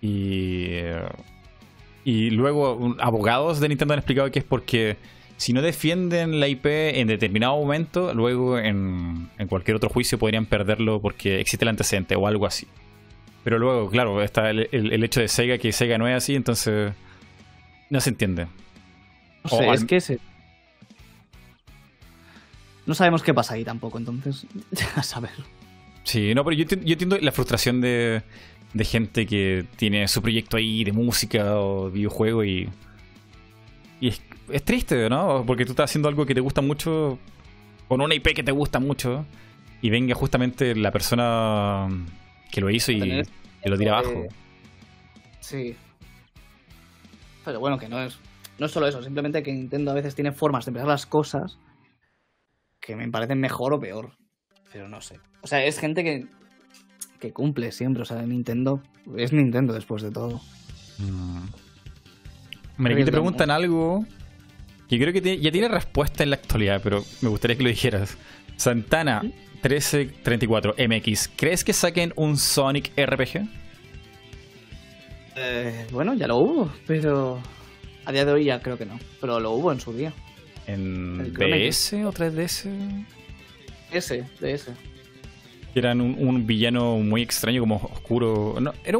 Y. 0.00 0.68
y 2.04 2.30
luego 2.30 2.96
abogados 2.98 3.60
de 3.60 3.68
Nintendo 3.68 3.94
han 3.94 3.98
explicado 4.00 4.30
que 4.30 4.38
es 4.38 4.44
porque 4.44 4.96
si 5.36 5.52
no 5.52 5.62
defienden 5.62 6.40
la 6.40 6.48
IP 6.48 6.66
en 6.66 7.06
determinado 7.08 7.56
momento, 7.56 8.12
luego 8.14 8.58
en, 8.58 9.28
en 9.38 9.48
cualquier 9.48 9.76
otro 9.76 9.88
juicio 9.90 10.18
podrían 10.18 10.46
perderlo 10.46 11.00
porque 11.00 11.40
existe 11.40 11.64
el 11.64 11.68
antecedente 11.70 12.14
o 12.16 12.26
algo 12.26 12.46
así. 12.46 12.66
Pero 13.44 13.58
luego, 13.58 13.88
claro, 13.90 14.22
está 14.22 14.50
el, 14.50 14.68
el- 14.72 14.92
el 14.92 15.04
hecho 15.04 15.20
de 15.20 15.28
Sega, 15.28 15.56
que 15.58 15.72
Sega 15.72 15.96
no 15.98 16.06
es 16.08 16.14
así, 16.16 16.34
entonces 16.34 16.92
no 17.88 18.00
se 18.00 18.10
entiende. 18.10 18.46
No 19.44 19.50
sé, 19.50 19.68
O 19.68 19.72
es 19.74 19.84
que 19.84 20.00
se... 20.00 20.18
No 22.90 22.96
sabemos 22.96 23.22
qué 23.22 23.32
pasa 23.32 23.54
ahí 23.54 23.62
tampoco, 23.62 23.98
entonces. 23.98 24.48
A 24.96 25.04
saber. 25.04 25.30
Sí, 26.02 26.34
no, 26.34 26.44
pero 26.44 26.56
yo, 26.56 26.64
yo 26.64 26.94
entiendo 26.94 27.16
la 27.20 27.30
frustración 27.30 27.80
de, 27.80 28.24
de 28.74 28.84
gente 28.84 29.26
que 29.26 29.64
tiene 29.76 30.08
su 30.08 30.20
proyecto 30.20 30.56
ahí 30.56 30.82
de 30.82 30.90
música 30.90 31.56
o 31.60 31.88
videojuego 31.88 32.42
y. 32.42 32.68
Y 34.00 34.08
es, 34.08 34.20
es 34.50 34.64
triste, 34.64 35.08
¿no? 35.08 35.44
Porque 35.46 35.64
tú 35.64 35.70
estás 35.70 35.88
haciendo 35.88 36.08
algo 36.08 36.26
que 36.26 36.34
te 36.34 36.40
gusta 36.40 36.62
mucho, 36.62 37.20
con 37.86 38.00
una 38.00 38.12
IP 38.12 38.34
que 38.34 38.42
te 38.42 38.50
gusta 38.50 38.80
mucho, 38.80 39.24
y 39.80 39.88
venga 39.90 40.16
justamente 40.16 40.74
la 40.74 40.90
persona 40.90 41.86
que 42.50 42.60
lo 42.60 42.70
hizo 42.70 42.90
y, 42.90 43.22
y 43.64 43.68
lo 43.68 43.78
tira 43.78 43.98
abajo. 44.00 44.24
Sí. 45.38 45.76
Pero 47.44 47.60
bueno, 47.60 47.78
que 47.78 47.88
no 47.88 48.00
es, 48.00 48.18
no 48.58 48.66
es 48.66 48.72
solo 48.72 48.88
eso, 48.88 49.00
simplemente 49.00 49.44
que 49.44 49.52
Nintendo 49.52 49.92
a 49.92 49.94
veces 49.94 50.16
tiene 50.16 50.32
formas 50.32 50.64
de 50.64 50.70
empezar 50.70 50.88
las 50.88 51.06
cosas 51.06 51.56
que 52.90 52.96
me 52.96 53.08
parecen 53.08 53.38
mejor 53.40 53.72
o 53.72 53.80
peor. 53.80 54.12
Pero 54.72 54.88
no 54.88 55.00
sé. 55.00 55.20
O 55.42 55.46
sea, 55.46 55.64
es 55.64 55.78
gente 55.78 56.02
que, 56.02 56.26
que 57.18 57.32
cumple 57.32 57.72
siempre. 57.72 58.02
O 58.02 58.04
sea, 58.04 58.20
Nintendo 58.22 58.82
es 59.16 59.32
Nintendo 59.32 59.72
después 59.72 60.02
de 60.02 60.10
todo. 60.10 60.40
Mm. 60.98 61.46
Mira, 62.78 62.94
aquí 62.94 63.04
te 63.04 63.12
preguntan 63.12 63.50
algo 63.50 64.04
que 64.88 64.98
creo 64.98 65.12
que 65.12 65.38
ya 65.40 65.52
tiene 65.52 65.68
respuesta 65.68 66.22
en 66.24 66.30
la 66.30 66.36
actualidad, 66.36 66.80
pero 66.82 67.04
me 67.20 67.28
gustaría 67.28 67.56
que 67.56 67.62
lo 67.62 67.68
dijeras. 67.68 68.16
Santana 68.56 69.22
1334 69.22 70.74
MX, 70.88 71.30
¿crees 71.36 71.62
que 71.62 71.72
saquen 71.72 72.12
un 72.16 72.36
Sonic 72.36 72.92
RPG? 72.96 73.48
Eh, 75.36 75.86
bueno, 75.92 76.14
ya 76.14 76.26
lo 76.26 76.38
hubo, 76.38 76.72
pero 76.86 77.40
a 78.04 78.12
día 78.12 78.24
de 78.24 78.32
hoy 78.32 78.44
ya 78.44 78.60
creo 78.60 78.76
que 78.76 78.86
no. 78.86 78.98
Pero 79.20 79.38
lo 79.38 79.52
hubo 79.52 79.70
en 79.70 79.80
su 79.80 79.92
día. 79.92 80.12
¿En 80.72 81.32
DS 81.34 81.92
o 82.04 82.12
3DS? 82.12 83.04
DS, 83.92 84.24
DS. 84.40 84.68
Eran 85.74 86.00
un, 86.00 86.46
villano 86.46 86.98
muy 86.98 87.22
extraño, 87.22 87.60
como 87.60 87.76
oscuro. 87.76 88.56
No, 88.60 88.72
era 88.84 88.98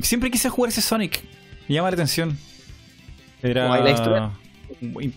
Siempre 0.00 0.30
quise 0.30 0.48
jugar 0.48 0.70
ese 0.70 0.80
Sonic. 0.80 1.22
Me 1.68 1.74
llama 1.74 1.90
la 1.90 1.94
atención. 1.94 2.38
Era. 3.42 3.68
La 3.80 3.90
historia? 3.90 4.30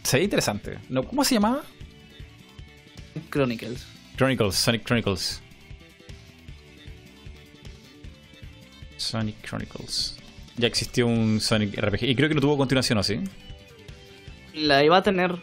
Se 0.03 0.24
interesante. 0.24 0.78
No, 0.90 1.03
¿Cómo 1.03 1.24
se 1.24 1.36
llamaba? 1.36 1.61
Chronicles. 3.30 3.86
Chronicles, 4.15 4.56
Sonic 4.56 4.84
Chronicles. 4.84 5.41
Sonic 8.98 9.36
Chronicles. 9.41 10.18
Ya 10.57 10.68
existió 10.68 11.07
un 11.07 11.40
Sonic 11.40 11.78
RPG. 11.80 12.03
Y 12.03 12.15
creo 12.15 12.30
que 12.30 12.36
no 12.36 12.41
tuvo 12.41 12.57
continuación, 12.57 12.98
¿o 12.98 13.03
sí? 13.03 13.19
La 14.56 14.84
iba 14.84 14.98
a 14.98 15.03
tener, 15.03 15.36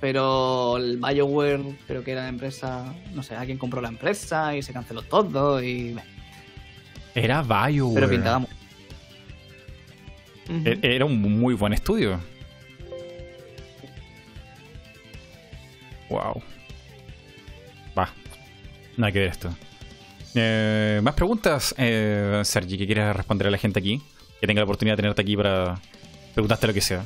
pero 0.00 0.76
el 0.76 0.98
BioWare, 0.98 1.76
creo 1.86 2.04
que 2.04 2.12
era 2.12 2.22
la 2.22 2.28
empresa. 2.28 2.94
No 3.14 3.22
sé, 3.22 3.34
alguien 3.34 3.58
compró 3.58 3.80
la 3.80 3.88
empresa 3.88 4.56
y 4.56 4.62
se 4.62 4.72
canceló 4.72 5.02
todo 5.02 5.62
y. 5.62 5.96
Era 7.14 7.42
BioWare. 7.42 7.94
Pero 7.94 8.08
pintaba 8.08 8.46
e-, 10.48 10.78
Era 10.82 11.04
un 11.04 11.20
muy 11.20 11.54
buen 11.54 11.72
estudio. 11.72 12.20
Wow. 16.08 16.42
Va. 17.98 18.08
Nada 18.96 19.12
que 19.12 19.18
ver 19.18 19.28
esto. 19.28 19.54
Eh, 20.34 21.00
¿Más 21.02 21.14
preguntas, 21.14 21.74
eh, 21.76 22.40
Sergi, 22.44 22.78
que 22.78 22.86
quieras 22.86 23.16
responder 23.16 23.48
a 23.48 23.50
la 23.50 23.58
gente 23.58 23.78
aquí? 23.78 24.00
Que 24.40 24.46
tenga 24.46 24.60
la 24.60 24.64
oportunidad 24.64 24.96
de 24.96 25.02
tenerte 25.02 25.22
aquí 25.22 25.36
para 25.36 25.80
preguntarte 26.34 26.66
lo 26.66 26.74
que 26.74 26.80
sea. 26.80 27.04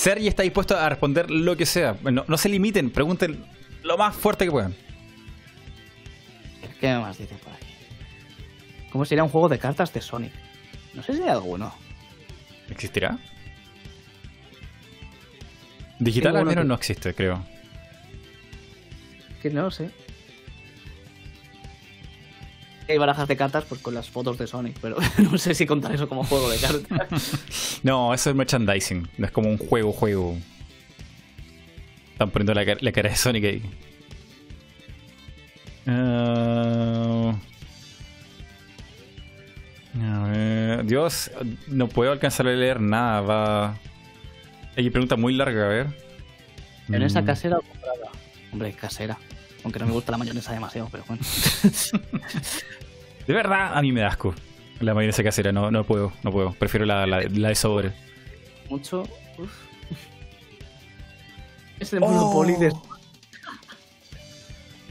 Sergi 0.00 0.28
está 0.28 0.42
dispuesto 0.42 0.78
a 0.78 0.88
responder 0.88 1.30
lo 1.30 1.54
que 1.58 1.66
sea. 1.66 1.94
No, 2.02 2.24
no 2.26 2.38
se 2.38 2.48
limiten, 2.48 2.88
pregunten 2.88 3.44
lo 3.82 3.98
más 3.98 4.16
fuerte 4.16 4.46
que 4.46 4.50
puedan. 4.50 4.74
¿Qué 6.80 6.94
más 6.94 7.18
dices 7.18 7.38
por 7.38 7.52
ahí? 7.52 7.58
¿Cómo 8.90 9.04
sería 9.04 9.22
un 9.22 9.28
juego 9.28 9.50
de 9.50 9.58
cartas 9.58 9.92
de 9.92 10.00
Sonic? 10.00 10.32
No 10.94 11.02
sé 11.02 11.14
si 11.14 11.22
hay 11.22 11.28
alguno. 11.28 11.74
¿Existirá? 12.70 13.18
Digital 15.98 16.34
al 16.34 16.46
menos 16.46 16.64
no 16.64 16.74
existe, 16.74 17.12
creo 17.12 17.44
que 19.40 19.50
no 19.50 19.70
sé. 19.70 19.90
Hay 22.90 22.98
barajas 22.98 23.28
de 23.28 23.36
cartas 23.36 23.64
pues 23.68 23.80
con 23.80 23.94
las 23.94 24.10
fotos 24.10 24.36
de 24.36 24.46
Sonic, 24.48 24.76
pero 24.80 24.96
no 25.18 25.38
sé 25.38 25.54
si 25.54 25.64
contar 25.64 25.94
eso 25.94 26.08
como 26.08 26.24
juego 26.24 26.50
de 26.50 26.58
cartas. 26.58 27.80
no, 27.82 28.12
eso 28.12 28.30
es 28.30 28.36
merchandising, 28.36 29.08
no 29.16 29.26
es 29.26 29.32
como 29.32 29.48
un 29.48 29.58
juego, 29.58 29.92
juego. 29.92 30.36
Están 32.12 32.30
poniendo 32.30 32.52
la, 32.52 32.92
cara 32.92 33.10
de 33.10 33.16
Sonic 33.16 33.44
ahí. 33.44 33.62
Ah, 35.86 37.34
Dios, 40.84 41.30
no 41.68 41.88
puedo 41.88 42.10
alcanzar 42.10 42.48
a 42.48 42.52
leer 42.52 42.80
nada. 42.80 43.20
Va. 43.20 43.78
Hay 44.76 44.90
pregunta 44.90 45.16
muy 45.16 45.32
larga, 45.34 45.64
a 45.64 45.68
ver. 45.68 45.86
¿En 46.88 47.02
esa 47.02 47.22
mm. 47.22 47.26
casera 47.26 47.58
o 47.58 47.62
comprada? 47.62 48.10
Hombre, 48.52 48.72
casera. 48.72 49.16
Aunque 49.64 49.78
no 49.78 49.86
me 49.86 49.92
gusta 49.92 50.12
la 50.12 50.18
mayonesa 50.18 50.52
demasiado, 50.52 50.88
pero 50.90 51.04
bueno. 51.06 51.22
de 53.30 53.36
verdad, 53.36 53.78
a 53.78 53.80
mí 53.80 53.92
me 53.92 54.00
da 54.00 54.08
asco. 54.08 54.34
La 54.80 54.92
mayonesa 54.92 55.22
casera, 55.22 55.52
no, 55.52 55.70
no 55.70 55.84
puedo, 55.84 56.12
no 56.24 56.32
puedo. 56.32 56.52
Prefiero 56.54 56.84
la, 56.84 57.06
la, 57.06 57.20
de 57.20 57.54
sobre. 57.54 57.92
Mucho. 58.68 59.04
Es 61.78 61.92
el 61.94 62.00
Monopoly 62.00 62.56
de. 62.56 62.70
Oh. 62.70 62.82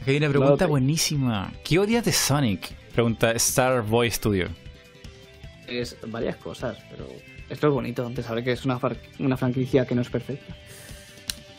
hay 0.07 0.17
una 0.17 0.29
pregunta 0.29 0.65
buenísima. 0.65 1.51
¿Qué 1.63 1.77
odias 1.77 2.03
de 2.03 2.11
Sonic? 2.13 2.73
Pregunta 2.93 3.31
Star 3.33 3.83
Boy 3.83 4.09
Studio. 4.09 4.47
Es 5.67 5.97
varias 6.07 6.37
cosas, 6.37 6.77
pero 6.89 7.05
esto 7.49 7.67
es 7.67 7.73
bonito, 7.73 8.09
de 8.09 8.23
saber 8.23 8.43
que 8.43 8.53
es 8.53 8.65
una, 8.65 8.79
una 9.19 9.37
franquicia 9.37 9.85
que 9.85 9.93
no 9.93 10.01
es 10.01 10.09
perfecta. 10.09 10.55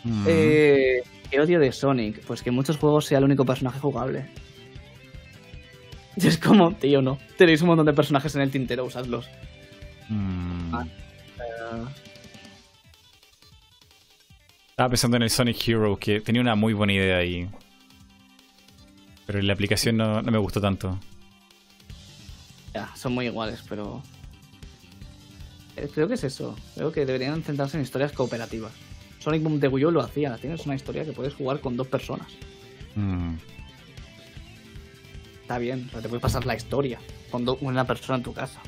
Mm. 0.02 0.24
Eh, 0.26 1.02
¿Qué 1.30 1.40
odio 1.40 1.60
de 1.60 1.70
Sonic? 1.70 2.24
Pues 2.24 2.42
que 2.42 2.48
en 2.48 2.56
muchos 2.56 2.78
juegos 2.78 3.04
sea 3.04 3.18
el 3.18 3.24
único 3.24 3.44
personaje 3.44 3.78
jugable. 3.78 4.26
Y 6.16 6.26
es 6.26 6.38
como, 6.38 6.72
tío, 6.72 7.02
no. 7.02 7.18
Tenéis 7.36 7.62
un 7.62 7.68
montón 7.68 7.86
de 7.86 7.92
personajes 7.92 8.34
en 8.34 8.42
el 8.42 8.50
tintero, 8.50 8.84
usadlos. 8.84 9.28
Mm. 10.08 10.74
Ah, 10.74 10.86
eh. 11.38 11.84
Estaba 14.70 14.88
pensando 14.88 15.16
en 15.16 15.24
el 15.24 15.30
Sonic 15.30 15.68
Hero, 15.68 15.98
que 15.98 16.20
tenía 16.20 16.40
una 16.40 16.54
muy 16.54 16.72
buena 16.72 16.92
idea 16.92 17.18
ahí. 17.18 17.48
Pero 19.26 19.38
en 19.38 19.46
la 19.46 19.52
aplicación 19.52 19.96
no, 19.96 20.22
no 20.22 20.32
me 20.32 20.38
gustó 20.38 20.60
tanto. 20.60 20.98
Ya, 22.74 22.90
son 22.96 23.12
muy 23.12 23.26
iguales, 23.26 23.62
pero. 23.68 24.02
Eh, 25.76 25.88
creo 25.92 26.08
que 26.08 26.14
es 26.14 26.24
eso. 26.24 26.56
Creo 26.74 26.92
que 26.92 27.06
deberían 27.06 27.42
centrarse 27.42 27.76
en 27.76 27.82
historias 27.82 28.12
cooperativas. 28.12 28.72
Sonic 29.18 29.42
Boom 29.42 29.60
de 29.60 29.68
Wii 29.68 29.84
U 29.84 29.90
lo 29.90 30.00
hacía. 30.00 30.36
Tienes 30.38 30.64
una 30.66 30.74
historia 30.74 31.04
que 31.04 31.12
puedes 31.12 31.34
jugar 31.34 31.60
con 31.60 31.76
dos 31.76 31.86
personas. 31.86 32.28
Mm. 32.96 33.34
Está 35.50 35.58
bien, 35.58 35.88
te 35.88 36.02
puedes 36.08 36.22
pasar 36.22 36.46
la 36.46 36.54
historia 36.54 37.00
con 37.28 37.44
una 37.62 37.84
persona 37.84 38.18
en 38.18 38.22
tu 38.22 38.32
casa. 38.32 38.60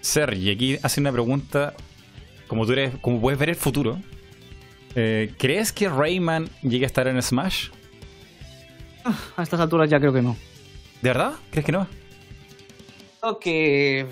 Sergi, 0.00 0.50
aquí 0.50 0.78
hace 0.82 0.98
una 0.98 1.12
pregunta. 1.12 1.74
Como 2.48 2.64
tú 2.64 2.72
eres, 2.72 2.94
como 3.02 3.20
puedes 3.20 3.38
ver 3.38 3.50
el 3.50 3.56
futuro, 3.56 3.98
eh, 4.94 5.34
¿crees 5.38 5.70
que 5.70 5.90
Rayman 5.90 6.48
llegue 6.62 6.84
a 6.84 6.86
estar 6.86 7.06
en 7.06 7.20
Smash? 7.20 7.68
Ah, 9.04 9.14
a 9.36 9.42
estas 9.42 9.60
alturas 9.60 9.90
ya 9.90 10.00
creo 10.00 10.14
que 10.14 10.22
no. 10.22 10.38
¿De 11.02 11.10
verdad? 11.10 11.34
¿Crees 11.50 11.66
que 11.66 11.72
no? 11.72 11.86
Creo 13.20 13.38
que. 13.38 14.06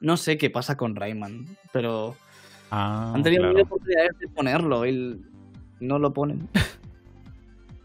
No 0.00 0.16
sé 0.16 0.38
qué 0.38 0.48
pasa 0.48 0.76
con 0.76 0.94
Rayman, 0.94 1.58
pero 1.72 2.16
Ah, 2.70 3.14
Han 3.16 3.24
tenido 3.24 3.42
claro. 3.50 3.62
oportunidades 3.64 4.16
de 4.20 4.28
ponerlo 4.28 4.86
y 4.86 5.20
no 5.80 5.98
lo 5.98 6.12
ponen. 6.12 6.48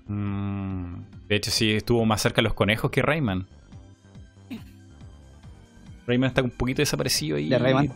Mm, 0.06 1.02
de 1.28 1.36
hecho, 1.36 1.52
sí 1.52 1.72
estuvo 1.72 2.06
más 2.06 2.22
cerca 2.22 2.38
de 2.38 2.44
los 2.44 2.54
conejos 2.54 2.92
que 2.92 3.02
Rayman. 3.02 3.48
Rayman 6.06 6.28
está 6.28 6.42
un 6.42 6.52
poquito 6.52 6.82
desaparecido 6.82 7.38
ahí. 7.38 7.50
De 7.50 7.58
Rayman. 7.58 7.94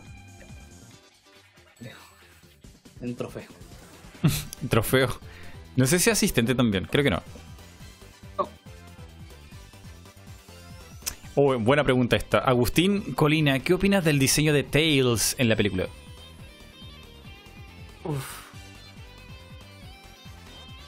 Un 3.00 3.14
trofeo. 3.14 3.48
un 4.62 4.68
trofeo. 4.68 5.08
No 5.76 5.86
sé 5.86 5.98
si 5.98 6.10
asistente 6.10 6.54
también, 6.54 6.86
creo 6.90 7.04
que 7.04 7.10
no. 7.10 7.22
Oh, 11.40 11.56
buena 11.56 11.84
pregunta 11.84 12.16
esta. 12.16 12.38
Agustín 12.38 13.12
Colina, 13.14 13.60
¿qué 13.60 13.72
opinas 13.72 14.04
del 14.04 14.18
diseño 14.18 14.52
de 14.52 14.64
Tails 14.64 15.36
en 15.38 15.48
la 15.48 15.54
película? 15.54 15.86
Uf. 18.02 18.48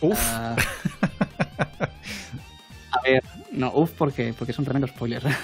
Uf. 0.00 0.18
Ah. 0.20 0.56
a 3.00 3.10
ver, 3.10 3.24
no, 3.52 3.72
uf, 3.74 3.90
porque, 3.92 4.34
porque 4.36 4.52
es 4.52 4.58
un 4.58 4.64
tremendo 4.64 4.86
spoiler. 4.88 5.22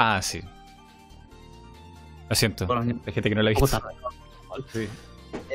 Ah, 0.00 0.22
sí. 0.22 0.40
Lo 2.28 2.36
siento. 2.36 2.72
Hay 2.72 3.12
gente 3.12 3.28
que 3.28 3.34
no 3.34 3.42
la 3.42 3.50
ha 3.50 3.52
visto. 3.52 3.66
Sí. 4.72 4.86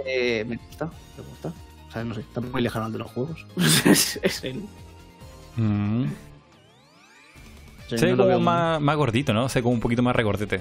Eh, 0.06 0.44
me 0.46 0.58
gusta, 0.58 0.92
me 1.18 1.24
gusta. 1.24 1.54
O 1.88 1.92
sea, 1.94 2.04
no 2.04 2.14
sé, 2.14 2.20
está 2.20 2.42
muy 2.42 2.62
lejano 2.62 2.90
de 2.90 2.98
los 2.98 3.10
juegos. 3.10 3.46
es, 3.86 4.20
es 4.22 4.44
él. 4.44 4.66
Mm. 5.56 6.08
se 7.88 8.06
ve 8.06 8.18
como 8.18 8.38
más, 8.42 8.82
más, 8.82 8.98
gordito, 8.98 9.34
¿no? 9.34 9.48
Se 9.48 9.60
ve 9.60 9.64
como 9.64 9.76
un 9.76 9.80
poquito 9.80 10.04
más 10.04 10.14
regordete. 10.14 10.60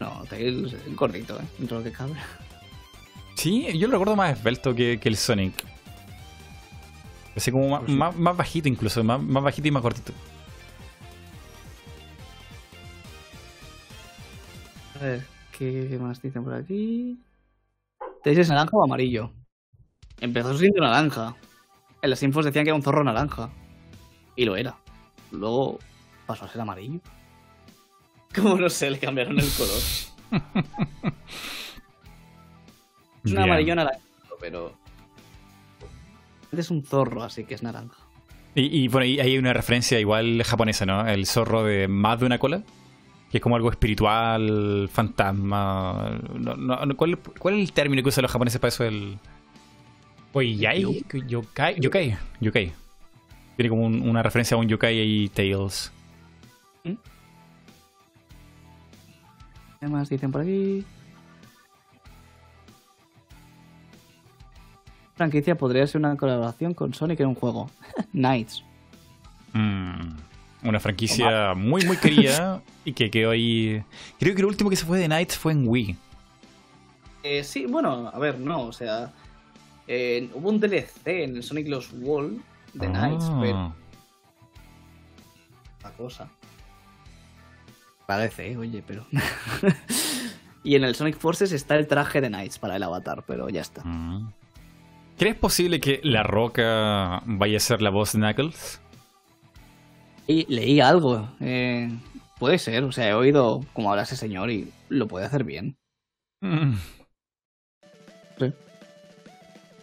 No, 0.00 0.24
Tails 0.30 0.72
es 0.72 0.96
gordito, 0.96 1.38
¿eh? 1.38 1.44
Dentro 1.58 1.78
de 1.78 1.84
lo 1.84 1.90
que 1.90 1.96
cabe. 1.96 2.14
Sí, 3.34 3.66
yo 3.78 3.88
lo 3.88 3.92
recuerdo 3.92 4.16
más 4.16 4.36
esbelto 4.36 4.74
que, 4.74 5.00
el 5.02 5.16
Sonic. 5.16 5.64
Así 7.38 7.52
como 7.52 7.68
más, 7.68 8.16
más, 8.16 8.36
bajito 8.36 8.68
incluso, 8.68 9.04
más, 9.04 9.22
más 9.22 9.44
bajito 9.44 9.68
y 9.68 9.70
más 9.70 9.80
cortito. 9.80 10.12
A 14.96 15.04
ver, 15.04 15.24
¿qué 15.56 15.96
más 16.00 16.20
dicen 16.20 16.42
por 16.42 16.54
aquí? 16.54 17.16
¿Te 18.24 18.30
dices 18.30 18.48
naranja 18.48 18.76
o 18.76 18.82
amarillo? 18.82 19.30
Empezó 20.20 20.58
siendo 20.58 20.80
naranja. 20.80 21.36
en 22.02 22.10
las 22.10 22.20
infos 22.24 22.44
decían 22.44 22.64
que 22.64 22.70
era 22.70 22.74
un 22.74 22.82
zorro 22.82 23.04
naranja. 23.04 23.50
Y 24.34 24.44
lo 24.44 24.56
era. 24.56 24.76
Luego 25.30 25.78
pasó 26.26 26.44
a 26.44 26.48
ser 26.48 26.60
amarillo. 26.60 26.98
Como 28.34 28.56
no 28.56 28.68
sé, 28.68 28.90
le 28.90 28.98
cambiaron 28.98 29.38
el 29.38 29.48
color. 29.56 29.78
es 33.22 33.30
un 33.30 33.38
amarillo 33.38 33.76
naranja, 33.76 34.00
pero. 34.40 34.76
Es 36.52 36.70
un 36.70 36.82
zorro, 36.82 37.22
así 37.22 37.44
que 37.44 37.54
es 37.54 37.62
naranja. 37.62 37.96
Y, 38.54 38.84
y, 38.84 38.88
bueno, 38.88 39.04
y 39.06 39.20
hay 39.20 39.36
una 39.38 39.52
referencia 39.52 40.00
igual 40.00 40.42
japonesa, 40.44 40.86
¿no? 40.86 41.06
El 41.06 41.26
zorro 41.26 41.62
de 41.64 41.86
más 41.88 42.18
de 42.20 42.26
una 42.26 42.38
cola. 42.38 42.62
Que 43.30 43.36
es 43.38 43.42
como 43.42 43.56
algo 43.56 43.70
espiritual, 43.70 44.88
fantasma. 44.90 46.18
No, 46.34 46.56
no, 46.56 46.86
no, 46.86 46.96
¿cuál, 46.96 47.18
cuál 47.18 47.54
es 47.54 47.60
el 47.60 47.72
término 47.72 48.02
que 48.02 48.08
usan 48.08 48.22
los 48.22 48.32
japoneses 48.32 48.58
para 48.58 48.68
eso? 48.68 48.84
El. 48.84 49.18
Oiyai, 50.32 50.82
yokai, 51.26 51.78
yokai, 51.80 52.16
yokai. 52.40 52.72
Tiene 53.56 53.68
como 53.68 53.84
un- 53.84 54.08
una 54.08 54.22
referencia 54.22 54.56
a 54.56 54.60
un 54.60 54.66
yokai 54.68 54.98
y 54.98 55.28
Tales. 55.28 55.92
¿Qué 59.80 59.86
más 59.88 60.08
dicen 60.08 60.32
por 60.32 60.40
aquí? 60.42 60.84
Franquicia 65.18 65.56
podría 65.58 65.86
ser 65.86 66.00
una 66.00 66.16
colaboración 66.16 66.72
con 66.72 66.94
Sonic 66.94 67.20
en 67.20 67.26
un 67.26 67.34
juego. 67.34 67.70
Knights. 68.12 68.64
Mm, 69.52 70.16
una 70.64 70.80
franquicia 70.80 71.52
muy, 71.54 71.84
muy 71.84 71.96
querida 71.98 72.62
y 72.84 72.92
que 72.94 73.10
quedó 73.10 73.30
ahí. 73.32 73.82
Creo 74.18 74.34
que 74.34 74.42
lo 74.42 74.48
último 74.48 74.70
que 74.70 74.76
se 74.76 74.86
fue 74.86 74.98
de 74.98 75.06
Knights 75.06 75.36
fue 75.36 75.52
en 75.52 75.68
Wii. 75.68 75.96
Eh, 77.24 77.44
sí, 77.44 77.66
bueno, 77.66 78.10
a 78.14 78.18
ver, 78.18 78.38
no, 78.38 78.62
o 78.62 78.72
sea. 78.72 79.12
eh, 79.86 80.30
hubo 80.34 80.48
un 80.48 80.60
DLC 80.60 81.06
en 81.24 81.36
el 81.36 81.42
Sonic 81.42 81.68
Lost 81.68 81.92
Wall 82.00 82.40
de 82.74 82.86
Ah. 82.86 82.90
Knights, 82.90 83.30
pero. 83.40 83.74
La 85.82 85.90
cosa. 85.92 86.28
Parece, 88.06 88.52
eh, 88.52 88.56
oye, 88.56 88.82
pero. 88.86 89.04
y 90.64 90.76
en 90.76 90.84
el 90.84 90.94
Sonic 90.94 91.16
Forces 91.18 91.52
está 91.52 91.76
el 91.76 91.86
traje 91.86 92.20
de 92.20 92.28
Knights 92.28 92.58
para 92.58 92.76
el 92.76 92.82
avatar, 92.82 93.24
pero 93.26 93.48
ya 93.48 93.60
está. 93.60 93.82
Mm. 93.84 94.32
¿Crees 95.18 95.36
posible 95.36 95.80
que 95.80 96.00
La 96.04 96.22
Roca 96.22 97.22
vaya 97.26 97.56
a 97.56 97.60
ser 97.60 97.82
la 97.82 97.90
voz 97.90 98.12
de 98.12 98.18
Knuckles? 98.20 98.80
Y 100.26 100.46
leí 100.52 100.80
algo. 100.80 101.28
eh, 101.40 101.90
puede 102.38 102.58
ser, 102.58 102.84
o 102.84 102.92
sea, 102.92 103.08
he 103.08 103.14
oído 103.14 103.64
cómo 103.72 103.90
habla 103.90 104.02
ese 104.02 104.16
señor 104.16 104.50
y 104.50 104.70
lo 104.88 105.08
puede 105.08 105.26
hacer 105.26 105.42
bien. 105.42 105.76
Mm. 106.40 106.74
Sí. 108.38 108.52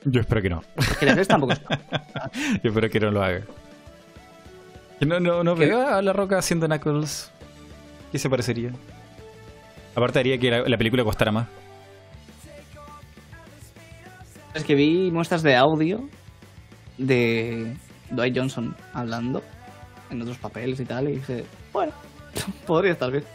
Yo 0.06 0.22
espero 0.22 0.41
que 0.41 0.49
no. 0.49 0.64
Que 0.99 1.26
tampoco 1.26 1.53
está. 1.53 1.82
Yo 2.64 2.70
espero 2.70 2.90
que 2.90 2.99
no 2.99 3.12
lo 3.12 3.24
haga. 3.24 3.41
Que 4.99 5.06
No, 5.06 5.20
no, 5.20 5.44
no 5.44 5.56
veo 5.56 5.86
a 5.86 6.02
La 6.02 6.14
Roca 6.14 6.38
haciendo 6.38 6.68
Knuckles. 6.68 7.32
¿Qué 8.12 8.20
se 8.20 8.30
parecería? 8.30 8.72
Aparte 9.95 10.20
haría 10.20 10.38
que 10.38 10.52
la, 10.52 10.62
la 10.62 10.78
película 10.78 11.03
costara 11.03 11.32
más. 11.32 11.48
Es 14.56 14.64
que 14.64 14.73
vi 14.73 15.11
muestras 15.11 15.44
de 15.44 15.53
audio 15.53 16.07
de 16.98 17.76
Dwight 18.10 18.38
Johnson 18.38 18.73
hablando 18.94 19.44
en 20.10 20.22
otros 20.22 20.38
papeles 20.38 20.80
y 20.80 20.86
tal, 20.86 21.10
y 21.10 21.15
dije, 21.18 21.44
bueno, 21.73 21.91
podría 22.65 22.94
estar 22.94 23.11
bien. 23.11 23.26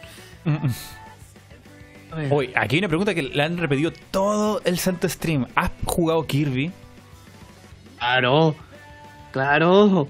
Oye, 2.31 2.51
aquí 2.55 2.75
hay 2.75 2.79
una 2.79 2.87
pregunta 2.87 3.13
que 3.13 3.21
le 3.21 3.43
han 3.43 3.57
repetido 3.59 3.91
todo 4.09 4.61
el 4.65 4.79
santo 4.79 5.07
stream. 5.07 5.45
¿Has 5.55 5.69
jugado 5.85 6.25
Kirby? 6.25 6.71
Claro, 7.99 8.55
claro. 9.31 10.07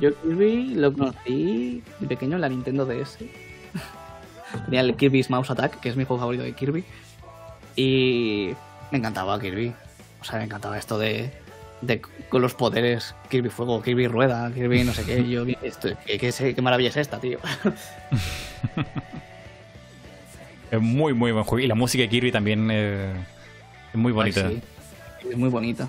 Yo 0.00 0.20
Kirby 0.22 0.74
lo 0.74 0.92
conocí 0.94 1.82
de 2.00 2.06
pequeño 2.06 2.36
en 2.36 2.40
la 2.40 2.48
Nintendo 2.48 2.86
DS. 2.86 3.18
Tenía 4.64 4.80
el 4.80 4.96
Kirby's 4.96 5.28
Mouse 5.28 5.50
Attack, 5.50 5.80
que 5.80 5.90
es 5.90 5.96
mi 5.96 6.04
juego 6.04 6.20
favorito 6.20 6.44
de 6.44 6.54
Kirby. 6.54 6.82
Y 7.76 8.54
me 8.90 8.98
encantaba 8.98 9.38
Kirby. 9.40 9.72
O 10.20 10.24
sea, 10.24 10.38
me 10.38 10.44
encantaba 10.44 10.78
esto 10.78 10.98
de, 10.98 11.30
de 11.80 12.00
con 12.28 12.42
los 12.42 12.54
poderes 12.54 13.14
Kirby 13.28 13.48
Fuego, 13.48 13.80
Kirby 13.82 14.06
Rueda, 14.08 14.50
Kirby 14.52 14.84
no 14.84 14.92
sé 14.92 15.04
qué. 15.04 15.28
Yo, 15.28 15.44
esto, 15.62 15.88
¿qué, 16.06 16.18
qué, 16.18 16.30
sé- 16.32 16.54
qué 16.54 16.62
maravilla 16.62 16.90
es 16.90 16.96
esta, 16.96 17.18
tío? 17.18 17.38
Es 20.70 20.80
muy, 20.80 21.12
muy 21.14 21.32
buen 21.32 21.44
juego. 21.44 21.64
Y 21.64 21.66
la 21.66 21.74
música 21.74 22.02
de 22.02 22.08
Kirby 22.08 22.30
también 22.30 22.68
eh, 22.70 23.12
es 23.92 23.96
muy 23.98 24.12
bonita. 24.12 24.46
Ay, 24.46 24.62
sí. 25.20 25.28
Es 25.30 25.36
muy 25.36 25.48
bonita. 25.48 25.88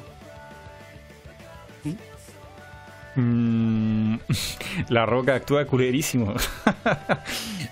Mm, 3.15 4.15
la 4.90 5.06
Roca 5.06 5.36
actúa 5.36 5.65
culerísimo. 5.65 6.34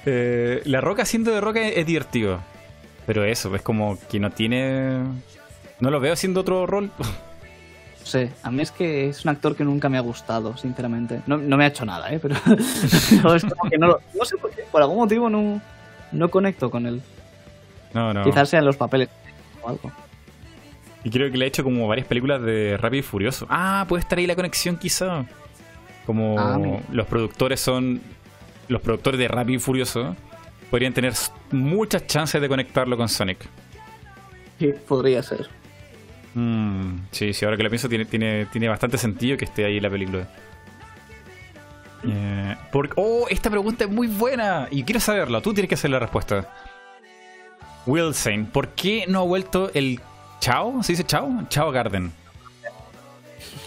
Eh, 0.06 0.62
la 0.64 0.80
Roca 0.80 1.02
haciendo 1.04 1.32
de 1.32 1.42
Roca 1.42 1.60
es 1.68 1.86
divertido. 1.86 2.40
Pero 3.10 3.24
eso, 3.24 3.56
es 3.56 3.64
como 3.64 3.98
que 4.08 4.20
no 4.20 4.30
tiene... 4.30 5.00
No 5.80 5.90
lo 5.90 6.00
veo 6.00 6.14
haciendo 6.14 6.42
otro 6.42 6.68
rol. 6.68 6.92
No 8.02 8.06
sé, 8.06 8.32
a 8.44 8.50
mí 8.50 8.62
es 8.62 8.72
que 8.72 9.10
es 9.10 9.24
un 9.26 9.30
actor 9.30 9.56
que 9.56 9.64
nunca 9.64 9.88
me 9.90 9.98
ha 9.98 10.02
gustado, 10.02 10.56
sinceramente. 10.58 11.22
No, 11.28 11.38
no 11.38 11.58
me 11.58 11.64
ha 11.64 11.68
hecho 11.68 11.86
nada, 11.86 12.12
¿eh? 12.12 12.20
Pero 12.20 12.36
no, 13.24 13.36
es 13.36 13.44
como 13.46 13.70
que 13.70 13.78
no, 13.78 13.88
lo- 13.88 14.00
no 14.18 14.26
sé 14.26 14.36
por 14.38 14.50
qué, 14.52 14.64
por 14.72 14.82
algún 14.82 14.98
motivo 14.98 15.30
no, 15.30 15.60
no 16.12 16.30
conecto 16.32 16.70
con 16.72 16.86
él. 16.88 17.02
No, 17.94 18.12
no. 18.14 18.24
Quizás 18.24 18.50
sean 18.50 18.66
los 18.66 18.78
papeles 18.78 19.10
o 19.62 19.70
algo. 19.70 19.92
Y 21.04 21.10
creo 21.12 21.32
que 21.32 21.38
le 21.38 21.46
ha 21.46 21.48
hecho 21.48 21.64
como 21.64 21.88
varias 21.88 22.08
películas 22.08 22.42
de 22.42 22.78
Rápido 22.78 23.00
y 23.00 23.04
Furioso. 23.04 23.46
Ah, 23.50 23.86
puede 23.88 24.02
estar 24.02 24.18
ahí 24.20 24.26
la 24.28 24.36
conexión 24.36 24.78
quizá. 24.78 25.26
Como 26.06 26.36
Ah, 26.40 26.58
los 26.92 27.06
productores 27.08 27.60
son... 27.60 28.02
Los 28.70 28.82
productores 28.82 29.20
de 29.20 29.28
Rápido 29.28 29.58
y 29.58 29.60
Furioso 29.60 30.16
podrían 30.70 30.94
tener 30.94 31.14
muchas 31.52 32.06
chances 32.08 32.42
de 32.42 32.48
conectarlo 32.48 32.96
con 32.98 33.10
Sonic. 33.10 33.40
Sí, 34.60 34.74
podría 34.88 35.24
ser. 35.24 35.48
Mm, 36.36 36.98
sí, 37.12 37.34
sí, 37.34 37.46
ahora 37.46 37.58
que 37.58 37.64
lo 37.64 37.70
pienso 37.70 37.90
tiene, 37.90 38.06
tiene, 38.06 38.46
tiene 38.48 38.68
bastante 38.70 38.98
sentido 38.98 39.38
que 39.38 39.46
esté 39.46 39.66
ahí 39.66 39.80
la 39.80 39.90
película. 39.90 40.28
Eh, 42.08 42.56
por- 42.72 42.92
oh, 42.96 43.26
esta 43.30 43.50
pregunta 43.50 43.84
es 43.86 43.90
muy 43.90 44.08
buena 44.08 44.68
y 44.72 44.84
quiero 44.84 45.00
saberla. 45.00 45.42
Tú 45.42 45.54
tienes 45.54 45.68
que 45.70 45.76
hacer 45.76 45.90
la 45.90 46.00
respuesta. 46.00 46.54
Wilson, 47.86 48.46
¿por 48.48 48.70
qué 48.70 49.06
no 49.08 49.20
ha 49.20 49.24
vuelto 49.24 49.72
el 49.74 50.00
Chao? 50.40 50.84
¿Se 50.84 50.94
dice 50.94 51.04
Chao? 51.04 51.44
Chao 51.50 51.72
Garden. 51.72 52.12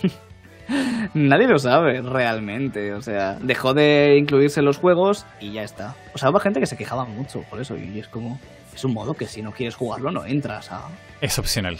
Nadie 1.15 1.47
lo 1.47 1.59
sabe 1.59 2.01
realmente. 2.03 2.95
O 2.95 3.03
sea, 3.03 3.39
dejó 3.41 3.75
de 3.75 4.17
incluirse 4.19 4.61
en 4.61 4.67
los 4.67 4.79
juegos 4.79 5.27
y 5.41 5.53
ya 5.53 5.63
está. 5.63 5.95
O 6.15 6.19
sea, 6.19 6.31
hubo 6.31 6.39
gente 6.41 6.61
que 6.61 6.67
se 6.67 6.77
quejaba 6.77 7.05
mucho 7.05 7.43
por 7.51 7.61
eso. 7.61 7.77
Y 7.77 7.99
es 7.99 8.09
como. 8.09 8.39
Es 8.75 8.85
un 8.85 8.95
modo 8.95 9.13
que 9.15 9.27
si 9.27 9.43
no 9.43 9.53
quieres 9.53 9.75
jugarlo, 9.75 10.11
no 10.11 10.25
entras 10.25 10.73
a. 10.73 10.89
Es 11.21 11.39
opcional. 11.39 11.79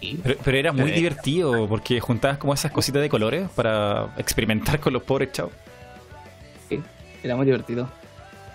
Y 0.00 0.16
Pero, 0.16 0.38
pero 0.44 0.56
era 0.58 0.72
muy 0.72 0.90
divertido 0.90 1.68
porque 1.68 2.00
juntabas 2.00 2.38
como 2.38 2.52
esas 2.54 2.70
cositas 2.70 3.02
de 3.02 3.08
colores 3.08 3.48
para 3.50 4.08
experimentar 4.18 4.78
con 4.78 4.92
los 4.92 5.02
pobres 5.02 5.32
Chao. 5.32 5.50
sí, 6.68 6.82
era 7.22 7.34
muy 7.36 7.46
divertido. 7.46 7.90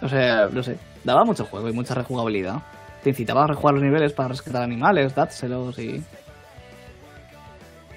O 0.02 0.10
sea, 0.10 0.50
no 0.52 0.64
sé. 0.64 0.78
Daba 1.04 1.26
mucho 1.26 1.46
juego 1.46 1.68
y 1.70 1.74
mucha 1.74 1.96
rejugabilidad. 1.96 2.62
Te 3.04 3.10
incitaba 3.10 3.44
a 3.44 3.48
rejugar 3.48 3.74
los 3.74 3.84
niveles 3.84 4.14
para 4.14 4.30
rescatar 4.30 4.62
animales, 4.62 5.16
dátselos 5.16 5.78
y. 5.80 6.04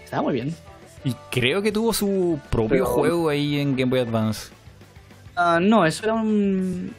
Estaba 0.03 0.23
muy 0.23 0.35
bien. 0.35 0.55
Y 1.05 1.15
creo 1.31 1.61
que 1.63 1.71
tuvo 1.71 1.93
su 1.93 2.39
propio 2.51 2.69
Pero- 2.69 2.87
juego 2.87 3.29
ahí 3.29 3.59
en 3.61 3.77
Game 3.77 3.91
Boy 3.91 4.01
Advance. 4.01 4.51
Ah, 5.37 5.59
no, 5.61 5.85
eso 5.85 6.05
era 6.05 6.15
un. 6.15 6.95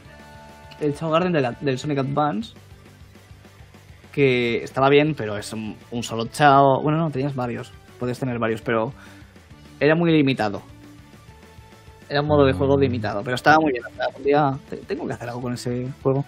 El 0.80 0.94
Chao 0.94 1.10
Garden 1.10 1.32
de 1.32 1.40
la- 1.40 1.56
del 1.60 1.78
Sonic 1.78 1.98
Advance. 1.98 2.52
Que 4.12 4.62
estaba 4.64 4.88
bien, 4.88 5.14
pero 5.14 5.36
es 5.36 5.52
un, 5.52 5.76
un 5.90 6.02
solo 6.02 6.26
Chao. 6.26 6.80
Bueno, 6.82 6.98
no, 6.98 7.10
tenías 7.10 7.34
varios. 7.34 7.72
Puedes 7.98 8.18
tener 8.18 8.38
varios, 8.38 8.60
pero. 8.62 8.92
Era 9.80 9.94
muy 9.94 10.10
limitado. 10.12 10.62
Era 12.08 12.20
un 12.20 12.28
modo 12.28 12.44
de 12.46 12.52
juego 12.52 12.76
Mm. 12.76 12.80
limitado, 12.80 13.22
pero 13.24 13.34
estaba 13.34 13.58
muy 13.58 13.72
bien. 13.72 13.84
o 13.84 14.16
un 14.18 14.22
día 14.24 14.56
te- 14.70 14.76
tengo 14.76 15.06
que 15.06 15.12
hacer 15.14 15.28
algo 15.28 15.42
con 15.42 15.52
ese 15.54 15.88
juego. 16.02 16.24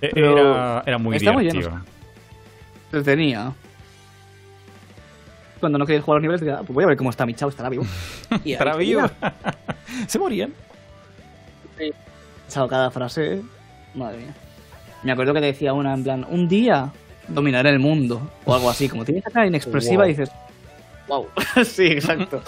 Era, 0.00 0.82
era 0.86 0.98
muy 0.98 1.16
está 1.16 1.32
muy 1.32 1.42
bien, 1.44 1.56
divertido. 1.56 1.82
Se 2.90 3.02
tenía. 3.02 3.52
Cuando 5.64 5.78
no 5.78 5.86
querías 5.86 6.04
jugar 6.04 6.16
los 6.18 6.22
niveles, 6.22 6.40
decía, 6.42 6.56
"Ah, 6.56 6.62
pues 6.62 6.74
voy 6.74 6.84
a 6.84 6.88
ver 6.88 6.96
cómo 6.98 7.08
está 7.08 7.24
mi 7.24 7.32
Chao, 7.32 7.48
estará 7.48 7.70
vivo. 7.70 7.84
Y 8.44 8.52
Estará 8.52 8.76
vivo. 8.76 9.00
Se 10.06 10.18
morían. 10.18 10.52
Chao, 12.50 12.68
cada 12.68 12.90
frase. 12.90 13.40
Madre 13.94 14.18
mía. 14.18 14.34
Me 15.02 15.12
acuerdo 15.12 15.32
que 15.32 15.40
te 15.40 15.46
decía 15.46 15.72
una 15.72 15.94
en 15.94 16.02
plan, 16.04 16.26
un 16.28 16.48
día 16.48 16.92
dominaré 17.28 17.70
el 17.70 17.78
mundo. 17.78 18.30
O 18.44 18.54
algo 18.54 18.68
así, 18.68 18.88
como 18.90 19.04
tienes 19.06 19.24
cara 19.24 19.46
inexpresiva 19.46 20.02
Wow. 20.04 20.08
dices, 20.08 20.30
wow. 21.08 21.26
sí, 21.64 21.86
exacto. 21.86 22.42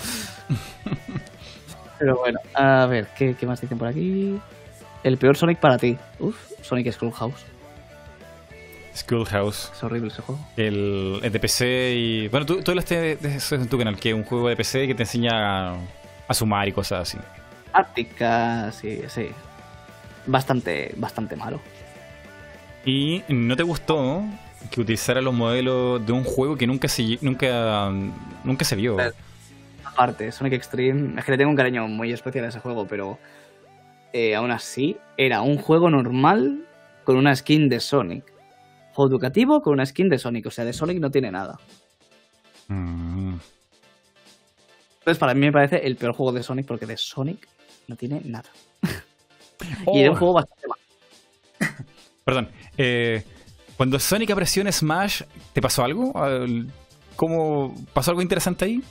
Pero 1.98 2.16
bueno, 2.18 2.38
a 2.54 2.84
ver, 2.86 3.08
¿qué, 3.16 3.34
qué 3.34 3.46
más 3.46 3.60
dicen 3.62 3.78
por 3.78 3.88
aquí? 3.88 4.38
El 5.02 5.16
peor 5.16 5.36
Sonic 5.38 5.58
para 5.58 5.78
ti. 5.78 5.96
Uf, 6.18 6.36
Sonic 6.60 6.92
Schoolhouse. 6.92 7.44
Schoolhouse. 8.96 9.70
Es 9.74 9.84
horrible 9.84 10.08
ese 10.08 10.22
juego. 10.22 10.40
El, 10.56 11.20
el 11.22 11.32
de 11.32 11.40
PC 11.40 11.94
y. 11.94 12.28
Bueno, 12.28 12.46
tú, 12.46 12.62
tú 12.62 12.70
hablaste 12.70 13.16
de 13.16 13.36
eso 13.36 13.54
en 13.54 13.68
tu 13.68 13.78
canal, 13.78 13.96
que 13.98 14.10
es 14.10 14.14
un 14.14 14.24
juego 14.24 14.48
de 14.48 14.56
PC 14.56 14.86
que 14.86 14.94
te 14.94 15.02
enseña 15.02 15.72
a, 15.72 15.78
a 16.28 16.34
sumar 16.34 16.66
y 16.68 16.72
cosas 16.72 17.08
así. 17.08 17.18
Táctica, 17.72 18.72
sí, 18.72 19.02
sí. 19.08 19.28
Bastante, 20.26 20.92
bastante 20.96 21.36
malo. 21.36 21.60
Y 22.84 23.22
no 23.28 23.56
te 23.56 23.62
gustó 23.62 24.24
que 24.70 24.80
utilizara 24.80 25.20
los 25.20 25.34
modelos 25.34 26.04
de 26.04 26.12
un 26.12 26.24
juego 26.24 26.56
que 26.56 26.66
nunca 26.66 26.88
se 26.88 27.18
nunca 27.20 27.90
nunca 28.44 28.64
se 28.64 28.76
vio. 28.76 28.96
Aparte, 29.84 30.30
Sonic 30.30 30.54
Extreme, 30.54 31.18
es 31.18 31.24
que 31.24 31.32
le 31.32 31.38
tengo 31.38 31.50
un 31.50 31.56
cariño 31.56 31.88
muy 31.88 32.12
especial 32.12 32.44
a 32.44 32.48
ese 32.48 32.60
juego, 32.60 32.86
pero 32.86 33.18
eh, 34.12 34.34
aún 34.34 34.50
así 34.50 34.96
era 35.16 35.40
un 35.42 35.58
juego 35.58 35.90
normal 35.90 36.64
con 37.04 37.16
una 37.16 37.34
skin 37.34 37.68
de 37.68 37.80
Sonic. 37.80 38.24
Juego 38.96 39.10
educativo 39.10 39.60
con 39.60 39.74
una 39.74 39.84
skin 39.84 40.08
de 40.08 40.18
Sonic, 40.18 40.46
o 40.46 40.50
sea, 40.50 40.64
de 40.64 40.72
Sonic 40.72 40.98
no 40.98 41.10
tiene 41.10 41.30
nada. 41.30 41.60
Mm. 42.68 43.34
Entonces, 45.00 45.18
para 45.18 45.34
mí 45.34 45.40
me 45.40 45.52
parece 45.52 45.86
el 45.86 45.96
peor 45.96 46.14
juego 46.14 46.32
de 46.32 46.42
Sonic 46.42 46.66
porque 46.66 46.86
de 46.86 46.96
Sonic 46.96 47.46
no 47.88 47.94
tiene 47.96 48.20
nada. 48.24 48.48
y 49.92 50.00
era 50.00 50.10
un 50.10 50.16
Oh, 50.16 50.18
juego 50.18 50.32
bastante 50.34 50.66
malo. 50.66 50.82
Perdón. 52.24 52.48
eh, 52.78 53.22
cuando 53.76 53.98
Sonic 53.98 54.30
apareció 54.30 54.62
en 54.62 54.72
Smash, 54.72 55.22
¿te 55.52 55.60
pasó 55.60 55.84
algo? 55.84 56.16
Al- 56.16 56.66
¿Cómo 57.16 57.74
pasó 57.92 58.10
algo 58.12 58.22
interesante 58.22 58.64
ahí? 58.64 58.82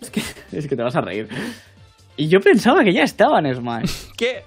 Es 0.00 0.10
que, 0.10 0.20
es 0.52 0.66
que 0.66 0.76
te 0.76 0.82
vas 0.82 0.96
a 0.96 1.00
reír. 1.00 1.28
Y 2.16 2.28
yo 2.28 2.40
pensaba 2.40 2.82
que 2.84 2.92
ya 2.92 3.04
estaba 3.04 3.38
en 3.38 3.54
Smash. 3.54 3.92
¿Qué? 4.16 4.42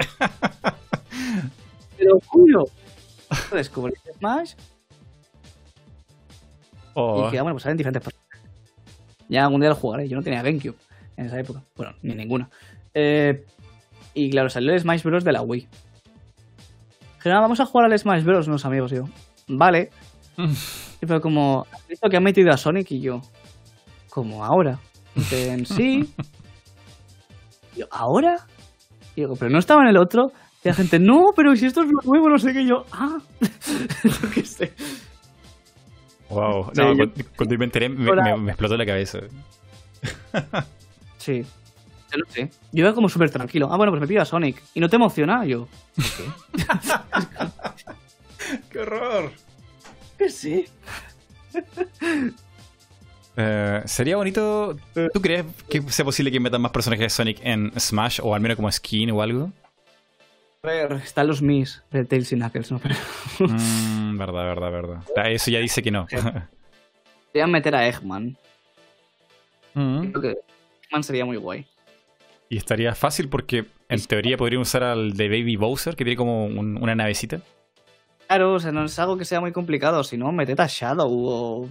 Te 1.98 2.04
lo 2.06 2.20
juro. 2.28 2.66
Descubrí 3.52 3.94
Smash 4.20 4.54
Oh, 6.96 7.22
y 7.22 7.26
dije, 7.26 7.40
ah, 7.40 7.42
bueno, 7.42 7.56
pues 7.56 7.64
salen 7.64 7.78
diferentes 7.78 8.04
personajes. 8.04 8.52
Ya 9.28 9.44
algún 9.46 9.62
día 9.62 9.70
lo 9.70 9.76
jugaré. 9.76 10.08
Yo 10.08 10.16
no 10.16 10.22
tenía 10.22 10.44
GameCube 10.44 10.76
en 11.18 11.26
esa 11.26 11.40
época. 11.40 11.64
Bueno, 11.76 11.94
ni 12.04 12.14
ninguna. 12.14 12.50
Eh, 12.94 13.46
y 14.14 14.30
claro, 14.30 14.50
salió 14.50 14.72
el 14.74 14.80
Smash 14.80 15.02
Bros. 15.02 15.24
de 15.24 15.32
la 15.32 15.42
Wii. 15.42 15.68
Dije, 17.16 17.32
"Ah, 17.32 17.40
vamos 17.40 17.60
a 17.60 17.66
jugar 17.66 17.92
al 17.92 17.98
Smash 17.98 18.24
Bros. 18.24 18.48
unos 18.48 18.64
amigos. 18.66 18.92
Yo, 18.92 19.06
vale. 19.48 19.90
Y 21.02 21.06
fue 21.06 21.20
como, 21.20 21.66
¿has 21.72 21.86
visto 21.88 22.08
que 22.10 22.16
han 22.16 22.24
metido 22.24 22.50
a 22.54 22.58
Sonic? 22.58 22.90
Y 22.92 23.02
yo, 23.02 23.20
como 24.10 24.46
ahora. 24.46 24.80
Dicen, 25.16 25.66
sí. 25.66 26.14
Y 27.76 27.80
yo, 27.80 27.88
¿ahora? 27.92 28.38
Y 29.16 29.22
digo, 29.22 29.36
pero 29.36 29.50
no 29.52 29.58
estaba 29.60 29.82
en 29.82 29.90
el 29.90 29.98
otro. 29.98 30.32
Y 30.64 30.68
la 30.70 30.74
gente, 30.74 30.98
no, 31.00 31.34
pero 31.36 31.56
si 31.56 31.66
esto 31.66 31.82
es 31.84 31.90
lo 31.92 32.00
nuevo, 32.04 32.30
no 32.30 32.40
sé 32.40 32.54
qué. 32.54 32.66
Yo, 32.66 32.86
ah, 32.92 33.20
yo 34.04 34.30
qué 34.34 34.46
sé. 34.46 34.74
wow. 36.30 36.72
Sí, 36.74 36.82
No, 36.82 36.96
cuando, 36.96 37.14
cuando 37.36 37.58
me 37.58 37.66
enteré 37.66 37.90
me, 37.90 38.10
Ahora- 38.10 38.24
me- 38.24 38.38
me 38.38 38.52
explotó 38.52 38.78
la 38.78 38.86
cabeza. 38.86 39.20
Sí. 41.18 41.46
Yo 42.12 42.18
no 42.20 42.26
sé. 42.32 42.50
Yo 42.72 42.86
iba 42.86 42.94
como 42.94 43.10
súper 43.10 43.30
tranquilo. 43.30 43.68
Ah, 43.72 43.78
bueno, 43.78 43.92
pues 43.92 44.02
me 44.02 44.08
pido 44.08 44.22
a 44.22 44.26
Sonic. 44.26 44.62
¿Y 44.74 44.80
no 44.80 44.88
te 44.90 44.96
emociona? 44.98 45.46
Yo, 45.46 45.68
¡Qué 48.72 48.80
horror! 48.80 49.32
¿qué 50.18 50.30
sé? 50.30 50.68
Eh, 53.36 53.82
sería 53.86 54.16
bonito. 54.16 54.78
¿Tú 55.12 55.20
crees 55.20 55.44
que 55.68 55.82
sea 55.90 56.06
posible 56.06 56.32
que 56.32 56.40
metan 56.40 56.62
más 56.62 56.72
personajes 56.72 57.06
de 57.06 57.10
Sonic 57.10 57.40
en 57.42 57.72
Smash 57.80 58.20
o 58.22 58.36
al 58.36 58.42
menos 58.42 58.56
como 58.56 58.72
skin 58.72 59.10
o 59.10 59.24
algo? 59.24 59.52
A 60.66 60.68
ver, 60.68 60.94
están 60.94 61.28
los 61.28 61.42
Mis 61.42 61.84
de 61.92 62.06
Tails 62.06 62.32
y 62.32 62.36
Knuckles, 62.38 62.72
¿no? 62.72 62.80
Pero 62.80 62.96
Mm, 63.40 64.18
verdad, 64.18 64.44
verdad, 64.46 64.72
verdad. 64.72 65.04
Ah, 65.18 65.30
Eso 65.30 65.52
ya 65.52 65.60
dice 65.60 65.84
que 65.84 65.92
no. 65.92 66.08
podrían 67.28 67.52
meter 67.52 67.76
a 67.76 67.86
Eggman. 67.86 68.38
Mm. 69.74 70.12
Creo 70.12 70.22
que 70.22 70.38
Eggman 70.88 71.04
sería 71.04 71.26
muy 71.26 71.36
guay. 71.36 71.68
Y 72.48 72.56
estaría 72.56 72.96
fácil 72.96 73.28
porque 73.28 73.66
en 73.90 74.06
teoría 74.06 74.38
podrían 74.38 74.62
usar 74.62 74.84
al 74.84 75.14
de 75.18 75.28
Baby 75.28 75.58
Bowser, 75.58 75.98
que 75.98 76.06
tiene 76.06 76.16
como 76.16 76.46
un- 76.46 76.82
una 76.82 76.96
navecita. 76.96 77.42
Claro, 78.28 78.54
o 78.54 78.60
sea, 78.60 78.72
no 78.72 78.86
es 78.86 78.98
algo 79.00 79.18
que 79.18 79.26
sea 79.26 79.42
muy 79.42 79.52
complicado. 79.52 80.02
Si 80.06 80.16
no, 80.18 80.32
meted 80.32 80.60
a 80.62 80.68
Shadow 80.68 81.10
o... 81.12 81.70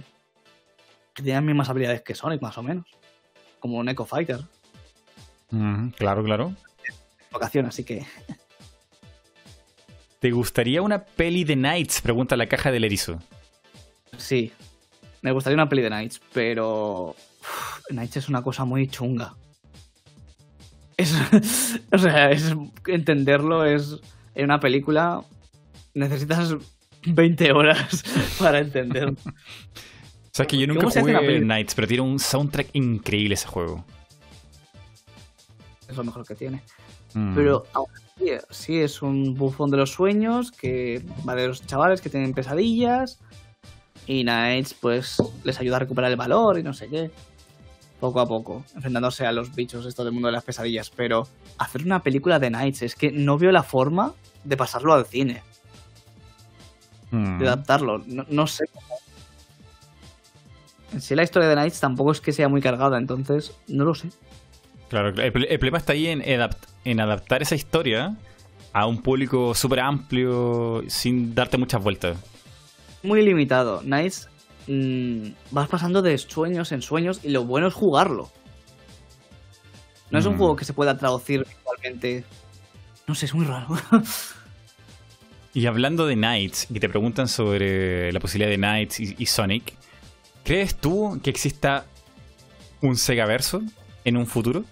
Que 1.15 1.23
tengan 1.23 1.37
las 1.45 1.47
mismas 1.47 1.69
habilidades 1.69 2.03
que 2.03 2.13
Sonic, 2.13 2.41
más 2.43 2.57
o 2.59 2.63
menos. 2.63 2.85
Como 3.59 3.77
un 3.79 3.89
Echo 3.89 4.05
Fighter. 4.05 4.41
Mm, 5.49 5.89
claro, 5.89 6.23
claro. 6.23 6.53
Vocación, 7.31 7.65
así 7.65 7.83
que... 7.83 8.05
¿Te 10.23 10.31
gustaría 10.31 10.81
una 10.81 11.03
peli 11.03 11.43
de 11.43 11.55
Knights? 11.55 11.99
Pregunta 11.99 12.37
la 12.37 12.47
caja 12.47 12.71
del 12.71 12.85
erizo. 12.85 13.19
Sí. 14.15 14.53
Me 15.21 15.33
gustaría 15.33 15.55
una 15.55 15.67
peli 15.67 15.81
de 15.81 15.89
Knights, 15.89 16.21
pero... 16.31 17.09
uf, 17.09 17.81
Knights 17.89 18.15
es 18.15 18.29
una 18.29 18.41
cosa 18.41 18.63
muy 18.63 18.87
chunga. 18.87 19.35
Es... 20.95 21.13
o 21.91 21.97
sea, 21.97 22.31
es... 22.31 22.55
entenderlo 22.87 23.65
es... 23.65 23.99
En 24.33 24.45
una 24.45 24.61
película 24.61 25.21
necesitas 25.93 26.55
20 27.05 27.51
horas 27.51 28.01
para 28.39 28.59
entenderlo. 28.59 29.17
O 29.25 30.31
sea, 30.31 30.45
que 30.45 30.57
yo 30.57 30.67
nunca 30.67 30.83
¿Cómo 30.83 30.91
se 30.91 30.99
hace 31.01 31.09
una 31.09 31.19
jugué? 31.19 31.41
Knights, 31.41 31.75
pero 31.75 31.85
tiene 31.85 32.03
un 32.03 32.17
soundtrack 32.17 32.69
increíble 32.71 33.33
ese 33.33 33.47
juego. 33.47 33.83
Es 35.89 35.97
lo 35.97 36.05
mejor 36.05 36.25
que 36.25 36.35
tiene. 36.35 36.63
Mm. 37.13 37.35
Pero 37.35 37.65
aún 37.73 37.89
sí 38.49 38.79
es 38.79 39.01
un 39.01 39.33
bufón 39.33 39.71
de 39.71 39.77
los 39.77 39.91
sueños 39.91 40.51
que 40.51 41.03
va 41.27 41.35
de 41.35 41.47
los 41.47 41.65
chavales 41.65 42.01
que 42.01 42.09
tienen 42.09 42.33
pesadillas 42.33 43.19
y 44.05 44.23
Knights 44.23 44.73
pues 44.75 45.17
les 45.43 45.59
ayuda 45.59 45.77
a 45.77 45.79
recuperar 45.79 46.11
el 46.11 46.17
valor 46.17 46.59
y 46.59 46.63
no 46.63 46.73
sé 46.73 46.87
qué. 46.89 47.11
Poco 47.99 48.19
a 48.19 48.27
poco, 48.27 48.65
enfrentándose 48.75 49.25
a 49.25 49.31
los 49.31 49.55
bichos 49.55 49.85
esto 49.85 50.03
del 50.03 50.13
mundo 50.13 50.27
de 50.27 50.33
las 50.33 50.43
pesadillas. 50.43 50.89
Pero 50.89 51.25
hacer 51.57 51.83
una 51.85 52.01
película 52.03 52.37
de 52.37 52.49
Knights 52.49 52.81
es 52.81 52.95
que 52.95 53.11
no 53.11 53.37
veo 53.37 53.51
la 53.51 53.63
forma 53.63 54.13
de 54.43 54.57
pasarlo 54.57 54.93
al 54.93 55.05
cine, 55.05 55.41
Mm. 57.11 57.39
de 57.39 57.47
adaptarlo. 57.47 57.99
No, 58.07 58.25
no 58.29 58.47
sé. 58.47 58.65
En 60.91 60.99
sí 61.01 61.15
la 61.15 61.23
historia 61.23 61.47
de 61.47 61.55
Knights 61.55 61.79
tampoco 61.79 62.11
es 62.11 62.19
que 62.19 62.33
sea 62.33 62.49
muy 62.49 62.59
cargada, 62.61 62.97
entonces 62.97 63.53
no 63.67 63.85
lo 63.85 63.95
sé. 63.95 64.09
Claro, 64.93 65.09
el, 65.09 65.17
el 65.21 65.31
problema 65.59 65.79
está 65.79 65.93
ahí 65.93 66.05
en, 66.05 66.21
adapt- 66.21 66.67
en 66.85 66.99
adaptar 66.99 67.41
esa 67.41 67.55
historia 67.55 68.15
a 68.73 68.85
un 68.85 69.01
público 69.01 69.55
súper 69.55 69.79
amplio 69.79 70.83
sin 70.87 71.33
darte 71.33 71.57
muchas 71.57 71.81
vueltas. 71.81 72.15
muy 73.01 73.23
limitado. 73.23 73.79
Knights 73.81 74.29
mm, 74.67 75.29
vas 75.49 75.67
pasando 75.67 76.03
de 76.03 76.15
sueños 76.19 76.71
en 76.71 76.83
sueños 76.83 77.21
y 77.23 77.29
lo 77.29 77.43
bueno 77.43 77.67
es 77.69 77.73
jugarlo. 77.73 78.29
No 80.11 80.19
es 80.19 80.25
un 80.27 80.35
Mm. 80.35 80.37
juego 80.37 80.55
que 80.55 80.65
se 80.65 80.73
pueda 80.73 80.95
traducir 80.95 81.43
visualmente. 81.43 82.23
No 83.07 83.15
sé, 83.15 83.25
es 83.25 83.33
muy 83.33 83.45
raro. 83.47 83.67
Y 85.55 85.67
hablando 85.67 86.07
de 86.07 86.15
Knights, 86.15 86.67
y 86.71 86.79
te 86.79 86.89
preguntan 86.89 87.27
sobre 87.27 88.11
la 88.11 88.19
posibilidad 88.19 88.49
de 88.49 88.57
Knights 88.57 88.99
y, 88.99 89.15
y 89.19 89.25
Sonic, 89.27 89.73
¿crees 90.43 90.75
tú 90.75 91.19
que 91.23 91.29
exista 91.29 91.85
un 92.81 92.95
Sega 92.97 93.25
verso 93.27 93.61
en 94.03 94.17
un 94.17 94.25
futuro? 94.25 94.65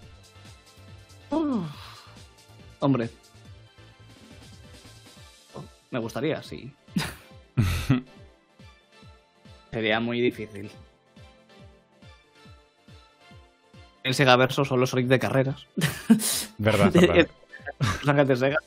Hombre. 2.79 3.09
Me 5.91 5.99
gustaría, 5.99 6.41
sí. 6.41 6.71
Sería 9.71 9.99
muy 9.99 10.19
difícil. 10.21 10.69
El 14.03 14.13
Sega 14.15 14.35
Verso 14.35 14.65
son 14.65 14.79
los 14.79 14.89
Sonic 14.89 15.07
de 15.07 15.19
carreras. 15.19 15.67
Verdad, 16.57 16.91
verdad. 18.05 18.25
De 18.25 18.35
Sega. 18.35 18.57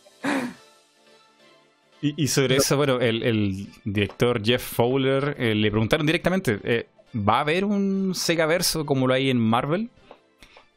Y, 2.02 2.22
y 2.22 2.28
sobre 2.28 2.56
eso, 2.56 2.76
bueno, 2.76 3.00
el, 3.00 3.22
el 3.22 3.68
director 3.84 4.44
Jeff 4.44 4.62
Fowler 4.62 5.36
eh, 5.38 5.54
le 5.54 5.70
preguntaron 5.70 6.04
directamente, 6.06 6.60
eh, 6.62 6.86
¿va 7.16 7.38
a 7.38 7.40
haber 7.40 7.64
un 7.64 8.14
Sega 8.14 8.46
verso 8.46 8.84
como 8.84 9.06
lo 9.06 9.14
hay 9.14 9.30
en 9.30 9.38
Marvel? 9.38 9.88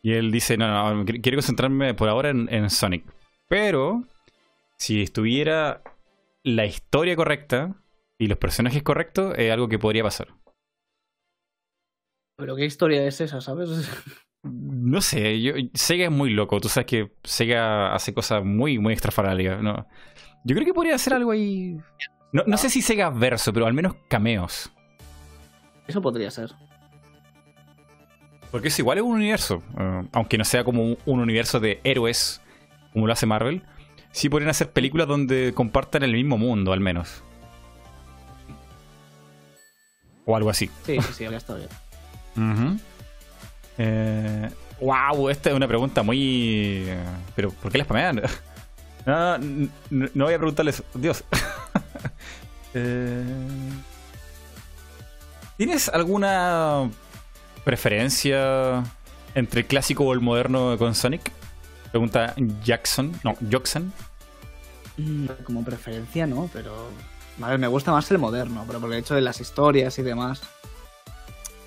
Y 0.08 0.14
él 0.14 0.32
dice, 0.32 0.56
no, 0.56 0.70
no, 0.94 1.04
qu- 1.04 1.22
quiero 1.22 1.36
concentrarme 1.36 1.94
por 1.94 2.08
ahora 2.08 2.30
en, 2.30 2.48
en 2.50 2.70
Sonic. 2.70 3.04
Pero, 3.50 4.06
si 4.78 5.02
estuviera 5.02 5.82
la 6.44 6.66
historia 6.66 7.14
correcta 7.18 7.76
y 8.18 8.28
los 8.28 8.38
personajes 8.38 8.84
correctos, 8.84 9.34
es 9.38 9.52
algo 9.52 9.68
que 9.68 9.78
podría 9.80 10.04
pasar. 10.04 10.30
Pero 12.38 12.56
qué 12.56 12.64
historia 12.64 13.06
es 13.06 13.20
esa, 13.20 13.42
¿sabes? 13.42 13.70
No 14.44 15.02
sé, 15.02 15.42
yo, 15.42 15.56
Sega 15.74 16.06
es 16.06 16.12
muy 16.12 16.30
loco. 16.30 16.62
Tú 16.62 16.70
sabes 16.70 16.86
que 16.88 17.12
Sega 17.26 17.94
hace 17.94 18.14
cosas 18.14 18.46
muy, 18.46 18.80
muy. 18.80 18.96
¿no? 18.96 19.88
Yo 20.46 20.56
creo 20.56 20.66
que 20.66 20.74
podría 20.74 20.96
hacer 20.96 21.16
algo 21.16 21.32
ahí. 21.32 21.76
No, 22.32 22.44
no 22.48 22.56
sé 22.56 22.70
si 22.70 22.82
Sega 22.82 23.10
verso, 23.10 23.52
pero 23.52 23.66
al 23.66 23.74
menos 23.74 23.96
cameos. 24.08 24.72
Eso 25.86 26.02
podría 26.02 26.32
ser. 26.32 26.54
Porque 28.52 28.70
es 28.70 28.80
igual 28.80 28.98
es 28.98 29.04
un 29.04 29.16
universo. 29.16 29.62
eh, 29.80 30.04
aunque 30.14 30.38
no 30.38 30.46
sea 30.46 30.64
como 30.64 30.84
un, 30.84 30.98
un 31.06 31.20
universo 31.20 31.60
de 31.60 31.80
héroes 31.84 32.42
como 32.94 33.08
lo 33.08 33.14
hace 33.14 33.26
Marvel. 33.26 33.62
Sí 34.12 34.30
podrían 34.30 34.50
hacer 34.50 34.72
películas 34.72 35.08
donde 35.08 35.52
compartan 35.54 36.04
el 36.04 36.14
mismo 36.14 36.38
mundo, 36.38 36.74
al 36.74 36.80
menos. 36.80 37.24
O 40.26 40.36
algo 40.36 40.50
así. 40.50 40.70
Sí, 40.86 40.98
sí, 41.02 41.14
sí, 41.14 41.24
habría 41.26 41.38
estado 41.38 41.60
bien. 41.60 42.52
Ujú. 42.52 42.80
Eh, 43.78 44.50
wow, 44.82 45.30
esta 45.30 45.50
es 45.50 45.56
una 45.56 45.68
pregunta 45.68 46.04
muy. 46.04 46.88
Pero, 47.36 47.52
¿por 47.52 47.72
qué 47.72 47.78
la 47.80 47.84
spamean? 47.84 48.22
No, 49.06 49.38
no, 49.38 49.70
no, 49.90 50.10
no 50.14 50.26
voy 50.26 50.34
a 50.34 50.38
preguntarles. 50.38 50.84
Dios. 50.94 51.24
Eh, 52.74 53.24
¿Tienes 55.56 55.88
alguna 55.90 56.90
preferencia 57.68 58.82
entre 59.36 59.60
el 59.60 59.68
clásico 59.68 60.06
o 60.06 60.14
el 60.14 60.22
moderno 60.22 60.78
con 60.78 60.96
Sonic? 60.96 61.34
Pregunta 61.92 62.34
Jackson. 62.64 63.12
No, 63.26 63.36
Jackson. 63.42 63.92
Mm, 64.96 65.26
Como 65.44 65.66
preferencia, 65.66 66.26
no, 66.26 66.50
pero. 66.54 66.90
A 67.42 67.50
ver, 67.50 67.60
me 67.60 67.68
gusta 67.68 67.92
más 67.92 68.10
el 68.10 68.20
moderno, 68.20 68.64
pero 68.66 68.80
por 68.80 68.90
el 68.94 68.98
hecho 68.98 69.16
de 69.16 69.22
las 69.22 69.42
historias 69.42 70.00
y 70.00 70.02
demás. 70.02 70.44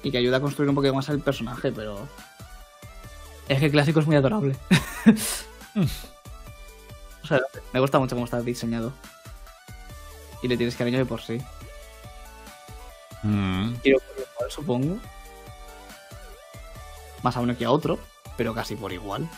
Y 0.02 0.10
que 0.10 0.16
ayuda 0.16 0.38
a 0.38 0.40
construir 0.40 0.70
un 0.70 0.74
poquito 0.74 0.94
más 0.94 1.10
el 1.10 1.20
personaje, 1.20 1.70
pero. 1.70 2.08
Es 3.46 3.58
que 3.58 3.66
el 3.66 3.72
clásico 3.72 4.00
es 4.00 4.06
muy 4.06 4.16
adorable. 4.16 4.56
o 7.22 7.26
sea, 7.26 7.42
me 7.74 7.80
gusta 7.80 7.98
mucho 7.98 8.16
cómo 8.16 8.24
está 8.24 8.40
diseñado. 8.40 8.90
Y 10.42 10.48
le 10.48 10.56
tienes 10.56 10.76
cariño 10.76 10.96
de 10.96 11.04
por 11.04 11.20
sí. 11.20 11.42
Mm. 13.22 13.74
Quiero 13.82 13.98
por 14.38 14.50
supongo. 14.50 14.98
Más 17.22 17.36
a 17.36 17.40
uno 17.40 17.56
que 17.56 17.64
a 17.64 17.70
otro, 17.70 17.98
pero 18.36 18.54
casi 18.54 18.76
por 18.76 18.92
igual. 18.92 19.28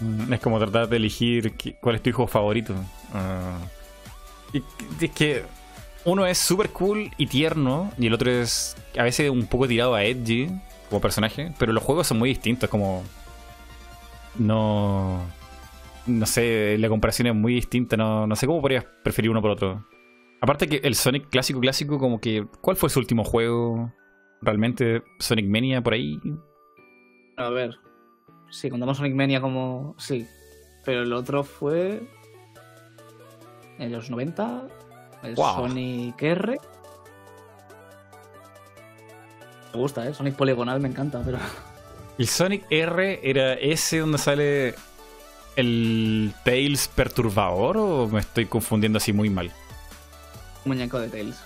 Mm, 0.00 0.32
Es 0.32 0.40
como 0.40 0.58
tratar 0.58 0.88
de 0.88 0.96
elegir 0.96 1.54
cuál 1.80 1.96
es 1.96 2.02
tu 2.02 2.10
hijo 2.10 2.26
favorito. 2.26 2.74
Ah. 3.14 3.58
Es 5.00 5.10
que 5.10 5.44
uno 6.04 6.26
es 6.26 6.38
súper 6.38 6.70
cool 6.70 7.10
y 7.16 7.26
tierno, 7.26 7.90
y 7.98 8.06
el 8.06 8.14
otro 8.14 8.30
es 8.30 8.76
a 8.98 9.02
veces 9.02 9.28
un 9.30 9.46
poco 9.46 9.66
tirado 9.66 9.94
a 9.94 10.04
edgy 10.04 10.48
como 10.88 11.00
personaje, 11.00 11.52
pero 11.58 11.72
los 11.72 11.82
juegos 11.82 12.06
son 12.06 12.18
muy 12.18 12.28
distintos, 12.28 12.70
como. 12.70 13.02
No. 14.38 15.20
No 16.06 16.26
sé, 16.26 16.76
la 16.78 16.88
comparación 16.88 17.26
es 17.26 17.34
muy 17.34 17.54
distinta, 17.54 17.96
no, 17.96 18.26
no 18.28 18.36
sé 18.36 18.46
cómo 18.46 18.60
podrías 18.60 18.84
preferir 19.02 19.30
uno 19.30 19.42
por 19.42 19.50
otro. 19.50 19.84
Aparte 20.40 20.68
que 20.68 20.76
el 20.84 20.94
Sonic 20.94 21.28
clásico 21.28 21.58
clásico, 21.60 21.98
como 21.98 22.20
que. 22.20 22.46
¿Cuál 22.60 22.76
fue 22.76 22.88
su 22.90 23.00
último 23.00 23.24
juego? 23.24 23.92
¿Realmente 24.42 25.02
Sonic 25.18 25.46
Mania 25.48 25.82
por 25.82 25.94
ahí? 25.94 26.20
A 27.36 27.48
ver. 27.50 27.76
Sí, 28.50 28.70
contamos 28.70 28.96
Sonic 28.98 29.14
Mania 29.14 29.40
como. 29.40 29.94
Sí. 29.98 30.26
Pero 30.84 31.02
el 31.02 31.12
otro 31.12 31.42
fue. 31.44 32.02
En 33.78 33.92
los 33.92 34.10
90. 34.10 34.68
El 35.22 35.34
Wow. 35.34 35.54
Sonic 35.68 36.22
R. 36.22 36.58
Me 39.72 39.80
gusta, 39.80 40.06
¿eh? 40.08 40.14
Sonic 40.14 40.36
poligonal 40.36 40.80
me 40.80 40.88
encanta, 40.88 41.22
pero. 41.24 41.38
El 42.18 42.26
Sonic 42.28 42.64
R 42.70 43.20
era 43.22 43.52
ese 43.54 43.98
donde 43.98 44.16
sale 44.16 44.74
el 45.54 46.32
Tails 46.46 46.88
perturbador 46.88 47.76
o 47.76 48.08
me 48.08 48.20
estoy 48.20 48.46
confundiendo 48.46 48.96
así 48.96 49.12
muy 49.12 49.28
mal. 49.28 49.50
Muñeco 50.64 50.98
de 50.98 51.08
Tails. 51.08 51.38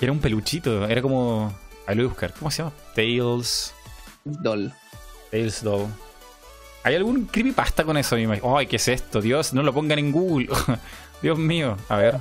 Era 0.00 0.12
un 0.12 0.18
peluchito, 0.18 0.86
era 0.86 1.00
como. 1.00 1.52
Ahí 1.86 1.94
lo 1.94 2.02
voy 2.02 2.06
a 2.06 2.12
buscar. 2.12 2.34
¿Cómo 2.34 2.50
se 2.50 2.58
llama? 2.58 2.72
Tails. 2.94 3.74
Doll. 4.24 4.72
Tails 5.30 5.62
Doll. 5.62 5.86
¿Hay 6.82 6.94
algún 6.94 7.26
creepypasta 7.26 7.84
con 7.84 7.96
eso? 7.96 8.16
Ay, 8.16 8.66
¿qué 8.66 8.76
es 8.76 8.88
esto? 8.88 9.20
Dios, 9.20 9.52
no 9.52 9.62
lo 9.62 9.72
pongan 9.72 9.98
en 9.98 10.12
Google. 10.12 10.48
Dios 11.22 11.38
mío. 11.38 11.76
A 11.88 11.96
ver. 11.96 12.18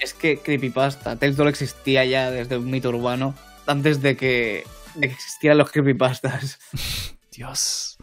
Es 0.00 0.14
que 0.14 0.38
Creepypasta. 0.38 1.16
Tails 1.16 1.36
Doll 1.36 1.48
existía 1.48 2.04
ya 2.04 2.30
desde 2.30 2.56
un 2.56 2.70
mito 2.70 2.88
urbano. 2.88 3.34
Antes 3.66 4.02
de 4.02 4.16
que, 4.16 4.64
de 4.94 5.08
que 5.08 5.14
existieran 5.14 5.58
los 5.58 5.70
creepypastas. 5.70 6.58
Dios. 7.30 7.96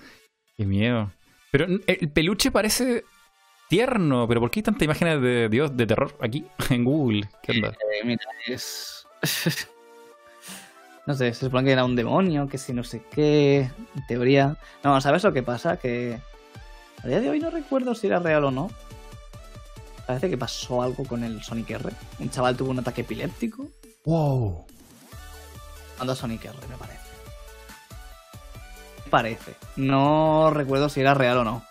Qué 0.56 0.66
miedo. 0.66 1.12
Pero 1.52 1.66
el 1.66 2.10
peluche 2.10 2.52
parece 2.52 3.04
tierno, 3.72 4.28
pero 4.28 4.42
¿por 4.42 4.52
qué 4.52 4.60
hay 4.60 4.64
tanta 4.64 4.84
imágenes 4.84 5.22
de 5.22 5.48
Dios 5.48 5.78
de 5.78 5.88
terror 5.88 6.14
aquí 6.20 6.46
en 6.70 6.84
Google? 6.84 7.30
¿Qué 7.42 7.54
onda? 7.54 7.70
Eh, 7.70 8.06
mira, 8.06 8.22
es. 8.46 9.08
no 11.08 11.14
sé, 11.14 11.34
se 11.34 11.46
supone 11.46 11.64
que 11.64 11.72
era 11.72 11.86
un 11.86 11.96
demonio, 11.96 12.50
que 12.50 12.58
si 12.58 12.74
no 12.74 12.84
sé 12.84 13.02
qué. 13.12 13.72
En 13.96 14.08
teoría. 14.08 14.58
No, 14.84 15.00
¿sabes 15.00 15.24
lo 15.24 15.32
que 15.32 15.42
pasa? 15.42 15.78
Que. 15.78 16.20
A 17.02 17.08
día 17.08 17.22
de 17.22 17.30
hoy 17.30 17.40
no 17.40 17.50
recuerdo 17.50 17.96
si 17.96 18.08
era 18.08 18.20
real 18.20 18.44
o 18.44 18.52
no. 18.52 18.70
Parece 20.06 20.30
que 20.30 20.38
pasó 20.38 20.82
algo 20.82 21.06
con 21.06 21.24
el 21.24 21.42
Sonic 21.42 21.70
R. 21.70 21.92
Un 22.20 22.30
chaval 22.30 22.58
tuvo 22.58 22.72
un 22.72 22.80
ataque 22.80 23.02
epiléptico. 23.02 23.70
Wow. 24.04 24.66
Cuando 25.96 26.14
Sonic 26.14 26.44
R, 26.44 26.56
me 26.70 26.76
parece. 26.76 27.00
Parece. 29.10 29.56
No 29.78 30.52
recuerdo 30.52 30.90
si 30.90 31.00
era 31.00 31.14
real 31.14 31.38
o 31.38 31.44
no. 31.46 31.71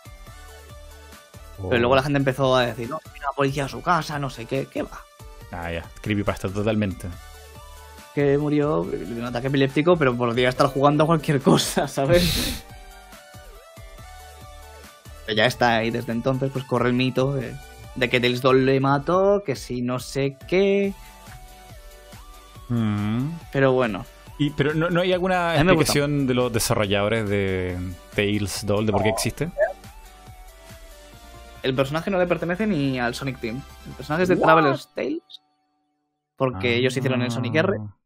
Pero 1.68 1.78
luego 1.78 1.94
la 1.97 2.02
gente 2.02 2.18
empezó 2.18 2.56
a 2.56 2.66
decir, 2.66 2.89
no, 2.89 3.00
la 3.20 3.32
policía 3.36 3.66
a 3.66 3.68
su 3.68 3.82
casa, 3.82 4.18
no 4.18 4.30
sé 4.30 4.47
qué. 4.47 4.66
¿Qué 4.70 4.82
va? 4.82 5.00
Ah, 5.52 5.70
ya. 5.70 5.84
Creepypasta 6.00 6.48
totalmente. 6.48 7.08
que 8.14 8.39
murió 8.39 8.82
de 8.84 9.20
un 9.20 9.24
ataque 9.24 9.48
epiléptico, 9.48 9.97
pero 9.97 10.16
podría 10.16 10.48
estar 10.48 10.66
jugando 10.68 11.05
a 11.05 11.06
cualquier 11.06 11.40
cosa, 11.40 11.86
¿sabes? 11.97 12.64
Pero 15.26 15.36
ya 15.36 15.47
está 15.47 15.76
ahí 15.76 15.90
desde 15.90 16.12
entonces, 16.12 16.50
pues 16.52 16.64
corre 16.64 16.89
el 16.89 16.94
mito 16.94 17.34
de, 17.34 17.55
de 17.94 18.08
que 18.10 18.20
Tails 18.20 18.40
Doll 18.42 18.64
le 18.66 18.80
mató, 18.80 19.42
que 19.44 19.55
si 19.56 19.82
no 19.82 19.98
sé 20.00 20.36
qué. 20.48 20.92
Mm. 22.68 23.28
Pero 23.52 23.72
bueno, 23.72 24.06
Y, 24.39 24.50
pero 24.50 24.74
no, 24.74 24.89
no 24.90 25.00
hay 25.00 25.12
alguna 25.12 25.55
explicación 25.56 26.26
de 26.26 26.34
los 26.34 26.52
desarrolladores 26.52 27.28
de 27.28 27.76
Tails 28.14 28.64
Doll 28.64 28.86
de 28.86 28.92
por 28.92 29.02
qué 29.02 29.08
existe. 29.10 29.50
El 31.62 31.74
personaje 31.74 32.10
no 32.10 32.18
le 32.18 32.26
pertenece 32.26 32.66
ni 32.66 32.98
al 32.98 33.14
Sonic 33.14 33.39
Team. 33.40 33.62
El 33.86 33.92
personaje 33.92 34.22
es 34.24 34.28
de 34.28 34.34
What? 34.36 34.44
Traveler's 34.44 34.89
Tales. 34.94 35.42
Porque 36.36 36.76
ellos 36.76 36.97
hicieron 36.97 37.22
el 37.22 37.30
Sonic 37.30 37.55
R. 37.55 37.76
Ah. 37.78 37.97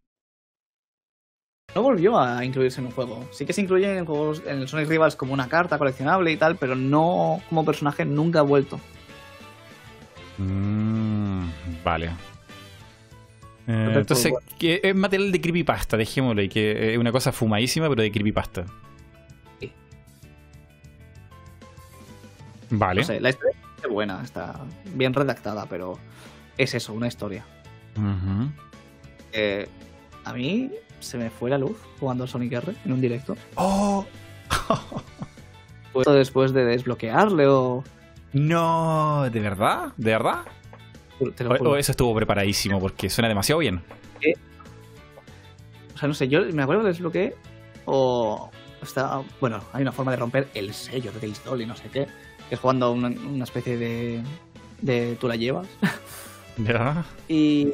No 1.74 1.82
volvió 1.82 2.18
a 2.18 2.44
incluirse 2.44 2.80
en 2.80 2.86
un 2.86 2.92
juego. 2.92 3.28
Sí 3.32 3.46
que 3.46 3.52
se 3.52 3.60
incluye 3.60 3.98
en 3.98 4.04
juegos 4.04 4.42
en 4.46 4.58
el 4.58 4.68
Sonic 4.68 4.88
Rivals 4.88 5.16
como 5.16 5.32
una 5.32 5.48
carta 5.48 5.78
coleccionable 5.78 6.30
y 6.32 6.36
tal, 6.36 6.56
pero 6.56 6.74
no 6.76 7.40
como 7.48 7.64
personaje 7.64 8.04
nunca 8.04 8.40
ha 8.40 8.42
vuelto. 8.42 8.78
Mm, 10.38 11.46
vale. 11.84 12.06
Eh, 13.66 13.92
Entonces, 13.94 14.32
que 14.58 14.80
es 14.82 14.94
material 14.94 15.32
de 15.32 15.40
creepypasta, 15.40 15.96
dejémoslo, 15.96 16.42
y 16.42 16.48
que 16.48 16.92
es 16.92 16.98
una 16.98 17.12
cosa 17.12 17.32
fumadísima, 17.32 17.88
pero 17.88 18.02
de 18.02 18.12
creepypasta. 18.12 18.66
Vale. 22.78 23.00
No 23.02 23.06
sé, 23.06 23.20
la 23.20 23.30
historia 23.30 23.54
es 23.82 23.88
buena, 23.90 24.22
está 24.22 24.60
bien 24.94 25.12
redactada, 25.14 25.66
pero 25.66 25.98
es 26.56 26.74
eso, 26.74 26.92
una 26.92 27.06
historia. 27.08 27.44
Eh, 29.32 29.68
a 30.24 30.32
mí 30.32 30.70
se 31.00 31.18
me 31.18 31.30
fue 31.30 31.50
la 31.50 31.58
luz 31.58 31.76
jugando 32.00 32.24
al 32.24 32.28
Sonic 32.28 32.52
R 32.52 32.74
en 32.84 32.92
un 32.92 33.00
directo. 33.00 33.36
¡Oh! 33.56 34.04
Después 36.06 36.52
de 36.52 36.64
desbloquearle 36.64 37.46
o... 37.46 37.84
No, 38.32 39.28
¿de 39.30 39.40
verdad? 39.40 39.92
¿De 39.96 40.10
verdad? 40.10 40.40
Te 41.36 41.44
lo 41.44 41.52
O, 41.52 41.56
juro. 41.58 41.70
o 41.72 41.76
eso 41.76 41.92
estuvo 41.92 42.12
preparadísimo, 42.16 42.80
porque 42.80 43.08
suena 43.08 43.28
demasiado 43.28 43.60
bien. 43.60 43.80
O 45.94 45.98
sea, 45.98 46.08
no 46.08 46.14
sé, 46.14 46.26
yo 46.28 46.40
me 46.52 46.62
acuerdo 46.62 46.82
que 46.82 46.88
desbloqueé 46.88 47.34
o... 47.84 48.50
Está, 48.82 49.22
bueno, 49.40 49.62
hay 49.72 49.82
una 49.82 49.92
forma 49.92 50.10
de 50.10 50.16
romper 50.18 50.48
el 50.54 50.74
sello 50.74 51.10
de 51.12 51.32
Doll 51.44 51.62
y 51.62 51.66
no 51.66 51.74
sé 51.76 51.88
qué. 51.90 52.06
Que 52.48 52.54
es 52.56 52.60
jugando 52.60 52.92
una, 52.92 53.08
una 53.08 53.44
especie 53.44 53.76
de... 53.76 54.22
de 54.80 55.16
tú 55.20 55.28
la 55.28 55.36
llevas. 55.36 55.66
¿Ya? 56.58 57.04
Y 57.28 57.72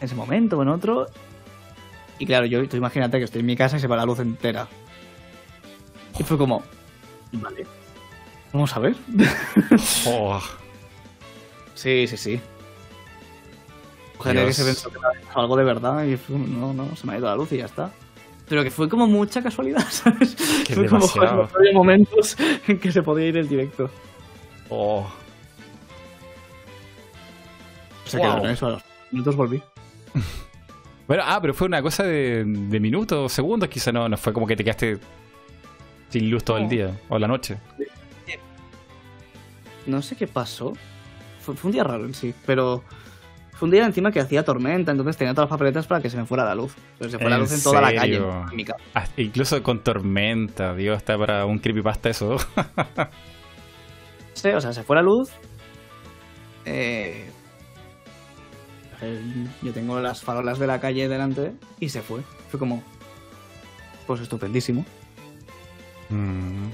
en 0.00 0.06
ese 0.06 0.14
momento 0.14 0.58
o 0.58 0.62
en 0.62 0.68
otro. 0.68 1.08
Y 2.18 2.26
claro, 2.26 2.46
yo 2.46 2.66
tú 2.68 2.76
imagínate 2.76 3.18
que 3.18 3.24
estoy 3.24 3.40
en 3.40 3.46
mi 3.46 3.56
casa 3.56 3.76
y 3.76 3.80
se 3.80 3.86
va 3.86 3.96
la 3.96 4.06
luz 4.06 4.18
entera. 4.20 4.68
Y 6.18 6.22
fue 6.22 6.36
como. 6.38 6.62
Vale. 7.32 7.66
Vamos 8.52 8.74
a 8.76 8.80
ver. 8.80 8.96
Oh, 10.06 10.40
Sí, 11.74 12.06
sí, 12.06 12.16
sí. 12.16 12.40
Gente 14.22 14.44
que 14.44 14.52
se 14.52 14.64
pensó 14.64 14.90
que 14.90 14.98
era 14.98 15.12
algo 15.34 15.56
de 15.56 15.64
verdad 15.64 16.04
y 16.04 16.18
fue, 16.18 16.36
no, 16.36 16.74
no, 16.74 16.94
se 16.94 17.06
me 17.06 17.14
ha 17.14 17.18
ido 17.18 17.26
la 17.26 17.36
luz 17.36 17.52
y 17.52 17.56
ya 17.56 17.64
está. 17.64 17.90
Pero 18.50 18.64
que 18.64 18.70
fue 18.70 18.88
como 18.88 19.06
mucha 19.06 19.40
casualidad, 19.42 19.86
¿sabes? 19.90 20.34
Que 20.66 20.74
fue 20.74 20.86
como 20.86 21.06
demasiado. 21.06 21.46
joder, 21.46 21.52
no 21.52 21.58
había 21.58 21.72
momentos 21.72 22.36
en 22.66 22.78
que 22.80 22.90
se 22.92 23.00
podía 23.02 23.28
ir 23.28 23.36
el 23.38 23.48
directo. 23.48 23.88
oh. 24.68 25.08
O 28.04 28.10
sea 28.10 28.20
que 28.20 28.26
Wow. 28.26 28.36
bueno, 28.38 28.50
eso 28.52 28.66
a 28.66 28.70
los 28.70 28.82
minutos 29.12 29.36
volví. 29.36 29.62
Bueno, 31.06 31.24
ah, 31.26 31.40
pero 31.40 31.52
fue 31.54 31.66
una 31.66 31.82
cosa 31.82 32.04
de, 32.04 32.44
de 32.44 32.78
minutos, 32.78 33.32
segundos, 33.32 33.68
quizá 33.68 33.90
no, 33.90 34.08
no 34.08 34.16
fue 34.16 34.32
como 34.32 34.46
que 34.46 34.54
te 34.54 34.62
quedaste 34.62 34.96
sin 36.08 36.30
luz 36.30 36.44
todo 36.44 36.56
el 36.58 36.68
día 36.68 37.00
o 37.08 37.18
la 37.18 37.26
noche. 37.26 37.58
No 39.86 40.02
sé 40.02 40.14
qué 40.14 40.28
pasó. 40.28 40.74
Fue, 41.40 41.56
fue 41.56 41.68
un 41.70 41.72
día 41.72 41.82
raro 41.82 42.04
en 42.04 42.14
sí, 42.14 42.32
pero 42.46 42.84
Fue 43.60 43.66
un 43.66 43.72
día 43.72 43.84
encima 43.84 44.10
que 44.10 44.20
hacía 44.20 44.42
tormenta, 44.42 44.90
entonces 44.90 45.18
tenía 45.18 45.34
todas 45.34 45.50
las 45.50 45.58
papeletas 45.58 45.86
para 45.86 46.00
que 46.00 46.08
se 46.08 46.16
me 46.16 46.24
fuera 46.24 46.46
la 46.46 46.54
luz. 46.54 46.74
Pero 46.98 47.10
se 47.10 47.18
fue 47.18 47.28
la 47.28 47.36
¿En 47.36 47.42
luz 47.42 47.52
en 47.52 47.62
toda 47.62 47.82
la 47.82 47.92
calle. 47.92 48.16
en 48.16 48.56
mi 48.56 48.64
casa. 48.64 48.82
Ah, 48.94 49.04
incluso 49.18 49.62
con 49.62 49.84
tormenta, 49.84 50.74
Dios, 50.74 50.96
está 50.96 51.18
para 51.18 51.44
un 51.44 51.58
creepypasta 51.58 52.08
eso. 52.08 52.36
Sí, 54.32 54.48
o 54.48 54.60
sea, 54.62 54.72
se 54.72 54.82
fue 54.82 54.96
la 54.96 55.02
luz. 55.02 55.28
Eh, 56.64 57.28
yo 59.60 59.72
tengo 59.74 60.00
las 60.00 60.22
farolas 60.22 60.58
de 60.58 60.66
la 60.66 60.80
calle 60.80 61.06
delante 61.06 61.52
y 61.80 61.90
se 61.90 62.00
fue. 62.00 62.22
Fue 62.48 62.58
como. 62.58 62.82
Pues 64.06 64.22
estupendísimo. 64.22 64.86
Mm. 66.08 66.68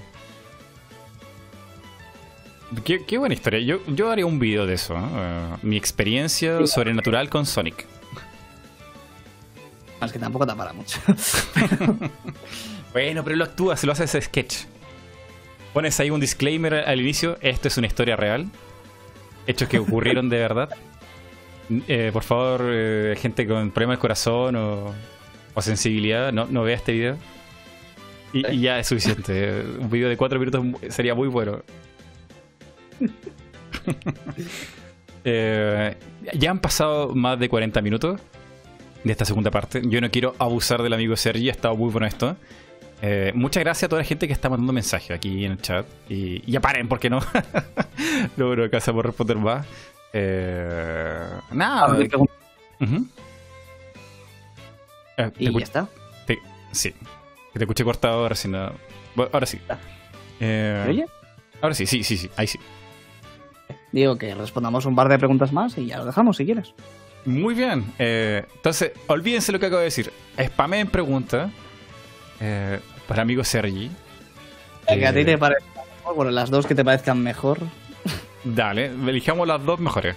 Qué, 2.84 3.04
qué 3.04 3.18
buena 3.18 3.34
historia. 3.34 3.60
Yo, 3.60 3.80
yo 3.86 4.10
haría 4.10 4.26
un 4.26 4.38
video 4.38 4.66
de 4.66 4.74
eso. 4.74 4.96
¿eh? 4.96 5.56
Mi 5.62 5.76
experiencia 5.76 6.58
Sí. 6.60 6.66
sobrenatural 6.66 7.28
con 7.30 7.46
Sonic. 7.46 7.86
Más 10.00 10.12
que 10.12 10.18
tampoco 10.18 10.46
tapará 10.46 10.72
mucho. 10.72 10.98
Bueno, 12.92 13.22
pero 13.24 13.36
lo 13.36 13.44
actúas, 13.44 13.84
lo 13.84 13.92
haces 13.92 14.16
sketch. 14.24 14.56
Pones 15.74 16.00
ahí 16.00 16.08
un 16.08 16.18
disclaimer 16.18 16.72
al 16.74 16.98
inicio. 16.98 17.36
Esto 17.42 17.68
es 17.68 17.76
una 17.76 17.88
historia 17.88 18.16
real. 18.16 18.46
Hechos 19.46 19.68
que 19.68 19.78
ocurrieron 19.78 20.30
de 20.30 20.38
verdad. 20.38 20.70
Eh, 21.86 22.08
por 22.10 22.22
favor, 22.22 22.62
eh, 22.64 23.14
gente 23.20 23.46
con 23.46 23.70
problemas 23.70 23.96
del 23.96 24.00
corazón 24.00 24.56
o, 24.56 24.94
o 25.54 25.60
sensibilidad, 25.62 26.32
no, 26.32 26.46
no 26.46 26.62
vea 26.62 26.76
este 26.76 26.92
video. 26.92 27.18
Y, 28.32 28.46
y 28.50 28.60
ya 28.60 28.78
es 28.78 28.86
suficiente. 28.86 29.62
Un 29.78 29.90
video 29.90 30.08
de 30.08 30.16
cuatro 30.16 30.38
minutos 30.38 30.64
sería 30.88 31.14
muy 31.14 31.28
bueno. 31.28 31.60
Eh, 35.28 35.96
ya 36.34 36.52
han 36.52 36.60
pasado 36.60 37.12
más 37.12 37.36
de 37.40 37.48
40 37.48 37.82
minutos 37.82 38.20
de 39.02 39.10
esta 39.10 39.24
segunda 39.24 39.50
parte. 39.50 39.82
Yo 39.84 40.00
no 40.00 40.08
quiero 40.08 40.36
abusar 40.38 40.82
del 40.84 40.92
amigo 40.92 41.16
Sergi, 41.16 41.48
ha 41.48 41.52
estado 41.52 41.74
muy 41.74 41.90
bueno 41.90 42.06
esto. 42.06 42.36
Eh, 43.02 43.32
muchas 43.34 43.64
gracias 43.64 43.84
a 43.84 43.88
toda 43.88 44.02
la 44.02 44.06
gente 44.06 44.28
que 44.28 44.32
está 44.32 44.48
mandando 44.48 44.72
mensajes 44.72 45.10
aquí 45.10 45.44
en 45.44 45.52
el 45.52 45.60
chat. 45.60 45.84
Y 46.08 46.48
ya 46.48 46.60
paren, 46.60 46.86
¿por 46.88 47.00
qué 47.00 47.10
no? 47.10 47.18
Luego 48.36 48.54
no 48.54 48.62
alcanzamos 48.62 49.00
a 49.04 49.06
responder 49.08 49.36
más. 49.36 49.66
Eh, 50.12 51.28
nada. 51.50 51.88
Ujú. 52.80 53.06
Eh, 55.18 55.30
y 55.40 55.52
ya 55.58 55.64
está. 55.64 55.88
te- 56.26 56.38
sí. 56.70 56.92
Que 57.52 57.58
te 57.58 57.64
escuché 57.64 57.82
cortado 57.82 58.20
ahora 58.20 58.36
sí. 58.36 58.46
No. 58.46 58.70
Bueno, 59.16 59.30
ahora 59.32 59.46
sí. 59.46 59.58
Eh, 60.38 60.82
¿Me 60.86 60.90
oye? 60.92 61.06
Ahora 61.60 61.74
sí, 61.74 61.84
sí, 61.86 62.04
sí, 62.04 62.16
sí. 62.16 62.30
Ahí 62.36 62.46
sí. 62.46 62.60
Digo 63.96 64.18
que 64.18 64.34
respondamos 64.34 64.84
un 64.84 64.94
par 64.94 65.08
de 65.08 65.18
preguntas 65.18 65.52
más 65.54 65.78
y 65.78 65.86
ya 65.86 65.96
lo 65.96 66.04
dejamos 66.04 66.36
si 66.36 66.44
quieres. 66.44 66.74
Muy 67.24 67.54
bien. 67.54 67.82
eh, 67.98 68.44
entonces, 68.56 68.92
olvídense 69.06 69.52
lo 69.52 69.58
que 69.58 69.66
acabo 69.66 69.78
de 69.78 69.86
decir. 69.86 70.12
Spameen 70.38 70.88
preguntas 70.88 71.50
eh, 72.38 72.78
para 73.08 73.22
amigo 73.22 73.42
Sergi. 73.42 73.90
Que 74.86 75.06
a 75.06 75.14
ti 75.14 75.20
Eh, 75.20 75.24
te 75.24 75.38
parezca 75.38 75.64
mejor, 75.96 76.14
bueno, 76.14 76.30
las 76.30 76.50
dos 76.50 76.66
que 76.66 76.74
te 76.74 76.84
parezcan 76.84 77.22
mejor. 77.22 77.58
Dale, 78.44 78.84
elijamos 79.08 79.48
las 79.48 79.64
dos 79.64 79.80
mejores. 79.80 80.14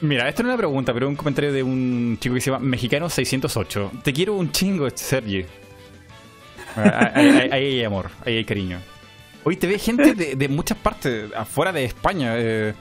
Mira, 0.00 0.28
esto 0.30 0.42
no 0.42 0.48
es 0.48 0.52
una 0.54 0.58
pregunta, 0.58 0.94
pero 0.94 1.08
un 1.08 1.14
comentario 1.16 1.52
de 1.52 1.62
un 1.62 2.16
chico 2.20 2.34
que 2.36 2.40
se 2.40 2.50
llama 2.50 2.64
Mexicano608. 2.74 4.02
Te 4.02 4.14
quiero 4.14 4.32
un 4.34 4.50
chingo, 4.50 4.88
Sergi. 4.94 5.44
Ahí 6.74 7.28
ahí- 7.28 7.48
ahí 7.52 7.64
hay 7.78 7.84
amor, 7.84 8.08
ahí 8.24 8.38
hay 8.38 8.44
cariño. 8.46 8.78
Hoy 9.48 9.56
te 9.56 9.66
ve 9.66 9.78
gente 9.78 10.12
de, 10.14 10.36
de 10.36 10.48
muchas 10.50 10.76
partes, 10.76 11.32
afuera 11.34 11.72
de 11.72 11.82
España. 11.86 12.34
eh, 12.36 12.74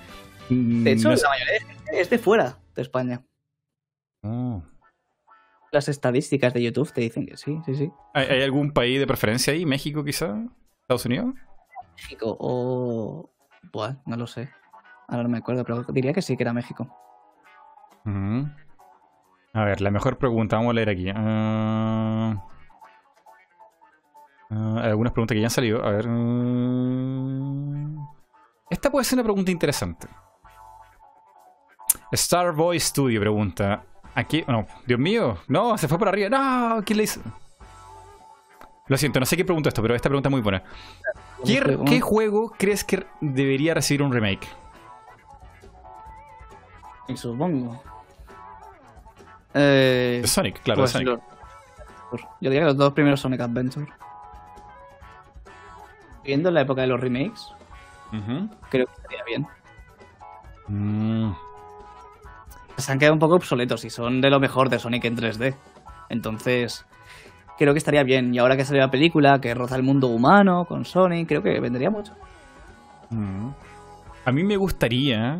De 0.50 0.92
hecho, 0.92 1.08
no 1.08 1.16
sé- 1.16 1.24
la 1.24 1.30
mayoría 1.30 1.54
de 1.54 1.60
gente 1.62 2.02
es 2.02 2.10
de 2.10 2.20
fuera 2.20 2.58
de 2.76 2.82
España. 2.82 3.24
Oh. 4.22 4.62
Las 5.72 5.88
estadísticas 5.88 6.54
de 6.54 6.62
YouTube 6.64 6.92
te 6.92 7.00
dicen 7.00 7.26
que 7.26 7.38
sí, 7.38 7.58
sí, 7.66 7.74
sí. 7.74 7.90
¿Hay, 8.14 8.26
hay 8.28 8.42
algún 8.42 8.74
país 8.74 9.00
de 9.00 9.08
preferencia 9.08 9.54
ahí? 9.54 9.66
¿México 9.66 10.04
quizá? 10.04 10.44
¿Estados 10.82 11.06
Unidos? 11.06 11.36
México 11.96 12.36
o... 12.38 13.32
Buah, 13.72 13.96
no 14.06 14.18
lo 14.18 14.28
sé. 14.28 14.50
Ahora 15.08 15.24
no 15.24 15.30
me 15.30 15.38
acuerdo, 15.38 15.64
pero 15.64 15.84
diría 15.84 16.12
que 16.12 16.22
sí 16.22 16.36
que 16.36 16.44
era 16.44 16.52
México. 16.52 16.94
Ujú. 18.06 18.46
A 19.54 19.64
ver, 19.64 19.80
la 19.80 19.90
mejor 19.90 20.18
pregunta, 20.18 20.58
vamos 20.58 20.72
a 20.72 20.74
leer 20.74 20.90
aquí. 20.90 21.06
Ah, 24.50 24.82
algunas 24.84 25.14
preguntas 25.14 25.36
que 25.36 25.42
ya 25.42 25.48
han 25.48 25.52
salido. 25.52 25.84
A 25.84 25.92
ver. 25.92 26.08
mm. 26.08 27.98
Esta 28.70 28.90
puede 28.92 29.06
ser 29.06 29.18
una 29.18 29.24
pregunta 29.24 29.52
interesante. 29.52 30.08
Starboy 32.14 32.80
Studio 32.80 33.20
pregunta. 33.20 33.84
Aquí. 34.16 34.44
No, 34.48 34.66
Dios 34.86 35.00
mío. 35.00 35.38
No, 35.48 35.78
se 35.78 35.88
fue 35.88 35.98
por 35.98 36.08
arriba. 36.10 36.30
No, 36.30 36.82
¿quién 36.84 36.98
le 36.98 37.04
hizo? 37.04 37.22
Lo 38.88 38.98
siento, 38.98 39.20
no 39.20 39.26
sé 39.26 39.36
quién 39.36 39.46
preguntó 39.46 39.68
esto, 39.68 39.82
pero 39.82 39.96
esta 39.96 40.08
pregunta 40.08 40.30
es 40.30 40.32
muy 40.32 40.42
buena. 40.42 40.64
¿Qué, 41.46 41.60
Juego. 41.62 41.86
qué 41.86 42.00
juego 42.02 42.54
crees 42.58 42.84
que 42.86 43.06
debería 43.20 43.74
recibir 43.74 44.02
un 44.02 44.12
remake? 44.14 44.48
Y 47.10 47.18
supongo. 47.18 47.82
Eh, 49.54 50.22
Sonic, 50.26 50.62
claro, 50.62 50.88
Sonic. 50.88 51.08
yo 51.10 51.20
diría 52.40 52.60
que 52.62 52.66
los 52.66 52.78
dos 52.78 52.94
primeros 52.94 53.20
Sonic 53.20 53.42
Adventure. 53.42 53.88
Viendo 56.28 56.52
la 56.52 56.62
época 56.62 56.82
de 56.82 56.88
los 56.88 57.00
remakes, 57.00 57.48
creo 58.70 58.86
que 58.86 58.92
estaría 59.02 59.24
bien. 59.26 59.48
Mm. 60.68 61.32
Se 62.78 62.92
han 62.92 63.00
quedado 63.00 63.14
un 63.14 63.20
poco 63.20 63.36
obsoletos 63.36 63.84
y 63.86 63.90
son 63.90 64.22
de 64.22 64.30
lo 64.30 64.40
mejor 64.40 64.70
de 64.70 64.78
Sonic 64.78 65.06
en 65.06 65.18
3D. 65.18 65.56
Entonces, 66.10 66.86
creo 67.58 67.74
que 67.74 67.80
estaría 67.80 68.04
bien. 68.04 68.34
Y 68.36 68.38
ahora 68.40 68.56
que 68.56 68.66
salió 68.66 68.82
la 68.82 68.92
película, 68.92 69.42
que 69.42 69.54
roza 69.56 69.76
el 69.76 69.84
mundo 69.84 70.08
humano 70.08 70.66
con 70.66 70.86
Sonic, 70.86 71.28
creo 71.28 71.42
que 71.42 71.60
vendría 71.60 71.90
mucho. 71.90 72.14
Mm. 73.10 73.50
A 74.26 74.32
mí 74.32 74.44
me 74.44 74.58
gustaría 74.58 75.40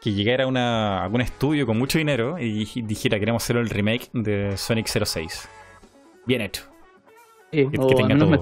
que 0.00 0.12
llegara 0.12 0.46
una, 0.46 1.02
algún 1.02 1.20
estudio 1.20 1.66
con 1.66 1.78
mucho 1.78 1.98
dinero 1.98 2.38
y 2.38 2.64
dij- 2.64 2.86
dijera 2.86 3.18
queremos 3.18 3.42
hacer 3.42 3.56
el 3.56 3.68
remake 3.68 4.08
de 4.12 4.56
Sonic 4.56 4.86
06. 4.86 5.48
Bien 6.26 6.40
hecho. 6.40 6.62
Sí, 7.50 7.68
Que, 7.70 7.78
que 7.78 7.94
tenga 7.96 8.16
todo. 8.18 8.40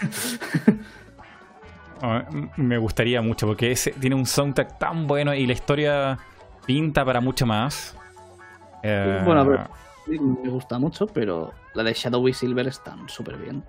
me 2.56 2.78
gustaría 2.78 3.22
mucho 3.22 3.46
porque 3.46 3.72
ese 3.72 3.92
tiene 3.92 4.16
un 4.16 4.26
soundtrack 4.26 4.78
tan 4.78 5.06
bueno 5.06 5.34
y 5.34 5.46
la 5.46 5.52
historia 5.52 6.18
pinta 6.66 7.04
para 7.04 7.20
mucho 7.20 7.46
más. 7.46 7.96
Eh, 8.82 9.22
Bueno, 9.24 9.44
me 10.06 10.50
gusta 10.50 10.78
mucho, 10.78 11.06
pero 11.06 11.52
la 11.74 11.82
de 11.82 11.92
Shadow 11.94 12.26
y 12.28 12.34
Silver 12.34 12.66
están 12.68 13.08
súper 13.08 13.36
bien. 13.38 13.64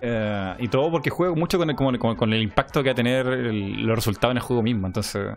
Eh, 0.00 0.54
y 0.60 0.68
todo 0.68 0.90
porque 0.90 1.10
juego 1.10 1.34
mucho 1.34 1.58
con 1.58 1.68
el, 1.70 1.76
con, 1.76 2.32
el 2.32 2.42
impacto 2.42 2.82
que 2.82 2.90
va 2.90 2.92
a 2.92 2.96
tener 2.96 3.26
el- 3.26 3.82
los 3.84 3.96
resultados 3.96 4.32
en 4.32 4.36
el 4.38 4.42
juego 4.42 4.62
mismo. 4.62 4.86
Entonces, 4.86 5.36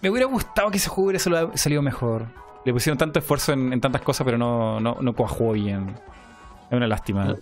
me 0.00 0.10
hubiera 0.10 0.26
gustado 0.26 0.70
que 0.70 0.78
ese 0.78 0.88
juego 0.88 1.08
hubiera 1.10 1.18
sal- 1.22 1.50
salido 1.54 1.82
mejor. 1.82 2.26
Le 2.64 2.72
pusieron 2.72 2.98
tanto 2.98 3.18
esfuerzo 3.18 3.52
en, 3.52 3.72
en 3.72 3.80
tantas 3.80 4.02
cosas, 4.02 4.24
pero 4.24 4.36
no, 4.36 4.80
no, 4.80 4.98
no 5.00 5.14
cuajó 5.14 5.52
bien. 5.52 5.94
Es 6.70 6.76
una 6.76 6.86
lástima. 6.86 7.34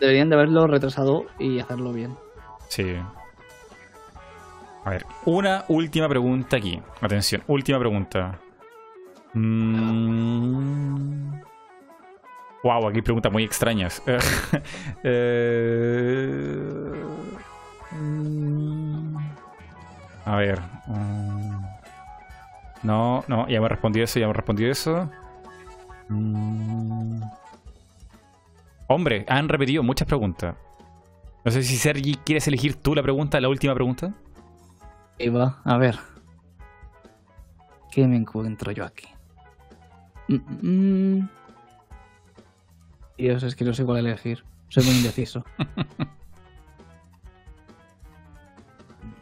Deberían 0.00 0.28
de 0.28 0.34
haberlo 0.36 0.66
retrasado 0.66 1.26
y 1.38 1.60
hacerlo 1.60 1.92
bien. 1.92 2.16
Sí. 2.68 2.96
A 4.84 4.90
ver, 4.90 5.06
una 5.24 5.64
última 5.68 6.08
pregunta 6.08 6.56
aquí. 6.56 6.80
Atención, 7.00 7.42
última 7.46 7.78
pregunta. 7.78 8.38
Mm. 9.34 10.82
Wow, 12.64 12.88
aquí 12.88 12.98
hay 12.98 13.02
preguntas 13.02 13.32
muy 13.32 13.44
extrañas. 13.44 14.02
Eh, 15.04 16.92
mm. 17.92 19.16
A 20.24 20.36
ver. 20.36 20.60
No, 22.82 23.24
no, 23.28 23.48
ya 23.48 23.60
me 23.60 23.68
respondió 23.68 24.04
eso, 24.04 24.18
ya 24.18 24.26
me 24.26 24.32
respondió 24.32 24.70
eso. 24.70 25.08
Mm. 26.08 27.22
Hombre, 28.88 29.24
han 29.28 29.48
repetido 29.48 29.82
muchas 29.82 30.06
preguntas. 30.06 30.56
No 31.44 31.50
sé 31.50 31.62
si 31.62 31.76
Sergi 31.76 32.16
quieres 32.16 32.46
elegir 32.46 32.76
tú 32.76 32.94
la 32.94 33.02
pregunta, 33.02 33.40
la 33.40 33.48
última 33.48 33.74
pregunta. 33.74 34.12
Y 35.18 35.28
va, 35.28 35.60
a 35.64 35.76
ver. 35.76 35.98
¿Qué 37.90 38.06
me 38.06 38.16
encuentro 38.16 38.72
yo 38.72 38.84
aquí? 38.84 39.06
Mm, 40.28 41.18
mm. 41.18 41.28
Dios, 43.18 43.42
es 43.42 43.54
que 43.54 43.64
no 43.64 43.74
sé 43.74 43.84
cuál 43.84 43.98
elegir. 43.98 44.44
Soy 44.68 44.84
muy 44.84 44.94
indeciso. 44.94 45.44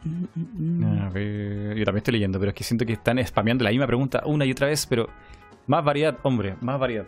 A 0.03 1.11
ver, 1.11 1.77
yo 1.77 1.85
también 1.85 1.99
estoy 1.99 2.13
leyendo, 2.13 2.39
pero 2.39 2.51
es 2.51 2.55
que 2.55 2.65
siento 2.65 2.87
que 2.87 2.95
están 2.95 3.25
spameando 3.27 3.65
la 3.65 3.71
misma 3.71 3.87
pregunta 3.87 4.23
una 4.25 4.45
y 4.45 4.53
otra 4.53 4.69
vez, 4.69 4.87
pero 4.87 5.09
más 5.67 5.85
variedad, 5.85 6.17
hombre, 6.23 6.57
más 6.61 6.79
variedad. 6.79 7.07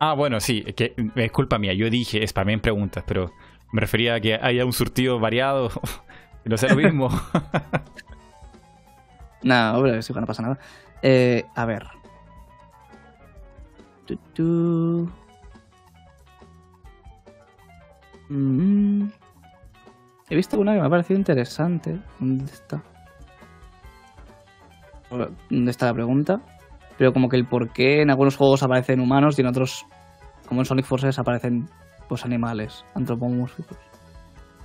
Ah, 0.00 0.14
bueno, 0.14 0.40
sí, 0.40 0.62
que 0.62 0.94
es 1.16 1.32
culpa 1.32 1.58
mía. 1.58 1.74
Yo 1.74 1.90
dije 1.90 2.26
spamé 2.26 2.52
en 2.52 2.60
preguntas, 2.60 3.04
pero 3.06 3.32
me 3.72 3.80
refería 3.80 4.14
a 4.14 4.20
que 4.20 4.34
haya 4.34 4.64
un 4.64 4.72
surtido 4.72 5.18
variado. 5.18 5.70
no 6.44 6.56
sea 6.56 6.70
lo 6.70 6.76
mismo. 6.76 7.08
no, 9.42 9.76
hombre, 9.76 10.00
sí, 10.02 10.12
no 10.14 10.26
pasa 10.26 10.42
nada. 10.42 10.58
Eh, 11.02 11.44
a 11.54 11.64
ver. 11.64 11.86
Mm. 18.28 19.08
He 20.30 20.36
visto 20.36 20.58
una 20.58 20.74
que 20.74 20.80
me 20.80 20.86
ha 20.86 20.90
parecido 20.90 21.18
interesante. 21.18 21.98
¿Dónde 22.18 22.44
está? 22.44 22.82
¿Dónde 25.50 25.70
está 25.70 25.86
la 25.86 25.94
pregunta? 25.94 26.40
Pero 26.98 27.12
como 27.12 27.28
que 27.28 27.36
el 27.36 27.46
por 27.46 27.72
qué 27.72 28.02
en 28.02 28.10
algunos 28.10 28.36
juegos 28.36 28.62
aparecen 28.62 29.00
humanos 29.00 29.38
y 29.38 29.42
en 29.42 29.48
otros, 29.48 29.86
como 30.46 30.60
en 30.60 30.64
Sonic 30.66 30.84
Forces, 30.84 31.18
aparecen 31.18 31.66
pues 32.08 32.24
animales 32.24 32.84
antropomórficos. 32.94 33.78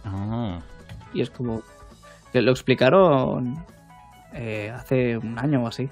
Ah. 0.03 0.59
Y 1.13 1.21
es 1.21 1.29
como 1.29 1.61
que 2.33 2.41
lo 2.41 2.51
explicaron 2.51 3.63
eh, 4.33 4.71
hace 4.73 5.17
un 5.17 5.37
año 5.39 5.63
o 5.63 5.67
así. 5.67 5.89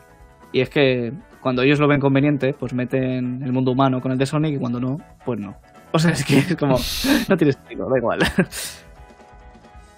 Y 0.52 0.60
es 0.62 0.70
que 0.70 1.14
cuando 1.40 1.62
ellos 1.62 1.80
lo 1.80 1.88
ven 1.88 2.02
conveniente, 2.02 2.54
pues 2.54 2.74
meten 2.74 3.42
el 3.44 3.54
mundo 3.54 3.72
humano 3.72 4.02
con 4.02 4.12
el 4.12 4.18
de 4.18 4.26
Sonic 4.26 4.56
y 4.56 4.60
cuando 4.60 4.80
no, 4.80 4.98
pues 5.24 5.40
no. 5.40 5.56
O 5.92 6.00
sea, 6.00 6.12
es 6.12 6.24
que 6.24 6.38
es 6.40 6.56
como, 6.56 6.78
no 7.28 7.38
tiene 7.38 7.54
sentido, 7.54 7.90
da 7.90 7.98
igual. 7.98 8.20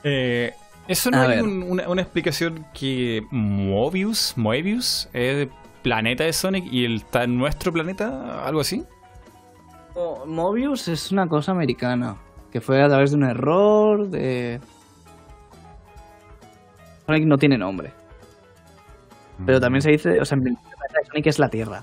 Eh, 0.06 0.54
¿Eso 0.86 1.10
no 1.12 1.22
hay 1.22 1.40
una, 1.40 2.02
explicación 2.02 2.66
que 2.74 3.26
Mobius, 3.32 4.34
Moebius, 4.36 5.08
es 5.14 5.48
planeta 5.82 6.26
de 6.26 6.34
Sonic 6.34 6.66
y 6.70 6.94
está 6.96 7.24
en 7.24 7.38
nuestro 7.38 7.72
planeta? 7.72 8.46
¿Algo 8.46 8.60
así? 8.60 8.84
Mobius 10.26 10.90
es 10.90 11.12
una 11.12 11.28
cosa 11.28 11.54
americana, 11.54 12.18
que 12.52 12.60
fue 12.60 12.84
a 12.84 12.90
través 12.90 13.12
de 13.12 13.18
un 13.18 13.24
error 13.24 14.10
de... 14.10 14.60
Sonic 17.06 17.26
no 17.26 17.38
tiene 17.38 17.58
nombre. 17.58 17.94
Pero 19.46 19.62
también 19.62 19.82
se 19.82 19.92
dice, 19.92 20.20
o 20.20 20.26
sea, 20.26 20.38
en 20.38 20.58
Sonic 21.08 21.28
es 21.28 21.40
la 21.40 21.50
Tierra. 21.50 21.82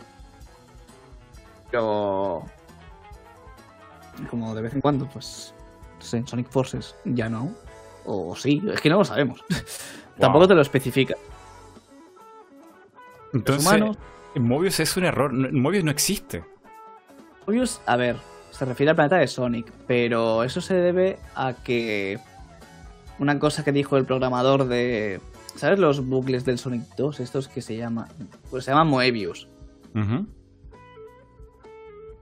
Pero... 1.71 2.45
Como 4.29 4.55
de 4.55 4.63
vez 4.63 4.75
en 4.75 4.81
cuando, 4.81 5.09
pues... 5.09 5.55
En 6.13 6.27
Sonic 6.27 6.49
Forces 6.49 6.97
ya 7.05 7.29
no. 7.29 7.53
O 8.07 8.35
sí, 8.35 8.63
es 8.73 8.81
que 8.81 8.89
no 8.89 8.99
lo 8.99 9.05
sabemos. 9.05 9.45
Tampoco 10.19 10.49
te 10.49 10.55
lo 10.55 10.63
especifica. 10.63 11.15
Entonces, 13.33 13.83
Mobius 14.35 14.81
es 14.81 14.97
un 14.97 15.05
error. 15.05 15.33
Mobius 15.53 15.85
no 15.85 15.91
existe. 15.91 16.43
Mobius, 17.47 17.81
a 17.87 17.97
ver, 17.97 18.17
se 18.51 18.65
refiere 18.65 18.91
al 18.91 18.97
planeta 18.97 19.17
de 19.17 19.27
Sonic, 19.27 19.71
pero 19.87 20.43
eso 20.43 20.61
se 20.61 20.75
debe 20.75 21.19
a 21.35 21.55
que 21.55 22.19
una 23.19 23.39
cosa 23.39 23.65
que 23.65 23.73
dijo 23.73 23.97
el 23.97 24.05
programador 24.05 24.67
de 24.67 25.21
¿sabes 25.57 25.79
los 25.79 26.07
bucles 26.07 26.45
del 26.45 26.59
Sonic 26.59 26.83
2 26.97 27.21
estos 27.21 27.49
que 27.49 27.61
se 27.61 27.77
llaman 27.77 28.09
pues 28.51 28.65
se 28.65 28.71
llaman 28.71 28.89
Moebius. 28.89 29.49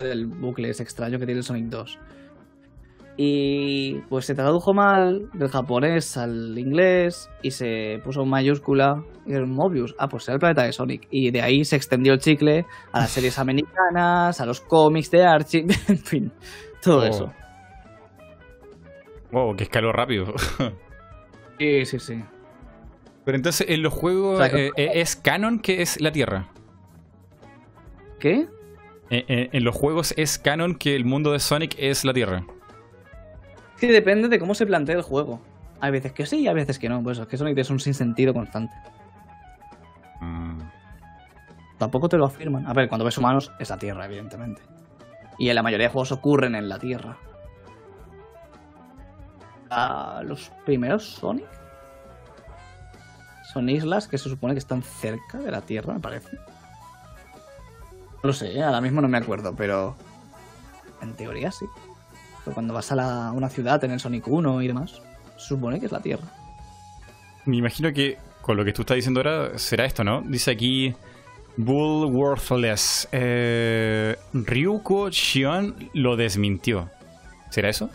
El 0.01 0.27
bucle 0.27 0.71
es 0.71 0.81
extraño 0.81 1.19
que 1.19 1.27
tiene 1.27 1.39
el 1.39 1.45
Sonic 1.45 1.67
2. 1.67 1.99
Y 3.21 4.01
pues 4.09 4.27
se 4.27 4.35
tradujo 4.37 4.73
mal 4.73 5.29
del 5.35 5.49
japonés 5.49 6.17
al 6.17 6.57
inglés 6.57 7.29
y 7.43 7.51
se 7.51 8.01
puso 8.05 8.25
mayúscula 8.25 9.03
y 9.27 9.33
era 9.33 9.45
Mobius. 9.45 9.97
Ah, 9.99 10.07
pues 10.07 10.29
era 10.29 10.35
el 10.35 10.39
planeta 10.39 10.63
de 10.63 10.73
Sonic. 10.73 11.09
Y 11.11 11.33
de 11.33 11.43
ahí 11.43 11.65
se 11.65 11.75
extendió 11.75 12.13
el 12.13 12.21
chicle 12.21 12.65
a 12.93 13.01
las 13.01 13.11
series 13.11 13.37
americanas, 13.41 14.41
a 14.41 14.47
los 14.47 14.61
cómics 14.61 15.11
de 15.11 15.25
Archie, 15.25 15.67
en 15.89 15.99
fin, 15.99 16.33
todo 16.81 17.05
eso. 17.05 17.33
Wow, 19.33 19.57
que 19.57 19.65
escaló 19.65 19.91
rápido. 19.91 20.35
sí, 21.59 21.85
sí, 21.87 21.99
sí. 21.99 22.25
Pero 23.25 23.37
entonces 23.37 23.67
en 23.69 23.83
los 23.83 23.93
juegos 23.93 24.41
eh, 24.55 24.71
eh, 24.77 24.91
es 24.95 25.17
canon 25.17 25.59
que 25.59 25.83
es 25.83 26.01
la 26.01 26.13
Tierra. 26.13 26.53
¿Qué? 28.21 28.47
Eh, 29.11 29.49
en 29.53 29.65
los 29.65 29.75
juegos 29.75 30.13
es 30.17 30.39
canon 30.39 30.75
que 30.75 30.95
el 30.95 31.05
mundo 31.05 31.33
de 31.33 31.39
Sonic 31.39 31.75
es 31.79 32.05
la 32.05 32.13
Tierra. 32.13 32.45
Sí, 33.77 33.87
depende 33.87 34.29
de 34.29 34.39
cómo 34.39 34.55
se 34.55 34.67
plantea 34.67 34.97
el 34.97 35.03
juego. 35.03 35.41
Hay 35.81 35.93
veces 35.93 36.13
que 36.13 36.27
sí 36.27 36.41
y 36.41 36.49
hay 36.49 36.55
veces 36.55 36.79
que 36.79 36.89
no. 36.89 37.03
Pues 37.03 37.19
es 37.19 37.27
que 37.27 37.37
Sonic 37.37 37.57
es 37.59 37.71
un 37.71 37.81
sinsentido 37.81 38.35
constante. 38.35 38.75
Mm. 40.21 40.59
Tampoco 41.79 42.09
te 42.09 42.19
lo 42.19 42.27
afirman. 42.27 42.67
A 42.67 42.73
ver, 42.73 42.89
cuando 42.89 43.05
ves 43.05 43.17
humanos 43.17 43.53
es 43.59 43.71
la 43.71 43.79
Tierra, 43.79 44.05
evidentemente. 44.05 44.61
Y 45.39 45.49
en 45.49 45.55
la 45.55 45.63
mayoría 45.63 45.87
de 45.87 45.93
juegos 45.93 46.13
ocurren 46.13 46.55
en 46.57 46.69
la 46.69 46.79
Tierra. 46.79 47.17
Ah, 49.71 50.23
los 50.25 50.51
primeros 50.65 51.05
Sonic 51.05 51.47
son 53.53 53.69
islas 53.69 54.09
que 54.09 54.19
se 54.19 54.29
supone 54.29 54.55
que 54.55 54.59
están 54.59 54.83
cerca 54.83 55.39
de 55.39 55.51
la 55.51 55.61
Tierra, 55.61 55.95
me 55.95 56.01
parece. 56.01 56.37
No 58.23 58.29
lo 58.29 58.33
sé, 58.33 58.53
¿eh? 58.53 58.63
ahora 58.63 58.81
mismo 58.81 59.01
no 59.01 59.09
me 59.09 59.19
acuerdo, 59.19 59.55
pero 59.57 59.97
en 61.01 61.15
teoría 61.15 61.51
sí 61.51 61.67
cuando 62.53 62.75
vas 62.75 62.91
a 62.93 63.33
una 63.33 63.49
ciudad 63.49 63.83
en 63.85 63.93
el 63.93 64.01
Sonic 64.01 64.27
1 64.27 64.63
y 64.63 64.67
demás, 64.67 65.01
se 65.37 65.49
supone 65.49 65.79
que 65.81 65.87
es 65.87 65.93
la 65.93 66.01
Tierra. 66.01 66.27
Me 67.47 67.57
imagino 67.57 67.93
que 67.93 68.19
con 68.43 68.57
lo 68.57 68.65
que 68.65 68.73
tú 68.73 68.83
estás 68.83 68.97
diciendo 68.97 69.21
ahora 69.21 69.59
será 69.59 69.85
esto, 69.85 70.05
¿no? 70.05 70.23
Dice 70.23 70.51
aquí 70.51 70.95
Bull 71.57 72.15
Worthless. 72.15 73.09
Eh, 73.13 74.17
Ryuko 74.33 75.11
Shion 75.11 75.91
lo 75.95 76.17
desmintió. 76.17 76.89
¿Será 77.51 77.71
eso? 77.71 77.89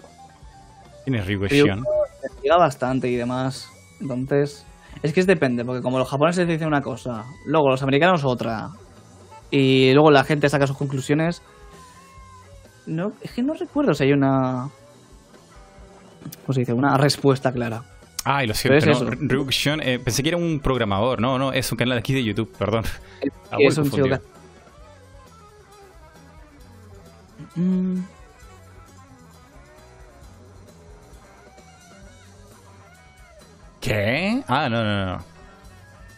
¿Quién 1.04 1.18
es 1.18 1.28
Ryuko, 1.28 1.48
Shion? 1.48 1.84
Investiga 2.24 2.58
bastante 2.58 3.10
y 3.10 3.16
demás. 3.16 3.70
Entonces, 4.00 4.66
es 5.02 5.14
que 5.14 5.20
es 5.20 5.28
depende, 5.28 5.64
porque 5.64 5.82
como 5.82 6.00
los 6.00 6.10
japoneses 6.10 6.48
dicen 6.48 6.68
una 6.68 6.82
cosa, 6.82 7.26
luego 7.46 7.70
los 7.70 7.84
americanos 7.84 8.24
otra, 8.26 8.70
y 9.54 9.94
luego 9.94 10.10
la 10.10 10.24
gente 10.24 10.50
saca 10.50 10.66
sus 10.66 10.76
conclusiones, 10.76 11.44
no, 12.88 13.14
es 13.22 13.34
que 13.34 13.44
no 13.44 13.54
recuerdo 13.54 13.94
si 13.94 14.04
hay 14.04 14.14
una. 14.14 14.68
¿Cómo 16.42 16.54
se 16.56 16.62
dice? 16.62 16.74
Una 16.74 16.98
respuesta 16.98 17.52
clara. 17.52 17.84
Ay, 18.24 18.48
lo 18.48 18.56
siento, 18.56 18.84
no, 19.20 19.84
eh, 19.84 20.00
pensé 20.00 20.24
que 20.24 20.30
era 20.30 20.38
un 20.38 20.60
programador. 20.60 21.22
No, 21.22 21.38
no, 21.38 21.54
es 21.54 21.72
un 21.72 21.78
canal 21.78 22.00
aquí 22.00 22.16
de 22.16 22.24
YouTube, 22.24 22.52
perdón. 22.58 22.84
Es, 23.60 23.78
un 23.78 23.92
chico 23.92 24.08
mm. 27.56 28.00
¿Qué? 33.82 34.44
Ah, 34.48 34.68
no, 34.68 34.84
no, 34.84 35.06
no. 35.06 35.33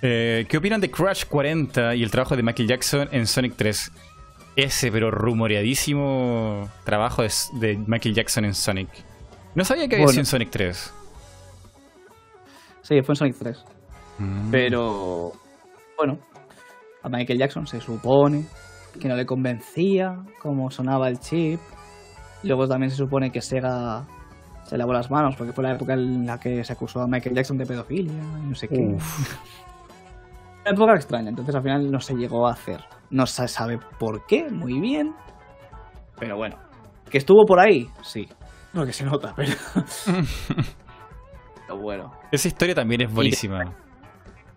Eh, 0.07 0.45
¿Qué 0.47 0.57
opinan 0.57 0.79
de 0.79 0.91
Crash 0.91 1.25
40 1.25 1.95
y 1.95 2.03
el 2.03 2.11
trabajo 2.11 2.35
de 2.35 2.43
Michael 2.43 2.67
Jackson 2.67 3.09
en 3.11 3.25
Sonic 3.25 3.55
3? 3.55 3.91
ese, 4.55 4.91
pero 4.91 5.11
rumoreadísimo 5.11 6.69
trabajo 6.83 7.23
de, 7.23 7.77
Michael 7.87 8.15
Jackson 8.15 8.45
en 8.45 8.53
Sonic. 8.53 8.89
No 9.53 9.63
sabía 9.63 9.87
que 9.87 9.95
había 9.95 10.07
sido 10.07 10.21
en 10.21 10.25
Sonic 10.25 10.49
3. 10.49 10.93
Sí, 12.81 13.01
fue 13.01 13.13
en 13.13 13.15
Sonic 13.15 13.35
3. 13.37 13.65
Mm. 14.19 14.51
Pero, 14.51 15.33
bueno, 15.97 16.19
a 17.03 17.09
Michael 17.09 17.39
Jackson 17.39 17.67
se 17.67 17.81
supone 17.81 18.45
que 18.99 19.07
no 19.07 19.15
le 19.15 19.25
convencía 19.25 20.23
cómo 20.39 20.71
sonaba 20.71 21.09
el 21.09 21.19
chip. 21.19 21.59
Luego 22.43 22.67
también 22.67 22.91
se 22.91 22.97
supone 22.97 23.31
que 23.31 23.41
Sega 23.41 24.05
se 24.65 24.77
lavó 24.77 24.93
las 24.93 25.11
manos 25.11 25.35
porque 25.35 25.51
fue 25.51 25.63
la 25.63 25.73
época 25.73 25.93
en 25.93 26.25
la 26.25 26.39
que 26.39 26.63
se 26.63 26.73
acusó 26.73 27.01
a 27.01 27.07
Michael 27.07 27.35
Jackson 27.35 27.57
de 27.57 27.65
pedofilia 27.65 28.13
y 28.13 28.47
no 28.47 28.55
sé 28.55 28.67
qué. 28.67 28.95
Época 30.71 30.93
extraña, 30.95 31.29
entonces 31.29 31.55
al 31.55 31.61
final 31.61 31.91
no 31.91 31.99
se 31.99 32.15
llegó 32.15 32.47
a 32.47 32.51
hacer. 32.51 32.81
No 33.09 33.25
se 33.25 33.47
sabe 33.47 33.79
por 33.99 34.25
qué, 34.25 34.49
muy 34.49 34.79
bien. 34.79 35.13
Pero 36.19 36.37
bueno. 36.37 36.57
¿Que 37.09 37.17
estuvo 37.17 37.45
por 37.45 37.59
ahí? 37.59 37.87
Sí. 38.01 38.27
No, 38.73 38.85
que 38.85 38.93
se 38.93 39.05
nota, 39.05 39.33
pero. 39.35 39.53
pero 41.67 41.79
bueno. 41.79 42.11
Esa 42.31 42.47
historia 42.47 42.75
también 42.75 43.01
es 43.01 43.13
buenísima. 43.13 43.63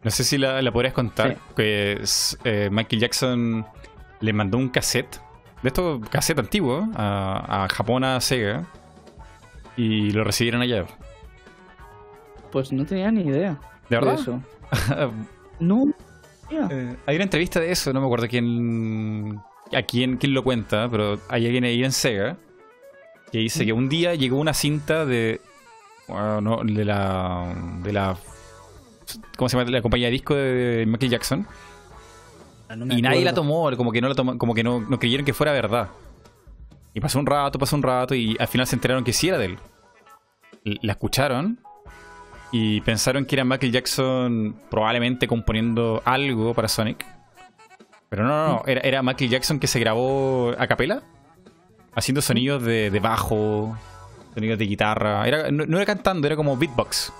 No 0.02 0.10
sé 0.10 0.24
si 0.24 0.38
la, 0.38 0.60
podrías 0.72 0.94
contar. 0.94 1.36
Que 1.56 2.02
eh, 2.44 2.68
Michael 2.70 3.00
Jackson 3.00 3.66
le 4.20 4.32
mandó 4.32 4.58
un 4.58 4.70
cassette. 4.70 5.20
De 5.62 5.68
esto, 5.68 6.00
cassette 6.10 6.38
antiguo, 6.38 6.86
a, 6.94 7.64
a 7.64 7.68
Japón, 7.68 8.04
a 8.04 8.20
Sega. 8.20 8.64
Y 9.76 10.10
lo 10.10 10.24
recibieron 10.24 10.62
allá. 10.62 10.84
Pues 12.50 12.72
no 12.72 12.84
tenía 12.84 13.10
ni 13.10 13.22
idea. 13.22 13.58
¿De 13.88 13.96
verdad? 13.96 14.14
eso. 14.14 14.40
no, 15.60 15.94
eh, 16.50 16.96
hay 17.06 17.16
una 17.16 17.24
entrevista 17.24 17.60
de 17.60 17.70
eso, 17.70 17.92
no 17.92 18.00
me 18.00 18.06
acuerdo 18.06 18.26
quién, 18.28 19.40
a 19.72 19.82
quién, 19.82 20.16
quién 20.16 20.34
lo 20.34 20.42
cuenta, 20.42 20.88
pero 20.88 21.20
hay 21.28 21.46
alguien 21.46 21.64
ahí 21.64 21.84
en 21.84 21.92
Sega 21.92 22.36
que 23.30 23.38
dice 23.38 23.66
que 23.66 23.72
un 23.72 23.88
día 23.88 24.14
llegó 24.14 24.38
una 24.38 24.54
cinta 24.54 25.04
de, 25.04 25.40
de 26.08 26.84
la, 26.84 27.54
de 27.82 27.92
la, 27.92 28.16
¿cómo 29.36 29.48
se 29.48 29.58
llama? 29.58 29.70
La 29.70 29.82
compañía 29.82 30.06
de 30.06 30.12
disco 30.12 30.34
de 30.34 30.84
Michael 30.86 31.10
Jackson. 31.10 31.46
Ah, 32.70 32.76
y 32.90 33.02
nadie 33.02 33.24
la 33.24 33.34
tomó, 33.34 33.70
como 33.76 33.92
que 33.92 34.00
no 34.00 34.08
la 34.08 34.14
tomó, 34.14 34.38
como 34.38 34.54
que 34.54 34.62
no, 34.62 34.80
no 34.80 34.98
creyeron 34.98 35.26
que 35.26 35.34
fuera 35.34 35.52
verdad. 35.52 35.90
Y 36.94 37.00
pasó 37.00 37.18
un 37.18 37.26
rato, 37.26 37.58
pasó 37.58 37.76
un 37.76 37.82
rato 37.82 38.14
y 38.14 38.36
al 38.40 38.48
final 38.48 38.66
se 38.66 38.76
enteraron 38.76 39.04
que 39.04 39.12
sí 39.12 39.28
era 39.28 39.38
de 39.38 39.44
él. 39.46 39.58
La 40.82 40.92
escucharon 40.92 41.60
y 42.50 42.80
pensaron 42.80 43.26
que 43.26 43.36
era 43.36 43.44
Michael 43.44 43.72
Jackson 43.72 44.56
probablemente 44.70 45.28
componiendo 45.28 46.02
algo 46.04 46.54
para 46.54 46.68
Sonic. 46.68 47.04
Pero 48.08 48.24
no, 48.24 48.28
no, 48.28 48.48
no, 48.48 48.62
era, 48.66 48.80
era 48.80 49.02
Michael 49.02 49.30
Jackson 49.30 49.60
que 49.60 49.66
se 49.66 49.78
grabó 49.78 50.54
a 50.58 50.66
capela, 50.66 51.02
haciendo 51.94 52.22
sonidos 52.22 52.62
de, 52.62 52.98
bajo, 53.02 53.76
sonidos 54.34 54.58
de 54.58 54.66
guitarra. 54.66 55.26
Era, 55.28 55.50
no, 55.50 55.76
era 55.76 55.84
cantando, 55.84 56.26
era 56.26 56.36
como 56.36 56.56
beatbox. 56.56 57.12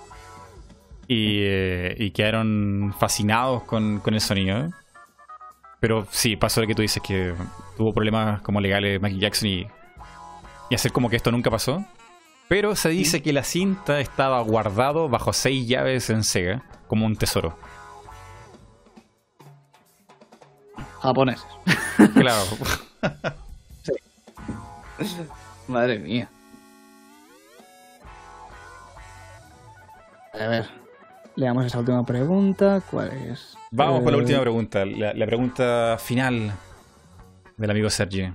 Y, 1.06 1.40
eh, 1.40 1.94
y 1.98 2.10
quedaron 2.10 2.94
fascinados 2.98 3.64
con, 3.64 4.00
con 4.00 4.14
el 4.14 4.20
sonido. 4.20 4.70
Pero 5.80 6.06
sí, 6.10 6.36
pasó 6.36 6.62
lo 6.62 6.66
que 6.66 6.74
tú 6.74 6.82
dices, 6.82 7.02
que 7.02 7.34
tuvo 7.76 7.92
problemas 7.92 8.40
como 8.40 8.60
legales 8.60 9.00
Michael 9.00 9.20
Jackson 9.20 9.48
y, 9.48 9.66
y 10.70 10.74
hacer 10.74 10.90
como 10.90 11.10
que 11.10 11.16
esto 11.16 11.30
nunca 11.30 11.50
pasó. 11.50 11.84
Pero 12.48 12.74
se 12.76 12.88
dice 12.88 13.22
que 13.22 13.32
la 13.32 13.44
cinta 13.44 14.00
estaba 14.00 14.40
guardado 14.40 15.08
bajo 15.08 15.32
seis 15.32 15.68
llaves 15.68 16.10
en 16.10 16.24
Sega, 16.24 16.62
como 16.86 17.06
un 17.06 17.16
tesoro. 17.16 17.56
Japoneses. 21.02 21.46
Claro. 22.14 22.42
Madre 25.68 25.98
mía. 25.98 26.28
A 30.32 30.46
ver. 30.46 30.66
Leamos 31.36 31.66
esa 31.66 31.78
última 31.78 32.04
pregunta. 32.04 32.82
¿Cuál 32.90 33.12
es? 33.12 33.56
Vamos 33.70 34.02
con 34.02 34.12
la 34.12 34.18
Eh, 34.18 34.22
última 34.22 34.40
pregunta, 34.40 34.84
la, 34.84 35.12
la 35.12 35.26
pregunta 35.26 35.96
final 36.00 36.52
del 37.56 37.70
amigo 37.70 37.90
Sergi. 37.90 38.32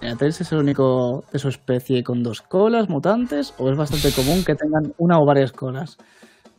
¿Tails 0.00 0.40
es 0.40 0.52
el 0.52 0.58
único 0.58 1.24
de 1.32 1.38
su 1.38 1.48
especie 1.48 2.02
con 2.02 2.22
dos 2.22 2.40
colas 2.42 2.88
mutantes 2.88 3.54
o 3.58 3.70
es 3.70 3.76
bastante 3.76 4.10
común 4.12 4.42
que 4.44 4.54
tengan 4.54 4.94
una 4.98 5.18
o 5.18 5.26
varias 5.26 5.52
colas? 5.52 5.98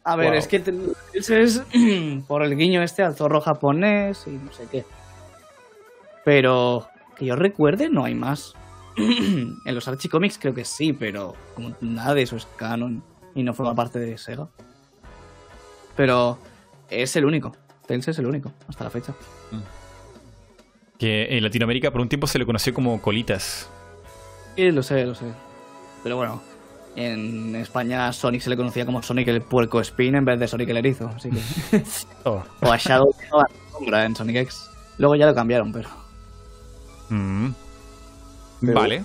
A 0.04 0.16
ver, 0.16 0.30
Wow. 0.30 0.38
es 0.38 0.48
que 0.48 0.60
Tails 0.60 1.30
es 1.30 1.64
por 2.28 2.44
el 2.44 2.56
guiño 2.56 2.82
este 2.82 3.04
al 3.04 3.16
zorro 3.16 3.42
japonés 3.42 4.26
y 4.28 4.32
no 4.32 4.52
sé 4.52 4.68
qué. 4.72 4.86
Pero 6.24 6.88
que 7.16 7.26
yo 7.26 7.36
recuerde, 7.36 7.90
no 7.90 8.06
hay 8.06 8.16
más. 8.16 8.54
en 8.98 9.76
los 9.76 9.88
Archie 9.88 10.10
Comics 10.10 10.38
creo 10.38 10.54
que 10.54 10.66
sí, 10.66 10.94
pero 10.94 11.34
como 11.56 11.72
nada 11.82 12.14
de 12.14 12.24
eso 12.24 12.36
es 12.36 12.46
canon 12.58 13.04
y 13.34 13.44
no 13.44 13.54
forma 13.54 13.74
parte 13.74 14.00
de 14.00 14.18
Sega. 14.18 14.48
Pero 15.96 16.38
es 16.90 17.16
el 17.16 17.26
único. 17.26 17.52
Tails 17.88 18.08
es 18.08 18.20
el 18.20 18.28
único, 18.28 18.52
hasta 18.68 18.84
la 18.84 18.90
fecha. 18.90 19.14
Que 21.02 21.36
en 21.36 21.44
Latinoamérica 21.44 21.90
por 21.90 22.00
un 22.00 22.08
tiempo 22.10 22.28
se 22.28 22.38
le 22.38 22.46
conoció 22.46 22.76
como 22.76 23.02
colitas. 23.02 23.68
Sí, 24.56 24.70
lo 24.72 24.84
sé, 24.84 25.04
lo 25.04 25.16
sé. 25.16 25.26
Pero 26.04 26.16
bueno, 26.18 26.44
en 26.96 27.56
España 27.56 28.08
a 28.08 28.14
Sonic 28.14 28.42
se 28.42 28.52
le 28.52 28.56
conocía 28.56 28.86
como 28.86 29.02
Sonic 29.02 29.28
el 29.30 29.42
puerco 29.42 29.82
spin 29.82 30.14
en 30.14 30.26
vez 30.26 30.40
de 30.40 30.48
Sonic 30.48 30.70
el 30.70 30.78
erizo. 30.78 31.08
Así 31.10 31.32
que... 31.32 31.42
Oh. 32.24 32.44
o 32.62 32.72
a 32.72 32.78
Shadow 32.78 33.12
o 33.32 33.40
a 33.40 33.48
Sombra 33.72 34.06
en 34.06 34.16
Sonic 34.16 34.36
X. 34.36 34.70
Luego 35.00 35.16
ya 35.16 35.26
lo 35.26 35.34
cambiaron, 35.34 35.72
pero... 35.74 35.90
Mm. 37.10 37.50
Pero- 38.62 38.74
Vale. 38.74 39.04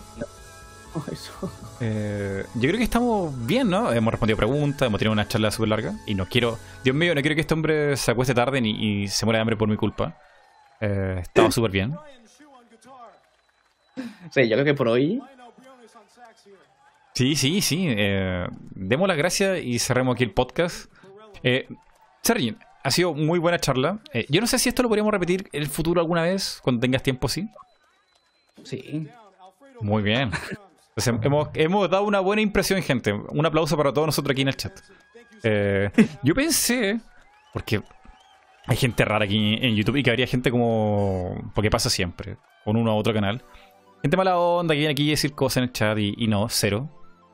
Eso. 1.10 1.50
Eh, 1.80 2.44
yo 2.56 2.60
creo 2.68 2.76
que 2.76 2.84
estamos 2.84 3.32
bien, 3.46 3.70
¿no? 3.70 3.90
Hemos 3.90 4.12
respondido 4.12 4.36
preguntas, 4.36 4.86
hemos 4.86 4.98
tenido 4.98 5.12
una 5.14 5.26
charla 5.28 5.50
súper 5.50 5.70
larga. 5.70 5.94
Y 6.06 6.14
no 6.14 6.26
quiero, 6.26 6.58
Dios 6.84 6.94
mío, 6.94 7.14
no 7.14 7.22
quiero 7.22 7.34
que 7.34 7.40
este 7.40 7.54
hombre 7.54 7.96
se 7.96 8.10
acueste 8.10 8.34
tarde 8.34 8.60
ni 8.60 9.02
y 9.02 9.08
se 9.08 9.24
muera 9.24 9.38
de 9.38 9.42
hambre 9.42 9.56
por 9.56 9.68
mi 9.68 9.76
culpa. 9.76 10.18
Eh, 10.80 11.18
estaba 11.22 11.50
súper 11.50 11.70
bien. 11.70 11.96
Sí, 14.30 14.48
yo 14.48 14.56
creo 14.56 14.64
que 14.64 14.74
por 14.74 14.88
hoy... 14.88 15.22
Sí, 17.14 17.34
sí, 17.34 17.62
sí. 17.62 17.86
Eh, 17.88 18.46
demos 18.74 19.08
las 19.08 19.16
gracias 19.16 19.60
y 19.62 19.78
cerremos 19.78 20.14
aquí 20.14 20.24
el 20.24 20.32
podcast. 20.32 20.92
Eh, 21.42 21.66
Sergi, 22.22 22.56
ha 22.82 22.90
sido 22.90 23.14
muy 23.14 23.38
buena 23.38 23.58
charla. 23.58 23.98
Eh, 24.12 24.26
yo 24.28 24.40
no 24.40 24.46
sé 24.46 24.58
si 24.58 24.68
esto 24.68 24.82
lo 24.82 24.88
podríamos 24.88 25.12
repetir 25.12 25.48
en 25.52 25.62
el 25.62 25.68
futuro 25.68 26.00
alguna 26.00 26.22
vez, 26.22 26.60
cuando 26.62 26.80
tengas 26.80 27.02
tiempo, 27.02 27.28
sí. 27.28 27.48
Sí. 28.64 29.08
Muy 29.80 30.02
bien. 30.02 30.30
Entonces, 30.96 31.24
hemos, 31.24 31.48
hemos 31.54 31.90
dado 31.90 32.04
una 32.04 32.20
buena 32.20 32.42
impresión, 32.42 32.82
gente. 32.82 33.12
Un 33.12 33.46
aplauso 33.46 33.76
para 33.76 33.92
todos 33.92 34.06
nosotros 34.06 34.32
aquí 34.32 34.42
en 34.42 34.48
el 34.48 34.56
chat. 34.56 34.78
Eh, 35.42 35.90
yo 36.22 36.34
pensé, 36.34 37.00
porque 37.52 37.82
hay 38.66 38.76
gente 38.76 39.04
rara 39.04 39.24
aquí 39.24 39.54
en 39.60 39.74
YouTube 39.76 39.96
y 39.96 40.02
que 40.02 40.10
habría 40.10 40.26
gente 40.26 40.50
como. 40.50 41.50
Porque 41.54 41.70
pasa 41.70 41.88
siempre, 41.90 42.36
con 42.64 42.76
uno 42.76 42.94
u 42.94 42.98
otro 42.98 43.12
canal. 43.14 43.42
Gente 44.02 44.16
mala 44.16 44.38
onda 44.38 44.74
que 44.74 44.78
viene 44.78 44.92
aquí 44.92 45.08
a 45.08 45.10
decir 45.12 45.32
cosas 45.32 45.58
en 45.58 45.62
el 45.64 45.72
chat 45.72 45.98
y, 45.98 46.14
y 46.16 46.26
no, 46.28 46.46
cero. 46.48 46.88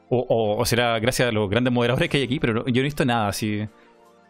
O, 0.09 0.19
o- 0.29 0.59
o 0.61 0.65
será 0.67 0.99
gracias 0.99 1.29
a 1.29 1.33
los 1.33 1.49
grandes 1.49 1.73
moderadores 1.73 2.09
que 2.11 2.19
hay 2.19 2.25
aquí, 2.25 2.39
pero 2.39 2.53
no- 2.55 2.67
yo 2.67 2.73
no 2.75 2.81
he 2.81 2.83
visto 2.83 3.05
nada 3.05 3.29
así. 3.29 3.67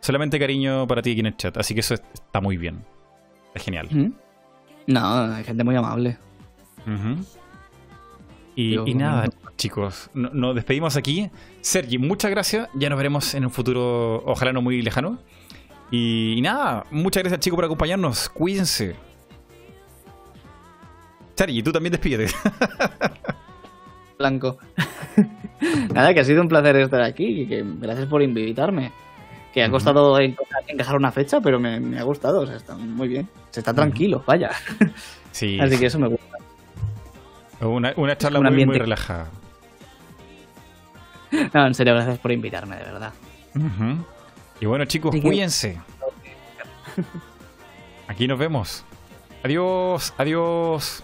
Solamente 0.00 0.38
cariño 0.38 0.86
para 0.86 1.02
ti 1.02 1.10
aquí 1.12 1.20
en 1.20 1.26
el 1.26 1.36
chat. 1.36 1.56
Así 1.56 1.74
que 1.74 1.80
eso 1.80 1.94
está 1.94 2.40
muy 2.40 2.56
bien. 2.56 2.84
Es 3.54 3.62
genial. 3.64 3.88
¿Mm? 3.90 4.12
No, 4.88 5.22
hay 5.34 5.44
gente 5.44 5.62
muy 5.64 5.76
amable. 5.76 6.16
Y, 8.54 8.74
Yo- 8.74 8.86
y 8.86 8.94
nada, 8.94 9.28
chicos, 9.56 10.10
no- 10.14 10.30
nos 10.32 10.54
despedimos 10.54 10.96
aquí. 10.96 11.30
Sergi, 11.60 11.98
muchas 11.98 12.30
gracias. 12.30 12.68
Ya 12.74 12.88
nos 12.90 12.96
veremos 12.98 13.34
en 13.34 13.44
un 13.44 13.50
futuro, 13.50 14.22
ojalá 14.26 14.52
no 14.52 14.60
muy 14.62 14.82
lejano. 14.82 15.18
Y, 15.94 16.40
nada, 16.42 16.86
muchas 16.90 17.22
gracias, 17.22 17.40
chicos, 17.40 17.56
por 17.56 17.66
acompañarnos. 17.66 18.30
Cuídense. 18.30 18.96
Sergi, 21.36 21.62
tú 21.62 21.70
también 21.70 21.92
despídete. 21.92 22.32
Blanco. 24.18 24.56
Nada, 25.94 26.14
que 26.14 26.20
ha 26.20 26.24
sido 26.24 26.40
un 26.40 26.48
placer 26.48 26.76
estar 26.76 27.02
aquí 27.02 27.42
y 27.42 27.46
que 27.46 27.62
gracias 27.64 28.06
por 28.06 28.22
invitarme. 28.22 28.90
Que 29.52 29.62
ha 29.62 29.70
costado 29.70 30.18
encajar, 30.18 30.62
encajar 30.66 30.96
una 30.96 31.12
fecha, 31.12 31.42
pero 31.42 31.60
me, 31.60 31.78
me 31.78 31.98
ha 31.98 32.04
gustado. 32.04 32.40
O 32.40 32.46
sea, 32.46 32.56
está 32.56 32.74
muy 32.74 33.08
bien. 33.08 33.28
Se 33.50 33.60
está 33.60 33.74
tranquilo, 33.74 34.24
vaya. 34.26 34.50
Sí, 35.32 35.58
Así 35.58 35.78
que 35.78 35.86
eso 35.86 35.98
me 35.98 36.08
gusta. 36.08 36.36
una, 37.60 37.94
una 37.96 38.18
charla 38.18 38.38
Un 38.38 38.54
muy, 38.54 38.66
muy 38.66 38.78
relajada. 38.78 39.30
No, 41.54 41.66
en 41.66 41.74
serio, 41.74 41.94
gracias 41.94 42.18
por 42.18 42.32
invitarme, 42.32 42.76
de 42.76 42.84
verdad. 42.84 43.12
Ujú. 43.54 44.04
Y 44.62 44.66
bueno, 44.66 44.84
chicos, 44.84 45.12
cuídense. 45.20 45.80
Aquí 48.06 48.28
nos 48.28 48.38
vemos. 48.38 48.84
Adiós, 49.42 50.14
adiós. 50.16 51.02